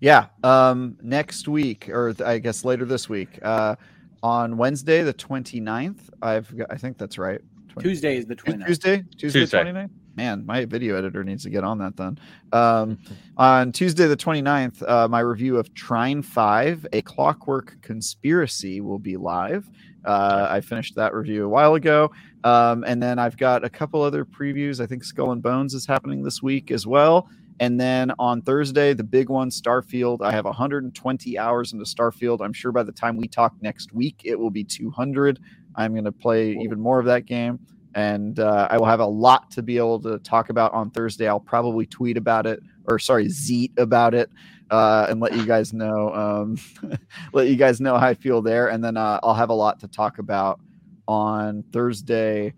Yeah, 0.00 0.26
um, 0.42 0.96
next 1.02 1.46
week, 1.46 1.88
or 1.90 2.12
th- 2.12 2.26
I 2.26 2.38
guess 2.38 2.64
later 2.64 2.84
this 2.84 3.08
week, 3.08 3.38
uh, 3.42 3.76
on 4.22 4.56
Wednesday 4.56 5.02
the 5.02 5.14
29th, 5.14 6.10
I've 6.22 6.54
got, 6.56 6.66
I 6.70 6.76
think 6.76 6.98
that's 6.98 7.18
right. 7.18 7.40
20, 7.68 7.88
Tuesday 7.88 8.16
is 8.16 8.26
the 8.26 8.36
29th. 8.36 8.66
Tuesday, 8.66 9.04
Tuesday, 9.16 9.40
Tuesday. 9.40 9.64
29th? 9.64 9.90
Man, 10.16 10.44
my 10.46 10.64
video 10.64 10.96
editor 10.96 11.24
needs 11.24 11.42
to 11.44 11.50
get 11.50 11.64
on 11.64 11.78
that 11.78 11.96
then. 11.96 12.18
Um, 12.52 12.98
on 13.36 13.72
Tuesday, 13.72 14.06
the 14.06 14.16
29th, 14.16 14.88
uh, 14.88 15.08
my 15.08 15.20
review 15.20 15.56
of 15.56 15.72
Trine 15.74 16.22
5, 16.22 16.86
A 16.92 17.02
Clockwork 17.02 17.80
Conspiracy, 17.82 18.80
will 18.80 18.98
be 18.98 19.16
live. 19.16 19.68
Uh, 20.04 20.46
I 20.50 20.60
finished 20.60 20.94
that 20.96 21.14
review 21.14 21.44
a 21.44 21.48
while 21.48 21.74
ago. 21.74 22.12
Um, 22.44 22.84
and 22.84 23.02
then 23.02 23.18
I've 23.18 23.36
got 23.36 23.64
a 23.64 23.70
couple 23.70 24.02
other 24.02 24.24
previews. 24.24 24.80
I 24.80 24.86
think 24.86 25.02
Skull 25.02 25.32
and 25.32 25.42
Bones 25.42 25.74
is 25.74 25.86
happening 25.86 26.22
this 26.22 26.42
week 26.42 26.70
as 26.70 26.86
well. 26.86 27.28
And 27.60 27.80
then 27.80 28.12
on 28.18 28.42
Thursday, 28.42 28.94
the 28.94 29.04
big 29.04 29.28
one, 29.28 29.48
Starfield. 29.48 30.22
I 30.22 30.32
have 30.32 30.44
120 30.44 31.38
hours 31.38 31.72
into 31.72 31.84
Starfield. 31.84 32.40
I'm 32.40 32.52
sure 32.52 32.72
by 32.72 32.82
the 32.82 32.92
time 32.92 33.16
we 33.16 33.28
talk 33.28 33.54
next 33.62 33.92
week, 33.92 34.22
it 34.24 34.38
will 34.38 34.50
be 34.50 34.64
200. 34.64 35.38
I'm 35.76 35.92
going 35.92 36.04
to 36.04 36.12
play 36.12 36.50
even 36.60 36.80
more 36.80 36.98
of 36.98 37.06
that 37.06 37.26
game 37.26 37.60
and 37.94 38.38
uh, 38.38 38.68
I 38.70 38.78
will 38.78 38.86
have 38.86 39.00
a 39.00 39.06
lot 39.06 39.50
to 39.52 39.62
be 39.62 39.76
able 39.78 40.00
to 40.00 40.18
talk 40.18 40.50
about 40.50 40.72
on 40.72 40.90
Thursday. 40.90 41.28
I'll 41.28 41.40
probably 41.40 41.86
tweet 41.86 42.16
about 42.16 42.46
it, 42.46 42.60
or 42.86 42.98
sorry, 42.98 43.28
zeet 43.28 43.72
about 43.78 44.14
it, 44.14 44.30
uh, 44.70 45.06
and 45.08 45.20
let 45.20 45.34
you 45.36 45.46
guys 45.46 45.72
know, 45.72 46.12
um, 46.12 46.58
let 47.32 47.48
you 47.48 47.56
guys 47.56 47.80
know 47.80 47.96
how 47.96 48.08
I 48.08 48.14
feel 48.14 48.42
there. 48.42 48.68
And 48.68 48.82
then 48.82 48.96
uh, 48.96 49.20
I'll 49.22 49.34
have 49.34 49.50
a 49.50 49.54
lot 49.54 49.80
to 49.80 49.88
talk 49.88 50.18
about 50.18 50.60
on 51.06 51.62
Thursday, 51.72 52.54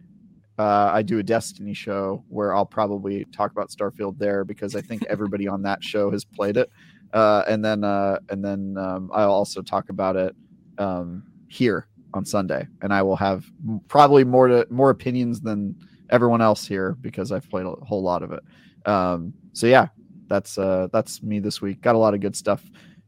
uh, 0.59 0.91
I 0.93 1.03
do 1.03 1.19
a 1.19 1.23
Destiny 1.23 1.75
show 1.75 2.25
where 2.29 2.55
I'll 2.55 2.67
probably 2.67 3.25
talk 3.27 3.51
about 3.51 3.69
Starfield 3.69 4.19
there 4.19 4.45
because 4.45 4.75
I 4.75 4.81
think 4.81 5.05
everybody 5.05 5.47
on 5.47 5.63
that 5.63 5.85
show 5.85 6.11
has 6.11 6.25
played 6.25 6.57
it. 6.57 6.71
Uh, 7.13 7.43
and 7.47 7.65
then 7.65 7.85
uh, 7.85 8.19
and 8.31 8.45
then 8.45 8.77
um, 8.79 9.11
I'll 9.13 9.33
also 9.33 9.63
talk 9.63 9.91
about 9.91 10.17
it 10.17 10.35
um, 10.79 11.23
here 11.49 11.87
on 12.15 12.25
Sunday, 12.25 12.67
and 12.83 12.93
I 12.93 13.03
will 13.03 13.17
have 13.17 13.45
probably 13.89 14.25
more 14.25 14.49
to 14.49 14.67
more 14.71 14.91
opinions 14.91 15.41
than 15.41 15.77
everyone 16.11 16.41
else 16.41 16.67
here 16.67 16.97
because 17.01 17.33
I've 17.33 17.49
played 17.51 17.67
a 17.67 17.71
whole 17.85 18.03
lot 18.03 18.23
of 18.23 18.33
it. 18.33 18.43
Um, 18.87 19.35
so 19.53 19.67
yeah, 19.67 19.89
that's 20.29 20.59
uh, 20.59 20.89
that's 20.93 21.23
me 21.23 21.39
this 21.41 21.61
week. 21.61 21.81
Got 21.81 21.95
a 21.95 21.99
lot 21.99 22.15
of 22.15 22.21
good 22.21 22.37
stuff 22.37 22.63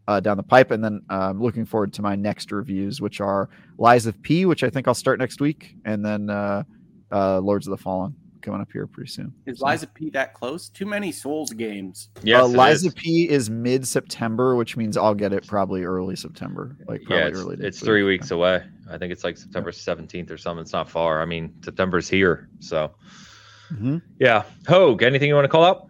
uh, 0.06 0.20
down 0.20 0.36
the 0.36 0.42
pipe, 0.42 0.70
and 0.70 0.82
then 0.82 1.02
I'm 1.08 1.40
looking 1.40 1.64
forward 1.64 1.92
to 1.94 2.02
my 2.02 2.16
next 2.16 2.52
reviews, 2.52 3.00
which 3.00 3.20
are 3.20 3.48
Lies 3.78 4.06
of 4.06 4.20
P, 4.22 4.44
which 4.46 4.64
I 4.64 4.70
think 4.70 4.88
I'll 4.88 4.94
start 4.94 5.18
next 5.18 5.40
week, 5.40 5.76
and 5.84 6.04
then 6.04 6.30
uh, 6.30 6.64
uh, 7.12 7.40
Lords 7.40 7.66
of 7.66 7.72
the 7.72 7.82
Fallen 7.82 8.14
coming 8.42 8.60
up 8.60 8.70
here 8.72 8.86
pretty 8.86 9.10
soon. 9.10 9.32
Is 9.46 9.58
so. 9.58 9.66
Lies 9.66 9.82
of 9.82 9.92
P 9.94 10.10
that 10.10 10.34
close? 10.34 10.68
Too 10.68 10.86
many 10.86 11.12
Souls 11.12 11.50
games. 11.50 12.08
Yeah, 12.22 12.42
uh, 12.42 12.48
Lies 12.48 12.84
of 12.84 12.94
P 12.94 13.28
is 13.28 13.50
mid 13.50 13.86
September, 13.86 14.56
which 14.56 14.76
means 14.76 14.96
I'll 14.96 15.14
get 15.14 15.32
it 15.32 15.46
probably 15.46 15.84
early 15.84 16.16
September. 16.16 16.76
Like 16.86 17.02
probably 17.02 17.16
yeah, 17.16 17.28
it's, 17.28 17.38
early. 17.38 17.56
It's 17.60 17.80
three 17.80 18.02
weeks 18.02 18.30
away. 18.30 18.62
I 18.90 18.98
think 18.98 19.12
it's 19.12 19.24
like 19.24 19.36
September 19.36 19.72
seventeenth 19.72 20.30
or 20.30 20.38
something. 20.38 20.62
It's 20.62 20.72
not 20.72 20.88
far. 20.88 21.22
I 21.22 21.24
mean, 21.24 21.54
September's 21.62 22.08
here, 22.08 22.48
so 22.60 22.90
mm-hmm. 23.72 23.98
yeah. 24.18 24.44
Hoeg, 24.64 25.02
anything 25.02 25.28
you 25.28 25.34
want 25.34 25.44
to 25.44 25.48
call 25.48 25.64
out? 25.64 25.88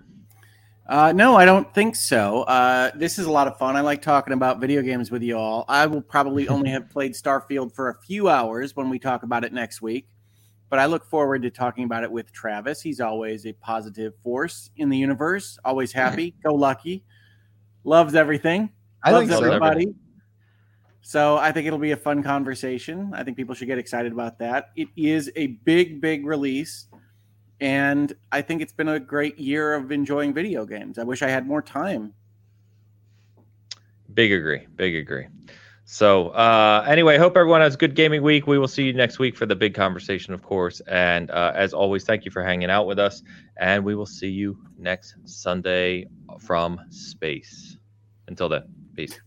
Uh, 0.89 1.13
no, 1.13 1.37
I 1.37 1.45
don't 1.45 1.73
think 1.75 1.95
so. 1.95 2.45
Uh, 2.45 2.91
this 2.95 3.19
is 3.19 3.27
a 3.27 3.31
lot 3.31 3.47
of 3.47 3.59
fun. 3.59 3.77
I 3.77 3.83
like 3.83 4.01
talking 4.01 4.33
about 4.33 4.59
video 4.59 4.81
games 4.81 5.11
with 5.11 5.23
you 5.23 5.37
all. 5.37 5.67
I 5.69 5.87
will 5.87 6.01
probably 6.01 6.49
only 6.49 6.71
have 6.71 6.89
played 6.89 7.13
Starfield 7.13 7.75
for 7.75 7.91
a 7.91 8.01
few 8.01 8.29
hours 8.31 8.75
when 8.75 8.89
we 8.89 8.99
talk 8.99 9.23
about 9.23 9.45
it 9.45 9.53
next 9.53 9.83
week, 9.83 10.09
but 10.71 10.79
I 10.79 10.87
look 10.87 11.05
forward 11.05 11.43
to 11.43 11.51
talking 11.51 11.85
about 11.85 12.05
it 12.05 12.11
with 12.11 12.33
Travis. 12.33 12.81
He's 12.81 13.01
always 13.01 13.47
a 13.47 13.53
positive 13.55 14.15
force 14.23 14.71
in 14.77 14.89
the 14.89 14.97
universe, 14.97 15.59
always 15.65 15.91
mm-hmm. 15.91 16.01
happy, 16.01 16.35
go 16.43 16.55
lucky, 16.55 17.05
loves 17.85 18.15
everything, 18.15 18.71
I 19.03 19.13
loves 19.13 19.31
everybody. 19.31 19.87
So. 19.87 19.93
so 21.03 21.37
I 21.37 21.53
think 21.53 21.67
it'll 21.67 21.79
be 21.79 21.93
a 21.93 21.97
fun 21.97 22.23
conversation. 22.23 23.13
I 23.15 23.25
think 23.25 23.37
people 23.37 23.55
should 23.55 23.69
get 23.69 23.79
excited 23.79 24.13
about 24.13 24.39
that. 24.41 24.71
It 24.77 24.89
is 24.97 25.31
a 25.37 25.49
big, 25.65 26.01
big 26.01 26.27
release 26.27 26.87
and 27.61 28.13
I 28.31 28.43
think 28.43 28.63
it's 28.63 28.73
been 28.73 28.89
a 28.89 29.01
great 29.01 29.39
year 29.39 29.75
of 29.75 29.91
enjoying 29.91 30.33
video 30.33 30.65
games. 30.65 30.99
I 30.99 31.03
wish 31.03 31.23
I 31.23 31.29
had 31.29 31.47
more 31.47 31.63
time. 31.63 32.15
Big 34.15 34.33
agree. 34.33 34.67
Big 34.77 34.95
agree. 34.95 35.27
So, 35.91 36.29
uh, 36.29 36.85
anyway, 36.87 37.17
hope 37.17 37.35
everyone 37.35 37.63
has 37.63 37.73
a 37.75 37.79
good 37.79 37.95
gaming 37.95 38.23
week. 38.23 38.47
We 38.47 38.59
will 38.59 38.69
see 38.69 38.83
you 38.83 38.93
next 38.93 39.19
week 39.19 39.35
for 39.35 39.47
the 39.47 39.57
big 39.57 39.73
conversation, 39.73 40.35
of 40.35 40.43
course. 40.43 40.81
And 40.81 41.31
uh, 41.31 41.53
as 41.55 41.73
always, 41.73 42.05
thank 42.05 42.27
you 42.27 42.31
for 42.31 42.45
hanging 42.45 42.69
out 42.69 42.87
with 42.87 42.99
us. 42.99 43.23
And 43.57 43.87
we 43.87 43.95
will 43.95 44.05
see 44.05 44.29
you 44.29 44.59
next 44.77 45.15
Sunday 45.25 46.05
from 46.41 46.79
space. 46.91 47.79
Until 48.27 48.51
then, 48.51 48.65
peace. 48.95 49.19